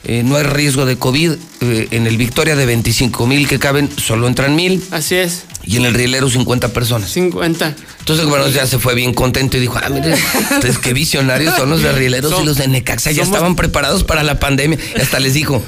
eh, 0.08 0.22
no 0.24 0.36
hay 0.36 0.44
riesgo 0.44 0.86
de 0.86 0.98
COVID. 0.98 1.32
Eh, 1.62 1.88
en 1.92 2.06
el 2.06 2.18
Victoria 2.18 2.56
de 2.56 2.66
25 2.68 3.26
mil 3.26 3.48
que 3.48 3.58
caben, 3.58 3.90
solo 3.98 4.28
entran 4.28 4.56
mil. 4.56 4.84
Así 4.92 5.16
es. 5.16 5.46
Y 5.64 5.78
en 5.78 5.86
el 5.86 5.96
Rielero 5.96 6.30
50 6.30 6.70
personas. 6.74 7.10
50. 7.10 7.76
Entonces, 8.00 8.26
bueno, 8.28 8.48
ya 8.50 8.68
se 8.68 8.78
fue 8.78 8.94
bien 8.94 9.16
contento 9.16 9.58
y 9.58 9.62
dijo, 9.62 9.80
ah, 9.84 9.90
mire, 9.90 10.14
ustedes 10.52 10.78
qué 10.78 10.94
visionarios 10.94 11.56
son 11.56 11.72
los 11.72 11.82
de 11.82 11.92
Rieleros 11.92 12.32
Som- 12.36 12.44
y 12.44 12.46
los 12.46 12.58
de 12.58 12.68
Necaxa. 12.68 13.12
Ya 13.12 13.24
estaban 13.24 13.56
preparados 13.56 14.04
para 14.04 14.22
la 14.22 14.40
pandemia. 14.40 14.78
Y 14.96 15.02
hasta 15.02 15.20
les 15.20 15.34
dijo, 15.34 15.64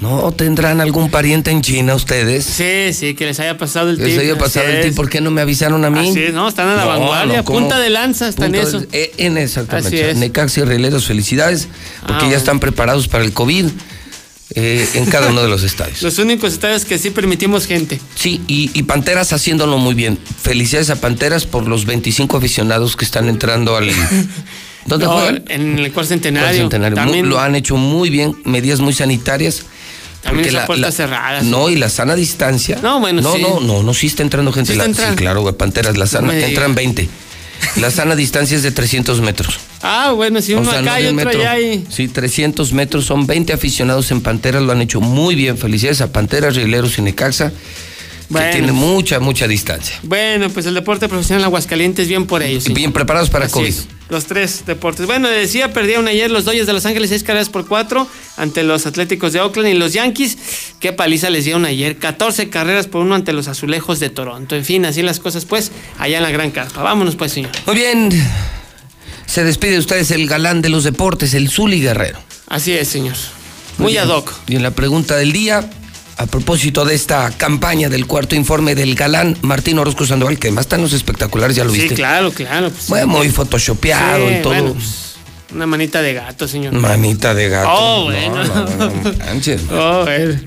¿no 0.00 0.30
tendrán 0.32 0.80
algún 0.80 1.10
pariente 1.10 1.50
en 1.50 1.62
China 1.62 1.94
ustedes? 1.94 2.44
Sí, 2.44 2.92
sí, 2.92 3.14
que 3.14 3.26
les 3.26 3.40
haya 3.40 3.56
pasado 3.56 3.90
el 3.90 3.96
Les 3.98 4.10
tip. 4.12 4.20
haya 4.20 4.36
pasado 4.38 4.66
el 4.66 4.82
tip, 4.82 4.94
¿por 4.94 5.08
qué 5.08 5.20
no 5.20 5.30
me 5.30 5.40
avisaron 5.40 5.84
a 5.84 5.90
mí? 5.90 6.10
Así 6.10 6.22
es, 6.22 6.34
no, 6.34 6.48
están 6.48 6.68
a 6.68 6.74
la 6.76 6.82
No, 6.84 6.88
vanguardia, 6.88 7.42
punta 7.44 7.78
de 7.78 7.90
lanza, 7.90 8.28
están 8.28 8.54
en 8.54 8.60
eso. 8.62 8.80
de- 8.80 8.88
eh, 8.92 9.12
en 9.18 9.38
exactamente. 9.38 9.96
Y 9.96 10.62
Rieleros, 10.64 11.06
felicidades, 11.06 11.68
porque 12.00 12.12
Ah, 12.14 12.18
ya 12.18 12.24
bueno. 12.26 12.36
están 12.36 12.60
preparados 12.60 13.08
para 13.08 13.24
el 13.24 13.32
COVID 13.32 13.66
eh, 14.54 14.88
en 14.94 15.06
cada 15.06 15.30
uno 15.30 15.42
de 15.42 15.48
los 15.48 15.64
estadios. 15.64 16.00
Los 16.02 16.18
únicos 16.18 16.52
estadios 16.52 16.84
que 16.84 16.98
sí 16.98 17.10
permitimos 17.10 17.66
gente. 17.66 18.00
Sí, 18.14 18.40
y, 18.46 18.70
y 18.74 18.84
Panteras 18.84 19.32
haciéndolo 19.32 19.76
muy 19.78 19.94
bien. 19.94 20.18
Felicidades 20.40 20.88
a 20.90 21.00
Panteras 21.00 21.46
por 21.46 21.66
los 21.66 21.84
25 21.84 22.36
aficionados 22.36 22.96
que 22.96 23.04
están 23.04 23.28
entrando 23.28 23.76
al... 23.76 23.90
¿Dónde 24.86 25.04
No, 25.06 25.12
juegan? 25.18 25.42
En 25.48 25.80
el 25.80 25.92
cuarto 25.92 26.10
centenario. 26.10 26.48
Al 26.48 26.56
centenario. 26.56 26.96
Muy- 26.96 27.04
También, 27.04 27.28
lo 27.28 27.40
han 27.40 27.56
hecho 27.56 27.76
muy 27.76 28.08
bien, 28.08 28.36
medidas 28.44 28.78
muy 28.78 28.92
sanitarias. 28.92 29.64
También 30.26 30.44
porque 30.46 30.56
esa 30.58 30.66
puerta 30.66 30.92
cerrada, 30.92 31.40
sí. 31.40 31.46
No, 31.48 31.68
y 31.70 31.76
la 31.76 31.88
sana 31.88 32.14
distancia. 32.14 32.78
No, 32.82 33.00
bueno, 33.00 33.22
no, 33.22 33.32
sí. 33.34 33.42
No, 33.42 33.60
no, 33.60 33.82
no, 33.82 33.94
sí 33.94 34.06
está 34.08 34.22
entrando 34.22 34.52
gente. 34.52 34.72
Sí 34.72 34.78
La- 34.78 34.84
entrando. 34.84 35.16
claro, 35.16 35.40
güey, 35.42 35.54
Panteras, 35.54 35.96
la 35.96 36.06
sana, 36.06 36.28
me 36.28 36.44
entran 36.44 36.74
diga. 36.74 36.74
20. 36.92 37.08
La 37.76 37.90
sana 37.90 38.14
distancia 38.14 38.54
es 38.56 38.62
de 38.62 38.70
300 38.70 39.20
metros. 39.22 39.58
Ah, 39.82 40.12
bueno, 40.14 40.42
si 40.42 40.52
uno 40.52 40.68
O 40.68 40.72
sea, 40.72 40.82
no 40.82 40.90
acá 40.90 41.00
y 41.00 41.04
de 41.04 41.10
un 41.10 41.18
otro 41.18 41.30
metro. 41.30 41.42
allá 41.50 41.58
y... 41.58 41.86
Sí, 41.90 42.06
300 42.08 42.72
metros, 42.74 43.06
son 43.06 43.26
20 43.26 43.52
aficionados 43.54 44.10
en 44.10 44.20
Panteras, 44.20 44.62
lo 44.62 44.72
han 44.72 44.82
hecho 44.82 45.00
muy 45.00 45.34
bien. 45.34 45.56
Felicidades 45.56 46.02
a 46.02 46.12
Panteras, 46.12 46.54
Rieleros 46.54 46.98
y 46.98 47.02
Necaxa, 47.02 47.52
Bueno. 48.28 48.46
que 48.46 48.52
tiene 48.58 48.72
mucha, 48.72 49.20
mucha 49.20 49.48
distancia. 49.48 49.96
Bueno, 50.02 50.50
pues 50.50 50.66
el 50.66 50.74
deporte 50.74 51.08
profesional 51.08 51.44
Aguascalientes, 51.44 52.08
bien 52.08 52.26
por 52.26 52.42
ellos. 52.42 52.64
sí. 52.64 52.74
Bien 52.74 52.92
preparados 52.92 53.30
para 53.30 53.46
Así 53.46 53.54
COVID. 53.54 53.68
es, 53.68 53.86
Los 54.08 54.26
tres 54.26 54.64
deportes. 54.66 55.06
Bueno, 55.06 55.28
decía, 55.28 55.72
perdieron 55.72 56.06
ayer 56.06 56.30
los 56.30 56.44
Dodgers 56.44 56.66
de 56.66 56.72
Los 56.72 56.86
Ángeles 56.86 57.10
seis 57.10 57.24
carreras 57.24 57.48
por 57.48 57.66
cuatro 57.66 58.06
ante 58.36 58.62
los 58.62 58.86
Atléticos 58.86 59.32
de 59.32 59.40
Oakland 59.40 59.68
y 59.68 59.74
los 59.74 59.94
Yankees. 59.94 60.38
Qué 60.78 60.92
paliza 60.92 61.28
les 61.28 61.44
dieron 61.44 61.64
ayer. 61.64 61.96
14 61.96 62.48
carreras 62.48 62.86
por 62.86 63.02
uno 63.02 63.16
ante 63.16 63.32
los 63.32 63.48
Azulejos 63.48 63.98
de 63.98 64.10
Toronto. 64.10 64.54
En 64.54 64.64
fin, 64.64 64.84
así 64.84 65.02
las 65.02 65.18
cosas, 65.18 65.44
pues, 65.44 65.72
allá 65.98 66.18
en 66.18 66.22
la 66.22 66.30
Gran 66.30 66.52
Carpa. 66.52 66.82
Vámonos, 66.82 67.16
pues, 67.16 67.32
señor. 67.32 67.50
Muy 67.66 67.76
bien. 67.76 68.10
Se 69.26 69.42
despide 69.42 69.72
de 69.72 69.78
ustedes 69.78 70.12
el 70.12 70.28
galán 70.28 70.62
de 70.62 70.68
los 70.68 70.84
deportes, 70.84 71.34
el 71.34 71.50
Zuli 71.50 71.80
Guerrero. 71.80 72.20
Así 72.46 72.72
es, 72.72 72.86
señor. 72.86 73.16
Muy 73.78 73.96
ad 73.98 74.08
hoc. 74.08 74.32
Y 74.46 74.54
en 74.54 74.62
la 74.62 74.70
pregunta 74.70 75.16
del 75.16 75.32
día, 75.32 75.68
a 76.18 76.26
propósito 76.26 76.84
de 76.84 76.94
esta 76.94 77.30
campaña 77.30 77.88
del 77.88 78.06
cuarto 78.06 78.34
informe 78.34 78.74
del 78.74 78.94
galán 78.94 79.36
Martín 79.42 79.78
Orozco 79.78 80.06
Sandoval, 80.06 80.38
que 80.38 80.48
además 80.48 80.64
están 80.64 80.80
los 80.80 80.92
espectaculares, 80.92 81.56
ya 81.56 81.64
lo 81.64 81.72
Sí, 81.72 81.80
viste. 81.80 81.94
claro, 81.94 82.30
claro. 82.32 82.70
pues, 82.70 82.88
Bueno, 82.88 83.06
muy 83.08 83.28
photoshopeado 83.28 84.28
Sí, 84.28 84.34
y 84.38 84.42
todo. 84.42 84.52
bueno, 84.54 84.72
pues, 84.74 85.16
una 85.54 85.66
manita 85.66 86.00
de 86.02 86.14
gato, 86.14 86.48
señor. 86.48 86.72
Manita 86.72 87.34
de 87.34 87.48
gato. 87.50 87.68
Oh, 87.70 88.10
No, 88.10 88.16
bueno. 88.16 88.44
no, 88.44 88.54
no, 88.66 88.90
no 89.02 89.12
manches. 89.18 89.60
Oh, 89.70 90.02
bueno. 90.04 90.40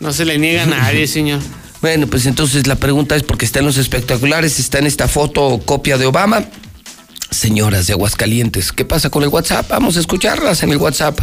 No 0.00 0.12
se 0.12 0.24
le 0.24 0.38
niega 0.38 0.62
a 0.62 0.66
nadie, 0.66 1.06
señor. 1.08 1.40
Bueno, 1.82 2.06
pues 2.06 2.26
entonces 2.26 2.66
la 2.66 2.76
pregunta 2.76 3.16
es 3.16 3.22
porque 3.22 3.44
está 3.44 3.58
en 3.58 3.66
los 3.66 3.76
espectaculares, 3.78 4.58
está 4.58 4.78
en 4.78 4.86
esta 4.86 5.08
foto 5.08 5.60
copia 5.64 5.98
de 5.98 6.06
Obama. 6.06 6.44
Señoras 7.30 7.86
de 7.88 7.92
Aguascalientes, 7.92 8.72
¿qué 8.72 8.84
pasa 8.84 9.10
con 9.10 9.22
el 9.24 9.28
WhatsApp? 9.28 9.68
Vamos 9.68 9.96
a 9.96 10.00
escucharlas 10.00 10.62
en 10.62 10.70
el 10.70 10.76
WhatsApp. 10.78 11.18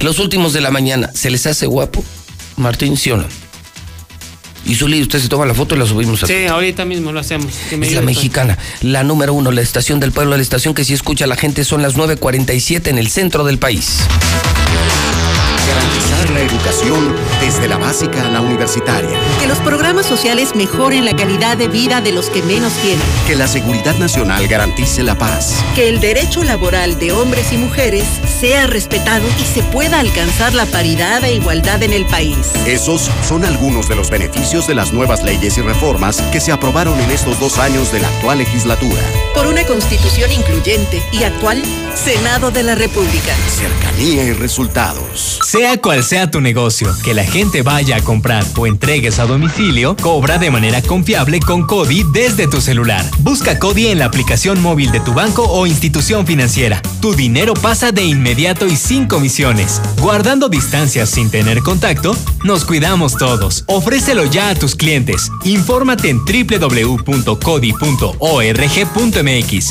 Los 0.00 0.18
últimos 0.18 0.52
de 0.52 0.60
la 0.60 0.70
mañana, 0.70 1.10
¿se 1.14 1.30
les 1.30 1.46
hace 1.46 1.66
guapo? 1.66 2.04
Martín, 2.62 2.96
¿sí 2.96 3.10
o 3.10 3.16
no? 3.16 3.24
Y 4.64 4.76
Zuli, 4.76 5.02
usted 5.02 5.18
se 5.18 5.28
toma 5.28 5.44
la 5.44 5.54
foto 5.54 5.74
y 5.74 5.78
la 5.78 5.86
subimos 5.86 6.22
a 6.22 6.26
Sí, 6.26 6.46
ahorita 6.46 6.84
mismo 6.84 7.12
lo 7.12 7.20
hacemos. 7.20 7.52
Que 7.68 7.76
me 7.76 7.86
Es 7.86 7.94
la 7.94 8.00
mexicana, 8.00 8.58
la 8.80 9.02
número 9.02 9.34
uno, 9.34 9.50
la 9.50 9.60
estación 9.60 9.98
del 9.98 10.12
pueblo, 10.12 10.36
la 10.36 10.42
estación 10.42 10.72
que 10.74 10.84
sí 10.84 10.92
escucha 10.92 11.24
a 11.24 11.28
la 11.28 11.36
gente, 11.36 11.64
son 11.64 11.82
las 11.82 11.96
9.47 11.96 12.88
en 12.88 12.98
el 12.98 13.08
centro 13.08 13.44
del 13.44 13.58
país. 13.58 13.98
Garantizar 15.66 16.30
la 16.30 16.40
educación 16.40 17.14
desde 17.40 17.68
la 17.68 17.78
básica 17.78 18.26
a 18.26 18.28
la 18.30 18.40
universitaria. 18.40 19.16
Que 19.40 19.46
los 19.46 19.58
programas 19.58 20.06
sociales 20.06 20.54
mejoren 20.54 21.04
la 21.04 21.14
calidad 21.14 21.56
de 21.56 21.68
vida 21.68 22.00
de 22.00 22.12
los 22.12 22.30
que 22.30 22.42
menos 22.42 22.72
tienen. 22.74 23.06
Que 23.26 23.36
la 23.36 23.46
seguridad 23.46 23.96
nacional 23.96 24.46
garantice 24.48 25.02
la 25.02 25.16
paz. 25.16 25.54
Que 25.74 25.88
el 25.88 26.00
derecho 26.00 26.42
laboral 26.42 26.98
de 26.98 27.12
hombres 27.12 27.52
y 27.52 27.58
mujeres 27.58 28.04
sea 28.40 28.66
respetado 28.66 29.24
y 29.40 29.44
se 29.44 29.62
pueda 29.62 30.00
alcanzar 30.00 30.52
la 30.54 30.66
paridad 30.66 31.22
e 31.24 31.34
igualdad 31.34 31.82
en 31.82 31.92
el 31.92 32.06
país. 32.06 32.36
Esos 32.66 33.10
son 33.26 33.44
algunos 33.44 33.88
de 33.88 33.96
los 33.96 34.10
beneficios 34.10 34.66
de 34.66 34.74
las 34.74 34.92
nuevas 34.92 35.22
leyes 35.22 35.58
y 35.58 35.62
reformas 35.62 36.20
que 36.32 36.40
se 36.40 36.52
aprobaron 36.52 36.98
en 37.00 37.10
estos 37.10 37.38
dos 37.38 37.58
años 37.58 37.92
de 37.92 38.00
la 38.00 38.08
actual 38.08 38.38
legislatura. 38.38 39.02
Por 39.34 39.46
una 39.46 39.64
constitución 39.64 40.32
incluyente 40.32 41.02
y 41.12 41.22
actual, 41.24 41.62
Senado 41.94 42.50
de 42.50 42.62
la 42.62 42.74
República. 42.74 43.34
Cercanía 43.48 44.24
y 44.24 44.32
resultados. 44.32 45.38
Sea 45.52 45.76
cual 45.76 46.02
sea 46.02 46.30
tu 46.30 46.40
negocio, 46.40 46.88
que 47.04 47.12
la 47.12 47.24
gente 47.24 47.60
vaya 47.60 47.96
a 47.96 48.00
comprar 48.00 48.42
o 48.56 48.66
entregues 48.66 49.18
a 49.18 49.26
domicilio, 49.26 49.94
cobra 50.00 50.38
de 50.38 50.50
manera 50.50 50.80
confiable 50.80 51.40
con 51.40 51.66
Cody 51.66 52.06
desde 52.10 52.48
tu 52.48 52.62
celular. 52.62 53.04
Busca 53.18 53.58
Cody 53.58 53.88
en 53.88 53.98
la 53.98 54.06
aplicación 54.06 54.62
móvil 54.62 54.90
de 54.92 55.00
tu 55.00 55.12
banco 55.12 55.42
o 55.42 55.66
institución 55.66 56.26
financiera. 56.26 56.80
Tu 57.02 57.14
dinero 57.14 57.52
pasa 57.52 57.92
de 57.92 58.02
inmediato 58.02 58.66
y 58.66 58.76
sin 58.76 59.06
comisiones. 59.06 59.82
Guardando 59.98 60.48
distancias 60.48 61.10
sin 61.10 61.30
tener 61.30 61.58
contacto, 61.58 62.16
nos 62.44 62.64
cuidamos 62.64 63.18
todos. 63.18 63.64
Ofrécelo 63.66 64.24
ya 64.24 64.48
a 64.48 64.54
tus 64.54 64.74
clientes. 64.74 65.30
Infórmate 65.44 66.08
en 66.08 66.20
www.cody.org.mx. 66.24 66.96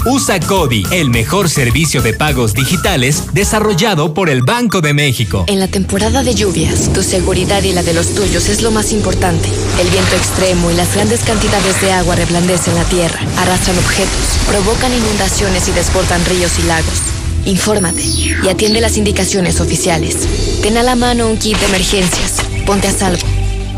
Usa 0.06 0.40
Cody, 0.42 0.84
el 0.92 1.10
mejor 1.10 1.50
servicio 1.50 2.04
de 2.04 2.14
pagos 2.14 2.54
digitales 2.54 3.34
desarrollado 3.34 4.14
por 4.14 4.30
el 4.30 4.44
Banco 4.44 4.82
de 4.82 4.94
México. 4.94 5.44
Temporada 5.72 6.22
de 6.22 6.36
lluvias, 6.36 6.92
tu 6.92 7.02
seguridad 7.02 7.64
y 7.64 7.72
la 7.72 7.82
de 7.82 7.94
los 7.94 8.14
tuyos 8.14 8.50
es 8.50 8.62
lo 8.62 8.72
más 8.72 8.92
importante. 8.92 9.48
El 9.80 9.90
viento 9.90 10.16
extremo 10.16 10.70
y 10.70 10.74
las 10.76 10.94
grandes 10.94 11.22
cantidades 11.22 11.82
de 11.82 11.94
agua 11.94 12.16
reblandecen 12.16 12.76
la 12.76 12.84
tierra, 12.84 13.20
arrastran 13.38 13.78
objetos, 13.78 14.38
provocan 14.48 14.94
inundaciones 14.94 15.70
y 15.70 15.72
desbordan 15.72 16.24
ríos 16.26 16.60
y 16.60 16.64
lagos. 16.64 17.00
Infórmate 17.46 18.04
y 18.04 18.50
atiende 18.50 18.82
las 18.82 18.98
indicaciones 18.98 19.62
oficiales. 19.62 20.18
Ten 20.62 20.78
a 20.78 20.84
la 20.84 20.96
mano 20.96 21.28
un 21.28 21.38
kit 21.38 21.58
de 21.58 21.66
emergencias, 21.68 22.34
ponte 22.66 22.90
a 22.90 22.92
salvo. 22.92 23.26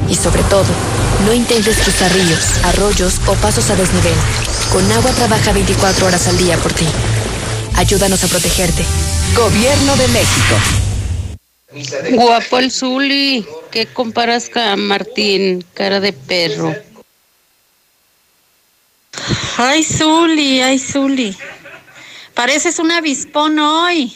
Y 0.09 0.15
sobre 0.15 0.43
todo, 0.43 0.65
no 1.25 1.33
intentes 1.33 1.77
cruzar 1.77 2.11
ríos, 2.11 2.43
arroyos 2.63 3.21
o 3.27 3.33
pasos 3.35 3.69
a 3.69 3.75
desnivel. 3.75 4.15
Con 4.71 4.91
agua 4.91 5.11
trabaja 5.11 5.53
24 5.53 6.07
horas 6.07 6.27
al 6.27 6.37
día 6.37 6.57
por 6.57 6.73
ti. 6.73 6.87
Ayúdanos 7.75 8.23
a 8.23 8.27
protegerte. 8.27 8.83
Gobierno 9.35 9.95
de 9.95 10.07
México. 10.09 10.82
Guapo 12.11 12.59
el 12.59 12.71
Zuli, 12.71 13.45
¿qué 13.71 13.87
comparas 13.87 14.49
con 14.49 14.87
Martín? 14.87 15.65
Cara 15.73 15.99
de 15.99 16.13
perro. 16.13 16.75
Ay, 19.57 19.83
Zuli, 19.83 20.61
ay, 20.61 20.77
Zuli. 20.77 21.35
Pareces 22.33 22.79
un 22.79 22.91
avispón 22.91 23.57
hoy. 23.59 24.15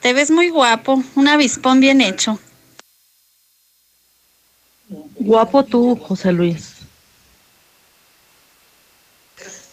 Te 0.00 0.12
ves 0.12 0.30
muy 0.30 0.50
guapo, 0.50 1.02
un 1.14 1.28
avispón 1.28 1.80
bien 1.80 2.00
hecho. 2.00 2.38
Guapo 5.16 5.64
tú, 5.64 5.96
José 5.96 6.32
Luis. 6.32 6.74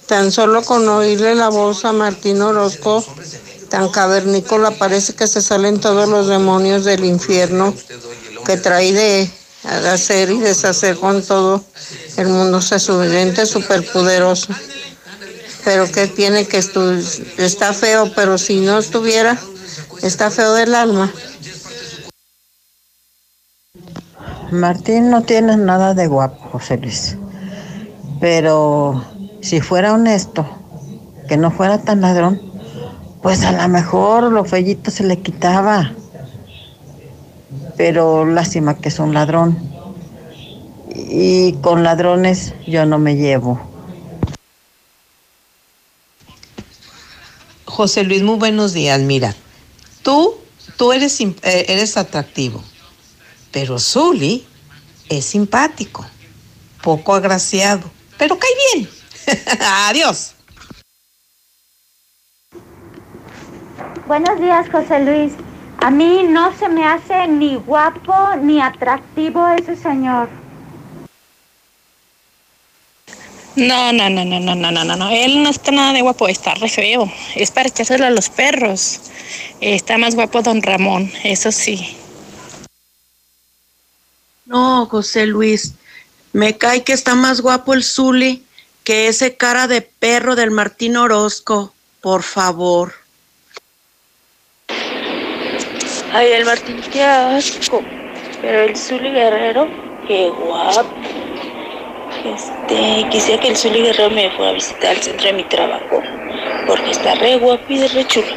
Tan 0.08 0.32
solo 0.32 0.64
con 0.64 0.88
oírle 0.88 1.36
la 1.36 1.50
voz 1.50 1.86
a 1.86 1.92
Martín 1.92 2.42
Orozco, 2.42 3.04
tan 3.70 3.90
cavernícola 3.90 4.72
parece 4.72 5.14
que 5.14 5.28
se 5.28 5.42
salen 5.42 5.80
todos 5.80 6.10
los 6.10 6.28
demonios 6.28 6.86
del 6.86 7.06
infierno 7.06 7.74
que 8.46 8.58
trae 8.58 8.92
de 8.92 9.30
hacer 9.92 10.32
y 10.32 10.40
deshacer 10.40 10.98
con 10.98 11.22
todo 11.24 11.64
el 12.18 12.28
mundo. 12.28 12.62
Se 12.62 12.80
su 12.80 13.00
gente 13.02 13.46
superpoderoso. 13.46 14.54
Pero 15.66 15.92
que 15.92 16.08
tiene 16.08 16.48
que 16.48 16.64
está 17.38 17.74
feo, 17.74 18.12
pero 18.16 18.38
si 18.38 18.62
no 18.62 18.80
estuviera, 18.80 19.38
está 20.02 20.32
feo 20.32 20.54
del 20.54 20.74
alma. 20.74 21.12
Martín 24.52 25.12
no 25.12 25.22
tiene 25.22 25.58
nada 25.58 25.94
de 25.94 26.08
guapo, 26.08 26.50
José 26.54 26.78
Luis. 26.78 27.18
Pero 28.20 29.06
si 29.42 29.62
fuera 29.62 29.94
honesto, 29.94 30.50
que 31.28 31.38
no 31.38 31.52
fuera 31.52 31.78
tan 31.78 32.02
ladrón, 32.02 32.49
pues 33.22 33.44
a 33.44 33.52
lo 33.52 33.68
mejor 33.68 34.32
lo 34.32 34.46
fellito 34.46 34.92
se 34.92 35.04
le 35.04 35.20
quitaba. 35.20 35.94
Pero 37.78 38.26
lástima 38.26 38.78
que 38.78 38.90
es 38.90 39.00
un 39.00 39.14
ladrón. 39.14 39.58
Y 40.94 41.54
con 41.62 41.84
ladrones 41.84 42.54
yo 42.68 42.86
no 42.86 43.00
me 43.00 43.16
llevo. 43.16 43.60
José 47.66 48.04
Luis, 48.04 48.24
muy 48.24 48.36
buenos 48.36 48.74
días. 48.74 49.00
Mira, 49.00 49.34
tú, 50.02 50.36
tú 50.76 50.92
eres, 50.92 51.20
eh, 51.22 51.36
eres 51.44 51.96
atractivo, 51.96 52.62
pero 53.52 53.80
Zuli 53.80 54.46
es 55.08 55.24
simpático, 55.24 56.06
poco 56.84 57.16
agraciado, 57.16 57.90
pero 58.18 58.38
cae 58.38 58.52
bien. 58.74 58.90
Adiós. 59.62 60.34
Buenos 64.10 64.42
días, 64.42 64.66
José 64.72 65.02
Luis. 65.02 65.34
A 65.78 65.92
mí 65.92 66.24
no 66.28 66.52
se 66.58 66.68
me 66.68 66.84
hace 66.84 67.28
ni 67.28 67.58
guapo 67.58 68.12
ni 68.42 68.60
atractivo 68.60 69.48
ese 69.50 69.76
señor. 69.76 70.28
No, 73.56 73.94
no, 73.94 74.10
no, 74.10 74.26
no, 74.26 74.40
no, 74.40 74.56
no, 74.56 74.72
no, 74.72 74.84
no, 74.84 75.10
Él 75.12 75.44
no 75.44 75.52
está 75.52 75.70
nada 75.70 75.94
de 75.94 76.02
guapo, 76.02 76.28
está 76.28 76.56
re 76.56 76.68
feo. 76.70 77.08
Es 77.36 77.52
para 77.52 77.70
echárselo 77.70 78.08
a 78.08 78.10
los 78.10 78.30
perros. 78.30 79.00
Está 79.62 80.00
más 80.00 80.16
guapo 80.16 80.42
don 80.42 80.64
Ramón, 80.64 81.12
eso 81.24 81.52
sí. 81.52 81.96
No, 84.48 84.88
José 84.88 85.28
Luis, 85.28 85.76
me 86.34 86.58
cae 86.58 86.84
que 86.84 86.94
está 86.94 87.14
más 87.14 87.42
guapo 87.42 87.76
el 87.76 87.84
Zuli 87.84 88.44
que 88.84 89.08
ese 89.08 89.38
cara 89.38 89.68
de 89.68 89.84
perro 89.84 90.36
del 90.36 90.50
Martín 90.50 90.98
Orozco, 90.98 91.76
por 92.02 92.24
favor. 92.24 92.99
Ay, 96.12 96.32
el 96.32 96.46
Martín, 96.46 96.82
qué 96.92 97.04
asco. 97.04 97.84
Pero 98.42 98.62
el 98.62 98.76
Zuli 98.76 99.12
Guerrero, 99.12 99.68
qué 100.08 100.30
guapo. 100.30 100.90
Este, 102.26 103.08
quisiera 103.10 103.40
que 103.40 103.50
el 103.50 103.56
Zuli 103.56 103.82
Guerrero 103.84 104.10
me 104.10 104.32
fuera 104.32 104.52
a 104.52 104.54
visitar 104.54 104.92
al 104.92 104.98
centro 104.98 105.28
de 105.28 105.34
mi 105.34 105.44
trabajo. 105.44 106.02
Porque 106.66 106.92
está 106.92 107.14
re 107.16 107.38
guapo 107.38 107.64
y 107.70 107.86
re 107.88 108.06
chulo. 108.08 108.28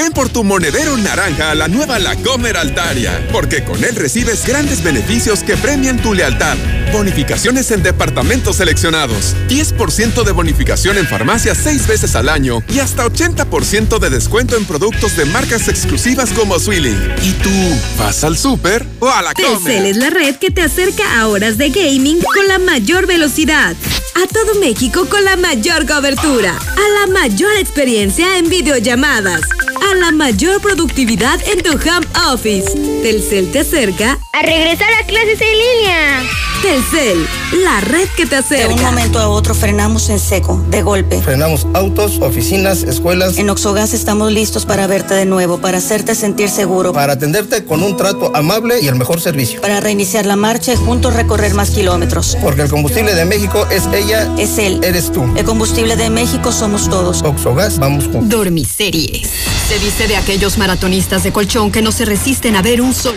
Ven 0.00 0.12
por 0.12 0.30
tu 0.30 0.44
monedero 0.44 0.96
naranja 0.96 1.50
a 1.50 1.54
la 1.54 1.68
nueva 1.68 1.98
La 1.98 2.16
Comer 2.16 2.56
Altaria, 2.56 3.28
porque 3.30 3.62
con 3.62 3.84
él 3.84 3.94
recibes 3.96 4.46
grandes 4.46 4.82
beneficios 4.82 5.42
que 5.42 5.58
premian 5.58 6.00
tu 6.00 6.14
lealtad. 6.14 6.56
Bonificaciones 6.90 7.70
en 7.70 7.82
departamentos 7.82 8.56
seleccionados, 8.56 9.36
10% 9.50 10.24
de 10.24 10.32
bonificación 10.32 10.96
en 10.96 11.06
farmacias 11.06 11.58
seis 11.62 11.86
veces 11.86 12.16
al 12.16 12.30
año 12.30 12.62
y 12.70 12.78
hasta 12.78 13.04
80% 13.04 13.98
de 13.98 14.08
descuento 14.08 14.56
en 14.56 14.64
productos 14.64 15.18
de 15.18 15.26
marcas 15.26 15.68
exclusivas 15.68 16.30
como 16.30 16.58
Swilling. 16.58 16.98
¿Y 17.22 17.32
tú 17.32 17.50
vas 17.98 18.24
al 18.24 18.38
súper 18.38 18.86
o 19.00 19.10
a 19.10 19.20
la 19.20 19.34
Telcel 19.34 19.54
Comer? 19.56 19.84
es 19.84 19.96
la 19.98 20.08
red 20.08 20.36
que 20.36 20.50
te 20.50 20.62
acerca 20.62 21.20
a 21.20 21.28
horas 21.28 21.58
de 21.58 21.68
gaming 21.68 22.22
con 22.22 22.48
la 22.48 22.58
mayor 22.58 23.06
velocidad. 23.06 23.76
A 24.14 24.26
todo 24.26 24.58
México 24.60 25.06
con 25.10 25.24
la 25.24 25.36
mayor 25.36 25.86
cobertura. 25.86 26.56
A 26.56 27.06
la 27.06 27.12
mayor 27.12 27.52
experiencia 27.58 28.38
en 28.38 28.48
videollamadas. 28.48 29.42
A 29.90 29.94
la 29.94 30.12
mayor 30.12 30.60
productividad 30.60 31.40
en 31.48 31.62
tu 31.62 31.72
home 31.72 32.06
office. 32.32 32.70
Telcel 33.02 33.50
te 33.50 33.60
acerca 33.60 34.18
A 34.32 34.42
regresar 34.42 34.88
a 35.02 35.04
clases 35.06 35.40
en 35.40 35.48
línea. 35.58 36.22
Telcel, 36.62 37.26
la 37.64 37.80
red 37.80 38.06
que 38.16 38.26
te 38.26 38.36
acerca. 38.36 38.68
De 38.68 38.74
un 38.74 38.82
momento 38.82 39.18
a 39.18 39.28
otro 39.28 39.54
frenamos 39.54 40.08
en 40.10 40.18
seco, 40.20 40.62
de 40.68 40.82
golpe. 40.82 41.20
Frenamos 41.22 41.66
autos, 41.74 42.18
oficinas, 42.20 42.82
escuelas. 42.82 43.38
En 43.38 43.48
Oxogas 43.50 43.94
estamos 43.94 44.30
listos 44.30 44.66
para 44.66 44.86
verte 44.86 45.14
de 45.14 45.24
nuevo, 45.24 45.58
para 45.58 45.78
hacerte 45.78 46.14
sentir 46.14 46.50
seguro, 46.50 46.92
Para 46.92 47.14
atenderte 47.14 47.64
con 47.64 47.82
un 47.82 47.96
trato 47.96 48.30
amable 48.36 48.80
y 48.80 48.88
el 48.88 48.94
mejor 48.96 49.20
servicio. 49.20 49.60
para 49.62 49.80
reiniciar 49.80 50.26
la 50.26 50.36
marcha 50.36 50.74
y 50.74 50.76
juntos 50.76 51.14
recorrer 51.14 51.54
más 51.54 51.70
kilómetros. 51.70 52.36
Porque 52.42 52.62
el 52.62 52.68
combustible 52.68 53.14
de 53.14 53.24
México 53.24 53.66
es 53.70 53.84
ella. 53.94 54.30
Es 54.38 54.58
él. 54.58 54.80
Eres 54.84 55.10
tú. 55.10 55.24
El 55.36 55.44
combustible 55.44 55.96
de 55.96 56.10
México 56.10 56.52
somos 56.52 56.88
todos. 56.90 57.22
Oxogas, 57.22 57.78
vamos 57.78 58.04
juntos. 58.04 58.28
Dormiseries. 58.28 59.28
Se 59.68 59.78
dice 59.80 60.06
de 60.06 60.16
aquellos 60.16 60.58
maratonistas 60.58 61.22
de 61.22 61.32
colchón 61.32 61.72
que 61.72 61.80
no 61.80 61.90
se 61.90 62.04
resisten 62.04 62.54
a 62.54 62.62
ver 62.62 62.82
un 62.82 62.92
sol. 62.92 63.08